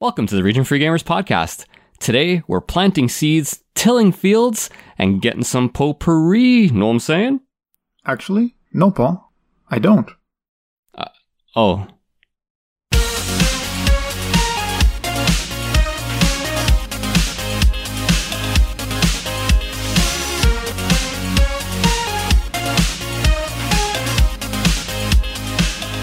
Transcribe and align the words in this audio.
Welcome 0.00 0.26
to 0.28 0.34
the 0.34 0.42
Region 0.42 0.64
Free 0.64 0.80
Gamers 0.80 1.04
podcast. 1.04 1.66
Today, 1.98 2.42
we're 2.48 2.62
planting 2.62 3.06
seeds, 3.06 3.62
tilling 3.74 4.12
fields, 4.12 4.70
and 4.96 5.20
getting 5.20 5.44
some 5.44 5.68
potpourri. 5.68 6.68
Know 6.68 6.86
what 6.86 6.92
I'm 6.92 7.00
saying? 7.00 7.40
Actually, 8.06 8.56
no, 8.72 8.90
Paul. 8.90 9.30
I 9.68 9.78
don't. 9.78 10.10
Uh, 10.94 11.04
oh. 11.54 11.86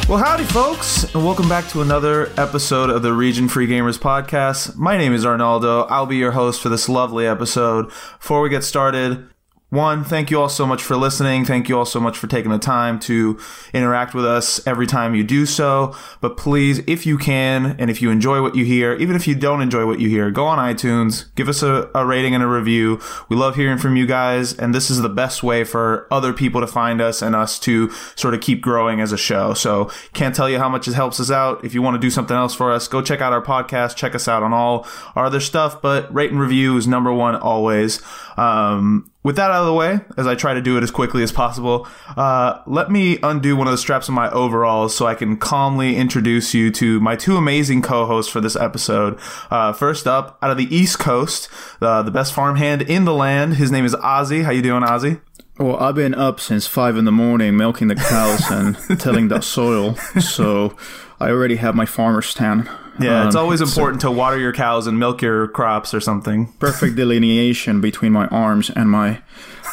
Well, 0.08 0.20
howdy, 0.20 0.46
folks, 0.46 1.04
and 1.14 1.26
welcome 1.26 1.50
back 1.50 1.68
to 1.72 1.82
another 1.82 2.32
episode 2.38 2.90
of 2.90 3.02
the 3.02 3.12
Region 3.12 3.50
Free 3.50 3.68
Gamers 3.68 4.00
podcast. 4.00 4.78
My 4.78 4.98
name 4.98 5.12
is 5.12 5.26
Arnaldo. 5.26 5.82
I'll 5.90 6.06
be 6.06 6.16
your 6.16 6.32
host 6.32 6.62
for 6.62 6.70
this 6.70 6.88
lovely 6.88 7.28
episode. 7.28 7.88
Before 8.18 8.40
we 8.40 8.48
get 8.48 8.64
started, 8.64 9.28
one, 9.70 10.06
thank 10.06 10.32
you 10.32 10.40
all 10.40 10.48
so 10.48 10.66
much 10.66 10.82
for 10.82 10.96
listening. 10.96 11.44
Thank 11.44 11.68
you 11.68 11.78
all 11.78 11.86
so 11.86 12.00
much 12.00 12.18
for 12.18 12.28
taking 12.28 12.52
the 12.52 12.58
time 12.58 13.00
to 13.02 13.38
interact 13.74 14.14
with 14.14 14.26
us 14.26 14.66
every 14.66 14.88
time 14.88 15.14
you 15.14 15.26
do 15.26 15.46
so. 15.46 15.94
But 16.22 16.38
please, 16.38 16.80
if 16.88 17.06
you 17.06 17.18
can, 17.18 17.76
and 17.78 17.90
if 17.90 18.02
you 18.02 18.10
enjoy 18.10 18.42
what 18.42 18.56
you 18.56 18.64
hear, 18.64 18.94
even 18.94 19.18
if 19.18 19.28
you 19.28 19.36
don't 19.36 19.62
enjoy 19.62 19.86
what 19.86 20.00
you 20.00 20.08
hear, 20.08 20.32
go 20.32 20.46
on 20.46 20.58
iTunes, 20.58 21.36
give 21.36 21.50
us 21.50 21.64
a, 21.64 21.90
a 21.94 22.06
rating 22.06 22.34
and 22.34 22.42
a 22.42 22.48
review. 22.48 23.02
We 23.28 23.36
love 23.36 23.58
hearing 23.58 23.78
from 23.78 23.98
you 23.98 24.08
guys, 24.08 24.54
and 24.54 24.74
this 24.74 24.90
is 24.90 25.02
the 25.02 25.10
best 25.10 25.44
way 25.44 25.66
for 25.66 26.08
other 26.10 26.32
people 26.32 26.62
to 26.62 26.68
find 26.68 27.02
us 27.02 27.22
and 27.22 27.36
us 27.36 27.60
to 27.60 27.92
sort 28.16 28.34
of 28.34 28.40
keep 28.40 28.62
growing 28.62 29.02
as 29.02 29.12
a 29.12 29.18
show. 29.18 29.54
So 29.54 29.92
can't 30.14 30.34
tell 30.34 30.50
you 30.50 30.60
how 30.60 30.70
much 30.70 30.88
it 30.88 30.94
helps 30.94 31.20
us 31.20 31.30
out. 31.30 31.66
If 31.66 31.74
you 31.74 31.82
want 31.82 31.96
to 31.96 32.00
do 32.00 32.10
something 32.10 32.38
else 32.38 32.56
for 32.56 32.72
us, 32.72 32.88
go 32.88 33.02
check 33.02 33.20
out 33.20 33.34
our 33.34 33.44
podcast, 33.44 33.98
check 33.98 34.16
us 34.16 34.30
out 34.30 34.44
on 34.44 34.54
all 34.54 34.88
our 35.14 35.26
other 35.26 35.42
stuff, 35.42 35.82
but 35.82 36.14
rate 36.14 36.32
and 36.32 36.40
review 36.40 36.78
is 36.78 36.88
number 36.88 37.12
one 37.12 37.36
always. 37.36 38.02
Um, 38.38 39.12
with 39.24 39.36
that 39.36 39.52
out 39.52 39.62
of 39.62 39.66
the 39.66 39.74
way, 39.74 40.00
as 40.16 40.26
I 40.26 40.36
try 40.36 40.54
to 40.54 40.62
do 40.62 40.78
it 40.78 40.84
as 40.84 40.92
quickly 40.92 41.22
as 41.22 41.32
possible, 41.32 41.88
uh, 42.16 42.62
let 42.66 42.90
me 42.90 43.20
undo 43.22 43.56
one 43.56 43.68
of 43.68 43.72
the 43.72 43.78
straps 43.78 44.08
of 44.08 44.14
my 44.14 44.30
overalls 44.32 44.96
so 44.96 45.06
I 45.06 45.16
can 45.16 45.38
calmly 45.38 45.98
introduce 45.98 46.54
you 46.54 46.72
to 46.72 47.00
my 47.00 47.16
two 47.16 47.36
amazing 47.36 47.82
co-hosts 47.82 48.32
for 48.32 48.40
this 48.40 48.56
episode. 48.56 49.20
Uh, 49.52 49.74
first 49.74 50.08
up, 50.08 50.38
out 50.42 50.52
of 50.52 50.58
the 50.58 50.74
East 50.74 51.00
Coast, 51.00 51.50
uh, 51.82 52.04
the 52.04 52.12
best 52.12 52.34
farmhand 52.34 52.84
in 52.84 53.06
the 53.06 53.14
land. 53.14 53.56
His 53.56 53.72
name 53.72 53.86
is 53.86 53.96
Ozzy. 53.96 54.44
How 54.44 54.52
you 54.52 54.62
doing, 54.62 54.84
Ozzy? 54.84 55.20
Well, 55.60 55.76
I've 55.78 55.96
been 55.96 56.14
up 56.14 56.40
since 56.40 56.68
five 56.68 56.98
in 56.98 57.06
the 57.06 57.12
morning 57.12 57.58
milking 57.58 57.88
the 57.88 57.96
cows 57.96 58.50
and 58.52 58.78
tilling 59.00 59.28
the 59.28 59.42
soil, 59.42 59.96
so 60.22 60.78
I 61.20 61.32
already 61.32 61.56
have 61.56 61.74
my 61.74 61.86
farmer's 61.86 62.34
tan. 62.34 62.70
Yeah, 63.00 63.28
it's 63.28 63.36
Um, 63.36 63.44
always 63.44 63.60
so 63.60 63.66
important 63.66 64.02
to 64.02 64.12
water 64.12 64.38
your 64.40 64.54
cows 64.54 64.88
and 64.88 64.98
milk 65.00 65.22
your 65.22 65.48
crops 65.50 65.94
or 65.94 66.00
something. 66.00 66.54
perfect 66.60 66.96
delineation 66.96 67.82
between 67.82 68.12
my 68.12 68.28
arms 68.28 68.70
and 68.70 68.90
my 68.90 69.22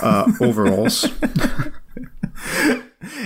uh, 0.03 0.31
overalls. 0.41 1.07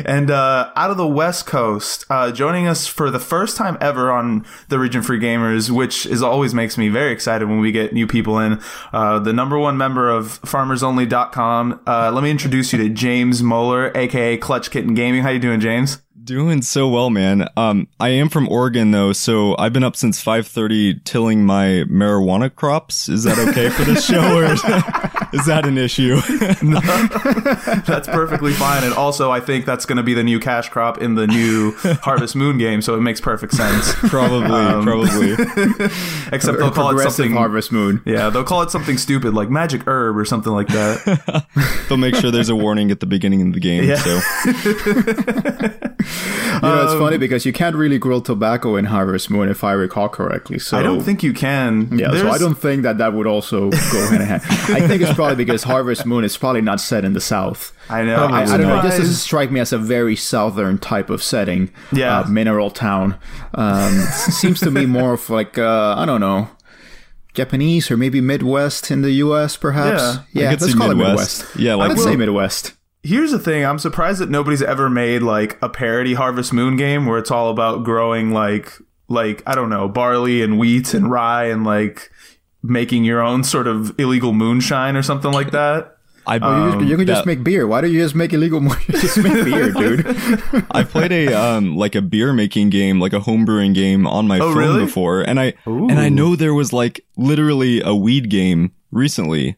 And 0.04 0.28
uh, 0.30 0.72
out 0.74 0.90
of 0.90 0.96
the 0.96 1.06
West 1.06 1.46
Coast, 1.46 2.04
uh, 2.10 2.32
joining 2.32 2.66
us 2.66 2.88
for 2.88 3.10
the 3.12 3.20
first 3.20 3.56
time 3.56 3.78
ever 3.80 4.10
on 4.10 4.44
the 4.68 4.78
Region 4.78 5.02
Free 5.02 5.20
Gamers, 5.20 5.70
which 5.70 6.04
is 6.04 6.20
always 6.20 6.52
makes 6.52 6.76
me 6.76 6.88
very 6.88 7.12
excited 7.12 7.48
when 7.48 7.60
we 7.60 7.70
get 7.70 7.92
new 7.92 8.06
people 8.06 8.40
in. 8.40 8.60
Uh, 8.92 9.20
the 9.20 9.32
number 9.32 9.56
one 9.56 9.76
member 9.76 10.10
of 10.10 10.40
FarmersOnly.com. 10.42 11.80
Uh, 11.86 12.10
let 12.12 12.24
me 12.24 12.30
introduce 12.30 12.72
you 12.72 12.78
to 12.80 12.88
James 12.88 13.40
Moeller, 13.40 13.92
aka 13.96 14.36
Klutch 14.36 14.70
Kitten 14.72 14.94
Gaming. 14.94 15.22
How 15.22 15.30
you 15.30 15.38
doing, 15.38 15.60
James? 15.60 16.02
Doing 16.28 16.60
so 16.60 16.86
well, 16.86 17.08
man. 17.08 17.48
Um, 17.56 17.88
I 17.98 18.10
am 18.10 18.28
from 18.28 18.50
Oregon 18.50 18.90
though, 18.90 19.14
so 19.14 19.56
I've 19.56 19.72
been 19.72 19.82
up 19.82 19.96
since 19.96 20.22
5:30 20.22 21.02
tilling 21.04 21.46
my 21.46 21.84
marijuana 21.88 22.54
crops. 22.54 23.08
Is 23.08 23.24
that 23.24 23.38
okay 23.48 23.70
for 23.70 23.84
this 23.84 24.04
show, 24.04 24.36
or 24.36 24.44
is 24.44 24.60
that, 24.60 25.30
is 25.32 25.46
that 25.46 25.64
an 25.64 25.78
issue? 25.78 26.16
That's 27.86 28.06
perfectly 28.08 28.52
fine. 28.52 28.84
And 28.84 28.92
also, 28.92 29.30
I 29.30 29.40
think 29.40 29.64
that's 29.64 29.86
going 29.86 29.96
to 29.96 30.02
be 30.02 30.12
the 30.12 30.22
new 30.22 30.38
cash 30.38 30.68
crop 30.68 30.98
in 31.00 31.14
the 31.14 31.26
new 31.26 31.72
Harvest 32.02 32.36
Moon 32.36 32.58
game, 32.58 32.82
so 32.82 32.94
it 32.94 33.00
makes 33.00 33.22
perfect 33.22 33.54
sense. 33.54 33.94
probably, 33.94 34.48
probably. 34.84 35.32
Except 36.30 36.58
they'll 36.58 36.70
call 36.70 36.90
it 36.90 37.10
something. 37.10 37.32
Harvest 37.32 37.72
Moon. 37.72 38.02
Yeah, 38.04 38.28
they'll 38.28 38.44
call 38.44 38.60
it 38.60 38.70
something 38.70 38.98
stupid 38.98 39.32
like 39.32 39.48
magic 39.48 39.86
herb 39.86 40.18
or 40.18 40.26
something 40.26 40.52
like 40.52 40.68
that. 40.68 41.46
They'll 41.88 41.96
make 41.96 42.16
sure 42.16 42.30
there's 42.30 42.50
a 42.50 42.56
warning 42.56 42.90
at 42.90 43.00
the 43.00 43.06
beginning 43.06 43.40
of 43.46 43.54
the 43.54 43.60
game. 43.60 43.84
Yeah. 43.84 43.96
So 43.96 44.20
You 46.58 46.62
know, 46.62 46.84
it's 46.84 46.94
funny 46.94 47.18
because 47.18 47.46
you 47.46 47.52
can't 47.52 47.76
really 47.76 47.98
grow 47.98 48.18
tobacco 48.20 48.74
in 48.74 48.86
Harvest 48.86 49.30
Moon, 49.30 49.48
if 49.48 49.62
I 49.62 49.72
recall 49.72 50.08
correctly. 50.08 50.58
So 50.58 50.76
I 50.76 50.82
don't 50.82 51.02
think 51.02 51.22
you 51.22 51.32
can. 51.32 51.96
Yeah, 51.96 52.10
so 52.10 52.28
I 52.30 52.38
don't 52.38 52.56
think 52.56 52.82
that 52.82 52.98
that 52.98 53.12
would 53.12 53.28
also 53.28 53.70
go 53.70 54.08
hand 54.08 54.22
in 54.22 54.28
hand. 54.28 54.42
I 54.48 54.84
think 54.88 55.00
it's 55.02 55.12
probably 55.12 55.36
because 55.36 55.62
Harvest 55.62 56.04
Moon 56.04 56.24
is 56.24 56.36
probably 56.36 56.62
not 56.62 56.80
set 56.80 57.04
in 57.04 57.12
the 57.12 57.20
South. 57.20 57.72
I 57.88 58.02
know. 58.02 58.24
I, 58.24 58.42
I'm 58.42 58.48
don't 58.48 58.62
know. 58.62 58.78
It 58.78 58.82
just 58.82 58.96
surprised. 58.96 58.98
doesn't 58.98 59.14
strike 59.14 59.50
me 59.52 59.60
as 59.60 59.72
a 59.72 59.78
very 59.78 60.16
southern 60.16 60.78
type 60.78 61.10
of 61.10 61.22
setting. 61.22 61.70
Yeah. 61.92 62.20
uh, 62.20 62.28
mineral 62.28 62.70
town. 62.70 63.16
Um, 63.54 63.92
seems 63.92 64.58
to 64.60 64.70
me 64.70 64.84
more 64.86 65.14
of 65.14 65.30
like 65.30 65.58
uh, 65.58 65.94
I 65.96 66.06
don't 66.06 66.20
know, 66.20 66.48
Japanese 67.34 67.90
or 67.90 67.96
maybe 67.96 68.20
Midwest 68.20 68.90
in 68.90 69.02
the 69.02 69.12
U.S. 69.12 69.56
Perhaps. 69.56 70.02
Yeah. 70.32 70.42
yeah. 70.42 70.48
I 70.48 70.50
let's 70.52 70.74
call 70.74 70.88
Midwest. 70.88 71.42
it 71.42 71.44
Midwest. 71.44 71.56
Yeah, 71.56 71.74
like 71.76 71.92
I'd 71.92 71.98
say 72.00 72.16
Midwest. 72.16 72.72
Here's 73.02 73.30
the 73.30 73.38
thing. 73.38 73.64
I'm 73.64 73.78
surprised 73.78 74.20
that 74.20 74.28
nobody's 74.28 74.62
ever 74.62 74.90
made 74.90 75.22
like 75.22 75.56
a 75.62 75.68
parody 75.68 76.14
Harvest 76.14 76.52
Moon 76.52 76.76
game 76.76 77.06
where 77.06 77.18
it's 77.18 77.30
all 77.30 77.50
about 77.50 77.84
growing 77.84 78.32
like 78.32 78.72
like 79.08 79.42
I 79.46 79.54
don't 79.54 79.70
know 79.70 79.88
barley 79.88 80.42
and 80.42 80.58
wheat 80.58 80.92
and 80.94 81.10
rye 81.10 81.44
and 81.46 81.64
like 81.64 82.10
making 82.62 83.04
your 83.04 83.20
own 83.22 83.44
sort 83.44 83.66
of 83.68 83.98
illegal 83.98 84.32
moonshine 84.32 84.96
or 84.96 85.02
something 85.02 85.30
like 85.32 85.52
that. 85.52 85.94
I 86.26 86.34
You, 86.34 86.72
just- 86.74 86.84
you 86.90 86.96
can 86.98 87.06
just 87.06 87.20
that- 87.20 87.26
make 87.26 87.42
beer. 87.42 87.66
Why 87.66 87.80
don't 87.80 87.90
you 87.92 88.00
just 88.02 88.14
make 88.14 88.34
illegal? 88.34 88.60
mo- 88.60 88.74
just 88.90 89.16
make 89.16 89.32
beer, 89.44 89.70
dude. 89.72 90.04
I 90.72 90.82
played 90.84 91.10
a 91.12 91.32
um 91.32 91.76
like 91.76 91.94
a 91.94 92.02
beer 92.02 92.32
making 92.34 92.68
game, 92.70 93.00
like 93.00 93.14
a 93.14 93.20
home 93.20 93.44
brewing 93.46 93.72
game 93.72 94.06
on 94.06 94.26
my 94.26 94.38
phone 94.38 94.52
Oh, 94.52 94.58
really? 94.58 94.84
before, 94.84 95.22
and 95.22 95.40
I 95.40 95.54
and 95.64 95.98
I 95.98 96.08
know 96.10 96.36
there 96.36 96.52
was 96.52 96.72
like 96.72 97.00
literally 97.16 97.80
a 97.80 97.94
weed 97.94 98.28
game 98.28 98.72
recently 98.90 99.56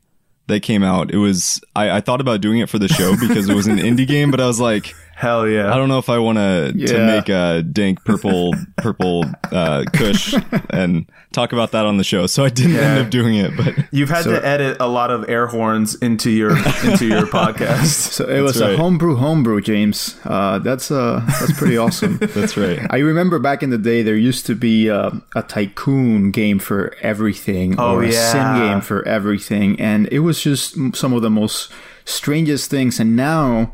that 0.51 0.61
came 0.61 0.83
out. 0.83 1.11
It 1.11 1.17
was 1.17 1.61
I, 1.75 1.97
I 1.97 2.01
thought 2.01 2.21
about 2.21 2.41
doing 2.41 2.59
it 2.61 2.69
for 2.69 2.79
the 2.79 2.89
show 2.89 3.17
because 3.19 3.49
it 3.49 3.55
was 3.55 3.67
an 3.67 3.79
indie 3.79 4.07
game, 4.07 4.31
but 4.31 4.41
I 4.41 4.47
was 4.47 4.61
like, 4.61 4.95
Hell 5.21 5.47
yeah. 5.47 5.71
I 5.71 5.77
don't 5.77 5.91
know 5.91 5.99
if 5.99 6.09
I 6.09 6.19
want 6.19 6.39
to 6.39 6.73
to 6.87 7.07
make 7.07 7.29
a 7.29 7.63
dank 7.63 8.03
purple 8.07 8.55
purple 8.79 9.27
uh, 9.53 9.85
Kush 9.93 10.35
and 10.71 11.05
talk 11.33 11.53
about 11.53 11.73
that 11.73 11.85
on 11.85 11.99
the 11.99 12.05
show. 12.05 12.27
So 12.27 12.43
I 12.43 12.49
didn't 12.49 12.73
Yeah. 12.77 12.81
end 12.81 13.05
up 13.05 13.11
doing 13.11 13.35
it, 13.35 13.55
but 13.55 13.75
You've 13.93 14.09
had 14.09 14.25
to 14.25 14.43
edit 14.45 14.79
a 14.81 14.87
lot 14.89 15.11
of 15.11 15.29
air 15.29 15.47
horns 15.47 15.95
into 15.97 16.31
your 16.31 16.53
into 16.87 17.07
your 17.07 17.27
podcast. 17.39 18.13
So 18.13 18.27
it 18.29 18.41
was 18.41 18.63
right. 18.63 18.73
a 18.73 18.77
homebrew, 18.79 19.17
homebrew, 19.17 19.61
James. 19.61 20.19
Uh, 20.25 20.59
that's 20.59 20.91
uh, 20.91 21.23
that's 21.39 21.53
pretty 21.59 21.77
awesome. 21.77 22.17
that's 22.23 22.57
right. 22.57 22.81
I 22.89 22.99
remember 23.01 23.39
back 23.39 23.63
in 23.63 23.69
the 23.69 23.77
day, 23.79 24.03
there 24.03 24.17
used 24.17 24.47
to 24.47 24.55
be 24.55 24.89
uh, 24.89 25.11
a 25.37 25.43
tycoon 25.43 26.31
game 26.31 26.59
for 26.59 26.95
everything, 27.03 27.79
Oh, 27.79 27.97
or 27.97 28.05
a 28.05 28.11
sim 28.13 28.57
game 28.59 28.81
for 28.81 29.07
everything, 29.07 29.79
and 29.79 30.09
it 30.11 30.21
was 30.21 30.43
just 30.43 30.77
some 30.97 31.13
of 31.13 31.21
the 31.21 31.31
most 31.31 31.71
strangest 32.07 32.71
things. 32.71 32.99
And 32.99 33.15
now, 33.17 33.73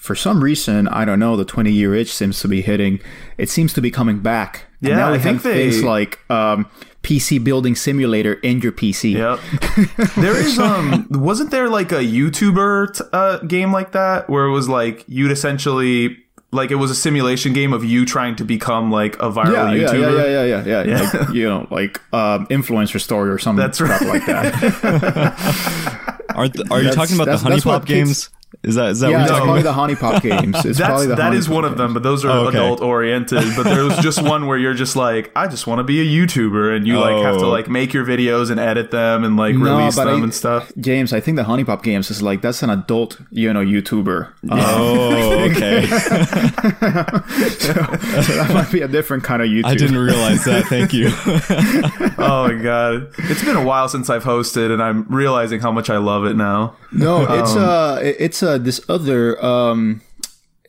for 0.00 0.14
some 0.14 0.42
reason, 0.42 0.88
I 0.88 1.04
don't 1.04 1.18
know, 1.20 1.36
the 1.36 1.44
twenty-year 1.44 1.94
itch 1.94 2.12
seems 2.12 2.40
to 2.40 2.48
be 2.48 2.62
hitting. 2.62 3.00
It 3.38 3.48
seems 3.50 3.72
to 3.74 3.80
be 3.80 3.90
coming 3.90 4.20
back. 4.20 4.64
And 4.80 4.88
Yeah, 4.90 4.96
now 4.96 5.10
we 5.12 5.18
I 5.18 5.20
think 5.20 5.42
have 5.42 5.52
things 5.52 5.82
like 5.84 6.18
um, 6.30 6.66
PC 7.02 7.42
building 7.44 7.74
simulator 7.74 8.34
in 8.34 8.60
your 8.60 8.72
PC. 8.72 9.12
Yep. 9.12 9.38
There 10.16 10.36
is 10.36 10.58
um 10.58 11.06
wasn't 11.10 11.50
there 11.50 11.68
like 11.68 11.92
a 11.92 12.00
YouTuber 12.00 12.96
t- 12.96 13.04
uh, 13.12 13.38
game 13.38 13.72
like 13.72 13.92
that 13.92 14.28
where 14.30 14.46
it 14.46 14.52
was 14.52 14.68
like 14.68 15.04
you'd 15.06 15.30
essentially 15.32 16.16
like 16.52 16.70
it 16.72 16.76
was 16.76 16.90
a 16.90 16.94
simulation 16.94 17.52
game 17.52 17.72
of 17.74 17.84
you 17.84 18.04
trying 18.06 18.34
to 18.36 18.44
become 18.44 18.90
like 18.90 19.16
a 19.16 19.30
viral 19.30 19.52
Yeah, 19.52 19.72
yeah, 19.72 19.88
YouTuber. 19.88 20.16
yeah, 20.16 20.44
yeah, 20.44 20.44
yeah, 20.44 20.64
yeah, 20.64 20.82
yeah. 21.02 21.10
Like, 21.20 21.28
you 21.34 21.48
know, 21.48 21.66
like 21.70 22.00
um, 22.14 22.46
influencer 22.48 23.00
story 23.00 23.30
or 23.30 23.38
something. 23.38 23.60
That's 23.64 23.78
crap 23.78 24.00
right. 24.00 24.08
like 24.10 24.26
that. 24.26 26.16
Are 26.34 26.48
th- 26.48 26.70
are 26.70 26.80
you 26.82 26.90
talking 26.92 27.16
about 27.16 27.26
the 27.26 27.36
honey 27.38 27.56
that's 27.56 27.66
what 27.66 27.80
pop 27.80 27.86
kids- 27.86 28.08
games? 28.08 28.30
Is 28.62 28.74
that 28.74 28.90
is 28.90 29.00
that 29.00 29.10
yeah, 29.10 29.16
what 29.18 29.22
it's 29.22 29.30
talking 29.30 29.44
probably 29.46 29.62
the 29.62 29.72
honey 29.72 29.94
pop 29.96 30.22
games. 30.22 30.56
It's 30.66 30.76
That's 30.76 30.88
probably 30.88 31.06
the 31.06 31.14
that 31.14 31.22
honey 31.22 31.36
is 31.38 31.48
one 31.48 31.64
of 31.64 31.78
them, 31.78 31.94
but 31.94 32.02
those 32.02 32.24
are 32.24 32.30
Oh, 32.30 32.48
okay. 32.48 32.58
adult 32.58 32.80
oriented. 32.82 33.44
But 33.56 33.62
there 33.62 33.84
was 33.84 33.96
just 33.98 34.20
one 34.22 34.46
where 34.48 34.58
you're 34.58 34.74
just 34.74 34.96
like, 34.96 35.30
I 35.36 35.46
just 35.46 35.66
want 35.68 35.78
to 35.78 35.84
be 35.84 36.00
a 36.00 36.04
YouTuber, 36.04 36.76
and 36.76 36.86
you 36.86 36.98
like 36.98 37.22
have 37.24 37.38
to 37.38 37.44
Oh. 37.46 37.50
like 37.50 37.68
make 37.70 37.94
your 37.94 38.04
videos 38.04 38.50
and 38.50 38.58
edit 38.60 38.90
them 38.90 39.22
and 39.24 39.36
like 39.36 39.54
No, 39.54 39.78
release 39.78 39.96
them 39.96 40.08
I- 40.08 40.12
and 40.14 40.34
stuff. 40.34 40.70
James, 40.78 41.12
I 41.12 41.20
think 41.20 41.36
the 41.36 41.44
honey 41.44 41.64
pop 41.64 41.82
games 41.82 42.10
is 42.10 42.22
like 42.22 42.42
that's 42.42 42.62
an 42.62 42.70
adult, 42.70 43.18
you 43.30 43.52
know, 43.52 43.64
YouTuber. 43.64 44.26
Um, 44.50 44.50
Oh, 44.60 45.38
okay. 45.50 45.86
so 45.86 45.96
that 48.34 48.50
might 48.52 48.70
be 48.72 48.82
a 48.82 48.88
different 48.88 49.24
kind 49.24 49.42
of 49.42 49.48
YouTuber. 49.48 49.64
I 49.66 49.74
didn't 49.74 49.98
realize 49.98 50.44
that. 50.44 50.64
Thank 50.66 50.92
you. 50.92 51.08
oh 52.18 52.48
my 52.48 52.54
god, 52.62 53.12
it's 53.18 53.44
been 53.44 53.56
a 53.56 53.64
while 53.64 53.88
since 53.88 54.10
I've 54.10 54.24
hosted, 54.24 54.72
and 54.72 54.82
I'm 54.82 55.04
realizing 55.08 55.60
how 55.60 55.72
much 55.72 55.90
I 55.90 55.98
love 55.98 56.24
it 56.24 56.36
now. 56.36 56.76
No, 56.92 57.22
it's 57.22 57.54
uh, 57.56 58.00
it- 58.02 58.16
it's 58.42 58.42
uh, 58.42 58.58
this 58.58 58.80
other 58.88 59.42
um, 59.44 60.00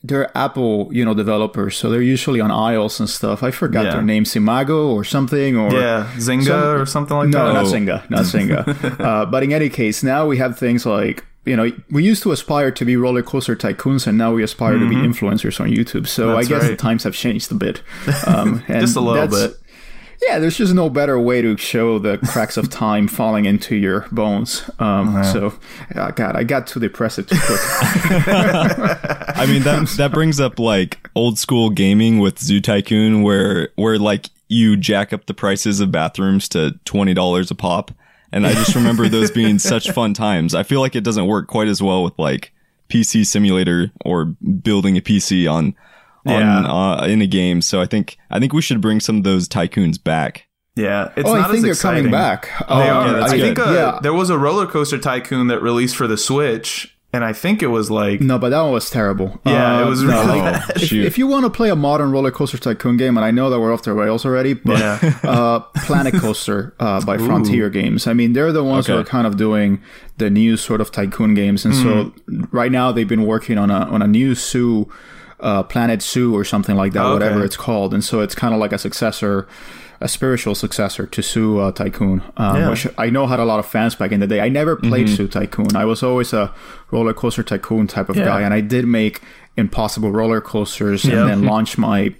they're 0.03 0.35
Apple, 0.35 0.89
you 0.91 1.05
know, 1.05 1.13
developers, 1.13 1.77
so 1.77 1.89
they're 1.89 2.01
usually 2.01 2.41
on 2.41 2.49
iOS 2.49 2.99
and 2.99 3.07
stuff. 3.09 3.43
I 3.43 3.51
forgot 3.51 3.85
Yeah. 3.85 3.91
their 3.93 4.01
name, 4.01 4.23
Simago 4.23 4.87
or 4.89 5.03
something, 5.03 5.55
or 5.57 5.71
Yeah, 5.71 6.07
Zynga 6.17 6.43
Some- 6.45 6.81
or 6.81 6.85
something 6.85 7.17
like 7.17 7.29
no, 7.29 7.45
that. 7.45 7.53
not 7.53 7.65
Zynga, 7.65 8.09
not 8.09 8.25
Zynga. 8.25 8.99
uh, 8.99 9.25
but 9.25 9.43
in 9.43 9.51
any 9.53 9.69
case, 9.69 10.03
now 10.03 10.25
we 10.27 10.37
have 10.37 10.57
things 10.57 10.85
like 10.85 11.23
you 11.45 11.55
know 11.55 11.71
we 11.89 12.03
used 12.03 12.23
to 12.23 12.31
aspire 12.31 12.71
to 12.71 12.85
be 12.85 12.95
roller 12.97 13.21
coaster 13.23 13.55
tycoons, 13.55 14.07
and 14.07 14.17
now 14.17 14.33
we 14.33 14.43
aspire 14.43 14.77
to 14.79 14.89
be 14.89 14.95
influencers 14.95 15.59
on 15.59 15.69
YouTube. 15.69 16.07
So 16.07 16.21
Mm-hmm. 16.27 16.35
That's 16.35 16.47
I 16.47 16.49
guess 16.49 16.67
the 16.69 16.75
times 16.77 17.03
have 17.03 17.13
changed 17.13 17.51
a 17.51 17.55
bit, 17.55 17.81
um, 18.27 18.63
and 18.67 18.81
Just 18.81 18.95
a 18.95 19.01
little 19.01 19.27
bit. 19.27 19.57
Yeah, 20.27 20.37
there's 20.39 20.57
just 20.57 20.73
no 20.73 20.89
better 20.89 21.19
way 21.19 21.41
to 21.41 21.57
show 21.57 21.97
the 21.97 22.17
cracks 22.19 22.55
of 22.55 22.69
time 22.69 23.07
falling 23.07 23.45
into 23.45 23.75
your 23.75 24.05
bones. 24.11 24.69
Um, 24.79 25.23
So, 25.23 25.53
uh, 25.95 26.11
God, 26.11 26.35
I 26.35 26.43
got 26.43 26.67
too 26.67 26.79
depressive 26.79 27.27
too 27.27 27.37
quick. 27.39 27.59
I 28.27 29.45
mean 29.47 29.63
that 29.63 29.87
that 29.97 30.11
brings 30.13 30.39
up 30.39 30.59
like 30.59 31.09
old 31.15 31.39
school 31.39 31.69
gaming 31.69 32.19
with 32.19 32.39
Zoo 32.39 32.61
Tycoon, 32.61 33.23
where 33.23 33.69
where 33.75 33.97
like 33.97 34.29
you 34.47 34.77
jack 34.77 35.11
up 35.13 35.25
the 35.25 35.33
prices 35.33 35.79
of 35.79 35.91
bathrooms 35.91 36.47
to 36.49 36.79
twenty 36.85 37.13
dollars 37.13 37.49
a 37.51 37.55
pop, 37.55 37.91
and 38.31 38.45
I 38.45 38.53
just 38.53 38.75
remember 38.75 39.07
those 39.09 39.31
being 39.31 39.57
such 39.73 39.89
fun 39.91 40.13
times. 40.13 40.53
I 40.53 40.63
feel 40.63 40.81
like 40.81 40.95
it 40.95 41.03
doesn't 41.03 41.25
work 41.27 41.47
quite 41.47 41.67
as 41.67 41.81
well 41.81 42.03
with 42.03 42.17
like 42.19 42.53
PC 42.89 43.25
Simulator 43.25 43.91
or 44.05 44.25
building 44.25 44.97
a 44.97 45.01
PC 45.01 45.51
on 45.51 45.73
on 46.25 46.39
Yeah. 46.39 46.65
uh, 46.71 47.05
in 47.07 47.21
a 47.21 47.27
game. 47.27 47.61
So 47.61 47.81
I 47.81 47.85
think 47.85 48.17
I 48.29 48.39
think 48.39 48.53
we 48.53 48.61
should 48.61 48.81
bring 48.81 48.99
some 48.99 49.17
of 49.17 49.23
those 49.23 49.47
tycoons 49.47 50.01
back. 50.03 50.47
Yeah, 50.75 51.11
it's 51.17 51.27
oh, 51.29 51.35
not 51.35 51.49
I 51.49 51.51
think 51.53 51.65
as 51.67 51.81
they're 51.81 51.91
coming 51.91 52.09
back. 52.11 52.47
They 52.69 52.73
Um, 52.89 52.97
are. 53.09 53.13
that's 53.13 53.33
I 53.33 53.37
good. 53.37 53.55
think 53.57 53.59
uh, 53.67 53.71
Yeah. 53.73 53.99
there 54.01 54.13
was 54.13 54.29
a 54.29 54.37
roller 54.37 54.65
coaster 54.65 54.97
tycoon 54.97 55.47
that 55.47 55.61
released 55.61 55.97
for 55.97 56.07
the 56.07 56.15
Switch, 56.15 56.95
and 57.11 57.25
I 57.25 57.33
think 57.33 57.61
it 57.61 57.67
was 57.67 57.91
like 57.91 58.21
No, 58.21 58.39
but 58.39 58.51
that 58.51 58.61
one 58.61 58.71
was 58.71 58.89
terrible. 58.89 59.41
Yeah, 59.45 59.79
Uh, 59.79 59.85
it 59.85 59.89
was 59.89 60.01
no. 60.01 60.21
really 60.25 60.39
Oh, 60.39 60.43
bad. 60.43 60.71
If, 60.77 60.93
if 60.93 61.17
you 61.17 61.27
want 61.27 61.43
to 61.43 61.49
play 61.49 61.69
a 61.69 61.75
modern 61.75 62.11
roller 62.11 62.31
coaster 62.31 62.57
tycoon 62.57 62.95
game, 62.95 63.17
and 63.17 63.25
I 63.25 63.31
know 63.31 63.49
that 63.49 63.59
we're 63.59 63.73
off 63.73 63.83
the 63.83 63.91
rails 63.91 64.25
already, 64.25 64.53
but 64.53 64.79
Yeah. 64.79 65.13
uh, 65.25 65.59
Planet 65.85 66.13
Coaster 66.13 66.73
uh, 66.79 67.03
by 67.03 67.17
Frontier 67.17 67.69
Games. 67.69 68.07
I 68.07 68.13
mean, 68.13 68.31
they're 68.31 68.53
the 68.53 68.63
ones 68.63 68.87
who 68.87 68.97
are 68.97 69.03
kind 69.03 69.27
of 69.27 69.35
doing 69.35 69.81
the 70.19 70.29
new 70.29 70.55
sort 70.55 70.79
of 70.79 70.89
tycoon 70.89 71.33
games, 71.33 71.65
and 71.65 71.75
so 71.75 72.13
right 72.53 72.71
now 72.71 72.93
they've 72.93 73.09
been 73.09 73.25
working 73.25 73.57
on 73.57 73.69
a 73.69 73.79
on 73.91 74.01
a 74.01 74.07
new 74.07 74.35
Zoo, 74.35 74.87
uh, 75.41 75.63
Planet 75.63 76.01
Zoo 76.01 76.35
or 76.35 76.43
something 76.43 76.75
like 76.75 76.93
that, 76.93 77.03
Okay. 77.03 77.13
whatever 77.13 77.43
it's 77.43 77.57
called, 77.57 77.93
and 77.93 78.03
so 78.03 78.21
it's 78.21 78.35
kind 78.35 78.53
of 78.53 78.59
like 78.59 78.71
a 78.73 78.77
successor. 78.77 79.47
A 80.03 80.07
spiritual 80.07 80.55
successor 80.55 81.05
to 81.05 81.21
Zoo 81.21 81.59
uh, 81.59 81.71
Tycoon, 81.71 82.23
um, 82.35 82.55
Yeah. 82.55 82.69
which 82.71 82.87
I 82.97 83.11
know 83.11 83.27
had 83.27 83.39
a 83.39 83.45
lot 83.45 83.59
of 83.59 83.67
fans 83.67 83.93
back 83.93 84.11
in 84.11 84.19
the 84.19 84.25
day. 84.25 84.39
I 84.41 84.49
never 84.49 84.75
played 84.75 85.07
Zoo 85.07 85.27
Tycoon. 85.27 85.75
I 85.75 85.85
was 85.85 86.01
always 86.01 86.33
a 86.33 86.51
roller 86.89 87.13
coaster 87.13 87.43
tycoon 87.43 87.85
type 87.85 88.09
of 88.09 88.15
Yeah. 88.15 88.25
guy, 88.25 88.41
and 88.41 88.51
I 88.51 88.61
did 88.61 88.87
make 88.87 89.21
impossible 89.57 90.11
roller 90.11 90.41
coasters 90.41 91.05
Yeah. 91.05 91.19
and 91.21 91.29
then 91.29 91.43
launch 91.43 91.77
my 91.77 92.15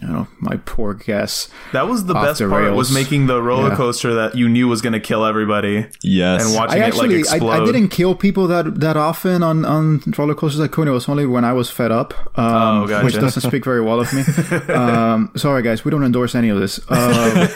you 0.00 0.06
know 0.06 0.28
my 0.38 0.56
poor 0.64 0.94
guess 0.94 1.48
that 1.72 1.88
was 1.88 2.04
the 2.04 2.14
best 2.14 2.38
the 2.38 2.48
part 2.48 2.62
rails. 2.62 2.76
was 2.76 2.92
making 2.94 3.26
the 3.26 3.42
roller 3.42 3.70
Yeah. 3.70 3.74
coaster 3.74 4.14
that 4.14 4.36
you 4.36 4.48
knew 4.48 4.68
was 4.68 4.80
going 4.80 4.92
to 4.92 5.00
kill 5.00 5.24
everybody 5.24 5.86
Yes, 6.04 6.46
and 6.46 6.54
watching 6.54 6.80
I 6.80 6.84
it 6.84 6.86
actually 6.86 7.08
like 7.08 7.18
explode. 7.18 7.50
I, 7.50 7.62
I 7.62 7.66
didn't 7.66 7.88
kill 7.88 8.14
people 8.14 8.46
that 8.46 8.78
that 8.78 8.96
often 8.96 9.42
on 9.42 9.64
on 9.64 10.00
roller 10.16 10.36
coasters 10.36 10.60
tycoon 10.60 10.86
it 10.86 10.92
was 10.92 11.08
only 11.08 11.26
when 11.26 11.44
I 11.44 11.52
was 11.52 11.68
fed 11.68 11.90
up 11.90 12.14
um, 12.38 12.82
Oh, 12.82 12.86
gotcha. 12.86 13.04
which 13.04 13.14
doesn't 13.14 13.42
speak 13.42 13.64
very 13.64 13.80
well 13.80 13.98
of 14.00 14.12
me 14.12 14.22
um, 14.74 15.32
sorry 15.34 15.62
guys 15.62 15.84
we 15.84 15.90
don't 15.90 16.04
endorse 16.04 16.36
any 16.36 16.48
of 16.48 16.60
this 16.60 16.78
um, 16.88 17.48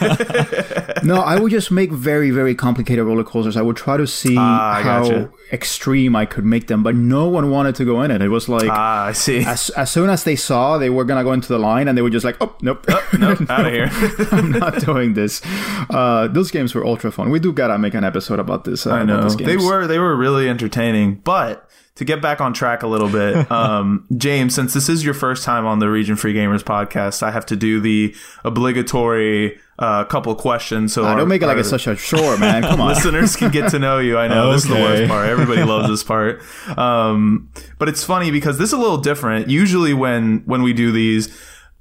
no 1.03 1.21
I 1.21 1.39
would 1.39 1.51
just 1.51 1.71
make 1.71 1.91
very 1.93 2.31
very 2.31 2.55
complicated 2.55 3.05
roller 3.05 3.23
coasters 3.23 3.55
I 3.55 3.61
would 3.61 3.77
try 3.77 3.95
to 3.95 4.05
see 4.05 4.35
I 4.37 4.81
how 4.81 5.03
gotcha. 5.03 5.31
Extreme 5.51 6.15
I 6.15 6.25
could 6.25 6.43
make 6.45 6.67
them 6.67 6.83
but 6.83 6.93
no 6.95 7.27
one 7.27 7.49
wanted 7.49 7.75
to 7.75 7.85
go 7.85 8.01
in 8.01 8.11
it 8.11 8.21
it 8.21 8.27
was 8.29 8.49
like 8.49 8.69
Ah, 8.69 9.05
I 9.05 9.11
see. 9.13 9.39
as, 9.45 9.69
as 9.71 9.89
soon 9.91 10.09
as 10.09 10.23
they 10.23 10.35
saw 10.35 10.77
they 10.77 10.89
were 10.89 11.05
gonna 11.05 11.23
go 11.23 11.31
into 11.31 11.47
the 11.47 11.57
line 11.59 11.87
and 11.87 11.97
they 11.97 12.01
were 12.01 12.09
just 12.09 12.25
like 12.25 12.35
oh 12.41 12.55
nope 12.61 12.85
nope, 13.19 13.39
out 13.49 13.65
of 13.65 13.71
here. 13.71 13.89
I'm 14.31 14.51
not 14.51 14.79
doing 14.83 15.13
this. 15.13 15.41
Uh, 15.89 16.27
those 16.27 16.51
games 16.51 16.75
were 16.75 16.85
ultra 16.85 17.11
fun. 17.11 17.29
We 17.29 17.39
do 17.39 17.53
gotta 17.53 17.77
make 17.77 17.93
an 17.93 18.03
episode 18.03 18.39
about 18.39 18.65
this. 18.65 18.85
Uh, 18.85 18.91
I 18.91 18.95
about 19.03 19.07
know 19.07 19.21
those 19.21 19.37
they 19.37 19.57
were 19.57 19.87
they 19.87 19.99
were 19.99 20.15
really 20.15 20.49
entertaining, 20.49 21.15
but 21.23 21.69
to 21.97 22.05
get 22.05 22.21
back 22.21 22.41
on 22.41 22.53
track 22.53 22.81
a 22.83 22.87
little 22.87 23.09
bit, 23.09 23.51
um, 23.51 24.05
James, 24.17 24.55
since 24.55 24.73
this 24.73 24.87
is 24.89 25.03
your 25.05 25.13
first 25.13 25.43
time 25.43 25.65
on 25.65 25.79
the 25.79 25.89
Region 25.89 26.15
Free 26.15 26.33
Gamers 26.33 26.63
podcast, 26.63 27.21
I 27.21 27.31
have 27.31 27.45
to 27.47 27.55
do 27.55 27.79
the 27.79 28.15
obligatory 28.45 29.59
uh, 29.79 30.03
couple 30.05 30.33
questions. 30.35 30.93
So 30.93 31.05
Ah, 31.05 31.09
our- 31.09 31.17
don't 31.17 31.27
make 31.27 31.41
it 31.41 31.47
like 31.47 31.57
it's 31.57 31.69
such 31.69 31.87
a 31.87 31.95
chore, 31.95 32.37
man. 32.37 32.63
Come 32.63 32.81
on. 32.81 32.89
listeners 32.89 33.35
can 33.35 33.51
get 33.51 33.69
to 33.71 33.79
know 33.79 33.99
you. 33.99 34.17
I 34.17 34.27
know 34.27 34.51
this 34.51 34.63
is 34.63 34.69
the 34.69 34.75
worst 34.75 35.07
part. 35.09 35.29
Everybody 35.29 35.63
loves 35.63 35.87
this 35.87 36.03
part. 36.13 36.41
Um, 36.77 37.51
but 37.77 37.87
it's 37.89 38.03
funny 38.03 38.31
because 38.31 38.57
this 38.57 38.69
is 38.69 38.73
a 38.73 38.77
little 38.77 38.97
different. 38.97 39.49
Usually 39.49 39.93
when 39.93 40.39
when 40.45 40.61
we 40.63 40.73
do 40.73 40.91
these, 40.91 41.29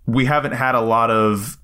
we 0.06 0.26
haven't 0.26 0.52
had 0.52 0.74
a 0.74 0.80
lot 0.80 1.10
of 1.10 1.58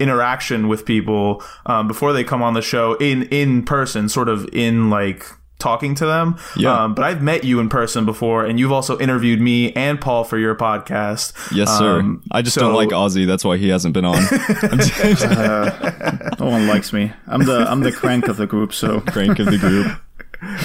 interaction 0.00 0.68
with 0.68 0.86
people 0.86 1.42
um, 1.66 1.86
before 1.88 2.12
they 2.12 2.24
come 2.24 2.42
on 2.42 2.54
the 2.54 2.62
show 2.62 2.94
in 2.94 3.24
in 3.24 3.62
person, 3.64 4.08
sort 4.08 4.28
of 4.28 4.48
in 4.52 4.88
like 4.88 5.26
talking 5.58 5.94
to 5.96 6.06
them. 6.06 6.38
Yeah. 6.56 6.84
Um, 6.84 6.94
but 6.94 7.04
I've 7.04 7.22
met 7.22 7.44
you 7.44 7.60
in 7.60 7.68
person 7.68 8.04
before, 8.04 8.44
and 8.44 8.58
you've 8.58 8.72
also 8.72 8.98
interviewed 8.98 9.40
me 9.40 9.72
and 9.72 10.00
Paul 10.00 10.24
for 10.24 10.38
your 10.38 10.54
podcast. 10.54 11.32
yes, 11.54 11.76
sir. 11.78 12.00
Um, 12.00 12.22
I 12.30 12.42
just 12.42 12.54
so- 12.54 12.62
don't 12.62 12.74
like 12.74 12.90
Ozzy. 12.90 13.26
That's 13.26 13.44
why 13.44 13.56
he 13.56 13.68
hasn't 13.68 13.94
been 13.94 14.04
on. 14.04 14.16
No 16.38 16.46
one 16.46 16.66
likes 16.66 16.92
me. 16.92 17.12
I'm 17.26 17.44
the 17.44 17.66
I'm 17.70 17.80
the 17.80 17.92
crank 17.92 18.28
of 18.28 18.36
the 18.36 18.46
group. 18.46 18.72
So 18.74 19.00
Crank 19.00 19.38
of 19.38 19.46
the 19.46 19.58
group. 19.58 19.86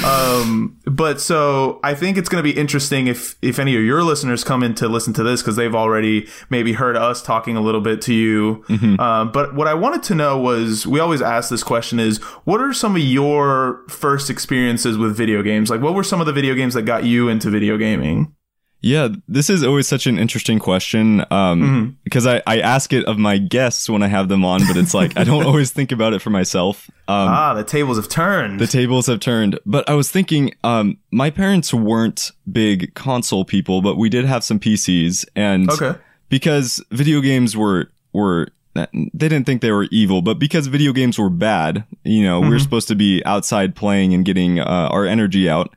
Um, 0.06 0.80
but 0.86 1.22
so 1.22 1.80
I 1.84 1.94
think 1.94 2.18
it's 2.18 2.30
going 2.30 2.44
to 2.44 2.54
be 2.54 2.58
interesting 2.58 3.08
if 3.08 3.36
if 3.42 3.60
any 3.60 3.76
of 3.76 3.84
your 3.84 4.04
listeners 4.04 4.44
come 4.44 4.64
in 4.64 4.76
to 4.76 4.88
listen 4.88 5.14
to 5.14 5.24
this 5.24 5.42
because 5.42 5.56
they've 5.56 5.76
already 5.76 6.28
maybe 6.50 6.74
heard 6.74 6.96
us 6.98 7.22
talking 7.22 7.56
a 7.58 7.62
little 7.62 7.82
bit 7.82 8.02
to 8.04 8.14
you. 8.14 8.64
Um, 9.00 9.32
but 9.32 9.56
what 9.56 9.68
I 9.68 9.74
wanted 9.74 10.04
to 10.04 10.16
know 10.16 10.38
was 10.38 10.86
we 10.88 11.00
always 11.00 11.22
ask 11.22 11.50
this 11.50 11.64
question 11.64 12.00
is 12.00 12.18
what 12.46 12.62
are 12.62 12.74
some 12.74 12.96
of 12.96 13.02
your 13.02 13.84
first 13.90 14.30
experiences 14.30 14.98
with 14.98 15.16
video 15.16 15.42
games? 15.44 15.70
Like 15.70 15.82
what 15.82 15.94
were 15.94 16.04
some 16.04 16.20
of 16.20 16.28
the 16.28 16.34
video 16.34 16.56
games 16.56 16.74
that 16.74 16.84
got 16.84 17.04
you 17.04 17.30
into 17.30 17.50
video 17.50 17.78
gaming? 17.78 18.36
Yeah, 18.84 19.10
this 19.28 19.50
is 19.52 19.64
always 19.64 19.88
such 19.88 20.08
an 20.08 20.18
interesting 20.18 20.58
question 20.58 21.24
um, 21.30 21.98
because 22.04 22.26
I, 22.26 22.42
I 22.48 22.60
ask 22.62 22.92
it 22.94 23.06
of 23.06 23.20
my 23.20 23.38
guests 23.38 23.88
when 23.88 24.02
I 24.02 24.08
have 24.08 24.28
them 24.28 24.44
on, 24.44 24.62
but 24.66 24.76
it's 24.76 24.96
like 24.96 25.16
I 25.16 25.24
don't 25.24 25.46
always 25.52 25.70
think 25.72 25.92
about 25.92 26.14
it 26.14 26.22
for 26.22 26.32
myself. 26.32 26.90
Um, 27.08 27.28
ah, 27.30 27.54
the 27.54 27.64
tables 27.64 27.98
have 27.98 28.10
turned. 28.10 28.60
the 28.60 28.66
tables 28.66 29.06
have 29.06 29.20
turned. 29.20 29.60
But 29.68 29.88
I 29.88 29.94
was 29.94 30.10
thinking, 30.10 30.54
um, 30.64 30.98
my 31.12 31.30
parents 31.30 31.72
weren't 31.72 32.32
big 32.52 32.94
console 32.96 33.46
people, 33.46 33.84
but 33.84 33.98
we 33.98 34.10
did 34.10 34.26
have 34.26 34.44
some 34.44 34.60
PCs, 34.60 35.26
and 35.36 35.70
Okay. 35.70 35.94
because 36.30 36.84
video 36.90 37.22
games 37.22 37.56
were 37.56 37.90
were 38.14 38.48
they 38.74 38.88
didn't 39.14 39.44
think 39.46 39.62
they 39.62 39.72
were 39.72 39.88
evil, 39.92 40.22
but 40.22 40.40
because 40.40 40.68
video 40.68 40.94
games 40.94 41.20
were 41.20 41.30
bad, 41.30 41.84
you 42.06 42.24
know, 42.24 42.40
we're 42.40 42.58
supposed 42.58 42.88
to 42.88 42.96
be 42.96 43.22
outside 43.26 43.76
playing 43.76 44.14
and 44.14 44.24
getting 44.26 44.60
uh, 44.60 44.64
our 44.92 45.06
energy 45.06 45.50
out. 45.50 45.76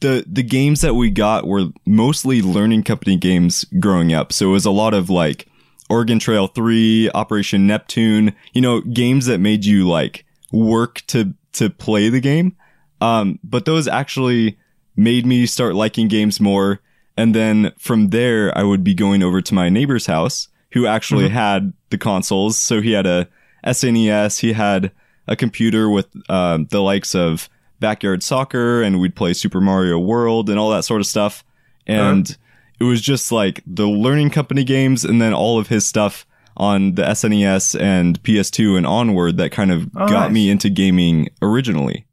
The 0.00 0.24
the 0.26 0.42
games 0.42 0.80
that 0.82 0.94
we 0.94 1.10
got 1.10 1.46
were 1.46 1.66
mostly 1.86 2.42
learning 2.42 2.82
company 2.84 3.16
games 3.16 3.64
growing 3.78 4.12
up. 4.12 4.32
So 4.32 4.48
it 4.48 4.52
was 4.52 4.66
a 4.66 4.70
lot 4.70 4.94
of 4.94 5.08
like 5.08 5.48
Oregon 5.88 6.18
Trail 6.18 6.46
3, 6.46 7.10
Operation 7.14 7.66
Neptune, 7.66 8.34
you 8.52 8.60
know, 8.60 8.80
games 8.80 9.26
that 9.26 9.38
made 9.38 9.64
you 9.64 9.88
like 9.88 10.24
work 10.52 11.02
to 11.08 11.34
to 11.52 11.70
play 11.70 12.08
the 12.08 12.20
game. 12.20 12.56
Um, 13.00 13.38
but 13.44 13.64
those 13.64 13.86
actually 13.86 14.58
made 14.96 15.26
me 15.26 15.46
start 15.46 15.74
liking 15.74 16.08
games 16.08 16.40
more. 16.40 16.80
And 17.16 17.34
then 17.34 17.72
from 17.78 18.10
there, 18.10 18.56
I 18.56 18.62
would 18.62 18.82
be 18.82 18.94
going 18.94 19.22
over 19.22 19.40
to 19.40 19.54
my 19.54 19.68
neighbor's 19.68 20.06
house 20.06 20.48
who 20.72 20.86
actually 20.86 21.28
had 21.28 21.72
the 21.90 21.98
consoles. 21.98 22.58
So 22.58 22.80
he 22.80 22.92
had 22.92 23.06
a 23.06 23.28
SNES, 23.64 24.40
he 24.40 24.52
had 24.52 24.90
a 25.26 25.36
computer 25.36 25.88
with 25.88 26.08
um, 26.28 26.66
the 26.66 26.82
likes 26.82 27.14
of 27.14 27.48
Backyard 27.84 28.22
Soccer, 28.22 28.80
and 28.82 28.98
we'd 28.98 29.14
play 29.14 29.34
Super 29.34 29.60
Mario 29.60 29.98
World 29.98 30.48
and 30.48 30.58
all 30.58 30.70
that 30.70 30.84
sort 30.84 31.02
of 31.02 31.06
stuff. 31.06 31.44
And 31.86 32.34
it 32.80 32.84
was 32.84 33.02
just 33.02 33.30
like 33.30 33.62
the 33.66 33.86
learning 33.86 34.30
company 34.30 34.64
games 34.64 35.04
and 35.04 35.20
then 35.20 35.34
all 35.34 35.58
of 35.58 35.68
his 35.68 35.86
stuff 35.86 36.24
on 36.56 36.94
the 36.94 37.02
SNES 37.02 37.78
and 37.78 38.22
PS2 38.22 38.78
and 38.78 38.86
onward 38.86 39.36
that 39.36 39.50
kind 39.52 39.70
of 39.70 39.90
Oh, 39.94 40.08
got 40.08 40.28
nice. 40.28 40.32
me 40.32 40.48
into 40.50 40.70
gaming 40.70 41.28
originally. 41.42 42.06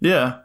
yeah. 0.00 0.38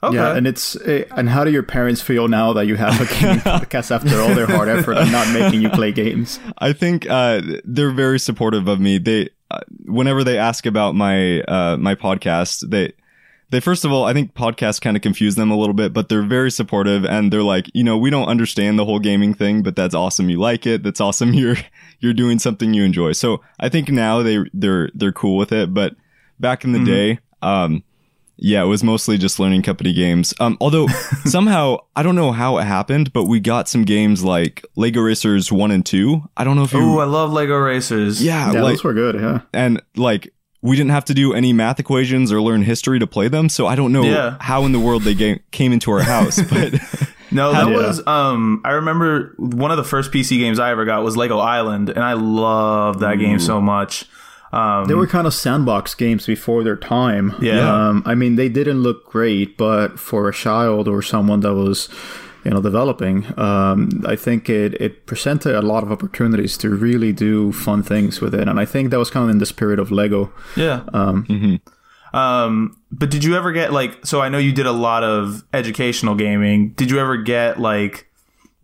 Okay. 0.00 0.14
yeah, 0.14 0.36
and 0.36 0.46
it's 0.46 0.76
eh, 0.82 1.02
and 1.16 1.28
how 1.28 1.42
do 1.42 1.50
your 1.50 1.64
parents 1.64 2.00
feel 2.00 2.28
now 2.28 2.52
that 2.52 2.66
you 2.68 2.76
have 2.76 2.94
a 3.00 3.06
gaming 3.20 3.40
podcast 3.40 3.90
after 3.90 4.20
all 4.20 4.32
their 4.32 4.46
hard 4.46 4.68
effort 4.68 4.96
and 4.96 5.10
not 5.10 5.26
making 5.32 5.60
you 5.60 5.70
play 5.70 5.90
games? 5.90 6.38
I 6.58 6.72
think 6.72 7.04
uh, 7.10 7.40
they're 7.64 7.90
very 7.90 8.20
supportive 8.20 8.68
of 8.68 8.78
me. 8.78 8.98
They, 8.98 9.30
uh, 9.50 9.58
whenever 9.86 10.22
they 10.22 10.38
ask 10.38 10.66
about 10.66 10.94
my 10.94 11.40
uh, 11.40 11.76
my 11.78 11.96
podcast, 11.96 12.70
they 12.70 12.92
they 13.50 13.60
first 13.60 13.84
of 13.84 13.92
all, 13.92 14.04
I 14.04 14.12
think 14.12 14.34
podcasts 14.34 14.80
kind 14.80 14.96
of 14.96 15.02
confuse 15.02 15.34
them 15.34 15.50
a 15.50 15.56
little 15.56 15.74
bit, 15.74 15.92
but 15.92 16.08
they're 16.08 16.22
very 16.22 16.50
supportive 16.50 17.04
and 17.04 17.32
they're 17.32 17.42
like, 17.42 17.66
you 17.74 17.82
know, 17.84 17.96
we 17.96 18.10
don't 18.10 18.28
understand 18.28 18.78
the 18.78 18.84
whole 18.84 18.98
gaming 18.98 19.32
thing, 19.34 19.62
but 19.62 19.74
that's 19.76 19.94
awesome. 19.94 20.28
You 20.28 20.38
like 20.38 20.66
it. 20.66 20.82
That's 20.82 21.00
awesome. 21.00 21.32
You're 21.34 21.56
you're 22.00 22.14
doing 22.14 22.38
something 22.38 22.74
you 22.74 22.84
enjoy. 22.84 23.12
So 23.12 23.40
I 23.58 23.68
think 23.68 23.88
now 23.90 24.22
they 24.22 24.38
they're 24.52 24.90
they're 24.94 25.12
cool 25.12 25.36
with 25.36 25.52
it. 25.52 25.72
But 25.72 25.94
back 26.38 26.64
in 26.64 26.72
the 26.72 26.84
day, 26.84 27.18
um, 27.42 27.82
Yeah, 28.36 28.62
it 28.62 28.66
was 28.66 28.84
mostly 28.84 29.18
just 29.18 29.40
learning 29.40 29.62
company 29.62 29.92
games. 29.92 30.32
Um, 30.38 30.56
although 30.60 30.86
somehow 31.24 31.78
I 31.96 32.02
don't 32.04 32.14
know 32.14 32.30
how 32.32 32.58
it 32.58 32.64
happened, 32.64 33.12
but 33.12 33.24
we 33.24 33.40
got 33.40 33.66
some 33.68 33.84
games 33.84 34.22
like 34.22 34.64
Lego 34.76 35.00
Racers 35.00 35.50
one 35.50 35.70
and 35.72 35.84
two. 35.84 36.22
I 36.36 36.44
don't 36.44 36.54
know 36.54 36.62
if 36.64 36.72
you. 36.72 36.80
Ooh, 36.80 36.98
I 37.00 37.04
love 37.04 37.32
Lego 37.32 37.56
Racers. 37.56 38.22
yeah, 38.22 38.52
Yeah, 38.52 38.62
like 38.62 38.74
those 38.74 38.84
were 38.84 38.94
good. 38.94 39.16
Yeah. 39.16 39.40
and 39.52 39.82
like 39.96 40.32
we 40.62 40.76
didn't 40.76 40.90
have 40.90 41.04
to 41.06 41.14
do 41.14 41.32
any 41.34 41.52
math 41.52 41.78
equations 41.78 42.32
or 42.32 42.40
learn 42.42 42.62
history 42.62 42.98
to 42.98 43.06
play 43.06 43.28
them. 43.28 43.48
So 43.48 43.66
I 43.66 43.76
don't 43.76 43.92
know 43.92 44.02
Yeah. 44.02 44.36
how 44.40 44.64
in 44.64 44.72
the 44.72 44.80
world 44.80 45.02
they 45.02 45.14
ga- 45.14 45.40
came 45.52 45.72
into 45.72 45.90
our 45.92 46.00
house, 46.02 46.40
but 46.50 46.74
No, 47.30 47.52
that 47.52 47.68
Yeah. 47.68 47.76
was 47.76 48.04
um 48.06 48.60
I 48.64 48.70
remember 48.72 49.34
one 49.36 49.70
of 49.70 49.76
the 49.76 49.84
first 49.84 50.10
PC 50.12 50.38
games 50.38 50.58
I 50.58 50.70
ever 50.70 50.84
got 50.84 51.04
was 51.04 51.16
Lego 51.16 51.38
Island 51.38 51.90
and 51.90 52.02
I 52.02 52.14
loved 52.14 53.00
that 53.00 53.18
game 53.18 53.38
so 53.38 53.60
much. 53.60 54.06
Um 54.52 54.86
They 54.86 54.94
were 54.94 55.06
kind 55.06 55.26
of 55.26 55.34
sandbox 55.34 55.94
games 55.94 56.26
before 56.26 56.64
their 56.64 56.74
time. 56.76 57.34
Yeah. 57.40 57.60
Um, 57.88 58.02
I 58.06 58.14
mean, 58.14 58.36
they 58.36 58.48
didn't 58.48 58.82
look 58.82 59.04
great, 59.10 59.58
but 59.58 60.00
for 60.00 60.26
a 60.28 60.32
child 60.32 60.88
or 60.88 61.02
someone 61.02 61.40
that 61.40 61.54
was, 61.54 61.88
you 62.48 62.54
know, 62.54 62.62
developing, 62.62 63.26
um, 63.38 63.90
I 64.06 64.16
think 64.16 64.48
it, 64.48 64.72
it 64.80 65.04
presented 65.04 65.54
a 65.54 65.60
lot 65.60 65.82
of 65.82 65.92
opportunities 65.92 66.56
to 66.58 66.70
really 66.70 67.12
do 67.12 67.52
fun 67.52 67.82
things 67.82 68.22
with 68.22 68.34
it. 68.34 68.48
And 68.48 68.58
I 68.58 68.64
think 68.64 68.88
that 68.90 68.98
was 68.98 69.10
kind 69.10 69.24
of 69.24 69.28
in 69.30 69.36
the 69.36 69.44
spirit 69.44 69.78
of 69.78 69.90
Lego. 69.90 70.32
Yeah. 70.56 70.82
Um, 70.94 71.60
um, 72.14 72.80
but 72.90 73.10
did 73.10 73.22
you 73.22 73.36
ever 73.36 73.52
get 73.52 73.72
like? 73.72 74.06
So 74.06 74.22
I 74.22 74.30
know 74.30 74.38
you 74.38 74.52
did 74.52 74.64
a 74.66 74.72
lot 74.72 75.04
of 75.04 75.44
educational 75.52 76.14
gaming. 76.14 76.70
Did 76.70 76.90
you 76.90 76.98
ever 76.98 77.18
get 77.18 77.60
like 77.60 78.08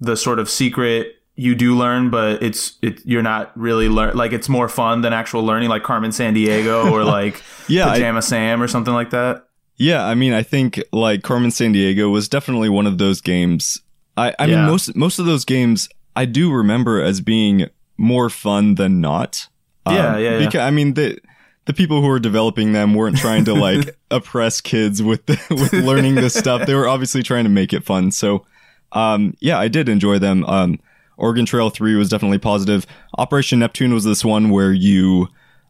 the 0.01 0.17
sort 0.17 0.39
of 0.39 0.49
secret? 0.49 1.17
You 1.37 1.55
do 1.55 1.77
learn, 1.77 2.09
but 2.11 2.43
it's 2.43 2.79
it. 2.81 3.05
You're 3.05 3.23
not 3.23 3.53
really 3.55 3.89
learn. 3.91 4.17
Like 4.17 4.33
it's 4.33 4.49
more 4.49 4.69
fun 4.69 5.03
than 5.03 5.13
actual 5.13 5.45
learning, 5.45 5.69
like 5.69 5.83
Carmen 5.83 6.11
Sandiego 6.11 6.91
or 6.91 7.05
like 7.05 7.43
Yeah, 7.69 7.89
I- 7.89 7.95
Pajama 7.95 8.23
Sam 8.23 8.63
or 8.63 8.69
something 8.69 8.95
like 8.95 9.11
that. 9.11 9.47
Yeah, 9.77 10.05
I 10.05 10.15
mean, 10.15 10.33
I 10.33 10.43
think 10.43 10.81
like 10.93 11.23
Carmen 11.23 11.51
Sandiego 11.51 12.11
was 12.11 12.29
definitely 12.29 12.69
one 12.69 12.87
of 12.87 12.99
those 12.99 13.21
games. 13.21 13.81
I, 14.17 14.35
I 14.39 14.47
Yeah. 14.47 14.57
mean, 14.59 14.67
most 14.67 14.95
most 14.95 15.19
of 15.19 15.27
those 15.27 15.45
games 15.45 15.89
I 16.17 16.25
do 16.27 16.53
remember 16.53 17.03
as 17.03 17.21
being 17.21 17.67
more 17.97 18.31
fun 18.31 18.77
than 18.77 19.01
not. 19.01 19.49
Yeah, 19.89 20.17
yeah, 20.17 20.39
yeah. 20.39 20.39
Because 20.47 20.61
I 20.61 20.71
mean, 20.71 20.95
the 20.95 21.19
the 21.67 21.73
people 21.73 22.01
who 22.03 22.09
were 22.09 22.19
developing 22.21 22.73
them 22.73 22.95
weren't 22.95 23.17
trying 23.17 23.45
to 23.47 23.55
like 23.69 23.97
oppress 24.11 24.61
kids 24.61 25.03
with 25.03 25.27
the, 25.27 25.39
with 25.51 25.73
learning 25.73 26.15
this 26.17 26.35
stuff. 26.35 26.67
They 26.67 26.75
were 26.75 26.89
obviously 26.89 27.23
trying 27.23 27.45
to 27.45 27.51
make 27.51 27.73
it 27.73 27.85
fun. 27.85 28.11
So, 28.13 28.47
um, 28.93 29.35
yeah, 29.41 29.59
I 29.59 29.69
did 29.69 29.89
enjoy 29.89 30.19
them. 30.19 30.45
Um, 30.45 30.79
Oregon 31.17 31.47
Trail 31.47 31.71
Three 31.71 31.97
was 31.97 32.09
definitely 32.09 32.39
positive. 32.39 32.87
Operation 33.19 33.59
Neptune 33.61 33.93
was 33.95 34.05
this 34.05 34.25
one 34.25 34.51
where 34.51 34.73
you, 34.73 35.29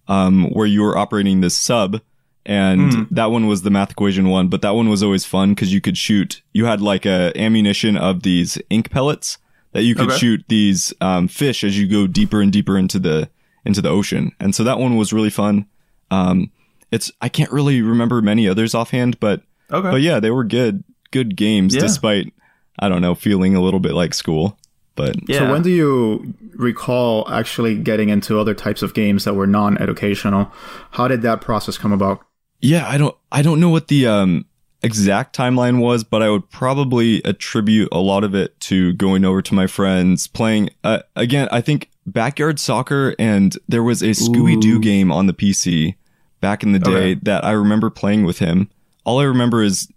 um, 0.08 0.50
where 0.50 0.66
you 0.66 0.82
were 0.82 0.96
operating 0.98 1.40
this 1.40 1.56
sub, 1.56 2.00
and 2.46 2.92
Hmm. 2.92 3.02
that 3.10 3.30
one 3.30 3.46
was 3.46 3.62
the 3.62 3.70
math 3.70 3.90
equation 3.92 4.28
one. 4.28 4.48
But 4.48 4.62
that 4.62 4.74
one 4.74 4.88
was 4.88 5.02
always 5.02 5.24
fun 5.24 5.50
because 5.54 5.72
you 5.72 5.80
could 5.80 5.96
shoot. 5.96 6.42
You 6.52 6.66
had 6.66 6.80
like 6.80 7.06
a 7.06 7.32
ammunition 7.40 7.96
of 7.96 8.22
these 8.22 8.58
ink 8.70 8.90
pellets 8.90 9.38
that 9.72 9.82
you 9.84 9.94
could 9.94 10.08
Okay. 10.10 10.18
shoot 10.18 10.44
these 10.48 10.92
um, 11.00 11.26
fish 11.28 11.64
as 11.64 11.78
you 11.78 11.86
go 11.88 12.06
deeper 12.06 12.40
and 12.40 12.52
deeper 12.52 12.76
into 12.78 12.98
the 12.98 13.28
into 13.64 13.80
the 13.80 13.88
ocean. 13.88 14.32
And 14.38 14.54
so 14.54 14.62
that 14.64 14.78
one 14.78 14.96
was 14.96 15.12
really 15.12 15.30
fun. 15.30 15.66
Um, 16.10 16.50
it's 16.92 17.10
I 17.22 17.28
can't 17.28 17.50
really 17.50 17.80
remember 17.82 18.20
many 18.22 18.46
others 18.48 18.74
offhand, 18.74 19.18
but 19.20 19.42
Okay. 19.72 19.90
but 19.90 20.02
yeah, 20.02 20.20
they 20.20 20.30
were 20.30 20.44
good 20.44 20.84
good 21.10 21.36
games 21.36 21.74
Yeah. 21.74 21.80
despite 21.80 22.32
I 22.78 22.88
don't 22.88 23.00
know 23.02 23.14
feeling 23.14 23.54
a 23.56 23.62
little 23.62 23.80
bit 23.80 23.94
like 23.94 24.12
school. 24.14 24.58
But 24.96 25.16
yeah. 25.28 25.38
So 25.40 25.50
when 25.50 25.62
do 25.62 25.70
you 25.70 26.34
recall 26.54 27.26
actually 27.28 27.74
getting 27.76 28.10
into 28.10 28.38
other 28.38 28.54
types 28.54 28.80
of 28.82 28.94
games 28.94 29.24
that 29.24 29.34
were 29.34 29.46
non-educational? 29.46 30.52
How 30.92 31.08
did 31.08 31.22
that 31.22 31.40
process 31.40 31.76
come 31.78 31.92
about? 31.92 32.20
Yeah, 32.64 32.88
I 32.88 32.96
don't 32.98 33.14
I 33.30 33.42
don't 33.42 33.60
know 33.60 33.68
what 33.68 33.88
the 33.88 34.06
um 34.06 34.46
exact 34.82 35.36
timeline 35.36 35.80
was, 35.80 36.02
but 36.04 36.22
I 36.22 36.30
would 36.30 36.48
probably 36.50 37.22
attribute 37.24 37.88
a 37.92 37.98
lot 37.98 38.24
of 38.24 38.34
it 38.34 38.58
to 38.60 38.92
going 38.94 39.24
over 39.24 39.40
to 39.42 39.54
my 39.54 39.66
friends 39.66 40.26
playing 40.26 40.70
uh, 40.82 41.00
again, 41.14 41.48
I 41.52 41.60
think 41.60 41.90
backyard 42.06 42.58
soccer 42.58 43.14
and 43.18 43.56
there 43.68 43.82
was 43.82 44.02
a 44.02 44.08
Scooby 44.10 44.60
Doo 44.60 44.78
game 44.80 45.10
on 45.12 45.26
the 45.26 45.32
PC 45.34 45.94
back 46.40 46.62
in 46.62 46.72
the 46.72 46.78
day 46.78 46.90
Okay. 47.12 47.14
that 47.22 47.44
I 47.44 47.52
remember 47.52 47.88
playing 47.90 48.24
with 48.24 48.38
him. 48.38 48.68
All 49.04 49.20
I 49.20 49.24
remember 49.24 49.62
is 49.62 49.88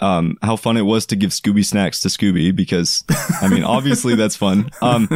um, 0.00 0.36
how 0.42 0.56
fun 0.56 0.76
it 0.76 0.82
was 0.82 1.06
to 1.06 1.16
give 1.16 1.30
Scooby 1.30 1.64
snacks 1.64 2.00
to 2.02 2.08
Scooby 2.08 2.54
because, 2.54 3.04
I 3.40 3.48
mean, 3.48 3.62
obviously 3.64 4.14
that's 4.14 4.36
fun. 4.36 4.68
Um, 4.82 5.08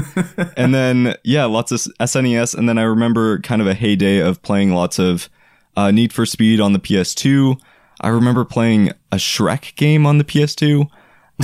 and 0.57 0.73
then, 0.75 1.17
yeah, 1.25 1.45
lots 1.47 1.73
of 1.73 1.81
SNES. 2.01 2.55
And 2.55 2.69
then 2.69 2.79
I 2.79 2.83
remember 2.85 3.41
kind 3.41 3.61
of 3.61 3.67
a 3.67 3.75
heyday 3.75 4.19
of 4.21 4.41
playing 4.41 4.73
lots 4.73 4.99
of 4.99 5.29
uh, 5.79 5.91
Need 5.93 6.13
for 6.13 6.27
Speed 6.27 6.61
on 6.61 6.73
the 6.73 6.79
PS2. 6.81 7.59
I 8.01 8.09
remember 8.09 8.45
playing 8.45 8.91
a 9.13 9.17
Shrek 9.17 9.75
game 9.77 10.07
on 10.07 10.19
the 10.19 10.25
PS2. 10.25 10.89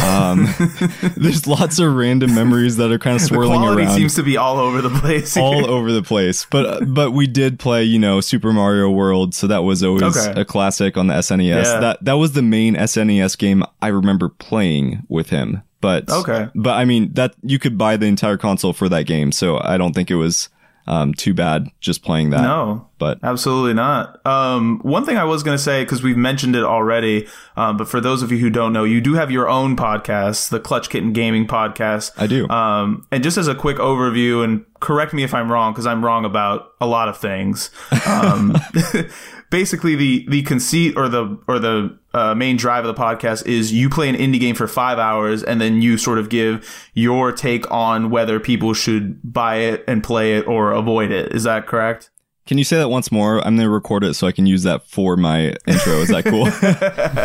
Um, 0.02 0.48
there's 1.16 1.46
lots 1.46 1.78
of 1.78 1.94
random 1.94 2.34
memories 2.34 2.76
that 2.78 2.90
are 2.90 2.98
kind 2.98 3.14
of 3.14 3.22
the 3.28 3.28
swirling 3.28 3.60
quality 3.60 3.82
around 3.84 3.94
seems 3.96 4.16
to 4.16 4.24
be 4.24 4.36
all 4.36 4.58
over 4.58 4.82
the 4.82 4.90
place. 4.90 5.36
all 5.36 5.70
over 5.70 5.92
the 5.92 6.02
place. 6.02 6.46
But 6.50 6.92
but 6.92 7.12
we 7.12 7.28
did 7.28 7.60
play, 7.60 7.84
you 7.84 8.00
know, 8.00 8.20
Super 8.20 8.52
Mario 8.52 8.90
World, 8.90 9.34
so 9.36 9.46
that 9.46 9.62
was 9.62 9.84
always 9.84 10.02
Okay. 10.02 10.40
a 10.40 10.44
classic 10.44 10.96
on 10.96 11.06
the 11.06 11.14
SNES. 11.14 11.64
Yeah. 11.64 11.78
That 11.80 12.04
that 12.04 12.14
was 12.14 12.32
the 12.32 12.42
main 12.42 12.74
SNES 12.74 13.38
game 13.38 13.62
I 13.80 13.88
remember 13.88 14.28
playing 14.28 15.04
with 15.08 15.30
him. 15.30 15.62
But 15.80 16.10
Okay. 16.10 16.48
but 16.56 16.74
I 16.74 16.84
mean 16.84 17.12
that 17.12 17.34
you 17.42 17.60
could 17.60 17.78
buy 17.78 17.96
the 17.96 18.06
entire 18.06 18.36
console 18.36 18.72
for 18.72 18.88
that 18.88 19.04
game, 19.04 19.30
so 19.30 19.60
I 19.62 19.76
don't 19.78 19.92
think 19.92 20.10
it 20.10 20.16
was 20.16 20.48
um, 20.86 21.14
too 21.14 21.34
bad 21.34 21.68
just 21.80 22.02
playing 22.02 22.30
that. 22.30 22.42
no. 22.42 22.88
But 22.98 23.18
Absolutely 23.22 23.74
not. 23.74 24.24
Um, 24.26 24.78
one 24.82 25.04
thing 25.04 25.18
I 25.18 25.24
was 25.24 25.42
going 25.42 25.56
to 25.56 25.62
say, 25.62 25.82
because 25.82 26.02
we've 26.02 26.16
mentioned 26.16 26.56
it 26.56 26.62
already, 26.62 27.26
um, 27.56 27.76
but 27.76 27.88
for 27.88 28.00
those 28.00 28.22
of 28.22 28.32
you 28.32 28.38
who 28.38 28.50
don't 28.50 28.72
know, 28.72 28.84
you 28.84 29.00
do 29.00 29.14
have 29.14 29.30
your 29.30 29.48
own 29.48 29.76
podcast, 29.76 30.48
the 30.48 30.60
Klutch 30.60 30.88
Kitten 30.88 31.12
Gaming 31.12 31.46
Podcast. 31.46 32.12
I 32.16 32.26
do. 32.26 32.48
Um, 32.48 33.06
and 33.10 33.22
just 33.22 33.36
as 33.36 33.48
a 33.48 33.54
quick 33.54 33.76
overview, 33.78 34.44
and 34.44 34.64
correct 34.80 35.12
me 35.12 35.22
if 35.22 35.34
I'm 35.34 35.50
wrong, 35.50 35.72
because 35.72 35.86
I'm 35.86 36.04
wrong 36.04 36.24
about 36.24 36.72
a 36.80 36.86
lot 36.86 37.08
of 37.08 37.18
things. 37.18 37.70
Basically, 39.54 39.94
the 39.94 40.26
the 40.28 40.42
conceit 40.42 40.94
or 40.96 41.08
the 41.08 41.38
or 41.46 41.60
the 41.60 41.96
uh, 42.12 42.34
main 42.34 42.56
drive 42.56 42.84
of 42.84 42.92
the 42.92 43.00
podcast 43.00 43.46
is 43.46 43.72
you 43.72 43.88
play 43.88 44.08
an 44.08 44.16
indie 44.16 44.40
game 44.40 44.56
for 44.56 44.66
five 44.66 44.98
hours, 44.98 45.44
and 45.44 45.60
then 45.60 45.80
you 45.80 45.96
sort 45.96 46.18
of 46.18 46.28
give 46.28 46.68
your 46.92 47.30
take 47.30 47.70
on 47.70 48.10
whether 48.10 48.40
people 48.40 48.74
should 48.74 49.20
buy 49.22 49.58
it 49.58 49.84
and 49.86 50.02
play 50.02 50.36
it 50.38 50.48
or 50.48 50.72
avoid 50.72 51.12
it. 51.12 51.32
Is 51.32 51.44
that 51.44 51.68
correct? 51.68 52.10
Can 52.46 52.58
you 52.58 52.64
say 52.64 52.78
that 52.78 52.88
once 52.88 53.12
more? 53.12 53.38
I'm 53.46 53.56
gonna 53.56 53.70
record 53.70 54.02
it 54.02 54.14
so 54.14 54.26
I 54.26 54.32
can 54.32 54.44
use 54.44 54.64
that 54.64 54.88
for 54.88 55.16
my 55.16 55.54
intro. 55.68 56.00
Is 56.00 56.08
that 56.08 56.24
cool? 56.24 56.46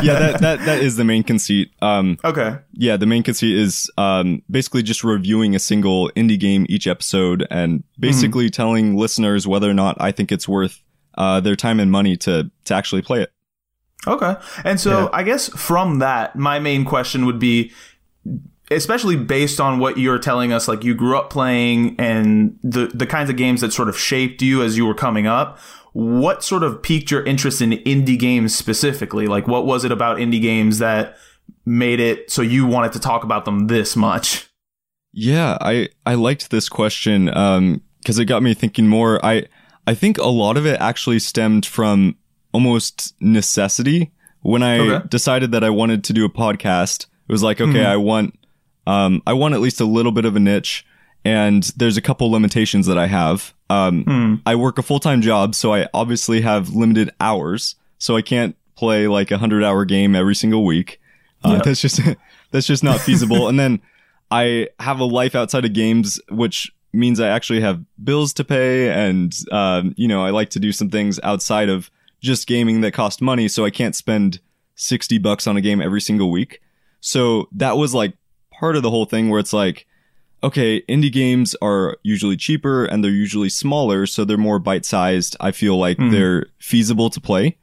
yeah, 0.04 0.20
that, 0.20 0.42
that 0.42 0.66
that 0.66 0.84
is 0.84 0.98
the 0.98 1.04
main 1.04 1.24
conceit. 1.24 1.72
Um, 1.82 2.20
Okay. 2.24 2.58
yeah, 2.74 2.96
the 2.96 3.08
main 3.08 3.24
conceit 3.24 3.58
is 3.58 3.90
um, 3.98 4.44
basically 4.52 4.84
just 4.84 5.04
reviewing 5.04 5.56
a 5.56 5.60
single 5.60 6.12
indie 6.16 6.40
game 6.40 6.68
each 6.70 6.86
episode 6.86 7.48
and 7.50 7.84
basically 8.00 8.52
telling 8.52 8.96
listeners 8.96 9.48
whether 9.48 9.68
or 9.68 9.74
not 9.74 9.98
I 10.00 10.12
think 10.12 10.32
it's 10.32 10.48
worth 10.48 10.84
uh, 11.20 11.40
their 11.40 11.56
time 11.56 11.80
and 11.80 11.92
money 11.92 12.18
to 12.18 12.50
to 12.66 12.74
actually 12.74 13.04
play 13.04 13.22
it. 13.22 13.32
Okay. 14.08 14.36
And 14.64 14.80
so 14.80 15.04
Yeah. 15.04 15.10
I 15.14 15.24
guess 15.24 15.50
from 15.50 16.00
that, 16.00 16.36
my 16.36 16.58
main 16.60 16.86
question 16.86 17.26
would 17.26 17.38
be 17.38 17.72
especially 18.72 19.16
based 19.16 19.60
on 19.60 19.80
what 19.80 19.98
you're 19.98 20.20
telling 20.20 20.54
us 20.54 20.68
like 20.68 20.84
you 20.84 20.94
grew 20.94 21.18
up 21.18 21.30
playing 21.30 21.96
and 22.00 22.58
the 22.64 22.88
the 22.94 23.06
kinds 23.06 23.30
of 23.30 23.36
games 23.36 23.62
that 23.62 23.74
sort 23.74 23.90
of 23.90 23.98
shaped 23.98 24.42
you 24.42 24.64
as 24.64 24.78
you 24.78 24.86
were 24.86 24.94
coming 24.96 25.28
up, 25.28 25.60
what 25.94 26.44
sort 26.44 26.64
of 26.64 26.82
piqued 26.82 27.12
your 27.12 27.24
interest 27.26 27.62
in 27.62 27.72
indie 27.72 28.18
games 28.18 28.56
specifically? 28.56 29.28
Like 29.28 29.48
what 29.48 29.66
was 29.66 29.84
it 29.84 29.92
about 29.92 30.18
indie 30.18 30.42
games 30.42 30.78
that 30.80 31.18
made 31.66 32.00
it 32.00 32.32
so 32.32 32.42
you 32.42 32.66
wanted 32.66 32.94
to 32.94 33.00
talk 33.00 33.24
about 33.24 33.44
them 33.46 33.68
this 33.68 33.96
much? 33.96 34.48
Yeah, 35.12 35.58
I 35.60 35.90
I 36.06 36.14
liked 36.14 36.52
this 36.52 36.70
question 36.70 37.26
because 37.26 38.20
it 38.20 38.26
got 38.26 38.44
me 38.44 38.54
thinking 38.54 38.88
more. 38.88 39.20
I 39.26 39.46
I 39.90 39.94
think 39.96 40.18
a 40.18 40.28
lot 40.28 40.56
of 40.58 40.66
it 40.66 40.80
actually 40.80 41.20
stemmed 41.20 41.66
from 41.66 42.16
almost 42.54 43.14
necessity. 43.20 44.12
When 44.42 44.64
I 44.64 44.80
Okay. 44.80 45.08
decided 45.10 45.52
that 45.52 45.64
I 45.64 45.70
wanted 45.70 46.04
to 46.06 46.14
do 46.14 46.26
a 46.26 46.30
podcast, 46.30 47.08
it 47.28 47.32
was 47.32 47.44
like, 47.44 47.60
okay, 47.60 47.84
I 47.86 47.98
want 47.98 48.38
um 48.88 49.22
I 49.26 49.34
want 49.34 49.54
at 49.56 49.62
least 49.62 49.82
a 49.82 49.86
little 49.86 50.12
bit 50.12 50.26
of 50.26 50.36
a 50.36 50.40
niche, 50.40 50.86
and 51.26 51.64
there's 51.76 51.98
a 51.98 52.02
couple 52.02 52.30
limitations 52.32 52.86
that 52.88 52.98
I 52.98 53.08
have. 53.08 53.54
Um, 53.70 54.42
I 54.46 54.56
work 54.56 54.78
a 54.78 54.82
full 54.84 55.00
time 55.00 55.22
job, 55.22 55.54
so 55.56 55.74
I 55.74 55.88
obviously 55.94 56.42
have 56.42 56.70
limited 56.70 57.10
hours, 57.20 57.76
so 57.98 58.16
I 58.16 58.22
can't 58.22 58.56
play 58.76 59.08
like 59.08 59.30
a 59.32 59.38
hundred 59.38 59.64
hour 59.64 59.86
game 59.86 60.16
every 60.16 60.36
single 60.36 60.64
week. 60.66 61.00
Uh, 61.44 61.54
Yeah. 61.54 61.62
That's 61.66 61.82
just 61.82 62.00
that's 62.52 62.68
just 62.68 62.84
not 62.84 63.00
feasible. 63.02 63.48
and 63.50 63.60
then 63.60 63.82
I 64.32 64.70
have 64.80 65.00
a 65.00 65.06
life 65.06 65.36
outside 65.36 65.66
of 65.66 65.74
games, 65.74 66.20
which 66.30 66.72
means 66.94 67.20
I 67.20 67.28
actually 67.30 67.62
have 67.62 67.84
bills 68.04 68.34
to 68.34 68.44
pay, 68.44 68.90
and 68.92 69.34
um, 69.52 69.94
you 69.98 70.08
know 70.08 70.24
I 70.24 70.30
like 70.32 70.50
to 70.52 70.60
do 70.60 70.72
some 70.72 70.90
things 70.90 71.20
outside 71.24 71.70
of 71.70 71.90
just 72.22 72.48
gaming 72.48 72.82
that 72.82 72.92
cost 72.94 73.22
money, 73.22 73.48
so 73.48 73.66
I 73.66 73.70
can't 73.70 73.96
spend 73.96 74.40
sixty 74.76 75.18
bucks 75.18 75.48
on 75.48 75.58
a 75.58 75.62
game 75.62 75.82
every 75.82 76.02
single 76.02 76.32
week. 76.32 76.62
So 77.02 77.48
that 77.54 77.78
was 77.78 77.94
like 77.94 78.14
part 78.52 78.76
of 78.76 78.84
the 78.84 78.90
whole 78.90 79.06
thing 79.06 79.30
where 79.30 79.40
it's 79.40 79.54
like, 79.54 79.86
okay, 80.44 80.82
indie 80.90 81.12
games 81.12 81.56
are 81.62 81.98
usually 82.04 82.36
cheaper 82.36 82.86
and 82.86 83.04
they're 83.04 83.12
usually 83.12 83.50
smaller, 83.50 84.06
so 84.06 84.26
they're 84.26 84.38
more 84.38 84.60
bite 84.60 84.86
sized. 84.86 85.36
I 85.40 85.52
feel 85.52 85.78
like 85.78 85.98
Mhm. 85.98 86.12
they're 86.12 86.46
feasible 86.60 87.10
to 87.10 87.22
play. 87.22 87.56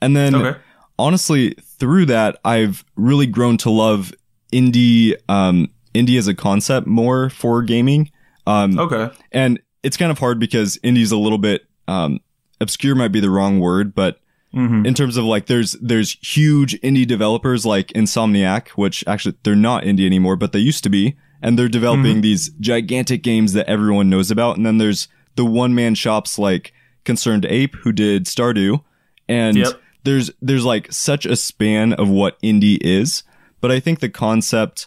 And 0.00 0.16
then 0.16 0.34
Okay. 0.34 0.58
honestly, 0.98 1.54
through 1.78 2.06
that, 2.06 2.38
I've 2.44 2.84
really 2.96 3.26
grown 3.26 3.56
to 3.58 3.70
love 3.70 4.14
indie, 4.52 5.14
um, 5.28 5.68
indie 5.94 6.18
as 6.18 6.28
a 6.28 6.34
concept 6.34 6.86
more 6.86 7.28
for 7.28 7.62
gaming. 7.62 8.10
Um, 8.48 8.78
Okay. 8.78 9.14
and 9.32 9.60
it's 9.82 9.96
kind 9.96 10.10
of 10.10 10.18
hard 10.18 10.38
because 10.38 10.78
indie's 10.82 11.12
a 11.12 11.16
little 11.18 11.38
bit, 11.38 11.62
um, 11.86 12.20
obscure 12.60 12.94
might 12.94 13.12
be 13.12 13.20
the 13.20 13.30
wrong 13.30 13.60
word, 13.60 13.94
but 13.94 14.20
Mm-hmm. 14.54 14.86
in 14.86 14.94
terms 14.94 15.18
of 15.18 15.24
like, 15.26 15.44
there's, 15.44 15.72
there's 15.72 16.16
huge 16.22 16.80
indie 16.80 17.06
developers 17.06 17.66
like 17.66 17.88
Insomniac, 17.88 18.68
which 18.70 19.04
actually 19.06 19.36
they're 19.42 19.54
not 19.54 19.84
indie 19.84 20.06
anymore, 20.06 20.36
but 20.36 20.52
they 20.52 20.58
used 20.58 20.82
to 20.84 20.88
be. 20.90 21.16
And 21.42 21.58
they're 21.58 21.68
developing 21.68 22.12
Mm-hmm. 22.14 22.20
these 22.22 22.48
gigantic 22.58 23.22
games 23.22 23.52
that 23.52 23.66
everyone 23.68 24.08
knows 24.08 24.30
about. 24.30 24.56
And 24.56 24.64
then 24.64 24.78
there's 24.78 25.06
the 25.36 25.44
one 25.44 25.74
man 25.74 25.94
shops 25.94 26.38
like 26.38 26.72
ConcernedApe 27.04 27.74
who 27.82 27.92
did 27.92 28.24
Stardew. 28.24 28.82
And 29.28 29.58
Yep. 29.58 29.80
there's, 30.04 30.30
there's 30.40 30.64
like 30.64 30.90
such 30.92 31.26
a 31.26 31.36
span 31.36 31.92
of 31.92 32.08
what 32.08 32.40
indie 32.40 32.78
is. 32.80 33.22
But 33.60 33.70
I 33.70 33.80
think 33.80 34.00
the 34.00 34.08
concept 34.08 34.86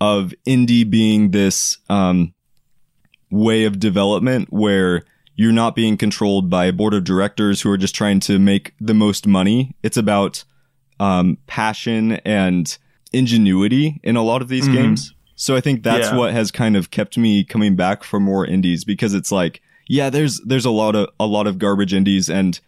of 0.00 0.34
indie 0.48 0.88
being 0.88 1.30
this, 1.30 1.78
um, 1.88 2.34
way 3.30 3.64
of 3.64 3.78
development 3.80 4.52
where 4.52 5.02
you're 5.34 5.52
not 5.52 5.74
being 5.74 5.96
controlled 5.96 6.48
by 6.48 6.64
a 6.66 6.72
board 6.72 6.94
of 6.94 7.04
directors 7.04 7.60
who 7.60 7.70
are 7.70 7.76
just 7.76 7.94
trying 7.94 8.20
to 8.20 8.38
make 8.38 8.72
the 8.80 8.94
most 8.94 9.26
money. 9.26 9.74
It's 9.82 9.96
about 9.96 10.44
um, 10.98 11.36
passion 11.46 12.12
and 12.24 12.76
ingenuity 13.12 14.00
in 14.02 14.16
a 14.16 14.22
lot 14.22 14.42
of 14.42 14.48
these 14.48 14.68
games. 14.68 15.12
So 15.34 15.54
I 15.56 15.60
think 15.60 15.82
that's 15.82 16.08
Yeah. 16.08 16.16
what 16.16 16.32
has 16.32 16.50
kind 16.50 16.76
of 16.76 16.90
kept 16.90 17.18
me 17.18 17.44
coming 17.44 17.76
back 17.76 18.02
for 18.04 18.18
more 18.20 18.46
indies 18.46 18.84
because 18.84 19.12
it's 19.12 19.30
like, 19.32 19.60
yeah, 19.88 20.08
there's 20.10 20.40
there's 20.40 20.64
a 20.64 20.70
lot 20.70 20.94
of 20.96 21.08
a 21.20 21.26
lot 21.26 21.46
of 21.46 21.58
garbage 21.58 21.92
indies, 21.94 22.28
and 22.30 22.58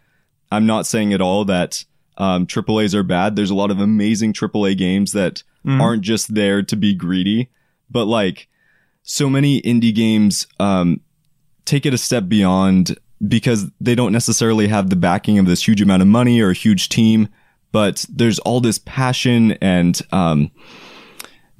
I'm 0.52 0.66
not 0.66 0.86
saying 0.86 1.12
at 1.14 1.20
all 1.20 1.44
that 1.46 1.84
um, 2.18 2.46
AAA's 2.46 2.94
are 2.94 3.02
bad. 3.02 3.34
There's 3.36 3.50
a 3.50 3.54
lot 3.54 3.70
of 3.70 3.80
amazing 3.80 4.32
AAA 4.34 4.76
games 4.76 5.12
that 5.12 5.42
aren't 5.66 6.02
just 6.02 6.34
there 6.34 6.62
to 6.62 6.76
be 6.76 6.94
greedy, 6.94 7.48
but 7.90 8.04
like 8.06 8.48
so 9.10 9.30
many 9.30 9.62
indie 9.62 9.94
games 9.94 10.46
um, 10.60 11.00
take 11.64 11.86
it 11.86 11.94
a 11.94 11.98
step 11.98 12.28
beyond 12.28 12.94
because 13.26 13.70
they 13.80 13.94
don't 13.94 14.12
necessarily 14.12 14.68
have 14.68 14.90
the 14.90 14.96
backing 14.96 15.38
of 15.38 15.46
this 15.46 15.66
huge 15.66 15.80
amount 15.80 16.02
of 16.02 16.08
money 16.08 16.40
or 16.42 16.50
a 16.50 16.54
huge 16.54 16.90
team, 16.90 17.26
but 17.72 18.04
there's 18.10 18.38
all 18.40 18.60
this 18.60 18.78
passion 18.80 19.52
and 19.62 20.02
um, 20.12 20.50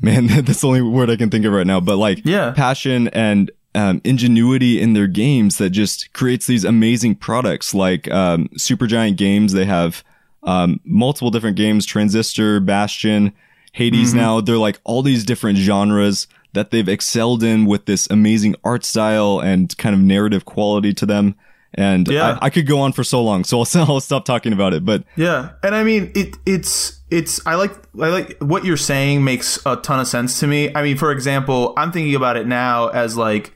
man, 0.00 0.26
that's 0.45 0.61
the 0.61 0.67
only 0.69 0.83
word 0.83 1.09
I 1.11 1.17
can 1.17 1.31
think 1.31 1.47
of 1.47 1.52
right 1.52 1.67
now. 1.67 1.81
But 1.81 1.97
like 1.97 2.21
Yeah. 2.25 2.50
passion 2.52 3.09
and 3.09 3.50
um, 3.75 4.00
ingenuity 4.05 4.81
in 4.81 4.93
their 4.93 5.07
games 5.07 5.57
that 5.59 5.71
just 5.71 6.12
creates 6.12 6.47
these 6.47 6.64
amazing 6.64 7.14
products 7.17 7.73
like 7.75 8.11
um, 8.11 8.49
Supergiant 8.57 9.17
Games. 9.17 9.52
They 9.52 9.64
have 9.67 10.05
um, 10.43 10.81
multiple 10.85 11.31
different 11.31 11.57
games, 11.57 11.87
Transistor, 11.87 12.61
Bastion, 12.61 13.33
Hades 13.73 14.11
Mm-hmm. 14.11 14.19
now. 14.19 14.40
They're 14.43 14.57
like 14.59 14.81
all 14.85 15.02
these 15.02 15.25
different 15.25 15.59
genres 15.59 16.26
that 16.52 16.71
they've 16.71 16.88
excelled 16.88 17.43
in 17.43 17.67
with 17.67 17.85
this 17.87 18.09
amazing 18.11 18.55
art 18.64 18.85
style 18.85 19.40
and 19.40 19.76
kind 19.78 19.95
of 19.95 20.00
narrative 20.00 20.45
quality 20.45 20.93
to 20.95 21.07
them. 21.07 21.35
And 21.75 22.09
Yeah. 22.09 22.38
I, 22.40 22.47
I 22.47 22.50
could 22.50 22.67
go 22.67 22.81
on 22.81 22.93
for 22.93 23.05
so 23.05 23.23
long, 23.23 23.45
so 23.45 23.59
I'll, 23.61 23.67
I'll 23.75 24.00
stop 24.00 24.25
talking 24.25 24.52
about 24.52 24.73
it. 24.75 24.85
But 24.85 25.05
Yeah, 25.17 25.50
and 25.62 25.75
I 25.75 25.85
mean 25.85 26.11
it. 26.14 26.37
It's 26.47 26.99
it's. 27.11 27.47
I 27.47 27.55
like 27.57 27.73
I 28.00 28.09
like 28.09 28.38
what 28.40 28.64
you're 28.64 28.76
saying 28.78 29.23
makes 29.23 29.59
a 29.67 29.76
ton 29.76 30.00
of 30.00 30.07
sense 30.07 30.40
to 30.40 30.47
me. 30.47 30.75
I 30.75 30.83
mean, 30.83 30.97
for 30.97 31.12
example, 31.12 31.75
I'm 31.76 31.93
thinking 31.93 32.14
about 32.14 32.37
it 32.38 32.47
now 32.47 32.88
as 32.88 33.17
like 33.17 33.52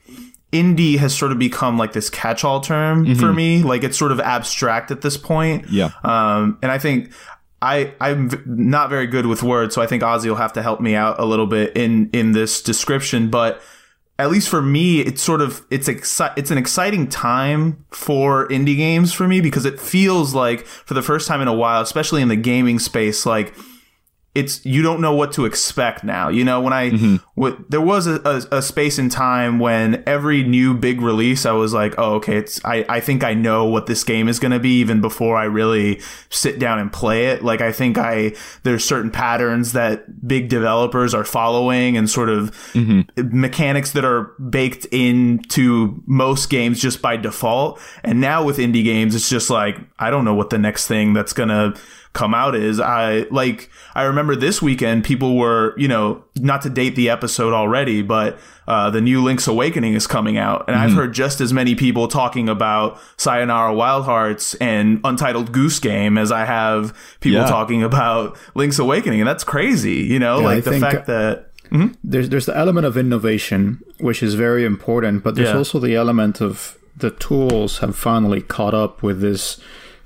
indie 0.51 0.97
has 0.99 1.17
sort 1.17 1.31
of 1.31 1.39
become 1.39 1.79
like 1.79 1.93
this 1.93 2.11
catch-all 2.11 2.61
term 2.61 3.15
for 3.15 3.33
me. 3.33 3.63
Like 3.63 3.83
it's 3.83 3.97
sort 3.97 4.11
of 4.11 4.19
abstract 4.19 4.91
at 4.91 5.01
this 5.01 5.17
point. 5.17 5.65
Yeah. 5.71 5.89
Um, 6.03 6.59
and 6.61 6.71
I 6.71 6.77
think. 6.77 7.11
I, 7.63 7.93
I'm 8.01 8.29
not 8.45 8.89
very 8.89 9.07
good 9.07 9.25
with 9.25 9.41
words, 9.41 9.73
so 9.73 9.81
I 9.81 9.87
think 9.87 10.03
Ozzy 10.03 10.27
will 10.27 10.35
have 10.35 10.51
to 10.53 10.61
help 10.61 10.81
me 10.81 10.95
out 10.95 11.17
a 11.17 11.23
little 11.23 11.47
bit 11.47 11.77
in, 11.77 12.09
in 12.11 12.33
this 12.33 12.61
description. 12.61 13.29
But 13.29 13.61
at 14.19 14.29
least 14.29 14.49
for 14.49 14.61
me, 14.61 14.99
it's 14.99 15.21
sort 15.21 15.39
of 15.39 15.65
it's 15.69 15.87
exci- 15.87 16.33
it's 16.35 16.51
an 16.51 16.57
exciting 16.57 17.07
time 17.07 17.85
for 17.89 18.49
indie 18.49 18.75
games 18.75 19.13
for 19.13 19.29
me 19.29 19.39
because 19.39 19.63
it 19.63 19.79
feels 19.79 20.35
like 20.35 20.65
for 20.65 20.93
the 20.93 21.01
first 21.01 21.25
time 21.25 21.39
in 21.39 21.47
a 21.47 21.53
while, 21.53 21.81
especially 21.81 22.21
in 22.21 22.27
the 22.27 22.35
gaming 22.35 22.79
space, 22.79 23.25
like 23.25 23.55
it's 24.35 24.65
you 24.65 24.81
don't 24.81 24.99
know 24.99 25.13
what 25.13 25.31
to 25.33 25.45
expect 25.45 26.03
now. 26.03 26.29
You 26.29 26.43
know, 26.43 26.59
when 26.59 26.73
I 26.73 26.89
mm-hmm. 26.89 27.17
w- 27.39 27.63
there 27.69 27.81
was 27.81 28.07
a, 28.07 28.19
a, 28.25 28.57
a 28.57 28.61
space 28.63 28.97
in 28.97 29.09
time 29.09 29.59
when 29.59 30.03
every 30.07 30.43
new 30.43 30.73
big 30.73 31.01
release, 31.01 31.45
I 31.45 31.51
was 31.51 31.71
like, 31.71 31.93
oh, 31.99 32.15
okay, 32.15 32.37
it's 32.37 32.63
I, 32.65 32.83
I 32.89 32.99
think 32.99 33.23
I 33.23 33.35
know 33.35 33.65
what 33.65 33.85
this 33.85 34.03
game 34.03 34.27
is 34.27 34.39
going 34.39 34.51
to 34.51 34.59
be 34.59 34.79
even 34.79 35.01
before 35.01 35.37
I 35.37 35.43
really 35.43 36.01
sit 36.29 36.57
down 36.57 36.79
and 36.79 36.91
play 36.91 37.27
it. 37.27 37.43
Like 37.43 37.61
I 37.61 37.71
think 37.71 37.99
I 37.99 38.33
there's 38.63 38.83
certain 38.83 39.11
patterns 39.11 39.73
that 39.73 40.27
big 40.27 40.49
developers 40.49 41.13
are 41.13 41.25
following 41.25 41.95
and 41.95 42.09
sort 42.09 42.29
of 42.29 42.51
mm-hmm. 42.73 43.39
mechanics 43.39 43.91
that 43.91 44.03
are 44.03 44.33
baked 44.49 44.85
into 44.85 46.01
most 46.07 46.49
games 46.49 46.81
just 46.81 47.03
by 47.03 47.17
default. 47.17 47.79
And 48.03 48.19
now 48.19 48.43
with 48.43 48.57
indie 48.57 48.83
games, 48.83 49.13
it's 49.13 49.29
just 49.29 49.51
like 49.51 49.77
I 49.99 50.09
don't 50.09 50.25
know 50.25 50.33
what 50.33 50.49
the 50.49 50.57
next 50.57 50.87
thing 50.87 51.13
that's 51.13 51.33
gonna 51.33 51.75
come 52.13 52.33
out 52.33 52.55
is. 52.55 52.79
I 52.79 53.25
like 53.31 53.69
I 53.95 54.03
remember 54.03 54.35
this 54.35 54.61
weekend 54.61 55.03
people 55.03 55.37
were, 55.37 55.73
you 55.77 55.87
know, 55.87 56.23
not 56.37 56.61
to 56.61 56.69
date 56.69 56.95
the 56.95 57.09
episode 57.09 57.53
already, 57.53 58.01
but 58.01 58.37
uh, 58.67 58.89
the 58.89 59.01
new 59.01 59.21
Link's 59.21 59.47
Awakening 59.47 59.93
is 59.93 60.07
coming 60.07 60.37
out, 60.37 60.65
and 60.67 60.77
I've 60.77 60.91
mm-hmm. 60.91 60.99
heard 60.99 61.13
just 61.13 61.41
as 61.41 61.51
many 61.51 61.75
people 61.75 62.07
talking 62.07 62.47
about 62.47 62.99
Sayonara 63.17 63.73
Wild 63.73 64.05
Hearts 64.05 64.53
and 64.55 65.01
Untitled 65.03 65.51
Goose 65.51 65.79
Game 65.79 66.17
as 66.17 66.31
I 66.31 66.45
have 66.45 66.97
people 67.19 67.41
Yeah. 67.41 67.47
talking 67.47 67.83
about 67.83 68.37
Link's 68.55 68.79
Awakening, 68.79 69.19
and 69.19 69.27
that's 69.27 69.43
crazy, 69.43 70.03
you 70.03 70.19
know, 70.19 70.39
Yeah, 70.39 70.47
I 70.47 70.53
like 70.55 70.63
the 70.63 70.71
think- 70.71 70.83
fact 70.83 71.07
that 71.07 71.49
uh, 71.71 71.75
mm-hmm. 71.75 71.93
there's 72.03 72.29
there's 72.29 72.45
the 72.45 72.55
element 72.55 72.85
of 72.85 72.97
innovation 72.97 73.81
which 73.99 74.21
is 74.21 74.35
very 74.35 74.63
important 74.63 75.23
but 75.23 75.35
there's 75.35 75.49
Yeah. 75.49 75.57
also 75.57 75.79
the 75.79 75.95
element 75.95 76.41
of 76.41 76.77
the 76.95 77.09
tools 77.09 77.79
have 77.79 77.95
finally 77.95 78.41
caught 78.41 78.73
up 78.73 79.01
with 79.01 79.21
this 79.21 79.59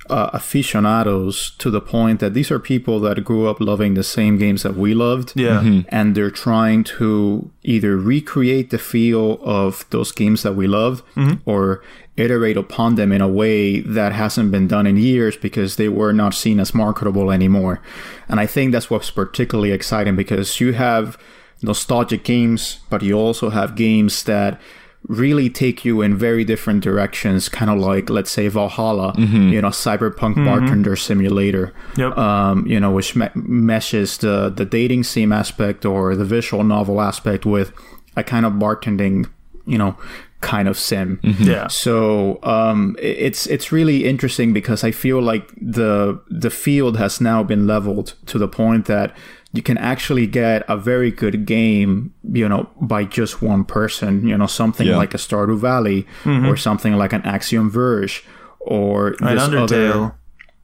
uh, 0.10 0.30
aficionados 0.34 1.52
to 1.58 1.70
the 1.70 1.82
point 1.82 2.20
that 2.20 2.34
these 2.34 2.52
are 2.52 2.60
people 2.60 3.00
that 3.00 3.24
grew 3.24 3.48
up 3.48 3.60
loving 3.60 3.94
the 3.94 4.04
same 4.04 4.38
games 4.38 4.64
that 4.64 4.76
we 4.76 4.94
loved 4.94 5.34
yeah. 5.36 5.82
and 5.90 6.16
they're 6.16 6.32
trying 6.32 6.84
to 6.84 7.50
either 7.64 7.98
recreate 7.98 8.70
the 8.70 8.78
feel 8.78 9.40
of 9.42 9.86
those 9.90 10.12
games 10.12 10.44
that 10.44 10.54
we 10.54 10.68
loved 10.68 11.04
or 11.46 11.82
iterate 12.18 12.58
upon 12.58 12.96
them 12.96 13.12
in 13.12 13.22
a 13.22 13.28
way 13.28 13.80
that 13.80 14.12
hasn't 14.12 14.52
been 14.52 14.68
done 14.68 14.88
in 14.88 14.98
years 14.98 15.38
because 15.38 15.76
they 15.76 15.88
were 15.88 16.12
not 16.12 16.34
seen 16.34 16.60
as 16.60 16.74
marketable 16.74 17.32
anymore. 17.32 17.80
And 18.28 18.40
I 18.40 18.48
think 18.48 18.72
that's 18.72 18.90
what's 18.90 19.12
particularly 19.12 19.72
exciting 19.72 20.16
because 20.16 20.60
you 20.60 20.74
have 20.74 21.18
nostalgic 21.62 22.24
games, 22.24 22.80
but 22.90 23.04
you 23.04 23.14
also 23.14 23.50
have 23.50 23.76
games 23.76 24.24
that 24.24 24.60
really 25.08 25.50
take 25.50 25.86
you 25.86 26.02
in 26.02 26.18
very 26.18 26.44
different 26.44 26.84
directions, 26.84 27.48
kind 27.50 27.72
of 27.72 27.78
like, 27.78 28.10
let's 28.10 28.30
say, 28.32 28.48
Valhalla, 28.50 29.14
you 29.18 29.62
know, 29.62 29.70
cyberpunk 29.70 30.36
bartender 30.46 30.96
simulator 30.98 31.74
Yep. 31.96 32.18
um, 32.18 32.68
you 32.68 32.80
know, 32.80 32.92
which 32.92 33.16
me- 33.16 33.30
meshes 33.36 34.18
the 34.18 34.50
the 34.50 34.66
dating 34.66 35.04
sim 35.04 35.32
aspect 35.32 35.86
or 35.86 36.16
the 36.16 36.26
visual 36.26 36.64
novel 36.64 37.00
aspect 37.02 37.46
with 37.46 37.72
a 38.18 38.24
kind 38.24 38.46
of 38.46 38.54
bartending, 38.54 39.30
you 39.66 39.78
know, 39.78 39.96
kind 40.42 40.68
of 40.68 40.78
sim. 40.78 41.20
yeah. 41.24 41.68
So 41.68 42.40
um, 42.44 42.96
i- 43.00 43.06
it's 43.28 43.48
it's 43.48 43.72
really 43.72 44.04
interesting 44.06 44.54
because 44.54 44.84
I 44.84 44.92
feel 44.92 45.22
like 45.22 45.52
the 45.62 46.20
the 46.30 46.50
field 46.50 46.98
has 46.98 47.22
now 47.22 47.44
been 47.44 47.66
leveled 47.66 48.14
to 48.26 48.38
the 48.38 48.48
point 48.48 48.86
that 48.88 49.16
you 49.54 49.62
can 49.62 49.78
actually 49.78 50.28
get 50.28 50.64
a 50.68 50.76
very 50.76 51.10
good 51.10 51.46
game, 51.46 52.14
you 52.34 52.48
know, 52.50 52.70
by 52.82 53.04
just 53.06 53.42
one 53.42 53.64
person. 53.64 54.28
You 54.28 54.38
know, 54.38 54.48
something 54.48 54.88
Yeah. 54.88 54.98
like 54.98 55.14
a 55.14 55.18
Stardew 55.18 55.58
Valley 55.58 56.06
mm-hmm. 56.24 56.46
or 56.46 56.58
something 56.58 56.94
like 56.98 57.14
an 57.14 57.22
Axiom 57.24 57.70
Verge 57.72 58.24
or 58.60 59.12
this 59.20 59.42
Undertale. 59.42 59.64
other 59.64 60.16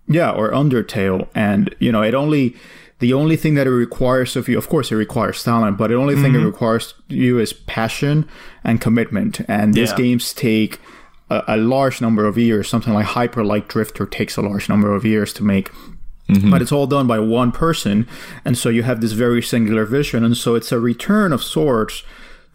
yeah, 0.08 0.32
or 0.32 0.52
Undertale. 0.52 1.28
And, 1.34 1.74
you 1.80 1.92
know, 1.92 2.02
it 2.04 2.14
only, 2.14 2.56
the 3.00 3.14
only 3.14 3.38
thing 3.38 3.54
that 3.56 3.68
it 3.68 3.72
requires 3.72 4.36
of 4.36 4.50
you, 4.50 4.58
of 4.58 4.68
course, 4.68 4.92
it 4.92 4.96
requires 4.96 5.42
talent, 5.44 5.78
but 5.78 5.88
the 5.88 5.96
only 5.96 6.16
thing 6.16 6.36
it 6.36 6.38
mm-hmm. 6.38 6.48
requires 6.48 6.94
you 7.08 7.40
is 7.40 7.54
passion 7.54 8.28
and 8.66 8.82
commitment. 8.82 9.40
And 9.48 9.74
these 9.74 9.92
Yeah. 9.92 9.98
games 9.98 10.34
take 10.34 10.80
a, 11.30 11.44
a 11.48 11.58
large 11.58 12.02
number 12.02 12.26
of 12.26 12.38
years. 12.38 12.68
Something 12.68 12.94
like 12.94 13.06
Hyper 13.06 13.46
Light 13.46 13.70
Drifter 13.70 14.06
takes 14.06 14.36
a 14.36 14.42
large 14.42 14.68
number 14.68 14.94
of 14.94 15.06
years 15.06 15.32
to 15.34 15.44
make. 15.44 15.72
But 16.50 16.62
it's 16.62 16.72
all 16.72 16.88
done 16.88 17.06
by 17.06 17.20
one 17.20 17.52
person. 17.52 18.08
And 18.44 18.58
so 18.58 18.70
you 18.70 18.84
have 18.84 19.02
this 19.02 19.12
very 19.12 19.42
singular 19.42 19.86
vision. 19.86 20.24
And 20.24 20.36
so 20.36 20.56
it's 20.56 20.72
a 20.72 20.80
return 20.80 21.32
of 21.32 21.44
sorts 21.44 22.04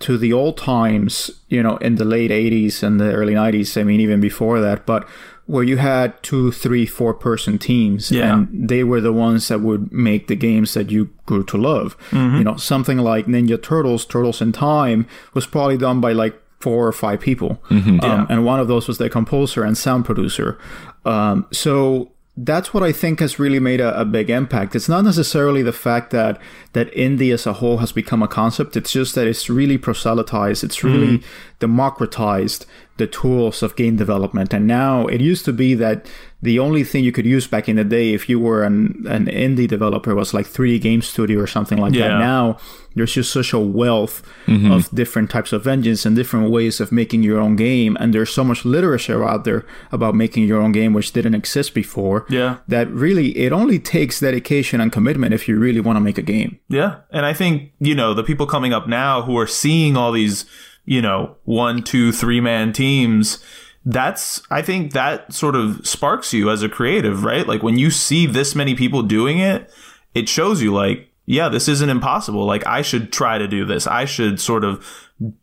to 0.01 0.17
the 0.17 0.33
old 0.33 0.57
times, 0.57 1.31
you 1.49 1.63
know, 1.63 1.77
in 1.79 1.97
the 1.97 2.05
late 2.05 2.31
80s 2.31 2.83
and 2.83 3.01
the 3.01 3.13
early 3.13 3.35
90s. 3.35 3.81
I 3.81 3.85
mean, 3.85 4.01
even 4.01 4.21
before 4.21 4.61
that, 4.61 4.87
but 4.87 5.09
where 5.47 5.65
you 5.65 5.79
had 5.79 6.23
two, 6.23 6.53
three, 6.53 6.87
four 6.87 7.15
person 7.15 7.59
teams. 7.59 8.11
Yeah. 8.11 8.35
And 8.35 8.69
they 8.69 8.85
were 8.85 9.01
the 9.01 9.13
ones 9.13 9.49
that 9.49 9.61
would 9.61 9.91
make 9.93 10.27
the 10.29 10.37
games 10.37 10.75
that 10.75 10.91
you 10.91 11.11
grew 11.27 11.43
to 11.45 11.57
love. 11.57 11.97
You 12.39 12.45
know, 12.45 12.57
something 12.57 12.99
like 12.99 13.27
Ninja 13.27 13.61
Turtles, 13.61 14.05
Turtles 14.05 14.43
in 14.43 14.53
Time 14.53 15.07
was 15.35 15.47
probably 15.47 15.79
done 15.79 16.01
by 16.01 16.13
like 16.13 16.41
four 16.61 16.87
or 16.87 16.93
five 16.93 17.21
people. 17.21 17.63
Um, 17.71 18.27
and 18.29 18.45
one 18.45 18.61
of 18.61 18.69
those 18.69 18.89
was 18.89 18.99
the 18.99 19.09
composer 19.09 19.65
and 19.65 19.77
sound 19.79 20.05
producer. 20.05 20.59
Um, 21.05 21.47
so 21.51 22.13
that's 22.45 22.73
what 22.73 22.85
I 22.85 22.93
think 22.93 23.19
has 23.19 23.41
really 23.41 23.59
made 23.59 23.81
a, 23.81 24.01
a, 24.01 24.05
big 24.05 24.31
impact. 24.31 24.77
It's 24.77 24.89
not 24.89 25.03
necessarily 25.03 25.63
the 25.63 25.73
fact 25.73 26.13
that 26.13 26.41
that 26.73 26.93
indie 26.95 27.35
as 27.35 27.47
a 27.47 27.55
whole 27.55 27.79
has 27.79 27.91
become 27.91 28.23
a 28.23 28.29
concept. 28.29 28.77
It's 28.77 28.93
just 28.93 29.17
that 29.17 29.27
it's 29.27 29.51
really 29.51 29.77
proselytized. 29.77 30.63
It's 30.63 30.85
really 30.85 31.19
mm. 31.19 31.25
democratized 31.59 32.65
the 32.99 33.07
tools 33.07 33.63
of 33.63 33.77
game 33.77 33.97
development. 33.97 34.53
And 34.53 34.67
now 34.67 35.07
it 35.07 35.21
used 35.21 35.45
to 35.47 35.53
be 35.53 35.75
that 35.75 36.07
the 36.41 36.59
only 36.59 36.85
thing 36.85 37.03
you 37.03 37.11
could 37.11 37.27
use 37.27 37.47
back 37.49 37.69
in 37.69 37.77
the 37.77 37.85
day 37.85 38.13
if 38.13 38.29
you 38.29 38.39
were 38.39 38.63
an, 38.63 39.05
an 39.09 39.27
indie 39.27 39.67
developer 39.67 40.15
was 40.15 40.33
like 40.33 40.47
3D 40.47 40.81
Game 40.81 41.03
Studio 41.03 41.41
or 41.41 41.47
something 41.47 41.79
like 41.79 41.95
yeah. 41.95 42.09
that. 42.09 42.19
Now 42.19 42.59
there's 42.95 43.13
just 43.13 43.33
such 43.33 43.53
a 43.53 43.59
wealth 43.59 44.23
mm-hmm. 44.47 44.71
of 44.71 44.89
different 44.91 45.31
types 45.31 45.53
of 45.53 45.67
engines 45.67 46.07
and 46.07 46.15
different 46.15 46.51
ways 46.51 46.81
of 46.81 46.93
making 46.93 47.23
your 47.23 47.41
own 47.41 47.57
game. 47.57 47.97
And 47.99 48.13
there's 48.13 48.33
so 48.33 48.45
much 48.45 48.65
literature 48.65 49.25
out 49.25 49.45
there 49.45 49.65
about 49.91 50.15
making 50.15 50.45
your 50.45 50.61
own 50.61 50.73
game, 50.73 50.93
which 50.93 51.13
didn't 51.13 51.35
exist 51.35 51.75
before. 51.75 52.27
Yeah. 52.29 52.59
That 52.69 52.89
really, 52.91 53.37
it 53.37 53.53
only 53.53 53.79
takes 53.79 54.21
dedication 54.21 54.81
and 54.81 54.93
commitment 54.93 55.35
if 55.35 55.49
you 55.49 55.59
really 55.59 55.81
want 55.81 55.97
to 55.97 56.01
make 56.01 56.19
a 56.19 56.23
game. 56.23 56.61
Yeah. 56.69 57.01
And 57.11 57.27
I 57.27 57.33
think, 57.33 57.73
you 57.81 57.95
know, 57.95 58.15
the 58.15 58.25
people 58.25 58.47
coming 58.47 58.73
up 58.73 58.89
now 58.89 59.23
who 59.23 59.37
are 59.39 59.47
seeing 59.47 59.97
all 59.97 60.13
these, 60.13 60.45
you 60.89 61.03
know, 61.03 61.37
one, 61.45 61.83
two, 61.83 62.13
three 62.13 62.41
man 62.41 62.73
teams, 62.73 63.45
that's 63.85 64.41
I 64.51 64.63
think 64.63 64.93
that 64.95 65.35
sort 65.35 65.55
of 65.55 65.87
sparks 65.87 66.33
you 66.33 66.51
as 66.51 66.63
a 66.63 66.69
creative, 66.69 67.25
right? 67.25 67.47
Like 67.47 67.63
when 67.63 67.77
you 67.77 67.91
see 67.91 68.25
this 68.25 68.55
many 68.55 68.75
people 68.75 69.03
doing 69.03 69.39
it, 69.39 69.71
it 70.15 70.31
shows 70.31 70.63
you 70.63 70.73
like, 70.73 71.11
yeah, 71.27 71.51
this 71.51 71.69
isn't 71.69 71.91
impossible. 71.91 72.47
Like 72.47 72.67
I 72.67 72.81
should 72.81 73.13
try 73.13 73.37
to 73.37 73.47
do 73.47 73.67
this. 73.67 73.87
I 73.87 74.07
should 74.07 74.41
sort 74.41 74.65
of 74.65 74.83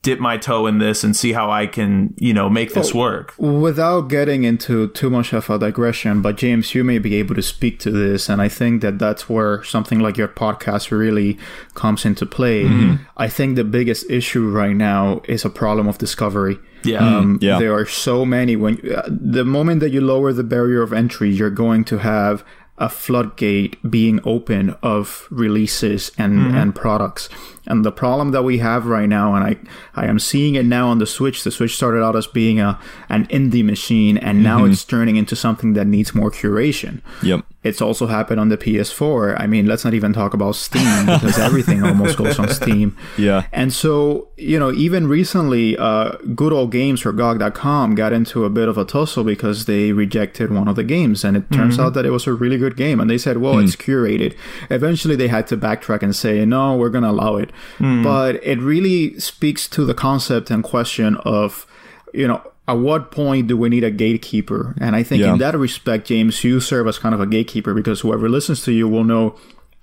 dip 0.01 0.19
my 0.19 0.37
toe 0.37 0.67
in 0.67 0.77
this 0.77 1.03
and 1.03 1.15
see 1.15 1.33
how 1.33 1.51
I 1.51 1.67
can, 1.67 2.13
you 2.17 2.33
know, 2.33 2.49
make 2.49 2.73
this 2.73 2.93
work. 2.93 3.33
Without 3.37 4.03
getting 4.03 4.45
into 4.45 4.87
too 4.89 5.09
much 5.09 5.33
of 5.33 5.49
a 5.49 5.59
digression, 5.59 6.21
but 6.21 6.37
James, 6.37 6.73
you 6.73 6.83
may 6.83 6.97
be 6.97 7.15
able 7.15 7.35
to 7.35 7.41
speak 7.41 7.79
to 7.79 7.91
this, 7.91 8.29
and 8.29 8.41
I 8.41 8.47
think 8.47 8.81
that 8.81 8.99
that's 8.99 9.29
where 9.29 9.63
something 9.63 9.99
like 9.99 10.15
your 10.15 10.29
podcast 10.29 10.91
really 10.91 11.37
comes 11.73 12.05
into 12.05 12.25
play. 12.25 12.63
Mm-hmm. 12.63 13.03
I 13.17 13.27
think 13.27 13.57
the 13.57 13.65
biggest 13.65 14.09
issue 14.09 14.49
right 14.49 14.75
now 14.75 15.21
is 15.25 15.43
a 15.43 15.49
problem 15.49 15.87
of 15.87 15.97
discovery. 15.97 16.57
Yeah. 16.85 16.99
Um, 16.99 17.39
yeah. 17.41 17.59
There 17.59 17.73
are 17.73 17.85
so 17.85 18.25
many. 18.25 18.55
When 18.55 18.79
uh, 18.89 19.09
the 19.09 19.43
moment 19.43 19.81
that 19.81 19.89
you 19.89 20.01
lower 20.01 20.31
the 20.31 20.43
barrier 20.43 20.81
of 20.83 20.93
entry, 20.93 21.31
you're 21.31 21.49
going 21.49 21.83
to 21.85 21.97
have 21.97 22.45
a 22.77 22.89
floodgate 22.89 23.77
being 23.89 24.19
open 24.23 24.75
of 24.83 25.27
releases 25.31 26.11
and, 26.17 26.33
mm-hmm. 26.33 26.55
and 26.55 26.75
products. 26.75 27.29
And 27.67 27.85
the 27.85 27.91
problem 27.91 28.31
that 28.31 28.43
we 28.43 28.59
have 28.59 28.85
right 28.85 29.07
now, 29.07 29.33
and 29.35 29.43
I, 29.43 29.57
I 29.99 30.05
am 30.05 30.19
seeing 30.19 30.55
it 30.55 30.65
now 30.65 30.89
on 30.89 30.99
the 30.99 31.07
Switch. 31.07 31.43
The 31.43 31.51
Switch 31.51 31.75
started 31.75 32.03
out 32.03 32.15
as 32.15 32.27
being 32.27 32.59
a 32.59 32.79
an 33.09 33.27
indie 33.27 33.63
machine, 33.63 34.17
and 34.17 34.43
now 34.43 34.59
mm-hmm. 34.59 34.71
it's 34.71 34.83
turning 34.83 35.15
into 35.15 35.35
something 35.35 35.73
that 35.73 35.85
needs 35.85 36.13
more 36.13 36.31
curation. 36.31 37.01
Yep. 37.23 37.45
It's 37.65 37.81
also 37.81 38.05
happened 38.05 38.39
on 38.39 38.49
the 38.49 38.57
PS4. 38.57 39.41
I 39.41 39.47
mean, 39.47 39.65
let's 39.65 39.83
not 39.83 39.95
even 39.95 40.13
talk 40.13 40.35
about 40.35 40.55
Steam 40.55 41.07
because 41.07 41.39
everything 41.39 41.83
almost 41.83 42.15
goes 42.15 42.37
on 42.37 42.47
Steam. 42.49 42.95
Yeah. 43.17 43.47
And 43.53 43.71
so, 43.71 44.27
you 44.35 44.59
know, 44.59 44.71
even 44.73 45.07
recently, 45.07 45.77
uh, 45.77 46.17
Good 46.35 46.51
Old 46.51 46.71
Games 46.71 47.05
or 47.05 47.13
GOG.com 47.13 47.95
got 47.95 48.11
into 48.11 48.43
a 48.43 48.49
bit 48.49 48.67
of 48.67 48.77
a 48.77 48.83
tussle 48.83 49.23
because 49.23 49.65
they 49.65 49.93
rejected 49.93 50.51
one 50.51 50.67
of 50.67 50.75
the 50.75 50.83
games. 50.83 51.23
And 51.23 51.37
it 51.37 51.49
turns 51.51 51.75
mm-hmm. 51.77 51.85
out 51.85 51.93
that 51.93 52.05
it 52.05 52.09
was 52.09 52.27
a 52.27 52.33
really 52.33 52.57
good 52.57 52.75
game. 52.75 52.99
And 52.99 53.09
they 53.09 53.17
said, 53.17 53.37
well, 53.37 53.55
mm. 53.55 53.63
it's 53.63 53.75
curated. 53.75 54.35
Eventually, 54.69 55.15
they 55.15 55.29
had 55.29 55.47
to 55.47 55.57
backtrack 55.57 56.03
and 56.03 56.15
say, 56.15 56.45
no, 56.45 56.75
we're 56.75 56.89
going 56.89 57.03
to 57.03 57.09
allow 57.09 57.37
it. 57.37 57.51
Mm. 57.77 58.03
But 58.03 58.43
it 58.43 58.59
really 58.59 59.19
speaks 59.19 59.67
to 59.69 59.85
the 59.85 59.93
concept 59.93 60.49
and 60.49 60.63
question 60.63 61.17
of, 61.17 61.65
you 62.13 62.27
know, 62.27 62.41
at 62.67 62.77
what 62.77 63.11
point 63.11 63.47
do 63.47 63.57
we 63.57 63.69
need 63.69 63.83
a 63.83 63.91
gatekeeper? 63.91 64.75
And 64.79 64.95
I 64.95 65.03
think 65.03 65.21
yeah. 65.21 65.33
in 65.33 65.39
that 65.39 65.55
respect, 65.57 66.07
James, 66.07 66.43
you 66.43 66.59
serve 66.59 66.87
as 66.87 66.97
kind 66.97 67.13
of 67.13 67.21
a 67.21 67.27
gatekeeper 67.27 67.73
because 67.73 68.01
whoever 68.01 68.27
listens 68.27 68.63
to 68.63 68.71
you 68.71 68.87
will 68.87 69.03
know 69.03 69.35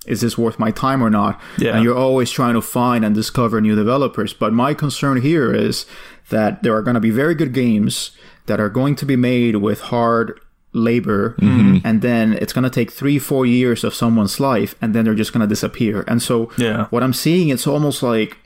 is 0.05 0.21
this 0.21 0.37
worth 0.37 0.59
my 0.59 0.71
time 0.71 1.01
or 1.01 1.09
not? 1.09 1.39
Yeah. 1.57 1.75
And 1.75 1.83
you're 1.83 1.97
always 1.97 2.29
trying 2.29 2.55
to 2.55 2.61
find 2.61 3.05
and 3.05 3.15
discover 3.15 3.61
new 3.61 3.75
developers. 3.75 4.33
But 4.33 4.51
my 4.51 4.73
concern 4.73 5.21
here 5.21 5.53
is 5.53 5.85
that 6.29 6.63
there 6.63 6.75
are 6.75 6.81
going 6.81 6.95
to 6.95 6.99
be 6.99 7.09
very 7.09 7.35
good 7.35 7.53
games 7.53 8.11
that 8.47 8.59
are 8.59 8.69
going 8.69 8.95
to 8.97 9.05
be 9.05 9.15
made 9.15 9.57
with 9.57 9.79
hard 9.79 10.39
labor 10.73 11.35
mm-hmm. 11.39 11.77
and 11.85 12.01
then 12.01 12.33
it's 12.33 12.51
going 12.51 12.63
to 12.63 12.69
take 12.69 12.91
three 12.91 13.19
four 13.19 13.45
years 13.45 13.83
of 13.83 13.93
someone's 13.93 14.39
life 14.39 14.75
and 14.81 14.95
then 14.95 15.05
they're 15.05 15.13
just 15.13 15.31
going 15.31 15.41
to 15.41 15.47
disappear 15.47 16.03
and 16.07 16.21
so 16.21 16.51
yeah. 16.57 16.87
what 16.89 17.03
i'm 17.03 17.13
seeing 17.13 17.49
it's 17.49 17.67
almost 17.67 18.01
like 18.01 18.37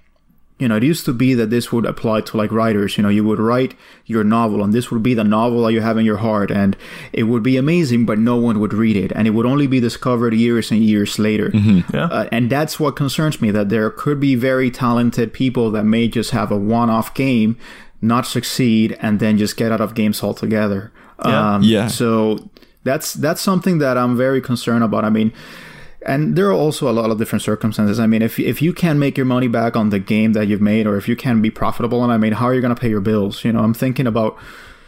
you 0.60 0.68
know, 0.68 0.76
it 0.76 0.84
used 0.84 1.06
to 1.06 1.14
be 1.14 1.36
that 1.36 1.52
this 1.52 1.72
would 1.72 1.86
apply 1.86 2.22
to 2.22 2.38
like 2.38 2.52
writers. 2.52 2.98
You 2.98 3.04
know, 3.04 3.10
you 3.10 3.24
would 3.24 3.40
write 3.40 3.76
your 4.06 4.24
novel, 4.24 4.64
and 4.64 4.74
this 4.74 4.90
would 4.90 5.04
be 5.04 5.14
the 5.14 5.24
novel 5.24 5.64
that 5.64 5.74
you 5.74 5.82
have 5.82 5.98
in 5.98 6.06
your 6.06 6.18
heart, 6.18 6.50
and 6.50 6.76
it 7.14 7.24
would 7.24 7.44
be 7.44 7.58
amazing, 7.58 8.06
but 8.06 8.18
no 8.18 8.38
one 8.38 8.60
would 8.60 8.74
read 8.74 8.96
it, 8.96 9.12
and 9.12 9.28
it 9.28 9.32
would 9.32 9.46
only 9.46 9.68
be 9.68 9.80
discovered 9.80 10.34
years 10.34 10.72
and 10.72 10.84
years 10.84 11.20
later. 11.20 11.52
Mm-hmm. 11.52 11.96
Yeah. 11.96 12.06
Uh, 12.06 12.30
and 12.32 12.50
that's 12.50 12.80
what 12.80 12.96
concerns 12.96 13.40
me 13.40 13.52
that 13.52 13.70
there 13.70 13.90
could 13.92 14.20
be 14.20 14.34
very 14.34 14.72
talented 14.72 15.32
people 15.32 15.70
that 15.72 15.84
may 15.84 16.08
just 16.08 16.32
have 16.32 16.52
a 16.52 16.58
one-off 16.58 17.14
game, 17.14 17.58
not 18.02 18.26
succeed, 18.26 18.98
and 19.00 19.20
then 19.20 19.38
just 19.38 19.58
get 19.58 19.72
out 19.72 19.82
of 19.82 19.94
games 19.94 20.24
altogether. 20.24 20.92
Yeah. 21.26 21.56
Um, 21.56 21.64
yeah. 21.64 21.88
So 21.88 22.50
that's 22.84 23.14
that's 23.14 23.42
something 23.42 23.80
that 23.80 23.98
I'm 23.98 24.16
very 24.18 24.42
concerned 24.42 24.84
about. 24.84 25.06
I 25.06 25.10
mean 25.10 25.34
and 26.08 26.38
there 26.38 26.48
are 26.48 26.54
also 26.54 26.90
a 26.90 26.94
lot 26.94 27.12
of 27.12 27.18
different 27.18 27.42
circumstances. 27.42 28.00
I 28.00 28.08
mean, 28.08 28.22
if 28.22 28.40
if 28.40 28.62
you 28.62 28.74
can 28.74 28.98
make 28.98 29.18
your 29.18 29.26
money 29.26 29.50
back 29.50 29.76
on 29.76 29.90
the 29.90 30.00
game 30.00 30.34
that 30.34 30.48
you've 30.48 30.62
made, 30.62 30.88
or 30.88 30.96
if 30.96 31.08
you 31.08 31.16
can 31.16 31.42
be 31.42 31.52
profitable, 31.52 32.02
and 32.02 32.14
I 32.14 32.18
mean, 32.18 32.32
how 32.32 32.46
are 32.46 32.54
you 32.54 32.62
going 32.62 32.74
to 32.74 32.80
pay 32.80 32.90
your 32.90 33.02
bills? 33.02 33.44
You 33.44 33.52
know, 33.52 33.60
I'm 33.60 33.74
thinking 33.74 34.08
about 34.08 34.38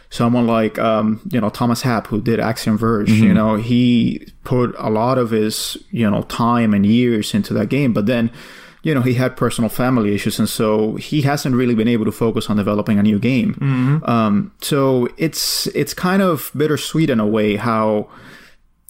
someone 0.08 0.46
like 0.46 0.78
um, 0.78 1.20
you 1.30 1.40
know 1.40 1.50
Thomas 1.50 1.82
Happ 1.82 2.06
who 2.06 2.22
did 2.22 2.40
Axiom 2.40 2.78
Verge. 2.78 3.10
Mm-hmm. 3.10 3.24
You 3.24 3.34
know, 3.34 3.56
he 3.56 4.28
put 4.44 4.74
a 4.78 4.88
lot 4.88 5.18
of 5.18 5.30
his 5.30 5.76
you 5.90 6.10
know 6.10 6.22
time 6.22 6.72
and 6.72 6.86
years 6.86 7.34
into 7.34 7.52
that 7.54 7.68
game, 7.68 7.92
but 7.92 8.06
then 8.06 8.30
you 8.82 8.94
know 8.94 9.02
he 9.02 9.14
had 9.14 9.36
personal 9.36 9.68
family 9.68 10.14
issues, 10.14 10.38
and 10.38 10.48
so 10.48 10.96
he 10.96 11.22
hasn't 11.22 11.54
really 11.54 11.74
been 11.74 11.88
able 11.88 12.04
to 12.04 12.12
focus 12.12 12.48
on 12.50 12.56
developing 12.56 12.98
a 12.98 13.02
new 13.02 13.18
game. 13.18 13.54
Mm-hmm. 13.54 14.04
Um, 14.10 14.52
so 14.60 15.08
it's 15.16 15.66
it's 15.68 15.94
kind 15.94 16.22
of 16.22 16.50
bittersweet 16.56 17.10
in 17.10 17.20
a 17.20 17.26
way 17.26 17.56
how 17.56 18.08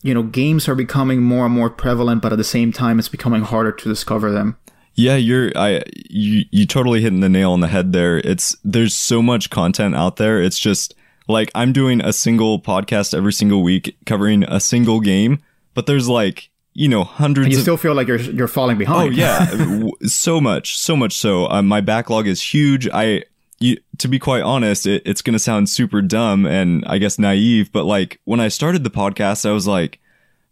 you 0.02 0.14
know, 0.14 0.22
games 0.22 0.68
are 0.68 0.74
becoming 0.74 1.22
more 1.22 1.46
and 1.46 1.54
more 1.54 1.68
prevalent, 1.68 2.22
but 2.22 2.32
at 2.32 2.36
the 2.36 2.44
same 2.44 2.72
time, 2.72 2.98
it's 2.98 3.08
becoming 3.08 3.42
harder 3.42 3.72
to 3.72 3.88
discover 3.88 4.32
them. 4.32 4.56
Yeah, 4.94 5.16
you're 5.16 5.52
I 5.56 5.82
you 6.08 6.44
you 6.50 6.66
totally 6.66 7.00
hitting 7.00 7.20
the 7.20 7.28
nail 7.28 7.52
on 7.52 7.60
the 7.60 7.68
head 7.68 7.92
there. 7.92 8.18
It's 8.18 8.56
there's 8.64 8.94
so 8.94 9.22
much 9.22 9.48
content 9.48 9.94
out 9.94 10.16
there. 10.16 10.42
It's 10.42 10.58
just 10.58 10.94
like 11.28 11.50
I'm 11.54 11.72
doing 11.72 12.00
a 12.00 12.12
single 12.12 12.60
podcast 12.60 13.14
every 13.14 13.32
single 13.32 13.62
week 13.62 13.96
covering 14.04 14.42
a 14.44 14.58
single 14.58 15.00
game, 15.00 15.42
but 15.74 15.86
there's 15.86 16.08
like 16.08 16.49
you 16.72 16.88
know 16.88 17.04
hundreds. 17.04 17.46
And 17.46 17.52
you 17.52 17.58
of, 17.58 17.62
still 17.62 17.76
feel 17.76 17.94
like 17.94 18.08
you're 18.08 18.20
you're 18.20 18.48
falling 18.48 18.78
behind. 18.78 19.10
Oh 19.10 19.12
yeah, 19.12 19.88
so 20.06 20.40
much, 20.40 20.78
so 20.78 20.96
much 20.96 21.16
so. 21.16 21.48
Um, 21.48 21.66
my 21.66 21.80
backlog 21.80 22.26
is 22.26 22.42
huge. 22.42 22.88
I 22.88 23.24
you, 23.60 23.76
to 23.98 24.08
be 24.08 24.18
quite 24.18 24.42
honest, 24.42 24.86
it, 24.86 25.02
it's 25.04 25.22
going 25.22 25.34
to 25.34 25.38
sound 25.38 25.68
super 25.68 26.00
dumb 26.00 26.46
and 26.46 26.84
I 26.86 26.98
guess 26.98 27.18
naive, 27.18 27.70
but 27.70 27.84
like 27.84 28.20
when 28.24 28.40
I 28.40 28.48
started 28.48 28.84
the 28.84 28.90
podcast, 28.90 29.48
I 29.48 29.52
was 29.52 29.66
like, 29.66 30.00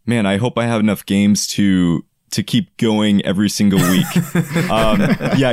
man, 0.04 0.26
I 0.26 0.36
hope 0.36 0.58
I 0.58 0.66
have 0.66 0.80
enough 0.80 1.04
games 1.06 1.46
to 1.48 2.04
to 2.30 2.42
keep 2.42 2.76
going 2.76 3.24
every 3.24 3.48
single 3.48 3.78
week. 3.78 4.34
um, 4.70 5.00
yeah, 5.38 5.52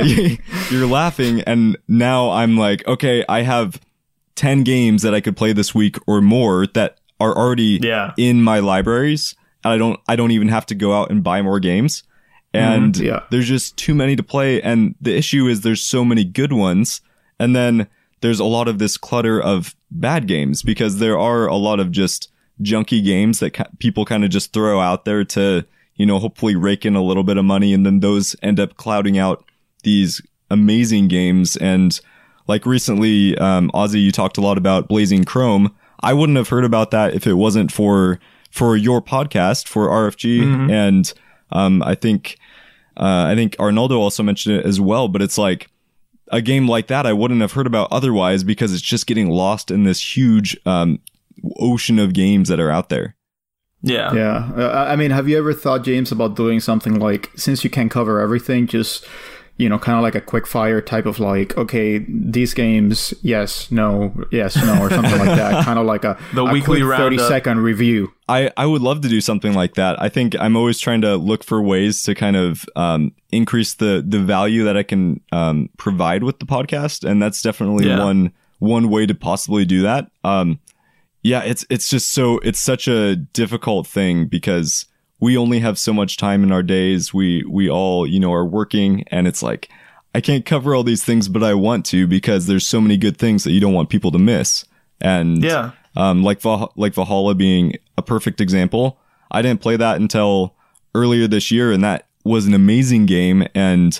you're 0.70 0.86
laughing, 0.86 1.40
and 1.42 1.78
now 1.88 2.30
I'm 2.30 2.56
like, 2.56 2.86
okay, 2.86 3.24
I 3.28 3.42
have 3.42 3.80
ten 4.34 4.62
games 4.62 5.02
that 5.02 5.14
I 5.14 5.22
could 5.22 5.36
play 5.36 5.54
this 5.54 5.74
week 5.74 5.96
or 6.06 6.20
more 6.20 6.66
that 6.68 6.98
are 7.18 7.34
already 7.34 7.80
yeah. 7.82 8.12
in 8.18 8.42
my 8.42 8.58
libraries, 8.58 9.34
and 9.66 9.74
I 9.74 9.78
don't 9.78 10.00
I 10.08 10.16
don't 10.16 10.30
even 10.32 10.48
have 10.48 10.66
to 10.66 10.74
go 10.74 10.92
out 10.92 11.10
and 11.10 11.22
buy 11.22 11.42
more 11.42 11.60
games. 11.60 12.02
And 12.54 12.94
mm, 12.94 13.04
yeah. 13.04 13.24
there's 13.30 13.48
just 13.48 13.76
too 13.76 13.94
many 13.94 14.16
to 14.16 14.22
play, 14.22 14.62
and 14.62 14.94
the 15.00 15.14
issue 15.14 15.46
is 15.46 15.60
there's 15.60 15.82
so 15.82 16.04
many 16.04 16.24
good 16.24 16.52
ones 16.52 17.02
and 17.38 17.54
then 17.54 17.88
there's 18.20 18.40
a 18.40 18.44
lot 18.44 18.68
of 18.68 18.78
this 18.78 18.96
clutter 18.96 19.40
of 19.40 19.74
bad 19.90 20.26
games 20.26 20.62
because 20.62 20.98
there 20.98 21.18
are 21.18 21.46
a 21.46 21.56
lot 21.56 21.80
of 21.80 21.90
just 21.90 22.30
junky 22.62 23.04
games 23.04 23.40
that 23.40 23.52
ca- 23.52 23.68
people 23.78 24.04
kind 24.04 24.24
of 24.24 24.30
just 24.30 24.52
throw 24.52 24.80
out 24.80 25.04
there 25.04 25.24
to, 25.24 25.64
you 25.96 26.06
know, 26.06 26.18
hopefully 26.18 26.56
rake 26.56 26.86
in 26.86 26.96
a 26.96 27.02
little 27.02 27.24
bit 27.24 27.36
of 27.36 27.44
money. 27.44 27.74
And 27.74 27.84
then 27.84 28.00
those 28.00 28.34
end 28.42 28.58
up 28.58 28.76
clouding 28.76 29.18
out 29.18 29.44
these 29.82 30.22
amazing 30.50 31.08
games. 31.08 31.56
And 31.56 31.98
like 32.48 32.64
recently, 32.64 33.36
um, 33.38 33.70
Ozzy, 33.74 34.02
you 34.02 34.12
talked 34.12 34.38
a 34.38 34.42
lot 34.42 34.56
about 34.56 34.88
Blazing 34.88 35.24
Chrome. 35.24 35.74
I 36.00 36.14
wouldn't 36.14 36.38
have 36.38 36.48
heard 36.48 36.64
about 36.64 36.90
that 36.92 37.14
if 37.14 37.26
it 37.26 37.34
wasn't 37.34 37.70
for, 37.70 38.18
for 38.56 38.76
your 38.76 39.00
podcast 39.00 39.68
for 39.68 39.88
RFG. 39.88 40.40
Mm-hmm. 40.40 40.70
And, 40.70 41.12
um, 41.52 41.82
I 41.82 41.94
think, 41.94 42.38
uh, 42.96 43.26
I 43.28 43.34
think 43.34 43.54
Arnaldo 43.60 44.00
also 44.00 44.22
mentioned 44.22 44.56
it 44.56 44.66
as 44.66 44.80
well, 44.80 45.08
but 45.08 45.22
it's 45.22 45.38
like, 45.38 45.70
a 46.32 46.42
game 46.42 46.66
like 46.66 46.88
that 46.88 47.06
I 47.06 47.12
wouldn't 47.12 47.40
have 47.40 47.52
heard 47.52 47.68
about 47.68 47.86
otherwise 47.92 48.42
because 48.42 48.72
it's 48.72 48.82
just 48.82 49.06
getting 49.06 49.30
lost 49.30 49.70
in 49.70 49.84
this 49.84 50.16
huge 50.16 50.56
um, 50.66 50.98
ocean 51.60 52.00
of 52.00 52.14
games 52.14 52.48
that 52.48 52.58
are 52.58 52.68
out 52.68 52.88
there. 52.88 53.14
Yeah. 53.82 54.12
Yeah. 54.12 54.52
Uh, 54.56 54.86
I 54.88 54.96
mean, 54.96 55.12
have 55.12 55.28
you 55.28 55.38
ever 55.38 55.52
thought, 55.52 55.84
James, 55.84 56.10
about 56.10 56.34
doing 56.34 56.58
something 56.58 56.98
like, 56.98 57.30
since 57.36 57.62
you 57.62 57.70
can 57.70 57.88
cover 57.88 58.18
everything, 58.18 58.66
just, 58.66 59.06
you 59.58 59.68
know, 59.70 59.78
kind 59.78 59.96
of 59.96 60.02
like 60.02 60.14
a 60.14 60.20
quick 60.20 60.46
fire 60.46 60.80
type 60.82 61.06
of 61.06 61.18
like, 61.18 61.56
okay, 61.56 62.04
these 62.08 62.52
games, 62.52 63.14
yes, 63.22 63.70
no, 63.70 64.12
yes, 64.30 64.54
no, 64.56 64.82
or 64.82 64.90
something 64.90 65.18
like 65.18 65.34
that. 65.36 65.64
Kind 65.64 65.78
of 65.78 65.86
like 65.86 66.04
a, 66.04 66.18
The 66.34 66.42
a 66.44 66.52
weekly 66.52 66.80
quick 66.82 66.90
30 66.98 67.16
roundup. 67.16 67.28
second 67.28 67.60
review. 67.60 68.12
I, 68.28 68.50
I 68.58 68.66
would 68.66 68.82
love 68.82 69.00
to 69.00 69.08
do 69.08 69.20
something 69.22 69.54
like 69.54 69.74
that. 69.74 70.00
I 70.00 70.10
think 70.10 70.34
I'm 70.38 70.56
always 70.56 70.78
trying 70.78 71.00
to 71.02 71.16
look 71.16 71.42
for 71.42 71.62
ways 71.62 72.02
to 72.02 72.14
kind 72.14 72.36
of 72.36 72.66
um, 72.76 73.12
increase 73.30 73.74
the 73.74 74.04
the 74.06 74.18
value 74.18 74.64
that 74.64 74.76
I 74.76 74.82
can 74.82 75.20
um, 75.32 75.70
provide 75.78 76.22
with 76.22 76.38
the 76.38 76.44
podcast, 76.46 77.08
and 77.08 77.22
that's 77.22 77.40
definitely 77.40 77.86
Yeah. 77.88 78.04
one 78.04 78.32
one 78.58 78.90
way 78.90 79.06
to 79.06 79.14
possibly 79.14 79.64
do 79.64 79.82
that. 79.82 80.10
Um, 80.22 80.58
yeah, 81.22 81.42
it's 81.44 81.64
it's 81.70 81.88
just 81.88 82.12
so 82.12 82.38
it's 82.40 82.60
such 82.60 82.88
a 82.88 83.16
difficult 83.16 83.86
thing 83.86 84.26
because 84.26 84.84
we 85.20 85.36
only 85.36 85.60
have 85.60 85.78
so 85.78 85.92
much 85.92 86.16
time 86.16 86.42
in 86.42 86.52
our 86.52 86.62
days. 86.62 87.12
We 87.14 87.44
we 87.44 87.68
all 87.70 88.06
you 88.06 88.20
know 88.20 88.32
are 88.32 88.44
working, 88.44 89.04
and 89.08 89.26
it's 89.26 89.42
like 89.42 89.68
I 90.14 90.20
can't 90.20 90.44
cover 90.46 90.74
all 90.74 90.82
these 90.82 91.04
things, 91.04 91.28
but 91.28 91.42
I 91.42 91.54
want 91.54 91.84
to 91.86 92.06
because 92.06 92.46
there's 92.46 92.66
so 92.66 92.80
many 92.80 92.96
good 92.96 93.16
things 93.18 93.44
that 93.44 93.52
you 93.52 93.60
don't 93.60 93.74
want 93.74 93.90
people 93.90 94.10
to 94.12 94.18
miss. 94.18 94.64
And 95.00 95.42
Yeah. 95.44 95.72
um, 95.94 96.22
like 96.22 96.40
Val- 96.40 96.72
like 96.76 96.94
Valhalla 96.94 97.34
being 97.34 97.74
a 97.98 98.02
perfect 98.02 98.40
example. 98.40 98.98
I 99.30 99.42
didn't 99.42 99.60
play 99.60 99.76
that 99.76 100.00
until 100.00 100.54
earlier 100.94 101.26
this 101.26 101.50
year, 101.50 101.70
and 101.72 101.84
that 101.84 102.06
was 102.24 102.46
an 102.46 102.54
amazing 102.54 103.06
game. 103.06 103.46
And 103.54 103.98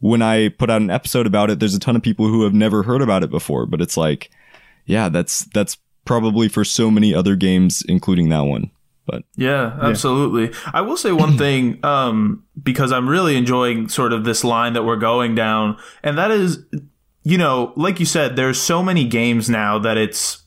when 0.00 0.20
I 0.20 0.48
put 0.48 0.68
out 0.68 0.82
an 0.82 0.90
episode 0.90 1.26
about 1.26 1.48
it, 1.50 1.60
there's 1.60 1.74
a 1.74 1.78
ton 1.80 1.96
of 1.96 2.02
people 2.02 2.26
who 2.26 2.42
have 2.44 2.52
never 2.52 2.82
heard 2.82 3.00
about 3.00 3.22
it 3.22 3.30
before. 3.30 3.64
But 3.64 3.80
it's 3.80 3.96
like, 3.96 4.30
yeah, 4.84 5.08
that's 5.08 5.44
that's 5.46 5.78
probably 6.04 6.48
for 6.48 6.62
so 6.64 6.90
many 6.90 7.14
other 7.14 7.36
games, 7.36 7.82
including 7.88 8.28
that 8.28 8.42
one. 8.44 8.70
But 9.06 9.24
Yeah, 9.36 9.76
absolutely. 9.82 10.56
I 10.72 10.80
will 10.80 10.96
say 10.96 11.12
one 11.12 11.36
thing, 11.38 11.84
um, 11.84 12.44
because 12.62 12.92
I'm 12.92 13.08
really 13.08 13.36
enjoying 13.36 13.88
sort 13.88 14.12
of 14.12 14.24
this 14.24 14.44
line 14.44 14.72
that 14.74 14.84
we're 14.84 14.96
going 14.96 15.34
down, 15.34 15.78
and 16.02 16.16
that 16.18 16.30
is, 16.30 16.58
you 17.22 17.38
know, 17.38 17.72
like 17.76 18.00
you 18.00 18.06
said, 18.06 18.36
there's 18.36 18.60
so 18.60 18.82
many 18.82 19.04
games 19.04 19.50
now 19.50 19.78
that 19.78 19.96
it's 19.96 20.42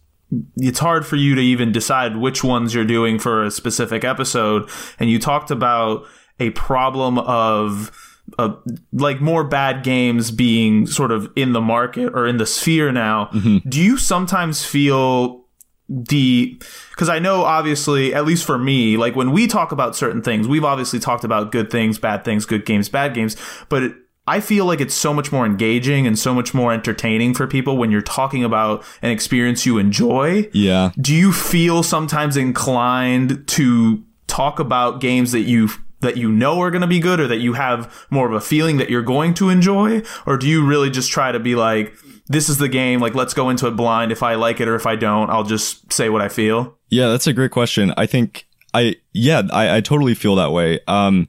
it's 0.58 0.80
hard 0.80 1.06
for 1.06 1.16
you 1.16 1.36
to 1.36 1.42
even 1.42 1.72
decide 1.72 2.18
which 2.18 2.44
ones 2.44 2.74
you're 2.74 2.84
doing 2.84 3.18
for 3.18 3.44
a 3.44 3.52
specific 3.52 4.04
episode. 4.04 4.70
And 5.00 5.10
you 5.10 5.20
talked 5.20 5.52
about 5.52 6.06
a 6.40 6.50
problem 6.50 7.18
of 7.20 7.92
uh, 8.38 8.56
like 8.92 9.22
more 9.22 9.46
bad 9.46 9.84
games 9.84 10.32
being 10.32 10.86
sort 10.86 11.12
of 11.12 11.32
in 11.38 11.54
the 11.54 11.62
market 11.62 12.14
or 12.14 12.28
in 12.28 12.38
the 12.38 12.46
sphere 12.46 12.92
now. 12.92 13.30
Do 13.70 13.82
you 13.82 13.98
sometimes 13.98 14.66
feel 14.66 15.46
the 15.90 16.60
because 16.92 17.08
I 17.08 17.20
know 17.20 17.44
obviously 17.44 18.14
at 18.14 18.26
least 18.26 18.46
for 18.46 18.58
me 18.58 18.98
like 18.98 19.16
when 19.16 19.32
we 19.32 19.48
talk 19.48 19.72
about 19.72 19.96
certain 19.96 20.22
things 20.22 20.48
we've 20.48 20.66
obviously 20.66 21.00
talked 21.00 21.24
about 21.24 21.52
good 21.52 21.72
things 21.72 21.98
bad 21.98 22.26
things 22.26 22.46
good 22.46 22.66
games 22.66 22.90
bad 22.90 23.14
games 23.14 23.38
but 23.70 23.84
it, 23.84 23.96
I 24.28 24.42
feel 24.42 24.66
like 24.66 24.82
it's 24.82 24.94
so 24.94 25.14
much 25.14 25.32
more 25.32 25.46
engaging 25.46 26.06
and 26.06 26.20
so 26.20 26.34
much 26.34 26.54
more 26.54 26.74
entertaining 26.74 27.34
for 27.34 27.48
people 27.48 27.78
when 27.78 27.92
you're 27.92 28.02
talking 28.02 28.44
about 28.44 28.84
an 29.02 29.10
experience 29.10 29.66
you 29.66 29.78
enjoy. 29.78 30.50
Yeah, 30.52 30.92
do 31.00 31.16
you 31.16 31.32
feel 31.32 31.82
sometimes 31.82 32.36
inclined 32.36 33.48
to 33.48 34.04
talk 34.28 34.60
about 34.60 35.00
games 35.00 35.32
that 35.32 35.44
you 35.44 35.70
that 36.02 36.18
you 36.18 36.30
know 36.30 36.60
are 36.60 36.70
going 36.70 36.82
to 36.82 36.88
be 36.88 37.00
good 37.00 37.22
or 37.22 37.28
that 37.28 37.38
you 37.38 37.54
have 37.54 38.06
more 38.10 38.28
of 38.28 38.34
a 38.34 38.42
feeling 38.42 38.78
that 38.78 38.90
you're 38.90 39.02
going 39.02 39.34
to 39.36 39.50
enjoy? 39.50 40.04
Or 40.26 40.38
do 40.38 40.46
you 40.46 40.66
really 40.66 40.90
just 40.90 41.10
try 41.10 41.32
to 41.32 41.40
be 41.40 41.56
like 41.56 41.94
this 42.30 42.50
is 42.50 42.58
the 42.58 42.68
game 42.70 43.00
like 43.00 43.16
let's 43.16 43.34
go 43.34 43.50
into 43.50 43.68
it 43.68 43.72
blind 43.76 44.12
if 44.12 44.22
i 44.24 44.36
like 44.36 44.60
it 44.60 44.68
or 44.68 44.76
if 44.76 44.86
i 44.86 44.96
don't 44.96 45.30
i'll 45.30 45.44
just 45.44 45.92
say 45.92 46.10
what 46.10 46.22
i 46.22 46.28
feel 46.30 46.78
yeah, 46.90 47.10
that's 47.10 47.28
a 47.28 47.34
great 47.34 47.52
question. 47.52 47.94
I 47.98 48.06
think 48.06 48.48
I 48.74 48.96
yeah, 49.12 49.42
I, 49.52 49.76
I 49.76 49.82
totally 49.82 50.16
feel 50.16 50.36
that 50.36 50.54
way. 50.54 50.80
Um, 50.88 51.28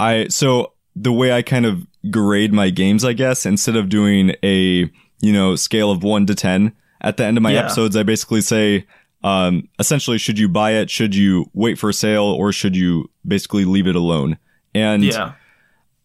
I 0.00 0.26
so 0.28 0.72
the 0.96 1.12
way 1.12 1.30
I 1.32 1.42
kind 1.42 1.64
of 1.64 1.86
grade 2.10 2.52
my 2.52 2.70
games, 2.70 3.04
I 3.04 3.12
guess, 3.12 3.46
instead 3.46 3.76
of 3.76 3.88
doing 3.88 4.34
a 4.42 4.90
you 5.20 5.32
know 5.32 5.54
scale 5.54 5.92
of 5.92 6.02
one 6.02 6.26
to 6.26 6.34
ten 6.34 6.72
at 7.00 7.18
the 7.18 7.24
end 7.24 7.36
of 7.36 7.42
my 7.44 7.52
Yeah. 7.52 7.60
episodes, 7.66 7.94
I 7.96 8.02
basically 8.02 8.40
say, 8.40 8.84
um, 9.22 9.68
essentially, 9.78 10.18
should 10.18 10.40
you 10.40 10.48
buy 10.48 10.72
it? 10.72 10.90
Should 10.90 11.14
you 11.14 11.48
wait 11.54 11.78
for 11.78 11.90
a 11.90 11.94
sale, 11.94 12.24
or 12.24 12.50
should 12.52 12.74
you 12.74 13.08
basically 13.24 13.64
leave 13.64 13.86
it 13.86 13.94
alone? 13.94 14.38
And 14.74 15.04
yeah 15.04 15.34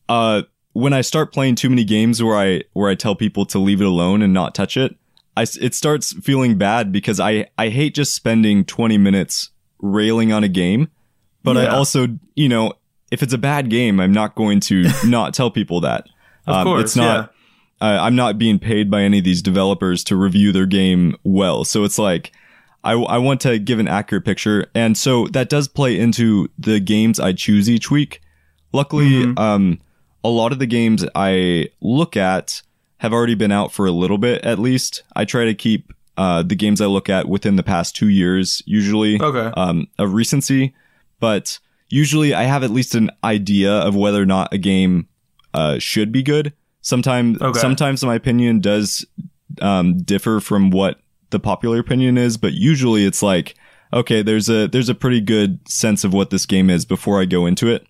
uh, 0.07 0.43
when 0.75 0.91
I 0.91 0.99
start 0.99 1.31
playing 1.31 1.55
too 1.55 1.69
many 1.69 1.85
games 1.85 2.21
where 2.21 2.35
I 2.35 2.63
where 2.73 2.89
I 2.89 2.95
tell 2.95 3.15
people 3.15 3.45
to 3.45 3.59
leave 3.59 3.79
it 3.79 3.87
alone 3.87 4.21
and 4.21 4.33
not 4.33 4.53
touch 4.53 4.75
it, 4.75 4.93
I 5.37 5.43
it 5.61 5.73
starts 5.73 6.11
feeling 6.21 6.57
bad 6.57 6.91
because 6.91 7.17
I 7.19 7.47
I 7.57 7.69
hate 7.69 7.95
just 7.95 8.13
spending 8.13 8.65
20 8.65 8.97
minutes 8.97 9.51
railing 9.79 10.33
on 10.33 10.43
a 10.43 10.49
game, 10.49 10.89
but 11.43 11.55
I 11.55 11.67
also 11.67 12.07
you 12.35 12.49
know 12.49 12.73
if 13.09 13.23
it's 13.23 13.33
a 13.33 13.37
bad 13.37 13.69
game, 13.69 14.01
I'm 14.01 14.11
not 14.11 14.35
going 14.35 14.59
to 14.61 14.89
not 15.05 15.33
tell 15.33 15.49
people 15.49 15.79
that. 15.81 16.07
Of 16.45 16.55
Um, 16.55 16.63
course, 16.65 16.83
it's 16.83 16.95
not. 16.97 17.31
Uh, 17.79 17.97
I'm 18.01 18.15
not 18.15 18.37
being 18.37 18.59
paid 18.59 18.91
by 18.91 19.01
any 19.03 19.19
of 19.19 19.23
these 19.23 19.41
developers 19.41 20.03
to 20.05 20.15
review 20.17 20.51
their 20.51 20.65
game 20.65 21.15
well, 21.23 21.63
so 21.63 21.83
it's 21.85 21.97
like. 21.97 22.31
I, 22.83 22.91
I 22.91 23.17
want 23.17 23.41
to 23.41 23.57
give 23.57 23.79
an 23.79 23.87
accurate 23.87 24.25
picture, 24.25 24.67
and 24.75 24.95
so 24.95 25.25
that 25.29 25.49
does 25.49 25.67
play 25.67 25.99
into 25.99 26.49
the 26.59 26.79
games 26.79 27.19
I 27.19 27.33
choose 27.33 27.67
each 27.67 27.89
week. 27.89 28.21
Luckily, 28.73 29.23
um, 29.37 29.79
a 30.25 30.29
lot 30.29 30.51
of 30.51 30.59
the 30.59 30.65
games 30.65 31.05
I 31.13 31.69
look 31.81 32.17
at 32.17 32.61
have 32.97 33.13
already 33.13 33.35
been 33.35 33.51
out 33.51 33.71
for 33.71 33.85
a 33.85 33.91
little 33.91 34.17
bit 34.17 34.43
at 34.43 34.57
least. 34.57 35.03
I 35.15 35.23
try 35.25 35.45
to 35.45 35.53
keep 35.53 35.93
uh, 36.17 36.41
the 36.43 36.55
games 36.55 36.81
I 36.81 36.85
look 36.87 37.09
at 37.09 37.27
within 37.27 37.55
the 37.57 37.63
past 37.63 37.95
two 37.95 38.07
years, 38.09 38.61
usually 38.65 39.21
Okay. 39.21 39.51
um, 39.55 39.87
of 39.99 40.13
recency. 40.13 40.73
But 41.19 41.59
usually 41.89 42.33
I 42.33 42.43
have 42.43 42.63
at 42.63 42.71
least 42.71 42.95
an 42.95 43.11
idea 43.23 43.71
of 43.71 43.95
whether 43.95 44.21
or 44.21 44.25
not 44.25 44.53
a 44.53 44.57
game 44.57 45.07
uh, 45.53 45.77
should 45.79 46.11
be 46.11 46.23
good. 46.23 46.53
Sometimes, 46.81 47.41
Okay. 47.41 47.59
sometimes 47.59 48.03
my 48.03 48.15
opinion 48.15 48.61
does 48.61 49.05
um, 49.61 49.97
differ 50.03 50.39
from 50.39 50.69
what 50.71 50.99
the 51.29 51.39
popular 51.39 51.79
opinion 51.79 52.17
is, 52.17 52.37
but 52.37 52.53
usually 52.53 53.05
it's 53.05 53.21
like, 53.21 53.55
okay, 53.93 54.21
there's 54.23 54.49
a 54.49 54.67
there's 54.67 54.89
a 54.89 54.95
pretty 54.95 55.21
good 55.21 55.59
sense 55.69 56.03
of 56.03 56.13
what 56.13 56.29
this 56.29 56.45
game 56.45 56.69
is 56.69 56.85
before 56.85 57.21
I 57.21 57.25
go 57.25 57.45
into 57.45 57.67
it 57.67 57.85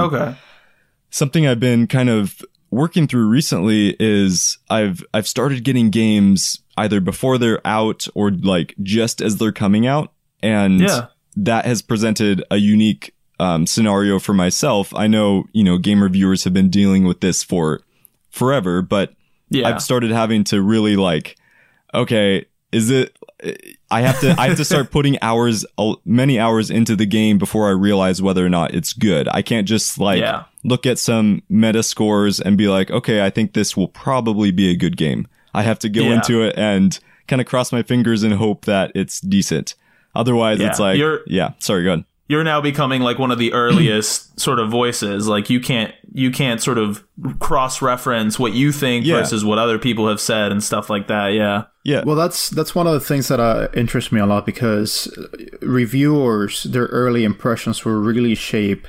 okay 0.00 0.34
something 1.10 1.46
I've 1.46 1.60
been 1.60 1.86
kind 1.86 2.08
of 2.08 2.40
working 2.70 3.06
through 3.08 3.28
recently 3.28 3.96
is 3.98 4.58
I've 4.68 5.02
I've 5.14 5.26
started 5.28 5.64
getting 5.64 5.90
games 5.90 6.60
either 6.76 7.00
before 7.00 7.38
they're 7.38 7.66
out 7.66 8.06
or 8.14 8.30
like 8.30 8.74
just 8.82 9.20
as 9.20 9.36
they're 9.36 9.52
coming 9.52 9.86
out, 9.86 10.12
and 10.42 10.80
Yeah. 10.80 11.06
that 11.36 11.64
has 11.64 11.82
presented 11.82 12.44
a 12.50 12.56
unique 12.58 13.14
um, 13.40 13.66
scenario 13.66 14.18
for 14.18 14.34
myself. 14.34 14.94
I 14.94 15.06
know 15.06 15.44
you 15.52 15.64
know 15.64 15.78
game 15.78 16.02
reviewers 16.02 16.44
have 16.44 16.52
been 16.52 16.70
dealing 16.70 17.04
with 17.04 17.20
this 17.20 17.42
for 17.42 17.80
forever, 18.30 18.82
but 18.82 19.14
yeah 19.48 19.66
I've 19.68 19.82
started 19.82 20.10
having 20.10 20.44
to 20.44 20.60
really 20.62 20.96
like, 20.96 21.36
okay, 21.94 22.44
is 22.72 22.90
it? 22.90 23.16
I 23.90 24.02
have 24.02 24.20
to 24.20 24.34
I 24.38 24.48
have 24.48 24.56
to 24.58 24.64
start 24.64 24.90
putting 24.96 25.16
hours, 25.22 25.64
many 26.04 26.38
hours 26.38 26.70
into 26.70 26.94
the 26.94 27.06
game 27.06 27.38
before 27.38 27.68
I 27.68 27.72
realize 27.72 28.20
whether 28.20 28.44
or 28.44 28.48
not 28.50 28.74
it's 28.74 28.92
good. 28.92 29.28
I 29.32 29.40
can't 29.42 29.66
just 29.66 29.98
like 29.98 30.20
Yeah. 30.20 30.44
look 30.64 30.84
at 30.86 30.98
some 30.98 31.42
meta 31.48 31.82
scores 31.82 32.38
and 32.40 32.58
be 32.58 32.68
like, 32.68 32.90
okay, 32.90 33.24
I 33.24 33.30
think 33.30 33.54
this 33.54 33.76
will 33.76 33.88
probably 33.88 34.50
be 34.50 34.70
a 34.70 34.76
good 34.76 34.96
game. 34.96 35.26
I 35.54 35.62
have 35.62 35.78
to 35.80 35.88
go 35.88 36.02
Yeah. 36.02 36.14
into 36.16 36.42
it 36.42 36.54
and 36.58 36.98
kind 37.26 37.40
of 37.40 37.46
cross 37.46 37.72
my 37.72 37.82
fingers 37.82 38.22
and 38.22 38.34
hope 38.34 38.66
that 38.66 38.92
it's 38.94 39.20
decent. 39.20 39.74
Otherwise, 40.14 40.58
Yeah. 40.60 40.68
it's 40.68 40.78
like, 40.78 40.98
You're- 40.98 41.20
yeah, 41.26 41.50
sorry, 41.58 41.84
go 41.84 41.92
ahead. 41.92 42.04
You're 42.28 42.44
now 42.44 42.60
becoming 42.60 43.00
like 43.02 43.18
one 43.18 43.30
of 43.30 43.38
the 43.38 43.52
earliest 43.52 44.38
sort 44.46 44.58
of 44.58 44.70
voices 44.70 45.26
like 45.26 45.48
you 45.50 45.60
can't 45.60 45.92
you 46.12 46.30
can't 46.30 46.60
sort 46.62 46.78
of 46.78 47.02
cross 47.38 47.80
reference 47.82 48.38
what 48.38 48.52
you 48.52 48.70
think 48.72 49.04
Yeah. 49.06 49.16
versus 49.20 49.44
what 49.44 49.58
other 49.58 49.78
people 49.78 50.08
have 50.08 50.20
said 50.20 50.52
and 50.52 50.62
stuff 50.62 50.88
like 50.90 51.06
that 51.08 51.28
yeah 51.32 51.64
Yeah. 51.84 52.02
Well, 52.04 52.16
that's 52.16 52.50
that's 52.50 52.74
one 52.74 52.86
of 52.86 52.92
the 52.92 53.00
things 53.00 53.28
that 53.28 53.40
uh, 53.40 53.68
interests 53.74 54.12
me 54.12 54.20
a 54.20 54.26
lot 54.26 54.44
because 54.44 55.08
reviewers, 55.62 56.64
their 56.64 56.86
early 56.86 57.24
impressions 57.24 57.84
will 57.84 58.00
really 58.00 58.34
shape 58.34 58.86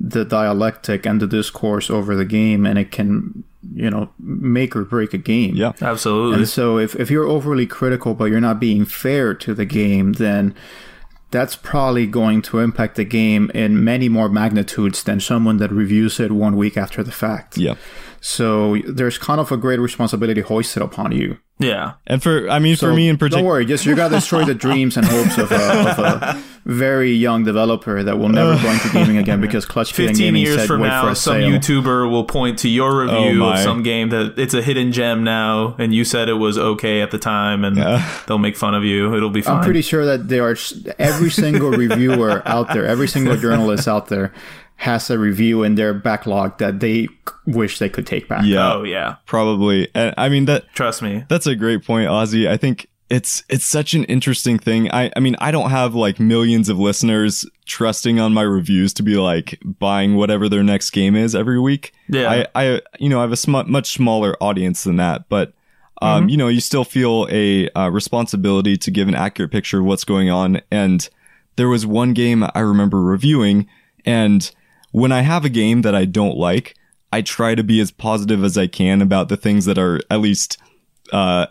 the 0.00 0.24
dialectic 0.24 1.06
and 1.06 1.20
the 1.22 1.26
discourse 1.26 1.88
over 1.88 2.14
the 2.16 2.24
game, 2.24 2.66
and 2.66 2.78
it 2.78 2.90
can, 2.90 3.44
you 3.74 3.88
know, 3.88 4.10
make 4.18 4.74
or 4.76 4.84
break 4.84 5.14
a 5.14 5.18
game. 5.18 5.54
Yeah. 5.56 5.72
absolutely 5.80 6.38
And 6.38 6.48
so, 6.48 6.78
if, 6.78 6.94
if 6.96 7.10
you're 7.10 7.24
overly 7.26 7.66
critical 7.66 8.12
but 8.14 8.26
you're 8.26 8.40
not 8.40 8.58
being 8.60 8.84
fair 8.84 9.32
to 9.34 9.54
the 9.54 9.64
game, 9.64 10.14
then 10.14 10.54
that's 11.34 11.56
probably 11.56 12.06
going 12.06 12.40
to 12.42 12.60
impact 12.60 12.94
the 12.94 13.04
game 13.04 13.50
in 13.54 13.82
many 13.82 14.08
more 14.08 14.28
magnitudes 14.28 15.02
than 15.02 15.18
someone 15.18 15.56
that 15.56 15.72
reviews 15.72 16.20
it 16.20 16.30
one 16.30 16.56
week 16.56 16.76
after 16.76 17.02
the 17.02 17.10
fact. 17.10 17.58
Yeah. 17.58 17.74
So 18.20 18.76
there's 18.86 19.18
kind 19.18 19.40
of 19.40 19.50
a 19.50 19.56
great 19.56 19.80
responsibility 19.80 20.42
hoisted 20.42 20.80
upon 20.80 21.10
you. 21.10 21.38
Yeah 21.58 21.94
And 22.06 22.22
for, 22.22 22.48
I 22.50 22.58
mean, 22.58 22.76
for 22.76 22.92
me 22.92 23.08
in 23.08 23.16
particular, 23.16 23.16
Don't 23.16 23.18
particular, 23.18 23.48
worry, 23.48 23.64
just 23.64 23.86
you 23.86 23.94
gotta 23.94 24.16
destroy 24.16 24.44
the 24.44 24.54
dreams 24.66 24.96
and 24.96 25.06
hopes 25.06 25.38
of 25.38 25.52
a, 25.52 25.90
of 25.90 25.98
a 25.98 26.42
very 26.64 27.12
young 27.12 27.44
developer 27.44 28.02
that 28.02 28.18
will 28.18 28.28
never 28.28 28.60
go 28.62 28.70
into 28.70 28.88
gaming 28.90 29.18
again 29.18 29.40
because 29.40 29.66
Clutch 29.66 29.92
15 29.92 30.34
years 30.34 30.56
said 30.56 30.66
from 30.66 30.80
wait 30.80 30.88
now 30.88 31.08
for 31.08 31.14
some 31.14 31.34
sale. 31.34 31.50
youtuber 31.50 32.10
will 32.10 32.24
point 32.24 32.58
to 32.60 32.68
your 32.68 33.02
oh 33.02 33.04
review 33.04 33.40
my. 33.40 33.54
of 33.54 33.60
some 33.60 33.82
game 33.82 34.08
that 34.08 34.38
it's 34.38 34.54
a 34.54 34.62
hidden 34.62 34.90
gem 34.90 35.22
now 35.24 35.76
and 35.78 35.94
you 35.94 36.04
said 36.04 36.28
it 36.28 36.34
was 36.34 36.56
okay 36.56 37.02
at 37.02 37.10
the 37.10 37.18
time 37.18 37.64
and 37.64 37.76
they'll 38.26 38.38
make 38.38 38.56
fun 38.56 38.74
of 38.74 38.82
you 38.82 39.14
it'll 39.14 39.30
be 39.30 39.42
fine 39.42 39.58
I'm 39.58 39.64
pretty 39.64 39.82
sure 39.82 40.06
that 40.06 40.28
there 40.28 40.48
are 40.48 40.56
every 40.98 41.30
single 41.30 41.70
reviewer 41.70 42.42
out 42.46 42.72
there, 42.72 42.86
every 42.86 43.08
single 43.08 43.36
journalist 43.36 43.86
out 43.86 44.08
there 44.08 44.32
has 44.76 45.08
a 45.10 45.18
review 45.18 45.62
in 45.62 45.76
their 45.76 45.94
backlog 45.94 46.58
that 46.58 46.80
they 46.80 47.08
wish 47.46 47.78
they 47.78 47.88
could 47.88 48.06
take 48.06 48.28
back. 48.28 48.42
Yeah, 48.44 48.74
Oh 48.74 48.82
yeah, 48.82 49.16
probably. 49.26 49.88
And 49.94 50.14
I 50.16 50.28
mean 50.28 50.46
that 50.46 50.72
trust 50.74 51.02
me. 51.02 51.24
That's 51.28 51.46
a 51.46 51.56
great 51.56 51.84
point, 51.84 52.08
Ozzy. 52.08 52.48
I 52.48 52.56
think 52.56 52.88
it's 53.10 53.44
it's 53.48 53.64
such 53.64 53.94
an 53.94 54.04
interesting 54.04 54.58
thing. 54.58 54.90
I 54.90 55.10
I 55.16 55.20
mean, 55.20 55.36
I 55.38 55.50
don't 55.50 55.70
have 55.70 55.94
like 55.94 56.18
millions 56.18 56.68
of 56.68 56.78
listeners 56.78 57.46
trusting 57.66 58.18
on 58.18 58.34
my 58.34 58.42
reviews 58.42 58.92
to 58.94 59.02
be 59.02 59.16
like 59.16 59.58
buying 59.64 60.16
whatever 60.16 60.48
their 60.48 60.62
next 60.62 60.90
game 60.90 61.14
is 61.14 61.34
every 61.34 61.60
week. 61.60 61.92
Yeah. 62.08 62.30
I 62.30 62.46
I 62.54 62.80
you 62.98 63.08
know, 63.08 63.18
I 63.18 63.22
have 63.22 63.32
a 63.32 63.36
sm- 63.36 63.70
much 63.70 63.92
smaller 63.92 64.36
audience 64.42 64.84
than 64.84 64.96
that, 64.96 65.28
but 65.28 65.52
um, 66.02 66.28
you 66.28 66.36
know, 66.36 66.48
you 66.48 66.60
still 66.60 66.84
feel 66.84 67.26
a 67.30 67.68
uh, 67.70 67.88
responsibility 67.88 68.76
to 68.76 68.90
give 68.90 69.08
an 69.08 69.14
accurate 69.14 69.50
picture 69.50 69.78
of 69.80 69.86
what's 69.86 70.04
going 70.04 70.28
on. 70.28 70.60
And 70.70 71.08
there 71.56 71.68
was 71.68 71.86
one 71.86 72.12
game 72.12 72.44
I 72.54 72.60
remember 72.60 73.00
reviewing, 73.00 73.68
and 74.04 74.50
when 74.94 75.10
I 75.10 75.22
have 75.22 75.44
a 75.44 75.48
game 75.48 75.82
that 75.82 75.92
I 75.94 76.04
don't 76.04 76.36
like, 76.36 76.76
I 77.12 77.20
try 77.20 77.56
to 77.56 77.64
be 77.64 77.80
as 77.80 77.90
positive 77.90 78.44
as 78.44 78.56
I 78.56 78.68
can 78.68 79.02
about 79.02 79.28
the 79.28 79.36
things 79.36 79.64
that 79.64 79.76
are 79.76 79.98
at 80.08 80.20
least 80.20 80.56
uh, 81.12 81.46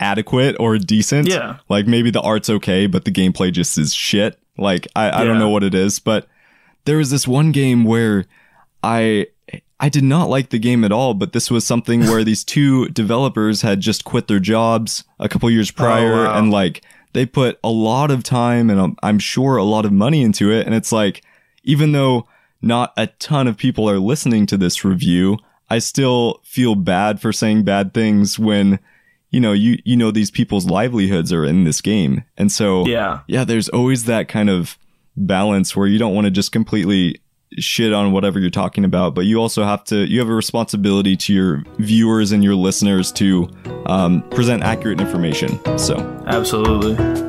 adequate 0.00 0.56
or 0.58 0.76
decent. 0.78 1.28
Yeah. 1.28 1.58
Like 1.68 1.86
maybe 1.86 2.10
the 2.10 2.20
art's 2.20 2.50
okay, 2.50 2.86
but 2.88 3.04
the 3.04 3.12
gameplay 3.12 3.52
just 3.52 3.78
is 3.78 3.94
shit. 3.94 4.40
Like 4.56 4.88
I, 4.96 5.20
I 5.20 5.24
don't 5.24 5.38
know 5.38 5.50
what 5.50 5.62
it 5.62 5.72
is, 5.72 6.00
but 6.00 6.26
there 6.84 6.96
was 6.96 7.10
this 7.10 7.28
one 7.28 7.52
game 7.52 7.84
where 7.84 8.24
I 8.82 9.28
I 9.78 9.88
did 9.88 10.02
not 10.02 10.28
like 10.28 10.50
the 10.50 10.58
game 10.58 10.82
at 10.84 10.90
all, 10.90 11.14
but 11.14 11.32
this 11.32 11.52
was 11.52 11.64
something 11.64 12.00
where 12.08 12.24
these 12.24 12.42
two 12.42 12.88
developers 12.88 13.62
had 13.62 13.78
just 13.80 14.02
quit 14.04 14.26
their 14.26 14.40
jobs 14.40 15.04
a 15.20 15.28
couple 15.28 15.48
years 15.48 15.70
prior 15.70 16.14
Oh, 16.14 16.24
wow. 16.24 16.38
and 16.38 16.50
like 16.50 16.82
they 17.12 17.24
put 17.24 17.60
a 17.62 17.70
lot 17.70 18.10
of 18.10 18.24
time 18.24 18.68
and 18.68 18.80
um, 18.80 18.96
I'm 19.02 19.20
sure 19.20 19.56
a 19.58 19.62
lot 19.64 19.84
of 19.84 19.92
money 19.92 20.22
into 20.22 20.50
it 20.50 20.66
and 20.66 20.74
it's 20.74 20.90
like 20.90 21.22
even 21.62 21.92
though 21.92 22.26
not 22.62 22.92
a 22.96 23.06
ton 23.06 23.46
of 23.46 23.56
people 23.56 23.88
are 23.88 23.98
listening 23.98 24.46
to 24.46 24.56
this 24.56 24.84
review, 24.84 25.38
I 25.70 25.78
still 25.78 26.40
feel 26.44 26.74
bad 26.74 27.20
for 27.20 27.32
saying 27.32 27.64
bad 27.64 27.92
things 27.94 28.38
when 28.38 28.78
you 29.30 29.40
know 29.40 29.52
you 29.52 29.78
you 29.84 29.96
know 29.96 30.10
these 30.10 30.30
people's 30.30 30.66
livelihoods 30.66 31.32
are 31.32 31.44
in 31.44 31.64
this 31.64 31.80
game. 31.80 32.24
And 32.36 32.50
so 32.50 32.86
Yeah. 32.86 33.20
yeah, 33.26 33.44
there's 33.44 33.68
always 33.68 34.04
that 34.04 34.28
kind 34.28 34.48
of 34.50 34.78
balance 35.16 35.76
where 35.76 35.86
you 35.86 35.98
don't 35.98 36.14
want 36.14 36.24
to 36.26 36.30
just 36.30 36.52
completely 36.52 37.20
shit 37.58 37.92
on 37.92 38.12
whatever 38.12 38.38
you're 38.38 38.50
talking 38.50 38.84
about, 38.84 39.14
but 39.14 39.22
you 39.24 39.38
also 39.40 39.64
have 39.64 39.82
to, 39.84 40.06
you 40.06 40.18
have 40.18 40.28
a 40.28 40.34
responsibility 40.34 41.16
to 41.16 41.32
your 41.32 41.62
viewers 41.78 42.30
and 42.30 42.44
your 42.44 42.54
listeners 42.54 43.10
to 43.12 43.48
um, 43.86 44.22
present 44.30 44.62
accurate 44.62 45.00
information. 45.00 45.58
So, 45.78 45.96
Absolutely. 46.26 47.27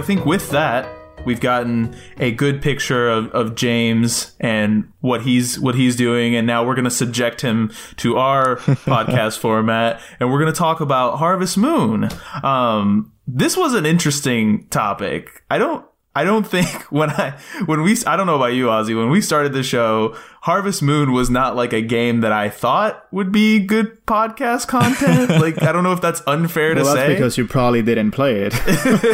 I 0.00 0.02
think 0.02 0.24
with 0.24 0.48
that, 0.48 0.88
we've 1.26 1.40
gotten 1.40 1.94
a 2.18 2.30
good 2.30 2.62
picture 2.62 3.10
of, 3.10 3.30
of 3.32 3.54
James 3.54 4.34
and 4.40 4.90
what 5.02 5.20
he's 5.20 5.60
what 5.60 5.74
he's 5.74 5.94
doing, 5.94 6.34
and 6.34 6.46
now 6.46 6.64
we're 6.64 6.74
going 6.74 6.86
to 6.86 6.90
subject 6.90 7.42
him 7.42 7.70
to 7.96 8.16
our 8.16 8.56
podcast 8.56 9.38
format, 9.40 10.00
and 10.18 10.32
we're 10.32 10.40
going 10.40 10.50
to 10.50 10.58
talk 10.58 10.80
about 10.80 11.18
Harvest 11.18 11.58
Moon. 11.58 12.08
Um, 12.42 13.12
this 13.26 13.58
was 13.58 13.74
an 13.74 13.84
interesting 13.84 14.68
topic. 14.68 15.42
I 15.50 15.58
don't. 15.58 15.84
I 16.14 16.24
don't 16.24 16.46
think 16.46 16.68
when 16.92 17.10
I 17.10 17.38
when 17.66 17.82
we 17.82 17.96
I 18.06 18.16
don't 18.16 18.26
know 18.26 18.36
about 18.36 18.52
you 18.54 18.66
Ozzy 18.66 18.96
when 18.96 19.10
we 19.10 19.20
started 19.20 19.52
the 19.52 19.62
show 19.62 20.16
Harvest 20.42 20.82
Moon 20.82 21.12
was 21.12 21.30
not 21.30 21.54
like 21.54 21.72
a 21.72 21.80
game 21.82 22.20
that 22.22 22.32
I 22.32 22.48
thought 22.48 23.06
would 23.12 23.30
be 23.30 23.60
good 23.60 24.04
podcast 24.06 24.66
content 24.66 25.30
like 25.40 25.62
I 25.62 25.70
don't 25.72 25.84
know 25.84 25.92
if 25.92 26.00
that's 26.00 26.20
unfair 26.26 26.74
to 26.74 26.82
Well, 26.82 26.94
that's 26.94 27.06
say 27.06 27.14
because 27.14 27.38
you 27.38 27.46
probably 27.46 27.82
didn't 27.82 28.10
play 28.10 28.42
it. 28.42 28.54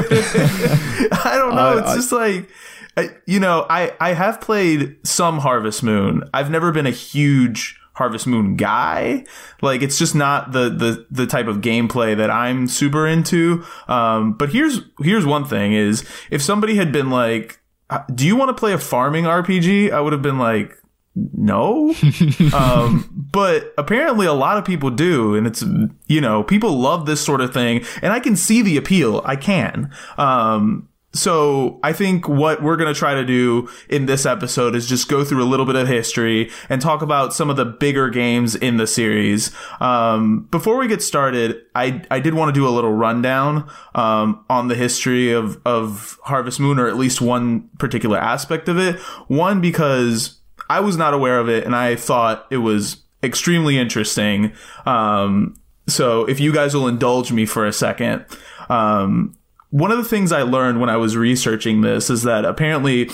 I 0.07 1.37
don't 1.37 1.55
know. 1.55 1.75
I- 1.77 1.79
it's 1.81 1.89
I- 1.91 1.97
just 1.97 2.13
like, 2.13 2.49
I, 2.97 3.11
you 3.27 3.41
know, 3.41 3.67
I, 3.69 3.93
I 4.01 4.13
have 4.15 4.41
played 4.41 4.97
some 5.07 5.39
Harvest 5.39 5.83
Moon. 5.83 6.23
I've 6.33 6.51
never 6.51 6.73
been 6.73 6.87
a 6.87 6.91
huge 6.91 7.79
Harvest 7.97 8.27
Moon 8.27 8.57
guy. 8.57 9.25
Like, 9.63 9.83
it's 9.83 9.99
just 9.99 10.15
not 10.15 10.53
the, 10.53 10.69
the, 10.69 11.07
the 11.11 11.27
type 11.27 11.47
of 11.47 11.59
gameplay 11.59 12.17
that 12.17 12.31
I'm 12.31 12.69
super 12.69 13.07
into. 13.07 13.65
Um, 13.89 14.35
but 14.35 14.51
here's, 14.51 14.81
here's 15.01 15.25
one 15.25 15.45
thing 15.45 15.73
is 15.73 16.07
if 16.31 16.43
somebody 16.43 16.77
had 16.77 16.93
been 16.93 17.11
like, 17.11 17.59
"Uh, 17.89 18.01
do 18.15 18.27
you 18.27 18.37
want 18.37 18.51
to 18.51 18.55
play 18.55 18.73
a 18.73 18.79
farming 18.79 19.25
RPG? 19.25 19.91
I 19.91 20.01
would 20.01 20.13
have 20.13 20.23
been 20.23 20.39
like, 20.39 20.77
no. 21.17 21.95
um, 22.55 23.27
but 23.33 23.73
apparently 23.79 24.27
a 24.27 24.35
lot 24.35 24.59
of 24.59 24.65
people 24.65 24.91
do. 24.91 25.35
And 25.35 25.47
it's, 25.47 25.65
you 26.07 26.21
know, 26.21 26.43
people 26.43 26.79
love 26.79 27.07
this 27.07 27.25
sort 27.25 27.41
of 27.41 27.55
thing. 27.55 27.85
And 28.03 28.13
I 28.13 28.21
can 28.21 28.37
see 28.37 28.61
the 28.63 28.77
appeal. 28.77 29.23
I 29.25 29.37
can. 29.37 29.91
Um, 30.19 30.89
so 31.17 31.81
I 31.83 31.93
think 31.93 32.29
what 32.29 32.63
we're 32.63 32.77
going 32.77 32.93
to 32.93 32.99
try 32.99 33.15
to 33.15 33.25
do 33.25 33.69
in 33.89 34.07
this 34.07 34.27
episode 34.27 34.75
is 34.75 34.89
just 34.89 35.09
go 35.09 35.25
through 35.25 35.43
a 35.43 35.47
little 35.47 35.67
bit 35.67 35.77
of 35.77 35.89
history 35.89 36.51
and 36.69 36.81
talk 36.81 37.03
about 37.03 37.35
some 37.35 37.51
of 37.51 37.57
the 37.57 37.65
bigger 37.65 38.09
games 38.09 38.55
in 38.55 38.77
the 38.77 38.87
series. 38.87 39.51
Um, 39.81 40.49
before 40.51 40.77
we 40.79 40.89
get 40.89 41.03
started, 41.03 41.63
I, 41.75 42.03
I 42.11 42.21
did 42.21 42.35
want 42.35 42.55
to 42.55 42.59
do 42.59 42.67
a 42.67 42.71
little 42.71 42.93
rundown, 42.93 43.71
um, 43.95 44.45
on 44.49 44.69
the 44.69 44.75
history 44.75 45.33
of, 45.33 45.61
of 45.65 46.19
Harvest 46.25 46.61
Moon 46.61 46.79
or 46.79 46.89
at 46.89 46.97
least 46.97 47.21
one 47.21 47.69
particular 47.79 48.19
aspect 48.19 48.69
of 48.69 48.79
it. 48.79 48.97
One, 49.29 49.61
because 49.61 50.41
I 50.69 50.81
was 50.81 50.97
not 50.97 51.15
aware 51.15 51.39
of 51.39 51.49
it 51.49 51.65
and 51.65 51.75
I 51.75 51.97
thought 51.97 52.47
it 52.51 52.59
was 52.59 52.99
extremely 53.23 53.79
interesting. 53.79 54.53
Um, 54.85 55.57
so 55.89 56.25
if 56.25 56.41
you 56.41 56.53
guys 56.53 56.75
will 56.75 56.89
indulge 56.89 57.33
me 57.33 57.47
for 57.47 57.67
a 57.67 57.73
second, 57.73 58.25
um, 58.69 59.36
one 59.71 59.91
of 59.91 59.99
the 59.99 60.05
things 60.05 60.33
I 60.33 60.43
learned 60.43 60.81
when 60.81 60.91
I 60.91 60.97
was 60.97 61.17
researching 61.17 61.81
this 61.81 62.11
is 62.11 62.23
that 62.23 62.45
apparently 62.45 63.11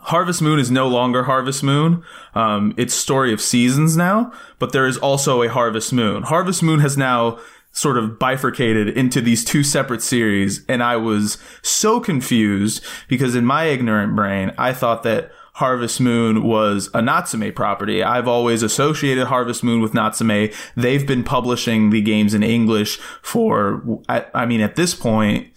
Harvest 0.00 0.42
Moon 0.42 0.58
is 0.58 0.70
no 0.70 0.86
longer 0.86 1.24
Harvest 1.24 1.62
Moon. 1.62 2.02
Um, 2.34 2.74
it's 2.76 2.92
Story 2.94 3.32
of 3.32 3.40
Seasons 3.40 3.96
now, 3.96 4.32
but 4.58 4.72
there 4.72 4.86
is 4.86 4.98
also 4.98 5.42
a 5.42 5.48
Harvest 5.48 5.92
Moon. 5.92 6.22
Harvest 6.24 6.62
Moon 6.62 6.80
has 6.80 6.96
now 6.96 7.38
sort 7.72 7.96
of 7.96 8.18
bifurcated 8.18 8.88
into 8.88 9.20
these 9.20 9.44
two 9.44 9.64
separate 9.64 10.02
series, 10.02 10.64
and 10.68 10.82
I 10.82 10.96
was 10.96 11.38
so 11.62 12.00
confused 12.00 12.84
because 13.08 13.34
in 13.34 13.44
my 13.44 13.64
ignorant 13.64 14.14
brain, 14.14 14.52
I 14.56 14.72
thought 14.72 15.02
that 15.02 15.32
Harvest 15.54 16.00
Moon 16.00 16.42
was 16.42 16.90
a 16.94 17.00
Natsume 17.00 17.52
property. 17.52 18.02
I've 18.02 18.28
always 18.28 18.62
associated 18.62 19.28
Harvest 19.28 19.64
Moon 19.64 19.80
with 19.80 19.94
Natsume. 19.94 20.50
They've 20.76 21.06
been 21.06 21.24
publishing 21.24 21.90
the 21.90 22.02
games 22.02 22.34
in 22.34 22.42
English 22.42 22.98
for, 23.22 24.00
I, 24.08 24.26
I 24.34 24.46
mean, 24.46 24.60
at 24.60 24.76
this 24.76 24.94
point, 24.94 25.48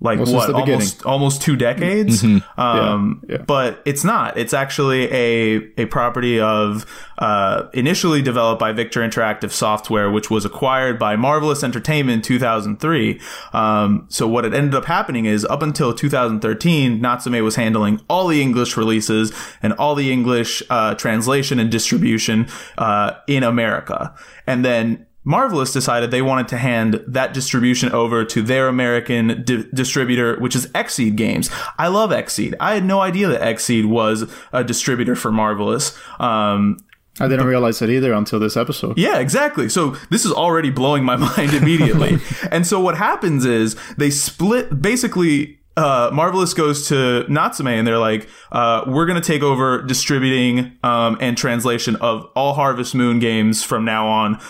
like 0.00 0.18
Well, 0.18 0.34
what 0.34 0.46
the 0.48 0.54
almost 0.54 1.06
almost 1.06 1.42
two 1.42 1.56
decades? 1.56 2.22
Um 2.22 3.22
Yeah, 3.28 3.36
yeah. 3.36 3.42
but 3.42 3.80
it's 3.86 4.04
not. 4.04 4.36
It's 4.36 4.52
actually 4.52 5.10
a 5.12 5.62
a 5.78 5.86
property 5.86 6.38
of 6.38 6.84
uh 7.18 7.68
initially 7.72 8.20
developed 8.20 8.60
by 8.60 8.72
victor 8.72 9.00
interactive 9.00 9.50
software 9.50 10.10
which 10.10 10.30
was 10.30 10.44
acquired 10.44 10.98
by 10.98 11.16
marvelous 11.16 11.64
entertainment 11.64 12.16
in 12.16 12.22
2003 12.22 13.18
um 13.54 14.04
so 14.10 14.28
what 14.28 14.44
had 14.44 14.52
ended 14.52 14.74
up 14.74 14.84
happening 14.84 15.24
is 15.24 15.46
up 15.46 15.62
until 15.62 15.94
2013 15.94 17.00
natsume 17.00 17.42
was 17.42 17.56
handling 17.56 17.98
all 18.10 18.26
the 18.28 18.42
english 18.42 18.76
releases 18.76 19.32
and 19.62 19.72
all 19.74 19.94
the 19.94 20.12
english 20.12 20.62
uh 20.68 20.94
translation 20.96 21.58
and 21.58 21.70
distribution 21.70 22.46
uh 22.76 23.12
in 23.26 23.42
america. 23.42 24.14
And 24.46 24.64
then 24.64 25.05
Marvelous 25.26 25.72
decided 25.72 26.12
they 26.12 26.22
wanted 26.22 26.46
to 26.48 26.56
hand 26.56 27.02
that 27.08 27.34
distribution 27.34 27.90
over 27.90 28.24
to 28.24 28.42
their 28.42 28.68
American 28.68 29.42
di- 29.44 29.64
distributor, 29.74 30.38
which 30.38 30.54
is 30.54 30.68
Xseed 30.68 31.16
Games. 31.16 31.50
I 31.78 31.88
love 31.88 32.10
Xseed. 32.10 32.54
I 32.60 32.74
had 32.74 32.84
no 32.84 33.00
idea 33.00 33.26
that 33.28 33.40
Xseed 33.42 33.86
was 33.86 34.32
a 34.52 34.62
distributor 34.62 35.16
for 35.16 35.32
Marvelous. 35.32 35.98
Um, 36.20 36.78
I 37.18 37.26
didn't 37.26 37.46
realize 37.46 37.82
it 37.82 37.90
either 37.90 38.12
until 38.12 38.38
this 38.38 38.56
episode. 38.56 38.96
yeah, 38.98 39.18
exactly. 39.18 39.68
So 39.68 39.96
this 40.10 40.24
is 40.24 40.32
already 40.32 40.70
blowing 40.70 41.02
my 41.02 41.16
mind 41.36 41.54
immediately. 41.54 42.18
and 42.52 42.64
so 42.64 42.78
what 42.78 42.96
happens 42.96 43.44
is 43.44 43.74
they 43.96 44.10
split 44.10 44.80
basically 44.80 45.58
uh, 45.76 46.10
Marvelous 46.12 46.54
goes 46.54 46.88
to 46.88 47.26
Natsume 47.28 47.66
and 47.66 47.86
they're 47.86 47.98
like, 47.98 48.28
uh, 48.52 48.84
we're 48.86 49.06
going 49.06 49.20
to 49.20 49.26
take 49.26 49.42
over 49.42 49.82
distributing 49.82 50.78
um, 50.82 51.18
and 51.20 51.36
translation 51.36 51.96
of 51.96 52.30
all 52.34 52.54
Harvest 52.54 52.94
Moon 52.94 53.18
games 53.18 53.62
from 53.62 53.84
now 53.84 54.06
on. 54.06 54.40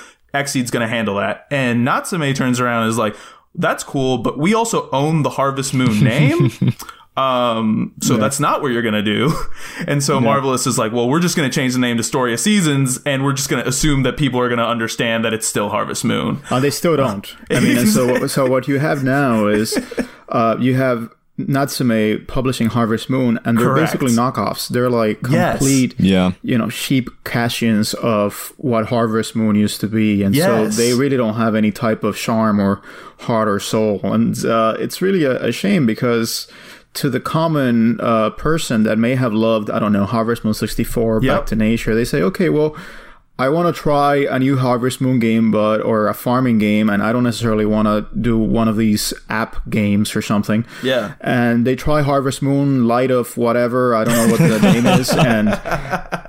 Xseed's 0.45 0.71
going 0.71 0.83
to 0.83 0.89
handle 0.89 1.17
that. 1.17 1.47
And 1.51 1.85
Natsume 1.85 2.35
turns 2.35 2.61
around 2.61 2.83
and 2.83 2.91
is 2.91 2.99
like, 2.99 3.17
that's 3.55 3.83
cool, 3.83 4.19
but 4.19 4.39
we 4.39 4.55
also 4.55 4.91
own 4.91 5.23
the 5.23 5.31
Harvest 5.31 5.73
Moon 5.73 6.05
name. 6.05 6.51
Um, 7.17 7.95
so 8.03 8.19
that's 8.19 8.39
not 8.39 8.61
what 8.61 8.73
you're 8.73 8.83
gonna 8.83 9.03
do. 9.03 9.33
And 9.87 10.03
so 10.03 10.21
Marvelous 10.21 10.67
is 10.67 10.79
like, 10.79 10.93
well, 10.93 11.09
we're 11.09 11.21
just 11.21 11.37
gonna 11.37 11.51
change 11.51 11.73
the 11.75 11.79
name 11.79 11.97
to 11.99 12.03
Story 12.03 12.33
of 12.33 12.41
Seasons, 12.41 12.99
and 13.05 13.25
we're 13.25 13.35
just 13.35 13.49
gonna 13.49 13.65
assume 13.65 14.03
that 14.03 14.17
people 14.17 14.41
are 14.41 14.49
gonna 14.49 14.67
understand 14.67 15.25
that 15.25 15.33
it's 15.33 15.47
still 15.47 15.69
Harvest 15.69 16.05
Moon. 16.05 16.43
Uh, 16.51 16.61
they 16.61 16.71
still 16.71 16.97
don't. 16.97 17.35
I 17.51 17.61
mean, 17.61 17.79
and 17.79 17.89
so 17.89 18.27
so 18.27 18.47
what 18.47 18.69
you 18.69 18.79
have 18.79 19.05
now 19.05 19.47
is 19.47 19.79
uh, 20.29 20.57
you 20.59 20.75
have 20.75 21.11
Natsume 21.39 22.25
publishing 22.27 22.69
Harvest 22.69 23.11
Moon, 23.11 23.39
and 23.45 23.59
they're 23.59 23.67
Correct. 23.67 23.93
basically 23.93 24.13
knockoffs. 24.13 24.69
They're 24.69 24.91
like 24.91 25.19
Yes. 25.31 25.59
complete, 25.59 25.95
Yeah. 25.99 26.33
you 26.43 26.57
know, 26.57 26.71
cheap 26.71 27.11
cash-ins 27.25 27.95
of 27.95 28.53
what 28.57 28.87
Harvest 28.87 29.37
Moon 29.37 29.55
used 29.55 29.81
to 29.83 29.87
be, 29.87 30.23
and 30.23 30.35
Yes. 30.35 30.47
so 30.77 30.81
they 30.83 30.95
really 30.95 31.17
don't 31.17 31.35
have 31.35 31.55
any 31.55 31.71
type 31.71 32.03
of 32.05 32.17
charm 32.17 32.59
or 32.61 32.81
heart 33.21 33.49
or 33.49 33.61
soul, 33.61 34.01
and 34.05 34.45
uh, 34.47 34.77
it's 34.79 35.03
really 35.03 35.25
a, 35.25 35.43
a 35.45 35.53
shame 35.53 35.87
because. 35.87 36.47
To 37.03 37.11
the 37.11 37.21
common 37.21 38.01
uh, 38.01 38.31
person 38.31 38.85
that 38.85 38.97
may 38.97 39.17
have 39.17 39.35
loved, 39.35 39.69
I 39.69 39.79
don't 39.79 39.93
know, 39.93 40.07
Harvest 40.07 40.47
Moon 40.47 40.55
64, 40.55 41.21
Yep. 41.23 41.37
Back 41.41 41.47
to 41.49 41.55
Nature, 41.55 41.95
they 41.95 42.07
say, 42.07 42.23
okay, 42.23 42.49
well, 42.49 42.75
I 43.39 43.51
want 43.51 43.75
to 43.75 43.79
try 43.79 44.17
a 44.17 44.39
new 44.39 44.57
Harvest 44.57 45.01
Moon 45.01 45.19
game, 45.19 45.51
but 45.51 45.83
or 45.83 46.09
a 46.09 46.15
farming 46.15 46.59
game, 46.59 46.89
and 46.89 47.03
I 47.03 47.13
don't 47.13 47.25
necessarily 47.25 47.67
want 47.67 47.87
to 47.87 48.07
do 48.19 48.39
one 48.39 48.67
of 48.67 48.79
these 48.79 49.13
app 49.29 49.69
games 49.69 50.17
or 50.17 50.23
something. 50.23 50.65
Yeah. 50.83 51.15
And 51.21 51.67
they 51.67 51.77
try 51.77 52.01
Harvest 52.01 52.41
Moon, 52.41 52.87
Light 52.87 53.11
of 53.11 53.37
whatever 53.37 53.95
I 53.95 54.05
don't 54.05 54.17
know 54.17 54.33
what 54.33 54.41
the 54.41 54.59
name 54.73 54.87
is, 54.87 55.11
and 55.11 55.49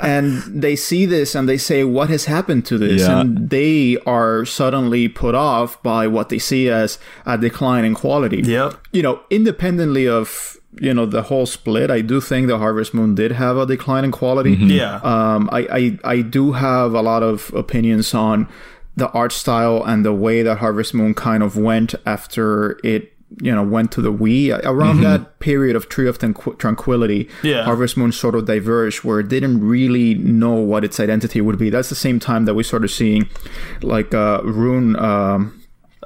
and 0.02 0.62
they 0.62 0.76
see 0.76 1.06
this 1.06 1.34
and 1.34 1.48
they 1.48 1.58
say, 1.58 1.86
"What 1.86 2.10
has 2.10 2.26
happened 2.26 2.66
to 2.66 2.78
this?" 2.78 3.04
Yeah. 3.04 3.22
And 3.22 3.50
they 3.50 3.98
are 4.06 4.44
suddenly 4.44 5.08
put 5.08 5.34
off 5.34 5.82
by 5.84 6.08
what 6.08 6.28
they 6.28 6.40
see 6.40 6.70
as 6.70 7.00
a 7.26 7.38
decline 7.38 7.86
in 7.86 7.96
quality. 7.96 8.42
Yep. 8.42 8.76
You 8.92 9.02
know, 9.02 9.22
independently 9.30 10.10
of 10.10 10.57
you 10.82 10.94
know 10.94 11.06
the 11.06 11.24
whole 11.24 11.46
split, 11.46 11.90
I 11.90 12.02
do 12.02 12.20
think 12.22 12.48
the 12.48 12.58
Harvest 12.58 12.94
Moon 12.94 13.16
did 13.16 13.32
have 13.34 13.58
a 13.58 13.66
decline 13.66 14.04
in 14.06 14.12
quality. 14.12 14.54
Yeah. 14.54 14.96
Um, 15.04 15.50
I, 15.52 15.68
I 15.72 16.00
I 16.18 16.22
do 16.22 16.52
have 16.54 16.94
a 16.94 17.02
lot 17.02 17.24
of 17.24 17.52
opinions 17.54 18.14
on 18.14 18.48
the 18.96 19.10
art 19.12 19.32
style 19.32 19.84
and 19.86 20.04
the 20.04 20.14
way 20.14 20.42
that 20.44 20.58
Harvest 20.58 20.94
Moon 20.94 21.14
kind 21.14 21.44
of 21.44 21.56
went 21.56 21.94
after 22.06 22.80
it, 22.84 23.14
you 23.42 23.54
know, 23.54 23.62
went 23.64 23.92
to 23.92 24.02
the 24.02 24.12
Wii. 24.12 24.60
Around 24.66 25.02
that 25.02 25.40
period 25.40 25.76
of 25.76 25.88
Tree 25.88 26.08
of 26.08 26.18
Tranqu- 26.18 26.58
Tranquility, 26.58 27.30
Yeah. 27.44 27.64
Harvest 27.64 27.96
Moon 27.98 28.12
sort 28.12 28.34
of 28.34 28.46
diverged 28.46 29.04
where 29.04 29.20
it 29.20 29.28
didn't 29.30 29.62
really 29.68 30.16
know 30.16 30.54
what 30.54 30.84
its 30.84 31.00
identity 31.00 31.42
would 31.42 31.60
be. 31.60 31.70
That's 31.70 31.90
the 31.90 31.96
same 31.96 32.20
time 32.20 32.46
that 32.46 32.56
we 32.56 32.64
started 32.64 32.88
seeing, 32.88 33.30
like 33.84 34.14
uh, 34.16 34.42
Rune. 34.44 34.96
Um, 34.96 35.57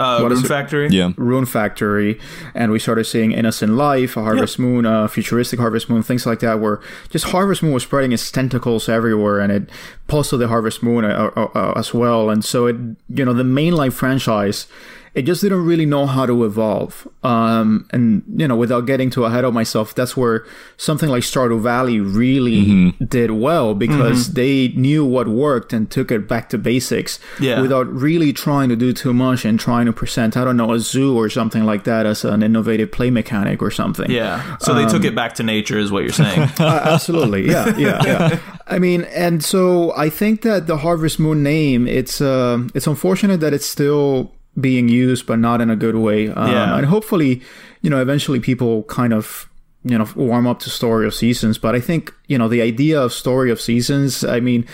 uh, 0.02 0.28
Rune? 0.28 0.44
Factory. 0.44 0.88
Yeah. 0.90 1.12
Rune 1.18 1.46
Factory, 1.46 2.20
and 2.54 2.72
we 2.72 2.80
started 2.80 3.06
seeing 3.06 3.32
Innocent 3.32 3.74
Life, 3.74 4.18
a 4.18 4.22
Harvest 4.22 4.60
Moon, 4.60 4.86
uh, 4.86 5.08
futuristic 5.08 5.60
Harvest 5.60 5.90
Moon, 5.90 6.04
things 6.04 6.26
like 6.26 6.40
that, 6.40 6.60
where 6.60 6.82
just 7.10 7.26
Harvest 7.26 7.64
Moon 7.64 7.74
was 7.74 7.84
spreading 7.84 8.12
its 8.12 8.32
tentacles 8.32 8.90
everywhere, 8.90 9.40
and 9.40 9.52
it 9.52 9.70
posted 10.08 10.40
the 10.40 10.48
Harvest 10.48 10.84
Moon 10.84 11.06
uh, 11.06 11.32
uh, 11.36 11.48
uh, 11.56 11.74
as 11.76 11.94
well. 11.94 12.30
And 12.30 12.44
so 12.44 12.68
it, 12.68 12.76
you 13.10 13.26
know, 13.26 13.34
the 13.34 13.44
mainline 13.44 13.94
franchise, 13.94 14.68
it 15.14 15.24
just 15.24 15.42
didn't 15.42 15.66
really 15.66 15.86
know 15.86 16.06
how 16.06 16.26
to 16.26 16.46
evolve. 16.46 17.08
Um, 17.24 17.86
and 17.92 18.24
you 18.36 18.48
know, 18.48 18.56
without 18.56 18.86
getting 18.86 19.10
too 19.10 19.26
ahead 19.26 19.44
of 19.44 19.54
myself, 19.54 19.94
that's 19.94 20.16
where 20.16 20.46
something 20.78 21.10
like 21.10 21.24
Stardew 21.24 21.60
Valley 21.62 22.00
really 22.00 22.92
did 23.06 23.32
well 23.32 23.74
because 23.76 24.34
they 24.34 24.70
knew 24.70 25.04
what 25.06 25.28
worked 25.28 25.74
and 25.74 25.90
took 25.92 26.12
it 26.12 26.28
back 26.28 26.50
to 26.50 26.58
basics 26.58 27.20
Yeah. 27.40 27.62
without 27.62 27.88
really 27.92 28.32
trying 28.34 28.70
to 28.70 28.76
do 28.76 28.94
too 28.94 29.14
much 29.14 29.44
and 29.46 29.60
trying 29.60 29.86
to 29.88 29.94
present, 29.94 30.38
I 30.38 30.44
don't 30.46 30.58
know, 30.58 30.74
a 30.74 30.80
zoo 30.80 31.18
or 31.18 31.30
something 31.30 31.66
like 31.66 31.84
that 31.84 32.06
as 32.06 32.24
an 32.24 32.42
innovative 32.42 32.92
play 32.92 33.12
mechanic 33.12 33.62
or 33.62 33.70
something. 33.72 34.10
Yeah. 34.10 34.58
So 34.60 34.74
they 34.74 34.84
Um, 34.84 34.90
took 34.90 35.04
it 35.04 35.14
back 35.16 35.34
to 35.36 35.44
nature, 35.44 35.78
is 35.78 35.92
what 35.92 36.04
you're 36.04 36.12
saying. 36.14 36.50
Uh, 36.60 36.82
absolutely. 36.86 37.50
Yeah, 37.50 37.76
yeah, 37.78 38.02
yeah. 38.06 38.40
I 38.68 38.80
mean, 38.80 39.02
and 39.14 39.44
so 39.44 39.94
I 39.98 40.10
think 40.10 40.42
that 40.44 40.68
the 40.68 40.78
Harvest 40.78 41.20
Moon 41.20 41.44
name, 41.44 41.88
it's 41.88 42.22
uh, 42.22 42.60
it's 42.74 42.88
unfortunate 42.88 43.40
that 43.42 43.54
it's 43.54 43.66
still 43.66 44.32
being 44.60 44.90
used, 44.90 45.26
but 45.26 45.40
not 45.40 45.62
in 45.62 45.70
a 45.70 45.76
good 45.76 45.96
way. 45.96 46.30
Um, 46.30 46.52
Yeah. 46.52 46.78
And 46.78 46.86
hopefully, 46.86 47.42
you 47.82 47.90
know, 47.90 48.02
eventually 48.02 48.40
people 48.40 48.84
kind 48.84 49.14
of 49.14 49.48
you 49.84 49.98
know 49.98 50.08
warm 50.16 50.46
up 50.46 50.60
to 50.60 50.70
Story 50.70 51.08
of 51.08 51.14
Seasons. 51.14 51.58
But 51.58 51.74
I 51.76 51.80
think 51.80 52.14
you 52.28 52.38
know 52.38 52.48
the 52.48 52.62
idea 52.62 53.02
of 53.02 53.14
Story 53.14 53.52
of 53.52 53.60
Seasons. 53.62 54.24
I 54.24 54.40
mean. 54.40 54.66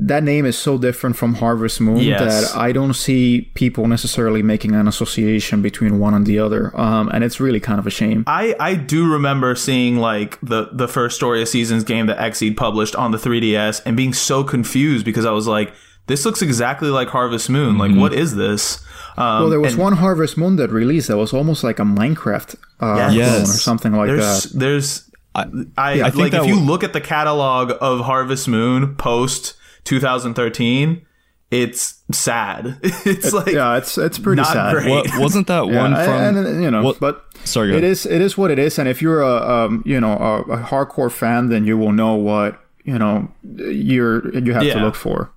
That 0.00 0.22
name 0.22 0.46
is 0.46 0.56
so 0.56 0.78
different 0.78 1.16
from 1.16 1.34
Harvest 1.34 1.80
Moon 1.80 1.96
Yes. 1.96 2.20
that 2.52 2.56
I 2.56 2.70
don't 2.70 2.94
see 2.94 3.50
people 3.54 3.88
necessarily 3.88 4.44
making 4.44 4.72
an 4.76 4.86
association 4.86 5.60
between 5.60 5.98
one 5.98 6.14
and 6.14 6.24
the 6.24 6.38
other, 6.38 6.70
um, 6.80 7.08
and 7.12 7.24
it's 7.24 7.40
really 7.40 7.58
kind 7.58 7.80
of 7.80 7.86
a 7.88 7.90
shame. 7.90 8.22
I, 8.28 8.54
I 8.60 8.76
do 8.76 9.10
remember 9.12 9.56
seeing 9.56 9.96
like 9.98 10.38
the 10.40 10.68
the 10.72 10.86
first 10.86 11.16
story 11.16 11.42
of 11.42 11.48
seasons 11.48 11.82
game 11.82 12.06
that 12.06 12.18
Xseed 12.18 12.56
published 12.56 12.94
on 12.94 13.10
the 13.10 13.18
3DS 13.18 13.82
and 13.84 13.96
being 13.96 14.12
so 14.12 14.44
confused 14.44 15.04
because 15.04 15.24
I 15.24 15.32
was 15.32 15.48
like, 15.48 15.72
this 16.06 16.24
looks 16.24 16.42
exactly 16.42 16.90
like 16.90 17.08
Harvest 17.08 17.50
Moon. 17.50 17.76
Like, 17.76 17.96
what 17.96 18.12
is 18.14 18.36
this? 18.36 18.78
Um, 19.18 19.40
Well, 19.42 19.50
there 19.50 19.60
was 19.60 19.74
and 19.74 19.82
one 19.82 19.94
Harvest 19.94 20.36
Moon 20.38 20.56
that 20.56 20.70
released 20.70 21.08
that 21.08 21.16
was 21.16 21.32
almost 21.34 21.64
like 21.64 21.78
a 21.78 21.82
Minecraft 21.84 22.54
uh, 22.80 23.10
Yes. 23.12 23.30
clone 23.30 23.42
or 23.42 23.58
something 23.58 23.92
like 23.92 24.08
there's 24.08 24.44
that. 24.44 24.58
there's 24.58 25.10
I, 25.34 25.44
I 25.76 26.10
think 26.10 26.16
like 26.16 26.32
that 26.32 26.42
if 26.42 26.46
you 26.48 26.58
look 26.58 26.82
at 26.82 26.92
the 26.92 27.00
catalog 27.00 27.72
of 27.80 28.00
Harvest 28.00 28.48
Moon 28.48 28.94
post 28.96 29.54
2013, 29.84 31.02
it's 31.50 32.02
sad. 32.12 32.78
It's 32.82 33.32
like 33.32 33.48
Yeah, 33.54 33.76
it's 33.78 33.96
it's 33.98 34.18
pretty 34.18 34.42
not 34.42 34.52
sad. 34.52 34.72
great. 34.74 34.88
What, 34.90 35.06
wasn't 35.18 35.46
that 35.46 35.66
one 35.66 35.94
and- 35.94 36.04
from? 36.04 36.46
and, 36.46 36.62
you 36.62 36.70
know, 36.70 36.82
what- 36.82 37.00
but 37.00 37.24
Sorry, 37.44 37.68
go 37.70 37.74
it 37.74 37.78
ahead. 37.84 37.90
is 37.90 38.04
it 38.06 38.20
is 38.20 38.36
what 38.36 38.50
it 38.50 38.58
is. 38.58 38.78
And 38.78 38.88
if 38.88 39.00
you're 39.00 39.22
a 39.22 39.36
um, 39.66 39.82
you 39.86 40.00
know 40.00 40.12
a, 40.12 40.40
a 40.52 40.58
hardcore 40.64 41.10
fan, 41.10 41.48
then 41.48 41.64
you 41.64 41.78
will 41.78 41.92
know 41.92 42.14
what 42.14 42.60
you 42.84 42.98
know 42.98 43.30
you're 43.42 44.28
you 44.36 44.52
have 44.52 44.62
to 44.62 44.80
look 44.80 44.94
for. 44.96 45.30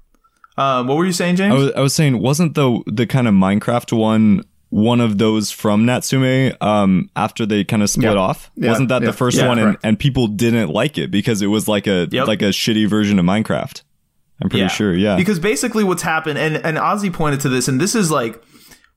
Um, 0.61 0.87
what 0.87 0.97
were 0.97 1.05
you 1.05 1.13
saying, 1.13 1.35
James? 1.37 1.53
I 1.53 1.57
was, 1.57 1.71
I 1.73 1.79
was 1.81 1.95
saying, 1.95 2.19
wasn't 2.21 2.55
the 2.55 2.81
the 2.87 3.05
kind 3.07 3.27
of 3.27 3.33
Minecraft 3.33 3.91
one 3.97 4.43
one 4.69 5.01
of 5.01 5.17
those 5.17 5.51
from 5.51 5.85
Natsume 5.85 6.53
um, 6.61 7.09
after 7.15 7.45
they 7.45 7.63
kind 7.65 7.83
of 7.83 7.89
split 7.89 8.13
Yeah. 8.13 8.19
off? 8.19 8.49
Yeah, 8.55 8.69
Wasn't 8.69 8.87
that 8.89 9.01
yeah, 9.01 9.07
the 9.07 9.13
first 9.13 9.43
one? 9.45 9.59
And, 9.59 9.77
and 9.83 9.99
people 9.99 10.27
didn't 10.27 10.69
like 10.69 10.97
it 10.97 11.11
because 11.11 11.41
it 11.41 11.47
was 11.47 11.67
like 11.67 11.87
a 11.87 12.07
Yep. 12.09 12.27
like 12.27 12.41
a 12.41 12.51
shitty 12.51 12.87
version 12.87 13.19
of 13.19 13.25
Minecraft. 13.25 13.81
I'm 14.41 14.49
pretty 14.49 14.69
sure. 14.69 14.93
Yeah. 14.95 15.17
Because 15.17 15.39
basically 15.39 15.83
what's 15.83 16.01
happened, 16.03 16.39
and, 16.39 16.55
and 16.65 16.77
Ozzy 16.77 17.11
pointed 17.13 17.41
to 17.41 17.49
this, 17.49 17.67
and 17.67 17.79
this 17.81 17.95
is 17.95 18.09
like 18.11 18.41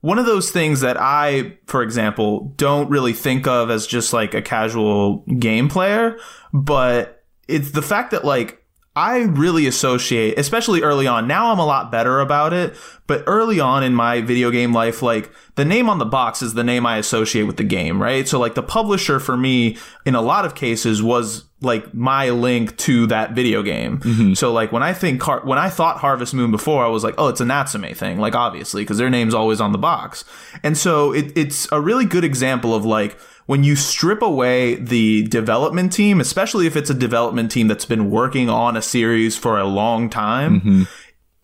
one 0.01 0.17
of 0.17 0.25
those 0.25 0.49
things 0.49 0.79
that 0.81 0.97
I, 0.99 1.57
for 1.67 1.83
example, 1.83 2.53
don't 2.57 2.89
really 2.89 3.13
think 3.13 3.45
of 3.45 3.69
as 3.69 3.85
just 3.85 4.13
like 4.13 4.33
a 4.33 4.41
casual 4.41 5.25
game 5.39 5.67
player, 5.67 6.17
but 6.53 7.23
it's 7.47 7.71
the 7.71 7.81
fact 7.81 8.11
that 8.11 8.23
like 8.23 8.63
I 8.95 9.23
really 9.23 9.67
associate, 9.67 10.39
especially 10.39 10.81
early 10.81 11.05
on. 11.05 11.27
Now 11.27 11.51
I'm 11.51 11.59
a 11.59 11.65
lot 11.65 11.91
better 11.91 12.21
about 12.21 12.53
it, 12.53 12.75
but 13.07 13.23
early 13.27 13.59
on 13.59 13.83
in 13.83 13.93
my 13.93 14.21
video 14.21 14.51
game 14.51 14.71
life, 14.71 15.01
like 15.01 15.31
the 15.55 15.65
name 15.65 15.89
on 15.89 15.99
the 15.99 16.05
box 16.05 16.41
is 16.41 16.53
the 16.53 16.63
name 16.63 16.85
I 16.85 16.97
associate 16.97 17.43
with 17.43 17.57
the 17.57 17.65
game, 17.65 18.01
right? 18.01 18.25
So 18.25 18.39
like 18.39 18.55
the 18.55 18.63
publisher 18.63 19.19
for 19.19 19.35
me 19.35 19.77
in 20.05 20.15
a 20.15 20.21
lot 20.21 20.45
of 20.45 20.55
cases 20.55 21.03
was 21.03 21.43
like 21.59 21.93
my 21.93 22.29
link 22.29 22.77
to 22.77 23.05
that 23.07 23.31
video 23.31 23.63
game. 23.63 23.99
Mm-hmm. 23.99 24.33
So 24.33 24.53
like 24.53 24.71
when 24.71 24.83
I 24.83 24.93
think 24.93 25.21
Har- 25.21 25.45
when 25.45 25.57
I 25.57 25.69
thought 25.69 25.97
Harvest 25.97 26.33
Moon 26.33 26.51
before, 26.51 26.85
I 26.85 26.87
was 26.87 27.03
like, 27.03 27.15
oh, 27.17 27.27
it's 27.27 27.41
a 27.41 27.45
Natsume 27.45 27.93
thing, 27.95 28.17
like 28.17 28.35
obviously 28.35 28.83
because 28.83 28.97
their 28.97 29.09
name's 29.09 29.33
always 29.33 29.59
on 29.59 29.73
the 29.73 29.77
box. 29.77 30.23
And 30.63 30.77
so 30.77 31.11
it, 31.11 31.37
it's 31.37 31.67
a 31.73 31.81
really 31.81 32.05
good 32.05 32.23
example 32.23 32.73
of 32.73 32.85
like 32.85 33.17
when 33.45 33.63
you 33.63 33.75
strip 33.75 34.21
away 34.21 34.75
the 34.75 35.23
development 35.27 35.93
team, 35.93 36.19
especially 36.19 36.65
if 36.65 36.75
it's 36.75 36.89
a 36.89 36.95
development 36.95 37.51
team 37.51 37.67
that's 37.67 37.85
been 37.85 38.09
working 38.09 38.49
on 38.49 38.75
a 38.75 38.81
series 38.81 39.37
for 39.37 39.59
a 39.59 39.65
long 39.65 40.09
time, 40.09 40.61
mm-hmm. 40.61 40.83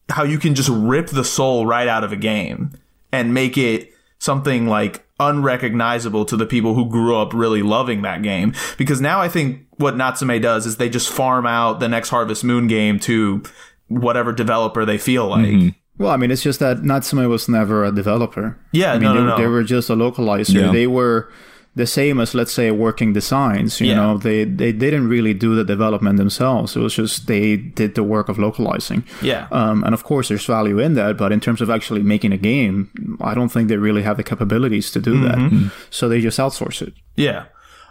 how 0.10 0.24
you 0.24 0.40
can 0.40 0.56
just 0.56 0.70
rip 0.70 1.08
the 1.08 1.24
soul 1.24 1.66
right 1.66 1.88
out 1.88 2.04
of 2.04 2.12
a 2.12 2.16
game 2.16 2.72
and 3.12 3.34
make 3.34 3.58
it 3.58 3.94
something 4.18 4.68
like 4.68 5.06
unrecognizable 5.20 6.26
to 6.26 6.36
the 6.36 6.46
people 6.48 6.74
who 6.74 6.90
grew 6.90 7.16
up 7.16 7.34
really 7.34 7.62
loving 7.62 8.02
that 8.02 8.24
game. 8.24 8.54
Because 8.78 9.00
now 9.00 9.22
I 9.22 9.30
think 9.30 9.68
what 9.78 9.96
Natsume 9.96 10.42
does 10.42 10.66
is 10.66 10.78
they 10.78 10.90
just 10.90 11.10
farm 11.10 11.46
out 11.46 11.80
the 11.80 11.90
next 11.90 12.10
Harvest 12.10 12.44
Moon 12.44 12.68
game 12.68 13.00
to 13.02 13.44
whatever 13.88 14.32
developer 14.32 14.86
they 14.86 14.98
feel 14.98 15.28
like. 15.28 15.46
Mm-hmm. 15.46 15.70
Well, 16.02 16.12
I 16.12 16.18
mean, 16.18 16.32
it's 16.32 16.42
just 16.42 16.60
that 16.62 16.82
Natsume 16.82 17.30
was 17.30 17.48
never 17.48 17.86
a 17.86 17.92
developer. 17.92 18.58
Yeah, 18.72 18.94
I 18.94 18.98
mean, 18.98 19.04
no, 19.04 19.14
they, 19.14 19.20
no, 19.20 19.24
were- 19.26 19.30
no. 19.30 19.38
they 19.38 19.48
were 19.48 19.64
just 19.64 19.90
a 19.92 19.96
localizer. 19.96 20.66
Yeah. 20.66 20.72
They 20.72 20.88
were 20.88 21.32
the 21.76 21.86
same 21.88 22.20
as, 22.20 22.36
let's 22.36 22.52
say, 22.52 22.70
working 22.72 23.14
designs. 23.14 23.80
You 23.80 23.88
Yeah. 23.88 23.96
know, 23.96 24.18
they 24.18 24.44
they 24.46 24.72
didn't 24.74 25.08
really 25.08 25.34
do 25.34 25.56
the 25.56 25.64
development 25.64 26.18
themselves. 26.18 26.76
It 26.76 26.82
was 26.82 26.94
just 26.96 27.28
they 27.28 27.56
did 27.58 27.96
the 27.96 28.04
work 28.04 28.28
of 28.30 28.38
localizing. 28.38 29.04
Yeah. 29.22 29.48
Um, 29.52 29.84
and 29.86 29.94
of 29.94 30.04
course, 30.04 30.28
there's 30.28 30.46
value 30.46 30.80
in 30.80 30.96
that, 30.96 31.18
but 31.18 31.32
in 31.32 31.40
terms 31.40 31.62
of 31.62 31.70
actually 31.70 32.04
making 32.04 32.34
a 32.34 32.38
game, 32.38 32.90
I 33.22 33.34
don't 33.34 33.50
think 33.52 33.70
they 33.70 33.78
really 33.78 34.04
have 34.04 34.18
the 34.18 34.24
capabilities 34.24 34.92
to 34.92 35.00
do 35.00 35.14
Mm-hmm. 35.14 35.58
that. 35.68 35.72
So 35.90 36.10
they 36.10 36.20
just 36.22 36.40
outsource 36.40 36.82
it. 36.82 36.94
Yeah. 37.16 37.44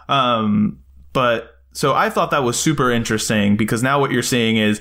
Um, 0.09 0.77
but 1.13 1.55
so 1.73 1.93
I 1.93 2.09
thought 2.09 2.29
that 2.31 2.43
was 2.43 2.59
super 2.59 2.91
interesting 2.91 3.57
because 3.57 3.81
now 3.81 3.99
what 3.99 4.11
you're 4.11 4.21
seeing 4.35 4.57
is 4.57 4.79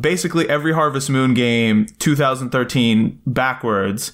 basically 0.00 0.48
every 0.48 0.72
Harvest 0.72 1.10
Moon 1.10 1.34
game 1.34 1.86
2013 1.98 3.20
backwards 3.26 4.12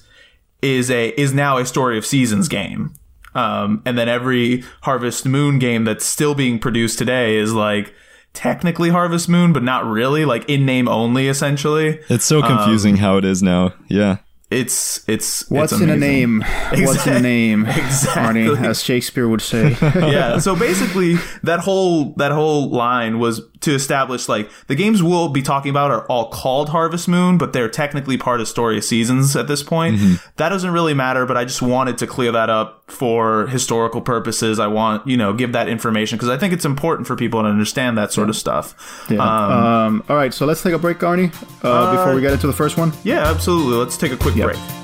is 0.61 0.91
a 0.91 1.09
is 1.21 1.33
now 1.33 1.57
a 1.57 1.65
story 1.65 1.97
of 1.97 2.05
seasons 2.05 2.47
game. 2.49 2.91
Um, 3.35 3.81
and 3.85 3.97
then 3.97 4.09
every 4.09 4.63
Harvest 4.81 5.25
Moon 5.25 5.59
game 5.59 5.83
that's 5.83 6.05
still 6.05 6.35
being 6.35 6.59
produced 6.59 6.97
today 6.97 7.35
is 7.37 7.53
like 7.53 7.93
technically 8.33 8.89
Harvest 8.89 9.29
Moon, 9.29 9.53
but 9.53 9.63
not 9.63 9.85
really, 9.85 10.25
like 10.25 10.47
in 10.49 10.65
name 10.65 10.87
only, 10.87 11.27
essentially. 11.27 11.99
It's 12.09 12.25
so 12.25 12.41
confusing 12.41 12.97
how 12.97 13.17
it 13.17 13.25
is 13.25 13.43
now. 13.43 13.73
Yeah. 13.87 14.17
It's 14.51 15.07
it's 15.07 15.47
What's 15.51 15.73
it's 15.73 15.81
in 15.81 15.89
a 15.91 15.93
amazing. 15.93 16.39
name? 16.39 16.41
What's 16.85 17.05
in 17.05 17.13
a 17.13 17.19
name? 17.19 17.65
Exactly. 17.67 18.45
Arnie, 18.45 18.65
as 18.65 18.83
Shakespeare 18.83 19.27
would 19.27 19.43
say. 19.43 19.77
yeah. 19.81 20.39
So 20.39 20.55
basically, 20.55 21.17
that 21.43 21.59
whole 21.59 22.13
that 22.15 22.31
whole 22.31 22.71
line 22.71 23.19
was 23.19 23.41
to 23.61 23.73
establish 23.73 24.29
like 24.29 24.49
the 24.67 24.75
games 24.75 25.03
we'll 25.03 25.29
be 25.29 25.41
talking 25.41 25.69
about 25.69 25.91
are 25.91 26.05
all 26.07 26.29
called 26.29 26.69
Harvest 26.69 27.07
Moon, 27.07 27.37
but 27.37 27.51
they're 27.53 27.69
technically 27.69 28.17
part 28.17 28.39
of 28.41 28.47
Story 28.47 28.77
of 28.77 28.83
Seasons 28.83 29.35
at 29.35 29.47
this 29.47 29.63
point. 29.63 29.99
That 30.37 30.49
doesn't 30.49 30.71
really 30.71 30.93
matter, 30.93 31.25
but 31.25 31.35
I 31.37 31.43
just 31.45 31.61
wanted 31.61 31.97
to 31.99 32.07
clear 32.07 32.31
that 32.31 32.49
up 32.49 32.89
for 32.89 33.47
historical 33.47 34.01
purposes. 34.01 34.59
I 34.59 34.67
want 34.67 35.05
you 35.07 35.17
know 35.17 35.33
give 35.33 35.51
that 35.53 35.67
information 35.67 36.17
because 36.17 36.29
I 36.29 36.37
think 36.37 36.53
it's 36.53 36.65
important 36.65 37.07
for 37.07 37.15
people 37.15 37.41
to 37.41 37.47
understand 37.49 37.97
that 37.97 38.13
sort 38.13 38.29
of 38.29 38.35
stuff. 38.35 39.05
Yeah. 39.09 39.17
Um, 39.21 40.03
all 40.09 40.15
right, 40.15 40.33
so 40.33 40.45
let's 40.45 40.63
take 40.63 40.73
a 40.73 40.79
break, 40.79 40.99
Arnie, 40.99 41.33
uh, 41.63 41.91
before 41.95 42.15
we 42.15 42.21
get 42.21 42.31
into 42.33 42.47
the 42.47 42.53
first 42.53 42.77
one. 42.77 42.93
Yeah, 43.03 43.27
absolutely. 43.29 43.75
Let's 43.77 43.97
take 43.97 44.11
a 44.11 44.17
quick 44.17 44.35
Yep. 44.35 44.53
break. 44.53 44.78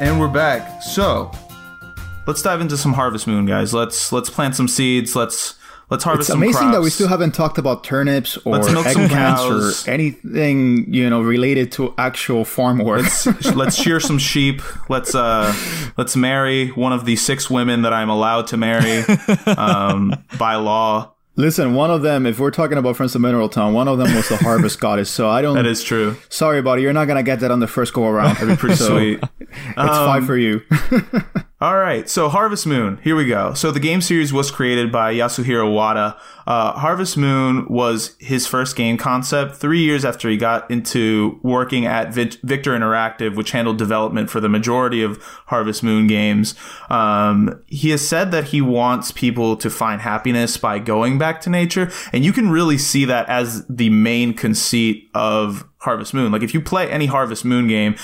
And 0.00 0.20
we're 0.20 0.28
back. 0.28 0.82
So, 0.82 1.30
let's 2.26 2.42
dive 2.42 2.60
into 2.60 2.76
some 2.76 2.92
Harvest 2.92 3.26
Moon, 3.26 3.46
guys. 3.46 3.74
Let's 3.74 4.12
let's 4.12 4.30
plant 4.30 4.54
some 4.54 4.68
seeds. 4.68 5.16
Let's 5.16 5.54
let's 5.90 6.04
harvest 6.04 6.28
some. 6.28 6.42
It's 6.42 6.56
amazing 6.56 6.72
that 6.72 6.82
we 6.82 6.90
still 6.90 7.08
haven't 7.08 7.32
talked 7.32 7.58
about 7.58 7.84
turnips 7.84 8.36
or 8.38 8.52
Let's 8.54 8.70
milk 8.70 8.86
some 8.86 9.02
eggplants 9.02 9.08
cows. 9.08 9.88
or 9.88 9.90
anything 9.90 10.92
you 10.92 11.08
know 11.10 11.22
related 11.22 11.72
to 11.72 11.94
actual 11.98 12.44
farm 12.44 12.78
work. 12.78 13.02
Let's, 13.02 13.54
let's 13.54 13.76
shear 13.76 13.98
some 14.00 14.18
sheep. 14.18 14.62
Let's 14.88 15.14
uh 15.14 15.52
let's 15.96 16.14
marry 16.16 16.68
one 16.68 16.92
of 16.92 17.04
the 17.04 17.16
six 17.16 17.50
women 17.50 17.82
that 17.82 17.92
I'm 17.92 18.10
allowed 18.10 18.48
to 18.48 18.56
marry 18.56 19.02
um, 19.46 20.14
by 20.38 20.56
law. 20.56 21.14
Listen, 21.38 21.74
one 21.74 21.88
of 21.88 22.02
them, 22.02 22.26
if 22.26 22.40
we're 22.40 22.50
talking 22.50 22.78
about 22.78 22.96
Friends 22.96 23.14
of 23.14 23.20
Mineral 23.20 23.48
Town, 23.48 23.72
one 23.72 23.86
of 23.86 23.96
them 23.96 24.12
was 24.12 24.28
the 24.28 24.36
harvest 24.42 24.80
goddess. 24.80 25.08
So 25.08 25.30
I 25.30 25.40
don't. 25.40 25.54
That 25.54 25.66
is 25.66 25.84
true. 25.84 26.16
sorry, 26.28 26.60
buddy, 26.62 26.82
you're 26.82 26.92
not 26.92 27.04
gonna 27.06 27.22
get 27.22 27.38
that 27.40 27.52
on 27.52 27.60
the 27.60 27.68
first 27.68 27.92
go 27.94 28.08
around. 28.08 28.34
That'd 28.34 28.48
be 28.48 28.56
Pretty 28.58 28.74
sweet. 28.74 29.20
It's 29.40 29.74
five 29.76 30.26
for 30.26 30.36
you. 30.36 30.62
Um, 30.90 31.24
All 31.60 31.76
right, 31.76 32.08
so 32.08 32.28
Harvest 32.28 32.68
Moon. 32.68 33.00
Here 33.02 33.16
we 33.16 33.26
go. 33.26 33.52
So 33.52 33.72
the 33.72 33.80
game 33.80 34.00
series 34.00 34.32
was 34.32 34.48
created 34.48 34.92
by 34.92 35.12
Yasuhiro 35.12 35.74
Wada. 35.74 36.16
Uh, 36.46 36.70
Harvest 36.74 37.16
Moon 37.16 37.66
was 37.68 38.14
his 38.20 38.46
first 38.46 38.76
game 38.76 38.96
concept 38.96 39.56
three 39.56 39.80
years 39.80 40.04
after 40.04 40.28
he 40.28 40.36
got 40.36 40.70
into 40.70 41.40
working 41.42 41.84
at 41.84 42.14
Victor 42.14 42.78
Interactive, 42.78 43.34
which 43.34 43.50
handled 43.50 43.76
development 43.76 44.30
for 44.30 44.38
the 44.38 44.48
majority 44.48 45.02
of 45.02 45.20
Harvest 45.46 45.82
Moon 45.82 46.06
games. 46.06 46.54
Um, 46.90 47.60
he 47.66 47.90
has 47.90 48.06
said 48.06 48.30
that 48.30 48.44
he 48.44 48.60
wants 48.60 49.10
people 49.10 49.56
to 49.56 49.68
find 49.68 50.00
happiness 50.00 50.56
by 50.58 50.78
going 50.78 51.18
back 51.18 51.40
to 51.40 51.50
nature, 51.50 51.90
and 52.12 52.24
you 52.24 52.32
can 52.32 52.50
really 52.50 52.78
see 52.78 53.04
that 53.06 53.28
as 53.28 53.66
the 53.66 53.90
main 53.90 54.32
conceit 54.32 55.10
of 55.12 55.68
Harvest 55.78 56.14
Moon. 56.14 56.30
Like 56.30 56.42
if 56.42 56.54
you 56.54 56.60
play 56.60 56.88
any 56.88 57.06
Harvest 57.06 57.44
Moon 57.44 57.66
game, 57.66 57.96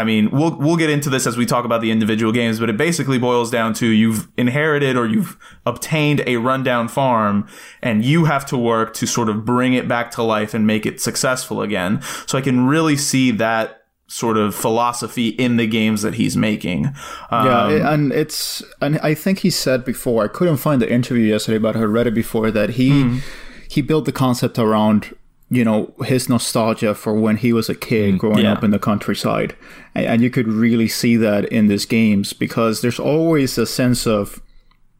I 0.00 0.04
mean, 0.04 0.30
we'll 0.30 0.56
we'll 0.56 0.76
get 0.76 0.90
into 0.90 1.10
this 1.10 1.26
as 1.26 1.36
we 1.36 1.44
talk 1.46 1.64
about 1.64 1.80
the 1.80 1.90
individual 1.90 2.32
games, 2.32 2.58
but 2.60 2.70
it 2.70 2.76
basically 2.76 3.18
boils 3.18 3.50
down 3.50 3.74
to 3.74 3.86
you've 3.86 4.28
inherited 4.36 4.96
or 4.96 5.06
you've 5.06 5.36
obtained 5.66 6.22
a 6.26 6.36
rundown 6.36 6.88
farm 6.88 7.46
and 7.82 8.04
you 8.04 8.24
have 8.26 8.44
to 8.46 8.56
work 8.56 8.94
to 8.94 9.06
sort 9.06 9.28
of 9.28 9.44
bring 9.44 9.74
it 9.74 9.86
back 9.88 10.10
to 10.12 10.22
life 10.22 10.54
and 10.54 10.66
make 10.66 10.86
it 10.86 11.00
successful 11.00 11.62
again. 11.62 12.00
So 12.26 12.38
I 12.38 12.40
can 12.40 12.66
really 12.66 12.96
see 12.96 13.30
that 13.32 13.74
sort 14.06 14.38
of 14.38 14.54
philosophy 14.54 15.28
in 15.28 15.56
the 15.58 15.66
games 15.66 16.00
that 16.02 16.14
he's 16.14 16.34
making. 16.36 16.86
Um, 17.30 17.46
Yeah, 17.46 17.92
and 17.92 18.12
it's 18.12 18.62
and 18.80 18.98
I 19.00 19.14
think 19.14 19.40
he 19.40 19.50
said 19.50 19.84
before. 19.84 20.24
I 20.24 20.28
couldn't 20.28 20.56
find 20.58 20.80
the 20.80 20.90
interview 20.90 21.24
yesterday, 21.24 21.58
but 21.58 21.76
I 21.76 21.82
read 21.82 22.06
it 22.06 22.14
before 22.14 22.50
that 22.52 22.70
he 22.70 22.88
Hmm. 23.02 23.18
he 23.68 23.82
built 23.82 24.04
the 24.06 24.12
concept 24.12 24.58
around 24.58 25.14
you 25.50 25.64
know 25.64 25.92
his 26.04 26.28
nostalgia 26.28 26.94
for 26.94 27.14
when 27.14 27.36
he 27.38 27.52
was 27.52 27.68
a 27.68 27.74
kid 27.74 28.18
growing 28.18 28.44
Yeah. 28.44 28.52
up 28.52 28.62
in 28.64 28.70
the 28.70 28.78
countryside, 28.78 29.56
and, 29.94 30.06
and 30.06 30.22
you 30.22 30.30
could 30.30 30.46
really 30.48 30.88
see 30.88 31.16
that 31.16 31.46
in 31.46 31.68
these 31.68 31.86
games 31.86 32.32
because 32.32 32.80
there's 32.82 32.98
always 33.00 33.56
a 33.58 33.66
sense 33.66 34.06
of 34.06 34.40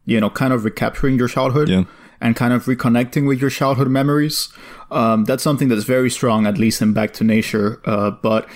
you 0.07 0.21
know 0.21 0.31
kind 0.31 0.53
of 0.53 0.65
recapturing 0.65 1.19
your 1.19 1.29
childhood. 1.29 1.69
Yeah. 1.69 1.85
And 2.21 2.35
kind 2.35 2.53
of 2.53 2.65
reconnecting 2.65 3.29
with 3.29 3.41
your 3.41 3.49
childhood 3.49 3.87
memories. 3.87 4.49
Um, 4.91 5.25
that's 5.25 5.41
something 5.41 5.69
that's 5.69 5.85
very 5.85 6.11
strong, 6.11 6.47
at 6.49 6.59
least 6.59 6.83
in 6.83 6.93
Back 6.93 7.13
to 7.13 7.23
Nature. 7.23 7.81
Uh, 7.85 8.11
but 8.11 8.49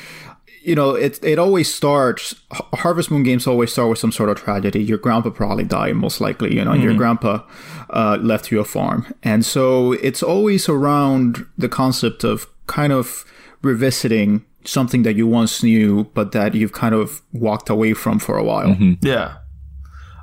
you 0.64 0.74
know, 0.74 0.90
it 0.94 1.22
it 1.22 1.38
always 1.38 1.72
starts. 1.72 2.34
Harvest 2.52 3.10
Moon 3.10 3.22
games 3.22 3.46
always 3.46 3.72
start 3.72 3.90
with 3.90 3.98
some 3.98 4.12
sort 4.12 4.30
of 4.30 4.36
tragedy. 4.36 4.82
Your 4.82 4.98
grandpa 4.98 5.30
probably 5.30 5.64
died, 5.64 5.96
most 5.96 6.20
likely. 6.20 6.54
You 6.54 6.64
know, 6.64 6.74
your 6.74 6.94
grandpa 6.94 7.42
uh, 7.90 8.18
left 8.20 8.50
you 8.50 8.60
a 8.60 8.64
farm, 8.64 9.12
and 9.22 9.44
so 9.44 9.92
it's 9.92 10.22
always 10.22 10.68
around 10.68 11.46
the 11.58 11.68
concept 11.68 12.24
of 12.24 12.46
kind 12.66 12.92
of 12.92 13.24
revisiting 13.62 14.44
something 14.64 15.02
that 15.02 15.16
you 15.16 15.26
once 15.26 15.62
knew, 15.62 16.04
but 16.14 16.32
that 16.32 16.54
you've 16.54 16.72
kind 16.72 16.94
of 16.94 17.22
walked 17.32 17.68
away 17.68 17.94
from 17.94 18.18
for 18.18 18.36
a 18.38 18.44
while. 18.44 18.76
Yeah. 19.00 19.38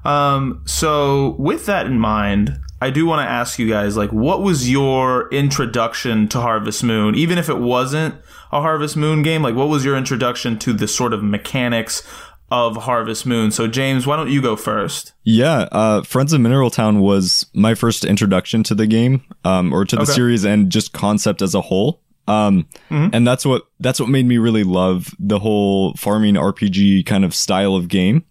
Um, 0.06 0.62
so 0.66 1.36
with 1.38 1.66
that 1.66 1.86
in 1.86 2.00
mind, 2.00 2.58
I 2.82 2.90
do 2.90 3.06
want 3.06 3.26
to 3.26 3.30
ask 3.30 3.60
you 3.60 3.68
guys, 3.68 3.98
like, 3.98 4.12
what 4.12 4.42
was 4.42 4.70
your 4.70 5.30
introduction 5.30 6.30
to 6.30 6.40
Harvest 6.40 6.84
Moon? 6.84 7.16
Even 7.16 7.38
if 7.38 7.50
it 7.50 7.60
wasn't 7.60 8.16
a 8.52 8.62
Harvest 8.62 8.98
Moon 8.98 9.22
game, 9.24 9.42
like, 9.42 9.56
what 9.56 9.68
was 9.70 9.86
your 9.86 9.96
introduction 9.98 10.58
to 10.60 10.74
the 10.74 10.88
sort 10.88 11.14
of 11.14 11.24
mechanics 11.24 12.04
of 12.52 12.76
Harvest 12.78 13.26
Moon? 13.26 13.52
So, 13.52 13.68
James, 13.68 14.08
why 14.08 14.16
don't 14.16 14.30
you 14.32 14.42
go 14.42 14.56
first? 14.56 15.14
Yeah, 15.24 15.68
uh, 15.72 16.02
Friends 16.04 16.34
of 16.34 16.42
Mineral 16.42 16.70
Town 16.72 17.00
was 17.00 17.46
my 17.54 17.76
first 17.76 18.04
introduction 18.06 18.64
to 18.64 18.76
the 18.76 18.88
game, 18.88 19.24
um, 19.44 19.72
or 19.74 19.86
to 19.86 19.96
the 19.96 20.02
Okay. 20.04 20.12
series 20.14 20.44
and 20.46 20.72
just 20.72 20.94
concept 20.94 21.42
as 21.42 21.54
a 21.54 21.62
whole. 21.62 22.02
Um, 22.28 22.68
and 22.92 23.26
that's 23.26 23.44
what, 23.44 23.64
that's 23.80 24.00
what 24.00 24.08
made 24.10 24.26
me 24.28 24.38
really 24.38 24.64
love 24.64 25.08
the 25.18 25.40
whole 25.40 25.94
farming 25.96 26.36
RPG 26.36 27.06
kind 27.08 27.26
of 27.26 27.34
style 27.34 27.76
of 27.76 27.88
game. 27.88 28.24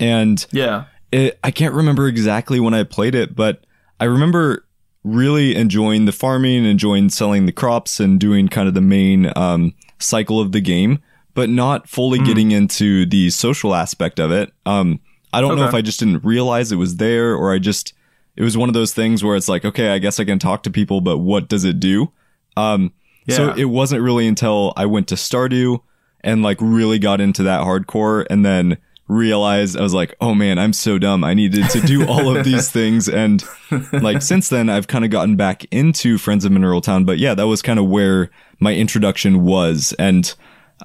And 0.00 0.44
Yeah. 0.50 0.84
it, 1.12 1.38
I 1.44 1.52
can't 1.52 1.72
remember 1.74 2.08
exactly 2.08 2.58
when 2.58 2.74
I 2.74 2.82
played 2.82 3.14
it, 3.14 3.36
but 3.36 3.64
I 4.00 4.06
remember 4.06 4.66
really 5.04 5.54
enjoying 5.54 6.06
the 6.06 6.12
farming, 6.12 6.64
enjoying 6.64 7.10
selling 7.10 7.46
the 7.46 7.52
crops 7.52 8.00
and 8.00 8.18
doing 8.18 8.48
kind 8.48 8.66
of 8.66 8.74
the 8.74 8.80
main, 8.80 9.30
um, 9.36 9.74
cycle 9.98 10.40
of 10.40 10.52
the 10.52 10.60
game, 10.60 10.98
but 11.34 11.48
not 11.48 11.88
fully 11.88 12.18
getting 12.18 12.50
into 12.52 13.06
the 13.06 13.30
social 13.30 13.74
aspect 13.74 14.18
of 14.18 14.32
it. 14.32 14.52
Um, 14.66 15.00
I 15.32 15.40
don't 15.40 15.56
know 15.56 15.64
if 15.68 15.74
I 15.74 15.82
just 15.82 15.98
didn't 16.00 16.24
realize 16.24 16.72
it 16.72 16.76
was 16.76 16.96
there 16.96 17.34
or 17.34 17.52
I 17.52 17.58
just, 17.58 17.92
it 18.36 18.42
was 18.42 18.56
one 18.56 18.68
of 18.68 18.74
those 18.74 18.94
things 18.94 19.22
where 19.22 19.36
it's 19.36 19.48
like, 19.48 19.64
okay, 19.64 19.90
I 19.90 19.98
guess 19.98 20.18
I 20.18 20.24
can 20.24 20.38
talk 20.38 20.62
to 20.64 20.70
people, 20.70 21.00
but 21.00 21.18
what 21.18 21.48
does 21.48 21.64
it 21.64 21.80
do? 21.80 22.10
Um, 22.56 22.92
so 23.36 23.52
it 23.56 23.64
wasn't 23.64 24.02
really 24.02 24.26
until 24.26 24.72
I 24.76 24.86
went 24.86 25.08
to 25.08 25.16
Stardew 25.16 25.80
and 26.20 26.42
like 26.42 26.58
really 26.60 26.98
got 26.98 27.20
into 27.20 27.42
that 27.42 27.62
hardcore 27.62 28.26
and 28.30 28.44
then 28.44 28.78
realized 29.06 29.76
I 29.76 29.82
was 29.82 29.94
like, 29.94 30.14
oh 30.20 30.34
man, 30.34 30.58
I'm 30.58 30.72
so 30.72 30.98
dumb. 30.98 31.24
I 31.24 31.34
needed 31.34 31.68
to 31.70 31.80
do 31.80 32.06
all 32.06 32.34
of 32.34 32.44
these 32.44 32.70
things. 32.72 33.08
And 33.08 33.44
like 33.92 34.22
since 34.22 34.48
then, 34.48 34.70
I've 34.70 34.88
kind 34.88 35.04
of 35.04 35.10
gotten 35.10 35.36
back 35.36 35.64
into 35.70 36.18
Friends 36.18 36.44
of 36.44 36.52
Mineral 36.52 36.80
Town. 36.80 37.04
But 37.04 37.18
yeah, 37.18 37.34
that 37.34 37.46
was 37.46 37.62
kind 37.62 37.78
of 37.78 37.86
where 37.86 38.30
my 38.60 38.74
introduction 38.74 39.44
was. 39.44 39.94
And 39.98 40.34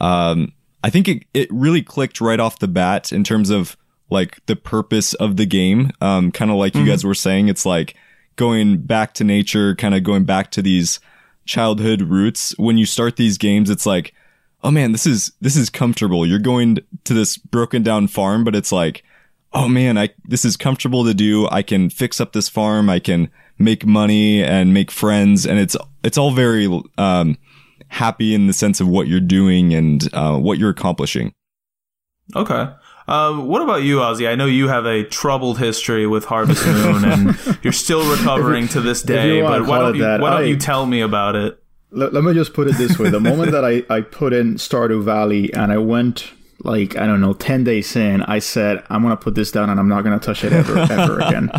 um, 0.01 0.53
I 0.83 0.89
think 0.89 1.07
it, 1.07 1.23
it 1.33 1.47
really 1.51 1.81
clicked 1.81 2.19
right 2.19 2.39
off 2.39 2.59
the 2.59 2.67
bat 2.67 3.11
in 3.11 3.23
terms 3.23 3.49
of 3.49 3.77
like 4.09 4.45
the 4.47 4.55
purpose 4.55 5.13
of 5.13 5.37
the 5.37 5.45
game. 5.45 5.91
Um, 6.01 6.31
kind 6.31 6.51
of 6.51 6.57
like 6.57 6.75
you 6.75 6.85
guys 6.85 7.03
were 7.03 7.13
saying, 7.13 7.47
it's 7.47 7.65
like 7.65 7.95
going 8.35 8.79
back 8.79 9.13
to 9.15 9.23
nature, 9.23 9.75
kind 9.75 9.93
of 9.93 10.03
going 10.03 10.23
back 10.23 10.51
to 10.51 10.61
these 10.61 10.99
childhood 11.45 12.01
roots. 12.01 12.57
When 12.57 12.77
you 12.77 12.85
start 12.85 13.15
these 13.17 13.37
games, 13.37 13.69
it's 13.69 13.85
like, 13.85 14.13
oh 14.63 14.71
man, 14.71 14.91
this 14.91 15.05
is, 15.05 15.31
this 15.41 15.55
is 15.55 15.69
comfortable. 15.69 16.25
You're 16.25 16.39
going 16.39 16.79
to 17.03 17.13
this 17.13 17.37
broken 17.37 17.83
down 17.83 18.07
farm, 18.07 18.43
but 18.43 18.55
it's 18.55 18.71
like, 18.71 19.03
oh 19.53 19.67
man, 19.67 19.97
I, 19.97 20.09
this 20.25 20.45
is 20.45 20.57
comfortable 20.57 21.05
to 21.05 21.13
do. 21.13 21.47
I 21.49 21.61
can 21.61 21.89
fix 21.89 22.19
up 22.19 22.33
this 22.33 22.49
farm. 22.49 22.89
I 22.89 22.99
can 22.99 23.29
make 23.57 23.85
money 23.85 24.43
and 24.43 24.73
make 24.73 24.91
friends. 24.91 25.45
And 25.45 25.59
it's, 25.59 25.75
it's 26.03 26.17
all 26.17 26.31
very, 26.31 26.67
um, 26.97 27.37
happy 27.87 28.35
in 28.35 28.47
the 28.47 28.53
sense 28.53 28.79
of 28.79 28.87
what 28.87 29.07
you're 29.07 29.19
doing 29.19 29.73
and, 29.73 30.07
uh, 30.13 30.37
what 30.37 30.57
you're 30.59 30.69
accomplishing. 30.69 31.33
Okay. 32.35 32.67
Um, 33.07 33.47
what 33.47 33.63
about 33.63 33.81
you, 33.81 33.97
Ozzy? 33.97 34.29
I 34.29 34.35
know 34.35 34.45
you 34.45 34.67
have 34.67 34.85
a 34.85 35.03
troubled 35.03 35.57
history 35.57 36.05
with 36.05 36.25
Harvest 36.25 36.63
Moon, 36.67 37.03
and 37.03 37.59
you're 37.63 37.73
still 37.73 38.07
recovering 38.11 38.67
to 38.67 38.81
this 38.81 39.01
day. 39.01 39.41
But 39.41 39.65
why 39.65 39.79
don't 39.79 39.95
you 39.95 40.01
that, 40.03 40.21
why 40.21 40.29
don't 40.29 40.43
I- 40.43 40.45
you 40.45 40.57
tell 40.57 40.85
me 40.85 41.01
about 41.01 41.35
it? 41.35 41.59
Let, 41.91 42.13
let 42.13 42.23
me 42.23 42.33
just 42.33 42.53
put 42.53 42.67
it 42.67 42.77
this 42.77 42.97
way: 42.99 43.09
the 43.09 43.19
moment 43.19 43.51
that 43.51 43.65
I 43.65 43.83
I 43.89 44.01
put 44.01 44.33
in 44.33 44.55
Stardew 44.55 45.03
Valley 45.03 45.53
and 45.53 45.71
I 45.71 45.77
went 45.77 46.31
like 46.63 46.97
I 46.97 47.05
don't 47.05 47.21
know 47.21 47.33
ten 47.33 47.63
days 47.63 47.95
in, 47.95 48.21
I 48.23 48.39
said 48.39 48.83
I'm 48.89 49.01
gonna 49.01 49.17
put 49.17 49.35
this 49.35 49.51
down 49.51 49.69
and 49.69 49.79
I'm 49.79 49.87
not 49.87 50.03
gonna 50.03 50.19
touch 50.19 50.43
it 50.43 50.51
ever 50.53 50.77
ever 50.91 51.19
again. 51.19 51.49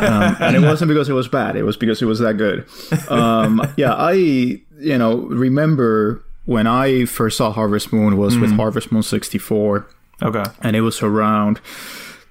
Um, 0.00 0.36
and 0.40 0.56
it 0.56 0.60
wasn't 0.60 0.88
because 0.88 1.08
it 1.08 1.12
was 1.14 1.28
bad; 1.28 1.56
it 1.56 1.64
was 1.64 1.76
because 1.76 2.00
it 2.02 2.06
was 2.06 2.18
that 2.20 2.36
good. 2.36 2.66
Um, 3.10 3.60
yeah, 3.76 3.92
I 3.94 4.12
you 4.12 4.98
know 4.98 5.16
remember 5.16 6.22
when 6.46 6.66
I 6.66 7.04
first 7.06 7.36
saw 7.38 7.50
Harvest 7.52 7.92
Moon 7.92 8.16
was 8.16 8.36
with 8.38 8.52
Harvest 8.52 8.92
Moon 8.92 9.02
64 9.02 9.86
Okay. 10.22 10.44
and 10.60 10.76
it 10.76 10.82
was 10.82 11.02
around 11.02 11.58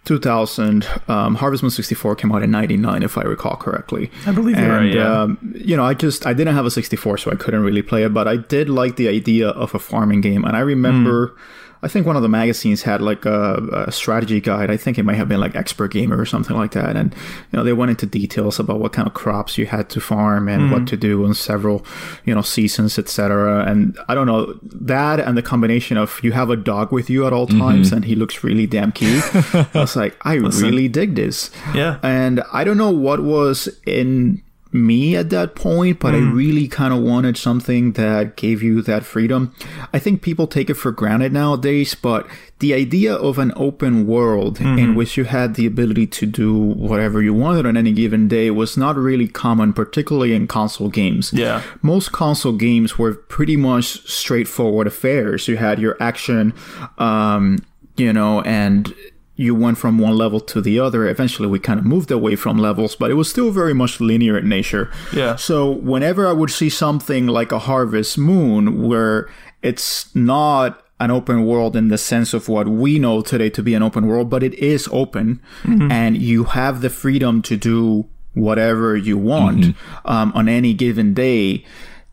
2000. 0.06 0.88
Um, 1.08 1.36
Harvest 1.36 1.64
Moon 1.64 1.70
64 1.70 2.16
came 2.16 2.32
out 2.32 2.44
in 2.44 2.52
99, 2.52 3.04
if 3.04 3.18
I 3.18 3.22
recall 3.24 3.56
correctly. 3.56 4.12
I 4.26 4.32
believe 4.32 4.58
you're 4.58 4.66
and, 4.66 4.86
right, 4.86 4.94
yeah. 4.94 5.22
Um, 5.22 5.54
you 5.56 5.78
know, 5.78 5.86
I 5.86 5.94
just 5.94 6.26
I 6.26 6.34
didn't 6.34 6.56
have 6.56 6.66
a 6.66 6.72
64, 6.72 7.18
so 7.18 7.32
I 7.32 7.36
couldn't 7.36 7.62
really 7.62 7.82
play 7.82 8.04
it, 8.04 8.14
but 8.14 8.28
I 8.28 8.38
did 8.38 8.70
like 8.70 8.96
the 8.98 9.08
idea 9.08 9.50
of 9.50 9.74
a 9.74 9.80
farming 9.80 10.22
game, 10.22 10.44
and 10.46 10.56
I 10.56 10.62
remember. 10.62 11.28
Hmm. 11.28 11.40
I 11.84 11.88
think 11.90 12.08
one 12.08 12.16
of 12.16 12.22
the 12.22 12.30
magazines 12.30 12.82
had 12.84 13.02
like 13.02 13.26
a, 13.26 13.86
a 13.88 13.92
strategy 13.92 14.40
guide. 14.40 14.72
I 14.72 14.78
think 14.78 14.98
it 14.98 15.04
might 15.04 15.16
have 15.16 15.28
been 15.28 15.40
like 15.42 15.56
Expert 15.56 15.92
Gamer 15.92 16.18
or 16.18 16.26
something 16.26 16.56
like 16.56 16.72
that. 16.72 16.96
And 16.96 17.14
you 17.52 17.58
know, 17.58 17.64
they 17.64 17.74
went 17.74 17.92
into 17.92 18.06
details 18.06 18.60
about 18.60 18.80
what 18.80 18.94
kind 18.94 19.08
of 19.08 19.14
crops 19.14 19.58
you 19.58 19.66
had 19.66 19.90
to 19.90 20.00
farm 20.00 20.48
and 20.48 20.64
Hmm. 20.64 20.72
what 20.72 20.88
to 20.88 20.98
do 20.98 21.26
in 21.26 21.34
several, 21.34 21.86
you 22.26 22.34
know, 22.34 22.42
seasons, 22.42 22.98
etc. 22.98 23.66
And 23.66 23.98
I 24.08 24.16
don't 24.16 24.28
know 24.28 24.58
that 24.64 25.20
and 25.20 25.38
the 25.38 25.42
combination 25.44 25.98
of 25.98 26.20
you 26.24 26.32
have 26.32 26.50
a 26.50 26.56
dog 26.56 26.92
with 26.92 27.10
you 27.10 27.28
at 27.28 27.34
all 27.34 27.48
times 27.48 27.92
and 27.92 28.06
he 28.06 28.16
looks 28.16 28.44
really 28.44 28.66
damn 28.66 28.92
cute. 28.92 29.24
I 29.54 29.68
was 29.74 29.96
like, 29.96 30.16
I 30.26 30.36
really 30.36 30.88
dig 30.88 31.16
this. 31.16 31.52
Yeah. 31.76 32.00
And 32.02 32.42
I 32.54 32.64
don't 32.64 32.78
know 32.78 32.92
what 32.92 33.22
was 33.22 33.68
in 33.86 34.42
me 34.74 35.16
at 35.16 35.30
that 35.30 35.56
point, 35.56 36.00
but 36.00 36.16
I 36.16 36.18
really 36.18 36.68
kind 36.68 36.94
of 36.94 37.02
wanted 37.02 37.38
something 37.38 37.94
that 37.94 38.36
gave 38.36 38.64
you 38.64 38.82
that 38.82 39.04
freedom. 39.04 39.54
I 39.94 40.00
think 40.00 40.22
people 40.22 40.48
take 40.48 40.70
it 40.70 40.74
for 40.74 40.92
granted 40.92 41.32
nowadays, 41.32 41.96
but 41.96 42.28
the 42.60 42.74
idea 42.74 43.14
of 43.14 43.38
an 43.38 43.52
open 43.56 44.08
world 44.08 44.60
in 44.62 44.96
which 44.96 45.18
you 45.18 45.26
had 45.26 45.56
the 45.56 45.66
ability 45.66 46.08
to 46.08 46.26
do 46.26 46.54
whatever 46.58 47.22
you 47.22 47.34
wanted 47.34 47.66
on 47.66 47.78
any 47.78 47.92
given 47.92 48.28
day 48.28 48.50
was 48.50 48.78
not 48.78 48.96
really 48.96 49.28
common, 49.28 49.74
particularly 49.74 50.34
in 50.34 50.48
console 50.48 50.90
games. 50.90 51.32
Yeah. 51.34 51.62
Most 51.82 52.12
console 52.12 52.54
games 52.54 52.98
were 52.98 53.14
pretty 53.14 53.58
much 53.58 54.08
straightforward 54.08 54.88
affairs. 54.88 55.48
You 55.48 55.58
had 55.58 55.80
your 55.80 55.98
action, 56.02 56.54
um, 56.98 57.64
you 57.98 58.14
know, 58.14 58.42
and 58.42 58.94
you 59.36 59.56
went 59.56 59.78
from 59.78 59.98
one 59.98 60.16
level 60.16 60.40
to 60.40 60.62
the 60.62 60.80
other. 60.80 61.08
Eventually, 61.08 61.48
we 61.48 61.60
kind 61.60 61.80
of 61.80 61.86
moved 61.86 62.12
away 62.12 62.36
from 62.36 62.58
levels, 62.58 62.96
but 62.96 63.10
it 63.10 63.16
was 63.16 63.30
still 63.30 63.52
very 63.52 63.74
much 63.74 64.00
linear 64.00 64.38
in 64.38 64.48
nature. 64.48 64.92
Yeah. 65.12 65.36
So 65.36 65.72
whenever 65.72 66.28
I 66.28 66.34
would 66.34 66.52
see 66.52 66.70
something 66.70 67.26
like 67.28 67.52
a 67.52 67.60
Harvest 67.60 68.18
Moon, 68.18 68.88
where 68.88 69.30
it's 69.64 70.14
not 70.16 70.84
an 71.00 71.10
open 71.12 71.46
world 71.46 71.76
in 71.76 71.88
the 71.88 71.98
sense 71.98 72.34
of 72.34 72.48
what 72.48 72.68
we 72.68 73.00
know 73.00 73.22
today 73.22 73.50
to 73.50 73.64
be 73.64 73.74
an 73.74 73.84
open 73.84 74.08
world, 74.08 74.30
but 74.30 74.44
it 74.44 74.54
is 74.54 74.88
open, 74.92 75.42
mm-hmm. 75.64 75.92
and 75.92 76.18
you 76.18 76.46
have 76.46 76.82
the 76.82 76.90
freedom 76.90 77.42
to 77.42 77.58
do 77.58 78.08
whatever 78.36 78.96
you 78.96 79.18
want 79.18 79.60
mm-hmm. 79.60 80.08
um, 80.08 80.32
on 80.36 80.48
any 80.48 80.74
given 80.74 81.14
day. 81.14 81.66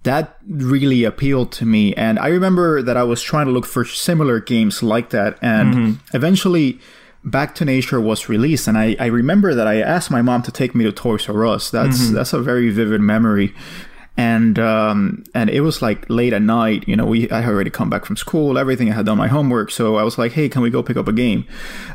That 0.04 0.38
really 0.48 1.04
appealed 1.04 1.52
to 1.52 1.66
me, 1.66 1.94
and 1.94 2.18
I 2.18 2.28
remember 2.28 2.80
that 2.80 2.96
I 2.96 3.02
was 3.02 3.20
trying 3.20 3.46
to 3.46 3.52
look 3.52 3.66
for 3.66 3.84
similar 3.84 4.40
games 4.40 4.82
like 4.82 5.10
that, 5.10 5.38
and 5.42 5.74
mm-hmm. 5.74 6.16
eventually. 6.16 6.80
Back 7.22 7.54
to 7.56 7.64
Nature 7.66 8.00
was 8.00 8.28
released, 8.30 8.66
and 8.66 8.78
I, 8.78 8.96
I 8.98 9.06
remember 9.06 9.54
that 9.54 9.66
I 9.66 9.80
asked 9.80 10.10
my 10.10 10.22
mom 10.22 10.42
to 10.42 10.50
take 10.50 10.74
me 10.74 10.84
to 10.84 10.92
Toys 10.92 11.28
R 11.28 11.44
Us. 11.46 11.70
That's 11.70 12.10
that's 12.10 12.32
a 12.32 12.40
very 12.40 12.70
vivid 12.70 13.02
memory, 13.02 13.54
and 14.16 14.58
um, 14.58 15.24
and 15.34 15.50
it 15.50 15.60
was 15.60 15.82
like 15.82 16.08
late 16.08 16.32
at 16.32 16.42
night. 16.42 16.88
You 16.88 16.96
know, 16.96 17.04
we 17.04 17.30
I 17.30 17.42
had 17.42 17.52
already 17.52 17.70
come 17.70 17.90
back 17.90 18.04
from 18.06 18.16
school, 18.16 18.56
everything. 18.56 18.90
I 18.90 18.94
had 18.94 19.06
done 19.06 19.18
my 19.18 19.28
homework, 19.28 19.70
so 19.70 19.96
I 19.96 20.02
was 20.02 20.16
like, 20.16 20.32
"Hey, 20.32 20.48
can 20.48 20.62
we 20.62 20.70
go 20.70 20.82
pick 20.82 20.96
up 20.96 21.08
a 21.08 21.12
game?" 21.12 21.44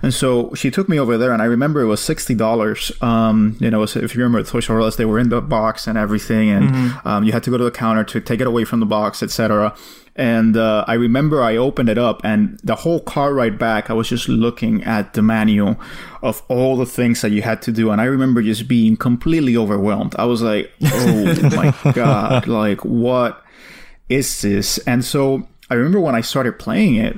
And 0.03 0.13
so 0.13 0.53
she 0.53 0.69
took 0.69 0.87
me 0.87 0.99
over 0.99 1.17
there, 1.17 1.31
and 1.33 1.41
I 1.41 1.45
remember 1.45 1.81
it 1.81 1.87
was 1.87 2.01
sixty 2.01 2.35
dollars. 2.35 2.91
Um, 3.01 3.57
you 3.59 3.71
know, 3.71 3.81
if 3.81 3.95
you 3.95 4.23
remember 4.23 4.43
Toys 4.43 4.69
R 4.69 4.79
Us, 4.81 4.95
they 4.95 5.05
were 5.05 5.19
in 5.19 5.29
the 5.29 5.41
box 5.41 5.87
and 5.87 5.97
everything, 5.97 6.49
and 6.49 6.93
um, 7.03 7.23
you 7.23 7.31
had 7.31 7.43
to 7.43 7.49
go 7.49 7.57
to 7.57 7.63
the 7.63 7.71
counter 7.71 8.03
to 8.03 8.21
take 8.21 8.41
it 8.41 8.47
away 8.47 8.63
from 8.63 8.79
the 8.79 8.85
box, 8.85 9.23
etc. 9.23 9.75
And 10.15 10.55
uh, 10.55 10.85
I 10.87 10.93
remember 10.93 11.43
I 11.43 11.57
opened 11.57 11.89
it 11.89 11.97
up, 11.97 12.21
and 12.23 12.57
the 12.63 12.75
whole 12.75 13.01
car 13.01 13.33
ride 13.33 13.59
back, 13.59 13.89
I 13.89 13.93
was 13.93 14.07
just 14.07 14.29
looking 14.29 14.81
at 14.83 15.13
the 15.13 15.21
manual 15.21 15.77
of 16.21 16.41
all 16.47 16.77
the 16.77 16.85
things 16.85 17.21
that 17.21 17.31
you 17.31 17.41
had 17.41 17.61
to 17.63 17.71
do, 17.71 17.91
and 17.91 17.99
I 17.99 18.05
remember 18.05 18.41
just 18.41 18.67
being 18.67 18.95
completely 18.95 19.57
overwhelmed. 19.57 20.15
I 20.17 20.23
was 20.23 20.41
like, 20.41 20.71
"Oh 20.81 21.49
my 21.55 21.91
god! 21.91 22.47
Like, 22.47 22.85
what 22.85 23.43
is 24.07 24.41
this?" 24.41 24.77
And 24.87 25.03
so 25.03 25.47
I 25.69 25.73
remember 25.73 25.99
when 25.99 26.15
I 26.15 26.21
started 26.21 26.59
playing 26.59 26.95
it, 26.95 27.17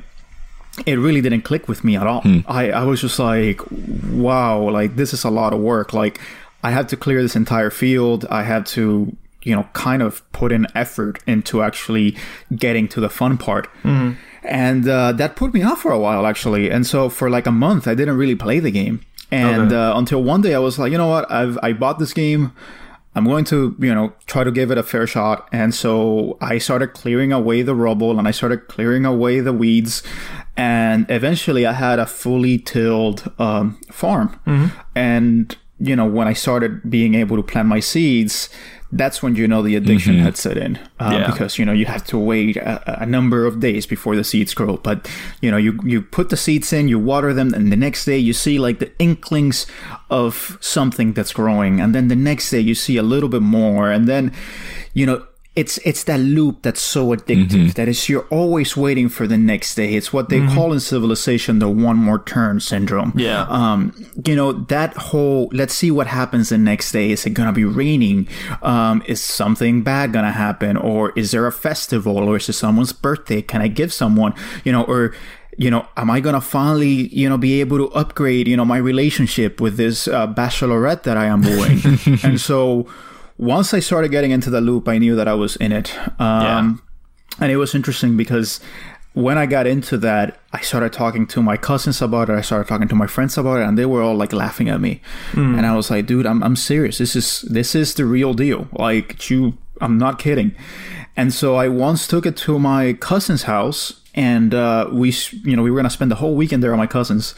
it 0.85 0.95
really 0.95 1.21
didn't 1.21 1.41
click 1.41 1.67
with 1.67 1.83
me 1.83 1.95
at 1.95 2.07
all. 2.07 2.21
I, 2.47 2.71
I 2.71 2.83
was 2.83 3.01
just 3.01 3.19
like, 3.19 3.61
wow, 4.11 4.69
like 4.69 4.95
this 4.95 5.13
is 5.13 5.23
a 5.23 5.29
lot 5.29 5.53
of 5.53 5.59
work. 5.59 5.93
Like 5.93 6.19
I 6.63 6.71
had 6.71 6.87
to 6.89 6.97
clear 6.97 7.21
this 7.21 7.35
entire 7.35 7.69
field. 7.69 8.25
I 8.29 8.43
had 8.43 8.65
to, 8.67 9.15
you 9.43 9.55
know, 9.55 9.67
kind 9.73 10.01
of 10.01 10.29
put 10.31 10.51
in 10.51 10.67
effort 10.75 11.19
into 11.25 11.61
actually 11.63 12.15
getting 12.55 12.87
to 12.89 12.99
the 12.99 13.09
fun 13.09 13.37
part. 13.37 13.67
And 14.43 14.87
uh, 14.87 15.11
that 15.13 15.35
put 15.35 15.53
me 15.53 15.63
off 15.63 15.81
for 15.81 15.91
a 15.91 15.99
while, 15.99 16.25
actually. 16.25 16.69
And 16.69 16.85
so 16.87 17.09
for 17.09 17.29
like 17.29 17.45
a 17.47 17.51
month, 17.51 17.87
I 17.87 17.95
didn't 17.95 18.17
really 18.17 18.35
play 18.35 18.59
the 18.59 18.71
game. 18.71 19.01
And 19.29 19.73
uh, 19.73 19.93
until 19.97 20.23
one 20.23 20.41
day 20.41 20.53
I 20.55 20.59
was 20.59 20.79
like, 20.79 20.91
you 20.91 20.97
know 20.97 21.07
what? 21.07 21.29
I've 21.29 21.57
I 21.61 21.73
bought 21.73 21.99
this 21.99 22.13
game. 22.13 22.53
I'm 23.13 23.25
going 23.25 23.45
to, 23.45 23.75
you 23.79 23.93
know, 23.93 24.13
try 24.27 24.43
to 24.43 24.51
give 24.51 24.69
it 24.69 24.77
a 24.77 24.83
fair 24.83 25.07
shot. 25.07 25.49
And 25.51 25.73
so 25.73 26.37
I 26.39 26.59
started 26.59 26.93
clearing 26.93 27.33
away 27.33 27.63
the 27.63 27.73
rubble 27.73 28.19
and 28.19 28.27
I 28.27 28.31
started 28.31 28.67
clearing 28.67 29.05
away 29.05 29.39
the 29.39 29.51
weeds. 29.51 30.03
And 30.55 31.05
eventually 31.09 31.65
I 31.65 31.73
had 31.73 31.97
a 31.99 32.05
fully 32.05 32.59
tilled 32.59 33.31
um, 33.39 33.79
farm. 33.91 34.39
And, 34.95 35.57
you 35.79 35.95
know, 35.95 36.05
when 36.05 36.27
I 36.27 36.33
started 36.33 36.89
being 36.89 37.15
able 37.15 37.37
to 37.37 37.43
plant 37.43 37.67
my 37.67 37.79
seeds, 37.79 38.49
that's 38.91 39.21
when 39.21 39.35
you 39.35 39.47
know 39.47 39.61
the 39.61 39.75
addiction 39.75 40.19
had 40.19 40.37
set 40.37 40.57
in 40.57 40.77
uh, 40.99 41.11
Yeah. 41.13 41.31
because 41.31 41.57
you 41.59 41.65
know 41.65 41.73
you 41.73 41.85
have 41.85 42.05
to 42.07 42.17
wait 42.17 42.55
a, 42.57 43.01
a 43.03 43.05
number 43.05 43.45
of 43.45 43.59
days 43.59 43.85
before 43.85 44.15
the 44.15 44.23
seeds 44.23 44.53
grow. 44.53 44.77
But 44.77 45.09
you 45.41 45.51
know 45.51 45.57
you 45.57 45.79
you 45.83 46.01
put 46.01 46.29
the 46.29 46.37
seeds 46.37 46.71
in 46.71 46.87
you 46.87 46.97
water 46.99 47.33
them 47.33 47.53
and 47.53 47.71
the 47.71 47.75
next 47.75 48.05
day 48.05 48.17
you 48.17 48.33
see 48.33 48.59
like 48.59 48.79
the 48.79 48.91
inklings 48.99 49.67
of 50.09 50.57
something 50.61 51.13
that's 51.13 51.33
growing. 51.33 51.81
And 51.81 51.93
then 51.93 52.07
the 52.07 52.15
next 52.15 52.49
day 52.49 52.59
you 52.61 52.75
see 52.75 52.95
a 52.97 53.03
little 53.03 53.29
bit 53.29 53.41
more. 53.41 53.91
And 53.91 54.07
then 54.07 54.31
you 54.93 55.05
know 55.05 55.23
it's 55.57 55.79
it's 55.79 56.03
that 56.03 56.19
loop 56.19 56.61
that's 56.61 56.79
so 56.79 57.07
addictive 57.15 57.73
that 57.73 57.87
is 57.87 58.07
you're 58.07 58.27
always 58.29 58.77
waiting 58.77 59.09
for 59.09 59.25
the 59.25 59.37
next 59.37 59.73
day. 59.73 59.95
It's 59.95 60.13
what 60.13 60.29
they 60.29 60.45
call 60.53 60.71
in 60.71 60.79
civilization 60.79 61.57
the 61.57 61.67
one 61.67 61.97
more 61.97 62.19
turn 62.23 62.59
syndrome. 62.59 63.11
Yeah. 63.15 63.47
um, 63.49 63.91
you 64.23 64.35
know 64.35 64.53
that 64.53 64.93
whole 64.95 65.49
let's 65.51 65.73
see 65.73 65.89
what 65.89 66.05
happens 66.05 66.49
the 66.49 66.59
next 66.59 66.91
day. 66.91 67.09
Is 67.09 67.25
it 67.25 67.31
gonna 67.31 67.53
be 67.53 67.65
raining? 67.65 68.27
Um, 68.61 69.01
is 69.07 69.19
something 69.19 69.81
bad 69.81 70.13
gonna 70.13 70.31
happen? 70.31 70.77
Or 70.77 71.11
is 71.17 71.31
there 71.31 71.47
a 71.47 71.51
festival? 71.51 72.17
Or 72.17 72.37
is 72.37 72.47
it 72.47 72.53
someone's 72.53 72.93
birthday? 72.93 73.41
Can 73.41 73.61
i 73.61 73.67
give 73.67 73.91
someone 73.91 74.33
you 74.63 74.71
know 74.71 74.83
or 74.83 75.15
you 75.57 75.71
know 75.71 75.87
am 75.97 76.11
i 76.11 76.19
gonna 76.19 76.41
finally 76.41 77.07
you 77.09 77.27
know 77.27 77.37
be 77.37 77.59
able 77.59 77.77
to 77.77 77.89
upgrade 77.95 78.47
you 78.47 78.55
know 78.55 78.65
my 78.65 78.77
relationship 78.77 79.59
with 79.59 79.75
this 79.77 80.07
uh, 80.07 80.27
bachelorette 80.27 81.03
that 81.03 81.17
i 81.17 81.25
am 81.25 81.41
wooing 81.41 81.81
and 82.23 82.39
so 82.39 82.85
once 83.37 83.73
i 83.73 83.79
started 83.79 84.09
getting 84.11 84.31
into 84.31 84.49
the 84.49 84.61
loop 84.61 84.87
i 84.87 84.97
knew 84.97 85.15
that 85.15 85.27
i 85.27 85.33
was 85.33 85.55
in 85.57 85.71
it 85.71 85.97
um, 86.19 86.81
and 87.39 87.51
it 87.51 87.57
was 87.57 87.75
interesting 87.75 88.17
because 88.17 88.59
when 89.17 89.39
I 89.39 89.47
got 89.47 89.65
into 89.65 89.97
that, 89.97 90.39
I 90.53 90.61
started 90.61 90.93
talking 90.93 91.25
to 91.27 91.41
my 91.41 91.57
cousins 91.57 92.03
about 92.03 92.29
it. 92.29 92.33
I 92.33 92.41
started 92.41 92.67
talking 92.67 92.87
to 92.87 92.93
my 92.93 93.07
friends 93.07 93.35
about 93.35 93.61
it, 93.61 93.63
and 93.63 93.75
they 93.75 93.87
were 93.87 94.03
all 94.03 94.13
like 94.13 94.31
laughing 94.31 94.69
at 94.69 94.79
me. 94.79 95.01
And 95.57 95.65
I 95.65 95.75
was 95.75 95.89
like, 95.89 96.05
"Dude, 96.05 96.27
I'm 96.27 96.43
I'm 96.43 96.55
serious. 96.55 96.99
This 96.99 97.15
is 97.15 97.41
this 97.49 97.73
is 97.73 97.95
the 97.95 98.05
real 98.05 98.35
deal. 98.35 98.67
Like, 98.73 99.27
you, 99.31 99.57
I'm 99.81 99.97
not 99.97 100.19
kidding." 100.19 100.53
And 101.15 101.33
so 101.33 101.55
I 101.55 101.67
once 101.67 102.05
took 102.05 102.27
it 102.27 102.37
to 102.45 102.59
my 102.59 102.93
cousin's 102.93 103.43
house, 103.43 104.01
and 104.13 104.53
uh, 104.53 104.87
we, 104.91 105.11
you 105.43 105.55
know, 105.55 105.63
we 105.63 105.71
were 105.71 105.79
gonna 105.79 105.89
spend 105.89 106.11
the 106.11 106.15
whole 106.21 106.35
weekend 106.35 106.61
there 106.61 106.71
at 106.71 106.77
my 106.77 106.85
cousin's, 106.85 107.33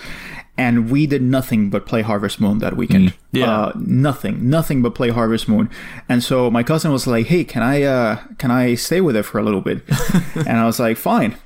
and 0.59 0.91
we 0.91 1.07
did 1.07 1.21
nothing 1.21 1.69
but 1.69 1.85
play 1.85 2.01
Harvest 2.01 2.41
Moon 2.41 2.57
that 2.57 2.75
weekend. 2.75 3.13
Yeah. 3.31 3.49
Uh, 3.49 3.71
nothing, 3.77 4.49
nothing 4.49 4.81
but 4.81 4.93
play 4.93 5.09
Harvest 5.09 5.47
Moon. 5.47 5.69
And 6.09 6.21
so 6.21 6.51
my 6.51 6.63
cousin 6.63 6.91
was 6.91 7.07
like, 7.07 7.27
"Hey, 7.27 7.45
can 7.45 7.63
I, 7.63 7.83
uh, 7.83 8.17
can 8.37 8.51
I 8.51 8.75
stay 8.75 8.99
with 8.99 9.15
it 9.15 9.23
for 9.23 9.39
a 9.39 9.43
little 9.43 9.61
bit?" 9.61 9.83
and 10.35 10.57
I 10.57 10.65
was 10.65 10.77
like, 10.77 10.97
"Fine." 10.97 11.37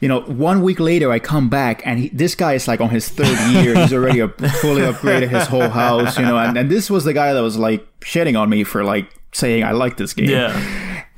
You 0.00 0.06
know, 0.06 0.20
one 0.20 0.62
week 0.62 0.78
later, 0.78 1.10
I 1.10 1.18
come 1.18 1.48
back 1.48 1.82
and 1.84 1.98
he, 1.98 2.08
this 2.10 2.36
guy 2.36 2.52
is 2.54 2.68
like 2.68 2.80
on 2.80 2.90
his 2.90 3.08
third 3.08 3.36
year. 3.50 3.74
He's 3.74 3.92
already 3.92 4.22
up, 4.22 4.40
fully 4.60 4.82
upgraded 4.82 5.30
his 5.30 5.48
whole 5.48 5.68
house. 5.68 6.16
You 6.16 6.24
know, 6.24 6.38
and, 6.38 6.56
and 6.56 6.70
this 6.70 6.88
was 6.88 7.02
the 7.02 7.12
guy 7.12 7.32
that 7.32 7.42
was 7.42 7.56
like 7.58 7.84
shitting 7.98 8.40
on 8.40 8.48
me 8.48 8.62
for 8.62 8.84
like 8.84 9.12
saying 9.32 9.64
I 9.64 9.72
like 9.72 9.96
this 9.96 10.14
game. 10.14 10.30
Yeah. 10.30 10.54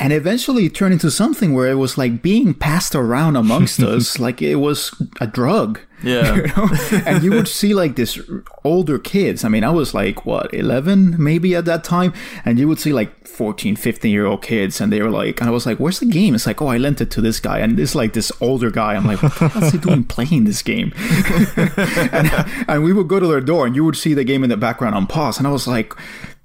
And 0.00 0.12
eventually 0.12 0.64
it 0.66 0.74
turned 0.74 0.94
into 0.94 1.10
something 1.10 1.52
where 1.52 1.68
it 1.70 1.74
was 1.74 1.96
like 1.98 2.22
being 2.22 2.54
passed 2.54 2.94
around 2.94 3.36
amongst 3.36 3.78
us 3.92 4.18
like 4.18 4.40
it 4.42 4.56
was 4.56 4.90
a 5.20 5.26
drug. 5.26 5.78
Yeah. 6.02 6.34
you 6.34 6.46
know? 6.46 6.68
and 7.04 7.22
you 7.22 7.30
would 7.32 7.46
see 7.46 7.74
like 7.74 7.94
this 7.94 8.18
older 8.64 8.98
kids. 8.98 9.44
I 9.44 9.48
mean 9.50 9.64
i 9.64 9.68
was 9.68 9.92
like 9.92 10.24
what 10.24 10.54
11 10.54 11.22
maybe 11.22 11.54
at 11.54 11.66
that 11.66 11.84
time? 11.84 12.14
And 12.42 12.58
you 12.58 12.66
would 12.68 12.78
see 12.80 12.94
like 12.94 13.28
14 13.28 13.76
15 13.76 14.10
year 14.10 14.24
old 14.24 14.40
kids 14.40 14.80
and 14.80 14.90
they 14.90 15.02
were 15.02 15.10
like 15.10 15.42
and 15.42 15.50
i 15.50 15.52
was 15.52 15.66
like 15.66 15.76
where's 15.76 16.00
the 16.00 16.06
game? 16.06 16.34
It's 16.34 16.46
like 16.46 16.62
oh 16.62 16.68
i 16.68 16.78
lent 16.78 17.02
it 17.02 17.10
to 17.10 17.20
this 17.20 17.38
guy. 17.38 17.58
And 17.58 17.78
it's 17.78 17.94
like 17.94 18.14
this 18.14 18.32
older 18.40 18.70
guy 18.70 18.94
i'm 18.94 19.04
like 19.06 19.20
what's 19.22 19.72
he 19.72 19.78
doing 19.78 20.04
playing 20.04 20.44
this 20.44 20.62
game? 20.62 20.94
And, 22.12 22.30
and 22.66 22.82
we 22.82 22.94
would 22.94 23.08
go 23.08 23.20
to 23.20 23.26
their 23.26 23.42
door 23.42 23.66
and 23.66 23.76
you 23.76 23.84
would 23.84 23.96
see 23.96 24.14
the 24.14 24.24
game 24.24 24.42
in 24.42 24.48
the 24.48 24.56
background 24.56 24.94
on 24.94 25.06
pause. 25.06 25.36
And 25.36 25.46
i 25.46 25.50
was 25.50 25.66
like 25.68 25.94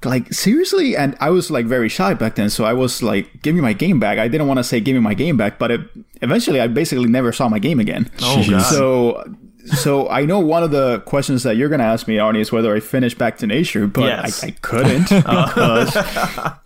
like 0.05 0.33
seriously? 0.33 0.95
And 0.95 1.15
i 1.19 1.29
was 1.29 1.49
like 1.51 1.65
very 1.65 1.89
shy 1.89 2.13
back 2.13 2.35
then 2.35 2.49
so 2.49 2.65
i 2.65 2.73
was 2.73 3.01
like 3.03 3.41
give 3.41 3.55
me 3.55 3.61
my 3.61 3.73
game 3.73 3.99
back. 3.99 4.19
I 4.19 4.27
didn't 4.27 4.47
want 4.47 4.59
to 4.59 4.63
say 4.63 4.79
give 4.79 4.93
me 4.93 5.01
my 5.01 5.13
game 5.13 5.37
back 5.37 5.59
but 5.59 5.71
it, 5.71 5.81
eventually 6.21 6.59
i 6.61 6.67
basically 6.67 7.07
never 7.07 7.31
saw 7.31 7.49
my 7.49 7.59
game 7.59 7.79
again. 7.79 8.09
Oh, 8.21 8.45
God. 8.49 8.61
so 8.61 9.35
so 9.65 10.07
I 10.09 10.25
know 10.25 10.39
one 10.39 10.63
of 10.63 10.71
the 10.71 10.99
questions 11.01 11.43
that 11.43 11.57
you're 11.57 11.69
going 11.69 11.79
to 11.79 11.85
ask 11.85 12.07
me, 12.07 12.17
Arnie, 12.17 12.39
is 12.41 12.51
whether 12.51 12.75
I 12.75 12.79
finished 12.79 13.17
Back 13.17 13.37
to 13.39 13.47
Nature, 13.47 13.87
but 13.87 14.03
Yes. 14.03 14.43
I, 14.43 14.47
I 14.47 14.51
couldn't 14.61 15.09
because 15.09 15.97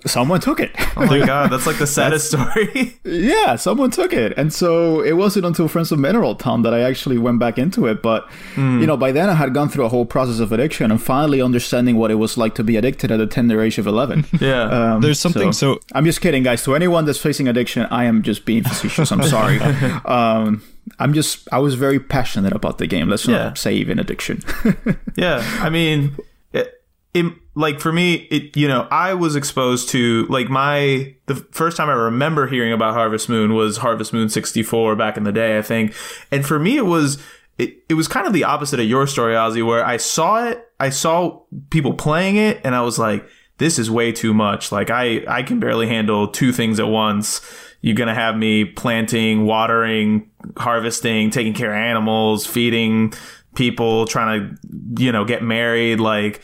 someone 0.05 0.39
took 0.41 0.59
it. 0.59 0.71
Oh 0.97 1.05
my 1.05 1.25
god, 1.25 1.51
that's 1.51 1.65
like 1.67 1.77
the 1.77 1.87
saddest 1.99 2.27
story. 2.31 2.97
yeah, 3.03 3.55
someone 3.55 3.91
took 3.91 4.13
it, 4.13 4.33
and 4.37 4.53
so 4.53 5.01
it 5.01 5.13
wasn't 5.13 5.45
until 5.45 5.67
Friends 5.67 5.91
of 5.91 5.99
Mineral 5.99 6.35
Town 6.35 6.61
that 6.63 6.73
I 6.73 6.81
actually 6.81 7.17
went 7.17 7.39
back 7.39 7.57
into 7.57 7.85
it. 7.87 8.01
But 8.01 8.29
you 8.57 8.85
know, 8.85 8.97
by 8.97 9.11
then 9.11 9.29
I 9.29 9.33
had 9.35 9.53
gone 9.53 9.69
through 9.69 9.85
a 9.85 9.89
whole 9.89 10.05
process 10.05 10.39
of 10.39 10.51
addiction 10.51 10.91
and 10.91 11.01
finally 11.01 11.41
understanding 11.41 11.95
what 11.95 12.11
it 12.11 12.15
was 12.15 12.37
like 12.37 12.55
to 12.55 12.63
be 12.63 12.75
addicted 12.77 13.11
at 13.11 13.19
a 13.19 13.27
tender 13.27 13.61
age 13.61 13.77
of 13.77 13.87
eleven. 13.87 14.25
yeah. 14.41 14.63
Um, 14.95 15.01
There's 15.01 15.19
something 15.19 15.51
so 15.53 15.79
I'm 15.93 16.05
just 16.05 16.21
kidding, 16.21 16.43
guys. 16.43 16.63
To 16.63 16.75
anyone 16.75 17.05
that's 17.05 17.19
facing 17.19 17.47
addiction, 17.47 17.83
I 17.91 18.05
am 18.05 18.21
just 18.23 18.45
being 18.45 18.63
facetious. 18.63 19.11
I'm 19.11 19.23
sorry. 19.23 19.59
um, 20.05 20.63
I'm 20.97 21.13
just, 21.13 21.47
I 21.51 21.59
was 21.59 21.75
very 21.75 21.99
passionate 21.99 22.53
about 22.53 22.77
the 22.77 22.87
game. 22.87 23.09
Let's 23.09 23.27
not 23.27 23.33
Yeah. 23.33 23.53
say 23.53 23.73
even 23.73 23.99
addiction. 23.99 24.41
Yeah, 25.15 25.43
I 25.61 25.69
mean, 25.69 26.15
it, 26.53 26.81
it, 27.13 27.25
like 27.55 27.79
for 27.81 27.91
me, 27.91 28.13
it 28.31 28.55
you 28.55 28.67
know, 28.67 28.87
I 28.89 29.13
was 29.13 29.35
exposed 29.35 29.89
to 29.89 30.25
like 30.29 30.49
my 30.49 31.13
the 31.25 31.35
first 31.51 31.75
time 31.77 31.89
I 31.89 31.93
remember 31.93 32.47
hearing 32.47 32.71
about 32.71 32.93
Harvest 32.93 33.27
Moon 33.29 33.53
was 33.53 33.77
Harvest 33.77 34.13
Moon 34.13 34.29
64 34.29 34.95
back 34.95 35.17
in 35.17 35.23
the 35.23 35.31
day, 35.33 35.57
I 35.57 35.61
think. 35.61 35.93
And 36.31 36.45
for 36.45 36.57
me 36.59 36.77
it 36.77 36.85
was 36.85 37.21
it, 37.57 37.83
it 37.89 37.95
was 37.95 38.07
kind 38.07 38.25
of 38.25 38.31
the 38.31 38.45
opposite 38.45 38.79
of 38.79 38.85
your 38.85 39.05
story, 39.07 39.33
Ozzy, 39.33 39.65
where 39.65 39.85
I 39.85 39.97
saw 39.97 40.45
it, 40.47 40.65
I 40.79 40.89
saw 40.89 41.41
people 41.69 41.93
playing 41.93 42.37
it 42.37 42.61
and 42.63 42.73
I 42.73 42.81
was 42.81 42.97
like, 42.97 43.27
this 43.57 43.77
is 43.77 43.91
way 43.91 44.13
too 44.13 44.33
much. 44.33 44.71
Like 44.71 44.89
I 44.89 45.25
I 45.27 45.43
can 45.43 45.59
barely 45.59 45.87
handle 45.87 46.29
two 46.29 46.53
things 46.53 46.79
at 46.79 46.87
once. 46.87 47.41
You're 47.82 47.95
going 47.95 48.07
to 48.07 48.13
have 48.13 48.36
me 48.36 48.65
planting, 48.65 49.45
watering, 49.45 50.30
harvesting, 50.57 51.30
taking 51.30 51.53
care 51.53 51.71
of 51.71 51.77
animals, 51.77 52.45
feeding 52.45 53.13
people, 53.55 54.05
trying 54.05 54.57
to, 54.57 55.03
you 55.03 55.11
know, 55.11 55.25
get 55.25 55.43
married. 55.43 55.99
Like, 55.99 56.41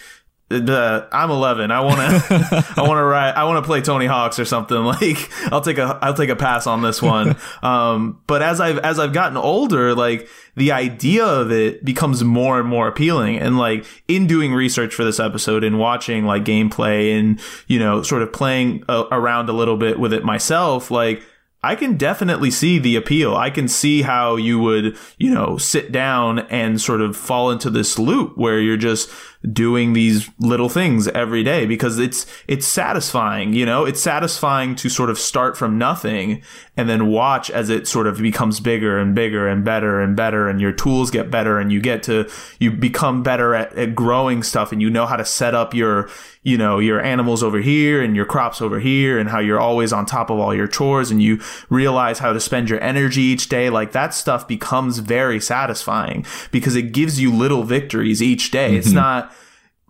the 0.50 1.08
I'm 1.12 1.32
11. 1.32 1.72
I 1.72 1.80
want 1.82 1.98
to 1.98 2.74
I 2.78 2.82
want 2.82 3.00
to 3.00 3.04
ride 3.04 3.34
I 3.34 3.46
want 3.46 3.64
to 3.64 3.68
play 3.68 3.82
Tony 3.82 4.06
Hawks 4.06 4.38
or 4.38 4.46
something 4.46 4.78
like 4.84 5.30
I'll 5.52 5.62
take 5.62 5.78
a 5.78 5.98
I'll 6.02 6.14
take 6.14 6.30
a 6.30 6.36
pass 6.36 6.68
on 6.68 6.82
this 6.82 7.02
one. 7.02 7.36
um 7.64 8.22
but 8.28 8.42
as 8.42 8.62
I've 8.62 8.78
as 8.80 9.00
I've 9.00 9.14
gotten 9.14 9.38
older 9.38 9.96
like 9.96 10.30
the 10.56 10.72
idea 10.72 11.26
of 11.26 11.52
it 11.52 11.84
becomes 11.84 12.24
more 12.24 12.60
and 12.60 12.70
more 12.70 12.88
appealing 12.88 13.40
and 13.40 13.58
like 13.58 13.86
in 14.08 14.28
doing 14.28 14.54
research 14.54 14.94
for 14.94 15.04
this 15.04 15.20
episode 15.20 15.64
and 15.64 15.80
watching 15.80 16.26
like 16.26 16.46
gameplay 16.46 17.18
and 17.18 17.40
you 17.68 17.80
know 17.80 18.04
sort 18.04 18.22
of 18.22 18.32
playing 18.32 18.84
a, 18.88 19.02
around 19.12 19.50
a 19.50 19.54
little 19.54 19.78
bit 19.78 20.00
with 20.00 20.14
it 20.14 20.24
myself 20.24 20.92
like 20.92 21.24
I 21.66 21.74
can 21.74 21.98
definitely 21.98 22.52
see 22.52 22.78
the 22.78 22.96
appeal. 22.96 23.36
I 23.36 23.50
can 23.50 23.68
see 23.68 24.04
how 24.04 24.36
you 24.36 24.60
would, 24.60 24.96
you 25.18 25.34
know, 25.34 25.58
sit 25.58 25.92
down 25.92 26.40
and 26.52 26.80
sort 26.80 27.02
of 27.02 27.18
fall 27.18 27.50
into 27.50 27.72
this 27.72 27.98
loop 27.98 28.38
where 28.38 28.60
you're 28.60 28.78
just 28.78 29.10
doing 29.52 29.94
these 29.94 30.30
little 30.40 30.70
things 30.70 31.08
every 31.10 31.44
day 31.44 31.66
because 31.66 32.00
it's 32.00 32.26
it's 32.48 32.66
satisfying, 32.66 33.54
you 33.54 33.66
know? 33.66 33.86
It's 33.86 34.02
satisfying 34.02 34.76
to 34.76 34.90
sort 34.90 35.10
of 35.10 35.20
start 35.20 35.58
from 35.58 35.78
nothing 35.78 36.42
and 36.78 36.90
then 36.90 37.08
watch 37.08 37.50
as 37.50 37.70
it 37.70 37.88
sort 37.88 38.08
of 38.08 38.18
becomes 38.18 38.60
bigger 38.60 38.98
and 38.98 39.16
bigger 39.16 39.48
and 39.48 39.64
better 39.64 40.02
and 40.02 40.16
better 40.16 40.50
and 40.50 40.60
your 40.60 40.72
tools 40.72 41.12
get 41.12 41.32
better 41.32 41.60
and 41.60 41.72
you 41.72 41.80
get 41.80 42.04
to 42.04 42.30
you 42.60 42.72
become 42.72 43.24
better 43.24 43.56
at, 43.56 43.74
at 43.78 43.96
growing 43.96 44.44
stuff 44.44 44.72
and 44.72 44.82
you 44.82 44.90
know 44.90 45.06
how 45.06 45.16
to 45.16 45.26
set 45.26 45.56
up 45.56 45.74
your 45.74 46.10
you 46.44 46.58
know 46.58 46.80
your 46.80 47.02
animals 47.02 47.42
over 47.42 47.60
here 47.60 48.02
and 48.02 48.16
your 48.16 48.26
crops 48.26 48.62
over 48.62 48.80
here 48.80 49.18
and 49.18 49.30
how 49.30 49.40
you're 49.40 49.60
always 49.60 49.92
on 49.92 50.06
top 50.06 50.30
of 50.30 50.40
all 50.40 50.54
your 50.54 50.68
chores 50.68 51.12
and 51.12 51.22
you 51.22 51.42
realize 51.70 52.20
how 52.20 52.34
to 52.34 52.40
spend 52.40 52.70
your 52.70 52.82
energy 52.82 53.22
each 53.22 53.50
day. 53.50 53.70
Like 53.70 53.92
that 53.92 54.14
stuff 54.14 54.48
becomes 54.48 55.00
very 55.00 55.40
satisfying 55.40 56.26
because 56.52 56.76
it 56.76 56.94
gives 56.94 57.20
you 57.20 57.34
little 57.34 57.64
victories 57.64 58.22
each 58.22 58.52
day. 58.52 58.76
It's 58.76 58.88
mm-hmm. 58.88 58.96
not 58.96 59.35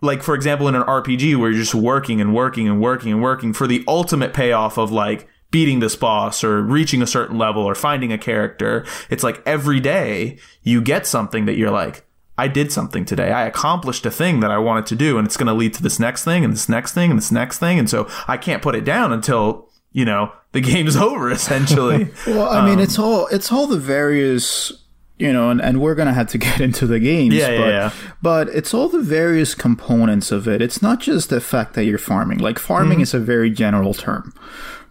like 0.06 0.22
for 0.22 0.34
example 0.34 0.68
in 0.68 0.74
an 0.74 0.82
RPG 0.82 1.36
where 1.36 1.50
you're 1.50 1.60
just 1.60 1.74
working 1.74 2.20
and 2.20 2.34
working 2.34 2.66
and 2.68 2.80
working 2.80 3.12
and 3.12 3.22
working 3.22 3.52
for 3.52 3.66
the 3.66 3.84
ultimate 3.86 4.32
payoff 4.32 4.78
of 4.78 4.90
like 4.90 5.28
beating 5.50 5.80
this 5.80 5.94
boss 5.94 6.42
or 6.42 6.62
reaching 6.62 7.02
a 7.02 7.06
certain 7.06 7.36
level 7.38 7.62
or 7.62 7.74
finding 7.74 8.12
a 8.12 8.18
character 8.18 8.84
it's 9.10 9.22
like 9.22 9.42
every 9.46 9.80
day 9.80 10.38
you 10.62 10.80
get 10.80 11.06
something 11.06 11.44
that 11.44 11.56
you're 11.56 11.70
like 11.70 12.06
I 12.38 12.48
did 12.48 12.70
something 12.70 13.04
today. 13.04 13.32
I 13.32 13.46
accomplished 13.46 14.04
a 14.04 14.10
thing 14.10 14.40
that 14.40 14.50
I 14.50 14.58
wanted 14.58 14.86
to 14.86 14.96
do, 14.96 15.16
and 15.16 15.26
it's 15.26 15.36
going 15.36 15.46
to 15.46 15.54
lead 15.54 15.72
to 15.74 15.82
this 15.82 15.98
next 15.98 16.24
thing, 16.24 16.44
and 16.44 16.52
this 16.52 16.68
next 16.68 16.92
thing, 16.92 17.10
and 17.10 17.18
this 17.18 17.32
next 17.32 17.58
thing. 17.58 17.78
And 17.78 17.88
so 17.88 18.08
I 18.28 18.36
can't 18.36 18.62
put 18.62 18.74
it 18.74 18.84
down 18.84 19.12
until 19.12 19.70
you 19.92 20.04
know 20.04 20.32
the 20.52 20.60
game's 20.72 20.96
over. 20.96 21.30
Essentially, 21.30 22.10
Well, 22.26 22.48
I 22.48 22.64
mean, 22.64 22.78
um, 22.78 22.80
it's 22.80 22.98
all 22.98 23.26
it's 23.28 23.50
all 23.50 23.66
the 23.66 23.78
various 23.78 24.70
you 25.18 25.32
know, 25.32 25.50
and, 25.50 25.60
and 25.60 25.80
we're 25.80 25.94
gonna 25.94 26.12
have 26.12 26.28
to 26.28 26.38
get 26.46 26.60
into 26.60 26.86
the 26.86 27.00
games. 27.00 27.34
Yeah, 27.34 27.50
yeah, 27.50 27.58
but, 27.58 27.68
yeah. 27.68 27.92
but 28.22 28.48
it's 28.48 28.74
all 28.74 28.88
the 28.88 29.00
various 29.00 29.54
components 29.54 30.32
of 30.32 30.46
it. 30.46 30.60
It's 30.60 30.82
not 30.82 31.00
just 31.00 31.30
the 31.30 31.40
fact 31.40 31.74
that 31.74 31.84
you're 31.84 31.98
farming. 31.98 32.38
Like 32.38 32.58
farming 32.58 32.96
mm-hmm. 32.96 33.02
is 33.02 33.14
a 33.14 33.20
very 33.20 33.50
general 33.50 33.94
term, 33.94 34.32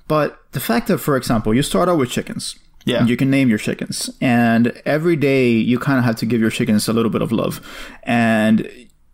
but 0.08 0.40
the 0.52 0.60
fact 0.60 0.88
that, 0.88 1.00
for 1.00 1.18
example, 1.18 1.54
you 1.54 1.62
start 1.62 1.90
out 1.90 1.98
with 1.98 2.10
chickens. 2.10 2.58
Yeah. 2.88 3.00
And 3.00 3.10
you 3.10 3.18
can 3.18 3.32
name 3.32 3.50
your 3.50 3.58
chickens, 3.58 4.12
and 4.22 4.68
every 4.86 5.16
day 5.16 5.50
you 5.50 5.80
kind 5.80 5.98
of 5.98 6.06
have 6.06 6.18
to 6.18 6.26
give 6.28 6.40
your 6.40 6.52
chickens 6.52 6.88
a 6.88 6.94
little 6.94 7.10
bit 7.10 7.24
of 7.24 7.32
love. 7.32 7.60
And 8.04 8.70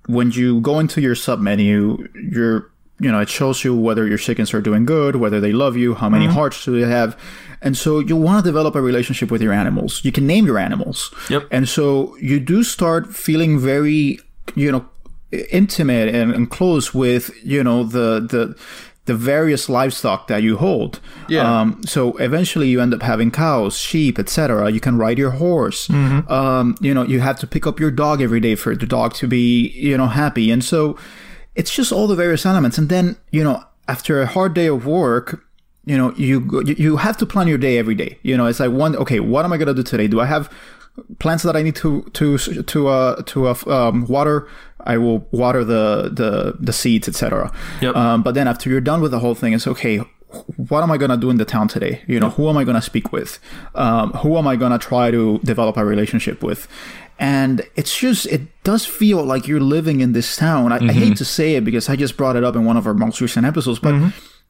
when 0.08 0.32
you 0.32 0.60
go 0.60 0.80
into 0.80 1.00
your 1.00 1.16
sub 1.16 1.40
menu, 1.40 2.08
you're 2.16 2.71
you 3.02 3.12
know, 3.12 3.20
it 3.20 3.30
shows 3.30 3.64
you 3.64 3.76
whether 3.76 4.08
your 4.08 4.20
chickens 4.20 4.54
are 4.54 4.62
doing 4.62 4.86
good, 4.86 5.16
whether 5.16 5.40
they 5.40 5.52
love 5.52 5.76
you, 5.76 5.96
how 5.96 6.08
many 6.08 6.28
hearts 6.28 6.64
do 6.64 6.80
they 6.80 6.88
have. 6.88 7.18
And 7.64 7.76
so 7.76 8.00
you 8.00 8.16
want 8.16 8.46
to 8.46 8.50
develop 8.50 8.76
a 8.76 8.82
relationship 8.82 9.32
with 9.32 9.42
your 9.42 9.54
animals. 9.54 10.06
You 10.06 10.12
can 10.12 10.28
name 10.28 10.46
your 10.46 10.60
animals. 10.60 11.14
Yep. 11.30 11.48
And 11.50 11.68
so 11.68 12.16
you 12.18 12.40
do 12.40 12.64
start 12.64 13.08
feeling 13.14 13.60
very, 13.60 14.20
you 14.56 14.72
know, 14.72 14.88
intimate 15.52 16.14
and, 16.14 16.32
and 16.32 16.50
close 16.52 16.94
with, 16.94 17.32
you 17.44 17.64
know, 17.64 17.84
the, 17.84 18.20
the, 18.20 18.56
the 19.06 19.16
various 19.16 19.68
livestock 19.68 20.28
that 20.28 20.44
you 20.44 20.58
hold. 20.58 21.00
Yeah. 21.28 21.62
Um, 21.62 21.82
so 21.86 22.16
eventually 22.18 22.70
you 22.70 22.82
end 22.82 22.94
up 22.94 23.02
having 23.02 23.32
cows, 23.32 23.78
sheep, 23.78 24.20
etc. 24.20 24.70
You 24.70 24.80
can 24.80 24.98
ride 25.00 25.18
your 25.18 25.32
horse. 25.32 25.90
Um, 25.90 26.76
you 26.82 26.94
know, 26.94 27.04
you 27.04 27.20
have 27.20 27.40
to 27.40 27.48
pick 27.48 27.66
up 27.66 27.80
your 27.80 27.90
dog 27.90 28.22
every 28.22 28.40
day 28.40 28.54
for 28.54 28.76
the 28.76 28.86
dog 28.86 29.16
to 29.16 29.28
be, 29.28 29.70
you 29.70 29.98
know, 29.98 30.08
happy. 30.08 30.52
And 30.52 30.64
so 30.64 30.98
it's 31.56 31.72
just 31.72 31.92
all 31.92 32.08
the 32.08 32.16
various 32.16 32.46
elements. 32.46 32.78
And 32.78 32.90
then, 32.90 33.18
you 33.32 33.44
know, 33.44 33.64
after 33.88 34.22
a 34.22 34.26
hard 34.26 34.54
day 34.54 34.68
of 34.68 34.86
work, 34.86 35.44
you 35.86 35.98
know, 35.98 36.14
you 36.16 36.64
you 36.66 36.98
have 36.98 37.18
to 37.18 37.26
plan 37.26 37.48
your 37.48 37.58
day 37.58 37.78
every 37.78 37.96
day. 37.96 38.20
You 38.22 38.38
know, 38.38 38.46
it's 38.46 38.60
like 38.60 38.72
one, 38.72 38.96
okay, 38.96 39.20
what 39.20 39.46
am 39.46 39.54
I 39.54 39.58
gonna 39.58 39.74
do 39.74 39.84
today? 39.84 40.08
Do 40.08 40.20
I 40.20 40.26
have 40.26 40.52
plants 41.20 41.44
that 41.44 41.56
I 41.56 41.64
need 41.64 41.76
to 41.78 42.04
to 42.14 42.38
to 42.38 42.88
uh 42.88 43.22
to 43.24 43.48
uh, 43.48 43.56
um, 43.68 44.06
water? 44.08 44.48
I 44.86 44.98
will 44.98 45.28
water 45.32 45.64
the 45.64 46.10
the 46.14 46.56
the 46.60 46.74
seeds, 46.74 47.08
etc. 47.08 47.52
Yep. 47.82 47.96
Um, 47.96 48.24
but 48.24 48.36
then 48.36 48.48
after 48.48 48.70
you're 48.70 48.82
done 48.82 49.02
with 49.02 49.12
the 49.12 49.20
whole 49.20 49.36
thing, 49.36 49.54
it's 49.54 49.68
okay. 49.68 50.02
What 50.56 50.84
am 50.84 50.92
I 50.92 50.98
gonna 50.98 51.18
do 51.18 51.30
in 51.30 51.38
the 51.38 51.46
town 51.46 51.68
today? 51.68 52.02
You 52.08 52.20
know, 52.20 52.30
who 52.30 52.50
am 52.50 52.58
I 52.58 52.64
gonna 52.64 52.82
speak 52.82 53.12
with? 53.12 53.40
Um, 53.76 54.12
who 54.14 54.38
am 54.38 54.48
I 54.48 54.56
gonna 54.56 54.80
try 54.80 55.12
to 55.12 55.40
develop 55.40 55.78
a 55.78 55.86
relationship 55.86 56.42
with? 56.42 56.68
And 57.22 57.62
it's 57.76 57.96
just, 57.96 58.26
it 58.26 58.42
does 58.64 58.84
feel 58.84 59.24
like 59.24 59.48
you're 59.48 59.60
living 59.60 60.02
in 60.02 60.14
this 60.14 60.36
town. 60.36 60.72
I, 60.72 60.78
I 60.78 60.92
hate 60.92 61.04
mm-hmm. 61.04 61.14
to 61.14 61.26
say 61.26 61.54
it 61.54 61.64
because 61.64 61.88
I 61.88 61.96
just 61.96 62.18
brought 62.18 62.36
it 62.36 62.44
up 62.44 62.56
in 62.56 62.66
one 62.66 62.78
of 62.78 62.88
our 62.88 62.96
most 62.96 63.22
recent 63.22 63.46
episodes, 63.46 63.78
but 63.78 63.94
mm-hmm. 63.94 64.10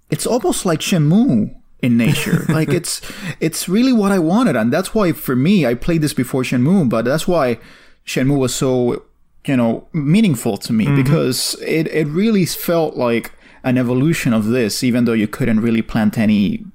it's 0.10 0.26
almost 0.26 0.66
like 0.66 0.80
Shenmue 0.80 1.54
in 1.82 1.98
nature. 1.98 2.46
like 2.50 2.70
it's, 2.70 3.02
it's 3.42 3.68
really 3.68 3.92
what 3.92 4.14
I 4.14 4.20
wanted. 4.20 4.56
And 4.56 4.72
that's 4.72 4.96
why 4.96 5.12
for 5.12 5.36
me, 5.36 5.66
I 5.66 5.74
played 5.74 6.02
this 6.02 6.14
before 6.14 6.44
Shenmue, 6.44 6.88
but 6.88 7.04
that's 7.04 7.28
why 7.28 7.60
Shenmue 8.06 8.40
was 8.40 8.56
so, 8.56 9.04
you 9.46 9.58
know, 9.58 9.90
meaningful 9.92 10.56
to 10.60 10.72
me 10.72 10.86
mm-hmm. 10.86 11.04
because 11.04 11.56
it, 11.62 11.88
it 11.88 12.08
really 12.08 12.46
felt 12.46 12.96
like 12.96 13.34
an 13.64 13.78
evolution 13.78 14.34
of 14.34 14.46
this, 14.46 14.84
even 14.84 15.06
though 15.06 15.14
you 15.14 15.28
couldn't 15.28 15.62
really 15.62 15.82
plant 15.82 16.18
any 16.18 16.66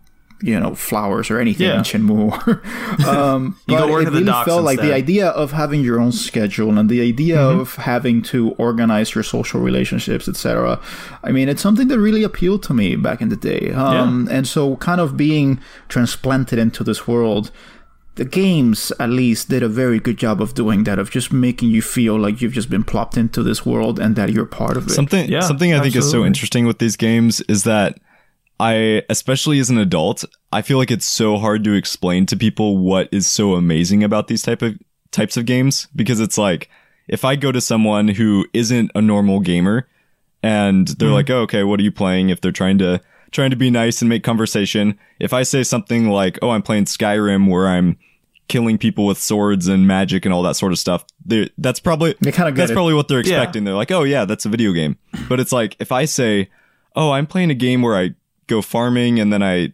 you 0.43 0.61
know 0.61 0.75
flowers 0.75 1.31
or 1.31 1.41
anything 1.41 1.67
Yeah. 1.67 1.79
in 1.79 1.83
Shenmue. 1.83 2.29
um, 3.07 3.57
You 3.67 3.77
go 3.79 3.85
but 3.87 3.91
work 3.91 4.07
it 4.07 4.11
really 4.11 4.45
felt 4.45 4.65
like 4.65 4.79
the 4.81 4.93
idea 4.95 5.29
of 5.29 5.53
having 5.53 5.81
your 5.83 5.99
own 5.99 6.13
schedule 6.13 6.77
and 6.79 6.91
the 6.91 7.01
idea 7.01 7.37
Mm-hmm. 7.39 7.61
of 7.61 7.75
having 7.77 8.21
to 8.33 8.51
organize 8.59 9.15
your 9.15 9.25
social 9.25 9.61
relationships, 9.63 10.29
etc. 10.29 10.79
I 11.25 11.33
mean, 11.33 11.49
it's 11.49 11.63
something 11.63 11.89
that 11.89 11.99
really 11.99 12.23
appealed 12.23 12.63
to 12.65 12.75
me 12.75 12.97
back 12.97 13.23
in 13.23 13.31
the 13.31 13.37
day. 13.37 13.73
Um, 13.73 14.29
And 14.31 14.47
so, 14.47 14.77
kind 14.77 15.01
of 15.01 15.17
being 15.17 15.59
transplanted 15.89 16.59
into 16.59 16.85
this 16.85 17.09
world. 17.09 17.51
The 18.17 18.25
games, 18.25 18.93
at 18.99 19.11
least, 19.11 19.51
did 19.51 19.63
a 19.63 19.69
very 19.69 20.01
good 20.01 20.17
job 20.17 20.41
of 20.41 20.55
doing 20.55 20.85
that, 20.85 20.99
of 20.99 21.11
just 21.11 21.33
making 21.33 21.71
you 21.71 21.83
feel 21.83 22.19
like 22.19 22.41
you've 22.41 22.55
just 22.55 22.71
been 22.71 22.83
plopped 22.83 23.17
into 23.17 23.43
this 23.43 23.65
world 23.65 23.99
and 23.99 24.17
that 24.17 24.33
you're 24.33 24.47
part 24.47 24.77
of 24.77 24.87
it. 24.87 24.91
Something 24.91 25.29
Yeah, 25.29 25.41
something 25.41 25.75
I 25.75 25.81
think 25.81 25.95
is 25.97 26.11
so 26.11 26.25
interesting 26.25 26.67
with 26.67 26.79
these 26.79 26.97
games 26.97 27.43
is 27.43 27.65
that 27.65 28.01
I 28.59 29.03
especially 29.11 29.59
as 29.59 29.69
an 29.69 29.79
adult, 29.79 30.25
I 30.51 30.63
feel 30.63 30.79
like 30.79 30.91
it's 30.91 31.05
so 31.05 31.37
hard 31.37 31.63
to 31.65 31.75
explain 31.75 32.25
to 32.27 32.37
people 32.37 32.79
what 32.79 33.09
is 33.13 33.27
so 33.27 33.55
amazing 33.55 34.03
about 34.03 34.29
these 34.29 34.43
type 34.43 34.63
of 34.63 34.79
types 35.11 35.37
of 35.37 35.45
games 35.45 35.89
because 35.95 36.21
it's 36.21 36.39
like 36.39 36.71
if 37.09 37.25
I 37.25 37.37
go 37.37 37.53
to 37.53 37.61
someone 37.61 38.09
who 38.09 38.47
isn't 38.53 38.91
a 38.95 39.03
normal 39.03 39.41
gamer 39.41 39.89
and 40.43 40.89
they're 40.89 41.11
mm. 41.11 41.15
like, 41.15 41.31
oh, 41.31 41.41
"Okay, 41.41 41.65
what 41.65 41.81
are 41.81 41.83
you 41.83 41.93
playing?" 41.93 42.31
if 42.31 42.41
they're 42.41 42.53
trying 42.53 42.79
to 42.79 43.01
trying 43.37 43.51
to 43.51 43.57
be 43.57 43.71
nice 43.71 44.01
and 44.03 44.09
make 44.09 44.25
conversation, 44.25 44.99
if 45.21 45.33
I 45.33 45.45
say 45.45 45.63
something 45.63 46.09
like, 46.09 46.39
"Oh, 46.43 46.51
I'm 46.51 46.63
playing 46.63 46.87
Skyrim 46.87 47.49
where 47.49 47.69
I'm 47.69 47.97
killing 48.49 48.79
people 48.79 49.07
with 49.07 49.19
swords 49.19 49.69
and 49.69 49.87
magic 49.87 50.25
and 50.25 50.33
all 50.35 50.43
that 50.43 50.57
sort 50.57 50.73
of 50.73 50.79
stuff," 50.79 51.05
that's 51.59 51.79
probably 51.81 52.15
kinda 52.15 52.53
that's 52.53 52.71
it. 52.71 52.75
probably 52.75 52.95
what 52.95 53.07
they're 53.09 53.21
Yeah. 53.21 53.35
expecting. 53.37 53.65
They're 53.65 53.75
like, 53.75 53.91
"Oh 53.93 54.03
yeah, 54.03 54.25
that's 54.25 54.45
a 54.45 54.49
video 54.49 54.73
game." 54.73 54.97
But 55.29 55.39
it's 55.39 55.53
like 55.53 55.77
if 55.79 55.93
I 55.93 56.05
say, 56.07 56.49
"Oh, 56.97 57.13
I'm 57.13 57.27
playing 57.27 57.51
a 57.51 57.55
game 57.55 57.83
where 57.83 57.97
I 57.97 58.15
go 58.49 58.63
farming 58.63 59.21
and 59.21 59.33
then 59.33 59.43
I 59.43 59.73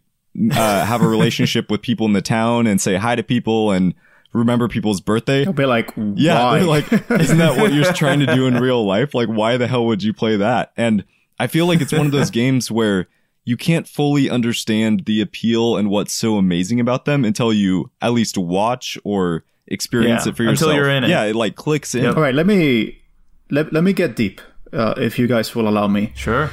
uh, 0.51 0.85
have 0.87 1.03
a 1.03 1.09
relationship 1.09 1.71
with 1.71 1.83
people 1.83 2.07
in 2.07 2.15
the 2.15 2.23
town 2.23 2.67
and 2.67 2.81
say 2.81 2.97
hi 2.97 3.15
to 3.15 3.23
people 3.23 3.71
and 3.71 3.95
remember 4.33 4.67
people's 4.69 5.01
birthday." 5.03 5.45
I'll 5.47 5.53
be 5.53 5.67
like, 5.67 5.93
Yeah, 6.17 6.43
why? 6.45 6.59
they're 6.59 6.67
like, 6.67 6.93
isn't 7.11 7.39
that 7.39 7.59
what 7.59 7.73
you're 7.75 7.93
trying 7.93 8.21
to 8.21 8.27
do 8.35 8.47
in 8.47 8.55
real 8.55 8.85
life? 8.85 9.15
Like, 9.15 9.29
why 9.29 9.57
the 9.59 9.67
hell 9.69 9.85
would 9.87 10.03
you 10.03 10.13
play 10.15 10.37
that? 10.39 10.73
And 10.77 11.05
I 11.39 11.47
feel 11.49 11.67
like 11.67 11.81
it's 11.83 11.93
one 11.93 12.07
of 12.07 12.13
those 12.13 12.31
games 12.43 12.71
where 12.71 13.09
you 13.45 13.57
can't 13.57 13.89
fully 13.89 14.31
understand 14.31 15.05
the 15.07 15.21
appeal 15.21 15.77
and 15.77 15.91
what's 15.91 16.13
so 16.13 16.37
amazing 16.37 16.79
about 16.81 17.05
them 17.05 17.25
until 17.25 17.53
you 17.53 17.91
at 18.01 18.13
least 18.13 18.39
watch 18.39 18.97
or 19.05 19.45
experience 19.67 20.25
Yeah, 20.27 20.31
it 20.31 20.37
for 20.37 20.43
yourself. 20.45 20.71
until 20.71 20.75
you're 20.75 20.91
in 20.91 21.05
it. 21.05 21.11
Yeah, 21.11 21.25
it 21.25 21.35
like 21.37 21.57
clicks 21.57 21.95
in. 21.95 22.05
Yep. 22.05 22.17
All 22.17 22.23
right, 22.23 22.35
let 22.35 22.47
me 22.47 23.03
let, 23.51 23.73
let 23.73 23.83
me 23.85 23.93
get 23.93 24.15
deep, 24.17 24.41
uh, 24.73 24.95
if 24.97 25.19
you 25.19 25.27
guys 25.27 25.55
will 25.55 25.69
allow 25.69 25.87
me. 25.89 26.13
Sure. 26.15 26.51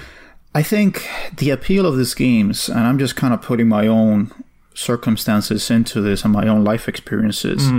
I 0.56 0.64
think 0.64 1.08
the 1.38 1.52
appeal 1.52 1.86
of 1.86 1.96
these 1.98 2.14
games, 2.16 2.70
and 2.70 2.80
I'm 2.80 2.98
just 2.98 3.16
kind 3.16 3.34
of 3.34 3.42
putting 3.42 3.68
my 3.68 3.86
own 3.86 4.32
circumstances 4.74 5.70
into 5.70 6.02
this 6.02 6.24
and 6.24 6.34
my 6.34 6.48
own 6.48 6.64
life 6.64 6.88
experiences, 6.88 7.70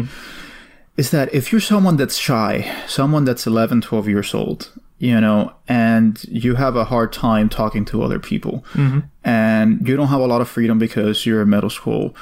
is 0.96 1.10
that 1.10 1.32
if 1.34 1.50
you're 1.50 1.60
someone 1.60 1.96
that's 1.96 2.16
shy, 2.16 2.70
someone 2.86 3.24
that's 3.24 3.46
11, 3.46 3.80
12 3.80 4.08
years 4.08 4.34
old, 4.34 4.70
you 5.00 5.18
know, 5.18 5.50
and 5.66 6.22
you 6.24 6.54
have 6.56 6.76
a 6.76 6.84
hard 6.84 7.10
time 7.10 7.48
talking 7.48 7.86
to 7.86 8.02
other 8.02 8.18
people, 8.18 8.62
mm-hmm. 8.74 9.00
and 9.24 9.88
you 9.88 9.96
don't 9.96 10.08
have 10.08 10.20
a 10.20 10.26
lot 10.26 10.42
of 10.42 10.48
freedom 10.48 10.78
because 10.78 11.24
you're 11.24 11.40
in 11.42 11.48
middle 11.48 11.70
school, 11.70 12.14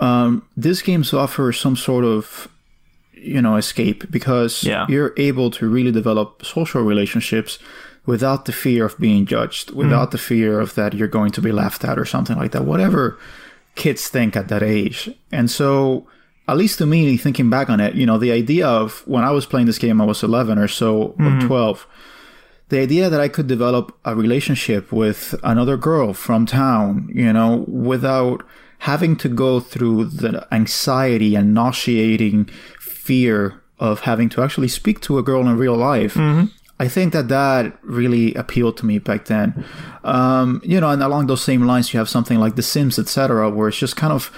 um, 0.00 0.46
these 0.54 0.82
games 0.82 1.14
offer 1.14 1.50
some 1.50 1.76
sort 1.76 2.04
of 2.04 2.46
you 3.14 3.40
know 3.40 3.56
escape 3.56 4.10
because 4.10 4.64
Yeah. 4.64 4.86
you're 4.88 5.14
able 5.16 5.50
to 5.52 5.68
really 5.68 5.92
develop 5.92 6.44
social 6.44 6.82
relationships 6.82 7.58
without 8.06 8.44
the 8.44 8.52
fear 8.52 8.84
of 8.84 8.98
being 8.98 9.24
judged 9.26 9.68
mm-hmm. 9.68 9.78
without 9.78 10.10
the 10.10 10.18
fear 10.18 10.60
of 10.60 10.74
that 10.74 10.94
you're 10.94 11.08
going 11.08 11.32
to 11.32 11.42
be 11.42 11.52
laughed 11.52 11.84
at 11.84 11.98
or 11.98 12.04
something 12.04 12.36
like 12.36 12.52
that 12.52 12.64
whatever 12.64 13.18
kids 13.76 14.08
think 14.08 14.36
at 14.36 14.48
that 14.48 14.62
age. 14.62 15.10
And 15.30 15.50
so 15.50 16.06
at 16.48 16.56
least 16.56 16.78
to 16.78 16.86
me 16.86 17.16
thinking 17.16 17.48
back 17.48 17.70
on 17.70 17.78
it 17.78 17.94
you 17.94 18.04
know 18.04 18.18
the 18.18 18.32
idea 18.32 18.66
of 18.66 19.06
when 19.06 19.22
i 19.22 19.30
was 19.30 19.46
playing 19.46 19.66
this 19.66 19.78
game 19.78 20.00
i 20.00 20.04
was 20.04 20.22
11 20.22 20.58
or 20.58 20.66
so 20.66 21.02
or 21.02 21.14
mm-hmm. 21.14 21.46
12 21.46 21.86
the 22.70 22.78
idea 22.78 23.10
that 23.10 23.20
I 23.20 23.28
could 23.28 23.46
develop 23.46 23.96
a 24.04 24.14
relationship 24.14 24.90
with 24.90 25.34
another 25.42 25.76
girl 25.76 26.14
from 26.14 26.46
town, 26.46 27.10
you 27.12 27.32
know, 27.32 27.64
without 27.68 28.42
having 28.78 29.14
to 29.16 29.28
go 29.28 29.60
through 29.60 30.06
the 30.06 30.46
anxiety 30.50 31.34
and 31.34 31.52
nauseating 31.52 32.46
fear 32.78 33.60
of 33.78 34.00
having 34.00 34.28
to 34.30 34.42
actually 34.42 34.68
speak 34.68 35.00
to 35.00 35.18
a 35.18 35.22
girl 35.22 35.42
in 35.42 35.56
real 35.56 35.76
life. 35.76 36.14
Mm-hmm. 36.14 36.46
I 36.84 36.88
think 36.88 37.12
that 37.12 37.28
that 37.28 37.78
really 37.82 38.34
appealed 38.34 38.76
to 38.78 38.86
me 38.86 38.98
back 38.98 39.26
then. 39.26 39.48
Um, 40.02 40.60
you 40.64 40.80
know, 40.80 40.90
and 40.90 41.02
along 41.02 41.26
those 41.26 41.42
same 41.42 41.66
lines, 41.66 41.92
you 41.92 41.98
have 41.98 42.08
something 42.08 42.38
like 42.40 42.56
The 42.56 42.62
Sims, 42.62 42.98
etc., 42.98 43.50
where 43.50 43.68
it's 43.68 43.78
just 43.78 43.96
kind 43.96 44.12
of 44.12 44.30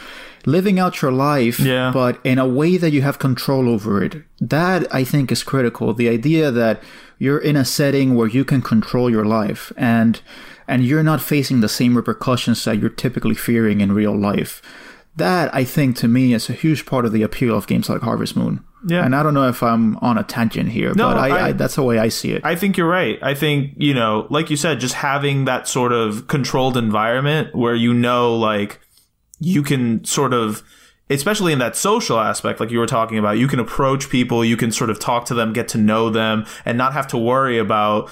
living 0.45 0.78
out 0.80 1.01
your 1.03 1.12
life, 1.12 1.61
Yeah. 1.61 1.93
but 1.95 2.18
in 2.24 2.38
a 2.38 2.47
way 2.61 2.76
that 2.78 2.93
you 2.93 3.03
have 3.03 3.18
control 3.18 3.68
over 3.68 4.03
it. 4.03 4.14
That 4.40 4.93
I 4.93 5.05
think 5.05 5.30
is 5.30 5.45
critical. 5.45 5.95
The 5.95 6.09
idea 6.09 6.51
that 6.51 6.82
you're 7.18 7.38
in 7.38 7.57
a 7.57 7.64
setting 7.64 8.16
where 8.16 8.26
you 8.36 8.45
can 8.45 8.61
control 8.62 9.09
your 9.11 9.24
life 9.24 9.72
and 9.76 10.20
and 10.68 10.84
you're 10.84 11.03
not 11.12 11.20
facing 11.20 11.61
the 11.61 11.68
same 11.68 11.97
repercussions 11.97 12.64
that 12.64 12.78
you're 12.78 12.88
typically 13.05 13.34
fearing 13.34 13.80
in 13.80 13.93
real 13.93 14.16
life. 14.16 14.62
That 15.16 15.54
I 15.54 15.64
think 15.64 15.96
to 15.98 16.08
me 16.08 16.32
is 16.32 16.48
a 16.48 16.54
huge 16.54 16.86
part 16.86 17.04
of 17.04 17.12
the 17.12 17.22
appeal 17.22 17.56
of 17.56 17.66
games 17.66 17.88
like 17.90 18.00
Harvest 18.00 18.34
Moon. 18.36 18.64
Yeah. 18.88 19.04
And 19.04 19.14
I 19.14 19.22
don't 19.22 19.34
know 19.34 19.46
if 19.48 19.62
I'm 19.62 19.96
on 19.98 20.16
a 20.18 20.24
tangent 20.24 20.70
here, 20.70 20.92
No, 20.94 21.08
but 21.10 21.16
I, 21.18 21.28
I- 21.28 21.46
I, 21.48 21.52
that's 21.52 21.76
the 21.76 21.82
way 21.82 21.98
I 21.98 22.08
see 22.08 22.32
it. 22.32 22.44
I 22.44 22.56
think 22.56 22.76
you're 22.76 22.88
right. 22.88 23.18
I 23.22 23.34
think, 23.34 23.74
you 23.76 23.94
know, 23.94 24.26
like 24.30 24.50
you 24.50 24.56
said, 24.56 24.80
just 24.80 24.94
having 24.94 25.44
that 25.44 25.68
sort 25.68 25.92
of 25.92 26.26
controlled 26.28 26.76
environment 26.76 27.54
where 27.54 27.74
you 27.74 27.92
know, 27.94 28.34
like, 28.34 28.80
you 29.38 29.62
can 29.62 30.04
sort 30.04 30.32
of, 30.32 30.62
especially 31.10 31.52
in 31.52 31.58
that 31.60 31.76
social 31.76 32.18
aspect, 32.18 32.58
like 32.58 32.70
you 32.70 32.78
were 32.78 32.86
talking 32.86 33.18
about, 33.18 33.38
you 33.38 33.46
can 33.46 33.60
approach 33.60 34.08
people, 34.08 34.44
you 34.44 34.56
can 34.56 34.72
sort 34.72 34.88
of 34.90 34.98
talk 34.98 35.26
to 35.26 35.34
them, 35.34 35.52
get 35.52 35.68
to 35.68 35.78
know 35.78 36.10
them, 36.10 36.44
and 36.64 36.76
not 36.78 36.92
have 36.92 37.06
to 37.08 37.18
worry 37.18 37.58
about, 37.58 38.10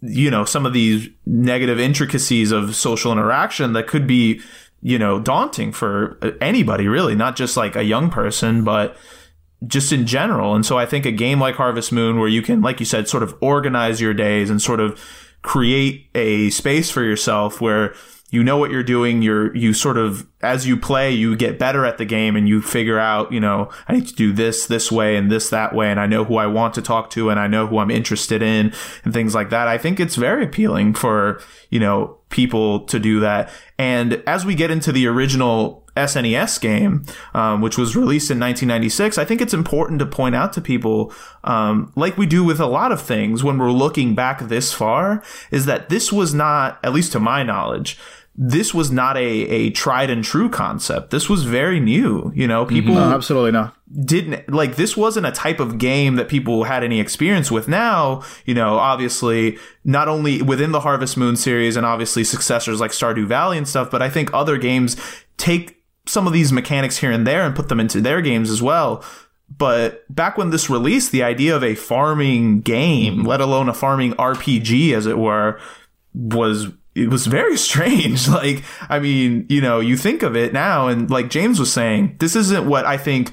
you 0.00 0.30
know, 0.30 0.44
some 0.44 0.64
of 0.64 0.72
these 0.72 1.08
negative 1.26 1.78
intricacies 1.80 2.50
of 2.52 2.74
social 2.76 3.12
interaction 3.12 3.72
that 3.74 3.86
could 3.88 4.06
be, 4.06 4.40
you 4.80 4.98
know, 4.98 5.18
daunting 5.20 5.72
for 5.72 6.18
uh, 6.22 6.30
anybody, 6.40 6.88
really, 6.88 7.14
not 7.14 7.36
just 7.36 7.56
like 7.56 7.76
a 7.76 7.82
young 7.82 8.10
person, 8.10 8.64
but 8.64 8.96
just 9.66 9.92
in 9.92 10.06
general. 10.06 10.54
And 10.54 10.64
so 10.64 10.78
I 10.78 10.86
think 10.86 11.04
a 11.04 11.12
game 11.12 11.40
like 11.40 11.56
Harvest 11.56 11.92
Moon, 11.92 12.18
where 12.18 12.28
you 12.28 12.42
can, 12.42 12.60
like 12.60 12.80
you 12.80 12.86
said, 12.86 13.08
sort 13.08 13.22
of 13.22 13.34
organize 13.40 14.00
your 14.00 14.14
days 14.14 14.50
and 14.50 14.62
sort 14.62 14.80
of 14.80 15.00
create 15.42 16.08
a 16.14 16.50
space 16.50 16.90
for 16.90 17.02
yourself 17.02 17.60
where 17.60 17.94
you 18.30 18.44
know 18.44 18.58
what 18.58 18.70
you're 18.70 18.82
doing. 18.82 19.22
You're, 19.22 19.56
you 19.56 19.72
sort 19.72 19.96
of, 19.96 20.26
as 20.42 20.66
you 20.66 20.76
play, 20.76 21.10
you 21.10 21.34
get 21.34 21.58
better 21.58 21.86
at 21.86 21.98
the 21.98 22.04
game 22.04 22.36
and 22.36 22.46
you 22.46 22.60
figure 22.60 22.98
out, 22.98 23.32
you 23.32 23.40
know, 23.40 23.70
I 23.88 23.94
need 23.94 24.06
to 24.06 24.14
do 24.14 24.32
this 24.32 24.66
this 24.66 24.92
way 24.92 25.16
and 25.16 25.32
this 25.32 25.48
that 25.48 25.74
way. 25.74 25.90
And 25.90 25.98
I 25.98 26.06
know 26.06 26.24
who 26.24 26.36
I 26.36 26.46
want 26.46 26.74
to 26.74 26.82
talk 26.82 27.10
to 27.10 27.30
and 27.30 27.40
I 27.40 27.46
know 27.46 27.66
who 27.66 27.78
I'm 27.78 27.90
interested 27.90 28.42
in 28.42 28.72
and 29.04 29.14
things 29.14 29.34
like 29.34 29.50
that. 29.50 29.66
I 29.66 29.78
think 29.78 29.98
it's 29.98 30.16
very 30.16 30.44
appealing 30.44 30.92
for, 30.94 31.40
you 31.70 31.80
know, 31.80 32.17
people 32.30 32.80
to 32.80 32.98
do 32.98 33.20
that. 33.20 33.50
And 33.78 34.22
as 34.26 34.44
we 34.44 34.54
get 34.54 34.70
into 34.70 34.92
the 34.92 35.06
original 35.06 35.84
SNES 35.96 36.60
game, 36.60 37.04
um, 37.34 37.60
which 37.60 37.76
was 37.76 37.96
released 37.96 38.30
in 38.30 38.38
1996, 38.38 39.18
I 39.18 39.24
think 39.24 39.40
it's 39.40 39.54
important 39.54 39.98
to 39.98 40.06
point 40.06 40.34
out 40.34 40.52
to 40.54 40.60
people, 40.60 41.12
um, 41.44 41.92
like 41.96 42.16
we 42.16 42.26
do 42.26 42.44
with 42.44 42.60
a 42.60 42.66
lot 42.66 42.92
of 42.92 43.00
things 43.00 43.42
when 43.42 43.58
we're 43.58 43.72
looking 43.72 44.14
back 44.14 44.40
this 44.40 44.72
far, 44.72 45.22
is 45.50 45.66
that 45.66 45.88
this 45.88 46.12
was 46.12 46.32
not, 46.34 46.78
at 46.84 46.92
least 46.92 47.12
to 47.12 47.20
my 47.20 47.42
knowledge, 47.42 47.98
this 48.40 48.72
was 48.72 48.92
not 48.92 49.16
a, 49.16 49.20
a 49.20 49.70
tried 49.70 50.10
and 50.10 50.22
true 50.22 50.48
concept. 50.48 51.10
This 51.10 51.28
was 51.28 51.42
very 51.42 51.80
new. 51.80 52.30
You 52.36 52.46
know, 52.46 52.64
mm-hmm. 52.64 52.74
people 52.74 52.94
no, 52.94 53.12
absolutely 53.12 53.50
not. 53.50 53.76
didn't 54.04 54.48
like 54.48 54.76
this 54.76 54.96
wasn't 54.96 55.26
a 55.26 55.32
type 55.32 55.58
of 55.58 55.76
game 55.76 56.14
that 56.14 56.28
people 56.28 56.62
had 56.62 56.84
any 56.84 57.00
experience 57.00 57.50
with 57.50 57.66
now 57.66 58.22
you 58.46 58.54
know 58.54 58.76
obviously 58.76 59.58
not 59.84 60.06
only 60.06 60.40
within 60.40 60.70
the 60.70 60.80
harvest 60.80 61.16
moon 61.16 61.34
series 61.34 61.74
and 61.76 61.84
obviously 61.84 62.22
successors 62.22 62.80
like 62.80 62.92
stardew 62.92 63.26
valley 63.26 63.58
and 63.58 63.66
stuff 63.66 63.90
but 63.90 64.00
i 64.00 64.08
think 64.08 64.32
other 64.32 64.56
games 64.56 64.96
take 65.36 65.82
some 66.06 66.26
of 66.26 66.32
these 66.32 66.52
mechanics 66.52 66.98
here 66.98 67.10
and 67.10 67.26
there 67.26 67.42
and 67.42 67.56
put 67.56 67.68
them 67.68 67.80
into 67.80 68.00
their 68.00 68.20
games 68.20 68.50
as 68.50 68.62
well 68.62 69.02
but 69.56 70.04
back 70.14 70.36
when 70.38 70.50
this 70.50 70.70
released 70.70 71.10
the 71.10 71.22
idea 71.22 71.56
of 71.56 71.64
a 71.64 71.74
farming 71.74 72.60
game 72.60 73.18
mm-hmm. 73.18 73.26
let 73.26 73.40
alone 73.40 73.68
a 73.68 73.74
farming 73.74 74.12
rpg 74.14 74.92
as 74.92 75.06
it 75.06 75.18
were 75.18 75.58
was 76.14 76.68
it 76.98 77.08
was 77.08 77.26
very 77.26 77.56
strange. 77.56 78.28
Like, 78.38 78.62
I 78.88 78.98
mean, 78.98 79.46
you 79.48 79.60
know, 79.60 79.80
you 79.80 79.96
think 79.96 80.22
of 80.22 80.36
it 80.36 80.52
now, 80.52 80.86
and 80.86 81.10
like 81.10 81.28
James 81.30 81.58
was 81.58 81.72
saying, 81.72 82.16
this 82.20 82.36
isn't 82.36 82.68
what 82.68 82.84
I 82.84 82.96
think 82.96 83.32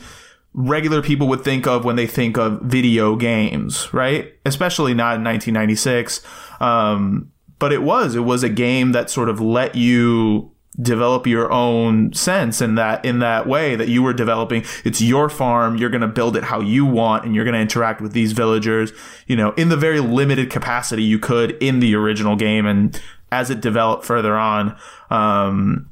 regular 0.53 1.01
people 1.01 1.27
would 1.27 1.43
think 1.43 1.67
of 1.67 1.85
when 1.85 1.95
they 1.95 2.07
think 2.07 2.37
of 2.37 2.61
video 2.61 3.15
games, 3.15 3.93
right? 3.93 4.33
Especially 4.45 4.93
not 4.93 5.17
in 5.17 5.23
1996. 5.23 6.21
Um, 6.59 7.31
but 7.59 7.71
it 7.71 7.83
was, 7.83 8.15
it 8.15 8.21
was 8.21 8.41
a 8.41 8.49
game 8.49 8.93
that 8.93 9.09
sort 9.09 9.29
of 9.29 9.41
let 9.41 9.75
you 9.75 10.55
develop 10.81 11.25
your 11.25 11.51
own 11.51 12.11
sense 12.13 12.61
in 12.61 12.75
that 12.75 13.03
in 13.05 13.19
that 13.19 13.47
way 13.47 13.75
that 13.75 13.87
you 13.87 14.03
were 14.03 14.11
developing 14.11 14.63
it's 14.83 15.01
your 15.01 15.29
farm 15.29 15.77
you're 15.77 15.89
going 15.89 16.01
to 16.01 16.07
build 16.07 16.35
it 16.35 16.43
how 16.43 16.59
you 16.59 16.85
want 16.85 17.23
and 17.23 17.33
you're 17.33 17.45
going 17.45 17.53
to 17.53 17.59
interact 17.61 18.01
with 18.01 18.11
these 18.11 18.33
villagers 18.33 18.91
you 19.25 19.37
know 19.37 19.51
in 19.53 19.69
the 19.69 19.77
very 19.77 20.01
limited 20.01 20.49
capacity 20.49 21.01
you 21.01 21.17
could 21.17 21.51
in 21.63 21.79
the 21.79 21.95
original 21.95 22.35
game 22.35 22.65
and 22.65 23.01
as 23.31 23.49
it 23.49 23.61
developed 23.61 24.05
further 24.05 24.35
on. 24.35 24.77
Um 25.09 25.89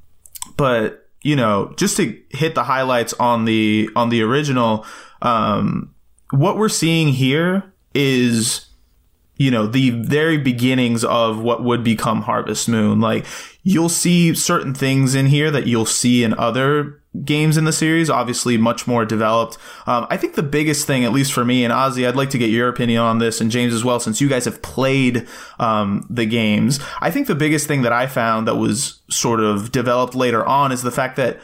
but 0.57 1.03
you 1.23 1.37
know, 1.37 1.73
just 1.77 1.97
to 1.97 2.21
hit 2.29 2.53
the 2.53 2.63
highlights 2.63 3.13
on 3.13 3.45
the 3.45 3.89
on 3.95 4.09
the 4.09 4.21
original, 4.21 4.85
um, 5.21 5.95
what 6.31 6.57
we're 6.57 6.69
seeing 6.69 7.07
here 7.07 7.73
is 7.95 8.65
you 9.37 9.49
know 9.51 9.67
the 9.67 9.89
very 9.91 10.37
beginnings 10.37 11.03
of 11.03 11.39
what 11.39 11.63
would 11.63 11.83
become 11.83 12.21
harvest 12.21 12.69
moon. 12.69 12.99
Like 12.99 13.25
you'll 13.63 13.89
see 13.89 14.33
certain 14.35 14.73
things 14.73 15.15
in 15.15 15.27
here 15.27 15.49
that 15.51 15.67
you'll 15.67 15.85
see 15.85 16.23
in 16.23 16.33
other 16.35 16.99
games 17.23 17.57
in 17.57 17.63
the 17.63 17.71
series 17.71 18.09
obviously 18.09 18.57
much 18.57 18.87
more 18.87 19.05
developed. 19.05 19.57
Um, 19.85 20.07
i 20.09 20.17
think 20.17 20.33
the 20.33 20.41
biggest 20.43 20.87
thing 20.87 21.05
at 21.05 21.13
least 21.13 21.31
for 21.31 21.45
me 21.45 21.63
and 21.63 21.71
ozzy 21.71 22.07
i'd 22.07 22.15
like 22.15 22.31
to 22.31 22.39
get 22.39 22.49
your 22.49 22.67
opinion 22.67 23.01
on 23.01 23.19
this 23.19 23.39
and 23.39 23.51
james 23.51 23.71
as 23.71 23.83
well 23.83 23.99
since 23.99 24.19
you 24.19 24.27
guys 24.27 24.45
have 24.45 24.63
played 24.63 25.27
um, 25.59 26.07
the 26.09 26.25
games. 26.25 26.79
I 27.01 27.11
think 27.11 27.27
the 27.27 27.35
biggest 27.35 27.67
thing 27.67 27.83
that 27.83 27.93
i 27.93 28.07
found 28.07 28.47
that 28.47 28.55
was 28.55 29.01
sort 29.09 29.41
of 29.41 29.71
developed 29.71 30.15
later 30.15 30.43
on 30.43 30.71
is 30.71 30.81
the 30.81 30.91
fact 30.91 31.15
that 31.17 31.39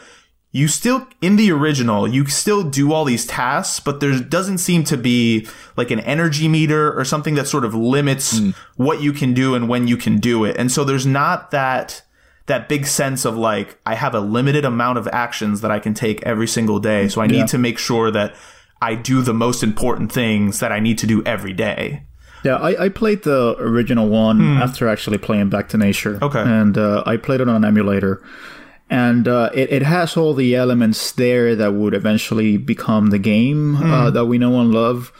you 0.52 0.68
still 0.68 1.08
in 1.22 1.36
the 1.36 1.52
original 1.52 2.08
you 2.08 2.26
still 2.26 2.64
do 2.64 2.92
all 2.92 3.06
these 3.06 3.26
tasks 3.26 3.80
but 3.80 4.00
there 4.00 4.20
doesn't 4.20 4.58
seem 4.58 4.84
to 4.84 4.98
be 4.98 5.48
like 5.78 5.92
an 5.92 6.00
energy 6.02 6.48
meter 6.48 6.92
or 6.98 7.06
something 7.06 7.36
that 7.36 7.48
sort 7.48 7.64
of 7.64 7.74
limits 7.74 8.40
mm. 8.40 8.54
what 8.76 9.02
you 9.02 9.14
can 9.14 9.34
do 9.34 9.54
and 9.54 9.70
when 9.70 9.88
you 9.88 9.96
can 9.96 10.18
do 10.18 10.44
it 10.44 10.56
and 10.58 10.72
so 10.72 10.84
there's 10.84 11.06
not 11.06 11.52
that 11.52 12.02
that 12.48 12.68
big 12.68 12.86
sense 12.86 13.26
of 13.26 13.38
like 13.38 13.80
i 13.86 13.94
have 13.94 14.16
a 14.16 14.20
limited 14.20 14.66
amount 14.66 14.98
of 14.98 15.08
actions 15.10 15.62
that 15.62 15.72
i 15.72 15.80
can 15.80 15.94
take 15.94 16.22
every 16.24 16.48
single 16.48 16.80
day 16.80 17.08
so 17.08 17.22
i 17.22 17.28
need 17.28 17.48
to 17.48 17.58
make 17.58 17.78
sure 17.78 18.10
that 18.10 18.36
i 18.82 18.96
do 18.96 19.22
the 19.22 19.34
most 19.34 19.62
important 19.62 20.12
things 20.12 20.60
that 20.60 20.72
i 20.72 20.80
need 20.80 20.98
to 20.98 21.06
do 21.06 21.24
every 21.26 21.54
day 21.54 22.04
yeah, 22.42 22.56
I, 22.56 22.86
I 22.86 22.90
played 22.90 23.24
the 23.24 23.58
original 23.60 24.08
one 24.08 24.40
mm. 24.40 24.62
after 24.62 24.88
actually 24.88 25.18
playing 25.18 25.50
Back 25.50 25.68
to 25.70 25.78
Nature. 25.78 26.20
Okay. 26.22 26.40
And 26.40 26.78
uh, 26.78 27.04
I 27.06 27.18
played 27.18 27.42
it 27.42 27.50
on 27.50 27.56
an 27.58 27.66
emulator 27.66 28.24
and 28.90 29.28
uh, 29.28 29.50
it, 29.54 29.72
it 29.72 29.82
has 29.84 30.18
all 30.18 30.34
the 30.34 30.56
elements 30.56 31.12
there 31.12 31.56
that 31.56 31.74
would 31.74 31.94
eventually 31.94 32.58
become 32.58 33.12
the 33.12 33.20
game 33.20 33.78
mm. 33.78 33.84
uh, 33.84 34.08
hmm. 34.08 34.14
that 34.14 34.26
we 34.26 34.38
know 34.38 34.60
and 34.60 34.72
love 34.72 35.12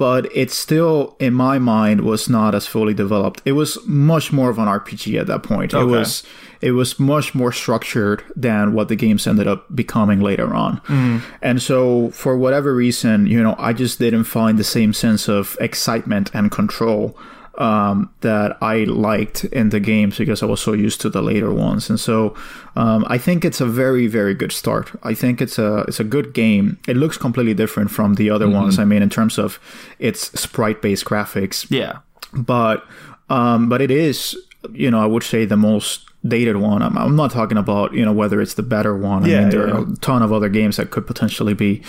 but 0.00 0.34
it 0.34 0.50
still 0.50 1.14
in 1.20 1.34
my 1.34 1.58
mind 1.58 2.00
was 2.00 2.26
not 2.26 2.54
as 2.54 2.66
fully 2.66 2.94
developed 2.94 3.42
it 3.44 3.52
was 3.52 3.76
much 3.86 4.32
more 4.32 4.48
of 4.48 4.58
an 4.58 4.66
rpg 4.66 5.20
at 5.20 5.26
that 5.26 5.42
point 5.42 5.74
okay. 5.74 5.82
it 5.82 5.86
was 5.86 6.22
it 6.62 6.72
was 6.72 6.98
much 6.98 7.34
more 7.34 7.52
structured 7.52 8.24
than 8.34 8.72
what 8.72 8.88
the 8.88 8.96
games 8.96 9.26
ended 9.26 9.46
up 9.46 9.64
becoming 9.74 10.20
later 10.20 10.54
on 10.54 10.80
mm. 10.86 11.22
and 11.42 11.60
so 11.60 12.10
for 12.12 12.36
whatever 12.36 12.74
reason 12.74 13.26
you 13.26 13.42
know 13.42 13.54
i 13.58 13.74
just 13.74 13.98
didn't 13.98 14.24
find 14.24 14.58
the 14.58 14.64
same 14.64 14.94
sense 14.94 15.28
of 15.28 15.56
excitement 15.60 16.30
and 16.32 16.50
control 16.50 17.16
um, 17.60 18.10
that 18.22 18.56
I 18.62 18.84
liked 18.84 19.44
in 19.44 19.68
the 19.68 19.80
games 19.80 20.16
because 20.16 20.42
I 20.42 20.46
was 20.46 20.60
so 20.60 20.72
used 20.72 21.00
to 21.02 21.10
the 21.10 21.20
later 21.20 21.52
ones. 21.52 21.90
And 21.90 22.00
so 22.00 22.34
um, 22.74 23.04
I 23.06 23.18
think 23.18 23.44
it's 23.44 23.60
a 23.60 23.66
very 23.66 24.06
very 24.06 24.34
good 24.34 24.50
start. 24.50 24.90
I 25.02 25.14
think 25.14 25.42
it's 25.42 25.58
a 25.58 25.84
it's 25.86 26.00
a 26.00 26.04
good 26.04 26.32
game. 26.32 26.78
It 26.88 26.96
looks 26.96 27.18
completely 27.18 27.54
different 27.54 27.90
from 27.90 28.14
the 28.14 28.30
other 28.30 28.46
mm-hmm. 28.46 28.54
ones. 28.54 28.78
I 28.78 28.84
mean, 28.84 29.02
in 29.02 29.10
terms 29.10 29.38
of 29.38 29.60
its 29.98 30.32
sprite 30.40 30.80
based 30.80 31.04
graphics. 31.04 31.70
Yeah, 31.70 31.98
but 32.32 32.86
um, 33.28 33.68
but 33.68 33.82
it 33.82 33.90
is 33.90 34.36
you 34.72 34.90
know 34.90 35.00
I 35.00 35.06
would 35.06 35.22
say 35.22 35.44
the 35.44 35.56
most 35.56 36.09
dated 36.26 36.56
one. 36.56 36.82
I'm, 36.82 36.96
I'm, 36.98 37.16
not 37.16 37.30
talking 37.30 37.56
about 37.56 37.94
you 37.94 38.04
know 38.04 38.12
whether 38.12 38.40
it's 38.40 38.54
the 38.54 38.62
better 38.62 38.96
one. 38.96 39.24
I 39.24 39.28
yeah, 39.28 39.40
mean, 39.40 39.50
there 39.50 39.68
yeah. 39.68 39.74
are 39.74 39.92
a 39.92 39.96
ton 39.96 40.22
of 40.22 40.32
other 40.32 40.48
games 40.48 40.76
that 40.76 40.90
could 40.90 41.06
potentially 41.06 41.54
be 41.54 41.82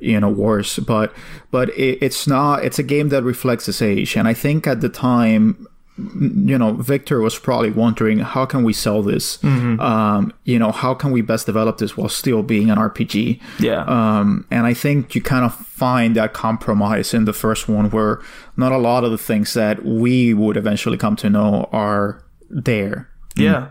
you 0.00 0.18
know 0.18 0.28
worse, 0.28 0.78
but 0.78 1.12
but 1.50 1.70
it, 1.70 1.98
it's 2.02 2.26
not. 2.26 2.64
It's 2.64 2.78
a 2.78 2.82
game 2.82 3.10
that 3.10 3.22
reflects 3.22 3.68
its 3.68 3.80
age, 3.82 4.16
and 4.16 4.26
I 4.28 4.34
think 4.34 4.66
at 4.66 4.80
the 4.80 4.88
time. 4.88 5.66
You 5.98 6.58
know, 6.58 6.74
Victor 6.74 7.22
was 7.22 7.38
probably 7.38 7.70
wondering 7.70 8.18
how 8.18 8.44
can 8.44 8.64
we 8.64 8.74
sell 8.74 9.02
this? 9.02 9.38
Mm-hmm. 9.38 9.80
Um, 9.80 10.30
you 10.44 10.58
know, 10.58 10.70
how 10.70 10.92
can 10.92 11.10
we 11.10 11.22
best 11.22 11.46
develop 11.46 11.78
this 11.78 11.96
while 11.96 12.10
still 12.10 12.42
being 12.42 12.68
an 12.68 12.76
RPG? 12.76 13.40
Yeah. 13.58 13.82
Um, 13.84 14.46
and 14.50 14.66
I 14.66 14.74
think 14.74 15.14
you 15.14 15.22
kind 15.22 15.46
of 15.46 15.54
find 15.54 16.14
that 16.16 16.34
compromise 16.34 17.14
in 17.14 17.24
the 17.24 17.32
first 17.32 17.66
one, 17.66 17.88
where 17.88 18.20
not 18.58 18.72
a 18.72 18.76
lot 18.76 19.04
of 19.04 19.10
the 19.10 19.16
things 19.16 19.54
that 19.54 19.86
we 19.86 20.34
would 20.34 20.58
eventually 20.58 20.98
come 20.98 21.16
to 21.16 21.30
know 21.30 21.66
are 21.72 22.22
there. 22.50 23.08
Yeah. 23.34 23.68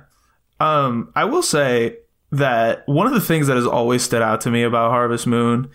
Um, 0.60 1.12
I 1.16 1.26
will 1.26 1.44
say 1.44 1.98
that 2.32 2.88
one 2.88 3.08
of 3.08 3.14
the 3.14 3.22
things 3.22 3.48
that 3.48 3.56
has 3.56 3.68
always 3.68 4.04
stood 4.04 4.22
out 4.22 4.42
to 4.42 4.52
me 4.52 4.64
about 4.64 4.92
Harvest 4.92 5.28
Moon 5.28 5.70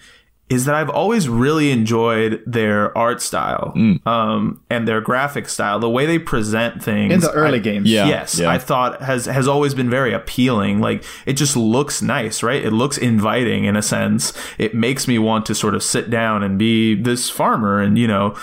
is 0.51 0.64
that 0.64 0.74
I've 0.74 0.91
always 0.91 1.28
really 1.28 1.70
enjoyed 1.70 2.43
their 2.45 2.97
art 2.99 3.22
style 3.22 3.72
mm. 3.76 4.05
um, 4.05 4.61
and 4.68 4.87
their 4.87 5.01
graphic 5.01 5.49
style, 5.49 5.78
the 5.78 5.89
way 5.89 6.07
they 6.07 6.18
present 6.18 6.83
things 6.83 7.14
in 7.14 7.20
the 7.20 7.31
early 7.31 7.59
I, 7.59 7.62
games. 7.62 7.89
Yeah, 7.89 8.09
yes, 8.09 8.41
yeah. 8.41 8.51
I 8.51 8.59
thought 8.59 9.01
has 9.01 9.26
has 9.26 9.47
always 9.47 9.74
been 9.74 9.89
very 9.89 10.12
appealing. 10.12 10.81
Like 10.81 11.05
it 11.24 11.35
just 11.35 11.57
looks 11.57 12.03
nice, 12.03 12.43
right? 12.43 12.62
It 12.62 12.72
looks 12.72 12.99
inviting 12.99 13.64
in 13.64 13.76
a 13.76 13.83
sense. 13.83 14.33
It 14.59 14.74
makes 14.74 15.07
me 15.07 15.20
want 15.20 15.47
to 15.47 15.55
sort 15.55 15.76
of 15.76 15.85
sit 15.85 16.11
down 16.11 16.43
and 16.43 16.59
be 16.59 17.01
this 17.01 17.31
farmer 17.31 17.81
and 17.81 17.97
you 17.97 18.09
know 18.09 18.37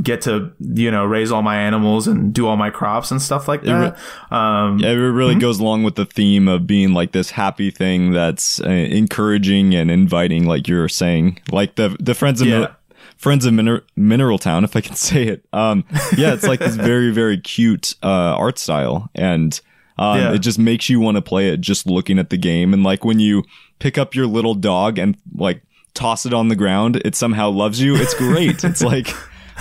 get 0.00 0.22
to 0.22 0.50
you 0.58 0.90
know 0.90 1.04
raise 1.04 1.30
all 1.30 1.42
my 1.42 1.56
animals 1.56 2.06
and 2.08 2.32
do 2.32 2.46
all 2.46 2.56
my 2.56 2.70
crops 2.70 3.10
and 3.10 3.20
stuff 3.20 3.48
like 3.48 3.62
that. 3.62 3.94
It, 3.94 4.32
um, 4.32 4.78
yeah, 4.78 4.90
it 4.90 4.94
really 4.94 5.32
mm-hmm. 5.32 5.40
goes 5.40 5.60
along 5.60 5.82
with 5.82 5.96
the 5.96 6.06
theme 6.06 6.48
of 6.48 6.66
being 6.66 6.94
like 6.94 7.12
this 7.12 7.30
happy 7.30 7.70
thing 7.70 8.12
that's 8.12 8.60
uh, 8.60 8.68
encouraging 8.68 9.74
and 9.74 9.90
inviting, 9.90 10.46
like 10.46 10.66
you're 10.66 10.88
saying, 10.88 11.40
like 11.50 11.74
the 11.74 11.96
the 12.00 12.14
friends 12.14 12.40
of. 12.40 12.48
Yeah. 12.48 12.74
Friends 13.16 13.46
of 13.46 13.54
Miner- 13.54 13.84
Mineral 13.94 14.36
Town, 14.36 14.64
if 14.64 14.74
I 14.74 14.80
can 14.80 14.96
say 14.96 15.28
it. 15.28 15.44
Um, 15.52 15.84
yeah, 16.16 16.34
it's 16.34 16.42
like 16.42 16.58
this 16.58 16.74
very, 16.74 17.12
very 17.12 17.38
cute 17.38 17.94
uh, 18.02 18.34
art 18.36 18.58
style, 18.58 19.10
and 19.14 19.60
um, 19.96 20.18
yeah. 20.18 20.32
it 20.32 20.38
just 20.38 20.58
makes 20.58 20.90
you 20.90 20.98
want 20.98 21.18
to 21.18 21.22
play 21.22 21.50
it 21.50 21.60
just 21.60 21.86
looking 21.86 22.18
at 22.18 22.30
the 22.30 22.36
game. 22.36 22.74
And 22.74 22.82
like 22.82 23.04
when 23.04 23.20
you 23.20 23.44
pick 23.78 23.96
up 23.96 24.16
your 24.16 24.26
little 24.26 24.56
dog 24.56 24.98
and 24.98 25.16
like 25.36 25.62
toss 25.94 26.26
it 26.26 26.34
on 26.34 26.48
the 26.48 26.56
ground, 26.56 27.00
it 27.04 27.14
somehow 27.14 27.50
loves 27.50 27.80
you. 27.80 27.94
It's 27.94 28.14
great. 28.14 28.64
it's 28.64 28.82
like 28.82 29.14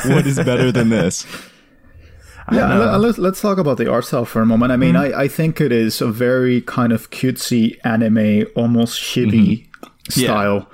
what 0.06 0.26
is 0.26 0.38
better 0.38 0.72
than 0.72 0.90
this? 0.90 1.26
Yeah, 2.52 2.98
let's 2.98 3.18
let's 3.18 3.40
talk 3.40 3.60
about 3.60 3.78
the 3.78 3.90
art 3.90 4.04
style 4.04 4.26
for 4.26 4.42
a 4.42 4.46
moment. 4.46 4.72
I 4.72 4.76
mean, 4.76 4.96
mm-hmm. 4.96 5.18
I, 5.18 5.24
I 5.24 5.28
think 5.28 5.62
it 5.62 5.72
is 5.72 6.02
a 6.02 6.08
very 6.08 6.62
kind 6.62 6.92
of 6.92 7.10
cutesy 7.10 7.78
anime, 7.86 8.48
almost 8.56 9.00
chibi 9.00 9.68
mm-hmm. 9.68 10.22
style. 10.22 10.68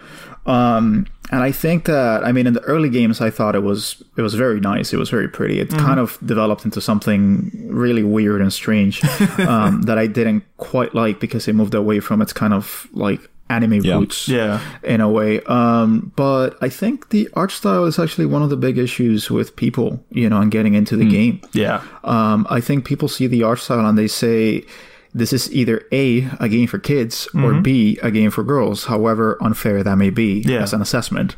Yeah. 0.48 0.78
Um, 0.78 1.08
and 1.30 1.44
I 1.44 1.52
think 1.52 1.86
that 1.86 2.24
I 2.24 2.32
mean 2.32 2.48
in 2.48 2.54
the 2.54 2.62
early 2.62 2.90
games 2.90 3.20
I 3.20 3.30
thought 3.30 3.54
it 3.54 3.64
was 3.64 4.02
it 4.16 4.22
was 4.22 4.34
very 4.34 4.60
nice. 4.60 4.94
It 4.94 4.98
was 4.98 5.10
very 5.10 5.28
pretty. 5.28 5.60
It 5.60 5.70
mm-hmm. 5.70 5.86
kind 5.86 6.00
of 6.00 6.18
developed 6.26 6.64
into 6.64 6.80
something 6.80 7.52
really 7.70 8.04
weird 8.04 8.42
and 8.42 8.52
strange 8.52 9.04
um, 9.40 9.84
that 9.84 9.98
I 9.98 10.08
didn't 10.08 10.44
quite 10.58 10.96
like 10.96 11.20
because 11.20 11.48
it 11.48 11.54
moved 11.54 11.74
away 11.74 12.00
from 12.00 12.22
its 12.22 12.34
kind 12.34 12.54
of 12.54 12.88
like 12.94 13.30
anime 13.50 13.82
yeah. 13.84 13.98
roots 13.98 14.28
yeah. 14.28 14.62
in 14.84 15.02
a 15.02 15.10
way. 15.10 15.42
Um, 15.42 16.12
but 16.16 16.58
I 16.62 16.70
think 16.70 17.10
the 17.10 17.30
art 17.34 17.52
style 17.52 17.86
is 17.86 17.98
actually 18.00 18.26
one 18.26 18.42
of 18.42 18.50
the 18.50 18.58
big 18.58 18.78
issues 18.78 19.30
with 19.30 19.56
people, 19.56 20.04
you 20.10 20.30
know, 20.30 20.42
and 20.42 20.52
getting 20.52 20.74
into 20.74 20.96
the 20.96 21.06
mm. 21.06 21.12
game. 21.12 21.42
Yeah. 21.54 21.84
Um, 22.04 22.46
I 22.50 22.62
think 22.62 22.86
people 22.86 23.08
see 23.08 23.28
the 23.28 23.44
art 23.44 23.60
style 23.60 23.86
and 23.86 23.98
they 23.98 24.08
say, 24.08 24.66
this 25.14 25.34
is 25.34 25.52
either 25.52 25.84
A, 25.92 26.28
a 26.40 26.48
game 26.50 26.68
for 26.68 26.78
kids, 26.78 27.28
mm-hmm. 27.28 27.46
or 27.46 27.62
B, 27.62 27.98
a 28.04 28.12
game 28.12 28.30
for 28.30 28.44
girls, 28.44 28.86
however 28.86 29.38
unfair 29.42 29.82
that 29.84 29.96
may 29.96 30.10
be 30.10 30.44
yeah. 30.46 30.62
as 30.62 30.74
an 30.74 30.82
assessment. 30.82 31.36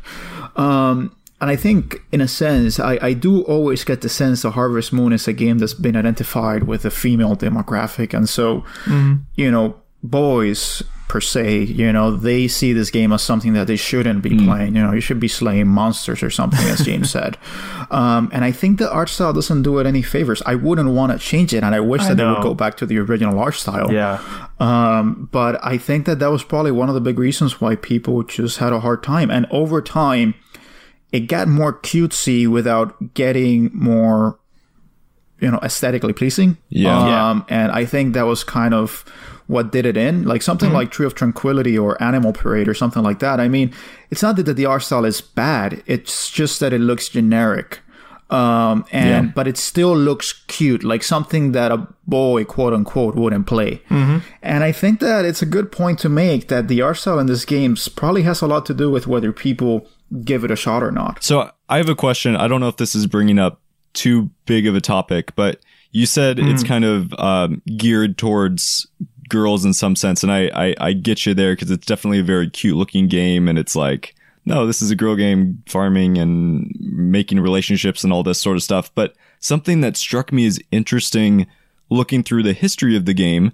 Um, 0.56 1.16
and 1.40 1.48
I 1.48 1.56
think, 1.56 2.02
in 2.12 2.20
a 2.20 2.28
sense, 2.28 2.78
I, 2.78 2.98
I 3.00 3.12
do 3.14 3.42
always 3.44 3.82
get 3.84 4.02
the 4.02 4.10
sense 4.10 4.42
that 4.42 4.50
Harvest 4.50 4.92
Moon 4.92 5.14
is 5.14 5.26
a 5.26 5.32
game 5.32 5.58
that's 5.58 5.72
been 5.72 5.96
identified 5.96 6.64
with 6.64 6.84
a 6.84 6.90
female 6.90 7.34
demographic. 7.34 8.12
And 8.12 8.28
so, 8.28 8.60
mm-hmm. 8.84 9.14
you 9.36 9.50
know, 9.50 9.80
boys 10.02 10.82
per 11.10 11.20
se. 11.20 11.62
You 11.64 11.92
know, 11.92 12.12
they 12.12 12.46
see 12.46 12.72
this 12.72 12.88
game 12.88 13.12
as 13.12 13.20
something 13.20 13.52
that 13.54 13.66
they 13.66 13.74
shouldn't 13.74 14.22
be 14.22 14.30
mm. 14.30 14.46
playing. 14.46 14.76
You 14.76 14.82
know, 14.82 14.92
you 14.92 15.00
should 15.00 15.18
be 15.18 15.26
slaying 15.26 15.66
monsters 15.66 16.22
or 16.22 16.30
something, 16.30 16.64
as 16.68 16.84
James 16.84 17.10
said. 17.16 17.36
Um, 17.90 18.30
and 18.32 18.44
I 18.44 18.52
think 18.52 18.78
the 18.78 18.88
art 18.88 19.08
style 19.08 19.32
doesn't 19.32 19.62
do 19.62 19.80
it 19.80 19.86
any 19.86 20.02
favors. 20.02 20.40
I 20.46 20.54
wouldn't 20.54 20.90
want 20.90 21.10
to 21.10 21.18
change 21.18 21.52
it, 21.52 21.64
and 21.64 21.74
I 21.74 21.80
wish 21.80 22.02
I 22.02 22.10
that 22.10 22.14
know. 22.14 22.26
they 22.26 22.32
would 22.34 22.42
go 22.44 22.54
back 22.54 22.76
to 22.76 22.86
the 22.86 22.98
original 22.98 23.40
art 23.40 23.54
style. 23.54 23.92
Yeah. 23.92 24.22
Um, 24.60 25.28
but 25.32 25.58
I 25.64 25.78
think 25.78 26.06
that 26.06 26.20
that 26.20 26.30
was 26.30 26.44
probably 26.44 26.70
one 26.70 26.88
of 26.88 26.94
the 26.94 27.00
big 27.00 27.18
reasons 27.18 27.60
why 27.60 27.74
people 27.74 28.22
just 28.22 28.58
had 28.58 28.72
a 28.72 28.78
hard 28.78 29.02
time. 29.02 29.32
And 29.32 29.46
over 29.50 29.82
time, 29.82 30.36
it 31.10 31.26
got 31.26 31.48
more 31.48 31.72
cutesy 31.72 32.46
without 32.46 33.14
getting 33.14 33.70
more 33.74 34.38
you 35.40 35.50
know 35.50 35.58
aesthetically 35.62 36.12
pleasing 36.12 36.58
yeah, 36.68 37.30
um, 37.30 37.46
yeah. 37.48 37.62
and 37.62 37.72
i 37.72 37.82
think 37.82 38.12
that 38.12 38.26
was 38.26 38.44
kind 38.44 38.74
of 38.74 39.06
what 39.50 39.72
did 39.72 39.84
it 39.84 39.96
in. 39.96 40.22
Like 40.24 40.42
something 40.42 40.68
mm-hmm. 40.68 40.76
like 40.76 40.90
Tree 40.92 41.06
of 41.06 41.14
Tranquility 41.14 41.76
or 41.76 42.00
Animal 42.02 42.32
Parade 42.32 42.68
or 42.68 42.74
something 42.74 43.02
like 43.02 43.18
that. 43.18 43.40
I 43.40 43.48
mean, 43.48 43.74
it's 44.10 44.22
not 44.22 44.36
that 44.36 44.54
the 44.54 44.66
art 44.66 44.82
style 44.84 45.04
is 45.04 45.20
bad. 45.20 45.82
It's 45.86 46.30
just 46.30 46.60
that 46.60 46.72
it 46.72 46.78
looks 46.78 47.08
generic. 47.08 47.80
Um, 48.30 48.84
and 48.92 49.26
yeah. 49.26 49.32
but 49.34 49.48
it 49.48 49.56
still 49.56 49.96
looks 49.96 50.32
cute, 50.46 50.84
like 50.84 51.02
something 51.02 51.50
that 51.50 51.72
a 51.72 51.88
boy, 52.06 52.44
quote 52.44 52.72
unquote, 52.72 53.16
wouldn't 53.16 53.48
play. 53.48 53.82
Mm-hmm. 53.88 54.18
And 54.40 54.62
I 54.62 54.70
think 54.70 55.00
that 55.00 55.24
it's 55.24 55.42
a 55.42 55.46
good 55.46 55.72
point 55.72 55.98
to 56.00 56.08
make 56.08 56.46
that 56.46 56.68
the 56.68 56.80
art 56.80 56.98
style 56.98 57.18
in 57.18 57.26
this 57.26 57.44
game 57.44 57.76
probably 57.96 58.22
has 58.22 58.40
a 58.40 58.46
lot 58.46 58.66
to 58.66 58.74
do 58.74 58.88
with 58.88 59.08
whether 59.08 59.32
people 59.32 59.88
give 60.24 60.44
it 60.44 60.52
a 60.52 60.56
shot 60.56 60.84
or 60.84 60.92
not. 60.92 61.24
So 61.24 61.50
I 61.68 61.78
have 61.78 61.88
a 61.88 61.96
question. 61.96 62.36
I 62.36 62.46
don't 62.46 62.60
know 62.60 62.68
if 62.68 62.76
this 62.76 62.94
is 62.94 63.08
bringing 63.08 63.40
up 63.40 63.60
too 63.94 64.30
big 64.46 64.68
of 64.68 64.76
a 64.76 64.80
topic, 64.80 65.34
but 65.34 65.60
you 65.90 66.06
said 66.06 66.36
mm. 66.36 66.52
it's 66.52 66.62
kind 66.62 66.84
of 66.84 67.12
um, 67.14 67.62
geared 67.76 68.16
towards 68.16 68.86
girls 69.30 69.64
in 69.64 69.72
some 69.72 69.96
sense, 69.96 70.22
and 70.22 70.30
I 70.30 70.50
I, 70.54 70.74
I 70.78 70.92
get 70.92 71.24
you 71.24 71.32
there 71.34 71.52
because 71.54 71.70
it's 71.70 71.86
definitely 71.86 72.18
a 72.20 72.24
very 72.24 72.50
cute 72.50 72.76
looking 72.76 73.08
game, 73.08 73.48
and 73.48 73.58
it's 73.58 73.74
like 73.74 74.14
no, 74.44 74.66
this 74.66 74.80
is 74.82 74.90
a 74.90 74.96
girl 74.96 75.16
game, 75.16 75.62
farming 75.66 76.16
and 76.18 76.74
making 76.80 77.40
relationships 77.40 78.04
and 78.04 78.12
all 78.12 78.22
this 78.22 78.40
sort 78.40 78.56
of 78.56 78.62
stuff. 78.62 78.92
But 78.94 79.14
something 79.38 79.80
that 79.82 79.96
struck 79.96 80.32
me 80.32 80.46
as 80.46 80.58
interesting, 80.70 81.46
looking 81.90 82.22
through 82.22 82.42
the 82.44 82.54
history 82.54 82.96
of 82.96 83.04
the 83.04 83.12
game, 83.14 83.52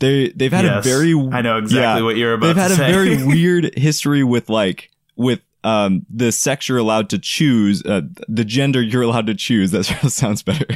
they 0.00 0.30
they've 0.30 0.52
had 0.52 0.64
Yes. 0.64 0.84
a 0.84 0.88
very 0.88 1.14
I 1.32 1.40
know 1.42 1.58
exactly 1.58 2.02
what 2.02 2.16
you're 2.16 2.34
about 2.34 2.48
They've 2.48 2.56
had 2.56 2.72
a 2.72 2.74
very 2.76 3.24
weird 3.26 3.76
history 3.78 4.24
with 4.24 4.48
like 4.50 4.90
with 5.16 5.40
um 5.64 6.04
the 6.08 6.30
sex 6.30 6.68
you're 6.68 6.78
allowed 6.78 7.08
to 7.10 7.18
choose, 7.18 7.82
uh, 7.84 8.02
the 8.28 8.44
gender 8.44 8.80
you're 8.82 9.02
allowed 9.02 9.26
to 9.26 9.34
choose. 9.34 9.70
That 9.72 9.84
sounds 10.10 10.42
better. 10.42 10.66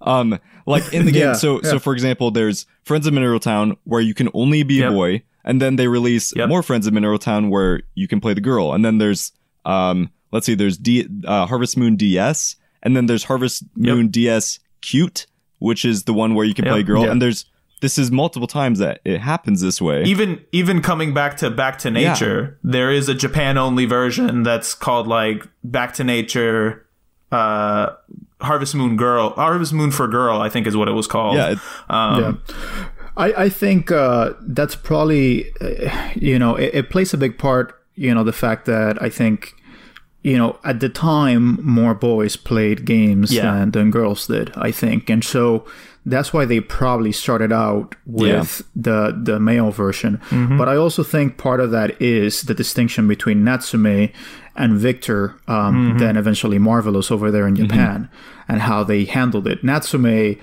Um, 0.00 0.38
like 0.66 0.92
in 0.94 1.04
the 1.04 1.12
game. 1.12 1.22
Yeah, 1.26 1.32
so 1.34 1.60
yeah. 1.62 1.70
so 1.70 1.78
for 1.78 1.92
example, 1.92 2.30
there's 2.30 2.64
Friends 2.84 3.06
of 3.06 3.12
Mineral 3.12 3.40
Town 3.40 3.76
where 3.84 4.00
you 4.00 4.14
can 4.14 4.28
only 4.34 4.62
be 4.62 4.76
Yep. 4.76 4.90
a 4.90 4.94
boy, 4.94 5.22
and 5.44 5.60
then 5.60 5.76
they 5.76 5.88
release 5.88 6.32
Yep. 6.36 6.48
more 6.48 6.62
Friends 6.62 6.86
of 6.86 6.92
Mineral 6.94 7.18
Town 7.18 7.50
where 7.50 7.82
you 7.94 8.06
can 8.08 8.20
play 8.20 8.34
the 8.34 8.40
girl, 8.40 8.72
and 8.72 8.84
then 8.84 8.98
there's 8.98 9.32
um 9.64 10.10
let's 10.32 10.46
see, 10.46 10.54
there's 10.54 10.76
D 10.78 11.06
uh, 11.26 11.46
Harvest 11.46 11.76
Moon 11.76 11.96
DS, 11.96 12.56
and 12.82 12.96
then 12.96 13.06
there's 13.06 13.24
Harvest 13.24 13.64
Yep. 13.76 13.94
Moon 13.96 14.08
DS 14.08 14.58
Cute, 14.80 15.26
which 15.58 15.84
is 15.84 16.04
the 16.04 16.14
one 16.14 16.34
where 16.34 16.44
you 16.46 16.54
can 16.54 16.64
play 16.66 16.80
a 16.80 16.84
girl, 16.84 17.08
and 17.10 17.20
there's 17.20 17.46
this 17.80 17.98
is 17.98 18.10
multiple 18.10 18.46
times 18.48 18.78
that 18.78 19.00
it 19.04 19.20
happens 19.20 19.60
this 19.60 19.80
way. 19.82 20.02
even 20.04 20.40
even 20.52 20.80
coming 20.80 21.12
back 21.14 21.36
to 21.38 21.50
back 21.50 21.78
to 21.78 21.90
nature 21.90 22.58
there 22.64 22.90
is 22.90 23.08
a 23.08 23.14
japan 23.14 23.58
only 23.58 23.84
version 23.84 24.42
that's 24.42 24.74
called 24.74 25.06
like 25.06 25.46
back 25.62 25.92
to 25.94 26.02
nature 26.04 26.86
uh 27.32 27.90
harvest 28.40 28.74
moon 28.74 28.96
girl 28.96 29.30
harvest 29.30 29.72
moon 29.72 29.90
for 29.90 30.06
girl 30.08 30.40
i 30.40 30.48
think 30.48 30.66
is 30.66 30.76
what 30.76 30.88
it 30.88 30.92
was 30.92 31.06
called 31.06 31.36
yeah, 31.36 31.50
it- 31.52 31.58
um 31.90 32.42
yeah. 32.48 32.84
I, 33.18 33.44
I 33.44 33.48
think 33.48 33.90
uh, 33.90 34.34
that's 34.42 34.76
probably, 34.76 35.50
uh, 35.62 36.10
you 36.16 36.38
know, 36.38 36.54
it, 36.54 36.74
it 36.74 36.90
plays 36.90 37.14
a 37.14 37.16
big 37.16 37.38
part, 37.38 37.72
you 37.94 38.14
know, 38.14 38.22
the 38.24 38.32
fact 38.34 38.66
that 38.66 39.00
I 39.02 39.08
think, 39.08 39.54
you 40.22 40.36
know, 40.36 40.58
at 40.64 40.80
the 40.80 40.90
time, 40.90 41.58
more 41.64 41.94
boys 41.94 42.36
played 42.36 42.84
games 42.84 43.32
Yeah. 43.32 43.52
than, 43.54 43.70
than 43.70 43.90
girls 43.90 44.26
did, 44.26 44.52
I 44.54 44.70
think. 44.70 45.08
And 45.08 45.24
so 45.24 45.64
that's 46.06 46.32
why 46.32 46.44
they 46.44 46.60
probably 46.60 47.12
started 47.12 47.52
out 47.52 47.94
with 48.06 48.62
the, 48.74 49.18
the 49.20 49.38
male 49.40 49.72
version. 49.72 50.18
Mm-hmm. 50.30 50.56
But 50.56 50.68
I 50.68 50.76
also 50.76 51.02
think 51.02 51.36
part 51.36 51.60
of 51.60 51.72
that 51.72 52.00
is 52.00 52.42
the 52.42 52.54
distinction 52.54 53.08
between 53.08 53.44
Natsume 53.44 54.10
and 54.54 54.78
Victor, 54.78 55.36
um, 55.48 55.74
mm-hmm. 55.74 55.98
then 55.98 56.16
eventually 56.16 56.58
Marvelous 56.58 57.10
over 57.10 57.30
there 57.30 57.46
in 57.46 57.54
mm-hmm. 57.54 57.66
Japan, 57.66 58.08
and 58.48 58.62
how 58.62 58.84
they 58.84 59.04
handled 59.04 59.46
it. 59.46 59.62
Natsume 59.64 60.38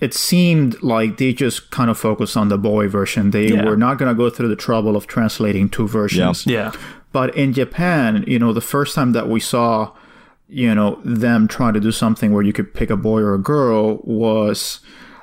it 0.00 0.14
seemed 0.14 0.80
like 0.82 1.16
they 1.16 1.32
just 1.32 1.70
kind 1.70 1.90
of 1.90 1.98
focused 1.98 2.36
on 2.36 2.48
the 2.48 2.58
boy 2.58 2.88
version. 2.88 3.30
They 3.30 3.48
Yeah. 3.48 3.64
were 3.64 3.76
not 3.76 3.98
going 3.98 4.08
to 4.08 4.14
go 4.14 4.30
through 4.30 4.48
the 4.48 4.56
trouble 4.56 4.96
of 4.96 5.06
translating 5.06 5.68
two 5.68 5.88
versions. 5.88 6.46
yeah 6.46 6.72
But 7.12 7.34
in 7.36 7.52
Japan, 7.52 8.24
you 8.26 8.38
know, 8.38 8.52
the 8.52 8.60
first 8.60 8.94
time 8.94 9.12
that 9.12 9.28
we 9.28 9.40
saw, 9.40 9.90
you 10.52 10.74
know, 10.74 11.00
them 11.04 11.48
trying 11.48 11.74
to 11.74 11.80
do 11.80 11.90
something 11.92 12.32
where 12.32 12.42
you 12.44 12.52
could 12.52 12.74
pick 12.74 12.90
a 12.90 12.96
boy 12.96 13.20
or 13.20 13.34
a 13.34 13.38
girl 13.38 13.98
was, 14.04 14.80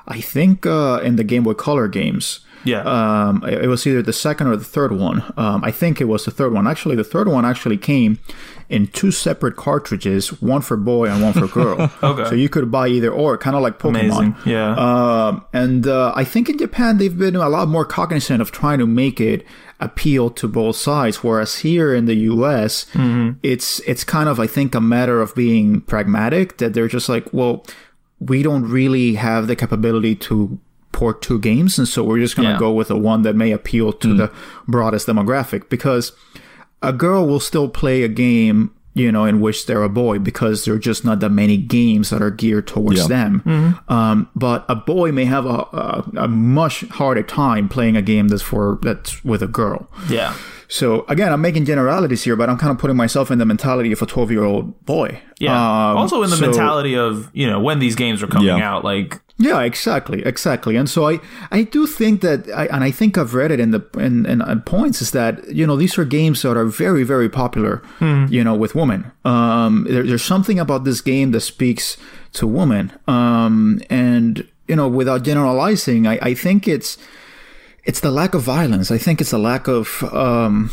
I 0.07 0.21
think, 0.21 0.65
uh, 0.65 0.99
in 1.03 1.15
the 1.17 1.23
Game 1.23 1.43
Boy 1.43 1.53
Color 1.53 1.87
games. 1.87 2.39
yeah 2.65 2.83
Um, 2.83 3.43
it 3.47 3.63
it 3.65 3.67
was 3.67 3.85
either 3.87 4.01
the 4.03 4.11
second 4.27 4.47
or 4.51 4.57
the 4.57 4.65
third 4.77 4.91
one. 4.91 5.19
Um, 5.37 5.63
I 5.69 5.71
think 5.71 6.01
it 6.01 6.07
was 6.13 6.25
the 6.25 6.31
third 6.31 6.51
one. 6.53 6.67
Actually, 6.67 6.97
the 6.97 7.09
third 7.13 7.27
one 7.27 7.45
actually 7.45 7.77
came 7.77 8.17
in 8.69 8.87
two 8.87 9.11
separate 9.11 9.55
cartridges, 9.55 10.41
one 10.41 10.61
for 10.61 10.77
boy 10.77 11.05
and 11.11 11.23
one 11.23 11.33
for 11.33 11.47
girl. 11.47 11.77
Okay. 12.03 12.25
So 12.29 12.35
you 12.35 12.49
could 12.49 12.67
buy 12.71 12.87
either 12.89 13.11
or, 13.11 13.37
kind 13.37 13.55
of 13.55 13.61
like 13.63 13.75
Pokemon. 13.79 14.11
amazing 14.11 14.31
yeah 14.45 14.71
Um, 14.87 15.45
and 15.53 15.87
uh, 15.87 16.11
I 16.21 16.23
think 16.31 16.49
in 16.49 16.57
Japan 16.57 16.97
they've 16.97 17.17
been 17.25 17.35
a 17.35 17.49
lot 17.49 17.67
more 17.75 17.85
cognizant 17.85 18.41
of 18.41 18.49
trying 18.51 18.79
to 18.83 18.87
make 18.87 19.17
it 19.33 19.45
appeal 19.79 20.29
to 20.29 20.47
both 20.47 20.75
sides. 20.75 21.23
Whereas 21.23 21.57
here 21.59 21.93
in 21.93 22.05
the 22.05 22.15
U.S., 22.15 22.85
mm-hmm. 22.93 23.37
it's 23.43 23.79
it's 23.81 24.03
kind 24.03 24.29
of 24.29 24.39
I 24.39 24.47
think 24.47 24.75
a 24.75 24.81
matter 24.81 25.21
of 25.21 25.33
being 25.35 25.81
pragmatic. 25.81 26.57
That 26.57 26.73
they're 26.73 26.87
just 26.87 27.09
like, 27.09 27.31
well, 27.33 27.65
we 28.19 28.43
don't 28.43 28.69
really 28.69 29.15
have 29.15 29.47
the 29.47 29.55
capability 29.55 30.15
to 30.15 30.59
port 30.91 31.21
two 31.21 31.39
games, 31.39 31.77
and 31.77 31.87
so 31.87 32.03
we're 32.03 32.19
just 32.19 32.35
going 32.35 32.47
to 32.47 32.53
Yeah. 32.53 32.59
go 32.59 32.73
with 32.73 32.89
the 32.89 32.97
one 32.97 33.21
that 33.21 33.35
may 33.35 33.51
appeal 33.51 33.93
to 33.93 34.07
mm. 34.09 34.17
the 34.17 34.31
broadest 34.67 35.07
demographic 35.07 35.69
because 35.69 36.11
a 36.81 36.91
girl 36.91 37.27
will 37.27 37.39
still 37.39 37.69
play 37.69 38.03
a 38.03 38.07
game 38.07 38.71
you 38.95 39.11
know 39.11 39.25
in 39.25 39.39
which 39.39 39.65
they're 39.65 39.83
a 39.83 39.89
boy 39.89 40.19
because 40.19 40.65
there 40.65 40.73
are 40.73 40.79
just 40.79 41.05
not 41.05 41.19
that 41.19 41.29
many 41.29 41.57
games 41.57 42.09
that 42.09 42.21
are 42.21 42.31
geared 42.31 42.67
towards 42.67 42.99
Yeah. 43.01 43.07
them. 43.07 43.79
Um, 43.87 44.29
but 44.35 44.65
a 44.67 44.75
boy 44.75 45.11
may 45.11 45.25
have 45.25 45.45
a, 45.45 45.49
a, 45.49 46.03
a 46.17 46.27
much 46.27 46.81
harder 46.89 47.23
time 47.23 47.69
playing 47.69 47.95
a 47.95 48.01
game 48.01 48.27
that's 48.29 48.41
for 48.43 48.79
that's 48.81 49.23
with 49.23 49.41
a 49.43 49.47
girl. 49.47 49.87
Yeah. 50.09 50.33
So 50.71 51.03
again 51.09 51.31
i'm 51.33 51.41
making 51.41 51.65
generalities 51.65 52.23
here 52.23 52.35
but 52.35 52.47
i'm 52.47 52.57
kind 52.57 52.71
of 52.71 52.77
putting 52.77 52.95
myself 52.95 53.31
in 53.31 53.39
the 53.39 53.45
mentality 53.45 53.91
of 53.91 54.01
a 54.03 54.05
12 54.05 54.31
year 54.31 54.43
old 54.43 54.85
boy. 54.85 55.19
Yeah. 55.39 55.53
Um, 55.55 55.97
also 55.97 56.21
in 56.23 56.29
the 56.29 56.35
so- 56.37 56.45
mentality 56.45 56.95
of 56.95 57.29
you 57.33 57.49
know 57.49 57.59
when 57.59 57.79
these 57.79 57.95
games 57.95 58.21
are 58.21 58.27
coming 58.27 58.47
Yeah. 58.49 58.69
out 58.75 58.83
like 58.83 59.19
Yeah, 59.41 59.61
exactly, 59.61 60.21
exactly. 60.25 60.75
And 60.75 60.89
so 60.89 61.07
I, 61.07 61.21
I 61.49 61.63
do 61.63 61.87
think 61.87 62.19
that, 62.21 62.49
I, 62.53 62.65
and 62.65 62.83
I 62.83 62.91
think 62.91 63.17
I've 63.17 63.33
read 63.33 63.51
it 63.51 63.59
in 63.61 63.71
the 63.71 63.81
in, 63.97 64.25
in, 64.25 64.41
in 64.41 64.61
points 64.61 65.01
is 65.01 65.11
that 65.11 65.47
you 65.47 65.65
know 65.65 65.77
these 65.77 65.97
are 65.97 66.03
games 66.03 66.41
that 66.41 66.57
are 66.57 66.65
very 66.65 67.05
very 67.05 67.29
popular, 67.29 67.81
you 68.29 68.43
know, 68.43 68.53
with 68.53 68.75
women. 68.75 69.11
Um, 69.23 69.87
there, 69.89 70.03
there's 70.03 70.25
something 70.25 70.59
about 70.59 70.83
this 70.83 70.99
game 70.99 71.31
that 71.31 71.41
speaks 71.41 71.95
to 72.33 72.45
women. 72.45 72.91
Um, 73.07 73.81
and 73.89 74.45
you 74.67 74.75
know, 74.75 74.89
without 74.89 75.23
generalizing, 75.23 76.05
I, 76.05 76.19
I 76.21 76.33
think 76.33 76.67
it's 76.67 76.97
it's 77.85 78.01
the 78.01 78.11
lack 78.11 78.33
of 78.33 78.41
violence. 78.43 78.91
I 78.91 78.97
think 78.97 79.21
it's 79.21 79.31
the 79.31 79.39
lack 79.39 79.69
of 79.69 80.03
um, 80.13 80.69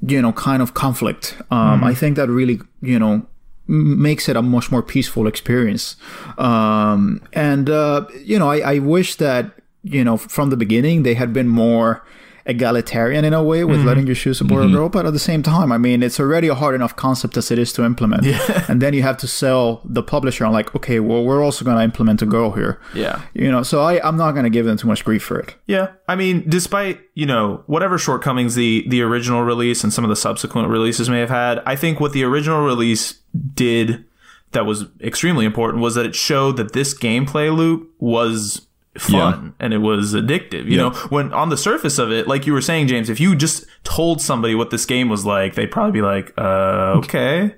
you 0.00 0.20
know, 0.20 0.32
kind 0.32 0.62
of 0.62 0.74
conflict. 0.74 1.36
Um, 1.50 1.84
I 1.84 1.94
think 1.94 2.16
that 2.16 2.28
really, 2.28 2.60
you 2.80 2.98
know, 2.98 3.26
makes 3.68 4.28
it 4.28 4.36
a 4.36 4.42
much 4.42 4.70
more 4.70 4.82
peaceful 4.82 5.26
experience. 5.26 5.96
Um, 6.38 7.22
and 7.32 7.68
uh, 7.70 8.06
you 8.24 8.38
know, 8.38 8.50
I, 8.50 8.74
I 8.74 8.78
wish 8.78 9.16
that 9.16 9.52
you 9.84 10.02
know 10.02 10.16
from 10.16 10.50
the 10.50 10.56
beginning 10.56 11.02
they 11.02 11.14
had 11.14 11.32
been 11.32 11.48
more 11.48 12.02
egalitarian 12.48 13.24
in 13.24 13.34
a 13.34 13.42
way 13.42 13.62
with 13.62 13.78
mm-hmm. 13.78 13.86
letting 13.86 14.06
you 14.06 14.14
support 14.14 14.40
a 14.40 14.44
boy 14.44 14.60
or 14.62 14.68
girl 14.68 14.88
but 14.88 15.06
at 15.06 15.12
the 15.12 15.18
same 15.18 15.42
time 15.42 15.70
i 15.70 15.78
mean 15.78 16.02
it's 16.02 16.18
already 16.18 16.48
a 16.48 16.54
hard 16.54 16.74
enough 16.74 16.96
concept 16.96 17.36
as 17.36 17.50
it 17.50 17.58
is 17.58 17.72
to 17.72 17.84
implement. 17.84 18.26
And 18.68 18.82
then 18.82 18.94
you 18.94 19.02
have 19.02 19.16
to 19.18 19.28
sell 19.28 19.80
the 19.84 20.02
publisher 20.02 20.44
on 20.44 20.52
like 20.52 20.74
okay 20.74 21.00
well 21.00 21.24
we're 21.24 21.42
also 21.42 21.64
going 21.64 21.76
to 21.76 21.82
implement 21.82 22.22
a 22.22 22.26
girl 22.26 22.52
here. 22.52 22.80
Yeah. 22.94 23.22
You 23.34 23.50
know 23.50 23.62
so 23.62 23.82
I, 23.82 24.06
i'm 24.06 24.16
not 24.16 24.32
going 24.32 24.44
to 24.44 24.50
give 24.50 24.66
them 24.66 24.76
too 24.76 24.88
much 24.88 25.04
grief 25.04 25.22
for 25.22 25.38
it. 25.40 25.54
Yeah, 25.66 25.92
I 26.06 26.16
mean, 26.16 26.44
despite 26.48 27.00
you 27.14 27.26
know 27.26 27.62
whatever 27.66 27.98
shortcomings 27.98 28.54
the 28.54 28.84
the 28.88 29.02
original 29.02 29.42
release 29.42 29.84
and 29.84 29.92
some 29.92 30.04
of 30.04 30.10
the 30.10 30.16
subsequent 30.16 30.68
releases 30.68 31.08
may 31.08 31.20
have 31.20 31.30
had, 31.30 31.62
I 31.66 31.76
think 31.76 32.00
what 32.00 32.12
the 32.12 32.24
original 32.24 32.64
release 32.64 33.20
did 33.54 34.04
that 34.52 34.64
was 34.64 34.86
extremely 35.02 35.44
important 35.44 35.82
was 35.82 35.94
that 35.94 36.06
it 36.06 36.14
showed 36.14 36.56
that 36.56 36.72
this 36.72 36.96
gameplay 36.96 37.54
loop 37.54 37.90
was 37.98 38.67
fun 38.98 39.54
and 39.60 39.72
it 39.72 39.78
was 39.78 40.14
addictive. 40.14 40.64
You 40.66 40.76
Yeah. 40.76 40.76
know, 40.76 40.90
when 41.10 41.32
on 41.32 41.48
the 41.48 41.56
surface 41.56 41.98
of 41.98 42.10
it, 42.12 42.26
like 42.28 42.46
you 42.46 42.52
were 42.52 42.60
saying, 42.60 42.88
James, 42.88 43.08
if 43.10 43.20
you 43.20 43.34
just 43.34 43.64
told 43.84 44.20
somebody 44.20 44.54
what 44.54 44.70
this 44.70 44.84
game 44.86 45.08
was 45.08 45.24
like, 45.24 45.54
they'd 45.54 45.70
probably 45.70 45.92
be 45.92 46.02
like, 46.02 46.32
uh, 46.38 46.94
okay. 46.98 47.54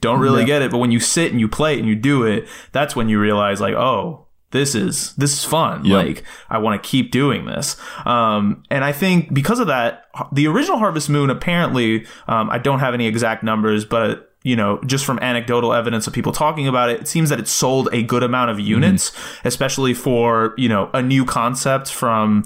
Don't 0.00 0.18
really 0.18 0.44
get 0.44 0.62
it, 0.62 0.72
but 0.72 0.78
when 0.78 0.90
you 0.90 0.98
sit 0.98 1.30
and 1.30 1.38
you 1.38 1.46
play 1.48 1.74
it 1.74 1.78
and 1.78 1.86
you 1.88 1.94
do 1.94 2.24
it, 2.24 2.48
that's 2.72 2.96
when 2.96 3.08
you 3.08 3.20
realize 3.20 3.60
like, 3.60 3.74
oh, 3.74 4.26
this 4.50 4.74
is 4.74 5.14
this 5.14 5.32
is 5.32 5.44
fun. 5.44 5.84
Yeah. 5.84 5.98
Like 5.98 6.24
I 6.50 6.58
want 6.58 6.82
to 6.82 6.86
keep 6.88 7.12
doing 7.12 7.44
this. 7.46 7.76
Um, 8.04 8.64
and 8.68 8.84
I 8.84 8.90
think 8.92 9.32
because 9.32 9.60
of 9.60 9.68
that, 9.68 10.06
the 10.32 10.48
original 10.48 10.78
Harvest 10.78 11.08
Moon 11.08 11.30
apparently, 11.30 12.04
um, 12.26 12.50
I 12.50 12.58
don't 12.58 12.80
have 12.80 12.94
any 12.94 13.06
exact 13.06 13.44
numbers, 13.44 13.84
but 13.84 14.31
you 14.42 14.56
know, 14.56 14.80
just 14.84 15.04
from 15.04 15.18
anecdotal 15.20 15.72
evidence 15.72 16.06
of 16.06 16.12
people 16.12 16.32
talking 16.32 16.66
about 16.66 16.90
it, 16.90 17.02
it 17.02 17.08
seems 17.08 17.30
that 17.30 17.38
it 17.38 17.48
sold 17.48 17.88
a 17.92 18.02
good 18.02 18.22
amount 18.22 18.50
of 18.50 18.58
units, 18.58 19.12
especially 19.44 19.94
for 19.94 20.54
you 20.56 20.68
know 20.68 20.90
a 20.92 21.02
new 21.02 21.24
concept 21.24 21.90
from 21.90 22.44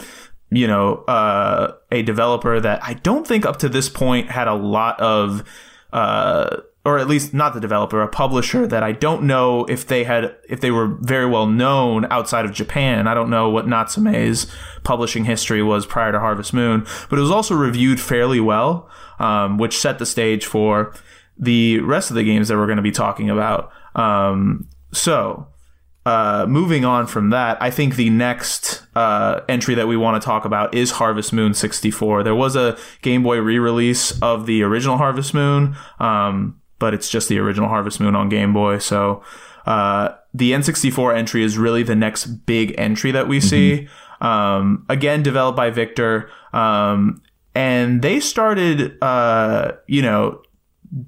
you 0.50 0.66
know 0.66 0.96
uh, 1.08 1.74
a 1.90 2.02
developer 2.02 2.60
that 2.60 2.82
I 2.82 2.94
don't 2.94 3.26
think 3.26 3.46
up 3.46 3.58
to 3.58 3.68
this 3.68 3.88
point 3.88 4.30
had 4.30 4.48
a 4.48 4.54
lot 4.54 5.00
of. 5.00 5.44
Uh, 5.92 6.60
or 6.84 6.98
at 6.98 7.08
least 7.08 7.34
not 7.34 7.52
the 7.52 7.58
developer, 7.58 8.00
a 8.00 8.06
publisher 8.06 8.64
that 8.64 8.84
I 8.84 8.92
don't 8.92 9.24
know 9.24 9.64
if 9.64 9.88
they 9.88 10.04
had 10.04 10.36
if 10.48 10.60
they 10.60 10.70
were 10.70 10.86
very 11.00 11.26
well 11.26 11.48
known 11.48 12.06
outside 12.12 12.44
of 12.44 12.52
Japan. 12.52 13.08
I 13.08 13.14
don't 13.14 13.28
know 13.28 13.50
what 13.50 13.66
Natsume's 13.66 14.46
publishing 14.84 15.24
history 15.24 15.64
was 15.64 15.84
prior 15.84 16.12
to 16.12 16.20
Harvest 16.20 16.54
Moon, 16.54 16.86
but 17.10 17.18
it 17.18 17.22
was 17.22 17.30
also 17.32 17.56
reviewed 17.56 18.00
fairly 18.00 18.38
well, 18.38 18.88
um, 19.18 19.58
which 19.58 19.76
set 19.76 19.98
the 19.98 20.06
stage 20.06 20.46
for 20.46 20.94
the 21.38 21.80
rest 21.80 22.10
of 22.10 22.16
the 22.16 22.24
games 22.24 22.48
that 22.48 22.56
we're 22.56 22.66
going 22.66 22.76
to 22.76 22.82
be 22.82 22.92
talking 22.92 23.30
about. 23.30 23.70
Um, 23.94 24.68
so, 24.92 25.48
uh, 26.06 26.46
moving 26.48 26.84
on 26.84 27.06
from 27.06 27.30
that, 27.30 27.60
I 27.60 27.70
think 27.70 27.96
the 27.96 28.10
next 28.10 28.82
uh, 28.94 29.40
entry 29.48 29.74
that 29.74 29.88
we 29.88 29.96
want 29.96 30.22
to 30.22 30.24
talk 30.24 30.44
about 30.44 30.72
is 30.72 30.92
Harvest 30.92 31.32
Moon 31.32 31.52
64. 31.52 32.22
There 32.22 32.34
was 32.34 32.54
a 32.54 32.78
Game 33.02 33.22
Boy 33.24 33.38
re-release 33.38 34.18
of 34.22 34.46
the 34.46 34.62
original 34.62 34.98
Harvest 34.98 35.34
Moon, 35.34 35.76
um, 35.98 36.60
but 36.78 36.94
it's 36.94 37.08
just 37.08 37.28
the 37.28 37.38
original 37.38 37.68
Harvest 37.68 37.98
Moon 37.98 38.14
on 38.14 38.28
Game 38.28 38.52
Boy. 38.52 38.78
So 38.78 39.22
uh, 39.66 40.10
the 40.32 40.52
N64 40.52 41.16
entry 41.16 41.42
is 41.42 41.58
really 41.58 41.82
the 41.82 41.96
next 41.96 42.26
big 42.26 42.74
entry 42.78 43.10
that 43.10 43.26
we 43.26 43.40
see. 43.40 43.88
Um, 44.20 44.86
again, 44.88 45.22
developed 45.22 45.56
by 45.56 45.70
Victor. 45.70 46.30
Um, 46.52 47.20
and 47.54 48.02
they 48.02 48.20
started, 48.20 48.96
uh, 49.02 49.72
you 49.86 50.02
know, 50.02 50.42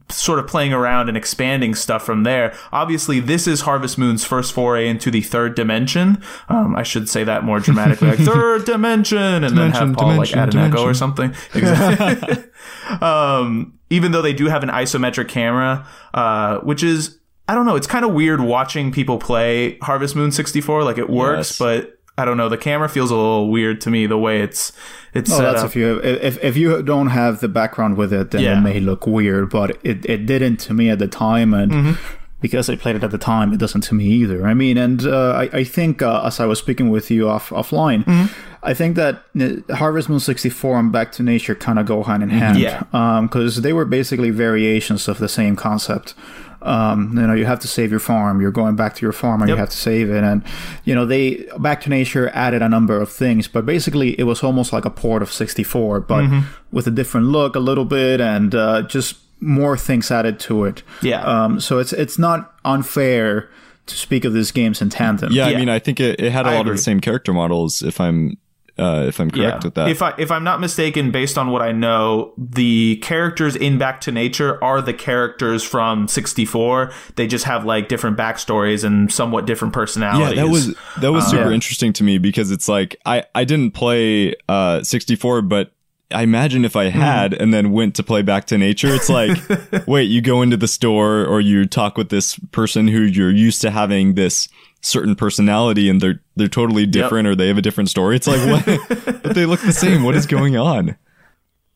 sort 0.09 0.39
of 0.39 0.47
playing 0.47 0.73
around 0.73 1.09
and 1.09 1.17
expanding 1.17 1.75
stuff 1.75 2.05
from 2.05 2.23
there. 2.25 2.55
Obviously, 2.73 3.21
this 3.21 3.47
is 3.47 3.63
Harvest 3.63 3.99
Moon's 3.99 4.25
first 4.25 4.53
foray 4.53 4.89
into 4.89 5.11
the 5.11 5.21
third 5.21 5.55
dimension. 5.55 6.23
Um, 6.49 6.77
I 6.77 6.83
should 6.83 7.09
say 7.09 7.25
that 7.25 7.45
more 7.45 7.61
dramatically, 7.61 8.09
like 8.09 8.19
third 8.21 8.65
dimension, 8.65 9.19
and 9.45 9.57
then 9.57 9.71
have 9.73 9.95
Paul 9.95 10.17
like 10.17 10.37
add 10.37 10.55
an 10.55 10.61
echo 10.61 10.83
or 10.83 10.95
something. 10.95 11.35
Exactly. 11.55 12.45
um, 13.01 13.79
even 13.91 14.13
though 14.13 14.23
they 14.23 14.33
do 14.35 14.47
have 14.47 14.63
an 14.63 14.69
isometric 14.69 15.29
camera, 15.29 15.87
uh, 16.15 16.59
which 16.59 16.83
is 16.83 17.19
I 17.49 17.55
don't 17.55 17.65
know, 17.65 17.77
it's 17.77 17.87
kind 17.87 18.05
of 18.05 18.13
weird 18.13 18.41
watching 18.41 18.93
people 18.93 19.19
play 19.19 19.79
Harvest 19.79 20.15
Moon 20.15 20.31
64. 20.33 20.85
Like 20.85 20.99
it 20.99 21.09
works, 21.09 21.51
Yes. 21.51 21.59
but 21.59 21.99
I 22.19 22.25
don't 22.25 22.37
know. 22.37 22.49
The 22.49 22.59
camera 22.59 22.89
feels 22.89 23.11
a 23.11 23.15
little 23.17 23.49
weird 23.51 23.81
to 23.83 23.91
me 23.91 24.07
the 24.07 24.19
way 24.19 24.43
it's 24.43 24.73
it's 25.19 25.31
Oh, 25.33 25.43
that's 25.43 25.61
up. 25.63 25.67
if 25.71 25.77
you 25.77 26.01
if 26.03 26.43
if 26.43 26.57
you 26.57 26.83
don't 26.83 27.09
have 27.09 27.41
the 27.41 27.49
background 27.49 27.97
with 27.97 28.13
it, 28.13 28.31
then 28.31 28.43
Yeah. 28.43 28.59
it 28.59 28.63
may 28.63 28.81
look 28.81 29.07
weird. 29.07 29.51
But 29.51 29.71
it, 29.83 30.05
it 30.15 30.27
didn't 30.27 30.57
to 30.67 30.75
me 30.75 30.91
at 30.91 30.99
the 30.99 31.09
time, 31.09 31.53
and 31.55 31.73
Mm-hmm. 31.73 31.93
because 32.41 32.71
I 32.73 32.77
played 32.77 32.97
it 32.97 33.03
at 33.05 33.11
the 33.11 33.19
time, 33.19 33.53
it 33.53 33.59
doesn't 33.59 33.83
to 33.89 33.95
me 33.95 34.05
either. 34.23 34.47
I 34.47 34.55
mean, 34.55 34.79
and 34.79 35.05
uh, 35.07 35.33
I 35.43 35.59
I 35.61 35.65
think 35.65 36.03
uh, 36.03 36.23
as 36.29 36.41
I 36.41 36.47
was 36.47 36.59
speaking 36.59 36.89
with 36.91 37.11
you 37.11 37.29
off 37.29 37.51
offline, 37.51 38.05
Mm-hmm. 38.05 38.27
I 38.63 38.75
think 38.75 38.97
that 38.97 39.15
uh, 39.41 39.75
Harvest 39.77 40.09
Moon 40.09 40.21
sixty 40.21 40.51
four 40.51 40.79
and 40.79 40.91
Back 40.93 41.13
to 41.13 41.23
Nature 41.23 41.55
kind 41.55 41.79
of 41.79 41.87
go 41.87 42.03
hand 42.03 42.23
in 42.23 42.31
hand. 42.31 42.57
Mm-hmm. 42.59 42.97
Yeah. 42.97 43.21
because 43.23 43.63
they 43.63 43.73
were 43.73 43.85
basically 43.87 44.31
variations 44.31 45.09
of 45.09 45.19
the 45.19 45.29
same 45.29 45.55
concept. 45.57 46.15
Um, 46.63 47.13
you 47.17 47.27
know, 47.27 47.35
you 47.35 47.45
have 47.47 47.61
to 47.61 47.69
save 47.69 47.91
your 47.91 48.01
farm. 48.01 48.41
You're 48.41 48.51
going 48.51 48.75
back 48.77 48.95
to 48.97 49.03
your 49.07 49.13
farm, 49.13 49.41
and 49.43 49.49
Yep. 49.49 49.57
you 49.57 49.61
have 49.61 49.71
to 49.71 49.77
save 49.77 50.11
it. 50.11 50.25
And 50.25 50.43
you 50.85 50.95
know, 50.95 51.07
they 51.07 51.47
Back 51.59 51.81
to 51.83 51.91
Nature 51.91 52.31
added 52.35 52.63
a 52.63 52.69
number 52.69 53.01
of 53.01 53.11
things, 53.11 53.47
but 53.49 53.65
basically, 53.65 54.19
it 54.19 54.25
was 54.25 54.43
almost 54.43 54.73
like 54.73 54.85
a 54.85 54.91
port 54.91 55.23
of 55.23 55.31
64, 55.33 56.01
but 56.01 56.25
Mm-hmm. 56.25 56.41
with 56.73 56.87
a 56.87 56.91
different 56.91 57.27
look, 57.29 57.55
a 57.57 57.61
little 57.61 57.85
bit, 57.85 58.21
and 58.21 58.55
uh, 58.55 58.83
just 58.83 59.17
more 59.41 59.77
things 59.77 60.11
added 60.11 60.41
to 60.41 60.65
it. 60.65 60.83
Yeah. 61.01 61.23
Um, 61.23 61.61
so 61.61 61.79
it's 61.79 61.93
it's 61.93 62.19
not 62.19 62.55
unfair 62.65 63.49
to 63.87 63.95
speak 63.97 64.25
of 64.25 64.33
these 64.35 64.51
games 64.53 64.83
in 64.83 64.91
tandem. 64.91 65.33
Yeah, 65.33 65.49
Yeah. 65.49 65.57
I 65.57 65.61
mean, 65.61 65.69
I 65.69 65.79
think 65.79 66.01
it, 66.01 66.21
it 66.21 66.33
had 66.33 66.45
a 66.47 66.51
I 66.51 66.55
lot 66.55 66.61
agree. 66.63 66.73
of 66.73 66.77
the 66.79 66.83
same 66.83 67.01
character 67.01 67.33
models. 67.33 67.83
If 67.83 68.01
I'm 68.01 68.37
uh, 68.79 69.05
if 69.09 69.21
I'm 69.21 69.31
correct 69.31 69.65
with 69.65 69.75
that. 69.75 69.89
If 69.89 70.03
I 70.03 70.15
if 70.19 70.31
I'm 70.31 70.45
not 70.45 70.61
mistaken, 70.61 71.11
based 71.11 71.37
on 71.37 71.51
what 71.51 71.63
I 71.63 71.73
know, 71.73 72.33
the 72.39 72.97
characters 72.97 73.57
in 73.57 73.79
Back 73.79 74.01
to 74.03 74.13
Nature 74.13 74.63
are 74.63 74.81
the 74.81 74.95
characters 74.95 75.63
from 75.63 76.09
64. 76.09 76.93
They 77.17 77.27
just 77.27 77.45
have 77.45 77.65
like 77.65 77.89
different 77.89 78.17
backstories 78.17 78.85
and 78.85 79.13
somewhat 79.13 79.47
different 79.47 79.75
personalities. 79.75 80.37
yeah, 80.37 80.45
that 80.45 80.51
was 80.51 80.75
that 81.01 81.13
was 81.13 81.27
super 81.27 81.49
yeah. 81.49 81.55
interesting 81.55 81.93
to 81.95 82.05
me 82.05 82.19
because 82.19 82.51
it's 82.51 82.69
like 82.69 82.97
I 83.05 83.25
I 83.35 83.45
didn't 83.45 83.73
play 83.73 84.35
uh 84.49 84.83
64, 84.83 85.43
but 85.43 85.73
I 86.11 86.23
imagine 86.23 86.65
if 86.65 86.73
Hmm. 86.73 86.79
I 86.79 86.85
had 86.89 87.35
and 87.35 87.53
then 87.53 87.71
went 87.71 87.95
to 87.97 88.03
play 88.03 88.23
Back 88.23 88.47
to 88.47 88.57
Nature, 88.57 88.89
it's 88.89 89.11
like, 89.11 89.37
wait, 89.87 90.05
you 90.05 90.23
go 90.23 90.41
into 90.41 90.57
the 90.57 90.69
store 90.69 91.27
or 91.27 91.41
you 91.41 91.67
talk 91.67 91.99
with 91.99 92.09
this 92.09 92.39
person 92.51 92.89
who 92.89 93.03
you're 93.03 93.31
used 93.31 93.61
to 93.63 93.71
having 93.71 94.15
this 94.15 94.49
certain 94.89 95.15
personality 95.15 95.89
and 95.89 96.01
they're 96.01 96.21
they're 96.37 96.49
totally 96.49 96.87
different 96.87 97.29
or 97.29 97.37
they 97.37 97.49
have 97.49 97.59
a 97.59 97.63
different 97.63 97.91
story. 97.91 98.17
It's 98.17 98.27
like 98.27 98.41
what? 98.49 98.65
but 99.23 99.35
they 99.35 99.47
look 99.47 99.61
the 99.61 99.73
same. 99.73 100.03
What 100.03 100.15
is 100.15 100.27
going 100.27 100.57
on? 100.57 100.97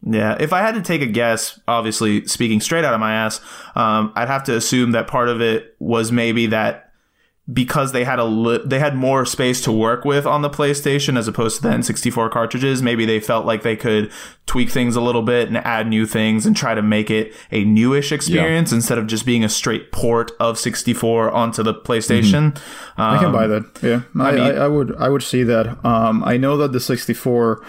Yeah, 0.04 0.36
if 0.40 0.52
I 0.52 0.60
had 0.60 0.74
to 0.74 0.82
take 0.82 1.00
a 1.00 1.06
guess, 1.06 1.60
obviously 1.68 2.26
speaking 2.26 2.60
straight 2.60 2.84
out 2.84 2.92
of 2.92 2.98
my 2.98 3.14
ass, 3.14 3.40
um, 3.76 4.12
I'd 4.16 4.28
have 4.28 4.42
to 4.44 4.56
assume 4.56 4.92
that 4.92 5.06
part 5.06 5.28
of 5.28 5.40
it 5.40 5.76
was 5.78 6.10
maybe 6.10 6.46
that 6.46 6.91
because 7.52 7.90
they 7.92 8.04
had 8.04 8.18
a 8.20 8.24
li- 8.24 8.60
they 8.64 8.78
had 8.78 8.94
more 8.94 9.26
space 9.26 9.60
to 9.62 9.72
work 9.72 10.04
with 10.04 10.26
on 10.26 10.42
the 10.42 10.48
PlayStation 10.50 11.18
as 11.18 11.26
opposed 11.26 11.56
to 11.56 11.62
the 11.62 11.70
N64 11.70 12.30
cartridges, 12.30 12.82
maybe 12.82 13.04
they 13.04 13.18
felt 13.18 13.44
like 13.44 13.62
they 13.62 13.74
could 13.74 14.12
tweak 14.46 14.70
things 14.70 14.94
a 14.94 15.00
little 15.00 15.22
bit 15.22 15.48
and 15.48 15.56
add 15.56 15.88
new 15.88 16.06
things 16.06 16.46
and 16.46 16.56
try 16.56 16.72
to 16.74 16.82
make 16.82 17.10
it 17.10 17.34
a 17.50 17.64
newish 17.64 18.12
experience 18.12 18.70
instead 18.70 18.96
of 18.96 19.08
just 19.08 19.26
being 19.26 19.42
a 19.42 19.48
straight 19.48 19.90
port 19.90 20.30
of 20.38 20.56
64 20.56 21.32
onto 21.32 21.64
the 21.64 21.74
PlayStation. 21.74 22.56
I 22.96 23.16
can 23.18 23.26
Um, 23.26 23.32
buy 23.32 23.46
that. 23.48 23.64
Yeah, 23.82 24.02
I, 24.22 24.32
mean- 24.32 24.40
I, 24.40 24.50
I 24.52 24.68
would 24.68 24.94
I 24.96 25.08
would 25.08 25.22
see 25.24 25.42
that. 25.42 25.84
Um, 25.84 26.22
I 26.24 26.36
know 26.36 26.56
that 26.58 26.70
the 26.72 26.80
64, 26.80 27.60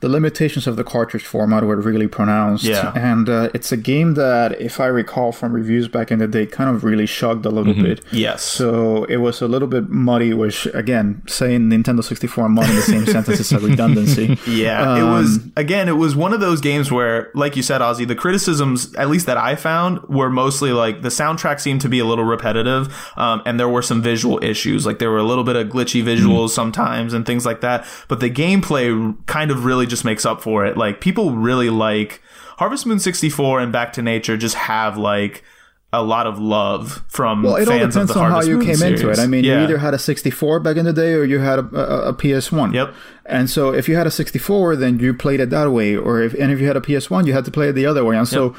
the 0.00 0.08
limitations 0.08 0.66
of 0.66 0.76
the 0.76 0.84
cartridge 0.84 1.24
format 1.24 1.62
were 1.62 1.76
really 1.76 2.08
pronounced. 2.08 2.64
Yeah. 2.64 2.92
and 2.94 3.28
uh, 3.28 3.50
it's 3.52 3.70
a 3.70 3.76
game 3.76 4.14
that, 4.14 4.58
if 4.60 4.80
I 4.80 4.86
recall 4.86 5.30
from 5.32 5.52
reviews 5.52 5.88
back 5.88 6.10
in 6.10 6.18
the 6.18 6.26
day, 6.26 6.46
kind 6.46 6.74
of 6.74 6.84
really 6.84 7.06
shrugged 7.06 7.44
a 7.44 7.50
little 7.50 7.74
bit. 7.74 8.02
Yes. 8.10 8.42
So 8.42 9.04
it 9.04 9.18
was 9.18 9.42
a 9.42 9.48
little 9.48 9.68
bit 9.68 9.88
muddy, 9.90 10.32
which 10.32 10.66
again, 10.74 11.22
saying 11.26 11.68
Nintendo 11.68 12.02
64 12.02 12.46
and 12.46 12.54
mud 12.54 12.70
in 12.70 12.76
the 12.76 12.82
same 12.82 13.06
sentence 13.16 13.40
is 13.40 13.52
a 13.52 13.58
redundancy. 13.58 14.38
Yeah, 14.46 14.98
it 14.98 15.02
was 15.02 15.38
again. 15.56 15.88
It 15.88 15.96
was 15.96 16.16
one 16.16 16.32
of 16.32 16.40
those 16.40 16.60
games 16.60 16.90
where, 16.90 17.30
like 17.34 17.56
you 17.56 17.62
said, 17.62 17.80
Ozzy, 17.80 18.06
the 18.06 18.14
criticisms, 18.14 18.94
at 18.94 19.08
least 19.10 19.26
that 19.26 19.36
I 19.36 19.54
found, 19.54 20.02
were 20.08 20.30
mostly 20.30 20.72
like 20.72 21.02
the 21.02 21.08
soundtrack 21.08 21.60
seemed 21.60 21.82
to 21.82 21.88
be 21.88 21.98
a 21.98 22.04
little 22.04 22.24
repetitive, 22.24 22.92
um, 23.16 23.42
and 23.44 23.60
there 23.60 23.68
were 23.68 23.82
some 23.82 24.02
visual 24.02 24.42
issues. 24.42 24.86
Like 24.86 24.98
there 24.98 25.10
were 25.10 25.18
a 25.18 25.24
little 25.24 25.44
bit 25.44 25.56
of 25.56 25.68
glitchy 25.68 26.02
visuals 26.02 26.50
sometimes 26.50 27.12
and 27.12 27.26
things 27.26 27.44
like 27.44 27.60
that. 27.60 27.86
But 28.08 28.20
the 28.20 28.30
gameplay 28.30 29.14
kind 29.26 29.50
of 29.50 29.64
really 29.64 29.86
just 29.90 30.04
makes 30.04 30.24
up 30.24 30.40
for 30.40 30.64
it. 30.64 30.76
Like 30.76 31.00
people 31.00 31.32
really 31.32 31.70
like 31.70 32.22
Harvest 32.56 32.86
Moon 32.86 32.98
sixty 32.98 33.28
four 33.28 33.60
and 33.60 33.72
Back 33.72 33.92
to 33.94 34.02
Nature 34.02 34.36
just 34.36 34.54
have 34.54 34.96
like 34.96 35.44
a 35.92 36.02
lot 36.02 36.26
of 36.26 36.38
love 36.38 37.04
from 37.08 37.42
Well, 37.42 37.56
it 37.56 37.68
all 37.68 37.78
depends 37.78 37.96
on 38.12 38.30
how 38.30 38.42
you 38.42 38.58
Moon 38.58 38.66
came 38.66 38.82
into 38.82 39.10
it. 39.10 39.18
I 39.18 39.26
mean, 39.26 39.44
yeah. 39.44 39.58
you 39.58 39.64
either 39.64 39.78
had 39.78 39.92
a 39.92 39.98
64 39.98 40.60
back 40.60 40.76
in 40.76 40.84
the 40.84 40.92
day 40.92 41.14
or 41.14 41.24
you 41.24 41.40
had 41.40 41.58
a, 41.58 41.62
a, 41.62 42.08
a 42.10 42.14
PS1. 42.14 42.72
Yep. 42.72 42.94
And 43.26 43.50
so 43.50 43.74
if 43.74 43.88
you 43.88 43.96
had 43.96 44.06
a 44.06 44.10
64, 44.10 44.76
then 44.76 45.00
you 45.00 45.12
played 45.12 45.40
it 45.40 45.50
that 45.50 45.70
way. 45.72 45.96
Or 45.96 46.22
if, 46.22 46.32
and 46.34 46.52
if 46.52 46.60
you 46.60 46.68
had 46.68 46.76
a 46.76 46.80
PS1, 46.80 47.26
you 47.26 47.32
had 47.32 47.44
to 47.44 47.50
play 47.50 47.70
it 47.70 47.72
the 47.72 47.86
other 47.86 48.04
way. 48.04 48.16
And 48.16 48.28
so 48.28 48.54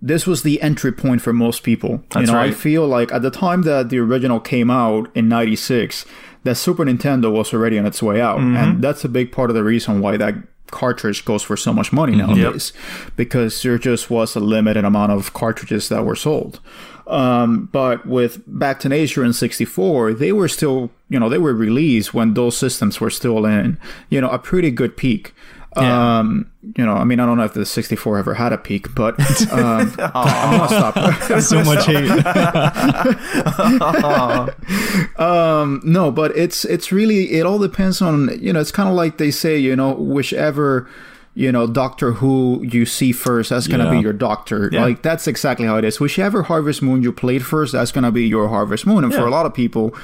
this 0.00 0.26
was 0.26 0.42
the 0.42 0.62
entry 0.62 0.92
point 0.92 1.22
for 1.22 1.32
most 1.32 1.64
people. 1.64 2.04
That's 2.10 2.28
you 2.28 2.32
know, 2.32 2.38
I 2.38 2.52
feel 2.52 2.86
like 2.86 3.10
at 3.12 3.22
the 3.22 3.30
time 3.30 3.62
that 3.62 3.88
the 3.88 3.98
original 3.98 4.38
came 4.38 4.70
out 4.70 5.10
in 5.16 5.28
96, 5.28 6.06
that 6.44 6.54
Super 6.54 6.84
Nintendo 6.84 7.32
was 7.32 7.52
already 7.52 7.78
on 7.78 7.86
its 7.86 8.00
way 8.00 8.20
out. 8.20 8.38
Mm-hmm. 8.38 8.56
And 8.56 8.82
that's 8.82 9.04
a 9.04 9.08
big 9.08 9.32
part 9.32 9.50
of 9.50 9.56
the 9.56 9.64
reason 9.64 10.00
why 10.00 10.16
that 10.18 10.34
cartridge 10.70 11.24
goes 11.24 11.42
for 11.42 11.56
so 11.56 11.72
much 11.72 11.92
money 11.92 12.14
nowadays 12.16 12.72
because 13.16 13.62
there 13.62 13.78
just 13.78 14.10
was 14.10 14.34
a 14.36 14.40
limited 14.40 14.84
amount 14.84 15.12
of 15.12 15.32
cartridges 15.32 15.88
that 15.88 16.04
were 16.04 16.16
sold. 16.16 16.60
Um, 17.06 17.68
but 17.70 18.06
with 18.06 18.42
Back 18.46 18.80
to 18.80 18.88
Nature 18.88 19.24
in 19.24 19.32
64, 19.32 20.14
they 20.14 20.32
were 20.32 20.48
still, 20.48 20.90
you 21.08 21.20
know, 21.20 21.28
they 21.28 21.38
were 21.38 21.54
released 21.54 22.12
when 22.12 22.34
those 22.34 22.56
systems 22.56 23.00
were 23.00 23.10
still 23.10 23.46
in, 23.46 23.78
you 24.10 24.20
know, 24.20 24.30
a 24.30 24.38
pretty 24.38 24.70
good 24.70 24.96
peak. 24.96 25.32
Yeah. 25.76 26.18
Um, 26.20 26.50
you 26.76 26.84
know, 26.84 26.94
I 26.94 27.04
mean, 27.04 27.20
I 27.20 27.26
don't 27.26 27.36
know 27.36 27.44
if 27.44 27.52
the 27.54 27.66
64 27.66 28.18
ever 28.18 28.34
had 28.34 28.52
a 28.52 28.58
peak, 28.58 28.94
but 28.94 29.18
um, 29.52 29.92
I'm 30.14 30.58
gonna 30.58 30.68
stop. 30.68 30.96
So 31.42 31.62
much 31.64 31.86
hate. 31.86 32.08
um, 35.18 35.80
no, 35.84 36.10
but 36.10 36.36
it's 36.36 36.64
it's 36.64 36.92
really 36.92 37.32
it 37.32 37.46
all 37.46 37.58
depends 37.58 38.00
on 38.02 38.30
you 38.40 38.52
know. 38.52 38.60
It's 38.60 38.72
kind 38.72 38.88
of 38.88 38.94
like 38.94 39.18
they 39.18 39.30
say, 39.30 39.58
you 39.58 39.76
know, 39.76 39.94
whichever 39.94 40.88
you 41.34 41.52
know 41.52 41.66
Doctor 41.66 42.12
Who 42.12 42.64
you 42.64 42.86
see 42.86 43.12
first, 43.12 43.50
that's 43.50 43.66
gonna 43.68 43.90
be 43.90 44.00
your 44.00 44.12
Doctor. 44.12 44.68
Yeah. 44.72 44.82
Like 44.82 45.02
that's 45.02 45.26
exactly 45.26 45.66
how 45.66 45.76
it 45.76 45.84
is. 45.84 46.00
Whichever 46.00 46.44
Harvest 46.44 46.82
Moon 46.82 47.02
you 47.02 47.12
played 47.12 47.44
first, 47.44 47.72
that's 47.72 47.92
gonna 47.92 48.12
be 48.12 48.26
your 48.26 48.48
Harvest 48.48 48.86
Moon. 48.86 49.04
And 49.04 49.12
for 49.12 49.26
a 49.26 49.30
lot 49.30 49.46
of 49.46 49.54
people, 49.54 49.94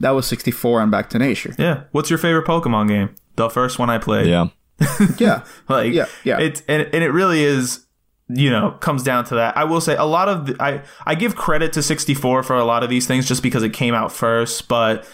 that 0.00 0.10
was 0.10 0.26
64 0.26 0.82
and 0.82 0.90
Back 0.90 1.10
to 1.10 1.18
Nature. 1.18 1.54
yeah. 1.58 1.84
What's 1.92 2.10
your 2.10 2.18
favorite 2.18 2.46
Pokemon 2.46 2.88
game? 2.88 3.14
The 3.36 3.48
first 3.48 3.78
one 3.78 3.88
I 3.88 3.98
played. 3.98 4.26
yeah. 4.26 4.48
Yeah, 5.18 5.44
like 5.68 5.92
Yeah, 5.92 6.06
yeah. 6.24 6.40
it's 6.40 6.62
and, 6.68 6.82
and 6.92 7.04
it 7.04 7.10
really 7.10 7.42
is 7.44 7.86
you 8.28 8.50
know 8.50 8.72
comes 8.80 9.02
down 9.02 9.24
to 9.26 9.34
that. 9.36 9.56
I 9.56 9.64
will 9.64 9.80
say 9.80 9.96
a 9.96 10.04
lot 10.04 10.28
of 10.28 10.46
the, 10.46 10.56
i 10.62 10.82
i 11.06 11.14
give 11.14 11.36
credit 11.36 11.72
to 11.74 11.82
64 11.82 12.42
for 12.42 12.56
a 12.56 12.64
lot 12.64 12.82
of 12.82 12.90
these 12.90 13.06
things 13.06 13.26
just 13.26 13.42
because 13.42 13.62
it 13.62 13.72
came 13.72 13.94
out 13.94 14.12
first 14.12 14.68
but 14.68 15.06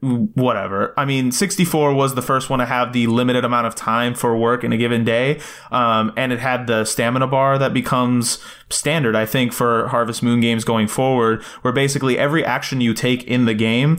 whatever. 0.00 0.94
I 0.96 1.04
mean 1.04 1.32
64 1.32 1.92
was 1.92 2.14
the 2.14 2.22
first 2.22 2.50
one 2.50 2.60
to 2.60 2.66
have 2.66 2.92
the 2.92 3.08
limited 3.08 3.44
amount 3.44 3.66
of 3.66 3.74
time 3.74 4.14
for 4.14 4.36
work 4.36 4.62
in 4.62 4.72
a 4.72 4.76
given 4.76 5.04
day 5.04 5.40
um, 5.72 6.12
and 6.16 6.32
it 6.32 6.38
had 6.38 6.68
the 6.68 6.84
stamina 6.84 7.26
bar 7.26 7.58
that 7.58 7.74
becomes 7.74 8.38
standard 8.70 9.16
i 9.16 9.26
think 9.26 9.52
for 9.52 9.88
harvest 9.88 10.22
moon 10.22 10.40
games 10.40 10.62
going 10.62 10.86
forward 10.86 11.42
where 11.62 11.72
basically 11.72 12.16
every 12.16 12.44
action 12.44 12.80
you 12.80 12.94
take 12.94 13.24
in 13.24 13.44
the 13.46 13.54
game 13.54 13.98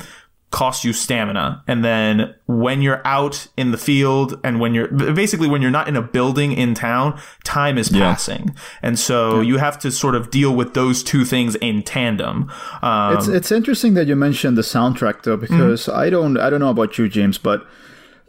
costs 0.51 0.83
you 0.83 0.93
stamina. 0.93 1.63
And 1.67 1.85
then 1.85 2.33
when 2.47 2.81
you're 2.81 3.01
out 3.05 3.47
in 3.55 3.69
the 3.71 3.77
field 3.77 4.39
and 4.43 4.59
when 4.59 4.73
you're 4.73 4.87
basically 4.87 5.47
when 5.47 5.61
you're 5.61 5.69
not 5.69 5.87
in 5.87 5.95
a 5.95 6.01
building 6.01 6.53
in 6.53 6.73
town, 6.73 7.19
time 7.43 7.77
is 7.77 7.89
passing. 7.89 8.55
And 8.81 8.97
so 8.97 9.41
you 9.41 9.57
have 9.57 9.77
to 9.79 9.91
sort 9.91 10.15
of 10.15 10.31
deal 10.31 10.55
with 10.55 10.73
those 10.73 11.03
two 11.03 11.23
things 11.23 11.55
in 11.55 11.83
tandem. 11.83 12.51
Um, 12.81 13.15
it's 13.17 13.27
it's 13.27 13.51
interesting 13.51 13.93
that 13.93 14.07
you 14.07 14.15
mentioned 14.15 14.57
the 14.57 14.63
soundtrack 14.63 15.21
though, 15.21 15.37
because 15.37 15.87
I 15.87 16.09
don't 16.09 16.37
I 16.39 16.49
don't 16.49 16.59
know 16.59 16.71
about 16.71 16.97
you, 16.97 17.07
James, 17.07 17.37
but 17.37 17.67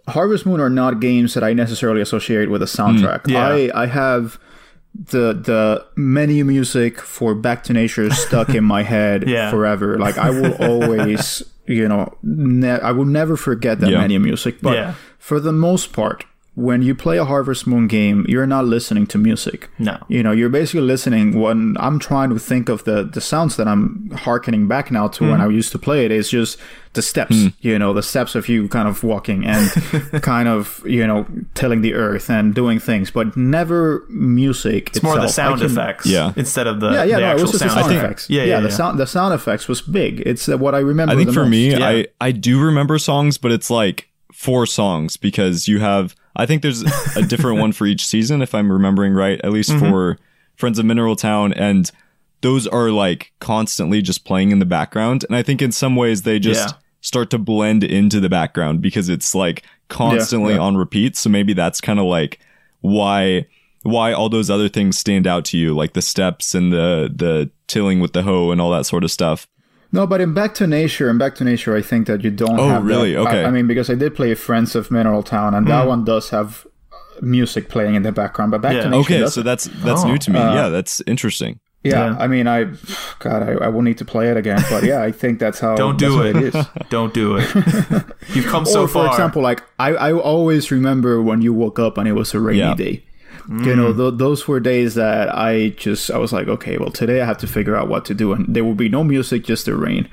Harvest 0.08 0.44
Moon 0.44 0.60
are 0.60 0.70
not 0.70 1.00
games 1.00 1.32
that 1.34 1.44
I 1.44 1.52
necessarily 1.54 2.00
associate 2.02 2.50
with 2.50 2.62
a 2.62 2.66
soundtrack. 2.66 3.28
yeah. 3.28 3.46
I 3.48 3.70
I 3.74 3.86
have 3.86 4.38
the 4.94 5.32
the 5.32 5.86
menu 5.96 6.44
music 6.44 7.00
for 7.00 7.34
Back 7.34 7.62
to 7.64 7.72
Nature 7.72 8.10
stuck 8.10 8.50
in 8.50 8.64
my 8.64 8.82
head 8.82 9.24
Yeah. 9.28 9.50
forever. 9.50 9.98
Like 9.98 10.18
I 10.18 10.30
will 10.30 10.54
always, 10.54 11.44
you 11.66 11.88
know, 11.88 12.12
ne- 12.22 12.80
I 12.80 12.90
will 12.92 13.04
never 13.04 13.36
forget 13.36 13.80
that 13.80 13.90
Yeah. 13.90 13.98
menu 14.00 14.18
music. 14.20 14.60
But 14.62 14.74
Yeah. 14.76 14.94
for 15.18 15.40
the 15.40 15.52
most 15.52 15.92
part, 15.92 16.24
when 16.54 16.82
you 16.82 16.94
play 16.94 17.16
a 17.16 17.24
Harvest 17.24 17.66
Moon 17.66 17.86
game, 17.86 18.26
you're 18.28 18.46
not 18.46 18.64
listening 18.66 19.06
to 19.06 19.18
music. 19.18 19.70
No. 19.78 19.96
You 20.08 20.22
know, 20.22 20.32
you're 20.32 20.48
basically 20.50 20.80
listening 20.82 21.38
when 21.40 21.76
I'm 21.78 21.98
trying 21.98 22.28
to 22.30 22.38
think 22.38 22.68
of 22.68 22.84
the, 22.84 23.04
the 23.04 23.20
sounds 23.20 23.56
that 23.56 23.66
I'm 23.68 24.10
harkening 24.10 24.66
back 24.68 24.90
now 24.90 25.08
to 25.08 25.24
Hmm. 25.24 25.30
when 25.30 25.40
I 25.40 25.46
used 25.48 25.70
to 25.72 25.78
play 25.78 26.04
it. 26.04 26.10
It's 26.10 26.28
just 26.28 26.58
the 26.94 27.02
steps, 27.02 27.36
you 27.60 27.78
know, 27.78 27.94
the 27.94 28.02
steps 28.02 28.34
of 28.34 28.48
you 28.48 28.68
kind 28.68 28.88
of 28.88 29.04
walking 29.04 29.46
and 29.46 29.70
kind 30.22 30.48
of, 30.48 30.82
you 30.84 31.06
know, 31.06 31.24
tilling 31.54 31.82
the 31.82 31.94
earth 31.94 32.28
and 32.28 32.52
doing 32.52 32.80
things, 32.80 33.10
but 33.12 33.36
never 33.36 34.04
music. 34.08 34.88
It's 34.88 35.02
more 35.02 35.20
the 35.20 35.28
sound 35.28 35.62
effects 35.62 36.04
Yeah. 36.06 36.32
instead 36.36 36.66
of 36.66 36.80
the, 36.80 36.90
Yeah, 36.90 37.04
yeah, 37.04 37.14
the 37.16 37.20
no, 37.22 37.30
it 37.30 37.34
was 37.34 37.42
just 37.42 37.52
the 37.54 37.58
sound 37.60 37.70
sound 37.72 37.86
effect. 37.92 38.04
effects. 38.04 38.30
Yeah, 38.30 38.42
yeah, 38.42 38.60
the 38.60 38.68
yeah. 38.68 38.74
sound 38.74 38.98
the 38.98 39.06
sound 39.06 39.34
effects 39.34 39.68
was 39.68 39.80
big. 39.80 40.20
It's 40.26 40.48
uh, 40.48 40.58
what 40.58 40.74
I 40.74 40.80
remember. 40.80 41.12
I 41.14 41.16
think 41.16 41.28
the 41.28 41.32
for 41.32 41.42
most. 41.44 41.50
me, 41.50 41.70
Yeah. 41.70 41.86
I 41.88 42.06
I 42.20 42.32
do 42.32 42.60
remember 42.60 42.98
songs, 42.98 43.38
but 43.38 43.52
it's 43.52 43.70
like 43.70 44.08
four 44.32 44.66
songs 44.66 45.16
because 45.16 45.68
you 45.68 45.78
have. 45.80 46.14
I 46.36 46.46
think 46.46 46.62
there's 46.62 46.82
a 47.16 47.22
different 47.22 47.58
one 47.58 47.72
for 47.72 47.86
each 47.86 48.06
season, 48.06 48.40
if 48.42 48.54
I'm 48.54 48.70
remembering 48.72 49.12
right. 49.12 49.40
At 49.42 49.52
least 49.52 49.70
Mm-hmm. 49.70 49.90
for 49.90 50.18
Friends 50.56 50.78
of 50.78 50.84
Mineral 50.86 51.16
Town, 51.16 51.52
and 51.54 51.90
those 52.42 52.66
are 52.66 52.90
like 52.90 53.32
constantly 53.40 54.00
just 54.02 54.24
playing 54.24 54.50
in 54.50 54.58
the 54.58 54.64
background. 54.66 55.24
And 55.28 55.36
I 55.36 55.42
think 55.42 55.60
in 55.62 55.72
some 55.72 55.96
ways 55.96 56.22
they 56.22 56.38
just 56.38 56.68
Yeah. 56.70 56.74
start 57.00 57.30
to 57.30 57.38
blend 57.38 57.82
into 57.84 58.20
the 58.20 58.28
background 58.28 58.80
because 58.80 59.08
it's 59.08 59.34
like 59.34 59.62
constantly 59.88 60.54
yeah. 60.54 60.60
on 60.60 60.76
repeat. 60.76 61.16
So 61.16 61.28
maybe 61.30 61.52
that's 61.52 61.80
kind 61.80 61.98
of 61.98 62.06
like 62.06 62.38
why 62.80 63.46
why 63.82 64.12
all 64.12 64.28
those 64.28 64.50
other 64.50 64.68
things 64.68 64.98
stand 64.98 65.26
out 65.26 65.44
to 65.46 65.58
you, 65.58 65.74
like 65.74 65.94
the 65.94 66.02
steps 66.02 66.54
and 66.54 66.72
the 66.72 67.10
the 67.14 67.50
tilling 67.66 68.00
with 68.00 68.12
the 68.12 68.22
hoe 68.22 68.50
and 68.50 68.60
all 68.60 68.70
that 68.70 68.84
sort 68.86 69.04
of 69.04 69.10
stuff. 69.10 69.46
No, 69.92 70.06
but 70.06 70.20
in 70.20 70.34
Back 70.34 70.54
to 70.54 70.66
Nature, 70.66 71.08
and 71.10 71.18
Back 71.18 71.34
to 71.36 71.44
Nature, 71.44 71.76
I 71.76 71.82
think 71.82 72.06
that 72.06 72.22
you 72.22 72.30
don't 72.30 72.58
Oh, 72.60 72.68
have. 72.68 72.84
really? 72.84 73.12
that. 73.14 73.20
Okay. 73.20 73.42
I, 73.44 73.48
I 73.48 73.50
mean, 73.50 73.66
because 73.66 73.90
I 73.90 73.94
did 73.96 74.14
play 74.14 74.34
Friends 74.34 74.74
of 74.76 74.90
Mineral 74.90 75.22
Town, 75.22 75.54
and 75.54 75.66
that 75.66 75.86
one 75.88 76.04
does 76.04 76.30
have 76.30 76.66
uh, 76.92 76.96
music 77.22 77.68
playing 77.68 77.96
in 77.96 78.02
the 78.02 78.12
background. 78.12 78.50
But 78.52 78.60
Back 78.62 78.74
Yeah. 78.74 78.82
to 78.84 78.90
Nature, 78.90 79.00
Okay, 79.00 79.18
doesn't. 79.20 79.42
so 79.42 79.42
that's 79.42 79.64
that's 79.84 80.04
new 80.04 80.16
to 80.18 80.30
me. 80.30 80.38
Uh, 80.38 80.54
yeah, 80.54 80.68
that's 80.68 81.02
interesting. 81.08 81.58
yeah, 81.82 82.10
Yeah. 82.10 82.16
I 82.20 82.26
mean, 82.28 82.46
I, 82.46 82.66
God, 83.18 83.42
I, 83.42 83.52
I 83.64 83.68
will 83.68 83.82
need 83.82 83.98
to 83.98 84.04
play 84.04 84.28
it 84.30 84.36
again. 84.36 84.62
But 84.70 84.84
yeah, 84.84 85.02
I 85.02 85.10
think 85.12 85.40
that's 85.40 85.58
how. 85.58 85.74
Don't 85.84 85.98
do 85.98 86.22
it. 86.22 86.36
it 86.36 86.54
is. 86.54 86.66
Don't 86.88 87.12
do 87.12 87.36
it. 87.36 87.46
You've 88.34 88.46
come 88.46 88.64
so 88.66 88.82
or 88.82 88.86
for 88.88 89.04
far. 89.04 89.08
example, 89.08 89.42
like 89.42 89.62
I, 89.80 89.88
I 89.94 90.12
always 90.12 90.70
remember 90.70 91.20
when 91.20 91.42
you 91.42 91.52
woke 91.52 91.78
up 91.80 91.98
and 91.98 92.06
it 92.06 92.12
was 92.12 92.32
a 92.34 92.38
rainy 92.38 92.58
Yeah. 92.60 92.74
day. 92.74 93.02
You 93.48 93.76
know, 93.76 93.92
th- 93.92 94.18
those 94.18 94.46
were 94.46 94.60
days 94.60 94.94
that 94.94 95.34
I 95.34 95.70
just 95.70 96.10
I 96.10 96.18
was 96.18 96.32
like, 96.32 96.48
okay, 96.48 96.78
well, 96.78 96.90
today 96.90 97.20
I 97.20 97.26
have 97.26 97.38
to 97.38 97.46
figure 97.46 97.76
out 97.76 97.88
what 97.88 98.04
to 98.06 98.14
do, 98.14 98.32
and 98.32 98.46
there 98.54 98.64
will 98.64 98.74
be 98.74 98.88
no 98.88 99.02
music, 99.04 99.44
just 99.44 99.66
the 99.66 99.74
rain. 99.74 100.08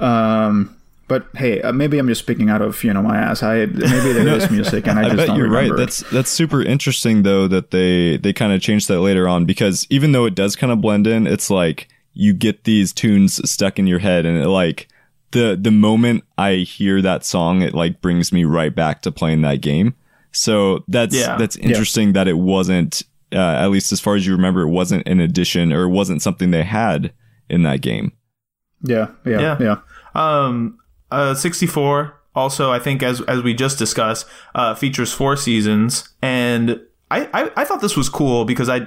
Um, 0.00 0.74
but 1.08 1.26
hey, 1.34 1.62
uh, 1.62 1.72
maybe 1.72 1.98
I'm 1.98 2.06
just 2.06 2.20
speaking 2.20 2.50
out 2.50 2.60
of 2.62 2.84
you 2.84 2.92
know 2.92 3.02
my 3.02 3.16
ass. 3.16 3.42
I 3.42 3.66
maybe 3.66 4.12
there 4.12 4.28
is 4.36 4.50
music, 4.50 4.86
and 4.86 4.98
I, 4.98 5.02
I 5.04 5.04
just 5.06 5.16
bet 5.16 5.26
don't 5.28 5.36
you're 5.38 5.48
remember. 5.48 5.74
right. 5.74 5.78
That's 5.78 6.00
that's 6.10 6.30
super 6.30 6.62
interesting 6.62 7.22
though 7.22 7.48
that 7.48 7.70
they 7.70 8.18
they 8.18 8.32
kind 8.32 8.52
of 8.52 8.60
changed 8.60 8.88
that 8.88 9.00
later 9.00 9.26
on 9.26 9.44
because 9.44 9.86
even 9.90 10.12
though 10.12 10.26
it 10.26 10.34
does 10.34 10.54
kind 10.54 10.72
of 10.72 10.80
blend 10.80 11.06
in, 11.06 11.26
it's 11.26 11.50
like 11.50 11.88
you 12.12 12.32
get 12.32 12.64
these 12.64 12.92
tunes 12.92 13.48
stuck 13.50 13.78
in 13.78 13.86
your 13.86 14.00
head 14.00 14.26
and 14.26 14.36
it 14.36 14.48
like 14.48 14.88
the 15.30 15.58
the 15.60 15.70
moment 15.70 16.24
I 16.36 16.56
hear 16.56 17.00
that 17.02 17.24
song, 17.24 17.62
it 17.62 17.74
like 17.74 18.00
brings 18.00 18.32
me 18.32 18.44
right 18.44 18.74
back 18.74 19.02
to 19.02 19.12
playing 19.12 19.42
that 19.42 19.60
game. 19.60 19.94
So 20.38 20.84
that's 20.88 21.14
Yeah. 21.14 21.36
that's 21.36 21.56
interesting 21.56 22.12
that 22.12 22.28
it 22.28 22.38
wasn't 22.38 23.02
uh, 23.32 23.36
at 23.64 23.66
least 23.70 23.92
as 23.92 24.00
far 24.00 24.14
as 24.14 24.26
you 24.26 24.32
remember, 24.32 24.62
it 24.62 24.70
wasn't 24.70 25.06
an 25.06 25.20
addition 25.20 25.70
or 25.72 25.82
it 25.82 25.88
wasn't 25.90 26.22
something 26.22 26.50
they 26.50 26.62
had 26.64 27.12
in 27.50 27.62
that 27.64 27.80
game. 27.82 28.12
yeah, 28.82 29.08
yeah, 29.26 29.40
Yeah. 29.40 29.56
yeah, 29.60 29.76
Um, 30.14 30.78
uh, 31.10 31.34
64 31.34 32.14
also, 32.34 32.70
I 32.70 32.78
think, 32.78 33.02
as 33.02 33.20
as 33.22 33.42
we 33.42 33.52
just 33.52 33.78
discussed, 33.78 34.26
uh, 34.54 34.74
features 34.74 35.12
four 35.12 35.36
seasons, 35.36 36.08
and 36.22 36.80
I, 37.10 37.28
I 37.34 37.50
I 37.56 37.64
thought 37.64 37.80
this 37.80 37.96
was 37.96 38.08
cool 38.08 38.44
because 38.44 38.68
I 38.68 38.78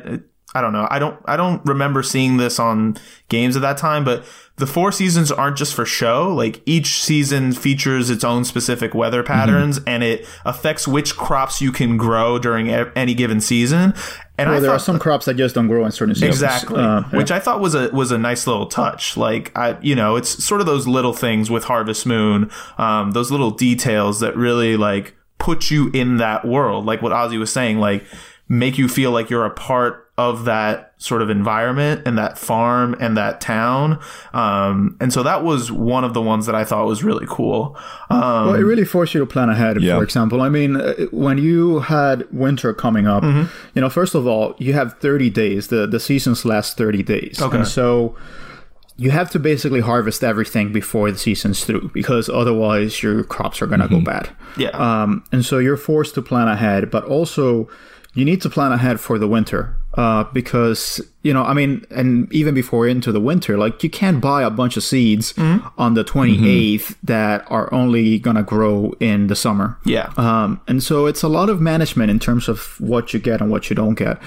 I 0.53 0.59
don't 0.61 0.73
know 0.73 0.85
I 0.91 0.99
don't 0.99 1.17
I 1.25 1.37
don't 1.37 1.65
remember 1.65 2.03
seeing 2.03 2.37
this 2.37 2.59
on 2.59 2.97
games 3.29 3.55
at 3.55 3.61
that 3.61 3.77
time, 3.77 4.03
but 4.03 4.25
the 4.57 4.67
four 4.67 4.91
seasons 4.91 5.31
aren't 5.31 5.57
just 5.57 5.73
for 5.73 5.85
show. 5.85 6.27
Like 6.33 6.61
each 6.65 7.01
season 7.01 7.53
features 7.53 8.09
its 8.09 8.23
own 8.23 8.43
specific 8.43 8.93
weather 8.93 9.23
patterns, 9.23 9.79
and 9.87 10.03
it 10.03 10.27
affects 10.45 10.87
which 10.87 11.15
crops 11.15 11.61
you 11.61 11.71
can 11.71 11.95
grow 11.97 12.37
during 12.37 12.69
any 12.69 13.13
given 13.13 13.39
season. 13.41 13.93
And 14.37 14.49
Well, 14.49 14.57
I 14.57 14.59
there 14.59 14.69
thought 14.71 14.75
are 14.75 14.79
some 14.79 14.99
crops 14.99 15.25
that 15.25 15.35
just 15.35 15.55
don't 15.55 15.67
grow 15.67 15.85
in 15.85 15.91
certain 15.91 16.15
seasons. 16.15 16.41
Exactly, 16.41 16.81
Uh, 16.81 17.01
yeah. 17.11 17.17
which 17.17 17.31
I 17.31 17.39
thought 17.39 17.59
was 17.61 17.73
a 17.73 17.89
was 17.91 18.11
a 18.11 18.17
nice 18.17 18.45
little 18.45 18.65
touch. 18.67 19.15
Like 19.17 19.51
I, 19.57 19.77
you 19.81 19.95
know, 19.95 20.15
it's 20.17 20.43
sort 20.43 20.59
of 20.61 20.67
those 20.67 20.85
little 20.85 21.13
things 21.13 21.49
with 21.49 21.63
Harvest 21.63 22.05
Moon, 22.05 22.51
um, 22.77 23.11
those 23.11 23.31
little 23.31 23.51
details 23.51 24.19
that 24.19 24.35
really 24.35 24.75
like 24.77 25.15
put 25.39 25.71
you 25.71 25.89
in 25.93 26.17
that 26.17 26.45
world. 26.45 26.85
Like 26.85 27.01
what 27.01 27.13
Ozzy 27.13 27.39
was 27.39 27.51
saying, 27.53 27.79
like 27.79 28.03
make 28.49 28.77
you 28.77 28.87
feel 28.89 29.11
like 29.11 29.29
you're 29.29 29.45
a 29.45 29.49
part 29.49 30.10
of 30.29 30.45
that 30.45 30.93
sort 30.97 31.21
of 31.23 31.29
environment 31.29 31.97
and 32.07 32.15
that 32.17 32.37
farm 32.37 32.95
and 32.99 33.17
that 33.17 33.41
town. 33.41 33.99
Um, 34.33 34.95
and 35.01 35.11
so 35.15 35.23
that 35.23 35.43
was 35.43 35.71
one 35.71 36.03
of 36.07 36.13
the 36.13 36.21
ones 36.21 36.45
that 36.45 36.55
I 36.55 36.63
thought 36.63 36.85
was 36.85 37.03
really 37.03 37.25
cool. 37.27 37.75
Um, 38.09 38.19
Well, 38.47 38.55
it 38.55 38.65
really 38.71 38.85
forced 38.85 39.13
you 39.15 39.19
to 39.21 39.25
plan 39.25 39.49
ahead. 39.49 39.81
Yeah. 39.81 39.97
For 39.97 40.03
example, 40.03 40.41
I 40.41 40.49
mean, 40.49 40.75
uh, 40.77 40.93
when 41.11 41.37
you 41.37 41.79
had 41.79 42.17
winter 42.31 42.73
coming 42.73 43.07
up, 43.07 43.23
Mm-hmm. 43.23 43.45
you 43.75 43.81
know, 43.81 43.89
first 43.89 44.13
of 44.15 44.25
all, 44.27 44.53
you 44.65 44.73
have 44.73 44.89
30 44.99 45.29
days. 45.29 45.67
The 45.67 45.87
the 45.87 45.99
seasons 45.99 46.45
last 46.45 46.77
30 46.77 47.03
days, 47.03 47.41
Okay. 47.41 47.57
and 47.57 47.67
so 47.67 48.15
you 48.97 49.09
have 49.11 49.29
to 49.31 49.39
basically 49.39 49.81
harvest 49.81 50.23
everything 50.23 50.71
before 50.71 51.11
the 51.11 51.17
season's 51.17 51.65
through 51.65 51.89
because 51.93 52.29
otherwise 52.29 53.01
your 53.03 53.23
crops 53.23 53.61
are 53.61 53.67
gonna 53.67 53.85
Mm-hmm. 53.87 54.03
go 54.05 54.11
bad. 54.13 54.29
yeah, 54.57 54.69
Um, 54.87 55.23
and 55.31 55.43
so 55.43 55.57
you're 55.59 55.77
forced 55.91 56.13
to 56.15 56.21
plan 56.21 56.47
ahead, 56.47 56.91
but 56.91 57.03
also 57.05 57.67
you 58.13 58.23
need 58.25 58.41
to 58.41 58.49
plan 58.49 58.71
ahead 58.71 58.99
for 58.99 59.17
the 59.17 59.27
winter 59.27 59.61
uh, 59.95 60.23
because 60.33 61.01
you 61.23 61.31
know, 61.33 61.43
I 61.43 61.53
mean, 61.53 61.85
and 61.91 62.31
even 62.33 62.55
before 62.55 62.87
into 62.87 63.11
the 63.11 63.19
winter, 63.19 63.55
like 63.57 63.83
you 63.83 63.89
can't 63.91 64.19
buy 64.19 64.41
a 64.41 64.49
bunch 64.49 64.75
of 64.75 64.83
seeds 64.83 65.35
on 65.77 65.93
the 65.93 66.03
28th 66.03 66.95
that 67.03 67.45
are 67.49 67.71
only 67.73 68.17
gonna 68.17 68.41
grow 68.41 68.93
in 68.99 69.27
the 69.27 69.35
summer. 69.35 69.77
yeah, 69.85 70.09
Um, 70.17 70.59
and 70.67 70.81
so 70.81 71.05
it's 71.05 71.21
a 71.23 71.27
lot 71.27 71.49
of 71.49 71.61
management 71.61 72.09
in 72.09 72.17
terms 72.19 72.47
of 72.49 72.79
what 72.79 73.13
you 73.13 73.19
get 73.19 73.39
and 73.41 73.51
what 73.51 73.69
you 73.69 73.75
don't 73.75 73.93
get. 73.95 74.17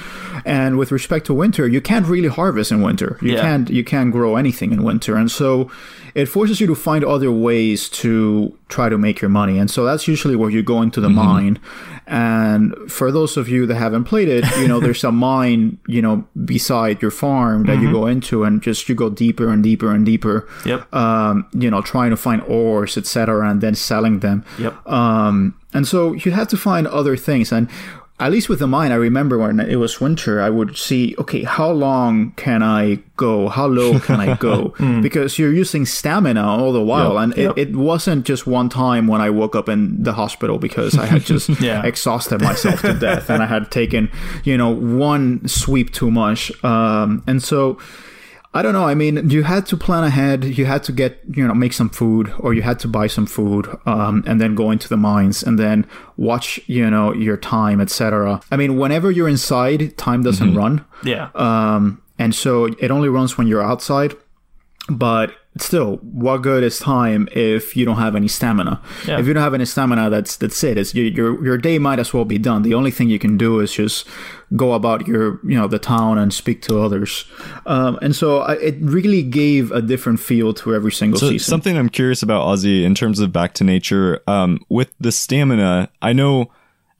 And 0.44 0.78
with 0.78 0.92
respect 0.92 1.26
to 1.26 1.34
winter, 1.34 1.66
you 1.66 1.80
can't 1.80 2.06
really 2.06 2.28
harvest 2.28 2.70
in 2.70 2.80
winter. 2.82 3.18
You 3.20 3.32
Yeah. 3.34 3.40
can't 3.42 3.70
you 3.70 3.82
can't 3.84 4.12
grow 4.12 4.36
anything 4.36 4.70
in 4.72 4.82
winter. 4.84 5.16
And 5.16 5.30
so 5.30 5.68
it 6.14 6.26
forces 6.26 6.60
you 6.60 6.66
to 6.68 6.74
find 6.76 7.04
other 7.04 7.32
ways 7.32 7.88
to 7.88 8.56
try 8.68 8.88
to 8.88 8.96
make 8.96 9.20
your 9.20 9.28
money. 9.28 9.58
And 9.58 9.68
so 9.68 9.84
that's 9.84 10.06
usually 10.06 10.36
where 10.36 10.48
you 10.48 10.62
go 10.62 10.80
into 10.80 11.00
the 11.00 11.08
mine. 11.08 11.58
And 12.06 12.74
for 12.90 13.10
those 13.10 13.36
of 13.36 13.48
you 13.48 13.66
that 13.66 13.74
haven't 13.74 14.04
played 14.04 14.28
it, 14.28 14.44
you 14.58 14.68
know, 14.68 14.78
there's 14.78 15.02
a 15.02 15.10
mine, 15.30 15.78
you 15.88 16.00
know, 16.00 16.24
beside 16.44 17.02
your 17.02 17.10
farm 17.10 17.64
that 17.64 17.80
you 17.80 17.90
go 17.90 18.06
into 18.06 18.44
and 18.44 18.62
just 18.62 18.88
you 18.88 18.94
go 18.94 19.10
deeper 19.10 19.48
and 19.48 19.62
deeper 19.62 19.92
and 19.92 20.06
deeper. 20.06 20.48
Yep. 20.64 20.94
Um, 20.94 21.48
you 21.52 21.70
know, 21.70 21.82
trying 21.82 22.10
to 22.10 22.16
find 22.16 22.42
ores, 22.42 22.96
etc., 22.96 23.48
and 23.50 23.60
then 23.60 23.74
selling 23.74 24.20
them. 24.20 24.44
Yep. 24.58 24.86
Um, 24.86 25.58
and 25.72 25.88
so 25.88 26.12
you 26.12 26.30
have 26.30 26.48
to 26.48 26.56
find 26.56 26.86
other 26.86 27.16
things. 27.16 27.50
And 27.50 27.68
at 28.26 28.32
least 28.32 28.48
with 28.48 28.58
the 28.58 28.66
mine, 28.66 28.90
I 28.92 28.96
remember 28.96 29.38
when 29.38 29.60
it 29.60 29.76
was 29.76 30.00
winter, 30.00 30.40
I 30.40 30.50
would 30.50 30.76
see, 30.76 31.14
okay, 31.18 31.42
how 31.44 31.70
long 31.70 32.32
can 32.36 32.62
I 32.62 32.98
go? 33.16 33.48
How 33.48 33.66
low 33.66 33.98
can 34.00 34.20
I 34.20 34.34
go? 34.36 34.74
Because 35.02 35.38
you're 35.38 35.52
using 35.52 35.86
stamina 35.86 36.42
all 36.42 36.72
the 36.72 36.82
while. 36.82 37.18
and 37.18 37.36
Yep. 37.36 37.58
It, 37.58 37.68
it 37.68 37.76
wasn't 37.76 38.24
just 38.26 38.46
one 38.46 38.68
time 38.68 39.06
when 39.06 39.20
I 39.20 39.30
woke 39.30 39.54
up 39.54 39.68
in 39.68 40.02
the 40.02 40.12
hospital 40.14 40.58
because 40.58 40.96
I 40.98 41.06
had 41.06 41.22
just 41.22 41.48
Yeah. 41.60 41.84
exhausted 41.84 42.40
myself 42.40 42.80
to 42.82 42.94
death 42.94 43.30
and 43.30 43.42
I 43.42 43.46
had 43.46 43.70
taken, 43.70 44.10
you 44.44 44.56
know, 44.56 44.70
one 44.70 45.46
sweep 45.46 45.92
too 45.92 46.10
much. 46.10 46.50
Um, 46.64 47.22
and 47.26 47.42
so, 47.42 47.78
I 48.56 48.62
don't 48.62 48.72
know. 48.72 48.86
I 48.86 48.94
mean, 48.94 49.28
you 49.30 49.42
had 49.42 49.66
to 49.66 49.76
plan 49.76 50.04
ahead. 50.04 50.44
You 50.44 50.64
had 50.64 50.84
to 50.84 50.92
get, 50.92 51.20
you 51.34 51.46
know, 51.46 51.54
make 51.54 51.72
some 51.72 51.90
food, 51.90 52.32
or 52.38 52.54
you 52.54 52.62
had 52.62 52.78
to 52.80 52.88
buy 52.88 53.08
some 53.08 53.26
food, 53.26 53.68
um, 53.84 54.22
and 54.28 54.40
then 54.40 54.54
go 54.54 54.70
into 54.70 54.88
the 54.88 54.96
mines, 54.96 55.42
and 55.42 55.58
then 55.58 55.86
watch, 56.16 56.60
you 56.66 56.88
know, 56.88 57.12
your 57.12 57.36
time, 57.36 57.80
etc. 57.80 58.40
I 58.52 58.56
mean, 58.56 58.78
whenever 58.78 59.10
you're 59.10 59.28
inside, 59.28 59.98
time 59.98 60.22
doesn't 60.22 60.54
run, 60.54 60.84
yeah, 61.02 61.30
um, 61.34 62.00
and 62.16 62.32
so 62.32 62.66
it 62.78 62.92
only 62.92 63.08
runs 63.08 63.36
when 63.36 63.48
you're 63.48 63.62
outside. 63.62 64.14
But 64.88 65.32
still, 65.58 65.96
what 66.02 66.38
good 66.38 66.62
is 66.64 66.78
time 66.78 67.28
if 67.32 67.76
you 67.76 67.84
don't 67.84 67.98
have 67.98 68.16
any 68.16 68.28
stamina? 68.28 68.80
Yeah. 69.06 69.18
If 69.18 69.26
you 69.26 69.34
don't 69.34 69.42
have 69.42 69.54
any 69.54 69.64
stamina, 69.64 70.10
that's 70.10 70.36
that's 70.36 70.62
it. 70.64 70.76
It's 70.78 70.94
your, 70.94 71.06
your 71.06 71.44
your 71.44 71.58
day 71.58 71.78
might 71.78 71.98
as 71.98 72.12
well 72.12 72.24
be 72.24 72.38
done. 72.38 72.62
The 72.62 72.74
only 72.74 72.90
thing 72.90 73.08
you 73.08 73.18
can 73.18 73.36
do 73.36 73.60
is 73.60 73.72
just 73.72 74.06
go 74.56 74.72
about 74.72 75.06
your 75.06 75.40
you 75.44 75.56
know 75.58 75.66
the 75.66 75.78
town 75.78 76.18
and 76.18 76.32
speak 76.32 76.62
to 76.62 76.80
others. 76.80 77.24
Um, 77.66 77.98
and 78.02 78.14
so 78.14 78.40
I, 78.40 78.54
it 78.54 78.76
really 78.80 79.22
gave 79.22 79.70
a 79.72 79.80
different 79.82 80.20
feel 80.20 80.52
to 80.54 80.74
every 80.74 80.92
single 80.92 81.18
So 81.18 81.28
season. 81.28 81.50
something 81.50 81.78
I'm 81.78 81.88
curious 81.88 82.22
about, 82.22 82.46
Ozzy, 82.46 82.82
in 82.84 82.94
terms 82.94 83.20
of 83.20 83.32
Back 83.32 83.54
to 83.54 83.64
Nature, 83.64 84.22
um, 84.26 84.60
with 84.68 84.92
the 85.00 85.12
stamina, 85.12 85.88
I 86.02 86.12
know, 86.12 86.50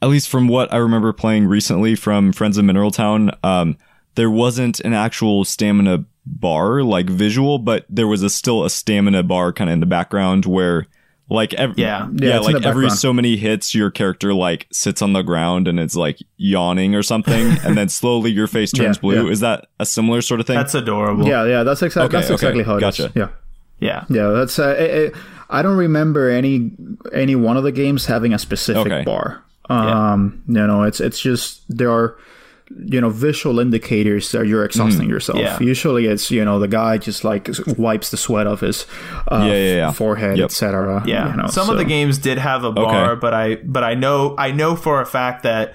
at 0.00 0.08
least 0.08 0.28
from 0.28 0.48
what 0.48 0.72
I 0.72 0.76
remember 0.76 1.12
playing 1.12 1.46
recently 1.46 1.94
from 1.94 2.32
Friends 2.32 2.56
of 2.58 2.64
Mineral 2.64 2.90
Town, 2.90 3.30
um, 3.42 3.76
there 4.14 4.30
wasn't 4.30 4.80
an 4.80 4.92
actual 4.92 5.44
stamina 5.44 6.04
bar 6.26 6.82
like 6.82 7.06
visual, 7.08 7.58
but 7.58 7.84
there 7.88 8.06
was 8.06 8.22
a 8.22 8.30
still 8.30 8.64
a 8.64 8.70
stamina 8.70 9.22
bar 9.22 9.52
kind 9.52 9.68
of 9.70 9.74
in 9.74 9.80
the 9.80 9.86
background 9.86 10.46
where 10.46 10.86
like 11.30 11.54
ev- 11.54 11.78
Yeah. 11.78 12.08
Yeah, 12.14 12.34
yeah, 12.34 12.38
like 12.40 12.64
every 12.64 12.90
so 12.90 13.12
many 13.12 13.36
hits 13.36 13.74
your 13.74 13.90
character 13.90 14.34
like 14.34 14.66
sits 14.72 15.00
on 15.02 15.12
the 15.14 15.22
ground 15.22 15.66
and 15.68 15.80
it's 15.80 15.96
like 15.96 16.18
yawning 16.36 16.94
or 16.94 17.02
something 17.02 17.56
and 17.64 17.76
then 17.76 17.88
slowly 17.88 18.30
your 18.30 18.46
face 18.46 18.72
turns 18.72 18.96
Yeah, 18.96 19.00
blue 19.00 19.24
yeah. 19.26 19.30
is 19.32 19.40
that 19.40 19.66
a 19.80 19.86
similar 19.86 20.20
sort 20.22 20.40
of 20.40 20.46
thing 20.46 20.56
That's 20.56 20.74
adorable. 20.74 21.26
Yeah, 21.26 21.44
yeah, 21.46 21.62
that's 21.62 21.82
exactly 21.82 22.06
Okay, 22.18 22.26
that's 22.26 22.26
okay, 22.26 22.34
exactly 22.34 22.62
how 22.64 22.74
it 22.76 22.82
is. 22.82 22.98
gotcha. 22.98 23.12
Yeah. 23.18 23.28
Yeah. 23.80 24.04
Yeah, 24.08 24.28
that's. 24.28 24.58
Uh, 24.58 24.76
it, 24.78 24.90
it- 24.90 25.14
I 25.50 25.60
don't 25.62 25.76
remember 25.76 26.30
any 26.30 26.72
any 27.12 27.36
one 27.36 27.56
of 27.58 27.64
the 27.64 27.70
games 27.72 28.06
having 28.06 28.32
a 28.32 28.38
specific 28.38 28.90
Okay. 28.90 29.04
bar. 29.04 29.42
Um, 29.68 30.42
you 30.48 30.54
know, 30.66 30.82
it's 30.84 31.00
it's 31.00 31.20
just 31.20 31.62
there 31.68 31.90
are 31.90 32.16
you 32.70 33.00
know 33.00 33.10
visual 33.10 33.60
indicators 33.60 34.32
that 34.32 34.46
you're 34.46 34.64
exhausting 34.64 35.08
yourself. 35.08 35.38
Yeah. 35.38 35.58
Usually, 35.60 36.06
it's 36.06 36.30
you 36.30 36.44
know 36.44 36.58
the 36.58 36.68
guy 36.68 36.98
just 36.98 37.22
like 37.24 37.48
wipes 37.76 38.10
the 38.10 38.16
sweat 38.16 38.46
off 38.46 38.60
his 38.60 38.86
uh, 39.30 39.44
Yeah, 39.46 39.74
yeah, 39.76 39.92
forehead, 39.92 40.38
Yep. 40.38 40.44
etc. 40.46 41.02
Yeah, 41.06 41.30
you 41.30 41.36
know, 41.42 41.46
some 41.48 41.68
of 41.70 41.76
the 41.76 41.84
games 41.84 42.18
did 42.18 42.38
have 42.38 42.64
a 42.64 42.72
bar, 42.72 43.12
Okay. 43.12 43.20
but 43.20 43.34
I 43.34 43.56
but 43.56 43.84
I 43.84 43.94
know 43.94 44.34
I 44.38 44.50
know 44.50 44.76
for 44.76 45.00
a 45.00 45.06
fact 45.06 45.42
that 45.42 45.74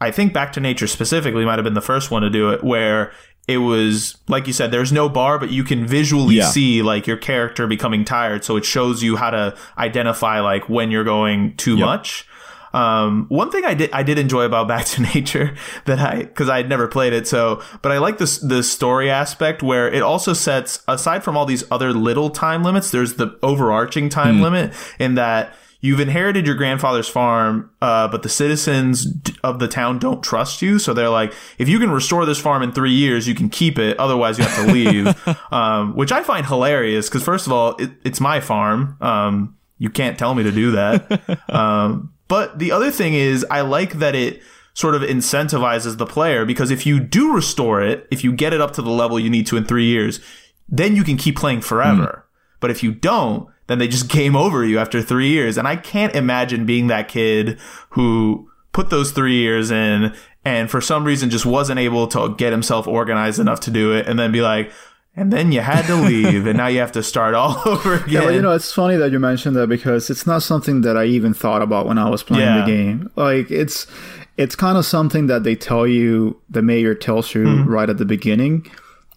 I 0.00 0.10
think 0.10 0.32
Back 0.32 0.52
to 0.54 0.60
Nature 0.60 0.86
specifically 0.86 1.44
might 1.44 1.56
have 1.58 1.64
been 1.64 1.74
the 1.74 1.80
first 1.82 2.10
one 2.10 2.22
to 2.22 2.30
do 2.30 2.50
it, 2.50 2.64
where 2.64 3.12
it 3.46 3.58
was 3.58 4.16
like 4.26 4.46
you 4.46 4.54
said, 4.54 4.70
there's 4.70 4.92
no 4.92 5.10
bar, 5.10 5.38
but 5.38 5.50
you 5.50 5.62
can 5.64 5.86
visually 5.86 6.36
Yeah. 6.36 6.46
see 6.46 6.80
like 6.82 7.06
your 7.06 7.18
character 7.18 7.66
becoming 7.66 8.02
tired, 8.04 8.42
so 8.44 8.56
it 8.56 8.64
shows 8.64 9.02
you 9.02 9.16
how 9.16 9.28
to 9.30 9.54
identify 9.76 10.40
like 10.40 10.68
when 10.70 10.90
you're 10.90 11.04
going 11.04 11.54
too 11.56 11.76
much. 11.76 12.26
Um, 12.74 13.26
one 13.28 13.52
thing 13.52 13.64
I 13.64 13.74
did 13.74 13.90
I 13.92 14.02
did 14.02 14.18
enjoy 14.18 14.42
about 14.42 14.66
Back 14.74 14.86
to 14.86 15.02
Nature 15.02 15.54
that 15.84 16.00
I 16.00 16.24
because 16.24 16.48
I 16.48 16.56
had 16.56 16.68
never 16.68 16.88
played 16.88 17.12
it 17.12 17.28
so 17.28 17.62
but 17.82 17.92
I 17.92 17.98
like 17.98 18.18
this 18.18 18.38
the 18.38 18.64
story 18.64 19.08
aspect 19.08 19.62
where 19.62 19.86
it 19.88 20.02
also 20.02 20.32
sets 20.32 20.82
aside 20.88 21.22
from 21.22 21.36
all 21.36 21.46
these 21.46 21.62
other 21.70 21.92
little 21.92 22.30
time 22.30 22.64
limits 22.64 22.90
there's 22.90 23.14
the 23.14 23.38
overarching 23.44 24.08
time 24.08 24.40
limit 24.40 24.74
in 24.98 25.14
that 25.14 25.54
you've 25.80 26.00
inherited 26.00 26.46
your 26.46 26.56
grandfather's 26.56 27.08
farm 27.08 27.70
uh, 27.80 28.08
but 28.08 28.24
the 28.24 28.28
citizens 28.28 29.06
of 29.44 29.60
the 29.60 29.68
town 29.68 30.00
don't 30.00 30.24
trust 30.24 30.60
you 30.60 30.80
so 30.80 30.92
they're 30.92 31.08
like 31.08 31.32
if 31.58 31.68
you 31.68 31.78
can 31.78 31.92
restore 31.92 32.26
this 32.26 32.40
farm 32.40 32.60
in 32.60 32.72
three 32.72 32.92
years 32.92 33.28
you 33.28 33.36
can 33.36 33.48
keep 33.48 33.78
it 33.78 33.96
otherwise 34.00 34.36
you 34.36 34.44
have 34.44 34.66
to 34.66 34.72
leave. 34.72 35.14
Um, 35.50 35.94
which 35.94 36.10
I 36.10 36.22
find 36.22 36.44
hilarious 36.46 37.08
because 37.08 37.22
first 37.22 37.46
of 37.46 37.52
all 37.52 37.76
it, 37.76 37.90
it's 38.04 38.20
my 38.20 38.40
farm 38.40 38.96
um, 39.00 39.56
you 39.78 39.90
can't 39.90 40.18
tell 40.18 40.34
me 40.34 40.42
to 40.42 40.50
do 40.50 40.72
that. 40.72 41.40
Um, 41.48 42.13
but 42.28 42.58
the 42.58 42.72
other 42.72 42.90
thing 42.90 43.14
is, 43.14 43.44
I 43.50 43.60
like 43.60 43.94
that 43.94 44.14
it 44.14 44.42
sort 44.74 44.94
of 44.94 45.02
incentivizes 45.02 45.98
the 45.98 46.06
player 46.06 46.44
because 46.44 46.70
if 46.70 46.84
you 46.84 46.98
do 46.98 47.32
restore 47.32 47.80
it, 47.80 48.06
if 48.10 48.24
you 48.24 48.32
get 48.32 48.52
it 48.52 48.60
up 48.60 48.72
to 48.72 48.82
the 48.82 48.90
level 48.90 49.20
you 49.20 49.30
need 49.30 49.46
to 49.46 49.56
in 49.56 49.64
three 49.64 49.86
years, 49.86 50.20
then 50.68 50.96
you 50.96 51.04
can 51.04 51.16
keep 51.16 51.36
playing 51.36 51.60
forever. 51.60 52.24
Hmm. 52.24 52.56
But 52.60 52.70
if 52.70 52.82
you 52.82 52.92
don't, 52.92 53.48
then 53.66 53.78
they 53.78 53.88
just 53.88 54.08
game 54.10 54.36
over 54.36 54.64
you 54.64 54.78
after 54.78 55.00
three 55.00 55.28
years. 55.28 55.56
And 55.56 55.68
I 55.68 55.76
can't 55.76 56.14
imagine 56.14 56.66
being 56.66 56.88
that 56.88 57.08
kid 57.08 57.58
who 57.90 58.50
put 58.72 58.90
those 58.90 59.12
three 59.12 59.36
years 59.36 59.70
in 59.70 60.14
and 60.44 60.70
for 60.70 60.80
some 60.80 61.04
reason 61.04 61.30
just 61.30 61.46
wasn't 61.46 61.78
able 61.78 62.06
to 62.08 62.34
get 62.34 62.52
himself 62.52 62.86
organized 62.86 63.38
enough 63.38 63.60
to 63.60 63.70
do 63.70 63.92
it 63.92 64.06
and 64.06 64.18
then 64.18 64.32
be 64.32 64.42
like, 64.42 64.72
and 65.16 65.32
then 65.32 65.52
you 65.52 65.60
had 65.60 65.86
to 65.86 65.94
leave 65.94 66.46
and 66.46 66.56
now 66.58 66.66
you 66.66 66.80
have 66.80 66.92
to 66.92 67.02
start 67.02 67.34
all 67.34 67.60
over 67.66 67.94
again. 67.94 68.08
Yeah, 68.08 68.20
but 68.24 68.34
you 68.34 68.42
know, 68.42 68.52
it's 68.52 68.72
funny 68.72 68.96
that 68.96 69.12
you 69.12 69.18
mentioned 69.20 69.54
that 69.56 69.68
because 69.68 70.10
it's 70.10 70.26
not 70.26 70.42
something 70.42 70.80
that 70.82 70.96
I 70.96 71.04
even 71.04 71.34
thought 71.34 71.62
about 71.62 71.86
when 71.86 71.98
I 71.98 72.08
was 72.10 72.22
playing 72.22 72.44
Yeah. 72.44 72.60
the 72.60 72.66
game. 72.66 73.10
Like 73.16 73.50
it's 73.50 73.86
it's 74.36 74.56
kind 74.56 74.76
of 74.76 74.84
something 74.84 75.28
that 75.28 75.44
they 75.44 75.54
tell 75.54 75.86
you, 75.86 76.40
the 76.50 76.62
mayor 76.62 76.94
tells 76.94 77.34
you 77.34 77.44
Mm-hmm. 77.44 77.68
right 77.70 77.88
at 77.88 77.98
the 77.98 78.04
beginning, 78.04 78.66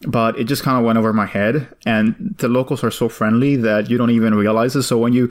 but 0.07 0.37
it 0.37 0.43
just 0.43 0.61
kind 0.61 0.77
of 0.77 0.85
went 0.85 0.99
over 0.99 1.11
my 1.13 1.25
head. 1.25 1.67
And 1.87 2.35
the 2.37 2.47
locals 2.47 2.83
are 2.83 2.91
so 2.91 3.09
friendly 3.09 3.55
that 3.55 3.89
you 3.89 3.97
don't 3.97 4.11
even 4.11 4.35
realize 4.35 4.75
it. 4.75 4.83
So 4.83 4.99
when 4.99 5.13
you 5.13 5.27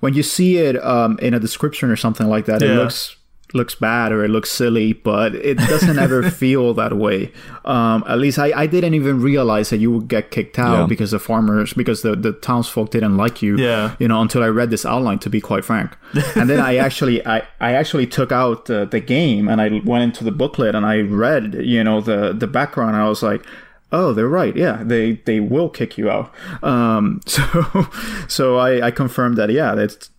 when 0.00 0.12
you 0.12 0.22
see 0.22 0.58
it 0.58 0.76
um, 0.84 1.18
in 1.22 1.32
a 1.32 1.40
description 1.40 1.90
or 1.90 1.96
something 1.96 2.26
like 2.28 2.44
that, 2.46 2.60
it 2.62 2.74
looks 2.76 3.16
looks 3.54 3.74
bad 3.74 4.12
or 4.12 4.24
it 4.24 4.28
looks 4.28 4.50
silly, 4.50 4.92
but 4.92 5.34
it 5.34 5.58
doesn't 5.58 5.98
ever 5.98 6.30
feel 6.42 6.72
that 6.74 6.96
way. 6.96 7.32
Um, 7.64 8.04
at 8.06 8.18
least 8.18 8.38
I, 8.38 8.52
I 8.52 8.66
didn't 8.66 8.94
even 8.94 9.20
realize 9.20 9.70
that 9.70 9.78
you 9.78 9.90
would 9.92 10.08
get 10.08 10.30
kicked 10.30 10.58
out 10.58 10.80
Yeah. 10.80 10.86
because 10.86 11.10
the 11.10 11.18
farmers, 11.18 11.72
because 11.72 12.02
the, 12.02 12.14
the 12.16 12.32
townsfolk 12.32 12.90
didn't 12.90 13.16
like 13.16 13.42
you. 13.42 13.56
Yeah. 13.56 13.96
You 13.98 14.08
know, 14.08 14.20
until 14.20 14.42
I 14.42 14.48
read 14.48 14.70
this 14.70 14.86
outline, 14.86 15.18
to 15.20 15.30
be 15.30 15.40
quite 15.40 15.64
frank. 15.64 15.96
And 16.36 16.48
then 16.48 16.60
I 16.60 16.76
actually, 16.76 17.24
I, 17.26 17.42
I 17.60 17.72
actually 17.72 18.06
took 18.06 18.32
out 18.32 18.66
the, 18.66 18.84
the 18.84 19.00
game 19.00 19.48
and 19.48 19.60
I 19.60 19.80
went 19.84 20.04
into 20.04 20.24
the 20.24 20.32
booklet 20.32 20.74
and 20.74 20.86
I 20.86 21.00
read, 21.00 21.54
you 21.54 21.82
know, 21.84 22.00
the, 22.00 22.32
the 22.32 22.46
background. 22.46 22.94
And 22.94 23.02
I 23.02 23.08
was 23.08 23.22
like, 23.22 23.44
oh, 23.92 24.12
they're 24.12 24.28
right. 24.28 24.54
Yeah, 24.56 24.82
they, 24.84 25.14
they 25.26 25.40
will 25.40 25.68
kick 25.68 25.98
you 25.98 26.08
out. 26.08 26.32
Um, 26.62 27.20
so, 27.26 27.42
so 28.28 28.56
I, 28.58 28.86
I 28.86 28.90
confirmed 28.92 29.36
that, 29.38 29.50
yeah, 29.50 29.74
that's, 29.74 29.96
that 29.96 30.10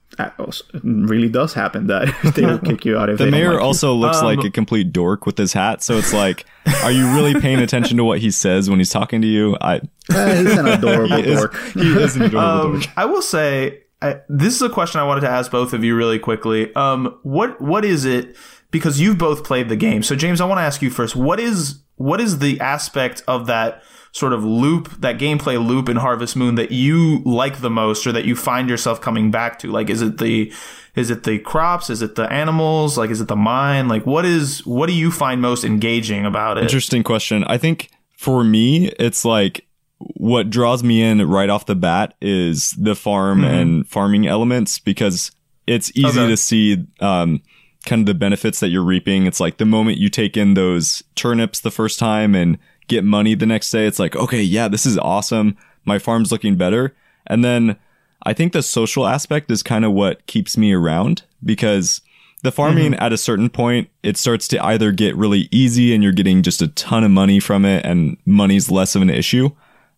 really 0.84 1.30
does 1.30 1.54
happen 1.54 1.88
that 1.88 2.08
they 2.36 2.46
will 2.46 2.60
kick 2.60 2.86
you 2.86 2.98
out 2.98 3.10
if 3.10 3.18
the 3.18 3.26
they 3.26 3.32
don't 3.32 3.40
mayor 3.40 3.52
like 3.54 3.60
you. 3.62 3.66
also 3.66 3.94
looks 3.94 4.18
Um, 4.18 4.26
like 4.26 4.44
a 4.44 4.50
complete 4.50 4.92
dork 4.94 5.26
with 5.26 5.38
his 5.38 5.54
hat 5.54 5.82
so 5.84 5.98
it's 5.98 6.14
like 6.14 6.46
are 6.84 6.92
you 6.92 7.06
really 7.16 7.40
paying 7.40 7.60
attention 7.60 7.98
to 7.98 8.04
what 8.04 8.20
he 8.20 8.32
says 8.32 8.70
when 8.70 8.80
he's 8.80 8.90
talking 8.90 9.22
to 9.22 9.28
you 9.28 9.58
i 9.62 9.82
Eh, 10.14 10.42
he's 10.42 10.58
an 10.58 10.68
adorable 10.68 11.16
he 11.24 11.24
is, 11.30 11.40
dork. 11.40 11.56
he 11.74 11.94
is 11.98 12.16
an 12.16 12.24
adorable 12.24 12.40
Um, 12.68 12.72
dork 12.82 12.94
I 12.98 13.06
will 13.06 13.22
say 13.22 13.80
I, 14.04 14.20
this 14.28 14.56
is 14.56 14.62
a 14.64 14.70
question 14.70 15.00
I 15.00 15.04
wanted 15.04 15.22
to 15.22 15.30
ask 15.30 15.52
both 15.52 15.74
of 15.74 15.84
you 15.84 15.96
really 15.96 16.18
quickly. 16.18 16.74
Um, 16.74 17.20
what 17.22 17.62
what 17.62 17.86
is 17.86 18.04
it? 18.04 18.36
Because 18.72 19.00
you've 19.00 19.20
both 19.20 19.44
played 19.44 19.70
the 19.70 19.76
game. 19.76 20.02
So 20.02 20.16
James, 20.16 20.42
I 20.42 20.46
want 20.46 20.58
to 20.58 20.64
ask 20.64 20.82
you 20.82 20.90
first. 20.90 21.16
What 21.16 21.40
is 21.40 21.84
what 21.98 22.20
is 22.20 22.40
the 22.40 22.60
aspect 22.60 23.22
of 23.28 23.46
that 23.46 23.84
sort 24.14 24.34
of 24.34 24.44
loop, 24.44 24.90
that 25.00 25.18
gameplay 25.18 25.64
loop 25.66 25.88
in 25.88 25.96
Harvest 25.98 26.36
Moon 26.36 26.56
that 26.56 26.72
you 26.72 27.20
like 27.20 27.62
the 27.62 27.70
most, 27.70 28.06
or 28.06 28.12
that 28.12 28.26
you 28.26 28.36
find 28.36 28.70
yourself 28.70 29.00
coming 29.02 29.32
back 29.32 29.60
to? 29.60 29.72
Like, 29.72 29.90
is 29.90 30.02
it 30.02 30.18
the 30.18 30.52
is 30.96 31.10
it 31.10 31.24
the 31.24 31.40
crops? 31.40 31.90
Is 31.90 32.02
it 32.02 32.16
the 32.16 32.32
animals? 32.32 32.98
Like, 32.98 33.10
is 33.10 33.22
it 33.22 33.28
the 33.30 33.36
mine? 33.38 33.88
Like, 33.88 34.06
what 34.06 34.26
is 34.26 34.66
what 34.66 34.88
do 34.88 34.94
you 34.94 35.12
find 35.12 35.42
most 35.42 35.64
engaging 35.64 36.26
about 36.26 36.58
it? 36.58 36.64
Interesting 36.64 37.04
question. 37.04 37.44
I 37.46 37.58
think 37.58 37.90
for 38.18 38.44
me, 38.44 38.88
it's 39.00 39.24
like 39.24 39.66
what 40.00 40.50
draws 40.50 40.84
me 40.84 41.02
in 41.02 41.26
right 41.28 41.50
off 41.50 41.66
the 41.68 41.76
bat 41.76 42.16
is 42.22 42.72
the 42.72 42.96
farm 42.96 43.44
and 43.44 43.88
farming 43.88 44.26
elements 44.28 44.80
because 44.80 45.32
it's 45.68 45.92
easy 45.96 46.20
Okay. 46.20 46.28
to 46.28 46.36
see 46.38 46.88
um, 47.00 47.42
kind 47.86 48.02
of 48.02 48.06
the 48.08 48.16
benefits 48.16 48.60
that 48.62 48.70
you're 48.70 48.84
reaping. 48.84 49.28
It's 49.28 49.40
like 49.40 49.58
the 49.58 49.66
moment 49.66 50.00
you 50.00 50.10
take 50.10 50.36
in 50.36 50.56
those 50.56 51.04
turnips 51.16 51.60
the 51.60 51.70
first 51.72 52.00
time 52.00 52.34
and 52.34 52.58
get 52.92 53.04
money 53.04 53.34
the 53.36 53.46
next 53.46 53.72
day, 53.72 53.88
it's 53.88 53.98
like, 54.00 54.16
okay, 54.16 54.42
yeah, 54.42 54.68
this 54.68 54.86
is 54.86 54.98
awesome. 55.00 55.58
My 55.86 55.98
farm's 55.98 56.32
looking 56.32 56.56
better. 56.56 56.94
And 57.28 57.44
then 57.44 57.76
I 58.24 58.34
think 58.34 58.54
the 58.54 58.62
social 58.62 59.08
aspect 59.08 59.50
is 59.50 59.64
kind 59.64 59.84
of 59.86 59.94
what 59.94 60.26
keeps 60.28 60.58
me 60.58 60.74
around 60.74 61.24
because 61.44 62.02
the 62.44 62.52
farming 62.52 62.94
at 62.96 63.14
a 63.14 63.18
certain 63.18 63.50
point, 63.50 63.90
it 64.04 64.18
starts 64.18 64.48
to 64.50 64.64
either 64.64 64.92
get 64.92 65.16
really 65.16 65.48
easy 65.52 65.94
and 65.94 66.04
you're 66.04 66.12
getting 66.12 66.42
just 66.44 66.62
a 66.62 66.68
ton 66.68 67.04
of 67.04 67.12
money 67.12 67.40
from 67.40 67.66
it 67.66 67.86
and 67.86 68.18
money's 68.26 68.70
less 68.70 68.96
of 68.96 69.02
an 69.02 69.10
issue. 69.10 69.50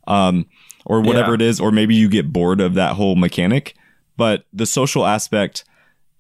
Um, 0.07 0.45
or 0.85 0.99
whatever 1.01 1.29
Yeah. 1.31 1.35
it 1.35 1.41
is, 1.41 1.59
or 1.61 1.71
maybe 1.71 1.95
you 1.95 2.09
get 2.09 2.33
bored 2.33 2.59
of 2.59 2.73
that 2.73 2.95
whole 2.95 3.15
mechanic. 3.15 3.73
But 4.17 4.43
the 4.51 4.65
social 4.65 5.05
aspect 5.05 5.63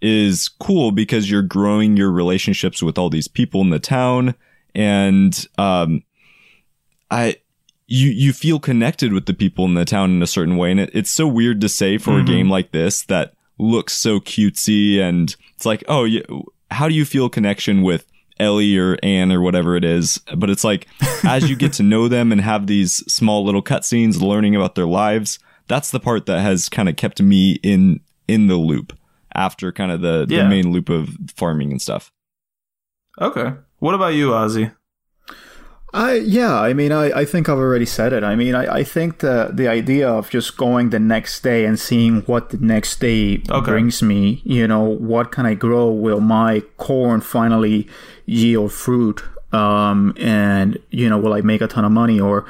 is 0.01 0.47
cool 0.47 0.91
because 0.91 1.29
you're 1.29 1.41
growing 1.41 1.97
your 1.97 2.11
relationships 2.11 2.81
with 2.81 2.97
all 2.97 3.09
these 3.09 3.27
people 3.27 3.59
in 3.61 3.69
the 3.71 3.79
town 3.79 4.35
and 4.75 5.47
um 5.57 6.01
I 7.13 7.35
you 7.85 8.09
you 8.09 8.33
feel 8.33 8.59
connected 8.59 9.13
with 9.13 9.25
the 9.25 9.33
people 9.33 9.65
in 9.65 9.75
the 9.75 9.85
town 9.85 10.11
in 10.11 10.23
a 10.23 10.27
certain 10.27 10.57
way 10.57 10.71
and 10.71 10.79
it, 10.79 10.89
it's 10.93 11.11
so 11.11 11.27
weird 11.27 11.61
to 11.61 11.69
say 11.69 11.97
for 11.97 12.11
a 12.11 12.13
mm-hmm. 12.15 12.25
game 12.25 12.49
like 12.49 12.71
this 12.71 13.03
that 13.03 13.33
looks 13.59 13.93
so 13.93 14.19
cutesy 14.19 14.99
and 14.99 15.35
it's 15.55 15.65
like 15.65 15.83
oh 15.87 16.03
yeah, 16.03 16.21
how 16.71 16.87
do 16.87 16.95
you 16.95 17.05
feel 17.05 17.29
connection 17.29 17.83
with 17.83 18.05
Elli 18.39 18.77
or 18.77 18.97
Ann 19.03 19.31
or 19.31 19.41
whatever 19.41 19.75
it 19.75 19.85
is 19.85 20.19
but 20.35 20.49
it's 20.49 20.63
like 20.63 20.87
as 21.23 21.49
you 21.49 21.55
get 21.55 21.73
to 21.73 21.83
know 21.93 22.07
them 22.07 22.31
and 22.31 22.41
have 22.41 22.65
these 22.67 22.95
small 23.11 23.45
little 23.45 23.63
cutscenes 23.63 24.21
learning 24.21 24.55
about 24.55 24.75
their 24.75 24.87
lives 24.87 25.37
that's 25.67 25.91
the 25.91 25.99
part 25.99 26.25
that 26.25 26.41
has 26.41 26.67
kind 26.67 26.89
of 26.89 26.95
kept 26.95 27.21
me 27.21 27.59
in 27.63 27.99
in 28.27 28.47
the 28.47 28.55
loop 28.55 28.97
after 29.35 29.71
kind 29.71 29.91
of 29.91 30.01
the, 30.01 30.25
Yeah. 30.29 30.43
the 30.43 30.49
main 30.49 30.71
loop 30.71 30.89
of 30.89 31.15
farming 31.35 31.71
and 31.71 31.81
stuff 31.81 32.11
Okay. 33.21 33.53
What 33.79 33.93
about 33.93 34.15
you, 34.15 34.29
Ozzy? 34.29 34.73
I 35.93 36.13
yeah, 36.15 36.59
I 36.59 36.73
mean, 36.73 36.91
I, 36.91 37.11
I 37.21 37.25
think 37.25 37.47
I've 37.49 37.57
already 37.59 37.85
said 37.85 38.13
it. 38.13 38.23
I 38.23 38.35
mean, 38.35 38.55
I, 38.55 38.77
I 38.79 38.83
think 38.83 39.19
the 39.19 39.51
the 39.53 39.67
idea 39.67 40.09
of 40.09 40.29
just 40.29 40.57
going 40.57 40.89
the 40.89 40.99
next 40.99 41.41
day 41.43 41.65
and 41.65 41.79
seeing 41.79 42.21
what 42.21 42.49
the 42.49 42.57
next 42.57 42.99
day 42.99 43.43
Okay. 43.49 43.71
brings 43.71 44.01
me, 44.01 44.41
you 44.43 44.67
know, 44.67 44.81
what 44.83 45.31
can 45.31 45.45
I 45.45 45.53
grow? 45.53 45.91
Will 45.91 46.19
my 46.19 46.61
corn 46.77 47.21
finally 47.21 47.87
yield 48.25 48.71
fruit? 48.73 49.23
Um, 49.51 50.15
and 50.17 50.79
you 50.89 51.07
know, 51.07 51.19
will 51.19 51.33
I 51.33 51.41
make 51.41 51.61
a 51.61 51.67
ton 51.67 51.85
of 51.85 51.91
money, 51.91 52.19
or 52.19 52.43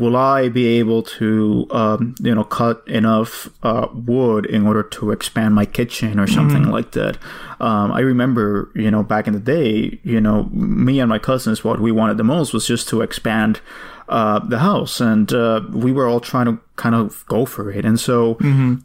will 0.00 0.16
I 0.16 0.48
be 0.48 0.66
able 0.78 1.02
to, 1.02 1.66
um, 1.70 2.14
you 2.20 2.34
know, 2.34 2.44
cut 2.44 2.82
enough 2.88 3.48
uh, 3.62 3.88
wood 3.92 4.46
in 4.46 4.66
order 4.66 4.82
to 4.82 5.10
expand 5.10 5.54
my 5.54 5.66
kitchen 5.66 6.18
or 6.18 6.26
something 6.26 6.64
like 6.70 6.92
that? 6.92 7.18
Um, 7.60 7.92
I 7.92 8.00
remember, 8.00 8.70
you 8.74 8.90
know, 8.90 9.02
back 9.02 9.26
in 9.26 9.34
the 9.34 9.40
day, 9.40 10.00
you 10.02 10.20
know, 10.20 10.44
me 10.52 10.98
and 10.98 11.08
my 11.08 11.18
cousins, 11.18 11.62
what 11.62 11.80
we 11.80 11.92
wanted 11.92 12.16
the 12.16 12.24
most 12.24 12.54
was 12.54 12.66
just 12.66 12.88
to 12.88 13.02
expand 13.02 13.60
uh, 14.08 14.40
the 14.40 14.58
house, 14.58 15.00
and 15.00 15.32
uh, 15.32 15.60
we 15.70 15.92
were 15.92 16.08
all 16.08 16.18
trying 16.18 16.46
to 16.46 16.58
kind 16.84 16.94
of 17.00 17.24
go 17.34 17.40
for 17.54 17.64
it. 17.78 17.84
And 17.88 17.96
so, 18.08 18.16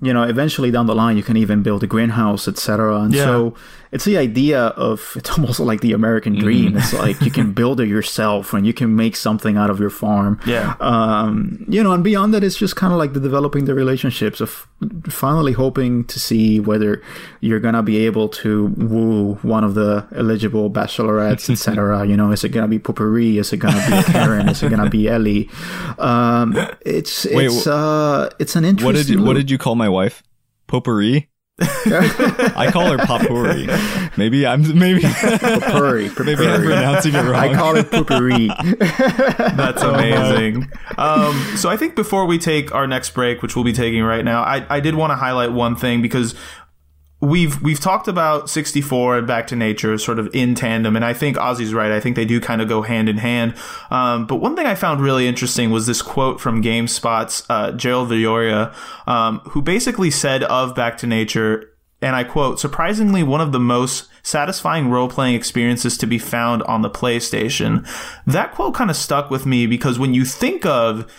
you 0.07 0.13
know, 0.15 0.23
eventually 0.35 0.69
down 0.75 0.85
the 0.91 0.95
line, 1.03 1.15
you 1.19 1.23
can 1.29 1.37
even 1.37 1.63
build 1.67 1.81
a 1.87 1.87
greenhouse, 1.95 2.43
etc. 2.51 2.99
And 3.05 3.13
Yeah. 3.13 3.23
so, 3.27 3.53
it's 3.95 4.03
the 4.03 4.17
idea 4.29 4.59
of 4.87 4.97
it's 5.19 5.31
almost 5.35 5.59
like 5.69 5.79
the 5.79 5.93
American 5.93 6.33
dream. 6.43 6.75
It's 6.79 6.91
like 7.05 7.17
you 7.27 7.31
can 7.31 7.53
build 7.53 7.77
it 7.79 7.87
yourself, 7.87 8.53
and 8.55 8.61
you 8.67 8.73
can 8.73 8.89
make 9.03 9.15
something 9.15 9.55
out 9.61 9.69
of 9.73 9.77
your 9.79 9.93
farm. 10.03 10.33
Yeah. 10.45 10.75
Um, 10.93 11.63
you 11.75 11.81
know, 11.83 11.93
and 11.95 12.03
beyond 12.03 12.33
that, 12.33 12.43
it's 12.43 12.57
just 12.65 12.75
kind 12.81 12.91
of 12.93 12.99
like 12.99 13.13
the 13.13 13.21
developing 13.29 13.63
the 13.69 13.73
relationships 13.83 14.41
of 14.45 14.67
finally 15.07 15.53
hoping 15.53 16.03
to 16.11 16.17
see 16.19 16.59
whether 16.69 17.01
you're 17.39 17.61
gonna 17.67 17.83
be 17.83 17.97
able 18.09 18.27
to 18.43 18.49
woo 18.91 19.35
one 19.55 19.63
of 19.63 19.73
the 19.75 20.03
eligible 20.21 20.67
bachelorettes, 20.69 21.49
etc. 21.49 22.03
You 22.09 22.17
know, 22.19 22.31
is 22.35 22.43
it 22.43 22.49
gonna 22.55 22.67
be 22.67 22.79
Poopery? 22.79 23.31
Is 23.39 23.53
it 23.53 23.57
gonna 23.63 23.83
be 23.89 23.97
Karen? 24.11 24.49
is 24.49 24.61
it 24.63 24.69
gonna 24.73 24.89
be 24.89 25.07
Elli? 25.07 25.47
Um, 25.99 26.47
it's 26.85 27.25
Wait, 27.25 27.45
it's 27.47 27.63
wh- 27.63 27.67
uh, 27.85 28.29
it's 28.39 28.55
an 28.55 28.65
interesting. 28.65 28.85
What 28.85 28.95
did 28.95 29.09
you 29.09 29.23
What 29.23 29.33
did 29.33 29.51
you 29.51 29.57
call 29.57 29.75
my 29.75 29.89
wife? 29.89 30.23
Potpourri. 30.67 31.29
I 31.59 32.69
call 32.73 32.91
her 32.91 32.97
potpourri. 32.97 33.67
Maybe 34.17 34.45
I'm 34.45 34.77
maybe 34.77 35.01
Purry, 35.01 36.09
maybe 36.19 36.45
I'm 36.45 36.63
pronouncing 36.63 37.15
it 37.15 37.21
wrong. 37.21 37.35
I 37.35 37.53
call 37.53 37.77
it 37.77 37.85
poopery. 37.85 38.47
That's 39.55 39.81
amazing. 39.81 40.69
um, 40.97 41.33
so 41.55 41.69
I 41.69 41.77
think 41.77 41.95
before 41.95 42.25
we 42.25 42.37
take 42.39 42.75
our 42.75 42.87
next 42.87 43.11
break, 43.11 43.41
which 43.41 43.55
we'll 43.55 43.63
be 43.63 43.71
taking 43.71 44.03
right 44.03 44.25
now, 44.25 44.41
I, 44.43 44.65
I 44.69 44.79
did 44.81 44.95
want 44.95 45.11
to 45.11 45.15
highlight 45.15 45.53
one 45.53 45.77
thing 45.77 46.01
because 46.01 46.35
we've 47.21 47.61
we've 47.61 47.79
talked 47.79 48.07
about 48.07 48.49
64 48.49 49.19
and 49.19 49.27
Back 49.27 49.47
to 49.47 49.55
Nature 49.55 49.97
sort 49.97 50.19
of 50.19 50.33
in 50.33 50.55
tandem, 50.55 50.95
and 50.95 51.05
I 51.05 51.13
think 51.13 51.37
Ozzy's 51.37 51.73
right. 51.73 51.91
I 51.91 51.99
think 51.99 52.15
they 52.15 52.25
do 52.25 52.39
kind 52.39 52.61
of 52.61 52.67
go 52.67 52.81
hand 52.81 53.09
in 53.09 53.17
hand. 53.17 53.55
Um, 53.89 54.25
but 54.27 54.37
one 54.37 54.55
thing 54.55 54.65
I 54.65 54.75
found 54.75 55.01
really 55.01 55.27
interesting 55.27 55.71
was 55.71 55.87
this 55.87 56.01
quote 56.01 56.39
from 56.39 56.61
GameSpot's 56.61 57.45
uh, 57.49 57.71
Gerald 57.71 58.09
Villoria, 58.09 58.73
um, 59.07 59.39
who 59.49 59.61
basically 59.61 60.11
said 60.11 60.43
of 60.43 60.75
Back 60.75 60.97
to 60.99 61.07
Nature. 61.07 61.71
And 62.01 62.15
I 62.15 62.23
quote, 62.23 62.59
surprisingly, 62.59 63.23
one 63.23 63.41
of 63.41 63.51
the 63.51 63.59
most 63.59 64.09
satisfying 64.21 64.89
role 64.89 65.07
playing 65.07 65.33
experiences 65.33 65.97
to 65.97 66.05
be 66.05 66.19
found 66.19 66.61
on 66.63 66.81
the 66.81 66.89
PlayStation. 66.89 67.87
That 68.27 68.53
quote 68.53 68.75
kind 68.75 68.89
of 68.89 68.95
stuck 68.95 69.31
with 69.31 69.45
me 69.45 69.65
because 69.65 69.97
when 69.97 70.13
you 70.13 70.25
think 70.25 70.65
of, 70.65 71.11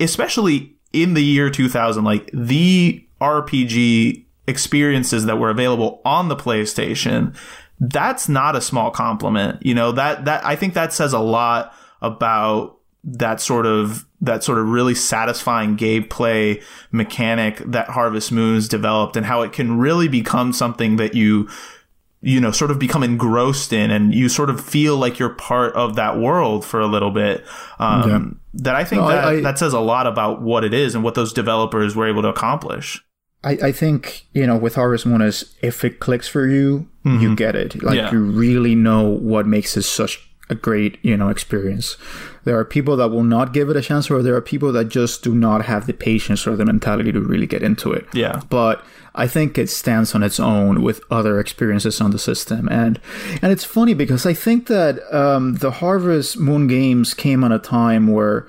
especially 0.00 0.76
in 0.92 1.14
the 1.14 1.22
year 1.22 1.48
2000, 1.48 2.04
like 2.04 2.28
the 2.34 3.06
RPG 3.20 4.25
experiences 4.46 5.26
that 5.26 5.38
were 5.38 5.50
available 5.50 6.00
on 6.04 6.28
the 6.28 6.36
PlayStation, 6.36 7.34
that's 7.80 8.28
not 8.28 8.56
a 8.56 8.60
small 8.60 8.90
compliment. 8.90 9.64
You 9.64 9.74
know, 9.74 9.92
that, 9.92 10.24
that, 10.24 10.44
I 10.44 10.56
think 10.56 10.74
that 10.74 10.92
says 10.92 11.12
a 11.12 11.18
lot 11.18 11.74
about 12.00 12.78
that 13.04 13.40
sort 13.40 13.66
of 13.66 14.04
that 14.20 14.42
sort 14.42 14.58
of 14.58 14.66
really 14.68 14.94
satisfying 14.94 15.76
gameplay 15.76 16.62
mechanic 16.90 17.58
that 17.58 17.88
Harvest 17.88 18.32
Moon's 18.32 18.66
developed 18.68 19.16
and 19.16 19.24
how 19.26 19.42
it 19.42 19.52
can 19.52 19.78
really 19.78 20.08
become 20.08 20.52
something 20.52 20.96
that 20.96 21.14
you 21.14 21.48
you 22.22 22.40
know 22.40 22.50
sort 22.50 22.70
of 22.72 22.78
become 22.80 23.02
engrossed 23.04 23.72
in 23.72 23.90
and 23.90 24.12
you 24.14 24.28
sort 24.28 24.50
of 24.50 24.60
feel 24.64 24.96
like 24.96 25.18
you're 25.18 25.28
part 25.34 25.74
of 25.74 25.94
that 25.96 26.18
world 26.18 26.64
for 26.64 26.80
a 26.80 26.86
little 26.86 27.10
bit. 27.12 27.44
Um, 27.78 28.40
that 28.54 28.74
I 28.74 28.84
think 28.84 29.02
No, 29.02 29.08
I- 29.08 29.14
that 29.14 29.24
I- 29.24 29.40
that 29.42 29.58
says 29.58 29.72
a 29.74 29.80
lot 29.80 30.06
about 30.08 30.42
what 30.42 30.64
it 30.64 30.74
is 30.74 30.94
and 30.94 31.04
what 31.04 31.14
those 31.14 31.32
developers 31.32 31.94
were 31.94 32.08
able 32.08 32.22
to 32.22 32.28
accomplish 32.28 33.04
I, 33.46 33.52
I 33.68 33.72
think 33.72 34.26
you 34.32 34.46
know 34.46 34.56
with 34.56 34.74
Harvest 34.74 35.06
Moon 35.06 35.22
is 35.22 35.54
if 35.62 35.84
it 35.84 36.00
clicks 36.00 36.28
for 36.28 36.46
you, 36.46 36.86
you 37.04 37.36
get 37.36 37.54
it. 37.54 37.82
Like 37.82 37.96
Yeah. 37.96 38.10
you 38.12 38.20
really 38.20 38.74
know 38.74 39.02
what 39.32 39.46
makes 39.46 39.76
it 39.76 39.82
such 39.84 40.14
a 40.50 40.54
great 40.54 40.98
you 41.02 41.16
know 41.16 41.28
experience. 41.28 41.96
There 42.44 42.58
are 42.58 42.64
people 42.64 42.96
that 42.96 43.08
will 43.10 43.24
not 43.24 43.52
give 43.52 43.70
it 43.70 43.76
a 43.76 43.82
chance, 43.82 44.10
or 44.10 44.22
there 44.22 44.34
are 44.36 44.40
people 44.40 44.70
that 44.72 44.88
just 44.88 45.22
do 45.24 45.34
not 45.34 45.64
have 45.64 45.86
the 45.86 45.92
patience 45.92 46.46
or 46.46 46.56
the 46.56 46.64
mentality 46.64 47.12
to 47.12 47.20
really 47.20 47.46
get 47.46 47.62
into 47.62 47.92
it. 47.92 48.06
Yeah. 48.14 48.40
But 48.50 48.84
I 49.18 49.26
think 49.28 49.58
it 49.58 49.68
stands 49.70 50.14
on 50.14 50.22
its 50.22 50.38
own 50.38 50.82
with 50.82 51.00
other 51.10 51.40
experiences 51.40 52.00
on 52.00 52.10
the 52.10 52.18
system, 52.18 52.68
and 52.70 53.00
and 53.42 53.50
it's 53.52 53.64
funny 53.64 53.94
because 53.94 54.26
I 54.30 54.34
think 54.34 54.66
that 54.66 54.94
um, 55.14 55.54
the 55.58 55.70
Harvest 55.70 56.38
Moon 56.38 56.66
games 56.68 57.14
came 57.14 57.42
at 57.44 57.52
a 57.52 57.58
time 57.58 58.06
where 58.08 58.46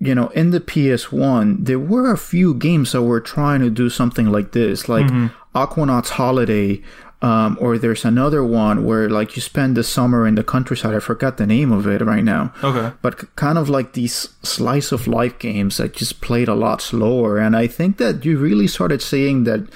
you 0.00 0.14
know, 0.14 0.28
in 0.28 0.50
the 0.50 0.60
PS1, 0.60 1.66
there 1.66 1.78
were 1.78 2.10
a 2.10 2.18
few 2.18 2.54
games 2.54 2.92
that 2.92 3.02
were 3.02 3.20
trying 3.20 3.60
to 3.60 3.70
do 3.70 3.90
something 3.90 4.32
like 4.32 4.52
this, 4.52 4.88
like 4.88 5.06
Aquanauts 5.54 6.10
Holiday, 6.10 6.82
um, 7.22 7.58
or 7.60 7.76
there's 7.76 8.06
another 8.06 8.42
one 8.42 8.86
where 8.86 9.10
like 9.10 9.36
you 9.36 9.42
spend 9.42 9.76
the 9.76 9.84
summer 9.84 10.26
in 10.26 10.36
the 10.36 10.44
countryside. 10.44 10.94
I 10.94 11.00
forgot 11.00 11.36
the 11.36 11.46
name 11.46 11.70
of 11.70 11.86
it 11.86 12.00
right 12.00 12.24
now. 12.24 12.52
Okay. 12.64 12.96
But 13.02 13.36
kind 13.36 13.58
of 13.58 13.68
like 13.68 13.92
these 13.92 14.30
slice 14.42 14.90
of 14.90 15.06
life 15.06 15.38
games 15.38 15.76
that 15.76 15.92
just 15.92 16.22
played 16.22 16.48
a 16.48 16.54
lot 16.54 16.80
slower, 16.80 17.36
and 17.36 17.54
I 17.54 17.66
think 17.66 17.98
that 17.98 18.24
you 18.24 18.38
really 18.38 18.66
started 18.68 19.02
seeing 19.02 19.44
that 19.44 19.68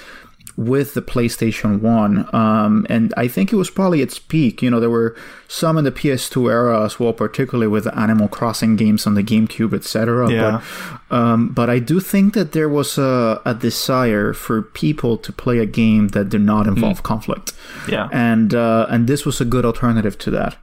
with 0.57 0.93
the 0.93 1.01
PlayStation 1.01 1.81
1. 1.81 2.33
Um, 2.33 2.85
and 2.89 3.13
I 3.17 3.27
think 3.27 3.51
it 3.51 3.55
was 3.55 3.69
probably 3.69 4.01
its 4.01 4.19
peak. 4.19 4.61
You 4.61 4.69
know, 4.69 4.79
there 4.79 4.89
were 4.89 5.15
some 5.47 5.77
in 5.77 5.83
the 5.83 5.91
PS2 5.91 6.49
era 6.49 6.83
as 6.83 6.99
well, 6.99 7.13
particularly 7.13 7.67
with 7.67 7.83
the 7.83 7.97
Animal 7.97 8.27
Crossing 8.27 8.75
games 8.75 9.05
on 9.05 9.15
the 9.15 9.23
GameCube, 9.23 9.73
etc. 9.73 10.31
Yeah. 10.31 10.61
But, 11.09 11.15
um, 11.15 11.49
but 11.49 11.69
I 11.69 11.79
do 11.79 11.99
think 11.99 12.33
that 12.35 12.53
there 12.53 12.69
was 12.69 12.97
a, 12.97 13.41
a 13.45 13.53
desire 13.53 14.33
for 14.33 14.61
people 14.61 15.17
to 15.17 15.33
play 15.33 15.59
a 15.59 15.65
game 15.65 16.09
that 16.09 16.29
did 16.29 16.41
not 16.41 16.67
involve 16.67 17.03
conflict. 17.03 17.53
yeah 17.87 18.07
And, 18.11 18.53
uh, 18.53 18.87
and 18.89 19.07
this 19.07 19.25
was 19.25 19.41
a 19.41 19.45
good 19.45 19.65
alternative 19.65 20.17
to 20.19 20.31
that. 20.31 20.57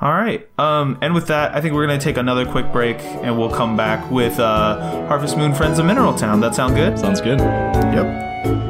All 0.00 0.12
right. 0.12 0.48
Um, 0.58 0.98
and 1.02 1.12
with 1.12 1.26
that, 1.26 1.54
I 1.54 1.60
think 1.60 1.74
we're 1.74 1.86
going 1.86 1.98
to 1.98 2.04
take 2.04 2.16
another 2.16 2.46
quick 2.46 2.70
break 2.72 2.98
and 3.00 3.36
we'll 3.36 3.50
come 3.50 3.76
back 3.76 4.10
with 4.10 4.38
uh, 4.38 5.06
Harvest 5.08 5.36
Moon 5.36 5.54
Friends 5.54 5.78
of 5.78 5.86
Mineral 5.86 6.14
Town. 6.14 6.40
That 6.40 6.54
sound 6.54 6.76
good? 6.76 6.98
Sounds 6.98 7.20
good. 7.20 7.40
Yep. 7.40 8.67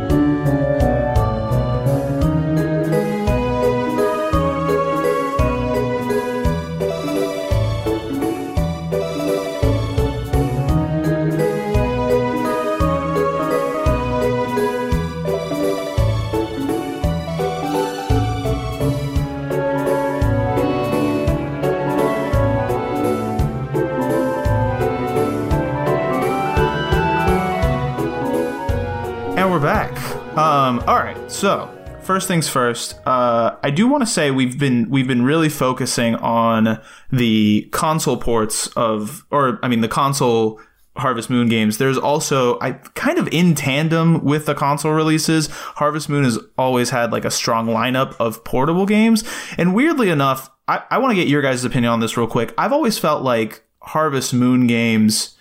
Um, 30.68 30.80
all 30.86 30.96
right. 30.96 31.32
So 31.32 31.74
first 32.02 32.28
things 32.28 32.46
first. 32.46 32.94
Uh, 33.06 33.56
I 33.62 33.70
do 33.70 33.88
want 33.88 34.02
to 34.02 34.06
say 34.06 34.30
we've 34.30 34.58
been 34.58 34.90
we've 34.90 35.06
been 35.06 35.24
really 35.24 35.48
focusing 35.48 36.14
on 36.16 36.78
the 37.10 37.66
console 37.72 38.18
ports 38.18 38.66
of, 38.68 39.24
or 39.30 39.58
I 39.62 39.68
mean, 39.68 39.80
the 39.80 39.88
console 39.88 40.60
Harvest 40.94 41.30
Moon 41.30 41.48
games. 41.48 41.78
There's 41.78 41.96
also 41.96 42.58
I 42.60 42.72
kind 42.72 43.16
of 43.16 43.28
in 43.32 43.54
tandem 43.54 44.22
with 44.22 44.44
the 44.44 44.54
console 44.54 44.92
releases. 44.92 45.46
Harvest 45.46 46.10
Moon 46.10 46.24
has 46.24 46.38
always 46.58 46.90
had 46.90 47.12
like 47.12 47.24
a 47.24 47.30
strong 47.30 47.68
lineup 47.68 48.14
of 48.20 48.44
portable 48.44 48.84
games, 48.84 49.24
and 49.56 49.74
weirdly 49.74 50.10
enough, 50.10 50.50
I, 50.66 50.82
I 50.90 50.98
want 50.98 51.12
to 51.12 51.16
get 51.16 51.28
your 51.28 51.40
guys' 51.40 51.64
opinion 51.64 51.90
on 51.90 52.00
this 52.00 52.18
real 52.18 52.26
quick. 52.26 52.52
I've 52.58 52.74
always 52.74 52.98
felt 52.98 53.22
like 53.22 53.62
Harvest 53.80 54.34
Moon 54.34 54.66
games 54.66 55.34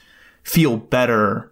feel 0.44 0.78
better 0.78 1.52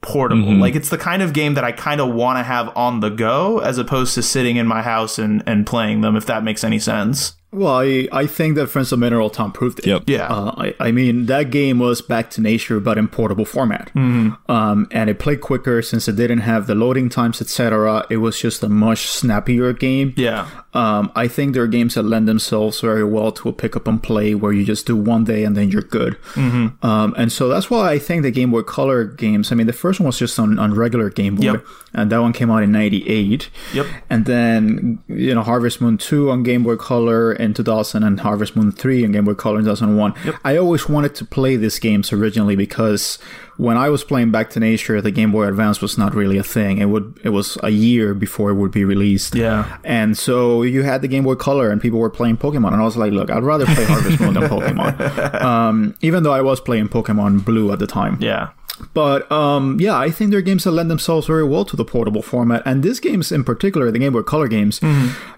portable. 0.00 0.42
Mm-hmm. 0.42 0.60
Like 0.60 0.74
it's 0.74 0.88
the 0.88 0.98
kind 0.98 1.22
of 1.22 1.32
game 1.32 1.54
that 1.54 1.64
I 1.64 1.72
kind 1.72 2.00
of 2.00 2.12
want 2.12 2.38
to 2.38 2.42
have 2.42 2.74
on 2.76 3.00
the 3.00 3.10
go 3.10 3.58
as 3.58 3.78
opposed 3.78 4.14
to 4.14 4.22
sitting 4.22 4.56
in 4.56 4.66
my 4.66 4.82
house 4.82 5.18
and, 5.18 5.42
and 5.46 5.66
playing 5.66 6.00
them, 6.00 6.16
if 6.16 6.26
that 6.26 6.44
makes 6.44 6.64
any 6.64 6.78
sense. 6.78 7.34
Well, 7.56 7.80
I, 7.80 8.06
I 8.12 8.26
think 8.26 8.54
that 8.56 8.66
Friends 8.68 8.92
of 8.92 8.98
Mineral 8.98 9.30
Town 9.30 9.50
proved 9.50 9.78
it. 9.80 9.86
Yep. 9.86 10.02
Yeah. 10.06 10.26
Uh, 10.26 10.54
I, 10.58 10.74
I 10.88 10.92
mean, 10.92 11.26
that 11.26 11.50
game 11.50 11.78
was 11.78 12.02
back 12.02 12.30
to 12.32 12.40
nature, 12.40 12.80
but 12.80 12.98
in 12.98 13.08
portable 13.08 13.44
format. 13.46 13.86
Mm-hmm. 13.94 14.50
Um, 14.50 14.86
and 14.90 15.08
it 15.08 15.18
played 15.18 15.40
quicker 15.40 15.80
since 15.82 16.06
it 16.06 16.16
didn't 16.16 16.40
have 16.40 16.66
the 16.66 16.74
loading 16.74 17.08
times, 17.08 17.40
etc. 17.40 18.06
It 18.10 18.18
was 18.18 18.38
just 18.38 18.62
a 18.62 18.68
much 18.68 19.06
snappier 19.08 19.72
game. 19.72 20.12
yeah. 20.16 20.48
Um, 20.74 21.10
I 21.16 21.26
think 21.26 21.54
there 21.54 21.62
are 21.62 21.66
games 21.66 21.94
that 21.94 22.02
lend 22.02 22.28
themselves 22.28 22.82
very 22.82 23.02
well 23.02 23.32
to 23.32 23.48
a 23.48 23.52
pick 23.54 23.76
up 23.76 23.88
and 23.88 24.02
play 24.02 24.34
where 24.34 24.52
you 24.52 24.62
just 24.62 24.86
do 24.86 24.94
one 24.94 25.24
day 25.24 25.42
and 25.42 25.56
then 25.56 25.70
you're 25.70 25.80
good. 25.80 26.20
Mm-hmm. 26.34 26.84
Um, 26.86 27.14
and 27.16 27.32
so 27.32 27.48
that's 27.48 27.70
why 27.70 27.90
I 27.92 27.98
think 27.98 28.22
the 28.24 28.30
Game 28.30 28.50
Boy 28.50 28.60
Color 28.60 29.04
games, 29.04 29.50
I 29.50 29.54
mean, 29.54 29.66
the 29.66 29.72
first 29.72 30.00
one 30.00 30.08
was 30.08 30.18
just 30.18 30.38
on, 30.38 30.58
on 30.58 30.74
regular 30.74 31.08
Game 31.08 31.36
Boy, 31.36 31.44
Yep. 31.44 31.64
and 31.94 32.12
that 32.12 32.20
one 32.20 32.34
came 32.34 32.50
out 32.50 32.62
in 32.62 32.72
98. 32.72 33.48
Yep. 33.72 33.86
And 34.10 34.26
then, 34.26 34.98
you 35.08 35.34
know, 35.34 35.42
Harvest 35.42 35.80
Moon 35.80 35.96
2 35.96 36.30
on 36.30 36.42
Game 36.42 36.62
Boy 36.62 36.76
Color 36.76 37.32
in 37.46 37.54
2000 37.54 38.02
and 38.02 38.20
Harvest 38.20 38.54
Moon 38.56 38.70
3 38.70 39.04
and 39.04 39.14
Game 39.14 39.24
Boy 39.24 39.34
Color 39.34 39.60
in 39.60 39.64
2001. 39.64 40.12
I 40.44 40.56
always 40.58 40.88
wanted 40.88 41.14
to 41.14 41.24
play 41.24 41.56
these 41.56 41.78
games 41.78 42.12
originally 42.12 42.56
because 42.56 43.18
when 43.56 43.78
I 43.78 43.88
was 43.88 44.04
playing 44.04 44.30
Back 44.32 44.50
to 44.50 44.60
Nature, 44.60 45.00
the 45.00 45.10
Game 45.10 45.32
Boy 45.32 45.46
Advance 45.46 45.80
was 45.80 45.96
not 45.96 46.14
really 46.14 46.36
a 46.36 46.42
thing. 46.42 46.78
It 46.78 46.86
would 46.86 47.18
it 47.24 47.30
was 47.30 47.56
a 47.62 47.70
year 47.70 48.12
before 48.12 48.50
it 48.50 48.54
would 48.54 48.72
be 48.72 48.84
released. 48.84 49.34
Yeah. 49.34 49.78
And 49.84 50.18
so 50.18 50.62
you 50.62 50.82
had 50.82 51.00
the 51.00 51.08
Game 51.08 51.24
Boy 51.24 51.36
Color 51.36 51.70
and 51.70 51.80
people 51.80 51.98
were 51.98 52.10
playing 52.10 52.36
Pokemon 52.36 52.72
and 52.72 52.82
I 52.82 52.84
was 52.84 52.96
like, 52.98 53.12
look, 53.12 53.30
I'd 53.30 53.42
rather 53.42 53.64
play 53.64 53.84
Harvest 53.84 54.20
Moon 54.20 54.34
than 54.34 54.42
Pokemon. 54.54 55.40
Um, 55.40 55.94
even 56.02 56.22
though 56.22 56.32
I 56.32 56.42
was 56.42 56.60
playing 56.60 56.88
Pokemon 56.88 57.44
Blue 57.44 57.72
at 57.72 57.78
the 57.78 57.86
time. 57.86 58.18
Yeah. 58.20 58.50
But 58.92 59.30
um, 59.32 59.78
yeah, 59.80 59.96
I 59.96 60.10
think 60.10 60.30
they're 60.30 60.42
games 60.42 60.64
that 60.64 60.72
lend 60.72 60.90
themselves 60.90 61.26
very 61.26 61.44
well 61.44 61.64
to 61.64 61.76
the 61.76 61.84
portable 61.84 62.22
format. 62.22 62.62
And 62.66 62.82
these 62.82 63.00
games 63.00 63.32
in 63.32 63.42
particular, 63.44 63.90
the 63.90 63.98
Game 63.98 64.12
Boy 64.12 64.22
Color 64.22 64.48
games, 64.48 64.80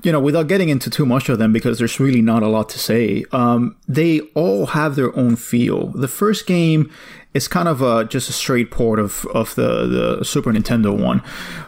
you 0.02 0.10
know, 0.12 0.20
without 0.20 0.48
getting 0.48 0.68
into 0.68 0.90
too 0.90 1.06
much 1.06 1.28
of 1.28 1.38
them 1.38 1.52
because 1.52 1.78
there's 1.78 2.00
really 2.00 2.22
not 2.22 2.42
a 2.42 2.48
lot 2.48 2.68
to 2.70 2.78
say, 2.78 3.24
um, 3.32 3.76
they 3.86 4.20
all 4.34 4.66
have 4.66 4.96
their 4.96 5.16
own 5.16 5.36
feel. 5.36 5.88
The 5.88 6.08
first 6.08 6.46
game 6.46 6.90
is 7.34 7.46
kind 7.46 7.68
of 7.68 7.80
a, 7.82 8.04
just 8.04 8.28
a 8.28 8.32
straight 8.32 8.70
port 8.70 8.98
of, 8.98 9.24
of 9.26 9.54
the, 9.54 9.86
the 10.18 10.24
Super 10.24 10.52
Nintendo 10.52 10.96
one. 10.98 11.22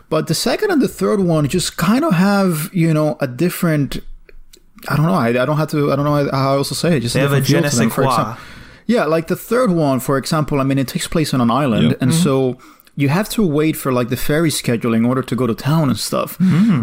But 0.09 0.27
the 0.27 0.35
second 0.35 0.71
and 0.71 0.83
the 0.83 0.89
third 0.89 1.21
one 1.21 1.47
just 1.49 1.77
kind 1.77 2.05
of 2.05 2.15
have, 2.15 2.71
you 2.73 2.93
know, 2.93 3.17
a 3.21 3.27
different. 3.27 3.99
I 4.89 4.97
don't 4.97 5.07
know. 5.07 5.13
I, 5.15 5.29
I 5.29 5.45
don't 5.45 5.59
have 5.59 5.71
to. 5.71 5.93
I 5.93 5.97
don't 5.97 6.05
know 6.05 6.31
how 6.33 6.57
else 6.57 6.69
to 6.71 6.75
say 6.75 6.97
it. 6.97 7.01
Just 7.01 7.15
They 7.15 7.21
have 7.21 7.33
a 7.33 7.41
je 7.41 7.61
ne 7.61 7.69
sais 7.69 7.93
quoi. 7.93 8.37
Yeah, 8.95 9.05
like 9.15 9.27
the 9.35 9.41
third 9.51 9.71
one, 9.89 9.99
for 10.09 10.17
example, 10.23 10.57
I 10.63 10.65
mean, 10.69 10.79
it 10.85 10.89
takes 10.95 11.09
place 11.15 11.31
on 11.35 11.41
an 11.47 11.51
island, 11.63 11.89
Yep. 11.91 12.03
and 12.03 12.13
so 12.25 12.35
you 13.03 13.09
have 13.09 13.29
to 13.37 13.43
wait 13.59 13.77
for 13.83 13.91
like 13.99 14.09
the 14.15 14.21
ferry 14.29 14.51
schedule 14.51 14.93
in 15.01 15.05
order 15.11 15.23
to 15.31 15.35
go 15.41 15.47
to 15.53 15.55
town 15.55 15.87
and 15.93 15.99
stuff, 16.11 16.31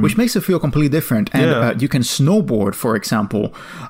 which 0.04 0.16
makes 0.22 0.34
it 0.38 0.42
feel 0.50 0.60
completely 0.68 0.90
different. 0.98 1.26
And 1.34 1.50
Yeah. 1.52 1.66
uh, 1.68 1.74
you 1.84 1.88
can 1.96 2.02
snowboard, 2.16 2.74
for 2.84 2.92
example, 3.02 3.46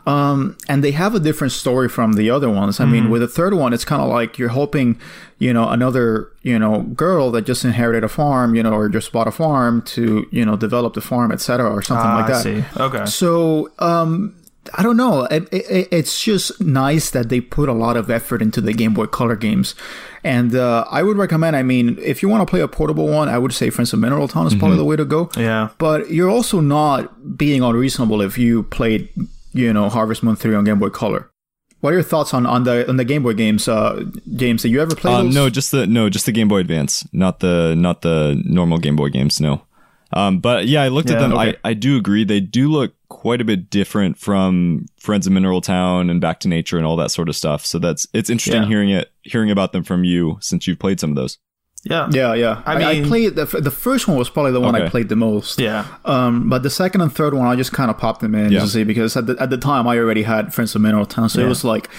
um, 0.06 0.38
and 0.70 0.78
they 0.86 0.92
have 1.04 1.14
a 1.20 1.22
different 1.28 1.54
story 1.64 1.88
from 1.98 2.10
the 2.20 2.28
other 2.36 2.50
ones. 2.62 2.80
I 2.84 2.86
mean, 2.94 3.06
with 3.12 3.22
the 3.22 3.32
third 3.40 3.54
one, 3.64 3.72
it's 3.76 3.86
kind 3.86 4.02
of 4.06 4.10
like 4.20 4.32
you're 4.40 4.56
hoping, 4.62 4.98
you 5.46 5.52
know, 5.56 5.66
another, 5.78 6.08
you 6.52 6.58
know, 6.64 6.74
girl 7.06 7.26
that 7.34 7.44
just 7.52 7.64
inherited 7.64 8.04
a 8.04 8.10
farm, 8.22 8.50
you 8.58 8.64
know, 8.66 8.74
or 8.80 8.90
just 8.90 9.12
bought 9.16 9.28
a 9.34 9.36
farm 9.44 9.74
to, 9.96 10.04
you 10.38 10.44
know, 10.48 10.56
develop 10.58 10.92
the 10.96 11.02
farm, 11.12 11.32
etc., 11.32 11.70
or 11.76 11.82
something 11.90 12.12
Ah, 12.12 12.20
like 12.20 12.30
I 12.32 12.34
that. 12.34 12.44
see. 12.48 12.60
Okay. 12.88 13.06
So, 13.06 13.70
um, 13.92 14.34
I 14.74 14.84
don't 14.84 14.98
know. 14.98 15.24
It, 15.26 15.48
it, 15.52 15.88
it's 15.92 16.22
just 16.24 16.60
nice 16.62 17.10
that 17.12 17.30
they 17.30 17.42
put 17.42 17.70
a 17.70 17.74
lot 17.74 17.98
of 17.98 18.10
effort 18.10 18.42
into 18.42 18.62
the 18.62 18.74
Game 18.74 18.94
Boy 18.94 19.06
Color 19.06 19.36
games, 19.36 19.76
and 20.24 20.56
uh, 20.56 20.86
I 20.90 21.04
would 21.04 21.18
recommend. 21.18 21.56
I 21.56 21.64
mean, 21.64 21.98
if 22.02 22.22
you 22.22 22.30
want 22.30 22.48
to 22.48 22.50
play 22.50 22.62
a 22.62 22.68
portable 22.68 23.08
one, 23.08 23.30
I 23.30 23.38
would 23.38 23.54
say 23.54 23.70
Friends 23.70 23.94
of 23.94 24.00
Mineral 24.00 24.28
Town 24.28 24.48
is 24.48 24.56
probably 24.56 24.78
the 24.78 24.86
way 24.86 24.96
to 24.96 25.06
go. 25.06 25.30
Yeah. 25.38 25.70
But 25.78 26.12
you're 26.12 26.30
also 26.30 26.60
not 26.60 27.38
being 27.38 27.62
unreasonable 27.62 28.22
if 28.22 28.38
you 28.38 28.64
played, 28.64 29.10
you 29.54 29.72
know, 29.74 29.90
Harvest 29.90 30.24
Moon 30.24 30.36
three 30.36 30.56
on 30.56 30.64
Game 30.64 30.80
Boy 30.80 30.90
Color. 30.90 31.30
What 31.82 31.94
are 31.94 31.98
your 31.98 32.04
thoughts 32.04 32.34
on, 32.34 32.48
on 32.48 32.64
the 32.64 32.90
on 32.90 32.98
the 32.98 33.06
Game 33.06 33.22
Boy 33.22 33.34
games? 33.34 33.68
Uh, 33.68 34.04
James, 34.36 34.64
did 34.64 34.72
you 34.72 34.82
ever 34.82 34.96
play 34.96 35.14
Um, 35.14 35.30
no, 35.30 35.50
just 35.50 35.72
the 35.72 35.86
no, 35.86 36.10
just 36.10 36.26
the 36.26 36.32
Game 36.32 36.48
Boy 36.48 36.60
Advance, 36.60 37.08
not 37.14 37.40
the 37.40 37.76
not 37.78 38.02
the 38.02 38.42
normal 38.46 38.80
Game 38.80 38.96
Boy 38.96 39.10
games. 39.10 39.40
No. 39.40 39.62
Um, 40.14 40.40
but 40.40 40.68
yeah, 40.68 40.84
I 40.84 40.88
looked 40.88 41.10
Yeah, 41.10 41.16
at 41.18 41.20
them. 41.20 41.34
okay. 41.34 41.58
I, 41.66 41.70
I 41.72 41.74
do 41.74 41.98
agree. 41.98 42.24
They 42.24 42.40
do 42.40 42.70
look 42.72 42.94
quite 43.10 43.42
a 43.42 43.46
bit 43.46 43.70
different 43.70 44.18
from 44.18 44.86
Friends 45.00 45.28
of 45.28 45.34
Mineral 45.34 45.60
Town 45.62 46.10
and 46.10 46.22
Back 46.22 46.40
to 46.42 46.48
Nature 46.48 46.78
and 46.78 46.86
all 46.86 46.96
that 46.98 47.12
sort 47.12 47.28
of 47.30 47.36
stuff. 47.36 47.66
So 47.66 47.78
that's 47.80 48.08
it's 48.14 48.30
interesting 48.30 48.64
Yeah. 48.64 48.68
hearing 48.70 48.90
it 48.90 49.12
hearing 49.24 49.52
about 49.52 49.74
them 49.74 49.84
from 49.84 50.04
you 50.04 50.38
since 50.42 50.66
you've 50.68 50.80
played 50.80 51.00
some 51.00 51.10
of 51.10 51.16
those. 51.18 51.38
Yeah. 51.84 52.10
Yeah, 52.12 52.34
yeah. 52.34 52.64
I 52.66 52.74
I, 52.84 52.90
I, 52.92 53.02
played 53.04 53.36
the 53.36 53.46
the 53.46 53.72
first 53.72 54.08
one 54.08 54.18
was 54.18 54.30
probably 54.30 54.52
the 54.52 54.60
one 54.60 54.76
I 54.76 54.90
played 54.90 55.10
the 55.10 55.16
most. 55.16 55.60
Yeah. 55.60 55.86
Um, 56.06 56.50
but 56.50 56.64
the 56.64 56.70
second 56.70 57.02
and 57.02 57.14
third 57.14 57.34
one, 57.34 57.46
I 57.48 57.56
just 57.56 57.72
kind 57.72 57.90
of 57.90 57.98
popped 57.98 58.22
them 58.22 58.34
in 58.36 58.52
Yeah. 58.52 58.62
to 58.62 58.68
see 58.68 58.84
because 58.84 59.16
at 59.16 59.28
the, 59.28 59.36
at 59.40 59.50
the 59.50 59.58
time 59.58 59.88
I 59.88 59.98
already 59.98 60.24
had 60.24 60.54
Friends 60.54 60.74
of 60.76 60.82
Mineral 60.82 61.06
Town, 61.06 61.30
so 61.30 61.40
Yeah. 61.40 61.46
it 61.46 61.50
was 61.50 61.64
like, 61.64 61.90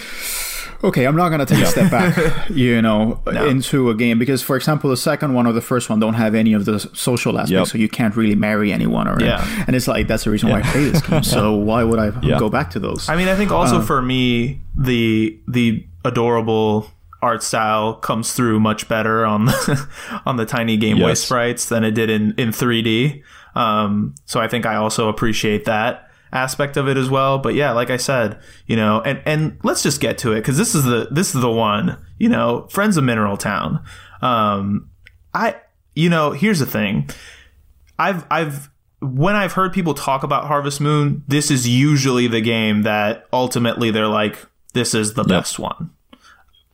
okay, 0.84 1.04
I'm 1.06 1.16
not 1.16 1.28
gonna 1.30 1.46
take 1.46 1.58
a 1.62 1.66
step 1.66 1.90
back, 1.90 2.48
you 2.50 2.80
know, 2.82 3.20
into 3.26 3.90
a 3.90 3.94
game 3.94 4.18
because, 4.18 4.42
for 4.42 4.56
example, 4.56 4.90
the 4.90 4.96
second 4.96 5.34
one 5.34 5.46
or 5.46 5.52
the 5.52 5.60
first 5.60 5.90
one 5.90 6.00
don't 6.00 6.14
have 6.14 6.34
any 6.34 6.52
of 6.52 6.64
the 6.64 6.78
social 6.94 7.38
aspects, 7.38 7.50
Yep. 7.52 7.66
so 7.68 7.78
you 7.78 7.88
can't 7.88 8.16
really 8.16 8.34
marry 8.34 8.72
anyone, 8.72 9.08
or 9.08 9.20
Yeah. 9.20 9.44
and 9.66 9.74
it's 9.74 9.88
like 9.88 10.06
that's 10.08 10.24
the 10.24 10.30
reason 10.30 10.48
why 10.50 10.60
I 10.60 10.62
play 10.62 10.88
this 10.90 11.02
game. 11.02 11.22
So 11.22 11.54
why 11.70 11.82
would 11.84 11.98
I 11.98 12.12
Yeah. 12.22 12.38
go 12.38 12.48
back 12.48 12.70
to 12.70 12.78
those? 12.78 13.08
I 13.08 13.16
mean, 13.16 13.28
I 13.28 13.34
think 13.36 13.50
also 13.50 13.80
for 13.80 14.00
me, 14.02 14.60
the 14.76 15.38
the 15.48 15.84
adorable 16.04 16.90
art 17.20 17.42
style 17.42 17.94
comes 17.94 18.32
through 18.32 18.60
much 18.60 18.86
better 18.88 19.26
on 19.26 19.46
the 19.46 19.86
on 20.26 20.36
the 20.36 20.46
tiny 20.46 20.76
Game 20.76 20.98
Boy 20.98 21.14
sprites 21.14 21.66
than 21.68 21.82
it 21.84 21.90
did 21.92 22.08
in 22.10 22.34
in 22.38 22.50
3D. 22.50 23.22
Um, 23.56 24.14
so 24.24 24.38
I 24.40 24.46
think 24.46 24.66
I 24.66 24.76
also 24.76 25.08
appreciate 25.08 25.64
that 25.64 26.07
aspect 26.32 26.76
of 26.76 26.88
it 26.88 26.96
as 26.96 27.10
well. 27.10 27.38
But 27.38 27.54
yeah, 27.54 27.72
like 27.72 27.90
I 27.90 27.96
said, 27.96 28.38
you 28.66 28.76
know, 28.76 29.00
and 29.02 29.22
and 29.24 29.58
let's 29.62 29.82
just 29.82 30.00
get 30.00 30.18
to 30.18 30.32
it 30.32 30.36
because 30.40 30.58
this 30.58 30.74
is 30.74 30.84
the 30.84 31.08
this 31.10 31.34
is 31.34 31.40
the 31.40 31.50
one. 31.50 32.02
You 32.18 32.28
know, 32.28 32.66
Friends 32.70 32.96
of 32.96 33.04
Mineral 33.04 33.36
Town. 33.36 33.82
Um, 34.22 34.90
I 35.34 35.56
you 35.94 36.08
know, 36.08 36.32
here's 36.32 36.58
the 36.58 36.66
thing. 36.66 37.08
I've 37.98 38.24
I've 38.30 38.70
when 39.00 39.36
I've 39.36 39.52
heard 39.52 39.72
people 39.72 39.94
talk 39.94 40.22
about 40.22 40.46
Harvest 40.46 40.80
Moon, 40.80 41.22
this 41.28 41.50
is 41.50 41.68
usually 41.68 42.26
the 42.26 42.40
game 42.40 42.82
that 42.82 43.26
ultimately 43.32 43.90
they're 43.90 44.08
like, 44.08 44.44
this 44.74 44.94
is 44.94 45.14
the 45.14 45.24
best 45.24 45.58
one. 45.58 45.90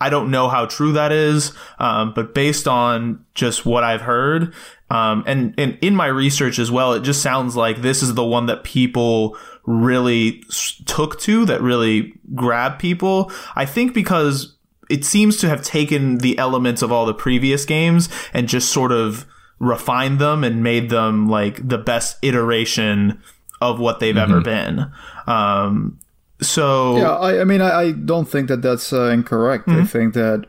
I 0.00 0.10
don't 0.10 0.30
know 0.30 0.48
how 0.48 0.66
true 0.66 0.92
that 0.92 1.12
is, 1.12 1.52
um, 1.78 2.12
but 2.14 2.34
based 2.34 2.68
on 2.68 3.24
just 3.34 3.64
what 3.64 3.84
I've 3.84 4.02
heard, 4.02 4.52
um, 4.90 5.24
and, 5.26 5.54
and 5.58 5.78
in 5.80 5.96
my 5.96 6.06
research 6.06 6.58
as 6.58 6.70
well, 6.70 6.92
it 6.92 7.02
just 7.02 7.22
sounds 7.22 7.56
like 7.56 7.80
this 7.80 8.02
is 8.02 8.14
the 8.14 8.24
one 8.24 8.46
that 8.46 8.64
people 8.64 9.36
really 9.64 10.42
took 10.86 11.18
to, 11.20 11.44
that 11.46 11.62
really 11.62 12.12
grabbed 12.34 12.78
people. 12.78 13.32
I 13.56 13.66
think 13.66 13.94
because 13.94 14.56
it 14.90 15.04
seems 15.04 15.38
to 15.38 15.48
have 15.48 15.62
taken 15.62 16.18
the 16.18 16.36
elements 16.38 16.82
of 16.82 16.92
all 16.92 17.06
the 17.06 17.14
previous 17.14 17.64
games 17.64 18.08
and 18.32 18.48
just 18.48 18.70
sort 18.70 18.92
of 18.92 19.26
refined 19.58 20.18
them 20.18 20.44
and 20.44 20.62
made 20.62 20.90
them 20.90 21.28
like 21.28 21.66
the 21.66 21.78
best 21.78 22.18
iteration 22.22 23.20
of 23.60 23.80
what 23.80 24.00
they've 24.00 24.16
ever 24.16 24.40
been. 24.40 24.92
Um, 25.26 25.98
so 26.40 26.96
Yeah, 26.96 27.14
I, 27.16 27.40
I 27.40 27.44
mean, 27.44 27.60
I, 27.60 27.70
I 27.80 27.92
don't 27.92 28.28
think 28.28 28.48
that 28.48 28.62
that's 28.62 28.92
uh, 28.92 29.04
incorrect. 29.10 29.68
I 29.68 29.84
think 29.84 30.14
that 30.14 30.46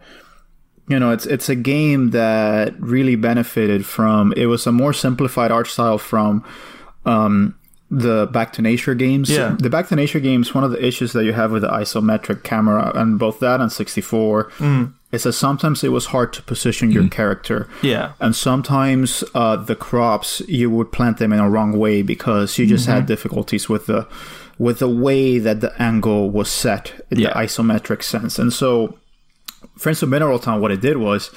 you 0.87 0.99
know, 0.99 1.11
it's 1.11 1.25
it's 1.25 1.49
a 1.49 1.55
game 1.55 2.11
that 2.11 2.79
really 2.79 3.15
benefited 3.15 3.85
from. 3.85 4.33
It 4.37 4.45
was 4.45 4.67
a 4.67 4.71
more 4.71 4.93
simplified 4.93 5.51
art 5.51 5.67
style 5.67 5.97
from 5.97 6.43
um, 7.05 7.55
the 7.89 8.27
Back 8.31 8.53
to 8.53 8.61
Nature 8.61 8.93
games. 8.93 9.29
Yeah. 9.29 9.55
the 9.59 9.69
Back 9.69 9.87
to 9.89 9.95
Nature 9.95 10.19
games. 10.19 10.53
One 10.53 10.63
of 10.63 10.71
the 10.71 10.83
issues 10.85 11.13
that 11.13 11.23
you 11.23 11.33
have 11.33 11.51
with 11.51 11.61
the 11.63 11.69
isometric 11.69 12.43
camera 12.43 12.91
and 12.95 13.17
both 13.17 13.39
that 13.39 13.61
and 13.61 13.71
64 13.71 14.51
is 15.11 15.23
that 15.23 15.33
sometimes 15.33 15.83
it 15.83 15.89
was 15.89 16.07
hard 16.07 16.33
to 16.33 16.41
position 16.41 16.91
your 16.91 17.07
character. 17.09 17.67
yeah, 17.81 18.13
And 18.19 18.35
sometimes 18.35 19.23
uh, 19.33 19.55
the 19.55 19.75
crops 19.75 20.41
you 20.47 20.69
would 20.69 20.91
plant 20.91 21.17
them 21.19 21.31
in 21.31 21.39
a 21.39 21.49
wrong 21.49 21.77
way 21.77 22.01
because 22.01 22.57
you 22.59 22.65
just 22.67 22.85
had 22.87 23.05
difficulties 23.05 23.69
with 23.69 23.85
the 23.85 24.07
with 24.57 24.79
the 24.79 24.89
way 24.89 25.37
that 25.39 25.61
the 25.61 25.73
angle 25.81 26.29
was 26.29 26.49
set 26.49 27.05
in 27.11 27.19
Yeah. 27.19 27.29
the 27.29 27.39
isometric 27.39 28.03
sense. 28.03 28.39
And 28.39 28.51
so, 28.53 28.97
Friends 29.77 30.01
of 30.03 30.09
Mineral 30.09 30.39
Town, 30.39 30.61
what 30.61 30.71
it 30.71 30.79
did 30.81 30.97
was 30.97 31.31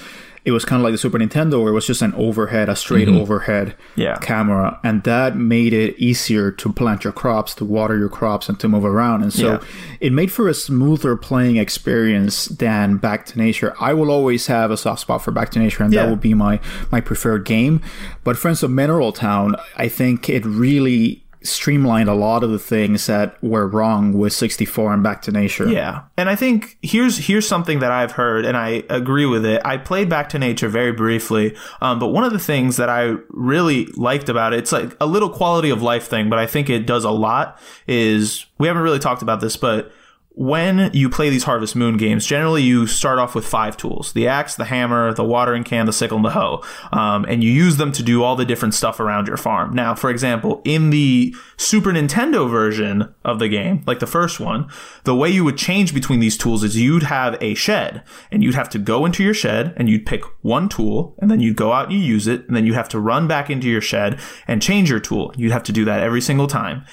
it 0.44 0.52
was 0.52 0.64
kind 0.64 0.80
of 0.80 0.84
like 0.84 0.92
the 0.92 0.98
Super 0.98 1.18
Nintendo, 1.18 1.60
where 1.60 1.72
it 1.72 1.74
was 1.74 1.86
just 1.86 2.00
an 2.00 2.14
overhead, 2.14 2.68
a 2.70 2.76
straight 2.76 3.08
mm-hmm. 3.08 3.18
overhead 3.18 3.74
Yeah. 3.96 4.16
camera, 4.18 4.78
and 4.84 5.02
that 5.02 5.36
made 5.36 5.74
it 5.74 5.98
easier 5.98 6.50
to 6.52 6.72
plant 6.72 7.04
your 7.04 7.12
crops, 7.12 7.54
to 7.56 7.64
water 7.66 7.98
your 7.98 8.08
crops, 8.08 8.48
and 8.48 8.58
to 8.60 8.68
move 8.68 8.84
around. 8.84 9.22
And 9.22 9.32
so 9.32 9.46
Yeah. 9.46 9.58
it 10.00 10.12
made 10.12 10.30
for 10.32 10.48
a 10.48 10.54
smoother 10.54 11.16
playing 11.16 11.56
experience 11.56 12.46
than 12.46 12.96
Back 12.96 13.26
to 13.26 13.38
Nature. 13.38 13.74
I 13.80 13.92
will 13.92 14.10
always 14.10 14.46
have 14.46 14.70
a 14.70 14.76
soft 14.76 15.00
spot 15.00 15.22
for 15.22 15.32
Back 15.32 15.50
to 15.50 15.58
Nature, 15.58 15.82
and 15.84 15.92
Yeah. 15.92 16.04
that 16.04 16.08
will 16.08 16.16
be 16.16 16.34
my 16.34 16.60
my 16.90 17.00
preferred 17.00 17.44
game. 17.44 17.80
But 18.24 18.38
Friends 18.38 18.62
of 18.62 18.70
Mineral 18.70 19.12
Town, 19.12 19.56
I 19.76 19.88
think 19.88 20.30
it 20.30 20.46
really 20.46 21.24
streamlined 21.42 22.08
a 22.08 22.14
lot 22.14 22.42
of 22.42 22.50
the 22.50 22.58
things 22.58 23.06
that 23.06 23.42
were 23.42 23.66
wrong 23.66 24.12
with 24.12 24.32
64 24.32 24.94
and 24.94 25.02
Back 25.02 25.22
to 25.22 25.32
Nature. 25.32 25.68
Yeah. 25.68 26.02
And 26.16 26.28
I 26.28 26.36
think 26.36 26.78
here's 26.82 27.18
here's 27.18 27.46
something 27.46 27.78
that 27.80 27.92
I've 27.92 28.12
heard 28.12 28.44
and 28.44 28.56
I 28.56 28.84
agree 28.90 29.26
with 29.26 29.44
it. 29.44 29.62
I 29.64 29.76
played 29.76 30.08
Back 30.08 30.28
to 30.30 30.38
Nature 30.38 30.68
very 30.68 30.92
briefly, 30.92 31.56
um, 31.80 31.98
but 31.98 32.08
one 32.08 32.24
of 32.24 32.32
the 32.32 32.38
things 32.38 32.76
that 32.76 32.88
I 32.88 33.16
really 33.30 33.86
liked 33.96 34.28
about 34.28 34.52
it, 34.52 34.58
it's 34.58 34.72
like 34.72 34.96
a 35.00 35.06
little 35.06 35.30
quality 35.30 35.70
of 35.70 35.82
life 35.82 36.06
thing, 36.08 36.28
but 36.28 36.38
I 36.38 36.46
think 36.46 36.68
it 36.68 36.86
does 36.86 37.04
a 37.04 37.10
lot 37.10 37.60
is 37.86 38.46
we 38.58 38.66
haven't 38.66 38.82
really 38.82 38.98
talked 38.98 39.22
about 39.22 39.40
this, 39.40 39.56
but 39.56 39.92
when 40.38 40.88
you 40.92 41.10
play 41.10 41.30
these 41.30 41.42
Harvest 41.42 41.74
Moon 41.74 41.96
games, 41.96 42.24
generally 42.24 42.62
you 42.62 42.86
start 42.86 43.18
off 43.18 43.34
with 43.34 43.44
five 43.44 43.76
tools 43.76 44.12
the 44.12 44.28
axe, 44.28 44.54
the 44.54 44.66
hammer, 44.66 45.12
the 45.12 45.24
watering 45.24 45.64
can, 45.64 45.84
the 45.84 45.92
sickle, 45.92 46.16
and 46.16 46.24
the 46.24 46.30
hoe. 46.30 46.62
Um, 46.92 47.24
and 47.24 47.42
you 47.42 47.50
use 47.50 47.76
them 47.76 47.90
to 47.92 48.04
do 48.04 48.22
all 48.22 48.36
the 48.36 48.44
different 48.44 48.74
stuff 48.74 49.00
around 49.00 49.26
your 49.26 49.36
farm. 49.36 49.74
Now, 49.74 49.96
for 49.96 50.10
example, 50.10 50.62
in 50.64 50.90
the 50.90 51.34
Super 51.56 51.90
Nintendo 51.90 52.48
version 52.48 53.12
of 53.24 53.40
the 53.40 53.48
game, 53.48 53.82
like 53.84 53.98
the 53.98 54.06
first 54.06 54.38
one, 54.38 54.70
the 55.02 55.14
way 55.14 55.28
you 55.28 55.44
would 55.44 55.58
change 55.58 55.92
between 55.92 56.20
these 56.20 56.38
tools 56.38 56.62
is 56.62 56.76
you'd 56.76 57.02
have 57.02 57.36
a 57.42 57.54
shed 57.54 58.04
and 58.30 58.44
you'd 58.44 58.54
have 58.54 58.68
to 58.70 58.78
go 58.78 59.04
into 59.04 59.24
your 59.24 59.34
shed 59.34 59.74
and 59.76 59.90
you'd 59.90 60.06
pick 60.06 60.22
one 60.42 60.68
tool 60.68 61.16
and 61.18 61.32
then 61.32 61.40
you'd 61.40 61.56
go 61.56 61.72
out 61.72 61.90
and 61.90 61.94
you 61.94 61.98
use 61.98 62.28
it 62.28 62.46
and 62.46 62.54
then 62.54 62.64
you 62.64 62.74
have 62.74 62.88
to 62.90 63.00
run 63.00 63.26
back 63.26 63.50
into 63.50 63.68
your 63.68 63.80
shed 63.80 64.20
and 64.46 64.62
change 64.62 64.88
your 64.88 65.00
tool. 65.00 65.32
You'd 65.36 65.50
have 65.50 65.64
to 65.64 65.72
do 65.72 65.84
that 65.86 66.00
every 66.00 66.20
single 66.20 66.46
time 66.46 66.84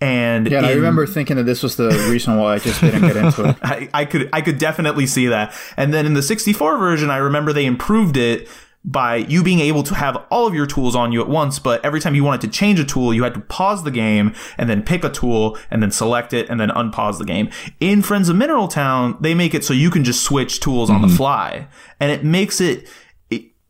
And 0.00 0.48
Yeah, 0.48 0.58
and 0.58 0.66
I 0.66 0.72
remember 0.72 1.06
thinking 1.06 1.36
that 1.36 1.44
this 1.44 1.62
was 1.62 1.76
the 1.76 1.88
reason 2.10 2.36
why 2.36 2.54
I 2.54 2.58
just 2.58 2.80
didn't 2.80 3.02
get 3.02 3.16
into 3.16 3.48
it. 3.48 3.56
I, 3.62 3.88
I 3.92 4.04
could 4.04 4.28
I 4.32 4.40
could 4.40 4.58
definitely 4.58 5.06
see 5.06 5.26
that. 5.26 5.52
And 5.76 5.92
then 5.92 6.06
in 6.06 6.14
the 6.14 6.22
64 6.22 6.78
version, 6.78 7.10
I 7.10 7.16
remember 7.16 7.52
they 7.52 7.66
improved 7.66 8.16
it 8.16 8.48
by 8.84 9.16
you 9.16 9.42
being 9.42 9.60
able 9.60 9.82
to 9.82 9.94
have 9.94 10.16
all 10.30 10.46
of 10.46 10.54
your 10.54 10.66
tools 10.66 10.94
on 10.94 11.10
you 11.12 11.20
at 11.20 11.28
once, 11.28 11.58
but 11.58 11.84
every 11.84 12.00
time 12.00 12.14
you 12.14 12.24
wanted 12.24 12.40
to 12.40 12.48
change 12.48 12.78
a 12.78 12.84
tool, 12.84 13.12
you 13.12 13.24
had 13.24 13.34
to 13.34 13.40
pause 13.40 13.82
the 13.82 13.90
game 13.90 14.32
and 14.56 14.70
then 14.70 14.82
pick 14.82 15.04
a 15.04 15.10
tool 15.10 15.58
and 15.70 15.82
then 15.82 15.90
select 15.90 16.32
it 16.32 16.48
and 16.48 16.60
then 16.60 16.70
unpause 16.70 17.18
the 17.18 17.24
game. 17.24 17.50
In 17.80 18.02
Friends 18.02 18.28
of 18.28 18.36
Mineral 18.36 18.68
Town, 18.68 19.16
they 19.20 19.34
make 19.34 19.52
it 19.52 19.64
so 19.64 19.74
you 19.74 19.90
can 19.90 20.04
just 20.04 20.22
switch 20.22 20.60
tools 20.60 20.90
on 20.90 21.02
the 21.02 21.08
mm-hmm. 21.08 21.16
fly. 21.16 21.68
And 22.00 22.10
it 22.12 22.24
makes 22.24 22.60
it- 22.60 22.88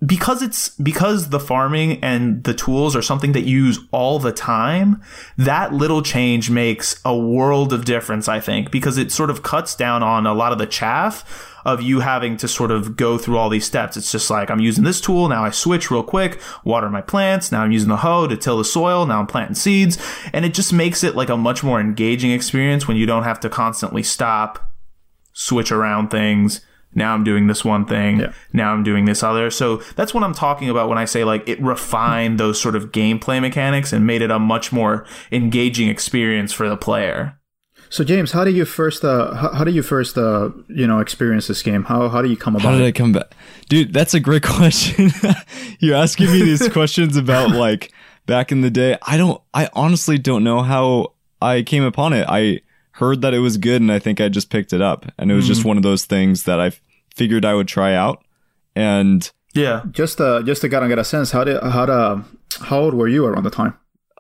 because 0.05 0.43
it's 0.43 0.69
because 0.70 1.31
the 1.31 1.41
farming 1.41 2.03
and 2.05 2.45
the 2.45 2.55
tools 2.55 2.95
are 2.95 3.03
something 3.03 3.33
that 3.33 3.43
you 3.43 3.65
use 3.65 3.81
all 3.91 4.20
the 4.20 4.33
time 4.33 5.03
that 5.37 5.73
little 5.73 6.03
change 6.03 6.51
makes 6.51 7.01
a 7.05 7.16
world 7.16 7.73
of 7.73 7.85
difference 7.85 8.29
i 8.29 8.39
think 8.39 8.70
because 8.70 8.97
it 8.97 9.11
sort 9.11 9.29
of 9.29 9.43
cuts 9.43 9.75
down 9.75 10.03
on 10.03 10.25
a 10.25 10.35
lot 10.35 10.53
of 10.53 10.59
the 10.59 10.66
chaff 10.66 11.57
of 11.65 11.83
you 11.83 11.99
having 11.99 12.37
to 12.37 12.47
sort 12.47 12.70
of 12.70 12.97
go 12.97 13.19
through 13.19 13.37
all 13.37 13.49
these 13.49 13.66
steps 13.66 13.97
it's 13.97 14.12
just 14.12 14.31
like 14.31 14.51
i'm 14.51 14.61
using 14.61 14.85
this 14.85 15.01
tool 15.01 15.29
now 15.29 15.45
i 15.45 15.51
switch 15.51 15.91
real 15.91 16.05
quick 16.05 16.41
water 16.65 16.89
my 16.89 17.03
plants 17.03 17.51
now 17.51 17.62
i'm 17.62 17.73
using 17.73 17.89
the 17.89 17.97
hoe 17.97 18.29
to 18.29 18.37
till 18.37 18.59
the 18.59 18.65
soil 18.65 19.05
now 19.05 19.19
i'm 19.19 19.27
planting 19.27 19.57
seeds 19.57 19.99
and 20.33 20.45
it 20.45 20.55
just 20.55 20.73
makes 20.73 21.03
it 21.03 21.16
like 21.16 21.29
a 21.29 21.37
much 21.37 21.65
more 21.65 21.81
engaging 21.81 22.31
experience 22.31 22.87
when 22.87 22.97
you 22.97 23.05
don't 23.05 23.25
have 23.25 23.41
to 23.41 23.51
constantly 23.51 24.05
stop 24.05 24.69
switch 25.39 25.70
around 25.70 26.09
things. 26.09 26.61
Now 26.94 27.15
I'm 27.15 27.24
doing 27.24 27.47
this 27.47 27.65
one 27.65 27.86
thing. 27.86 28.20
Yeah. 28.20 28.32
Now 28.52 28.73
I'm 28.73 28.82
doing 28.82 29.05
this 29.05 29.23
other. 29.23 29.51
So 29.51 29.77
that's 29.97 30.15
what 30.15 30.24
I'm 30.24 30.35
talking 30.35 30.69
about 30.69 30.89
when 30.89 30.98
I 30.98 31.05
say 31.05 31.24
like 31.24 31.48
it 31.48 31.60
refined 31.60 32.40
those 32.40 32.60
sort 32.60 32.77
of 32.77 32.93
gameplay 32.93 33.40
mechanics 33.40 33.93
and 33.93 34.06
made 34.06 34.23
it 34.23 34.31
a 34.31 34.39
much 34.39 34.73
more 34.73 35.06
engaging 35.31 35.89
experience 35.89 36.52
for 36.52 36.69
the 36.69 36.77
player. 36.77 37.39
So 37.90 38.05
James, 38.05 38.32
how 38.32 38.44
did 38.44 38.55
you 38.55 38.65
first 38.65 39.05
uh 39.05 39.35
how, 39.35 39.52
how 39.52 39.65
did 39.65 39.74
you 39.74 39.82
first 39.82 40.19
uh 40.19 40.51
you 40.69 40.86
know 40.86 40.98
experience 40.98 41.47
this 41.47 41.62
game? 41.62 41.85
How 41.85 42.09
how 42.09 42.23
do 42.23 42.28
you 42.28 42.36
come 42.36 42.56
about? 42.56 42.65
How 42.65 42.73
did 42.73 42.82
it? 42.82 42.89
I 42.89 42.93
come 42.93 43.12
back? 43.12 43.35
Dude, 43.69 43.93
that's 43.93 44.15
a 44.15 44.20
great 44.20 44.43
question. 44.44 45.10
You're 45.78 45.97
asking 45.97 46.27
me 46.32 46.43
these 46.43 46.69
questions 46.73 47.16
about 47.16 47.51
like 47.51 47.93
back 48.28 48.52
in 48.52 48.60
the 48.60 48.70
day. 48.70 48.97
I 49.02 49.16
don't, 49.16 49.40
I 49.52 49.69
honestly 49.73 50.19
don't 50.19 50.44
know 50.44 50.62
how 50.62 51.15
I 51.43 51.62
came 51.62 51.82
upon 51.82 52.12
it. 52.12 52.27
I 52.28 52.60
heard 52.99 53.20
that 53.23 53.35
it 53.35 53.39
was 53.41 53.57
good 53.57 53.81
and 53.81 53.91
I 53.93 53.99
think 53.99 54.20
I 54.20 54.29
just 54.29 54.51
picked 54.51 54.73
it 54.73 54.81
up. 54.83 55.07
And 55.19 55.31
it 55.31 55.35
was 55.35 55.47
just 55.47 55.65
one 55.65 55.77
of 55.77 55.83
those 55.83 56.05
things 56.05 56.45
that 56.45 56.61
I 56.61 56.73
figured 57.15 57.45
I 57.45 57.55
would 57.55 57.69
try 57.69 57.95
out. 57.95 58.25
And, 58.77 59.31
Yeah. 59.55 59.83
Just 59.91 60.20
uh 60.20 60.43
just 60.43 60.61
to 60.62 60.69
kind 60.69 60.85
of 60.85 60.89
get 60.89 60.99
a 60.99 61.05
sense, 61.05 61.31
how 61.33 61.45
did 61.45 61.62
how 61.62 61.87
to, 61.87 62.25
how 62.62 62.79
old 62.81 62.95
were 62.95 63.09
you 63.09 63.25
around 63.27 63.45
the 63.45 63.51
time? 63.51 63.75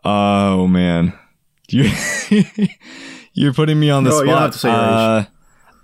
oh 0.04 0.66
man, 0.68 1.12
you, 1.68 1.90
you're 3.34 3.52
putting 3.52 3.78
me 3.78 3.90
on 3.90 4.04
the 4.04 4.10
No, 4.10 4.16
spot. 4.16 4.26
you 4.26 4.32
don't 4.32 4.42
have 4.42 4.52
to 4.52 4.58
say 4.58 4.70
your 4.70 4.78
age. 4.78 4.84
Uh, 4.84 5.24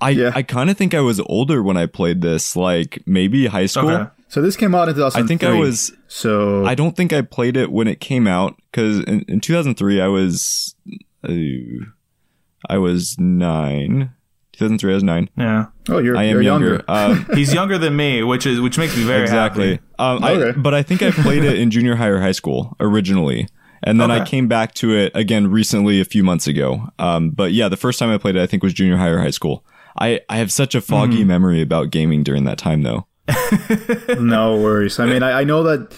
I, 0.00 0.10
Yeah. 0.10 0.32
I 0.34 0.42
kind 0.42 0.70
of 0.70 0.76
think 0.76 0.94
I 0.94 1.00
was 1.00 1.20
older 1.20 1.62
when 1.62 1.76
I 1.76 1.86
played 1.86 2.20
this, 2.22 2.56
like 2.56 3.02
maybe 3.06 3.46
high 3.46 3.66
school. 3.66 3.90
Okay. 3.90 4.10
So 4.28 4.42
this 4.42 4.56
came 4.56 4.74
out 4.74 4.88
in 4.88 4.94
2003. 4.94 5.22
I 5.22 5.26
think 5.26 5.44
I 5.44 5.58
was 5.58 5.92
So 6.08 6.64
I 6.66 6.74
don't 6.74 6.96
think 6.96 7.12
I 7.12 7.22
played 7.22 7.56
it 7.56 7.70
when 7.70 7.86
it 7.86 8.00
came 8.00 8.26
out 8.26 8.56
because 8.70 9.00
in, 9.04 9.20
in 9.28 9.40
2003 9.40 10.00
I 10.00 10.08
was 10.08 10.74
uh, 11.28 11.32
I 12.68 12.78
was 12.78 13.16
nine. 13.18 14.12
2003 14.52 14.92
I 14.92 14.94
was 14.94 15.02
nine. 15.02 15.28
Yeah. 15.36 15.66
oh 15.88 15.98
you're 15.98 16.16
I 16.16 16.24
am 16.24 16.30
you're 16.34 16.42
younger. 16.42 16.66
younger. 16.68 16.84
Um, 16.88 17.26
He's 17.34 17.52
younger 17.52 17.76
than 17.76 17.96
me, 17.96 18.22
which 18.22 18.46
is 18.46 18.60
which 18.60 18.78
makes 18.78 18.96
me 18.96 19.02
very 19.04 19.22
exactly. 19.22 19.72
happy. 19.72 19.82
Um, 19.98 20.22
I, 20.22 20.32
Okay. 20.34 20.58
but 20.60 20.74
I 20.74 20.82
think 20.82 21.02
I 21.02 21.10
played 21.10 21.42
it 21.44 21.58
in 21.58 21.70
junior 21.70 21.96
high 21.96 22.06
or 22.08 22.20
high 22.20 22.32
school 22.32 22.76
originally. 22.80 23.48
And 23.86 24.00
then 24.00 24.10
I 24.10 24.24
came 24.24 24.48
back 24.48 24.72
to 24.76 24.96
it 24.96 25.12
again 25.14 25.50
recently 25.50 26.00
a 26.00 26.06
few 26.06 26.24
months 26.24 26.46
ago. 26.46 26.88
Um, 26.98 27.30
but 27.30 27.52
yeah, 27.52 27.68
the 27.68 27.76
first 27.76 27.98
time 27.98 28.08
I 28.10 28.16
played 28.16 28.34
it, 28.34 28.40
I 28.42 28.46
think 28.46 28.62
was 28.62 28.72
junior 28.72 28.96
high 28.96 29.08
or 29.08 29.18
high 29.18 29.28
school. 29.30 29.62
I, 29.98 30.20
I 30.30 30.38
have 30.38 30.50
such 30.50 30.74
a 30.74 30.80
foggy 30.80 31.18
Mm-hmm. 31.18 31.26
memory 31.28 31.60
about 31.60 31.90
gaming 31.90 32.22
during 32.22 32.44
that 32.44 32.56
time 32.56 32.82
though. 32.82 33.06
no 34.18 34.56
worries. 34.60 34.98
I 34.98 35.06
mean, 35.06 35.22
I, 35.22 35.40
I 35.40 35.44
know 35.44 35.62
that 35.64 35.94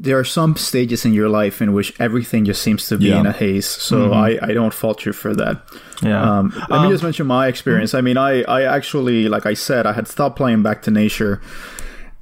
there 0.00 0.16
are 0.18 0.24
some 0.24 0.54
stages 0.56 1.04
in 1.04 1.12
your 1.12 1.28
life 1.28 1.60
in 1.60 1.72
which 1.72 1.92
everything 2.00 2.44
just 2.44 2.62
seems 2.62 2.86
to 2.86 2.96
be 2.96 3.06
Yeah. 3.06 3.18
in 3.20 3.26
a 3.26 3.32
haze. 3.32 3.66
So 3.66 4.12
I, 4.12 4.38
I 4.40 4.52
don't 4.54 4.72
fault 4.72 5.04
you 5.04 5.12
for 5.12 5.34
that. 5.34 5.60
Yeah. 6.02 6.22
Um, 6.38 6.52
let 6.68 6.82
me 6.82 6.88
just 6.90 7.02
mention 7.02 7.26
my 7.26 7.48
experience. 7.48 7.94
I 7.94 8.00
mean, 8.00 8.16
I, 8.16 8.42
I 8.42 8.62
actually, 8.62 9.28
like 9.28 9.44
I 9.44 9.54
said, 9.54 9.86
I 9.86 9.92
had 9.94 10.06
stopped 10.06 10.36
playing 10.36 10.62
Back 10.62 10.82
to 10.82 10.92
Nature, 10.92 11.40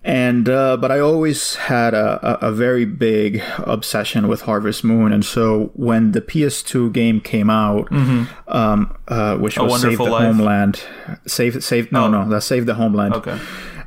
and 0.05 0.49
uh, 0.49 0.77
but 0.79 0.91
I 0.93 1.01
always 1.01 1.57
had 1.57 1.93
a, 1.93 2.45
a, 2.45 2.49
a 2.49 2.53
very 2.53 2.85
big 2.87 3.43
obsession 3.59 4.29
with 4.29 4.43
Harvest 4.43 4.85
Moon, 4.85 5.13
and 5.13 5.25
so 5.25 5.71
when 5.75 6.13
the 6.13 6.21
PS2 6.23 6.93
game 6.93 7.21
came 7.21 7.51
out, 7.51 7.91
um, 8.49 8.97
uh, 9.09 9.37
which 9.37 9.59
was 9.59 9.83
Save 9.83 9.99
the 9.99 10.05
Life? 10.05 10.23
Homeland, 10.25 10.81
Save 11.27 11.63
Save 11.63 11.91
no 11.93 12.05
Oh. 12.05 12.11
no 12.11 12.29
that's 12.29 12.47
Save 12.47 12.67
the 12.67 12.75
Homeland, 12.75 13.15
okay. 13.15 13.39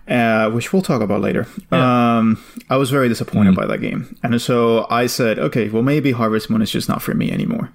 Uh, 0.10 0.50
which 0.50 0.74
we'll 0.74 0.82
talk 0.82 1.02
about 1.02 1.22
later. 1.22 1.48
Um, 1.72 2.44
I 2.70 2.78
was 2.78 2.90
very 2.90 3.08
disappointed 3.08 3.56
by 3.56 3.66
that 3.68 3.80
game, 3.80 4.18
and 4.24 4.42
so 4.42 4.88
I 4.90 5.08
said, 5.08 5.40
okay, 5.40 5.70
well 5.70 5.84
maybe 5.84 6.12
Harvest 6.12 6.50
Moon 6.50 6.62
is 6.62 6.72
just 6.72 6.90
not 6.90 7.02
for 7.02 7.14
me 7.14 7.32
anymore. 7.32 7.72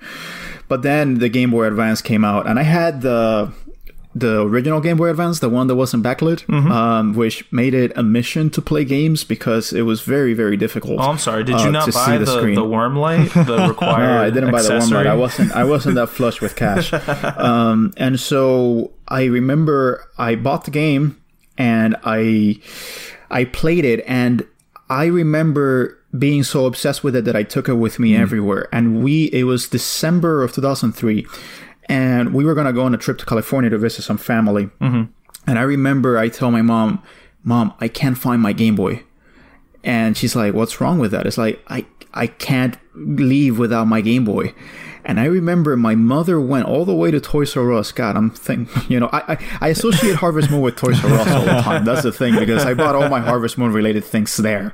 But 0.68 0.82
then 0.82 1.18
the 1.18 1.28
Game 1.28 1.50
Boy 1.50 1.66
Advance 1.66 2.00
came 2.02 2.24
out, 2.24 2.46
and 2.46 2.58
I 2.58 2.62
had 2.62 3.02
the 3.02 3.52
the 4.16 4.42
original 4.42 4.80
Game 4.80 4.96
Boy 4.96 5.08
Advance, 5.10 5.40
the 5.40 5.48
one 5.48 5.66
that 5.66 5.74
wasn't 5.74 6.04
backlit, 6.04 6.48
um, 6.70 7.14
which 7.14 7.50
made 7.52 7.74
it 7.74 7.92
a 7.96 8.02
mission 8.02 8.48
to 8.50 8.62
play 8.62 8.84
games 8.84 9.24
because 9.24 9.72
it 9.72 9.82
was 9.82 10.02
very 10.02 10.34
very 10.34 10.56
difficult. 10.56 11.00
Oh, 11.00 11.10
I'm 11.10 11.18
sorry. 11.18 11.44
Did 11.44 11.60
you 11.60 11.68
uh, 11.68 11.70
not 11.70 11.92
buy 11.92 12.06
see 12.06 12.18
the, 12.18 12.40
the 12.40 12.54
the, 12.54 12.64
worm 12.64 12.96
light, 12.96 13.30
the 13.32 13.66
required 13.68 14.06
No, 14.06 14.22
I 14.22 14.30
didn't 14.30 14.52
buy 14.52 14.62
the 14.62 14.74
accessory? 14.74 14.98
light. 14.98 15.06
I 15.06 15.14
wasn't. 15.14 15.52
I 15.52 15.64
wasn't 15.64 15.96
that 15.96 16.08
flush 16.08 16.40
with 16.40 16.56
cash. 16.56 16.92
um, 17.38 17.92
and 17.96 18.18
so 18.18 18.92
I 19.08 19.24
remember 19.24 20.08
I 20.16 20.36
bought 20.36 20.64
the 20.64 20.70
game 20.70 21.20
and 21.58 21.96
I 22.04 22.60
I 23.30 23.44
played 23.44 23.84
it, 23.84 24.04
and 24.06 24.46
I 24.88 25.06
remember 25.06 25.98
being 26.18 26.44
so 26.44 26.66
obsessed 26.66 27.02
with 27.02 27.16
it 27.16 27.24
that 27.24 27.34
I 27.34 27.42
took 27.42 27.68
it 27.68 27.74
with 27.74 27.98
me 27.98 28.12
mm. 28.12 28.20
everywhere. 28.20 28.68
And 28.72 29.02
we 29.02 29.24
it 29.32 29.44
was 29.44 29.68
December 29.68 30.42
of 30.42 30.52
2003, 30.52 31.26
and 31.88 32.32
we 32.34 32.44
were 32.44 32.54
gonna 32.54 32.72
go 32.72 32.82
on 32.82 32.94
a 32.94 32.98
trip 32.98 33.18
to 33.18 33.26
California 33.26 33.70
to 33.70 33.78
visit 33.78 34.02
some 34.02 34.18
family. 34.18 34.66
Mm-hmm. 34.80 35.04
And 35.46 35.58
I 35.58 35.62
remember 35.62 36.18
I 36.18 36.28
told 36.28 36.52
my 36.52 36.62
mom, 36.62 37.02
"Mom, 37.42 37.74
I 37.80 37.88
can't 37.88 38.18
find 38.18 38.40
my 38.40 38.52
Game 38.52 38.76
Boy." 38.76 39.04
and 39.84 40.16
she's 40.16 40.34
like 40.34 40.54
what's 40.54 40.80
wrong 40.80 40.98
with 40.98 41.12
that 41.12 41.26
it's 41.26 41.38
like 41.38 41.62
i 41.68 41.84
i 42.14 42.26
can't 42.26 42.78
leave 42.94 43.58
without 43.58 43.86
my 43.86 44.00
game 44.00 44.24
boy 44.24 44.52
and 45.04 45.20
i 45.20 45.24
remember 45.24 45.76
my 45.76 45.94
mother 45.94 46.40
went 46.40 46.66
all 46.66 46.84
the 46.84 46.94
way 46.94 47.10
to 47.10 47.20
toys 47.20 47.56
r 47.56 47.72
us. 47.72 47.92
God 47.92 48.16
i'm 48.16 48.30
thinking 48.30 48.82
you 48.88 49.00
know 49.00 49.08
i 49.12 49.34
i, 49.34 49.38
I 49.60 49.68
associate 49.68 50.16
harvest 50.16 50.50
moon 50.50 50.60
with 50.60 50.76
toys 50.76 51.02
r 51.04 51.12
us 51.12 51.28
all 51.28 51.44
the 51.44 51.62
time. 51.62 51.84
That's 51.84 52.02
the 52.02 52.12
thing 52.12 52.38
because 52.38 52.64
i 52.64 52.74
bought 52.74 52.94
all 52.94 53.08
my 53.08 53.20
harvest 53.20 53.58
moon 53.58 53.72
related 53.72 54.04
things 54.04 54.36
there. 54.36 54.72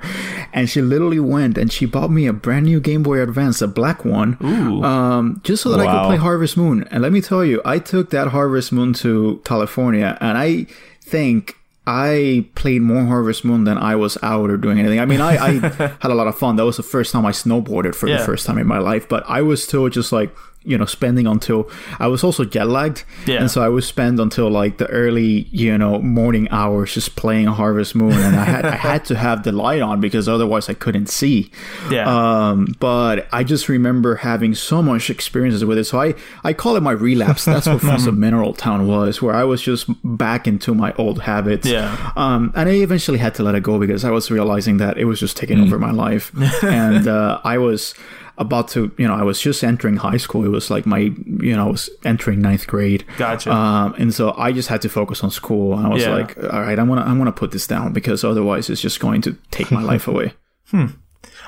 And 0.53 0.69
she 0.69 0.83
literally 0.83 1.21
went 1.21 1.57
and 1.57 1.71
she 1.73 1.87
bought 1.87 2.11
me 2.11 2.27
a 2.27 2.33
brand 2.33 2.67
new 2.67 2.81
game 2.81 3.03
boy 3.03 3.21
advance 3.21 3.63
a 3.63 3.69
black 3.69 4.05
one 4.05 4.37
um, 4.85 5.41
just 5.45 5.63
so 5.63 5.71
that 5.71 5.81
i 5.81 5.87
could 5.87 6.07
play 6.07 6.17
harvest 6.17 6.57
moon. 6.57 6.85
And 6.91 7.03
let 7.03 7.13
me 7.13 7.21
tell 7.21 7.45
you 7.45 7.61
i 7.65 7.79
took 7.79 8.11
that 8.11 8.29
harvest 8.29 8.73
moon 8.73 8.93
to 8.95 9.41
california 9.45 10.17
and 10.21 10.37
i 10.39 10.67
think 11.01 11.57
I 11.93 12.47
played 12.55 12.83
more 12.83 13.05
Harvest 13.05 13.45
Moon 13.45 13.65
than 13.65 13.77
I 13.77 13.97
was 13.97 14.17
out 14.23 14.49
or 14.49 14.57
doing 14.57 14.79
anything. 14.79 15.01
I 15.01 15.07
mean, 15.07 15.21
I, 15.21 15.33
I 15.45 15.51
had 16.01 16.11
a 16.11 16.15
lot 16.15 16.29
of 16.29 16.39
fun. 16.39 16.55
That 16.55 16.65
was 16.65 16.77
the 16.77 16.85
first 16.85 17.11
time 17.13 17.27
I 17.27 17.33
snowboarded 17.33 17.97
for 17.97 18.07
Yeah. 18.09 18.19
the 18.19 18.25
first 18.25 18.47
time 18.47 18.59
in 18.59 18.67
my 18.69 18.79
life, 18.79 19.09
but 19.09 19.25
I 19.27 19.43
was 19.43 19.63
still 19.65 19.89
just 19.89 20.13
like, 20.13 20.33
you 20.63 20.77
know, 20.77 20.85
spending 20.85 21.27
until 21.27 21.71
I 21.99 22.07
was 22.09 22.23
also 22.23 22.45
jet 22.45 22.69
lagged. 22.69 23.05
Yeah. 23.27 23.41
And 23.41 23.51
so 23.51 23.63
I 23.63 23.69
would 23.69 23.85
spend 23.85 24.21
until 24.21 24.51
like 24.51 24.77
the 24.77 24.87
early, 24.89 25.49
you 25.51 25.77
know, 25.79 25.99
morning 26.01 26.49
hours 26.51 26.93
just 26.93 27.17
playing 27.17 27.47
Harvest 27.47 27.95
Moon. 27.95 28.13
And 28.13 28.37
I 28.37 28.45
had, 28.45 28.67
I 28.67 28.77
had 28.77 29.05
to 29.07 29.17
have 29.17 29.43
the 29.43 29.53
light 29.53 29.81
on 29.81 30.01
because 30.01 30.29
otherwise 30.29 30.69
I 30.69 30.75
couldn't 30.75 31.09
see. 31.09 31.51
Yeah. 31.91 32.05
Um, 32.07 32.75
but 32.79 33.27
I 33.33 33.43
just 33.43 33.71
remember 33.71 34.17
having 34.17 34.55
so 34.55 34.83
much 34.83 35.09
experiences 35.09 35.65
with 35.65 35.79
it. 35.79 35.85
So 35.85 36.01
I, 36.01 36.15
I 36.45 36.53
call 36.53 36.77
it 36.77 36.83
my 36.83 36.93
relapse. 36.93 37.47
That's 37.47 37.67
what 37.67 37.81
Friends 37.81 38.07
of 38.07 38.19
Mineral 38.19 38.53
Town 38.53 38.87
was, 38.87 39.23
where 39.23 39.35
I 39.35 39.45
was 39.45 39.63
just 39.63 39.87
back 40.05 40.47
into 40.47 40.75
my 40.75 40.93
old 40.95 41.23
habits. 41.23 41.67
Yeah. 41.67 42.13
Um, 42.17 42.53
and 42.55 42.69
I 42.69 42.73
eventually 42.73 43.19
had 43.19 43.35
to 43.37 43.43
let 43.43 43.55
it 43.55 43.63
go 43.63 43.79
because 43.79 44.05
I 44.05 44.11
was 44.11 44.31
realizing 44.31 44.77
that 44.77 44.99
it 44.99 45.07
was 45.07 45.21
just 45.21 45.39
taking 45.39 45.59
over 45.59 45.79
my 45.79 45.91
life. 45.91 46.33
and 46.63 47.09
uh, 47.09 47.41
I 47.45 47.57
was 47.57 47.95
about 48.41 48.69
to, 48.69 48.91
you 48.99 49.07
know, 49.07 49.15
I 49.15 49.23
was 49.23 49.41
just 49.41 49.63
entering 49.63 49.97
high 49.99 50.17
school. 50.17 50.45
It 50.45 50.49
was 50.49 50.71
like 50.71 50.87
my, 50.87 50.99
you 50.99 51.55
know, 51.55 51.67
I 51.67 51.71
was 51.71 51.89
entering 52.05 52.41
ninth 52.41 52.67
grade. 52.67 53.05
Gotcha. 53.19 53.53
Um, 53.53 53.95
and 53.99 54.13
so 54.13 54.35
I 54.37 54.51
just 54.51 54.69
had 54.69 54.83
to 54.83 54.89
focus 54.89 55.23
on 55.23 55.31
school. 55.31 55.77
And 55.77 55.87
I 55.87 55.91
was 55.91 56.03
Yeah. 56.03 56.15
like, 56.15 56.37
all 56.43 56.61
right, 56.63 56.79
I'm 56.79 56.89
gonna, 56.89 57.03
I'm 57.03 57.19
gonna 57.19 57.31
put 57.33 57.53
this 57.53 57.67
down 57.67 57.93
because 57.93 58.25
otherwise 58.25 58.69
it's 58.71 58.81
just 58.81 58.99
going 58.99 59.21
to 59.23 59.37
take 59.53 59.71
my 59.71 59.83
life 59.83 60.09
away. 60.13 60.33
Hmm. 60.71 60.87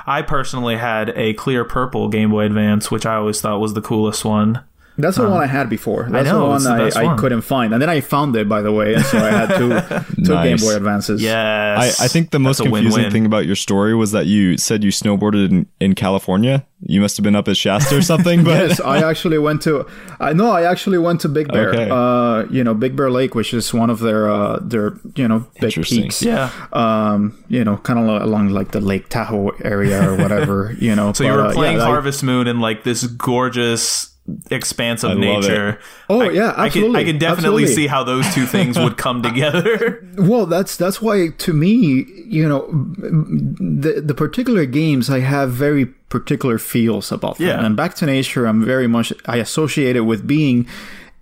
I 0.07 0.23
personally 0.23 0.77
had 0.77 1.11
a 1.17 1.33
clear 1.35 1.65
purple 1.65 2.09
Game 2.09 2.31
Boy 2.31 2.45
Advance, 2.45 2.91
which 2.91 3.07
I 3.07 3.15
always 3.17 3.41
thought 3.41 3.59
was 3.61 3.75
the 3.75 3.81
coolest 3.83 4.25
one. 4.25 4.63
That's 4.99 5.17
the 5.17 5.29
one 5.29 5.41
I 5.43 5.47
had 5.47 5.71
before. 5.71 6.07
That's 6.11 6.27
know, 6.27 6.41
the 6.41 6.47
one 6.47 6.57
it's 6.57 6.65
the 6.65 6.71
I, 6.73 6.79
best 6.79 6.97
I 6.99 7.05
one. 7.05 7.19
couldn't 7.19 7.43
find, 7.43 7.73
and 7.73 7.81
then 7.81 7.89
I 7.89 8.01
found 8.01 8.37
it 8.37 8.49
by 8.49 8.61
the 8.63 8.73
way, 8.73 8.95
and 8.95 9.05
so 9.07 9.19
I 9.19 9.31
had 9.31 9.49
two 9.57 9.71
two 10.25 10.35
Nice. 10.35 10.61
Game 10.61 10.69
Boy 10.69 10.77
Advances. 10.77 11.23
I, 11.23 11.25
Yes. 11.25 12.01
I 12.01 12.09
think 12.09 12.31
the 12.31 12.39
most 12.39 12.61
confusing 12.61 12.93
win-win. 12.93 13.11
thing 13.13 13.27
about 13.27 13.47
your 13.47 13.57
story 13.57 13.95
was 13.95 14.13
that 14.13 14.27
you 14.27 14.59
said 14.59 14.85
you 14.85 14.91
snowboarded 14.91 15.51
in, 15.51 15.67
in 15.81 15.95
California. 15.95 16.67
You 16.85 17.01
must 17.01 17.17
have 17.17 17.23
been 17.25 17.37
up 17.37 17.47
at 17.49 17.57
Shasta 17.57 17.97
or 17.97 18.03
something, 18.03 18.43
but 18.45 18.69
yes, 18.69 18.81
I 18.81 19.03
actually 19.11 19.39
went 19.39 19.63
to. 19.63 19.87
I 20.21 20.33
know 20.33 20.51
I 20.51 20.65
actually 20.65 20.99
went 20.99 21.21
to 21.23 21.29
Big 21.29 21.49
Bear. 21.49 21.71
Okay. 21.71 21.89
Uh, 21.91 22.45
you 22.51 22.65
know, 22.65 22.75
Big 22.75 22.97
Bear 22.97 23.09
Lake, 23.11 23.35
which 23.37 23.55
is 23.55 23.73
one 23.73 23.89
of 23.89 24.01
their 24.01 24.29
uh, 24.29 24.59
their 24.61 24.95
you 25.15 25.27
know 25.29 25.47
big 25.61 25.75
peaks. 25.75 26.23
Yeah. 26.23 26.51
Um, 26.73 27.43
you 27.49 27.63
know, 27.65 27.77
kind 27.79 27.99
of 28.01 28.23
along 28.23 28.49
like 28.49 28.73
the 28.73 28.81
Lake 28.81 29.09
Tahoe 29.09 29.51
area 29.65 30.09
or 30.11 30.17
whatever. 30.17 30.75
You 30.79 30.95
know. 30.97 31.13
So 31.15 31.25
you 31.25 31.31
but, 31.31 31.37
were 31.37 31.47
uh, 31.47 31.53
playing 31.53 31.77
yeah, 31.79 31.85
I- 31.85 31.87
Harvest 31.87 32.23
Moon 32.25 32.47
in 32.49 32.59
like 32.61 32.85
this 32.85 33.07
gorgeous 33.07 34.12
expanse 34.51 35.03
of 35.03 35.11
I 35.13 35.15
love 35.15 35.43
nature. 35.43 35.79
Oh, 36.09 36.23
I- 36.23 36.31
yeah, 36.31 36.55
I 36.57 36.69
can, 36.69 36.95
I 36.95 37.05
can 37.05 37.19
definitely 37.19 37.65
absolutely. 37.65 37.67
see 37.75 37.87
how 37.89 38.05
those 38.05 38.33
two 38.35 38.47
things 38.47 38.79
would 38.79 38.97
come 38.97 39.23
together. 39.29 40.07
Well, 40.17 40.47
that's 40.47 40.77
that's 40.77 41.03
why 41.03 41.29
to 41.39 41.53
me, 41.53 42.05
you 42.27 42.49
know, 42.49 42.67
the 42.99 44.01
the 44.05 44.15
particular 44.15 44.65
games 44.67 45.11
I 45.11 45.21
have 45.21 45.51
very 45.53 45.87
particular 45.87 46.59
feels 46.59 47.11
about 47.11 47.39
them. 47.39 47.49
Yeah. 47.49 47.65
And 47.65 47.77
Back 47.77 47.95
to 47.97 48.07
Nature, 48.07 48.47
I'm 48.47 48.65
very 48.65 48.87
much 48.87 49.13
I 49.27 49.37
associate 49.39 49.97
it 49.97 50.03
with 50.03 50.27
being 50.27 50.67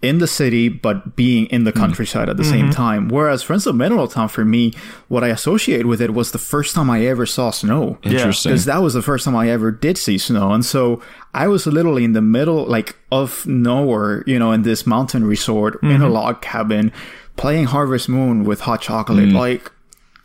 in 0.02 0.18
the 0.18 0.26
city 0.26 0.68
but 0.68 1.14
being 1.14 1.46
in 1.46 1.64
the 1.64 1.72
mm-hmm. 1.72 1.80
countryside 1.80 2.28
at 2.28 2.36
the 2.36 2.44
same 2.44 2.66
mm-hmm. 2.66 2.70
time. 2.70 3.08
Whereas 3.08 3.42
Friends 3.42 3.66
of 3.66 3.74
Mineral 3.76 4.08
Town 4.08 4.28
for 4.28 4.44
me, 4.44 4.72
what 5.08 5.22
I 5.22 5.28
associate 5.28 5.86
with 5.86 6.00
it 6.00 6.14
was 6.14 6.32
the 6.32 6.38
first 6.38 6.74
time 6.74 6.88
I 6.88 7.04
ever 7.06 7.26
saw 7.26 7.50
snow. 7.50 7.98
interesting. 8.02 8.50
Because 8.50 8.64
that 8.64 8.82
was 8.82 8.94
the 8.94 9.02
first 9.02 9.24
time 9.24 9.36
I 9.36 9.50
ever 9.50 9.70
did 9.70 9.98
see 9.98 10.16
snow. 10.16 10.52
And 10.52 10.64
so 10.64 11.02
I 11.34 11.48
was 11.48 11.66
literally 11.66 12.04
in 12.04 12.14
the 12.14 12.22
middle, 12.22 12.64
like, 12.64 12.96
of 13.12 13.46
nowhere, 13.46 14.24
you 14.26 14.38
know, 14.38 14.52
in 14.52 14.62
this 14.62 14.86
mountain 14.86 15.24
resort 15.24 15.82
in 15.82 15.90
a 15.90 15.94
mm-hmm. 15.98 16.12
log 16.12 16.40
cabin 16.40 16.92
playing 17.36 17.66
Harvest 17.66 18.08
Moon 18.08 18.44
with 18.44 18.60
hot 18.60 18.80
chocolate. 18.80 19.28
Mm. 19.28 19.32
Like, 19.34 19.70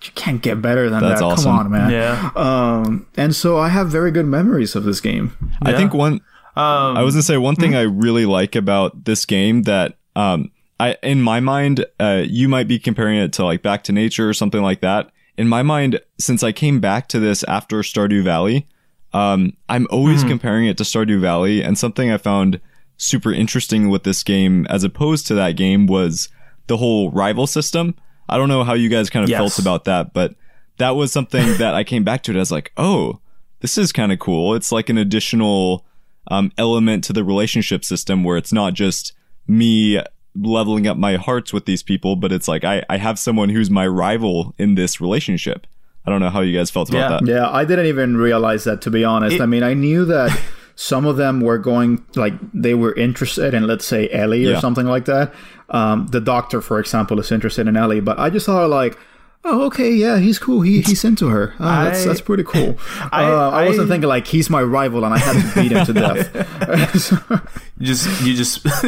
you 0.04 0.12
can't 0.16 0.42
get 0.42 0.62
better 0.62 0.90
than 0.90 1.02
That's 1.02 1.20
that. 1.20 1.26
awesome. 1.26 1.46
Come 1.46 1.60
on, 1.60 1.72
man. 1.72 1.90
yeah. 1.92 2.32
Um, 2.36 3.08
and 3.18 3.36
so 3.36 3.58
I 3.58 3.70
have 3.70 3.90
very 3.90 4.12
good 4.12 4.26
memories 4.26 4.76
of 4.76 4.84
this 4.84 5.02
game. 5.02 5.36
I 5.62 5.74
think 5.74 5.94
one. 5.94 6.22
Um, 6.56 6.98
I 6.98 7.04
was 7.04 7.16
gonna 7.16 7.24
say 7.24 7.38
one 7.38 7.56
thing 7.56 7.76
I 7.76 7.82
really 7.82 8.26
like 8.26 8.56
about 8.56 9.06
this 9.06 9.26
game 9.26 9.64
that 9.64 9.98
um 10.16 10.52
I 10.80 10.98
in 11.04 11.22
my 11.22 11.40
mind 11.40 11.86
uh 12.00 12.24
you 12.26 12.48
might 12.50 12.68
be 12.68 12.80
comparing 12.80 13.18
it 13.18 13.34
to 13.34 13.46
like 13.46 13.62
Back 13.62 13.84
to 13.86 13.92
Nature 13.92 14.30
or 14.30 14.34
something 14.34 14.62
like 14.62 14.82
that. 14.82 15.12
In 15.38 15.48
my 15.50 15.64
mind, 15.64 16.00
since 16.20 16.44
I 16.44 16.52
came 16.54 16.80
back 16.80 17.10
to 17.10 17.20
this 17.20 17.44
after 17.44 17.78
Stardew 17.80 18.24
Valley, 18.24 18.68
um 19.14 19.54
I'm 19.68 19.88
always 19.90 20.24
comparing 20.24 20.66
it 20.68 20.78
to 20.78 20.84
Stardew 20.84 21.20
Valley, 21.20 21.62
and 21.62 21.78
something 21.78 22.10
I 22.12 22.18
found 22.18 22.62
super 22.98 23.34
interesting 23.34 23.90
with 23.90 24.04
this 24.04 24.24
game 24.24 24.66
as 24.70 24.86
opposed 24.86 25.28
to 25.28 25.34
that 25.36 25.58
game 25.58 25.86
was 25.88 26.30
the 26.68 26.78
whole 26.78 27.12
rival 27.12 27.46
system. 27.48 27.96
I 28.30 28.38
don't 28.38 28.48
know 28.48 28.64
how 28.64 28.74
you 28.74 28.88
guys 28.90 29.10
kind 29.10 29.24
of 29.26 29.30
Yes. 29.30 29.40
felt 29.40 29.60
about 29.60 29.84
that, 29.84 30.14
but 30.14 30.34
that 30.78 30.92
was 30.96 31.12
something 31.12 31.46
that 31.58 31.76
I 31.76 31.84
came 31.84 32.06
back 32.06 32.24
to 32.24 32.32
it 32.32 32.38
as 32.38 32.52
like, 32.52 32.72
oh, 32.78 33.20
this 33.60 33.78
is 33.78 33.92
kind 33.92 34.12
of 34.14 34.20
cool. 34.20 34.56
It's 34.56 34.72
like 34.72 34.88
an 34.90 34.98
additional 34.98 35.86
um, 36.28 36.52
element 36.58 37.04
to 37.06 37.14
the 37.14 37.24
relationship 37.24 37.84
system 37.86 38.24
where 38.24 38.38
it's 38.38 38.54
not 38.54 38.74
just 38.74 39.14
me 39.48 40.02
leveling 40.36 40.88
up 40.88 40.98
my 40.98 41.16
hearts 41.16 41.54
with 41.54 41.66
these 41.66 41.84
people, 41.84 42.16
but 42.16 42.32
it's 42.32 42.48
like 42.48 42.64
I, 42.64 42.84
I 42.90 42.98
have 42.98 43.18
someone 43.20 43.50
who's 43.50 43.70
my 43.70 43.88
rival 43.88 44.54
in 44.58 44.76
this 44.76 45.00
relationship. 45.00 45.66
I 46.06 46.12
don't 46.12 46.20
know 46.20 46.30
how 46.30 46.42
you 46.42 46.58
guys 46.58 46.70
felt 46.70 46.90
about 46.90 47.00
Yeah. 47.00 47.18
that. 47.20 47.28
Yeah, 47.28 47.50
I 47.50 47.66
didn't 47.66 47.88
even 47.88 48.18
realize 48.18 48.64
that 48.66 48.82
to 48.82 48.92
be 48.92 49.04
honest. 49.04 49.38
It- 49.38 49.42
I 49.42 49.46
mean, 49.46 49.64
I 49.64 49.74
knew 49.74 50.06
that 50.06 50.38
some 50.76 51.06
of 51.06 51.16
them 51.18 51.40
were 51.42 51.58
going 51.58 52.04
like 52.16 52.34
they 52.54 52.74
were 52.74 52.94
interested 52.96 53.54
in 53.54 53.66
let's 53.66 53.86
say 53.86 54.10
Elli 54.12 54.46
or 54.46 54.52
Yeah. 54.52 54.60
something 54.60 54.86
like 54.86 55.06
that. 55.06 55.34
Um, 55.70 56.08
the 56.08 56.20
doctor, 56.22 56.62
for 56.62 56.80
example, 56.80 57.20
is 57.20 57.32
interested 57.32 57.68
in 57.68 57.76
Elli, 57.78 58.02
but 58.02 58.20
I 58.20 58.30
just 58.30 58.46
thought 58.46 58.70
like, 58.70 58.98
oh, 59.46 59.66
okay, 59.68 59.92
yeah, 59.92 60.18
he's 60.20 60.38
cool. 60.40 60.62
He, 60.62 60.82
he 60.82 60.96
sent 60.96 61.18
to 61.20 61.30
her. 61.30 61.54
Oh, 61.60 61.84
that's 61.86 62.04
I- 62.04 62.08
that's 62.08 62.22
pretty 62.22 62.44
cool. 62.44 62.78
I- 63.12 63.24
uh, 63.24 63.50
I, 63.52 63.66
wasn't 63.68 63.90
thinking 63.90 64.10
like 64.10 64.28
he's 64.28 64.50
my 64.50 64.62
rival 64.62 65.06
and 65.06 65.14
I 65.14 65.18
had 65.18 65.34
to 65.42 65.62
beat 65.62 65.72
him 65.72 65.86
to 65.86 65.94
death. 65.94 67.50
you 67.78 67.86
just 67.88 68.22
you 68.26 68.34
just 68.36 68.66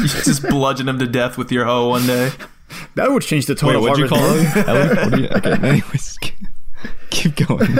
you 0.00 0.08
just 0.08 0.42
bludgeon 0.48 0.88
him 0.88 0.98
to 1.00 1.06
death 1.06 1.36
with 1.38 1.50
your 1.50 1.64
hoe 1.64 1.88
one 1.88 2.06
day. 2.06 2.30
that 2.94 3.10
would 3.10 3.22
change 3.22 3.46
the 3.46 3.54
tone 3.54 3.70
Wait, 3.70 3.76
of 3.76 3.82
what'd 3.82 3.98
you 3.98 4.06
Harvest 4.08 4.54
call 4.54 4.64
Moon. 4.64 4.78
Elli? 4.78 4.88
Elli? 4.88 4.96
What 4.96 5.12
do 5.14 5.22
you, 5.22 5.28
okay, 5.56 5.68
anyways, 5.68 6.18
keep 7.10 7.36
going. 7.46 7.74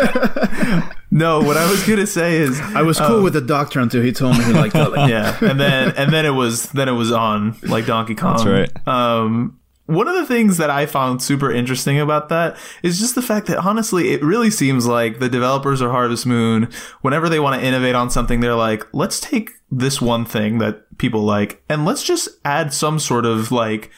No, 1.11 1.41
what 1.41 1.57
I 1.57 1.71
was 1.71 1.87
gonna 1.87 2.07
say 2.07 2.37
is 2.39 2.61
I 2.61 2.83
was 2.83 2.99
cool 2.99 3.23
with 3.23 3.35
the 3.35 3.41
doctor 3.41 3.81
until 3.81 4.03
he 4.03 4.13
told 4.13 4.37
me 4.39 4.45
he 4.45 4.53
liked 4.53 4.75
Elli. 4.75 4.99
Oh. 4.99 5.07
yeah, 5.07 5.37
and 5.41 5.61
then 5.61 5.93
and 5.97 6.13
then 6.13 6.27
it 6.27 6.31
was 6.31 6.69
then 6.71 6.89
it 6.89 6.93
was 6.93 7.13
on 7.13 7.57
like 7.63 7.87
Donkey 7.87 8.15
Kong. 8.15 8.37
That's 8.37 8.47
right. 8.47 8.89
Um, 8.89 9.59
one 9.87 10.09
of 10.09 10.15
the 10.15 10.27
things 10.27 10.57
that 10.57 10.71
I 10.71 10.87
found 10.87 11.23
super 11.23 11.53
interesting 11.53 12.01
about 12.01 12.31
that 12.31 12.57
is 12.83 12.99
just 12.99 13.15
the 13.15 13.23
fact 13.23 13.47
that 13.49 13.59
honestly, 13.59 14.13
it 14.13 14.23
really 14.23 14.51
seems 14.51 14.87
like 14.87 15.19
the 15.19 15.29
developers 15.29 15.81
of 15.81 15.91
Harvest 15.91 16.25
Moon, 16.25 16.71
whenever 17.03 17.29
they 17.29 17.41
want 17.41 17.61
to 17.61 17.67
innovate 17.67 17.95
on 17.95 18.11
something, 18.11 18.41
they're 18.41 18.55
like, 18.55 18.87
let's 18.93 19.21
take 19.21 19.51
this 19.71 20.01
one 20.01 20.25
thing 20.25 20.59
that 20.59 20.97
people 20.99 21.23
like 21.23 21.63
and 21.69 21.85
let's 21.85 22.03
just 22.03 22.29
add 22.45 22.73
some 22.73 22.99
sort 22.99 23.27
of 23.27 23.53
like 23.53 23.91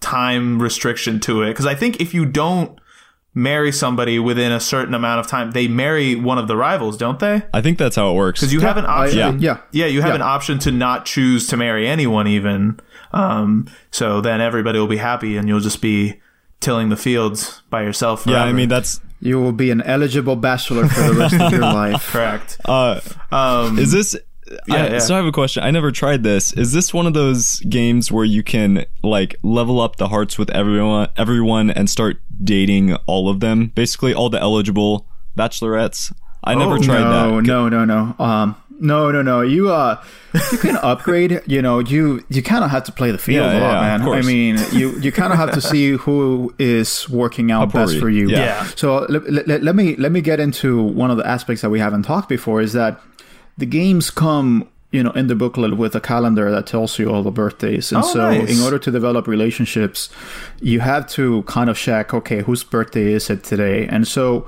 time 0.00 0.62
restriction 0.62 1.20
to 1.20 1.42
it. 1.42 1.48
Because 1.48 1.66
I 1.66 1.74
think 1.74 2.00
if 2.00 2.14
you 2.14 2.24
don't 2.24 2.78
marry 3.34 3.72
somebody 3.72 4.18
within 4.18 4.52
a 4.52 4.60
certain 4.60 4.94
amount 4.94 5.18
of 5.20 5.26
time, 5.26 5.50
they 5.50 5.66
marry 5.68 6.14
one 6.14 6.38
of 6.38 6.46
the 6.48 6.56
rivals, 6.56 6.96
don't 6.96 7.18
they? 7.18 7.42
I 7.52 7.60
think 7.60 7.78
that's 7.78 7.96
how 7.96 8.12
it 8.12 8.14
works. 8.14 8.40
Because 8.40 8.52
you 8.52 8.60
have 8.60 8.76
an 8.76 8.84
I- 8.86 9.04
option. 9.06 9.18
Yeah. 9.18 9.32
yeah. 9.38 9.58
Yeah, 9.72 9.86
you 9.86 10.00
have 10.02 10.10
Yeah. 10.10 10.14
an 10.16 10.22
option 10.22 10.58
to 10.60 10.70
not 10.70 11.04
choose 11.04 11.46
to 11.48 11.56
marry 11.56 11.86
anyone, 11.88 12.26
even. 12.28 12.78
Um, 13.12 13.66
so 13.90 14.20
then 14.20 14.40
everybody 14.40 14.78
will 14.78 14.86
be 14.86 14.96
happy, 14.98 15.36
and 15.36 15.48
you'll 15.48 15.60
just 15.60 15.80
be 15.82 16.20
tilling 16.60 16.88
the 16.88 16.96
fields 16.96 17.62
by 17.70 17.82
yourself. 17.82 18.22
Forever. 18.24 18.38
yeah, 18.38 18.44
I 18.44 18.52
mean 18.52 18.68
that's 18.68 19.00
You 19.20 19.40
will 19.40 19.52
be 19.52 19.70
an 19.70 19.80
eligible 19.82 20.36
bachelor 20.36 20.86
for 20.88 21.00
the 21.02 21.14
rest 21.14 21.34
of 21.34 21.52
your 21.52 21.60
life. 21.82 22.10
correct. 22.12 22.58
uh 22.64 23.00
Um, 23.32 23.78
Is 23.78 23.90
this? 23.92 24.16
Yeah, 24.66 24.74
I, 24.74 24.88
yeah. 24.88 24.98
So 24.98 25.14
I 25.14 25.16
have 25.18 25.26
a 25.26 25.32
question. 25.32 25.62
I 25.62 25.70
never 25.70 25.90
tried 25.90 26.22
this. 26.22 26.52
Is 26.52 26.72
this 26.72 26.92
one 26.92 27.06
of 27.06 27.14
those 27.14 27.60
games 27.60 28.12
where 28.12 28.24
you 28.24 28.42
can 28.42 28.84
like 29.02 29.36
level 29.42 29.80
up 29.80 29.96
the 29.96 30.08
hearts 30.08 30.36
with 30.38 30.50
everyone, 30.50 31.08
everyone, 31.16 31.70
and 31.70 31.88
start 31.88 32.18
dating 32.42 32.94
all 33.06 33.28
of 33.28 33.40
them? 33.40 33.72
Basically, 33.74 34.12
all 34.12 34.28
the 34.30 34.40
eligible 34.40 35.06
bachelorettes. 35.36 36.12
I 36.42 36.54
never 36.54 36.74
Oh, 36.74 36.82
tried 36.82 37.00
no, 37.00 37.36
that. 37.36 37.42
no, 37.46 37.68
no, 37.70 37.84
no. 37.86 38.14
Um, 38.22 38.56
no, 38.80 39.10
no, 39.10 39.22
no. 39.22 39.40
You 39.40 39.70
uh, 39.72 40.02
you 40.52 40.58
can 40.58 40.76
upgrade. 40.82 41.40
You 41.46 41.62
know, 41.62 41.78
you 41.78 42.22
you 42.28 42.42
kind 42.42 42.64
of 42.64 42.70
have 42.70 42.84
to 42.84 42.92
play 42.92 43.10
the 43.12 43.18
field 43.18 43.46
Yeah, 43.50 43.58
a 43.58 43.60
lot, 43.60 43.72
yeah, 43.82 43.96
man. 43.98 44.02
of 44.02 44.08
I 44.08 44.20
mean, 44.20 44.58
you 44.72 44.90
you 45.00 45.10
kind 45.10 45.32
of 45.32 45.38
have 45.38 45.52
to 45.52 45.60
see 45.72 45.92
who 45.92 46.54
is 46.58 47.08
working 47.08 47.50
out 47.50 47.72
best 47.72 47.98
for 47.98 48.10
you. 48.10 48.28
yeah. 48.28 48.38
Yeah. 48.38 48.64
So 48.76 49.06
let, 49.08 49.48
let, 49.48 49.62
let 49.62 49.74
me 49.74 49.96
let 49.96 50.12
me 50.12 50.20
get 50.20 50.38
into 50.38 50.82
one 50.82 51.10
of 51.10 51.16
the 51.16 51.26
aspects 51.26 51.62
that 51.62 51.70
we 51.70 51.78
haven't 51.80 52.02
talked 52.02 52.28
before 52.28 52.60
is 52.60 52.72
that 52.74 53.00
the 53.58 53.66
games 53.66 54.10
come 54.10 54.68
you 54.90 55.02
know 55.02 55.10
in 55.12 55.26
the 55.26 55.34
booklet 55.34 55.76
with 55.76 55.94
a 55.96 56.00
calendar 56.00 56.50
that 56.50 56.66
tells 56.66 56.98
you 56.98 57.10
all 57.10 57.22
the 57.22 57.30
birthdays. 57.30 57.92
And 57.92 58.02
Oh, 58.04 58.06
so 58.12 58.30
nice. 58.30 58.50
in 58.56 58.62
order 58.64 58.78
to 58.78 58.90
develop 58.90 59.26
relationships 59.26 60.08
you 60.60 60.80
have 60.80 61.06
to 61.10 61.42
kind 61.44 61.68
of 61.70 61.76
check 61.76 62.14
okay 62.14 62.42
whose 62.42 62.62
birthday 62.64 63.12
is 63.12 63.28
it 63.30 63.42
today? 63.44 63.86
And 63.88 64.06
so 64.06 64.46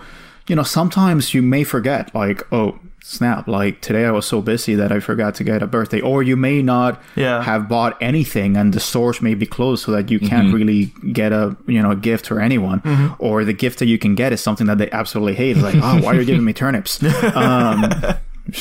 you 0.48 0.54
know 0.56 0.62
sometimes 0.62 1.34
you 1.34 1.42
may 1.42 1.64
forget 1.64 2.14
like 2.14 2.42
oh 2.52 2.78
snap 3.02 3.46
like 3.46 3.80
today 3.82 4.04
i 4.04 4.10
was 4.10 4.26
so 4.26 4.40
busy 4.42 4.74
that 4.74 4.90
i 4.90 4.98
forgot 4.98 5.32
to 5.36 5.44
get 5.44 5.62
a 5.62 5.66
birthday. 5.66 6.00
Or 6.00 6.22
you 6.24 6.36
may 6.36 6.60
not 6.62 7.00
Yeah. 7.16 7.42
have 7.42 7.68
bought 7.68 7.96
anything 8.00 8.56
and 8.56 8.72
the 8.72 8.80
stores 8.80 9.22
may 9.22 9.34
be 9.34 9.46
closed 9.46 9.84
so 9.84 9.92
that 9.92 10.10
you 10.10 10.18
can't 10.20 10.48
mm-hmm. 10.48 10.56
really 10.56 10.82
get 11.12 11.32
a 11.32 11.56
you 11.66 11.80
know 11.82 11.90
a 11.92 11.96
gift 11.96 12.26
for 12.26 12.40
anyone. 12.40 12.80
Mm-hmm. 12.80 13.14
Or 13.18 13.44
the 13.44 13.52
gift 13.52 13.78
that 13.80 13.86
you 13.86 13.98
can 13.98 14.14
get 14.16 14.32
is 14.32 14.40
something 14.40 14.66
that 14.66 14.78
they 14.78 14.90
absolutely 14.90 15.34
hate. 15.34 15.56
Like 15.56 15.76
oh 15.76 16.00
why 16.02 16.10
are 16.16 16.20
you 16.20 16.24
giving 16.24 16.44
me 16.44 16.52
turnips? 16.52 17.00
Um 17.34 17.90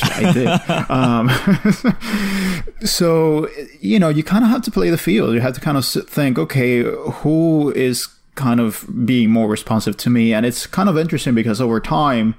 I 0.01 0.33
did. 0.33 0.47
Um, 0.89 1.29
so, 2.85 3.49
you 3.79 3.99
know, 3.99 4.09
you 4.09 4.23
kind 4.23 4.43
of 4.43 4.49
have 4.49 4.61
to 4.63 4.71
play 4.71 4.89
the 4.89 4.97
field. 4.97 5.33
You 5.33 5.41
have 5.41 5.53
to 5.55 5.61
kind 5.61 5.77
of 5.77 5.85
think, 5.85 6.37
okay, 6.37 6.81
who 6.81 7.71
is 7.75 8.07
kind 8.35 8.59
of 8.59 8.85
being 9.05 9.29
more 9.29 9.47
responsive 9.47 9.97
to 9.97 10.09
me? 10.09 10.33
And 10.33 10.45
it's 10.45 10.67
kind 10.67 10.89
of 10.89 10.97
interesting 10.97 11.35
because 11.35 11.61
over 11.61 11.79
time, 11.79 12.35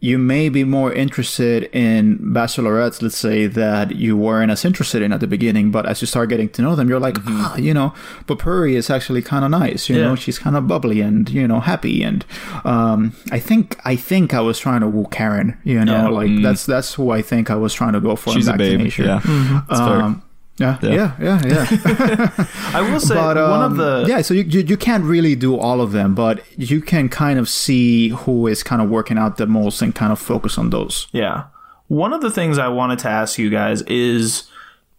you 0.00 0.18
may 0.18 0.50
be 0.50 0.64
more 0.64 0.92
interested 0.92 1.64
in 1.72 2.18
bachelorettes, 2.18 3.00
let's 3.00 3.16
say, 3.16 3.46
that 3.46 3.96
you 3.96 4.18
weren't 4.18 4.50
as 4.50 4.62
interested 4.62 5.00
in 5.00 5.12
at 5.14 5.20
the 5.20 5.26
beginning. 5.26 5.70
But 5.70 5.86
as 5.86 6.02
you 6.02 6.06
start 6.06 6.28
getting 6.28 6.50
to 6.50 6.62
know 6.62 6.76
them, 6.76 6.90
you're 6.90 7.00
like, 7.00 7.16
ah, 7.26 7.56
you 7.56 7.72
know, 7.72 7.94
but 8.26 8.38
Puri 8.38 8.76
is 8.76 8.90
actually 8.90 9.22
kind 9.22 9.46
of 9.46 9.50
nice. 9.50 9.88
You 9.88 9.96
Yeah. 9.96 10.02
know, 10.08 10.14
she's 10.14 10.38
kind 10.38 10.56
of 10.56 10.68
bubbly 10.68 11.00
and 11.00 11.30
you 11.30 11.48
know 11.48 11.60
happy. 11.60 12.02
And 12.02 12.22
um, 12.64 13.14
I 13.32 13.38
think 13.38 13.78
I 13.86 13.96
think 13.96 14.34
I 14.34 14.40
was 14.40 14.58
trying 14.58 14.80
to 14.82 14.88
woo 14.88 15.06
Karen. 15.10 15.56
You 15.64 15.82
know, 15.84 15.94
Yeah. 15.94 16.08
like 16.08 16.42
that's 16.42 16.66
that's 16.66 16.92
who 16.94 17.10
I 17.10 17.22
think 17.22 17.50
I 17.50 17.56
was 17.56 17.72
trying 17.72 17.94
to 17.94 18.00
go 18.00 18.14
for. 18.14 18.30
in 18.30 18.36
She's 18.36 18.48
a 18.48 18.50
Back 18.52 18.58
to 18.58 18.64
babe. 18.70 18.80
Nature. 18.80 19.04
Yeah, 19.04 19.20
fair. 19.20 20.02
Um, 20.02 20.22
yeah, 20.58 20.78
Yeah. 20.82 21.16
yeah, 21.20 21.40
yeah, 21.44 21.66
yeah. 21.70 22.46
I 22.74 22.80
will 22.80 23.00
say 23.00 23.14
but 23.14 23.36
one 23.36 23.62
um, 23.62 23.72
of 23.72 23.76
the 23.76 24.04
yeah, 24.08 24.22
so 24.22 24.34
you, 24.34 24.44
you 24.44 24.60
you 24.60 24.76
can't 24.76 25.04
really 25.04 25.34
do 25.34 25.58
all 25.58 25.80
of 25.80 25.92
them, 25.92 26.14
but 26.14 26.42
you 26.56 26.80
can 26.80 27.08
kind 27.08 27.38
of 27.38 27.48
see 27.48 28.10
who 28.10 28.46
is 28.46 28.62
kind 28.62 28.80
of 28.80 28.88
working 28.88 29.18
out 29.18 29.36
the 29.36 29.46
most 29.46 29.82
and 29.82 29.94
kind 29.94 30.12
of 30.12 30.18
focus 30.18 30.56
on 30.58 30.70
those. 30.70 31.08
Yeah. 31.12 31.44
One 31.88 32.12
of 32.12 32.22
the 32.22 32.30
things 32.30 32.58
I 32.58 32.68
wanted 32.68 32.98
to 33.00 33.08
ask 33.08 33.38
you 33.38 33.50
guys 33.50 33.82
is 33.82 34.44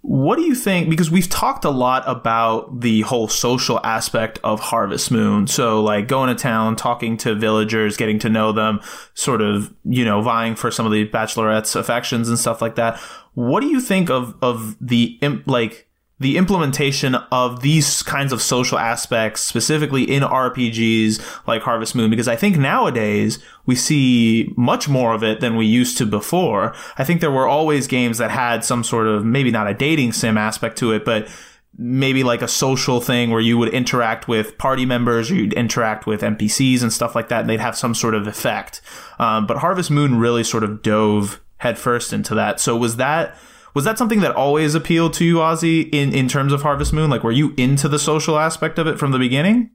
What 0.01 0.35
do 0.35 0.43
you 0.43 0.53
think? 0.53 0.87
Because 0.87 1.09
we've 1.09 1.27
talked 1.29 1.65
a 1.65 1.71
lot 1.71 2.03
about 2.05 2.81
the 2.81 3.01
whole 3.01 3.27
social 3.27 3.79
aspect 3.83 4.37
of 4.43 4.59
Harvest 4.59 5.09
Moon. 5.09 5.47
So, 5.47 5.81
like 5.81 6.07
going 6.07 6.29
to 6.29 6.39
town, 6.39 6.75
talking 6.75 7.17
to 7.17 7.33
villagers, 7.33 7.97
getting 7.97 8.19
to 8.19 8.29
know 8.29 8.51
them, 8.51 8.81
sort 9.15 9.41
of, 9.41 9.73
you 9.83 10.05
know, 10.05 10.21
vying 10.21 10.55
for 10.55 10.69
some 10.69 10.85
of 10.85 10.91
the 10.91 11.07
bachelorettes' 11.09 11.75
affections 11.75 12.29
and 12.29 12.37
stuff 12.37 12.61
like 12.61 12.75
that. 12.75 12.99
What 13.35 13.61
do 13.61 13.67
you 13.67 13.79
think 13.79 14.09
of 14.09 14.35
of 14.41 14.75
the 14.81 15.19
like 15.45 15.87
the 16.19 16.37
implementation 16.37 17.15
of 17.15 17.61
these 17.61 18.01
kinds 18.01 18.31
of 18.31 18.41
social 18.41 18.79
aspects, 18.79 19.41
specifically 19.41 20.03
in 20.03 20.23
RPGs 20.23 21.45
like 21.45 21.61
Harvest 21.61 21.93
Moon, 21.93 22.09
because 22.09 22.29
I 22.29 22.37
think 22.37 22.57
nowadays 22.57 23.39
we 23.65 23.75
see 23.75 24.53
much 24.55 24.87
more 24.87 25.13
of 25.13 25.23
it 25.23 25.41
than 25.41 25.57
we 25.57 25.65
used 25.65 25.97
to 25.97 26.05
before. 26.05 26.73
I 26.97 27.03
think 27.03 27.19
there 27.19 27.31
were 27.31 27.47
always 27.47 27.87
games 27.87 28.17
that 28.19 28.31
had 28.31 28.63
some 28.63 28.83
sort 28.83 29.07
of, 29.07 29.25
maybe 29.25 29.51
not 29.51 29.67
a 29.67 29.73
dating 29.73 30.13
sim 30.13 30.37
aspect 30.37 30.77
to 30.77 30.93
it, 30.93 31.03
but 31.03 31.27
maybe 31.77 32.23
like 32.23 32.41
a 32.41 32.47
social 32.47 33.01
thing 33.01 33.29
where 33.29 33.41
you 33.41 33.57
would 33.57 33.73
interact 33.73 34.29
with 34.29 34.57
party 34.57 34.85
members 34.85 35.29
or 35.29 35.35
you'd 35.35 35.51
interact 35.53 36.07
with 36.07 36.21
NPCs 36.21 36.81
and 36.81 36.93
stuff 36.93 37.13
like 37.13 37.27
that, 37.27 37.41
and 37.41 37.49
they'd 37.49 37.59
have 37.59 37.75
some 37.75 37.93
sort 37.93 38.15
of 38.15 38.25
effect. 38.25 38.79
Um, 39.19 39.45
but 39.45 39.57
Harvest 39.57 39.91
Moon 39.91 40.17
really 40.17 40.45
sort 40.45 40.63
of 40.63 40.81
dove 40.81 41.41
headfirst 41.65 42.13
into 42.13 42.35
that. 42.35 42.59
So 42.59 42.77
was 42.77 42.97
that 42.97 43.35
was 43.73 43.83
that 43.85 43.97
something 43.97 44.21
that 44.21 44.35
always 44.35 44.75
appealed 44.75 45.13
to 45.15 45.25
you, 45.25 45.37
Ozzy, 45.37 45.89
in, 45.91 46.13
in 46.13 46.29
terms 46.29 46.53
of 46.53 46.61
Harvest 46.61 46.93
Moon? 46.93 47.09
Like, 47.09 47.23
were 47.23 47.31
you 47.31 47.53
into 47.57 47.89
the 47.89 47.99
social 47.99 48.37
aspect 48.37 48.79
of 48.79 48.87
it 48.87 48.97
from 48.97 49.11
the 49.11 49.19
beginning? 49.19 49.71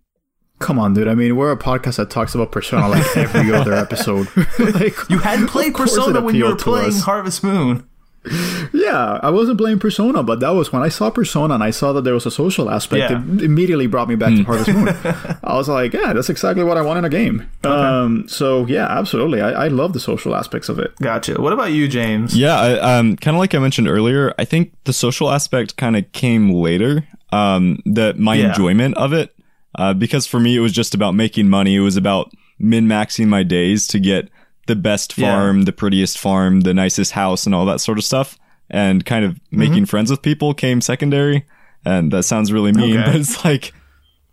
Come 0.58 0.78
on, 0.78 0.94
dude. 0.94 1.08
I 1.08 1.14
mean, 1.14 1.36
we're 1.36 1.52
a 1.52 1.58
podcast 1.58 1.96
that 1.96 2.08
talks 2.08 2.34
about 2.34 2.52
Persona 2.52 2.88
like 2.88 3.16
every 3.16 3.52
other 3.54 3.74
episode. 3.74 4.28
like, 4.58 4.96
you 5.10 5.18
hadn't 5.18 5.48
played 5.48 5.74
Persona 5.74 6.22
when 6.22 6.34
you 6.34 6.46
were 6.46 6.56
playing 6.56 6.92
Harvest 6.92 7.44
Moon 7.44 7.86
yeah, 8.74 9.18
I 9.22 9.30
wasn't 9.30 9.58
playing 9.58 9.78
Persona, 9.78 10.22
but 10.22 10.40
that 10.40 10.50
was 10.50 10.72
when 10.72 10.82
I 10.82 10.88
saw 10.88 11.08
Persona 11.10 11.54
and 11.54 11.64
I 11.64 11.70
saw 11.70 11.92
that 11.94 12.04
there 12.04 12.12
was 12.12 12.26
a 12.26 12.30
social 12.30 12.68
aspect. 12.68 13.10
Yeah. 13.10 13.22
It 13.22 13.42
immediately 13.42 13.86
brought 13.86 14.08
me 14.08 14.14
back 14.14 14.34
to 14.34 14.42
Harvest 14.42 14.68
Moon. 14.68 14.88
I 15.42 15.54
was 15.54 15.68
like, 15.68 15.94
yeah, 15.94 16.12
that's 16.12 16.28
exactly 16.28 16.62
what 16.62 16.76
I 16.76 16.82
want 16.82 16.98
in 16.98 17.04
a 17.06 17.08
game. 17.08 17.48
Okay. 17.64 17.74
Um, 17.74 18.28
so 18.28 18.66
yeah, 18.66 18.86
absolutely, 18.86 19.40
I, 19.40 19.64
I, 19.64 19.68
love 19.68 19.94
the 19.94 20.00
social 20.00 20.34
aspects 20.34 20.68
of 20.68 20.78
it. 20.78 20.94
Gotcha. 20.96 21.40
What 21.40 21.54
about 21.54 21.72
you, 21.72 21.88
James? 21.88 22.36
Yeah, 22.36 22.60
um, 22.60 23.16
kind 23.16 23.36
of 23.36 23.38
like 23.38 23.54
I 23.54 23.58
mentioned 23.58 23.88
earlier, 23.88 24.34
I 24.38 24.44
think 24.44 24.74
the 24.84 24.92
social 24.92 25.30
aspect 25.30 25.76
kind 25.76 25.96
of 25.96 26.10
came 26.12 26.50
later. 26.50 27.06
Um, 27.32 27.80
that 27.86 28.18
my 28.18 28.34
yeah. 28.34 28.48
enjoyment 28.48 28.96
of 28.96 29.12
it, 29.12 29.32
uh, 29.76 29.94
because 29.94 30.26
for 30.26 30.40
me 30.40 30.56
it 30.56 30.60
was 30.60 30.72
just 30.72 30.94
about 30.94 31.14
making 31.14 31.48
money. 31.48 31.76
It 31.76 31.80
was 31.80 31.96
about 31.96 32.32
min 32.58 32.86
maxing 32.86 33.28
my 33.28 33.44
days 33.44 33.86
to 33.86 34.00
get 34.00 34.28
the 34.70 34.76
best 34.76 35.14
farm, 35.14 35.58
yeah. 35.58 35.64
the 35.64 35.72
prettiest 35.72 36.16
farm, 36.16 36.60
the 36.60 36.72
nicest 36.72 37.10
house, 37.10 37.44
and 37.44 37.54
all 37.54 37.66
that 37.66 37.80
sort 37.80 37.98
of 37.98 38.04
stuff. 38.04 38.38
And 38.70 39.04
kind 39.04 39.24
of 39.24 39.40
making 39.50 39.74
mm-hmm. 39.74 39.84
friends 39.84 40.12
with 40.12 40.22
people 40.22 40.54
came 40.54 40.80
secondary. 40.80 41.44
And 41.84 42.12
that 42.12 42.22
sounds 42.22 42.52
really 42.52 42.70
mean, 42.72 42.98
okay. 42.98 43.04
but 43.04 43.16
it's 43.16 43.44
like 43.44 43.74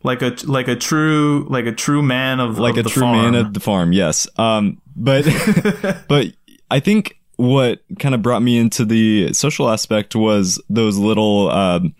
like 0.04 0.22
a 0.22 0.36
like 0.46 0.68
a 0.68 0.76
true 0.76 1.48
like 1.50 1.66
a 1.66 1.72
true 1.72 2.04
man 2.04 2.40
of 2.40 2.60
like 2.60 2.78
of 2.78 2.86
a 2.86 2.90
true 2.90 3.02
farm. 3.02 3.18
man 3.18 3.36
of 3.36 3.54
the 3.56 3.60
farm. 3.60 3.94
Yes. 3.94 4.28
Um. 4.38 4.80
But 4.96 5.26
but 6.08 6.28
I 6.70 6.80
think 6.80 7.20
what 7.38 7.82
kind 7.98 8.14
of 8.14 8.22
brought 8.22 8.44
me 8.44 8.60
into 8.60 8.86
the 8.86 9.34
social 9.34 9.70
aspect 9.70 10.16
was 10.16 10.62
those 10.70 10.98
little 10.98 11.50
um, 11.50 11.96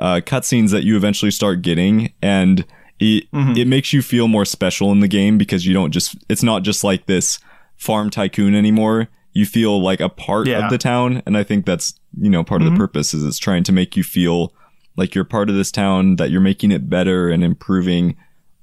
uh, 0.00 0.20
cutscenes 0.24 0.70
that 0.72 0.82
you 0.82 0.96
eventually 0.96 1.30
start 1.30 1.62
getting, 1.62 2.12
and 2.22 2.64
it 2.98 3.30
mm-hmm. 3.30 3.56
it 3.56 3.68
makes 3.68 3.92
you 3.92 4.02
feel 4.02 4.26
more 4.26 4.44
special 4.44 4.90
in 4.90 4.98
the 4.98 5.08
game 5.08 5.38
because 5.38 5.64
you 5.64 5.74
don't 5.74 5.92
just 5.92 6.16
it's 6.28 6.42
not 6.42 6.64
just 6.64 6.82
like 6.82 7.06
this 7.06 7.38
farm 7.78 8.10
tycoon 8.10 8.54
anymore. 8.54 9.08
You 9.32 9.46
feel 9.46 9.80
like 9.80 10.00
a 10.00 10.08
part 10.08 10.46
yeah. 10.46 10.64
of 10.64 10.70
the 10.70 10.78
town. 10.78 11.22
And 11.24 11.38
I 11.38 11.44
think 11.44 11.64
that's, 11.64 11.98
you 12.20 12.28
know, 12.28 12.44
part 12.44 12.60
mm-hmm. 12.60 12.66
of 12.66 12.72
the 12.72 12.74
mm-hmm. 12.74 12.82
purpose 12.82 13.14
is 13.14 13.24
it's 13.24 13.38
trying 13.38 13.62
to 13.64 13.72
make 13.72 13.96
you 13.96 14.02
feel 14.02 14.52
like 14.96 15.14
you're 15.14 15.24
part 15.24 15.48
of 15.48 15.54
this 15.54 15.70
town, 15.70 16.16
that 16.16 16.30
you're 16.30 16.40
making 16.40 16.72
it 16.72 16.90
better 16.90 17.30
and 17.30 17.42
improving 17.44 18.16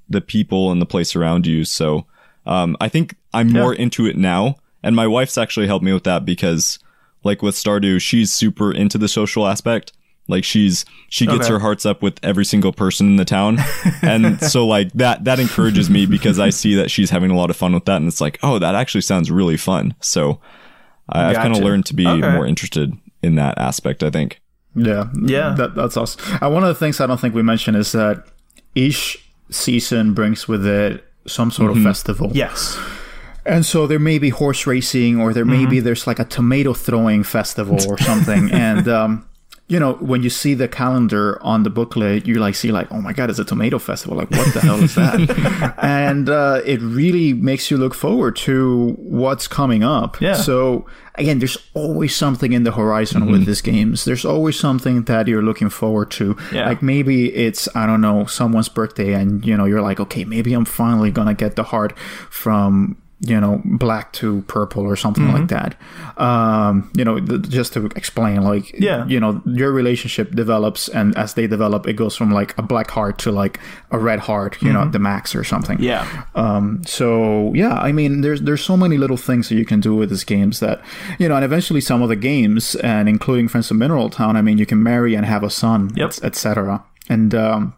the 0.09 0.21
people 0.21 0.71
and 0.71 0.81
the 0.81 0.85
place 0.85 1.15
around 1.15 1.47
you. 1.47 1.63
So, 1.63 2.05
um, 2.45 2.77
I 2.79 2.89
think 2.89 3.15
I'm 3.33 3.49
yeah. 3.49 3.61
more 3.61 3.73
into 3.73 4.05
it 4.05 4.17
now. 4.17 4.57
And 4.83 4.95
my 4.95 5.07
wife's 5.07 5.37
actually 5.37 5.65
helped 5.65 5.83
me 5.83 5.93
with 5.93 6.03
that 6.03 6.25
because 6.25 6.77
like 7.23 7.41
with 7.41 7.55
Stardew, 7.55 7.99
she's 7.99 8.31
super 8.31 8.71
into 8.71 8.97
the 8.97 9.07
social 9.07 9.47
aspect. 9.47 9.93
Like 10.27 10.43
she's 10.43 10.85
she 11.09 11.25
gets 11.25 11.45
okay. 11.45 11.53
her 11.53 11.59
hearts 11.59 11.85
up 11.85 12.01
with 12.01 12.19
every 12.23 12.45
single 12.45 12.73
person 12.73 13.07
in 13.07 13.15
the 13.17 13.25
town, 13.25 13.59
and 14.01 14.41
so 14.41 14.65
like 14.65 14.91
that 14.93 15.23
that 15.25 15.39
encourages 15.39 15.89
me 15.89 16.05
because 16.05 16.39
I 16.39 16.49
see 16.49 16.75
that 16.75 16.89
she's 16.89 17.11
having 17.11 17.29
a 17.29 17.35
lot 17.35 17.49
of 17.49 17.55
fun 17.55 17.73
with 17.73 17.85
that, 17.85 17.97
and 17.97 18.07
it's 18.07 18.21
like 18.21 18.39
oh 18.41 18.57
that 18.59 18.73
actually 18.73 19.01
sounds 19.01 19.29
really 19.29 19.57
fun. 19.57 19.93
So 20.01 20.39
I, 21.09 21.27
have 21.27 21.35
kind 21.35 21.55
of 21.55 21.61
learned 21.61 21.85
to 21.87 21.93
be 21.93 22.07
okay. 22.07 22.33
more 22.33 22.47
interested 22.47 22.93
in 23.21 23.35
that 23.35 23.57
aspect. 23.57 24.01
I 24.01 24.09
think. 24.09 24.41
Yeah, 24.75 25.09
yeah, 25.21 25.53
that, 25.53 25.73
that's 25.73 25.95
awesome. 25.95 26.37
And 26.41 26.53
one 26.53 26.63
of 26.63 26.67
the 26.67 26.75
things 26.75 26.99
I 26.99 27.07
don't 27.07 27.19
think 27.19 27.33
we 27.33 27.41
mentioned 27.41 27.77
is 27.77 27.93
that 27.93 28.25
each 28.73 29.25
season 29.49 30.13
brings 30.13 30.47
with 30.47 30.65
it 30.65 31.05
some 31.27 31.49
sort 31.49 31.71
mm-hmm. 31.71 31.79
of 31.79 31.83
festival. 31.93 32.31
Yes. 32.33 32.77
And 33.45 33.65
so 33.65 33.87
there 33.87 33.99
may 33.99 34.17
be 34.17 34.29
horse 34.29 34.65
racing, 34.65 35.21
or 35.21 35.33
there 35.33 35.45
may 35.45 35.61
mm-hmm. 35.61 35.69
be 35.69 35.79
there's 35.79 36.07
like 36.07 36.19
a 36.19 36.25
tomato 36.25 36.73
throwing 36.73 37.23
festival 37.23 37.77
or 37.87 37.97
something, 37.99 38.51
and 38.51 38.87
um, 38.87 39.29
you 39.67 39.79
know, 39.79 39.93
when 39.93 40.21
you 40.21 40.29
see 40.29 40.53
the 40.53 40.67
calendar 40.67 41.41
on 41.41 41.63
the 41.63 41.71
booklet, 41.71 42.27
you 42.27 42.35
like 42.35 42.53
see 42.53 42.71
like, 42.71 42.91
oh 42.91 43.01
my 43.01 43.13
god, 43.13 43.31
it's 43.31 43.39
a 43.39 43.45
tomato 43.45 43.79
festival. 43.79 44.15
Like, 44.15 44.29
what 44.29 44.53
the 44.53 44.59
hell 44.59 44.83
is 44.83 44.93
that? 44.93 45.75
and 45.81 46.29
uh, 46.29 46.61
it 46.65 46.79
really 46.81 47.33
makes 47.33 47.71
you 47.71 47.77
look 47.77 47.95
forward 47.95 48.35
to 48.37 48.95
what's 48.99 49.47
coming 49.47 49.83
up. 49.83 50.21
Yeah. 50.21 50.35
So 50.35 50.85
again, 51.15 51.39
there's 51.39 51.57
always 51.73 52.15
something 52.15 52.53
in 52.53 52.63
the 52.63 52.73
horizon 52.73 53.23
mm-hmm. 53.23 53.31
with 53.31 53.45
these 53.47 53.61
games. 53.61 54.05
There's 54.05 54.23
always 54.23 54.59
something 54.59 55.03
that 55.05 55.27
you're 55.27 55.41
looking 55.41 55.69
forward 55.69 56.11
to. 56.11 56.37
Yeah. 56.53 56.67
Like 56.67 56.83
maybe 56.83 57.33
it's 57.33 57.67
I 57.75 57.87
don't 57.87 58.01
know 58.01 58.25
someone's 58.25 58.69
birthday, 58.69 59.13
and 59.13 59.43
you 59.43 59.57
know 59.57 59.65
you're 59.65 59.81
like, 59.81 59.99
okay, 59.99 60.25
maybe 60.25 60.53
I'm 60.53 60.65
finally 60.65 61.09
gonna 61.09 61.33
get 61.33 61.55
the 61.55 61.63
heart 61.63 61.97
from 61.97 63.01
you 63.21 63.39
know 63.39 63.61
black 63.63 64.11
to 64.11 64.41
purple 64.43 64.83
or 64.83 64.95
something 64.95 65.23
mm-hmm. 65.23 65.37
like 65.37 65.47
that 65.47 65.79
um 66.19 66.91
you 66.97 67.05
know 67.05 67.17
th- 67.17 67.43
just 67.43 67.71
to 67.71 67.85
explain 67.95 68.41
like 68.41 68.77
yeah 68.77 69.05
you 69.07 69.19
know 69.19 69.41
your 69.45 69.71
relationship 69.71 70.31
develops 70.31 70.89
and 70.89 71.17
as 71.17 71.33
they 71.35 71.47
develop 71.47 71.87
it 71.87 71.93
goes 71.93 72.15
from 72.15 72.29
like 72.29 72.57
a 72.57 72.61
black 72.61 72.91
heart 72.91 73.17
to 73.17 73.31
like 73.31 73.57
a 73.91 73.97
red 73.97 74.19
heart 74.19 74.61
you 74.61 74.67
mm-hmm. 74.67 74.83
know 74.83 74.91
the 74.91 74.99
max 74.99 75.33
or 75.33 75.45
something 75.45 75.81
yeah 75.81 76.25
um 76.35 76.81
so 76.85 77.53
yeah 77.53 77.75
i 77.75 77.91
mean 77.93 78.19
there's 78.19 78.41
there's 78.41 78.63
so 78.63 78.75
many 78.75 78.97
little 78.97 79.17
things 79.17 79.47
that 79.47 79.55
you 79.55 79.65
can 79.65 79.79
do 79.79 79.95
with 79.95 80.09
these 80.09 80.25
games 80.25 80.59
that 80.59 80.81
you 81.17 81.29
know 81.29 81.35
and 81.35 81.45
eventually 81.45 81.81
some 81.81 82.01
of 82.01 82.09
the 82.09 82.17
games 82.17 82.75
and 82.75 83.07
including 83.07 83.47
friends 83.47 83.71
of 83.71 83.77
mineral 83.77 84.09
town 84.09 84.35
i 84.35 84.41
mean 84.41 84.57
you 84.57 84.65
can 84.65 84.83
marry 84.83 85.15
and 85.15 85.25
have 85.25 85.41
a 85.41 85.49
son 85.49 85.89
yep. 85.95 86.11
etc 86.21 86.83
and 87.07 87.33
um 87.33 87.73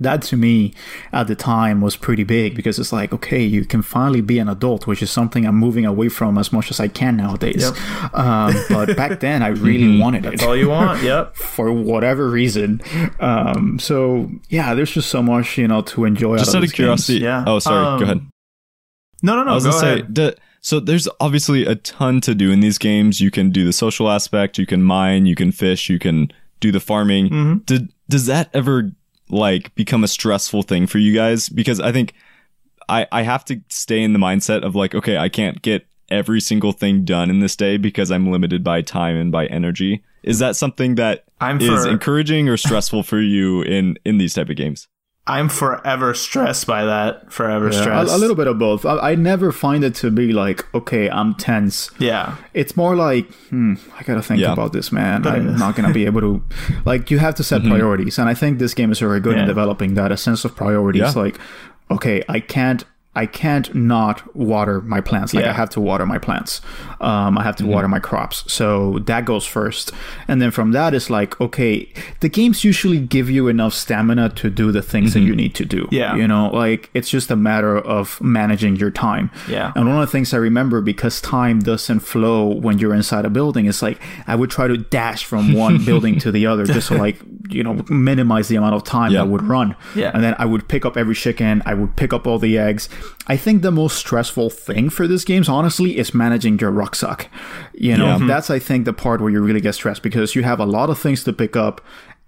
that 0.00 0.22
to 0.22 0.36
me 0.36 0.72
at 1.12 1.26
the 1.26 1.36
time 1.36 1.80
was 1.80 1.96
pretty 1.96 2.24
big 2.24 2.56
because 2.56 2.78
it's 2.78 2.92
like 2.92 3.12
okay 3.12 3.42
you 3.42 3.64
can 3.64 3.82
finally 3.82 4.20
be 4.20 4.38
an 4.38 4.48
adult 4.48 4.86
which 4.86 5.02
is 5.02 5.10
something 5.10 5.46
i'm 5.46 5.54
moving 5.54 5.84
away 5.84 6.08
from 6.08 6.38
as 6.38 6.52
much 6.52 6.70
as 6.70 6.80
i 6.80 6.88
can 6.88 7.16
nowadays. 7.16 7.62
Yep. 7.62 8.14
um, 8.14 8.54
but 8.68 8.96
back 8.96 9.20
then 9.20 9.42
i 9.42 9.48
really 9.48 9.84
mm-hmm. 9.84 10.00
wanted 10.00 10.24
it 10.24 10.30
that's 10.30 10.42
all 10.42 10.56
you 10.56 10.68
want. 10.68 11.02
Yep. 11.10 11.36
for 11.36 11.72
whatever 11.72 12.28
reason. 12.28 12.80
Um, 13.20 13.78
so 13.78 14.30
yeah 14.48 14.74
there's 14.74 14.90
just 14.90 15.08
so 15.08 15.22
much 15.22 15.58
you 15.58 15.68
know 15.68 15.82
to 15.82 16.04
enjoy 16.04 16.38
just 16.38 16.54
out, 16.54 16.64
of, 16.64 16.72
curiosity 16.72 17.14
games. 17.14 17.22
yeah. 17.24 17.44
Oh 17.46 17.58
sorry. 17.58 17.86
Um, 17.86 17.98
go 17.98 18.04
ahead. 18.04 18.26
No 19.22 19.36
no 19.36 19.44
no. 19.44 19.52
I 19.52 19.54
was 19.54 19.64
go 19.64 19.72
gonna 19.72 20.02
ahead. 20.02 20.16
say 20.16 20.34
so 20.60 20.78
there's 20.78 21.08
obviously 21.20 21.64
a 21.64 21.74
ton 21.74 22.20
to 22.22 22.34
do 22.34 22.50
in 22.50 22.60
these 22.60 22.76
games. 22.78 23.20
You 23.20 23.30
can 23.30 23.50
do 23.50 23.64
the 23.64 23.72
social 23.72 24.10
aspect 24.10 24.58
you 24.58 24.66
can 24.66 24.82
mine 24.82 25.26
you 25.26 25.34
can 25.34 25.52
fish 25.52 25.88
you 25.88 25.98
can 25.98 26.30
do 26.60 26.70
the 26.70 26.80
farming. 26.80 27.26
Mm-hmm. 27.26 27.58
did 27.64 27.92
does 28.08 28.26
that 28.26 28.50
ever 28.52 28.90
like 29.30 29.74
become 29.74 30.04
a 30.04 30.08
stressful 30.08 30.62
thing 30.62 30.86
for 30.86 30.98
you 30.98 31.14
guys? 31.14 31.48
Because 31.48 31.80
I 31.80 31.92
think 31.92 32.14
I, 32.88 33.06
I 33.12 33.22
have 33.22 33.44
to 33.46 33.60
stay 33.68 34.02
in 34.02 34.12
the 34.12 34.18
mindset 34.18 34.64
of 34.64 34.74
like, 34.74 34.94
okay, 34.94 35.16
I 35.16 35.28
can't 35.28 35.62
get 35.62 35.86
every 36.10 36.40
single 36.40 36.72
thing 36.72 37.04
done 37.04 37.30
in 37.30 37.40
this 37.40 37.54
day 37.54 37.76
because 37.76 38.10
I'm 38.10 38.30
limited 38.30 38.64
by 38.64 38.82
time 38.82 39.16
and 39.16 39.30
by 39.30 39.46
energy. 39.46 40.02
Is 40.22 40.38
that 40.40 40.56
something 40.56 40.96
that 40.96 41.24
I'm 41.40 41.60
is 41.60 41.86
encouraging 41.86 42.48
or 42.48 42.56
stressful 42.56 43.04
for 43.04 43.20
you 43.20 43.62
in 43.62 43.96
in 44.04 44.18
these 44.18 44.34
type 44.34 44.50
of 44.50 44.56
games? 44.56 44.88
I'm 45.30 45.48
forever 45.48 46.12
stressed 46.12 46.66
by 46.66 46.84
that. 46.86 47.32
Forever 47.32 47.70
yeah, 47.70 47.80
stressed. 47.80 48.10
A, 48.10 48.16
a, 48.16 48.18
little 48.18 48.34
bit 48.34 48.48
of 48.48 48.58
both. 48.58 48.84
I, 48.84 49.12
I, 49.12 49.14
never 49.14 49.52
find 49.52 49.84
it 49.84 49.94
to 49.96 50.10
be 50.10 50.32
like, 50.32 50.66
okay, 50.74 51.08
I'm 51.08 51.34
tense. 51.34 51.88
Yeah. 52.00 52.36
It's 52.52 52.76
more 52.76 52.96
like, 52.96 53.32
hmm, 53.48 53.74
I 53.96 54.02
gotta 54.02 54.22
think 54.22 54.40
yeah. 54.40 54.52
about 54.52 54.72
this, 54.72 54.90
man. 54.90 55.22
But 55.22 55.34
I'm 55.34 55.56
not 55.56 55.76
gonna 55.76 55.92
be 55.92 56.04
able 56.04 56.20
to. 56.20 56.42
Like, 56.84 57.10
you 57.10 57.18
have 57.18 57.34
to 57.36 57.44
set 57.44 57.60
mm-hmm. 57.60 57.70
priorities, 57.70 58.18
and 58.18 58.28
I 58.28 58.34
think 58.34 58.58
this 58.58 58.74
game 58.74 58.90
is 58.90 58.98
very 58.98 59.20
good 59.20 59.36
yeah. 59.36 59.42
in 59.42 59.48
developing 59.48 59.94
that 59.94 60.10
a 60.10 60.16
sense 60.16 60.44
of 60.44 60.56
priorities. 60.56 61.14
Like, 61.14 61.38
okay, 61.90 62.24
I 62.28 62.40
can't 62.40 62.84
I 63.12 63.26
can't 63.26 63.74
not 63.74 64.36
water 64.36 64.80
my 64.82 65.00
plants. 65.00 65.34
Like 65.34 65.44
Yeah. 65.44 65.50
I 65.50 65.54
have 65.54 65.68
to 65.70 65.80
water 65.80 66.06
my 66.06 66.18
plants. 66.18 66.60
Um, 67.00 67.36
I 67.38 67.42
have 67.42 67.56
to 67.56 67.66
water 67.66 67.88
my 67.88 67.98
crops. 67.98 68.44
So 68.46 69.00
that 69.00 69.24
goes 69.24 69.44
first. 69.44 69.90
And 70.28 70.40
then 70.40 70.52
from 70.52 70.70
that 70.72 70.94
it's 70.94 71.10
like, 71.10 71.40
okay, 71.40 71.92
the 72.20 72.28
games 72.28 72.62
usually 72.62 73.00
give 73.00 73.28
you 73.28 73.48
enough 73.48 73.74
stamina 73.74 74.28
to 74.30 74.48
do 74.48 74.70
the 74.70 74.80
things 74.80 75.12
that 75.14 75.20
you 75.20 75.34
need 75.34 75.56
to 75.56 75.64
do. 75.64 75.88
Yeah. 75.90 76.14
You 76.14 76.28
know, 76.28 76.50
like 76.54 76.88
it's 76.94 77.10
just 77.10 77.32
a 77.32 77.36
matter 77.36 77.76
of 77.76 78.20
managing 78.20 78.76
your 78.76 78.92
time. 78.92 79.32
Yeah. 79.48 79.72
And 79.74 79.88
one 79.88 79.96
of 80.00 80.06
the 80.06 80.12
things 80.12 80.32
I 80.32 80.36
remember 80.36 80.80
because 80.80 81.20
time 81.20 81.58
doesn't 81.58 82.00
flow 82.00 82.46
when 82.46 82.78
you're 82.78 82.94
inside 82.94 83.24
a 83.24 83.30
building 83.30 83.66
is 83.66 83.82
like 83.82 84.00
I 84.28 84.36
would 84.36 84.50
try 84.50 84.68
to 84.68 84.76
dash 84.76 85.24
from 85.24 85.52
one 85.52 85.84
building 85.88 86.20
to 86.20 86.30
the 86.30 86.46
other 86.46 86.64
just 86.64 86.88
to 86.88 86.94
like, 86.96 87.16
you 87.48 87.64
know, 87.64 87.74
minimize 87.88 88.46
the 88.46 88.54
amount 88.54 88.76
of 88.76 88.84
time 88.84 89.10
Yeah. 89.10 89.22
I 89.22 89.24
would 89.24 89.42
run. 89.42 89.74
Yeah. 89.96 90.12
And 90.14 90.22
then 90.22 90.36
I 90.38 90.44
would 90.44 90.68
pick 90.68 90.84
up 90.86 90.96
every 90.96 91.16
chicken, 91.16 91.60
I 91.66 91.74
would 91.74 91.96
pick 91.96 92.12
up 92.12 92.28
all 92.28 92.38
the 92.38 92.56
eggs. 92.56 92.88
I 93.26 93.36
think 93.36 93.62
the 93.62 93.70
most 93.70 93.96
stressful 93.98 94.50
thing 94.50 94.90
for 94.90 95.06
this 95.06 95.24
games, 95.24 95.48
honestly, 95.48 95.98
is 95.98 96.14
managing 96.14 96.58
your 96.58 96.70
rucksack. 96.70 97.30
You 97.74 97.96
know, 97.96 98.16
Yeah. 98.18 98.26
that's 98.26 98.50
I 98.50 98.58
think 98.58 98.84
the 98.84 98.92
part 98.92 99.20
where 99.20 99.30
you 99.30 99.40
really 99.40 99.60
get 99.60 99.74
stressed 99.74 100.02
because 100.02 100.34
you 100.34 100.42
have 100.42 100.58
a 100.60 100.66
lot 100.66 100.90
of 100.90 100.98
things 100.98 101.24
to 101.24 101.32
pick 101.32 101.56
up 101.56 101.80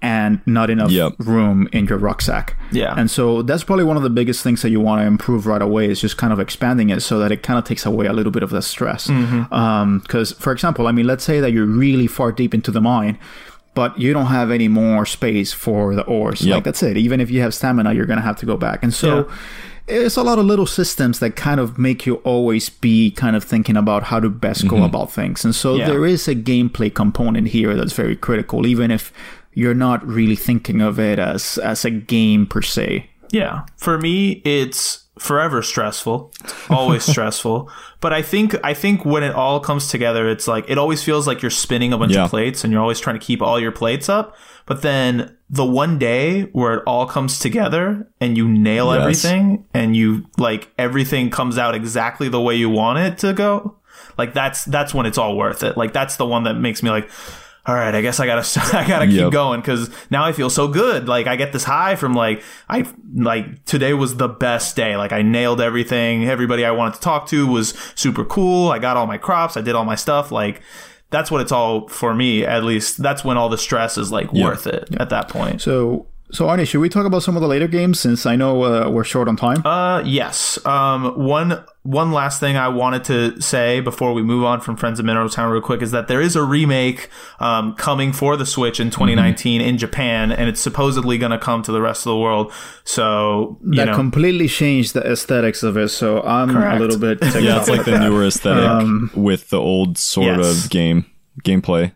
and 0.04 0.40
not 0.46 0.68
enough 0.68 0.90
Yep. 0.90 1.12
room 1.20 1.68
in 1.72 1.86
your 1.86 1.96
rucksack. 1.98 2.56
Yeah. 2.72 2.92
And 2.96 3.08
so 3.08 3.42
that's 3.42 3.62
probably 3.62 3.84
one 3.84 3.96
of 3.96 4.02
the 4.02 4.10
biggest 4.10 4.42
things 4.42 4.60
that 4.62 4.70
you 4.70 4.80
want 4.80 5.00
to 5.00 5.06
improve 5.06 5.46
right 5.46 5.62
away 5.62 5.88
is 5.88 6.00
just 6.00 6.16
kind 6.16 6.32
of 6.32 6.40
expanding 6.40 6.90
it 6.90 7.02
so 7.02 7.20
that 7.20 7.30
it 7.30 7.42
kind 7.44 7.56
of 7.58 7.64
takes 7.64 7.86
away 7.86 8.06
a 8.06 8.12
little 8.12 8.32
bit 8.32 8.42
of 8.42 8.50
the 8.50 8.62
stress. 8.62 9.06
Mm-hmm. 9.06 9.54
Um, 9.54 10.00
because, 10.00 10.32
for 10.32 10.52
example, 10.52 10.88
I 10.88 10.92
mean, 10.92 11.06
let's 11.06 11.22
say 11.22 11.38
that 11.40 11.52
you're 11.52 11.66
really 11.66 12.08
far 12.08 12.32
deep 12.32 12.52
into 12.52 12.72
the 12.72 12.80
mine, 12.80 13.16
but 13.74 13.96
you 13.96 14.12
don't 14.12 14.26
have 14.26 14.50
any 14.50 14.66
more 14.66 15.06
space 15.06 15.52
for 15.52 15.94
the 15.94 16.02
ores. 16.02 16.42
Yep. 16.42 16.54
Like, 16.56 16.64
that's 16.64 16.82
it. 16.82 16.96
Even 16.96 17.20
if 17.20 17.30
you 17.30 17.40
have 17.42 17.54
stamina, 17.54 17.92
you're 17.94 18.06
going 18.06 18.18
to 18.18 18.24
have 18.24 18.36
to 18.38 18.46
go 18.46 18.56
back. 18.56 18.82
And 18.82 18.92
so. 18.92 19.28
It's 19.88 20.16
a 20.16 20.22
lot 20.22 20.38
of 20.38 20.44
little 20.46 20.66
systems 20.66 21.18
that 21.18 21.36
kind 21.36 21.58
of 21.60 21.76
make 21.78 22.06
you 22.06 22.16
always 22.16 22.70
be 22.70 23.10
kind 23.10 23.34
of 23.36 23.44
thinking 23.44 23.76
about 23.76 24.04
how 24.04 24.20
to 24.20 24.30
best 24.30 24.68
go 24.68 24.76
mm-hmm. 24.76 24.84
about 24.84 25.10
things. 25.12 25.44
And 25.44 25.54
so 25.54 25.76
Yeah. 25.76 25.86
there 25.86 26.06
is 26.06 26.28
a 26.28 26.34
gameplay 26.34 26.92
component 26.94 27.48
here 27.48 27.74
that's 27.74 27.92
very 27.92 28.16
critical, 28.16 28.66
even 28.66 28.90
if 28.90 29.12
you're 29.54 29.74
not 29.74 30.06
really 30.06 30.36
thinking 30.36 30.80
of 30.80 30.98
it 30.98 31.18
as 31.18 31.58
as 31.58 31.84
a 31.84 31.90
game 31.90 32.46
per 32.46 32.62
se. 32.62 33.10
Yeah. 33.30 33.62
For 33.76 33.98
me, 33.98 34.42
it's 34.44 35.01
forever 35.22 35.62
stressful. 35.62 36.32
It's 36.42 36.70
always 36.70 37.04
stressful. 37.12 37.70
But 38.00 38.12
I 38.12 38.22
think 38.22 38.54
I 38.64 38.74
think 38.74 39.04
when 39.04 39.22
it 39.22 39.34
all 39.34 39.60
comes 39.60 39.88
together, 39.88 40.28
it's 40.28 40.48
like 40.48 40.64
it 40.68 40.76
always 40.78 41.02
feels 41.02 41.26
like 41.26 41.40
you're 41.42 41.50
spinning 41.50 41.92
a 41.92 41.98
bunch 41.98 42.14
Yeah. 42.14 42.24
of 42.24 42.30
plates 42.30 42.64
and 42.64 42.72
you're 42.72 42.82
always 42.82 43.00
trying 43.00 43.18
to 43.18 43.24
keep 43.24 43.40
all 43.40 43.60
your 43.60 43.72
plates 43.72 44.08
up. 44.08 44.36
But 44.66 44.82
then 44.82 45.36
the 45.50 45.64
one 45.64 45.98
day 45.98 46.42
where 46.52 46.74
it 46.74 46.82
all 46.86 47.06
comes 47.06 47.38
together 47.38 48.08
and 48.20 48.36
you 48.36 48.48
nail 48.48 48.86
Yes. 48.92 49.00
everything 49.02 49.66
and 49.74 49.96
you 49.96 50.26
like 50.38 50.70
everything 50.78 51.30
comes 51.30 51.58
out 51.58 51.74
exactly 51.74 52.28
the 52.28 52.40
way 52.40 52.54
you 52.56 52.68
want 52.70 52.98
it 52.98 53.18
to 53.18 53.32
go, 53.32 53.76
like 54.18 54.34
that's 54.34 54.64
that's 54.64 54.92
when 54.94 55.06
it's 55.06 55.18
all 55.18 55.36
worth 55.36 55.62
it. 55.62 55.76
Like 55.76 55.92
that's 55.92 56.16
the 56.16 56.26
one 56.26 56.44
that 56.44 56.54
makes 56.54 56.82
me 56.82 56.90
like 56.90 57.08
all 57.64 57.74
right, 57.74 57.94
I 57.94 58.00
guess 58.02 58.18
I 58.20 58.26
gotta, 58.26 58.60
I 58.76 58.86
gotta 58.88 59.06
keep 59.06 59.16
Yep. 59.20 59.30
going 59.32 59.60
because 59.60 59.88
now 60.10 60.24
I 60.24 60.32
feel 60.32 60.50
so 60.50 60.66
good. 60.68 61.08
Like 61.08 61.26
I 61.26 61.36
get 61.36 61.52
this 61.52 61.64
high 61.64 61.94
from 61.96 62.14
like 62.14 62.42
I 62.68 62.86
like 63.14 63.64
today 63.64 63.94
was 63.94 64.16
the 64.16 64.28
best 64.28 64.74
day. 64.76 64.96
Like 64.96 65.12
I 65.12 65.22
nailed 65.22 65.60
everything. 65.60 66.28
Everybody 66.28 66.64
I 66.64 66.72
wanted 66.72 66.94
to 66.94 67.00
talk 67.00 67.26
to 67.28 67.46
was 67.46 67.70
super 67.94 68.24
cool. 68.24 68.70
I 68.70 68.78
got 68.78 68.96
all 68.96 69.06
my 69.06 69.18
crops. 69.18 69.56
I 69.56 69.60
did 69.60 69.74
all 69.74 69.84
my 69.84 69.94
stuff. 69.96 70.32
Like 70.32 70.60
that's 71.10 71.30
what 71.30 71.40
it's 71.42 71.52
all 71.52 71.88
for 71.88 72.14
me. 72.14 72.44
At 72.44 72.64
least 72.64 73.02
that's 73.02 73.22
when 73.24 73.36
all 73.36 73.48
the 73.48 73.58
stress 73.58 73.96
is 73.98 74.10
like 74.10 74.32
worth 74.32 74.66
it 74.66 74.88
at 74.98 75.10
that 75.10 75.28
point. 75.28 75.60
So, 75.60 76.06
so 76.32 76.46
Arnie, 76.46 76.66
should 76.66 76.80
we 76.80 76.88
talk 76.88 77.04
about 77.06 77.22
some 77.22 77.36
of 77.36 77.42
the 77.42 77.48
later 77.48 77.68
games 77.68 78.00
since 78.00 78.24
I 78.26 78.36
know 78.36 78.62
uh, 78.64 78.90
we're 78.90 79.04
short 79.04 79.28
on 79.28 79.36
time? 79.36 79.64
Uh, 79.66 80.02
yes. 80.04 80.58
Um, 80.66 81.04
one 81.26 81.62
one 81.84 82.12
last 82.12 82.38
thing 82.40 82.56
I 82.56 82.68
wanted 82.68 83.04
to 83.04 83.40
say 83.42 83.80
before 83.80 84.12
we 84.14 84.22
move 84.22 84.44
on 84.44 84.60
from 84.60 84.76
Friends 84.76 84.98
of 85.00 85.04
Mineral 85.04 85.28
Town 85.28 85.50
real 85.50 85.60
quick 85.60 85.82
is 85.82 85.90
that 85.90 86.06
there 86.08 86.20
is 86.20 86.36
a 86.36 86.42
remake 86.42 87.08
um, 87.40 87.74
coming 87.74 88.12
for 88.12 88.36
the 88.36 88.46
Switch 88.46 88.78
in 88.80 88.88
2019 88.90 89.60
in 89.60 89.78
Japan, 89.78 90.30
and 90.32 90.48
it's 90.48 90.60
supposedly 90.60 91.18
going 91.18 91.32
to 91.32 91.38
come 91.38 91.62
to 91.64 91.72
the 91.72 91.82
rest 91.82 92.06
of 92.06 92.10
the 92.10 92.18
world. 92.18 92.52
So 92.84 93.58
you 93.64 93.76
that 93.76 93.86
know, 93.86 93.94
completely 93.94 94.48
changed 94.48 94.94
the 94.94 95.02
aesthetics 95.10 95.62
of 95.62 95.76
it, 95.76 95.88
so 95.88 96.22
I'm 96.22 96.50
Correct. 96.50 96.76
a 96.80 96.84
little 96.84 96.98
bit. 96.98 97.18
Yeah, 97.42 97.58
it's 97.58 97.68
like 97.68 97.84
the 97.84 97.92
that. 97.92 98.00
newer 98.08 98.24
aesthetic 98.26 99.14
with 99.16 99.50
the 99.50 99.58
old 99.58 99.98
sort 99.98 100.26
Yes. 100.38 100.64
of 100.64 100.70
game 100.70 101.06
gameplay. 101.44 101.92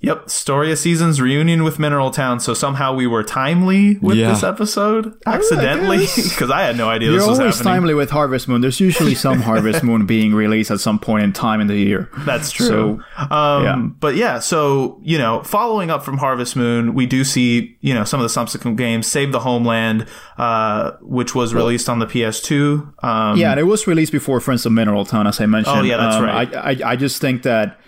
Yep, 0.00 0.28
story 0.30 0.70
of 0.70 0.78
Seasons 0.78 1.20
reunion 1.20 1.64
with 1.64 1.78
Mineral 1.78 2.10
Town. 2.10 2.38
So 2.38 2.52
somehow 2.54 2.94
we 2.94 3.06
were 3.06 3.24
timely 3.24 3.96
with 3.98 4.18
Yeah. 4.18 4.28
this 4.30 4.42
episode 4.44 5.14
accidentally 5.24 6.06
because 6.16 6.50
I 6.50 6.62
had 6.62 6.76
no 6.76 6.88
idea 6.90 7.08
You're 7.10 7.20
this 7.20 7.28
was 7.28 7.40
always 7.40 7.56
happening. 7.56 7.72
timely 7.74 7.94
with 7.94 8.10
Harvest 8.10 8.46
Moon. 8.46 8.60
There's 8.60 8.78
usually 8.78 9.14
some 9.14 9.40
Harvest 9.40 9.82
Moon 9.82 10.04
being 10.14 10.34
released 10.34 10.70
at 10.70 10.80
some 10.80 10.98
point 10.98 11.24
in 11.24 11.32
time 11.32 11.60
in 11.62 11.66
the 11.66 11.76
year. 11.76 12.10
That's 12.18 12.50
true. 12.52 12.66
So, 12.66 12.90
um, 13.34 13.64
yeah. 13.64 13.76
But 13.98 14.16
yeah, 14.16 14.38
so, 14.38 15.00
you 15.02 15.16
know, 15.16 15.42
following 15.42 15.90
up 15.90 16.04
from 16.04 16.18
Harvest 16.18 16.56
Moon, 16.56 16.92
we 16.94 17.06
do 17.06 17.24
see, 17.24 17.76
you 17.80 17.94
know, 17.94 18.04
some 18.04 18.20
of 18.20 18.24
the 18.24 18.28
subsequent 18.30 18.76
games. 18.76 19.06
Save 19.06 19.32
the 19.32 19.40
Homeland, 19.40 20.06
uh, 20.36 20.92
which 21.00 21.34
was 21.34 21.54
released 21.54 21.88
on 21.88 22.00
the 22.00 22.06
PS2. 22.06 22.92
Um, 23.02 23.38
Yeah, 23.38 23.52
and 23.52 23.58
it 23.58 23.64
was 23.64 23.86
released 23.86 24.12
before 24.12 24.40
Friends 24.40 24.66
of 24.66 24.72
Mineral 24.72 25.06
Town, 25.06 25.26
as 25.26 25.40
I 25.40 25.46
mentioned. 25.46 25.78
Oh, 25.78 25.82
yeah, 25.82 25.96
that's 25.96 26.16
Um, 26.16 26.24
right. 26.24 26.54
I, 26.54 26.70
I, 26.70 26.90
I 26.92 26.96
just 26.96 27.20
think 27.20 27.42
that, 27.44 27.80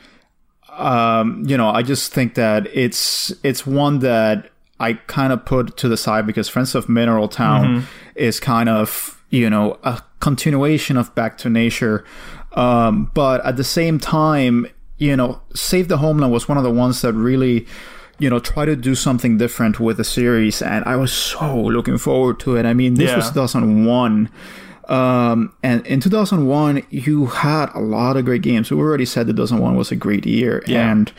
um, 0.78 1.44
you 1.46 1.56
know, 1.56 1.68
I 1.70 1.82
just 1.82 2.12
think 2.12 2.34
that 2.34 2.66
it's 2.74 3.32
it's 3.42 3.66
one 3.66 3.98
that 4.00 4.50
I 4.80 4.94
kind 4.94 5.32
of 5.32 5.44
put 5.44 5.76
to 5.78 5.88
the 5.88 5.96
side 5.96 6.26
because 6.26 6.48
Friends 6.48 6.74
of 6.74 6.88
Mineral 6.88 7.28
Town 7.28 7.66
Mm-hmm. 7.66 7.86
is 8.16 8.40
kind 8.40 8.68
of 8.68 9.20
you 9.30 9.50
know 9.50 9.78
a 9.82 10.00
continuation 10.20 10.96
of 10.96 11.14
Back 11.14 11.36
to 11.38 11.50
Nature, 11.50 12.04
um, 12.52 13.10
but 13.14 13.44
at 13.44 13.56
the 13.56 13.64
same 13.64 13.98
time, 13.98 14.66
you 14.98 15.16
know, 15.16 15.40
Save 15.54 15.88
the 15.88 15.98
Homeland 15.98 16.32
was 16.32 16.48
one 16.48 16.58
of 16.58 16.64
the 16.64 16.70
ones 16.70 17.02
that 17.02 17.12
really 17.12 17.66
you 18.20 18.28
know, 18.28 18.40
try 18.40 18.64
to 18.64 18.74
do 18.74 18.96
something 18.96 19.38
different 19.38 19.78
with 19.78 19.96
the 19.96 20.02
series, 20.02 20.60
and 20.60 20.84
I 20.86 20.96
was 20.96 21.12
so 21.12 21.56
looking 21.56 21.98
forward 21.98 22.40
to 22.40 22.56
it. 22.56 22.66
I 22.66 22.74
mean, 22.74 22.94
this 22.94 23.10
Yeah. 23.10 23.16
was 23.16 23.28
2001, 23.30 24.28
um, 24.88 25.52
and 25.62 25.86
in 25.86 26.00
2001, 26.00 26.82
you 26.90 27.26
had 27.26 27.70
a 27.74 27.80
lot 27.80 28.16
of 28.16 28.24
great 28.24 28.42
games. 28.42 28.70
We 28.70 28.78
already 28.78 29.04
said 29.04 29.26
that 29.26 29.34
2001 29.34 29.76
was 29.76 29.90
a 29.92 29.96
great 29.96 30.26
year, 30.26 30.62
Yeah. 30.66 30.90
and 30.90 31.12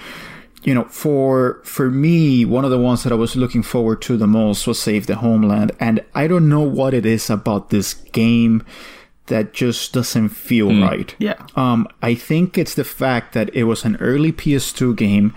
you 0.64 0.74
know, 0.74 0.84
for 0.86 1.62
for 1.64 1.90
me, 1.90 2.44
one 2.46 2.66
of 2.66 2.72
the 2.72 2.78
ones 2.80 3.04
that 3.04 3.12
I 3.14 3.16
was 3.16 3.36
looking 3.36 3.64
forward 3.64 4.02
to 4.04 4.18
the 4.18 4.28
most 4.28 4.68
was 4.68 4.80
Save 4.80 5.08
the 5.08 5.16
Homeland, 5.16 5.72
and 5.80 6.02
I 6.14 6.28
don't 6.28 6.50
know 6.50 6.62
what 6.62 6.94
it 6.94 7.06
is 7.06 7.30
about 7.30 7.70
this 7.70 7.94
game 8.12 8.64
that 9.28 9.54
just 9.54 9.94
doesn't 9.94 10.30
feel 10.30 10.68
right. 10.82 11.16
Yeah. 11.20 11.36
Um, 11.56 11.88
I 12.02 12.16
think 12.16 12.58
it's 12.58 12.74
the 12.74 12.84
fact 12.84 13.34
that 13.34 13.50
it 13.56 13.66
was 13.66 13.86
an 13.86 13.96
early 14.02 14.32
PS2 14.34 14.96
game, 14.98 15.34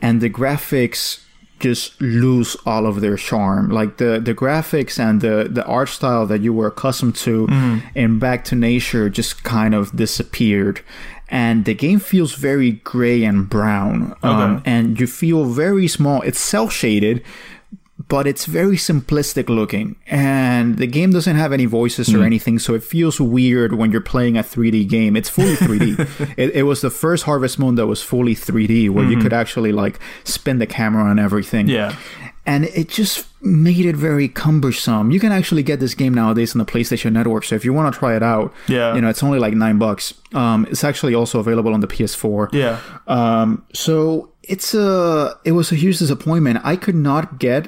and 0.00 0.20
the 0.20 0.30
graphics 0.30 1.20
just 1.62 2.00
lose 2.00 2.56
all 2.66 2.86
of 2.86 3.00
their 3.00 3.16
charm. 3.16 3.70
Like 3.70 3.96
the 3.96 4.20
the 4.20 4.34
graphics 4.34 4.98
and 4.98 5.20
the 5.20 5.48
the 5.50 5.64
art 5.64 5.88
style 5.88 6.26
that 6.26 6.40
you 6.42 6.52
were 6.52 6.66
accustomed 6.66 7.16
to 7.26 7.46
in 7.94 8.18
Back 8.18 8.44
to 8.46 8.54
Nature 8.54 9.08
just 9.08 9.44
kind 9.44 9.74
of 9.74 9.94
disappeared. 9.96 10.80
And 11.28 11.64
the 11.64 11.72
game 11.74 11.98
feels 11.98 12.34
very 12.34 12.72
gray 12.84 13.24
and 13.24 13.48
brown. 13.48 14.14
Um, 14.22 14.62
and 14.66 15.00
you 15.00 15.06
feel 15.06 15.44
very 15.46 15.88
small. 15.88 16.20
It's 16.22 16.38
cel 16.38 16.68
shaded, 16.68 17.22
but 18.12 18.26
it's 18.26 18.44
very 18.60 18.76
simplistic 18.90 19.46
looking 19.58 19.96
and 20.06 20.66
the 20.82 20.86
game 20.98 21.10
doesn't 21.16 21.36
have 21.44 21.50
any 21.58 21.64
voices 21.80 22.06
or 22.14 22.22
anything 22.30 22.56
so 22.64 22.70
it 22.78 22.84
feels 22.94 23.16
weird 23.36 23.70
when 23.78 23.88
you're 23.92 24.08
playing 24.14 24.34
a 24.36 24.42
3d 24.52 24.76
game 24.96 25.12
it's 25.20 25.30
fully 25.36 25.56
3d 25.66 26.34
it, 26.42 26.48
it 26.60 26.64
was 26.70 26.78
the 26.86 26.90
first 27.04 27.22
harvest 27.30 27.58
moon 27.58 27.74
that 27.76 27.86
was 27.86 28.00
fully 28.12 28.34
3d 28.34 28.90
where 28.94 29.06
you 29.12 29.16
could 29.22 29.32
actually 29.42 29.72
like 29.82 29.96
spin 30.24 30.58
the 30.58 30.66
camera 30.66 31.10
and 31.10 31.18
everything 31.28 31.64
Yeah. 31.78 31.96
and 32.52 32.60
it 32.80 32.88
just 33.00 33.16
made 33.68 33.86
it 33.92 33.96
very 33.96 34.28
cumbersome 34.28 35.06
you 35.14 35.20
can 35.24 35.32
actually 35.38 35.62
get 35.70 35.78
this 35.80 35.94
game 36.02 36.14
nowadays 36.22 36.50
on 36.54 36.58
the 36.64 36.70
playstation 36.72 37.12
network 37.18 37.44
so 37.48 37.54
if 37.60 37.64
you 37.64 37.72
want 37.78 37.86
to 37.92 37.98
try 37.98 38.12
it 38.18 38.22
out 38.34 38.52
Yeah. 38.68 38.94
you 38.94 39.00
know 39.00 39.08
it's 39.08 39.22
only 39.22 39.38
like 39.46 39.54
nine 39.66 39.78
bucks 39.78 40.04
um, 40.42 40.66
it's 40.70 40.84
actually 40.90 41.14
also 41.20 41.36
available 41.44 41.72
on 41.76 41.80
the 41.80 41.90
ps4 41.94 42.52
Yeah. 42.52 42.74
um, 43.16 43.64
so 43.72 44.28
it's 44.54 44.74
a 44.74 44.88
it 45.48 45.52
was 45.52 45.70
a 45.72 45.76
huge 45.76 45.98
disappointment. 46.04 46.56
I 46.72 46.74
could 46.84 46.96
not 47.10 47.38
get 47.38 47.62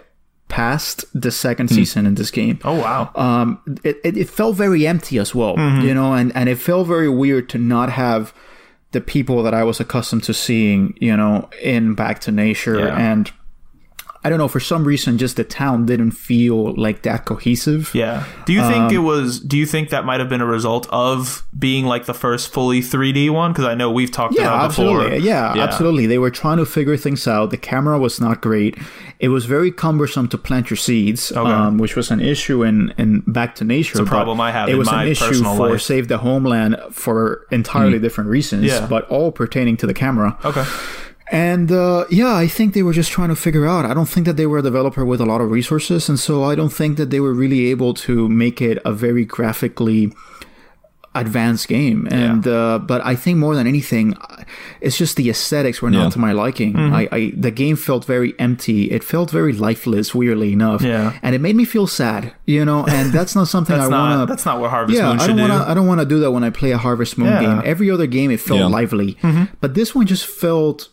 past 0.48 1.04
the 1.14 1.30
second 1.30 1.68
season 1.68 2.06
in 2.06 2.14
this 2.14 2.30
game. 2.30 2.58
Oh, 2.64 2.78
wow. 2.78 3.10
Um, 3.14 3.60
it, 3.82 3.96
it, 4.04 4.16
it 4.16 4.28
felt 4.30 4.56
very 4.56 4.86
empty 4.86 5.18
as 5.18 5.34
well, 5.34 5.56
Mm-hmm. 5.56 5.86
you 5.86 5.94
know, 5.94 6.12
and, 6.12 6.34
and 6.36 6.48
it 6.48 6.56
felt 6.58 6.86
very 6.86 7.08
weird 7.08 7.48
to 7.50 7.58
not 7.58 7.90
have 7.90 8.32
the 8.92 9.00
people 9.00 9.42
that 9.42 9.54
I 9.54 9.64
was 9.64 9.80
accustomed 9.80 10.22
to 10.24 10.34
seeing, 10.34 10.96
you 11.00 11.16
know, 11.16 11.48
in 11.60 11.94
Back 11.94 12.20
to 12.20 12.30
Nature. 12.30 12.78
Yeah. 12.78 12.96
And 12.96 13.32
I 14.24 14.30
don't 14.30 14.38
know 14.38 14.48
for 14.48 14.60
some 14.60 14.84
reason 14.84 15.18
just 15.18 15.36
the 15.36 15.44
town 15.44 15.84
didn't 15.84 16.12
feel 16.12 16.74
like 16.80 17.02
that 17.02 17.26
cohesive. 17.26 17.90
Yeah. 17.94 18.24
Do 18.46 18.54
you 18.54 18.62
think 18.62 18.74
Um, 18.84 18.90
it 18.94 18.98
was? 18.98 19.38
Do 19.38 19.58
you 19.58 19.66
think 19.66 19.90
that 19.90 20.06
might 20.06 20.18
have 20.18 20.30
been 20.30 20.40
a 20.40 20.46
result 20.46 20.86
of 20.90 21.44
being 21.58 21.84
like 21.84 22.06
the 22.06 22.14
first 22.14 22.50
fully 22.52 22.80
3D 22.80 23.28
one? 23.30 23.52
Because 23.52 23.66
I 23.66 23.74
know 23.74 23.90
we've 23.90 24.10
talked 24.10 24.34
Yeah, 24.34 24.44
about 24.48 24.68
before. 24.68 25.02
absolutely. 25.02 25.28
Yeah, 25.28 25.52
absolutely. 25.58 26.06
They 26.06 26.18
were 26.18 26.30
trying 26.30 26.56
to 26.56 26.64
figure 26.64 26.96
things 26.96 27.28
out. 27.28 27.50
The 27.50 27.58
camera 27.58 27.98
was 27.98 28.18
not 28.20 28.40
great. 28.40 28.78
It 29.20 29.28
was 29.28 29.44
very 29.44 29.70
cumbersome 29.70 30.28
to 30.28 30.38
plant 30.38 30.70
your 30.70 30.76
seeds, 30.78 31.30
um, 31.32 31.76
which 31.78 31.94
was 31.94 32.10
an 32.10 32.20
issue 32.20 32.62
in, 32.64 32.94
in 32.98 33.20
Back 33.26 33.54
to 33.56 33.64
Nature. 33.64 34.00
It's 34.00 34.08
a 34.08 34.10
problem 34.10 34.40
I 34.40 34.50
have 34.52 34.68
It 34.68 34.72
in 34.72 34.78
was 34.78 34.90
my 34.90 35.04
an 35.04 35.08
issue 35.10 35.34
for 35.44 35.70
life. 35.70 35.82
Save 35.82 36.08
the 36.08 36.18
Homeland 36.18 36.76
for 36.90 37.46
entirely 37.50 37.98
different 37.98 38.30
reasons, 38.30 38.64
Yeah. 38.64 38.86
but 38.86 39.06
all 39.10 39.32
pertaining 39.32 39.76
to 39.78 39.86
the 39.86 39.94
camera. 39.94 40.36
Okay. 40.44 40.64
And 41.32 41.72
uh, 41.72 42.04
yeah, 42.10 42.34
I 42.34 42.46
think 42.46 42.74
they 42.74 42.82
were 42.82 42.92
just 42.92 43.10
trying 43.10 43.30
to 43.30 43.36
figure 43.36 43.66
out. 43.66 43.84
I 43.86 43.94
don't 43.94 44.08
think 44.08 44.26
that 44.26 44.36
they 44.36 44.46
were 44.46 44.58
a 44.58 44.62
developer 44.62 45.04
with 45.04 45.20
a 45.20 45.26
lot 45.26 45.40
of 45.40 45.50
resources, 45.50 46.08
and 46.08 46.18
so 46.18 46.44
I 46.44 46.54
don't 46.54 46.72
think 46.72 46.96
that 46.98 47.10
they 47.10 47.20
were 47.20 47.32
really 47.32 47.70
able 47.70 47.94
to 47.94 48.28
make 48.28 48.60
it 48.60 48.78
a 48.84 48.92
very 48.92 49.24
graphically 49.24 50.12
advanced 51.16 51.68
game. 51.68 52.08
And 52.10 52.46
uh, 52.46 52.80
but 52.80 53.00
I 53.06 53.14
think 53.14 53.38
more 53.38 53.54
than 53.54 53.66
anything, 53.68 54.16
it's 54.80 54.98
just 54.98 55.16
the 55.16 55.30
aesthetics 55.30 55.80
were 55.80 55.90
not 55.90 56.02
Yeah. 56.04 56.10
to 56.10 56.18
my 56.18 56.32
liking. 56.32 56.72
Mm-hmm. 56.74 56.94
I, 56.94 57.08
I 57.12 57.32
the 57.36 57.52
game 57.52 57.76
felt 57.76 58.04
very 58.04 58.34
empty. 58.40 58.90
It 58.90 59.04
felt 59.04 59.30
very 59.30 59.52
lifeless, 59.52 60.14
weirdly 60.14 60.52
enough. 60.52 60.82
Yeah. 60.82 61.16
and 61.22 61.34
it 61.34 61.40
made 61.40 61.54
me 61.56 61.64
feel 61.64 61.86
sad. 61.86 62.32
You 62.46 62.64
know, 62.64 62.84
and 62.86 63.12
that's 63.12 63.34
not 63.36 63.46
something 63.54 63.76
That's 63.76 63.90
I 63.92 63.96
want 63.98 64.28
to. 64.28 64.32
That's 64.32 64.44
not 64.44 64.60
what 64.60 64.70
Harvest 64.70 64.98
Yeah, 64.98 65.08
Moon 65.10 65.20
I 65.20 65.22
should 65.26 65.36
don't 65.36 65.48
want 65.48 65.62
to. 65.62 65.70
I 65.70 65.74
don't 65.74 65.86
want 65.86 66.00
to 66.00 66.06
do 66.06 66.18
that 66.20 66.32
when 66.32 66.42
I 66.44 66.50
play 66.50 66.72
a 66.72 66.78
Harvest 66.78 67.16
Moon 67.16 67.28
Yeah. 67.28 67.40
game. 67.40 67.62
Every 67.64 67.90
other 67.90 68.06
game, 68.08 68.30
it 68.32 68.40
felt 68.40 68.60
Yeah. 68.60 68.66
lively, 68.66 69.16
but 69.60 69.74
this 69.74 69.94
one 69.94 70.06
just 70.06 70.26
felt 70.26 70.88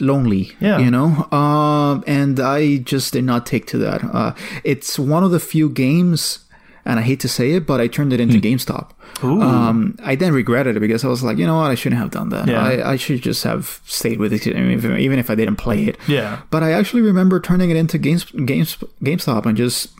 lonely. 0.00 0.52
Yeah. 0.60 0.78
you 0.78 0.90
know. 0.90 1.28
Um, 1.32 2.04
and 2.06 2.38
I 2.40 2.78
just 2.78 3.12
did 3.12 3.24
not 3.24 3.46
take 3.46 3.66
to 3.68 3.78
that. 3.78 4.02
Uh, 4.04 4.34
it's 4.64 4.98
one 4.98 5.22
of 5.24 5.30
the 5.30 5.40
few 5.40 5.68
games, 5.68 6.40
and 6.84 6.98
I 6.98 7.02
hate 7.02 7.20
to 7.20 7.28
say 7.28 7.52
it, 7.52 7.66
but 7.66 7.80
I 7.80 7.86
turned 7.88 8.12
it 8.12 8.20
into 8.20 8.40
GameStop. 8.40 8.90
Um, 9.22 9.96
I 10.04 10.14
then 10.14 10.32
regretted 10.32 10.76
it 10.76 10.80
because 10.80 11.04
I 11.04 11.08
was 11.08 11.22
like, 11.22 11.38
you 11.38 11.46
know 11.46 11.56
what, 11.56 11.70
I 11.70 11.74
shouldn't 11.74 12.00
have 12.00 12.10
done 12.10 12.28
that. 12.28 12.46
Yeah. 12.46 12.62
I, 12.62 12.92
I 12.92 12.96
should 12.96 13.20
just 13.20 13.42
have 13.44 13.80
stayed 13.84 14.18
with 14.20 14.32
it, 14.32 14.46
I 14.54 14.60
mean, 14.60 14.78
if- 14.78 14.84
even 14.84 15.18
if 15.18 15.28
I 15.30 15.34
didn't 15.34 15.56
play 15.56 15.84
it. 15.84 15.96
Yeah. 16.06 16.42
But 16.50 16.62
I 16.62 16.72
actually 16.72 17.02
remember 17.02 17.40
turning 17.40 17.70
it 17.70 17.76
into 17.76 17.98
Games, 17.98 18.24
Games, 18.30 18.76
GameStop 19.02 19.44
and 19.46 19.56
just 19.56 19.90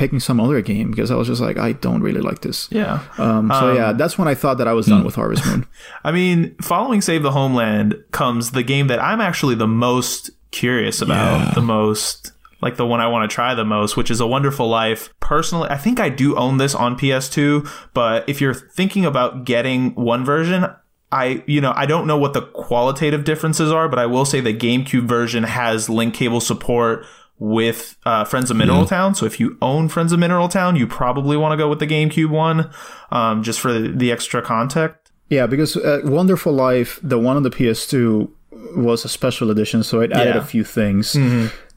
picking 0.00 0.18
some 0.18 0.40
other 0.40 0.62
game 0.62 0.90
because 0.90 1.10
I 1.10 1.14
was 1.14 1.28
just 1.28 1.42
like, 1.42 1.58
I 1.58 1.72
don't 1.72 2.00
really 2.00 2.22
like 2.22 2.40
this. 2.40 2.68
Yeah. 2.72 3.02
Um, 3.18 3.52
so 3.52 3.74
yeah, 3.74 3.92
that's 3.92 4.16
when 4.16 4.28
I 4.28 4.34
thought 4.34 4.56
that 4.56 4.66
I 4.66 4.72
was 4.72 4.86
done 4.86 5.04
with 5.04 5.14
Harvest 5.14 5.44
Moon. 5.44 5.66
I 6.04 6.10
mean, 6.10 6.56
following 6.62 7.02
Save 7.02 7.22
the 7.22 7.32
Homeland 7.32 8.02
comes 8.10 8.52
the 8.52 8.62
game 8.62 8.86
that 8.86 8.98
I'm 8.98 9.20
actually 9.20 9.56
the 9.56 9.66
most 9.66 10.30
curious 10.52 11.02
about, 11.02 11.54
the 11.54 11.60
most 11.60 12.32
like 12.62 12.76
the 12.76 12.86
one 12.86 13.00
I 13.00 13.08
want 13.08 13.30
to 13.30 13.34
try 13.34 13.54
the 13.54 13.64
most, 13.64 13.98
which 13.98 14.10
is 14.10 14.20
A 14.20 14.26
Wonderful 14.26 14.68
Life. 14.68 15.12
Personally, 15.20 15.68
I 15.68 15.76
think 15.76 16.00
I 16.00 16.08
do 16.08 16.34
own 16.34 16.56
this 16.56 16.74
on 16.74 16.98
PS2, 16.98 17.70
but 17.92 18.26
if 18.26 18.40
you're 18.40 18.54
thinking 18.54 19.04
about 19.04 19.44
getting 19.44 19.94
one 19.96 20.24
version, 20.24 20.66
I, 21.12 21.42
you 21.46 21.60
know, 21.60 21.72
I 21.76 21.86
don't 21.86 22.06
know 22.06 22.16
what 22.16 22.32
the 22.32 22.42
qualitative 22.42 23.24
differences 23.24 23.70
are, 23.70 23.88
but 23.88 23.98
I 23.98 24.06
will 24.06 24.24
say 24.24 24.40
the 24.40 24.56
GameCube 24.56 25.06
version 25.06 25.42
has 25.42 25.90
link 25.90 26.14
cable 26.14 26.40
support 26.40 27.04
with 27.40 27.96
uh, 28.06 28.24
Friends 28.24 28.50
of 28.50 28.56
Mineral 28.56 28.84
Town. 28.86 29.14
So 29.16 29.26
if 29.26 29.40
you 29.40 29.56
own 29.60 29.88
Friends 29.88 30.12
of 30.12 30.18
Mineral 30.20 30.46
Town, 30.48 30.76
you 30.76 30.86
probably 30.86 31.36
want 31.36 31.52
to 31.52 31.56
go 31.56 31.68
with 31.68 31.80
the 31.80 31.86
GameCube 31.86 32.30
one, 32.30 32.70
um, 33.10 33.42
just 33.42 33.58
for 33.58 33.72
the, 33.72 33.88
the 33.88 34.12
extra 34.12 34.40
context. 34.42 35.10
Yeah, 35.30 35.46
because 35.46 35.76
uh, 35.76 36.00
Wonderful 36.04 36.52
Life, 36.52 37.00
the 37.02 37.18
one 37.18 37.36
on 37.36 37.42
the 37.42 37.50
PS2, 37.50 38.28
was 38.76 39.04
a 39.04 39.08
special 39.08 39.50
edition, 39.50 39.82
so 39.82 40.00
it 40.00 40.12
added 40.12 40.34
Yeah. 40.34 40.40
a 40.40 40.44
few 40.44 40.64
things. 40.64 41.14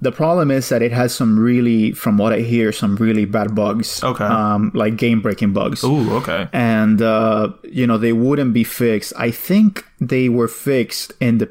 The 0.01 0.11
problem 0.11 0.51
is 0.51 0.67
that 0.67 0.81
it 0.81 0.91
has 0.91 1.15
some 1.15 1.39
really, 1.39 1.93
from 1.93 2.17
what 2.17 2.33
I 2.33 2.39
hear, 2.41 2.73
some 2.73 2.97
really 2.97 3.23
bad 3.23 3.55
bugs. 3.55 4.03
Okay. 4.03 4.25
Um, 4.25 4.69
like 4.73 4.97
game 4.97 5.21
breaking 5.21 5.53
bugs. 5.53 5.81
Ooh, 5.85 6.11
okay. 6.17 6.49
and 6.51 7.01
uh, 7.01 7.53
you 7.63 7.87
know 7.87 7.97
they 7.97 8.11
wouldn't 8.11 8.53
be 8.53 8.65
fixed. 8.65 9.13
I 9.15 9.31
think 9.31 9.85
they 10.01 10.27
were 10.27 10.49
fixed 10.49 11.13
in 11.21 11.37
the 11.37 11.45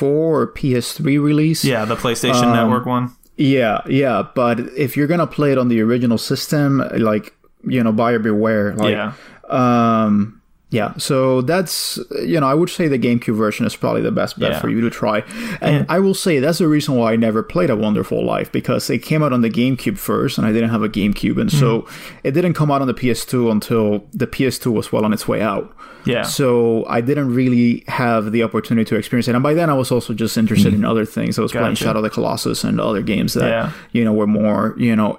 PS4 0.00 0.02
or 0.02 0.52
PS3 0.52 1.22
release. 1.22 1.64
Yeah, 1.64 1.84
the 1.84 1.96
PlayStation 1.96 2.44
Um, 2.44 2.52
Network 2.56 2.86
one. 2.86 3.12
yeah, 3.36 3.80
yeah. 3.86 4.22
But 4.34 4.60
if 4.76 4.96
you're 4.96 5.06
gonna 5.06 5.26
play 5.26 5.52
it 5.52 5.58
on 5.58 5.68
the 5.68 5.80
original 5.80 6.18
system, 6.18 6.82
like 6.96 7.34
you 7.64 7.82
know, 7.84 7.92
buyer 7.92 8.18
beware. 8.18 8.74
Like, 8.74 8.92
yeah. 8.94 9.12
um, 9.48 10.39
yeah, 10.70 10.94
so 10.98 11.42
that's 11.42 11.98
you 12.22 12.38
know 12.40 12.46
I 12.46 12.54
would 12.54 12.70
say 12.70 12.86
the 12.88 12.98
GameCube 12.98 13.34
version 13.36 13.66
is 13.66 13.74
probably 13.74 14.02
the 14.02 14.12
best 14.12 14.38
bet 14.38 14.52
Yeah. 14.52 14.60
for 14.60 14.68
you 14.70 14.80
to 14.82 14.90
try, 14.90 15.24
and 15.60 15.84
I 15.88 15.98
will 15.98 16.14
say 16.14 16.38
that's 16.38 16.58
the 16.58 16.68
reason 16.68 16.94
why 16.94 17.12
I 17.12 17.16
never 17.16 17.42
played 17.42 17.70
A 17.70 17.76
Wonderful 17.76 18.24
Life 18.24 18.52
because 18.52 18.88
it 18.88 18.98
came 19.00 19.22
out 19.22 19.32
on 19.32 19.40
the 19.42 19.50
GameCube 19.50 19.98
first, 19.98 20.38
and 20.38 20.46
I 20.46 20.52
didn't 20.52 20.70
have 20.70 20.82
a 20.82 20.88
GameCube, 20.88 21.40
and 21.40 21.50
so 21.50 21.80
Mm-hmm. 21.82 22.18
it 22.28 22.30
didn't 22.32 22.54
come 22.54 22.70
out 22.70 22.80
on 22.82 22.86
the 22.86 22.94
PS2 22.94 23.50
until 23.50 24.04
the 24.12 24.26
PS2 24.26 24.72
was 24.72 24.92
well 24.92 25.04
on 25.04 25.12
its 25.12 25.26
way 25.26 25.40
out. 25.42 25.74
Yeah. 26.04 26.22
So 26.22 26.86
I 26.86 27.00
didn't 27.00 27.34
really 27.34 27.84
have 27.88 28.32
the 28.32 28.42
opportunity 28.44 28.84
to 28.90 28.96
experience 28.96 29.28
it, 29.28 29.34
and 29.34 29.42
by 29.42 29.54
then 29.54 29.70
I 29.70 29.74
was 29.74 29.90
also 29.90 30.14
just 30.14 30.36
interested 30.38 30.72
in 30.72 30.84
other 30.84 31.04
things. 31.04 31.38
I 31.38 31.42
was 31.42 31.52
playing 31.52 31.74
Shadow 31.74 31.98
of 31.98 32.04
the 32.04 32.10
Colossus 32.10 32.64
and 32.64 32.80
other 32.80 33.02
games 33.02 33.34
that 33.34 33.48
Yeah. 33.48 33.72
you 33.92 34.04
know 34.04 34.12
were 34.12 34.26
more 34.28 34.74
you 34.78 34.94
know 34.96 35.18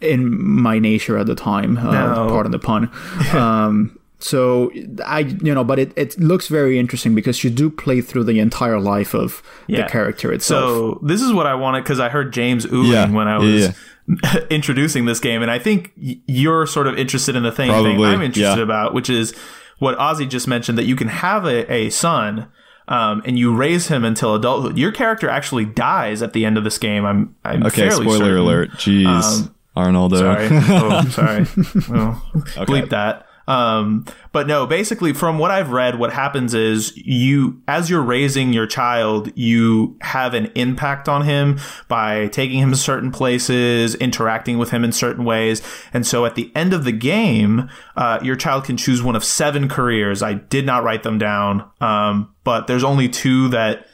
in 0.00 0.20
my 0.40 0.78
nature 0.78 1.18
at 1.18 1.26
the 1.26 1.34
time. 1.34 1.76
Uh, 1.78 1.92
No. 1.92 2.28
Pardon 2.28 2.52
the 2.52 2.58
pun. 2.58 2.90
um, 3.34 3.98
so 4.24 4.70
I, 5.04 5.18
you 5.42 5.52
know, 5.54 5.64
but 5.64 5.78
it, 5.78 5.92
it 5.96 6.18
looks 6.18 6.48
very 6.48 6.78
interesting 6.78 7.14
because 7.14 7.44
you 7.44 7.50
do 7.50 7.68
play 7.68 8.00
through 8.00 8.24
the 8.24 8.38
entire 8.40 8.80
life 8.80 9.12
of 9.14 9.42
Yeah. 9.66 9.82
the 9.82 9.90
character 9.90 10.32
itself. 10.32 10.62
So 10.64 11.00
this 11.06 11.20
is 11.20 11.30
what 11.34 11.46
I 11.46 11.54
wanted 11.54 11.82
because 11.84 12.00
I 12.00 12.08
heard 12.08 12.32
James 12.32 12.64
oohing 12.64 12.90
Yeah, 12.90 13.10
when 13.10 13.28
I 13.28 13.38
yeah, 13.44 13.66
was 14.08 14.46
introducing 14.50 15.04
this 15.04 15.20
game, 15.20 15.42
and 15.42 15.50
I 15.50 15.58
think 15.58 15.92
you're 15.96 16.66
sort 16.66 16.86
of 16.86 16.98
interested 16.98 17.36
in 17.36 17.42
the 17.42 17.52
same 17.54 17.70
thing 17.84 18.02
I'm 18.02 18.22
interested 18.22 18.56
yeah. 18.56 18.62
about, 18.62 18.94
which 18.94 19.10
is 19.10 19.34
what 19.78 19.98
Ozzy 19.98 20.26
just 20.26 20.48
mentioned 20.48 20.78
that 20.78 20.84
you 20.86 20.96
can 20.96 21.08
have 21.08 21.44
a, 21.44 21.70
a 21.70 21.90
son. 21.90 22.48
Um, 22.86 23.22
and 23.24 23.38
you 23.38 23.54
raise 23.54 23.88
him 23.88 24.04
until 24.04 24.34
adulthood. 24.34 24.76
Your 24.76 24.92
character 24.92 25.26
actually 25.30 25.64
dies 25.64 26.20
at 26.20 26.34
the 26.34 26.44
end 26.44 26.58
of 26.58 26.64
this 26.64 26.76
game. 26.76 27.06
I'm, 27.06 27.34
I'm 27.42 27.64
Okay, 27.64 27.88
fairly 27.88 28.04
spoiler 28.04 28.18
certain. 28.26 28.36
alert. 28.36 28.70
Jeez. 28.72 29.50
Arnaldo. 29.74 30.18
Sorry. 30.18 30.48
oh, 30.52 31.08
sorry. 31.08 31.46
Well, 31.88 32.22
Bleep 32.66 32.90
that. 32.90 33.26
Um, 33.46 34.06
but 34.32 34.46
no, 34.46 34.66
basically 34.66 35.12
from 35.12 35.38
what 35.38 35.50
I've 35.50 35.70
read, 35.70 35.98
what 35.98 36.12
happens 36.12 36.54
is 36.54 36.96
you, 36.96 37.60
as 37.68 37.90
you're 37.90 38.02
raising 38.02 38.52
your 38.52 38.66
child, 38.66 39.30
you 39.36 39.96
have 40.00 40.34
an 40.34 40.50
impact 40.54 41.08
on 41.08 41.22
him 41.22 41.58
by 41.88 42.28
taking 42.28 42.58
him 42.58 42.70
to 42.70 42.76
certain 42.76 43.10
places, 43.10 43.94
interacting 43.96 44.58
with 44.58 44.70
him 44.70 44.84
in 44.84 44.92
certain 44.92 45.24
ways. 45.24 45.62
And 45.92 46.06
so 46.06 46.24
at 46.24 46.34
the 46.34 46.50
end 46.54 46.72
of 46.72 46.84
the 46.84 46.92
game, 46.92 47.68
uh, 47.96 48.18
your 48.22 48.36
child 48.36 48.64
can 48.64 48.76
choose 48.76 49.02
one 49.02 49.16
of 49.16 49.24
seven 49.24 49.68
careers. 49.68 50.22
I 50.22 50.34
did 50.34 50.64
not 50.64 50.84
write 50.84 51.02
them 51.02 51.18
down. 51.18 51.68
Um, 51.80 52.34
but 52.44 52.66
there's 52.66 52.84
only 52.84 53.08
two 53.08 53.48
that 53.48 53.86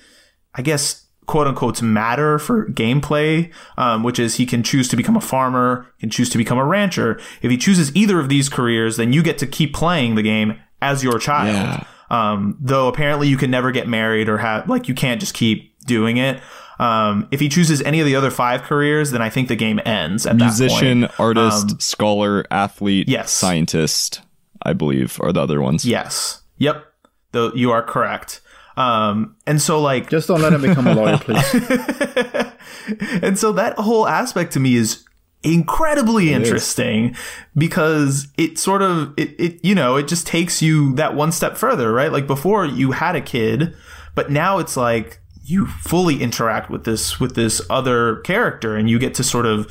I 0.54 0.62
guess 0.62 1.06
quote 1.30 1.46
unquote 1.46 1.80
matter 1.80 2.40
for 2.40 2.66
gameplay, 2.66 3.52
um, 3.78 4.02
which 4.02 4.18
is 4.18 4.34
he 4.34 4.44
can 4.44 4.64
choose 4.64 4.88
to 4.88 4.96
become 4.96 5.16
a 5.16 5.20
farmer, 5.20 5.86
can 6.00 6.10
choose 6.10 6.28
to 6.30 6.36
become 6.36 6.58
a 6.58 6.64
rancher. 6.64 7.20
If 7.40 7.52
he 7.52 7.56
chooses 7.56 7.94
either 7.94 8.18
of 8.18 8.28
these 8.28 8.48
careers, 8.48 8.96
then 8.96 9.12
you 9.12 9.22
get 9.22 9.38
to 9.38 9.46
keep 9.46 9.72
playing 9.72 10.16
the 10.16 10.22
game 10.22 10.60
as 10.82 11.04
your 11.04 11.20
child. 11.20 11.54
Yeah. 11.54 11.84
Um, 12.10 12.58
though 12.60 12.88
apparently 12.88 13.28
you 13.28 13.36
can 13.36 13.52
never 13.52 13.70
get 13.70 13.86
married 13.86 14.28
or 14.28 14.38
have 14.38 14.68
like 14.68 14.88
you 14.88 14.94
can't 14.94 15.20
just 15.20 15.32
keep 15.32 15.78
doing 15.86 16.16
it. 16.16 16.42
Um, 16.80 17.28
if 17.30 17.38
he 17.38 17.48
chooses 17.48 17.80
any 17.82 18.00
of 18.00 18.06
the 18.06 18.16
other 18.16 18.32
five 18.32 18.62
careers, 18.62 19.12
then 19.12 19.22
I 19.22 19.30
think 19.30 19.46
the 19.46 19.54
game 19.54 19.80
ends 19.84 20.26
at 20.26 20.34
Musician, 20.34 21.02
that 21.02 21.12
point. 21.12 21.38
artist, 21.38 21.80
scholar, 21.80 22.44
athlete, 22.50 23.06
yes. 23.06 23.30
scientist, 23.30 24.22
I 24.62 24.72
believe, 24.72 25.20
are 25.22 25.32
the 25.32 25.42
other 25.42 25.60
ones. 25.60 25.84
Yes. 25.84 26.42
Yep. 26.58 26.84
Though 27.32 27.52
you 27.54 27.70
are 27.70 27.82
correct. 27.82 28.40
Um, 28.80 29.36
and 29.46 29.60
so 29.60 29.80
like 29.80 30.08
Just 30.08 30.28
don't 30.28 30.40
let 30.40 30.52
him 30.52 30.62
become 30.62 30.86
a 30.86 30.94
lawyer, 30.94 31.18
please. 31.18 31.54
and 33.22 33.38
so 33.38 33.52
that 33.52 33.74
whole 33.78 34.06
aspect 34.06 34.52
to 34.54 34.60
me 34.60 34.76
is 34.76 35.04
incredibly 35.42 36.32
interesting 36.32 37.16
because 37.56 38.28
it 38.36 38.58
sort 38.58 38.82
of 38.82 39.14
it, 39.16 39.34
it 39.40 39.64
you 39.64 39.74
know 39.74 39.96
it 39.96 40.06
just 40.06 40.26
takes 40.26 40.60
you 40.60 40.94
that 40.96 41.14
one 41.14 41.32
step 41.32 41.56
further 41.56 41.94
right 41.94 42.12
like 42.12 42.26
before 42.26 42.66
you 42.66 42.90
had 42.90 43.16
a 43.16 43.22
kid 43.22 43.74
but 44.14 44.30
now 44.30 44.58
it's 44.58 44.76
like 44.76 45.18
you 45.42 45.66
fully 45.66 46.22
interact 46.22 46.68
with 46.68 46.84
this 46.84 47.18
with 47.18 47.36
this 47.36 47.62
other 47.70 48.16
character 48.16 48.76
and 48.76 48.90
you 48.90 48.98
get 48.98 49.14
to 49.14 49.24
sort 49.24 49.46
of 49.46 49.66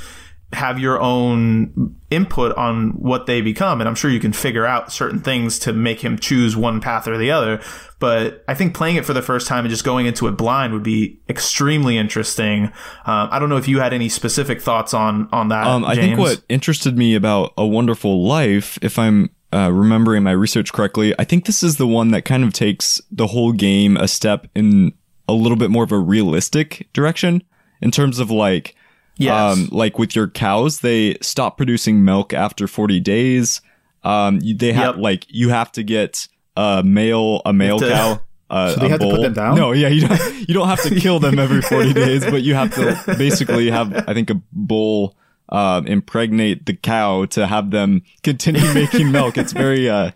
have 0.54 0.80
your 0.80 1.00
own 1.00 1.96
input 2.10 2.56
on 2.58 2.90
what 2.92 3.28
they 3.28 3.40
become 3.40 3.80
and 3.82 3.88
i'm 3.88 3.94
sure 3.94 4.10
you 4.10 4.20
can 4.20 4.34
figure 4.34 4.66
out 4.66 4.92
certain 4.92 5.20
things 5.20 5.60
to 5.60 5.72
make 5.72 6.00
him 6.02 6.18
choose 6.18 6.58
one 6.58 6.82
path 6.82 7.08
or 7.08 7.20
the 7.20 7.30
other 7.30 7.62
but 8.00 8.44
i 8.48 8.56
think 8.56 8.74
playing 8.74 8.96
it 8.96 9.06
for 9.06 9.14
the 9.14 9.22
first 9.22 9.46
time 9.48 9.64
and 9.64 9.70
just 9.70 9.84
going 9.84 10.08
into 10.08 10.28
it 10.28 10.32
blind 10.32 10.74
would 10.74 10.82
be 10.82 11.20
extremely 11.30 11.98
interesting 11.98 12.66
um, 13.06 13.30
i 13.32 13.38
don't 13.38 13.50
know 13.50 13.58
if 13.58 13.68
you 13.68 13.80
had 13.80 13.94
any 13.94 14.10
specific 14.10 14.60
thoughts 14.60 14.92
on 14.94 15.30
on 15.32 15.50
that 15.50 15.68
Um, 15.68 15.86
I 15.86 15.94
James. 15.94 16.08
think 16.08 16.20
what 16.20 16.42
interested 16.50 16.98
me 16.98 17.14
about 17.14 17.54
A 17.58 17.68
Wonderful 17.68 18.26
Life, 18.26 18.80
if 18.82 18.98
I'm 18.98 19.30
uh, 19.54 19.72
remembering 19.72 20.24
my 20.24 20.32
research 20.32 20.74
correctly, 20.74 21.14
I 21.20 21.26
think 21.26 21.46
this 21.46 21.62
is 21.64 21.78
the 21.78 21.88
one 21.88 22.10
that 22.12 22.24
kind 22.26 22.44
of 22.44 22.54
takes 22.54 23.02
the 23.12 23.28
whole 23.28 23.52
game 23.52 23.98
a 23.98 24.08
step 24.08 24.48
in 24.56 24.94
a 25.28 25.34
little 25.34 25.58
bit 25.58 25.70
more 25.70 25.84
of 25.84 25.92
a 25.92 25.98
realistic 26.00 26.88
direction. 26.94 27.44
in 27.82 27.92
terms 27.92 28.20
of 28.20 28.30
like 28.32 28.76
Yes. 29.20 29.58
um, 29.58 29.70
like 29.72 30.00
with 30.00 30.16
your 30.16 30.28
cows, 30.28 30.80
they 30.80 31.18
stop 31.22 31.58
producing 31.58 32.04
milk 32.04 32.34
after 32.34 32.68
40 32.68 33.00
days. 33.00 33.62
Um, 34.04 34.40
they 34.40 34.72
have 34.74 34.96
Yep. 34.96 35.04
like 35.04 35.26
you 35.30 35.50
have 35.50 35.72
to 35.74 35.84
get 35.84 36.28
a 36.58 36.82
male 36.84 37.42
a 37.46 37.54
male 37.54 37.80
to- 37.80 37.90
cow. 37.90 38.22
Uh, 38.52 38.74
So 38.74 38.80
they 38.80 38.90
have 38.90 39.00
to 39.00 39.10
put 39.12 39.22
them 39.22 39.34
down? 39.34 39.56
No, 39.56 39.74
yeah, 39.74 39.90
you 39.90 40.08
don't. 40.08 40.50
You 40.50 40.56
don't 40.56 40.68
have 40.68 40.82
to 40.82 40.96
kill 41.00 41.20
them 41.20 41.38
every 41.38 41.62
40 41.62 41.94
days, 42.06 42.26
but 42.26 42.42
you 42.42 42.56
have 42.56 42.74
to 42.74 42.98
basically 43.16 43.70
have, 43.70 43.94
I 44.10 44.16
think, 44.16 44.32
a 44.32 44.42
bull 44.52 45.16
um, 45.50 45.86
impregnate 45.86 46.66
the 46.66 46.74
cow 46.74 47.26
to 47.26 47.46
have 47.46 47.70
them 47.70 48.02
continue 48.24 48.64
making 48.74 49.12
milk. 49.12 49.38
It's 49.38 49.54
very, 49.54 49.88
uh, 49.88 50.10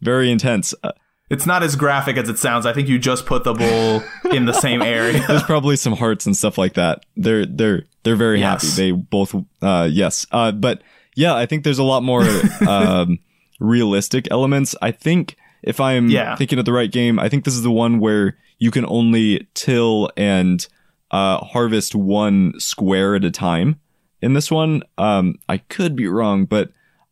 very 0.00 0.30
intense. 0.30 0.74
Uh, 0.84 0.92
It's 1.28 1.44
not 1.44 1.64
as 1.64 1.74
graphic 1.74 2.16
as 2.18 2.28
it 2.28 2.38
sounds. 2.38 2.66
I 2.66 2.72
think 2.72 2.86
you 2.86 3.00
just 3.00 3.26
put 3.26 3.42
the 3.42 3.52
bull 3.54 4.04
in 4.32 4.44
the 4.44 4.52
same 4.52 4.80
area. 4.80 5.24
there's 5.26 5.42
probably 5.42 5.74
some 5.74 5.94
hearts 5.96 6.24
and 6.24 6.36
stuff 6.36 6.56
like 6.58 6.74
that. 6.74 7.04
They're 7.16 7.46
they're 7.46 7.82
they're 8.02 8.16
very 8.16 8.40
Yes. 8.40 8.62
happy. 8.62 8.76
They 8.76 8.90
both 8.92 9.34
uh 9.60 9.88
yes. 9.90 10.26
Uh 10.30 10.52
but 10.52 10.82
yeah, 11.14 11.34
I 11.34 11.46
think 11.46 11.64
there's 11.64 11.78
a 11.78 11.82
lot 11.84 12.02
more 12.02 12.24
um 12.68 13.18
realistic 13.60 14.28
elements. 14.30 14.74
I 14.82 14.90
think 14.90 15.36
if 15.62 15.80
I'm 15.80 16.08
Yeah. 16.10 16.36
thinking 16.36 16.58
of 16.58 16.64
the 16.64 16.72
right 16.72 16.90
game, 16.90 17.18
I 17.18 17.28
think 17.28 17.44
this 17.44 17.54
is 17.54 17.62
the 17.62 17.70
one 17.70 18.00
where 18.00 18.36
you 18.58 18.70
can 18.70 18.84
only 18.86 19.46
till 19.54 20.10
and 20.16 20.66
uh 21.10 21.38
harvest 21.38 21.94
one 21.94 22.54
square 22.58 23.14
at 23.14 23.24
a 23.24 23.30
time. 23.30 23.78
In 24.20 24.34
this 24.34 24.50
one, 24.50 24.82
um 24.98 25.36
I 25.48 25.58
could 25.58 25.94
be 25.96 26.06
wrong, 26.08 26.44
but 26.44 26.70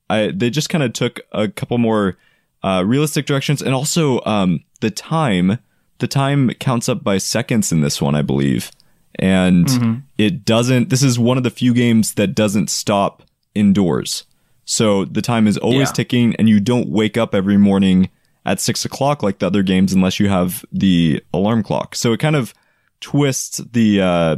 I 0.09 0.33
they 0.35 0.51
just 0.51 0.69
kind 0.69 0.83
of 0.85 0.93
took 0.93 1.21
a 1.33 1.49
couple 1.49 1.79
more 1.79 2.17
uh, 2.63 2.83
realistic 2.87 3.25
directions, 3.25 3.63
and 3.63 3.75
also 3.75 4.21
um, 4.27 4.61
the 4.81 4.91
time. 4.91 5.59
The 5.99 6.07
time 6.07 6.51
counts 6.61 6.89
up 6.91 7.03
by 7.05 7.17
seconds 7.19 7.73
in 7.73 7.81
this 7.81 8.03
one, 8.03 8.15
I 8.15 8.21
believe, 8.23 8.71
and 9.19 9.67
Mm-hmm. 9.67 9.95
it 10.19 10.45
doesn't. 10.45 10.89
This 10.91 11.03
is 11.03 11.19
one 11.19 11.37
of 11.37 11.43
the 11.43 11.51
few 11.51 11.75
games 11.75 12.15
that 12.15 12.35
doesn't 12.35 12.71
stop 12.71 13.23
indoors, 13.55 14.25
so 14.65 15.05
the 15.05 15.23
time 15.23 15.47
is 15.47 15.59
always 15.59 15.89
Yeah. 15.89 15.93
ticking, 15.93 16.37
and 16.37 16.49
you 16.49 16.61
don't 16.61 16.89
wake 16.89 17.17
up 17.17 17.35
every 17.35 17.57
morning 17.59 18.09
at 18.47 18.61
six 18.61 18.85
o'clock 18.85 19.23
like 19.23 19.39
the 19.39 19.47
other 19.47 19.63
games 19.63 19.93
unless 19.93 20.19
you 20.21 20.29
have 20.29 20.65
the 20.73 21.23
alarm 21.35 21.63
clock. 21.63 21.95
So 21.95 22.13
it 22.13 22.19
kind 22.21 22.37
of 22.37 22.55
twists 23.01 23.59
the 23.73 24.01
uh, 24.01 24.37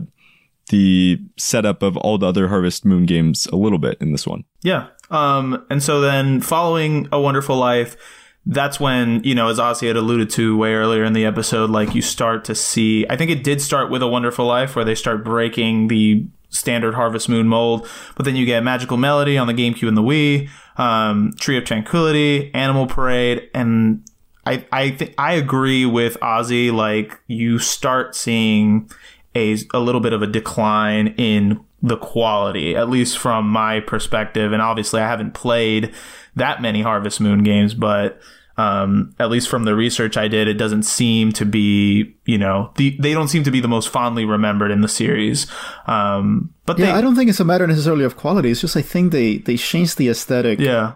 the 0.70 1.20
setup 1.36 1.82
of 1.82 1.96
all 1.98 2.18
the 2.18 2.26
other 2.26 2.48
Harvest 2.48 2.84
Moon 2.84 3.04
games 3.06 3.46
a 3.52 3.56
little 3.56 3.78
bit 3.78 3.98
in 4.00 4.12
this 4.12 4.26
one. 4.26 4.44
Yeah. 4.62 4.88
Um, 5.10 5.64
and 5.68 5.82
so 5.82 6.00
then 6.00 6.40
following 6.40 7.08
A 7.12 7.20
Wonderful 7.20 7.56
Life, 7.56 7.96
that's 8.44 8.80
when, 8.80 9.22
you 9.22 9.34
know, 9.34 9.48
as 9.48 9.58
Ozzy 9.58 9.86
had 9.86 9.96
alluded 9.96 10.30
to 10.30 10.56
way 10.56 10.74
earlier 10.74 11.04
in 11.04 11.12
the 11.12 11.24
episode, 11.24 11.70
like 11.70 11.94
you 11.94 12.02
start 12.02 12.44
to 12.46 12.54
see, 12.54 13.06
I 13.08 13.16
think 13.16 13.30
it 13.30 13.44
did 13.44 13.60
start 13.60 13.90
with 13.90 14.02
A 14.02 14.08
Wonderful 14.08 14.46
Life 14.46 14.74
where 14.74 14.84
they 14.84 14.96
start 14.96 15.24
breaking 15.24 15.88
the 15.88 16.26
standard 16.48 16.94
Harvest 16.94 17.28
Moon 17.28 17.48
mold, 17.48 17.88
but 18.16 18.24
then 18.24 18.36
you 18.36 18.44
get 18.44 18.62
Magical 18.62 18.96
Melody 18.96 19.38
on 19.38 19.46
the 19.46 19.54
GameCube 19.54 19.88
and 19.88 19.96
the 19.96 20.02
Wii, 20.02 20.48
um, 20.76 21.32
Tree 21.38 21.56
of 21.56 21.64
Tranquility, 21.64 22.52
Animal 22.52 22.86
Parade, 22.86 23.48
and 23.54 24.04
I, 24.44 24.66
I 24.72 24.90
think 24.90 25.14
I 25.18 25.34
agree 25.34 25.86
with 25.86 26.18
Ozzy. 26.20 26.72
Like 26.72 27.20
you 27.28 27.58
start 27.58 28.16
seeing 28.16 28.90
a, 29.34 29.56
a 29.72 29.80
little 29.80 30.00
bit 30.00 30.12
of 30.12 30.22
a 30.22 30.26
decline 30.26 31.08
in 31.18 31.60
the 31.82 31.96
quality, 31.96 32.76
at 32.76 32.88
least 32.88 33.18
from 33.18 33.48
my 33.48 33.80
perspective. 33.80 34.52
And 34.52 34.62
obviously, 34.62 35.00
I 35.00 35.08
haven't 35.08 35.34
played 35.34 35.92
that 36.36 36.62
many 36.62 36.82
Harvest 36.82 37.20
Moon 37.20 37.42
games, 37.42 37.74
but 37.74 38.20
um, 38.56 39.14
at 39.18 39.30
least 39.30 39.48
from 39.48 39.64
the 39.64 39.74
research 39.74 40.16
I 40.16 40.28
did, 40.28 40.46
it 40.46 40.54
doesn't 40.54 40.84
seem 40.84 41.32
to 41.32 41.44
be, 41.44 42.14
you 42.24 42.38
know, 42.38 42.70
the, 42.76 42.96
they 43.00 43.14
don't 43.14 43.28
seem 43.28 43.44
to 43.44 43.50
be 43.50 43.60
the 43.60 43.68
most 43.68 43.88
fondly 43.88 44.24
remembered 44.24 44.70
in 44.70 44.82
the 44.82 44.88
series. 44.88 45.46
Um, 45.86 46.54
but 46.66 46.78
Yeah, 46.78 46.86
they, 46.86 46.92
I 46.92 47.00
don't 47.00 47.16
think 47.16 47.30
it's 47.30 47.40
a 47.40 47.44
matter 47.44 47.66
necessarily 47.66 48.04
of 48.04 48.16
quality. 48.16 48.50
It's 48.50 48.60
just 48.60 48.76
I 48.76 48.82
think 48.82 49.12
they 49.12 49.38
they 49.38 49.56
changed 49.56 49.98
the 49.98 50.08
aesthetic. 50.08 50.60
yeah, 50.60 50.94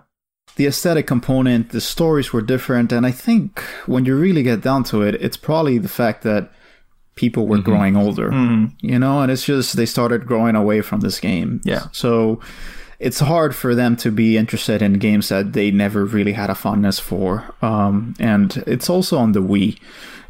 the 0.56 0.66
aesthetic 0.66 1.06
component, 1.06 1.70
the 1.70 1.80
stories 1.80 2.32
were 2.32 2.42
different, 2.42 2.92
and 2.92 3.06
I 3.06 3.10
think 3.10 3.60
when 3.86 4.04
you 4.04 4.16
really 4.16 4.42
get 4.42 4.60
down 4.60 4.84
to 4.84 5.02
it, 5.02 5.14
it's 5.16 5.36
probably 5.36 5.78
the 5.78 5.88
fact 5.88 6.22
that 6.22 6.52
people 7.16 7.46
were 7.46 7.58
growing 7.58 7.96
older, 7.96 8.30
you 8.80 8.98
know, 8.98 9.22
and 9.22 9.32
it's 9.32 9.44
just 9.44 9.76
they 9.76 9.86
started 9.86 10.26
growing 10.26 10.54
away 10.54 10.80
from 10.82 11.00
this 11.00 11.18
game. 11.18 11.60
Yeah. 11.64 11.86
So 11.92 12.40
it's 12.98 13.20
hard 13.20 13.54
for 13.54 13.74
them 13.74 13.96
to 13.96 14.10
be 14.10 14.36
interested 14.36 14.82
in 14.82 14.94
games 14.94 15.28
that 15.28 15.52
they 15.52 15.70
never 15.70 16.04
really 16.04 16.32
had 16.32 16.50
a 16.50 16.54
fondness 16.54 16.98
for. 16.98 17.54
Um, 17.62 18.14
and 18.18 18.62
it's 18.66 18.88
also 18.88 19.18
on 19.18 19.32
the 19.32 19.42
Wii, 19.42 19.78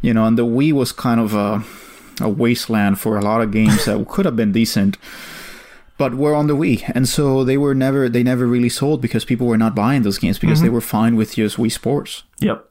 you 0.00 0.14
know, 0.14 0.24
and 0.24 0.38
the 0.38 0.46
Wii 0.46 0.72
was 0.72 0.92
kind 0.92 1.20
of 1.20 1.34
a, 1.34 1.62
a 2.20 2.28
wasteland 2.28 2.98
for 2.98 3.16
a 3.16 3.22
lot 3.22 3.40
of 3.40 3.52
games 3.52 3.84
that 3.84 4.06
could 4.08 4.24
have 4.24 4.36
been 4.36 4.52
decent 4.52 4.96
but 5.98 6.14
were 6.14 6.34
on 6.34 6.46
the 6.46 6.54
Wii, 6.54 6.92
and 6.94 7.08
so 7.08 7.42
they 7.42 7.56
were 7.56 7.74
never 7.74 8.06
they 8.06 8.22
never 8.22 8.46
really 8.46 8.68
sold 8.68 9.00
because 9.00 9.24
people 9.24 9.46
were 9.46 9.56
not 9.56 9.74
buying 9.74 10.02
those 10.02 10.18
games 10.18 10.38
because 10.38 10.60
they 10.60 10.68
were 10.68 10.82
fine 10.82 11.16
with 11.16 11.36
just 11.36 11.56
Wii 11.56 11.72
Sports. 11.72 12.24
Yep. 12.40 12.68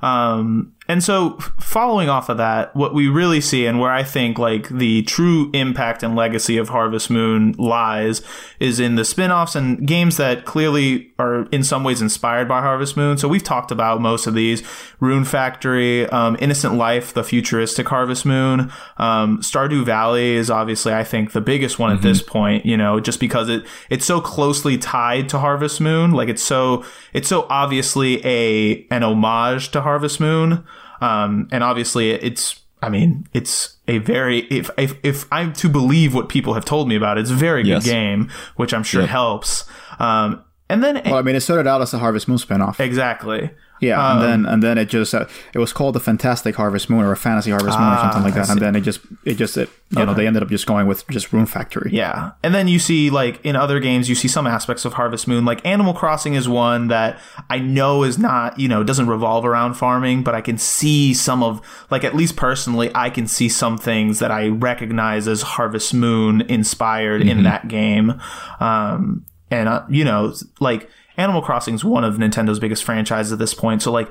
Um, 0.00 0.72
and 0.92 1.02
so 1.02 1.38
following 1.58 2.10
off 2.10 2.28
of 2.28 2.36
that, 2.36 2.76
what 2.76 2.92
we 2.92 3.08
really 3.08 3.40
see 3.40 3.64
and 3.64 3.80
where 3.80 3.90
I 3.90 4.02
think 4.02 4.38
like 4.38 4.68
the 4.68 5.00
true 5.04 5.50
impact 5.54 6.02
and 6.02 6.14
legacy 6.14 6.58
of 6.58 6.68
Harvest 6.68 7.08
Moon 7.08 7.52
lies 7.52 8.20
is 8.60 8.78
in 8.78 8.96
the 8.96 9.04
spin-offs 9.06 9.56
and 9.56 9.88
games 9.88 10.18
that 10.18 10.44
clearly 10.44 11.10
are 11.18 11.48
in 11.48 11.64
some 11.64 11.82
ways 11.82 12.02
inspired 12.02 12.46
by 12.46 12.60
Harvest 12.60 12.94
Moon. 12.94 13.16
So 13.16 13.26
we've 13.26 13.42
talked 13.42 13.70
about 13.70 14.02
most 14.02 14.26
of 14.26 14.34
these 14.34 14.62
Rune 15.00 15.24
Factory, 15.24 16.06
um, 16.10 16.36
Innocent 16.40 16.74
Life, 16.74 17.14
the 17.14 17.24
futuristic 17.24 17.88
Harvest 17.88 18.26
Moon, 18.26 18.70
um, 18.98 19.38
Stardew 19.40 19.86
Valley 19.86 20.34
is 20.34 20.50
obviously, 20.50 20.92
I 20.92 21.04
think, 21.04 21.32
the 21.32 21.40
biggest 21.40 21.78
one 21.78 21.90
at 21.90 22.02
this 22.02 22.22
point, 22.22 22.66
you 22.66 22.76
know, 22.76 23.00
just 23.00 23.18
because 23.18 23.48
it, 23.48 23.64
it's 23.88 24.04
so 24.04 24.20
closely 24.20 24.76
tied 24.76 25.30
to 25.30 25.38
Harvest 25.38 25.80
Moon. 25.80 26.10
Like 26.10 26.28
it's 26.28 26.42
so, 26.42 26.84
it's 27.14 27.28
so 27.28 27.46
obviously 27.48 28.22
a, 28.26 28.86
an 28.90 29.02
homage 29.02 29.70
to 29.70 29.80
Harvest 29.80 30.20
Moon. 30.20 30.66
Um, 31.02 31.48
and 31.50 31.62
obviously 31.64 32.10
it's, 32.12 32.60
I 32.80 32.88
mean, 32.88 33.26
it's 33.32 33.76
a 33.88 33.98
very, 33.98 34.40
if, 34.50 34.70
if, 34.78 34.94
if 35.04 35.26
I'm 35.32 35.52
to 35.54 35.68
believe 35.68 36.14
what 36.14 36.28
people 36.28 36.54
have 36.54 36.64
told 36.64 36.88
me 36.88 36.94
about 36.96 37.18
it, 37.18 37.22
it's 37.22 37.30
a 37.30 37.34
very 37.34 37.64
Yes. 37.64 37.84
good 37.84 37.90
game, 37.90 38.30
which 38.56 38.72
I'm 38.72 38.82
sure 38.82 39.02
Yep. 39.02 39.10
helps. 39.10 39.64
Um, 39.98 40.42
and 40.68 40.82
then, 40.82 41.02
Well, 41.04 41.16
I 41.16 41.22
mean, 41.22 41.34
it 41.36 41.40
started 41.42 41.66
out 41.68 41.82
as 41.82 41.92
a 41.92 41.98
Harvest 41.98 42.28
Moon 42.28 42.38
spinoff. 42.38 42.80
exactly. 42.80 43.50
Yeah, 43.82 44.12
and 44.12 44.22
then 44.22 44.46
and 44.46 44.62
then 44.62 44.78
it 44.78 44.86
just 44.86 45.12
uh, 45.12 45.26
it 45.52 45.58
was 45.58 45.72
called 45.72 45.94
the 45.94 46.00
Fantastic 46.00 46.54
Harvest 46.54 46.88
Moon 46.88 47.00
or 47.00 47.12
a 47.12 47.16
Fantasy 47.16 47.50
Harvest 47.50 47.78
Moon 47.78 47.92
or 47.92 47.98
something 47.98 48.22
like 48.22 48.32
Ah, 48.34 48.46
that. 48.46 48.50
And 48.50 48.60
then 48.60 48.76
it 48.76 48.82
just 48.82 49.00
it 49.24 49.34
just 49.34 49.56
it, 49.56 49.68
you 49.90 50.06
know 50.06 50.14
they 50.14 50.26
ended 50.26 50.42
up 50.42 50.48
just 50.48 50.66
going 50.66 50.86
with 50.86 51.06
just 51.08 51.32
Rune 51.32 51.46
Factory. 51.46 51.90
Yeah. 51.92 52.30
And 52.44 52.54
then 52.54 52.68
you 52.68 52.78
see, 52.78 53.10
like, 53.10 53.44
in 53.44 53.56
other 53.56 53.80
games, 53.80 54.08
you 54.08 54.14
see 54.14 54.28
some 54.28 54.46
aspects 54.46 54.84
of 54.84 54.94
Harvest 54.94 55.26
Moon. 55.26 55.44
Like, 55.44 55.66
Animal 55.66 55.94
Crossing 55.94 56.34
is 56.34 56.48
one 56.48 56.88
that 56.88 57.18
I 57.50 57.58
know 57.58 58.04
is 58.04 58.18
not, 58.18 58.58
you 58.58 58.68
know, 58.68 58.84
doesn't 58.84 59.08
revolve 59.08 59.44
around 59.44 59.74
farming, 59.74 60.22
but 60.22 60.34
I 60.34 60.40
can 60.40 60.58
see 60.58 61.12
some 61.12 61.42
of, 61.42 61.60
like, 61.90 62.04
at 62.04 62.14
least 62.14 62.36
personally, 62.36 62.90
I 62.94 63.10
can 63.10 63.26
see 63.26 63.48
some 63.48 63.76
things 63.76 64.20
that 64.20 64.30
I 64.30 64.48
recognize 64.48 65.26
as 65.26 65.42
Harvest 65.42 65.92
Moon 65.92 66.42
inspired 66.42 67.22
in 67.22 67.42
that 67.42 67.66
game. 67.66 68.20
Um, 68.60 69.26
and, 69.50 69.68
uh, 69.68 69.84
you 69.90 70.04
know, 70.04 70.34
like, 70.60 70.88
Animal 71.16 71.42
Crossing 71.42 71.74
is 71.74 71.84
one 71.84 72.04
of 72.04 72.16
Nintendo's 72.16 72.58
biggest 72.58 72.84
franchises 72.84 73.32
at 73.32 73.38
this 73.38 73.54
point. 73.54 73.82
So, 73.82 73.92
like, 73.92 74.10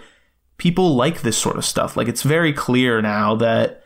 people 0.57 0.95
like 0.95 1.21
this 1.21 1.37
sort 1.37 1.57
of 1.57 1.65
stuff. 1.65 1.97
Like, 1.97 2.07
it's 2.07 2.23
very 2.23 2.53
clear 2.53 3.01
now 3.01 3.35
that 3.35 3.83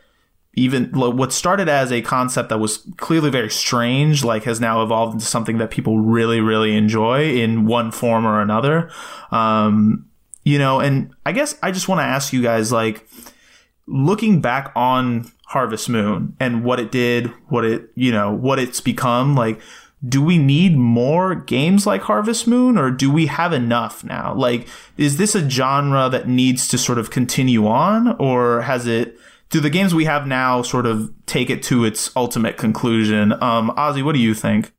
even 0.54 0.86
what 0.92 1.32
started 1.32 1.68
as 1.68 1.92
a 1.92 2.00
concept 2.00 2.48
that 2.48 2.58
was 2.58 2.86
clearly 2.96 3.28
very 3.30 3.50
strange, 3.50 4.24
like 4.24 4.44
has 4.44 4.58
now 4.58 4.82
evolved 4.82 5.12
into 5.12 5.26
something 5.26 5.58
that 5.58 5.70
people 5.70 5.98
really, 5.98 6.40
really 6.40 6.74
enjoy 6.74 7.30
in 7.30 7.66
one 7.66 7.90
form 7.90 8.26
or 8.26 8.40
another. 8.40 8.90
Um, 9.30 10.06
you 10.44 10.58
know, 10.58 10.80
and 10.80 11.14
I 11.26 11.32
guess 11.32 11.58
I 11.62 11.72
just 11.72 11.88
want 11.88 11.98
to 12.00 12.04
ask 12.04 12.32
you 12.32 12.42
guys, 12.42 12.72
like, 12.72 13.06
looking 13.86 14.40
back 14.40 14.72
on 14.74 15.30
Harvest 15.46 15.88
Moon 15.88 16.34
and 16.40 16.64
what 16.64 16.80
it 16.80 16.90
did, 16.90 17.26
what 17.48 17.64
it, 17.64 17.90
you 17.94 18.10
know, 18.10 18.32
what 18.32 18.58
it's 18.58 18.80
become, 18.80 19.34
like, 19.34 19.60
do 20.06 20.22
we 20.22 20.38
need 20.38 20.76
more 20.76 21.34
games 21.34 21.86
like 21.86 22.02
Harvest 22.02 22.46
Moon 22.46 22.76
or 22.76 22.90
do 22.90 23.10
we 23.10 23.26
have 23.26 23.52
enough 23.52 24.04
now? 24.04 24.34
Like, 24.34 24.68
is 24.96 25.16
this 25.16 25.34
a 25.34 25.48
genre 25.48 26.08
that 26.10 26.28
needs 26.28 26.68
to 26.68 26.78
sort 26.78 26.98
of 26.98 27.10
continue 27.10 27.66
on 27.66 28.16
or 28.18 28.62
has 28.62 28.86
it, 28.86 29.18
do 29.50 29.60
the 29.60 29.70
games 29.70 29.94
we 29.94 30.04
have 30.04 30.26
now 30.26 30.62
sort 30.62 30.86
of 30.86 31.12
take 31.26 31.50
it 31.50 31.62
to 31.64 31.84
its 31.84 32.14
ultimate 32.16 32.56
conclusion? 32.56 33.32
Um, 33.42 33.70
Ozzy, 33.76 34.02
what 34.02 34.14
do 34.14 34.20
you 34.20 34.34
think? 34.34 34.72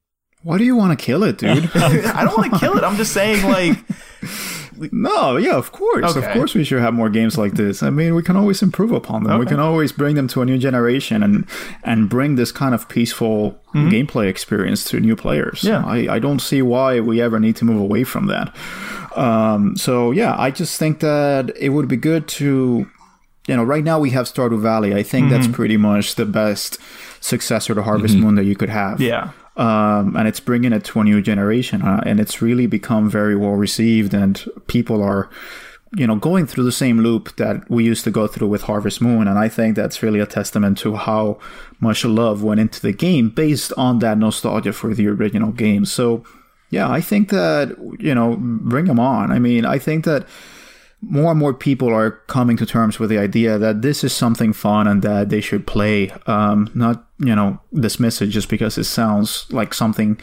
Why 0.44 0.58
do 0.58 0.64
you 0.64 0.76
want 0.76 0.98
to 0.98 1.04
kill 1.04 1.24
it, 1.24 1.38
dude? 1.40 1.70
I 1.76 2.24
don't 2.24 2.38
want 2.38 2.54
to 2.54 2.60
kill 2.60 2.78
it. 2.78 2.84
I'm 2.84 2.96
just 2.96 3.14
saying, 3.14 3.44
like, 3.44 3.78
no, 4.92 5.38
yeah, 5.38 5.56
of 5.56 5.72
course, 5.72 6.16
Okay. 6.16 6.26
of 6.26 6.34
course, 6.34 6.54
we 6.54 6.64
should 6.64 6.80
have 6.82 6.94
more 6.94 7.10
games 7.10 7.38
like 7.38 7.54
this. 7.54 7.84
I 7.84 7.90
mean, 7.90 8.16
we 8.16 8.24
can 8.24 8.36
always 8.36 8.62
improve 8.62 8.92
upon 8.92 9.24
them. 9.24 9.40
We 9.40 9.46
can 9.46 9.60
always 9.60 9.92
bring 9.92 10.16
them 10.16 10.28
to 10.30 10.42
a 10.42 10.46
new 10.46 10.58
generation 10.58 11.24
and 11.24 11.46
and 11.84 12.10
bring 12.10 12.36
this 12.36 12.52
kind 12.52 12.74
of 12.74 12.88
peaceful 12.90 13.60
mm-hmm. 13.74 13.90
gameplay 13.90 14.28
experience 14.28 14.84
to 14.86 15.00
new 15.00 15.16
players. 15.16 15.64
Yeah. 15.64 15.84
I, 15.86 16.16
I 16.16 16.20
don't 16.20 16.40
see 16.40 16.62
why 16.62 17.00
we 17.00 17.22
ever 17.22 17.40
need 17.40 17.56
to 17.58 17.66
move 17.66 17.82
away 17.82 18.04
from 18.04 18.28
that. 18.28 18.56
Um, 19.16 19.76
so 19.76 20.12
yeah, 20.12 20.36
I 20.38 20.52
just 20.52 20.78
think 20.78 21.00
that 21.00 21.52
it 21.58 21.70
would 21.70 21.88
be 21.88 21.98
good 21.98 22.28
to, 22.40 22.90
you 23.48 23.56
know, 23.56 23.64
right 23.64 23.84
now 23.84 24.00
we 24.00 24.12
have 24.12 24.26
Stardew 24.28 24.60
Valley. 24.62 24.94
I 24.94 25.04
think 25.04 25.30
that's 25.30 25.46
mm-hmm. 25.48 25.56
pretty 25.56 25.78
much 25.78 26.16
the 26.16 26.26
best 26.26 26.78
successor 27.20 27.74
to 27.76 27.82
Harvest 27.82 28.16
mm-hmm. 28.16 28.26
Moon 28.26 28.36
that 28.36 28.46
you 28.46 28.56
could 28.56 28.70
have. 28.70 29.02
Yeah. 29.02 29.32
Um, 29.58 30.16
and 30.16 30.28
it's 30.28 30.40
bringing 30.40 30.72
it 30.72 30.84
to 30.86 31.00
a 31.00 31.04
new 31.04 31.20
generation, 31.20 31.82
uh, 31.82 32.04
and 32.06 32.20
it's 32.20 32.44
really 32.44 32.68
become 32.68 33.10
very 33.10 33.36
well 33.36 33.54
received, 33.54 34.14
and 34.14 34.46
people 34.68 35.02
are, 35.02 35.32
you 35.96 36.06
know, 36.06 36.16
going 36.16 36.46
through 36.46 36.64
the 36.64 36.72
same 36.72 37.00
loop 37.00 37.36
that 37.38 37.68
we 37.68 37.84
used 37.84 38.04
to 38.04 38.12
go 38.12 38.28
through 38.28 38.50
with 38.50 38.64
Harvest 38.64 39.02
Moon, 39.02 39.28
and 39.28 39.40
I 39.40 39.50
think 39.50 39.76
that's 39.76 40.04
really 40.04 40.20
a 40.20 40.28
testament 40.28 40.78
to 40.80 40.96
how 40.96 41.40
much 41.80 42.06
love 42.06 42.44
went 42.44 42.60
into 42.60 42.80
the 42.80 42.94
game 42.94 43.30
based 43.30 43.74
on 43.78 43.98
that 44.00 44.20
nostalgia 44.20 44.74
for 44.74 44.94
the 44.94 45.08
original 45.08 45.52
game. 45.52 45.86
So, 45.86 46.24
yeah, 46.70 46.88
I 46.92 47.02
think 47.02 47.30
that 47.30 47.76
you 48.00 48.14
know, 48.14 48.36
bring 48.40 48.86
them 48.86 49.00
on. 49.00 49.32
I 49.32 49.40
mean, 49.40 49.66
I 49.66 49.80
think 49.80 50.06
that 50.06 50.28
more 51.02 51.32
and 51.32 51.40
more 51.40 51.54
people 51.54 51.94
are 51.94 52.12
coming 52.28 52.58
to 52.58 52.66
terms 52.66 53.00
with 53.00 53.10
the 53.10 53.18
idea 53.18 53.58
that 53.58 53.82
this 53.82 54.04
is 54.04 54.14
something 54.14 54.54
fun 54.54 54.88
and 54.88 55.02
that 55.04 55.30
they 55.30 55.42
should 55.42 55.68
play, 55.68 56.10
um, 56.26 56.70
not 56.74 57.06
you 57.20 57.36
know 57.36 57.60
dismiss 57.74 58.22
it 58.22 58.28
just 58.28 58.50
because 58.50 58.78
it 58.78 58.86
sounds 58.86 59.46
like 59.52 59.74
something 59.74 60.20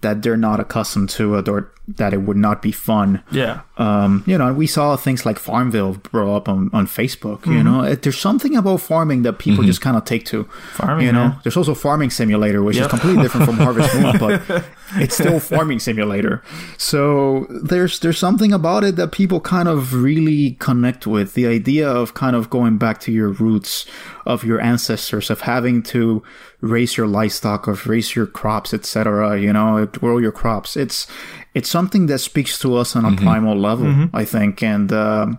that 0.00 0.22
they're 0.22 0.36
not 0.36 0.60
accustomed 0.60 1.08
to 1.10 1.34
or 1.34 1.72
that 1.88 2.12
it 2.12 2.22
would 2.22 2.36
not 2.36 2.62
be 2.62 2.72
fun. 2.72 3.22
Yeah. 3.30 3.62
Um, 3.78 4.24
you 4.26 4.38
know, 4.38 4.52
we 4.54 4.66
saw 4.66 4.96
things 4.96 5.26
like 5.26 5.38
Farmville 5.38 5.94
grow 6.10 6.34
up 6.34 6.48
on, 6.48 6.70
on 6.72 6.86
Facebook. 6.86 7.40
Mm-hmm. 7.40 7.52
You 7.52 7.62
know, 7.62 7.82
It- 7.82 8.02
there's 8.02 8.18
something 8.18 8.56
about 8.56 8.80
farming 8.80 9.22
that 9.22 9.38
people 9.38 9.64
just 9.64 9.80
kind 9.82 9.96
of 9.96 10.04
take 10.04 10.24
to. 10.26 10.44
Farming, 10.72 11.06
you 11.06 11.12
know, 11.12 11.28
man. 11.28 11.38
there's 11.44 11.56
also 11.58 11.74
Farming 11.74 12.10
Simulator, 12.10 12.62
which 12.62 12.78
is 12.78 12.86
completely 12.86 13.22
different 13.22 13.46
from 13.46 13.56
Harvest 13.58 13.94
Moon, 13.94 14.16
but 14.18 14.42
it's 14.96 15.14
still 15.14 15.40
Farming 15.40 15.78
Simulator. 15.78 16.42
So 16.78 17.46
there's 17.50 18.00
there's 18.00 18.18
something 18.18 18.52
about 18.52 18.84
it 18.84 18.96
that 18.96 19.12
people 19.12 19.40
kind 19.40 19.68
of 19.68 19.92
really 19.94 20.52
connect 20.52 21.06
with. 21.06 21.34
The 21.34 21.46
idea 21.46 21.88
of 21.88 22.14
kind 22.14 22.34
of 22.36 22.48
going 22.48 22.78
back 22.78 23.00
to 23.00 23.12
your 23.12 23.28
roots 23.28 23.86
of 24.24 24.42
your 24.44 24.60
ancestors, 24.60 25.30
of 25.30 25.42
having 25.42 25.82
to 25.84 26.22
raise 26.60 26.96
your 26.96 27.06
livestock, 27.06 27.66
of 27.66 27.86
raise 27.86 28.16
your 28.16 28.26
crops, 28.26 28.72
etc. 28.74 29.38
You 29.40 29.52
know, 29.52 29.86
grow 29.86 30.18
your 30.18 30.32
crops. 30.32 30.76
It's 30.76 31.06
it's 31.56 31.68
something 31.70 32.06
that 32.10 32.18
speaks 32.20 32.58
to 32.60 32.76
us 32.76 32.94
on 32.96 33.04
a 33.04 33.16
primal 33.16 33.56
level, 33.68 33.90
I 34.14 34.24
think, 34.24 34.62
and. 34.62 34.92
Um, 34.92 35.38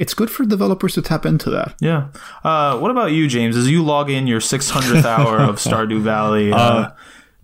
it's 0.00 0.14
good 0.14 0.30
for 0.30 0.44
developers 0.46 0.94
to 0.94 1.02
tap 1.02 1.26
into 1.26 1.50
that. 1.50 1.74
Yeah. 1.80 2.08
Uh, 2.44 2.78
what 2.78 2.92
about 2.92 3.10
you, 3.10 3.26
James? 3.26 3.56
As 3.56 3.68
you 3.68 3.82
log 3.82 4.10
in 4.10 4.28
your 4.28 4.38
600th 4.38 5.04
hour 5.04 5.38
of 5.40 5.56
Stardew 5.66 6.00
Valley, 6.02 6.52
uh, 6.52 6.90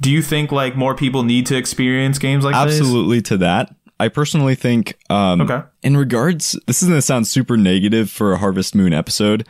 do 0.01 0.09
you 0.09 0.23
think 0.23 0.53
like 0.53 0.77
more 0.77 0.95
people 0.95 1.25
need 1.25 1.47
to 1.47 1.57
experience 1.57 2.17
games 2.21 2.45
like 2.45 2.55
this? 2.67 2.79
Absolutely 2.79 3.21
to 3.23 3.37
that. 3.39 3.75
I 3.99 4.07
personally 4.07 4.55
think, 4.55 4.97
um, 5.11 5.41
Okay. 5.41 5.63
in 5.83 5.97
regards, 5.97 6.57
this 6.69 6.81
is 6.81 6.89
going 6.89 6.99
to 6.99 7.03
sound 7.03 7.27
super 7.27 7.57
negative 7.57 8.09
for 8.09 8.33
a 8.33 8.39
Harvest 8.39 8.77
Moon 8.77 8.93
episode. 8.93 9.49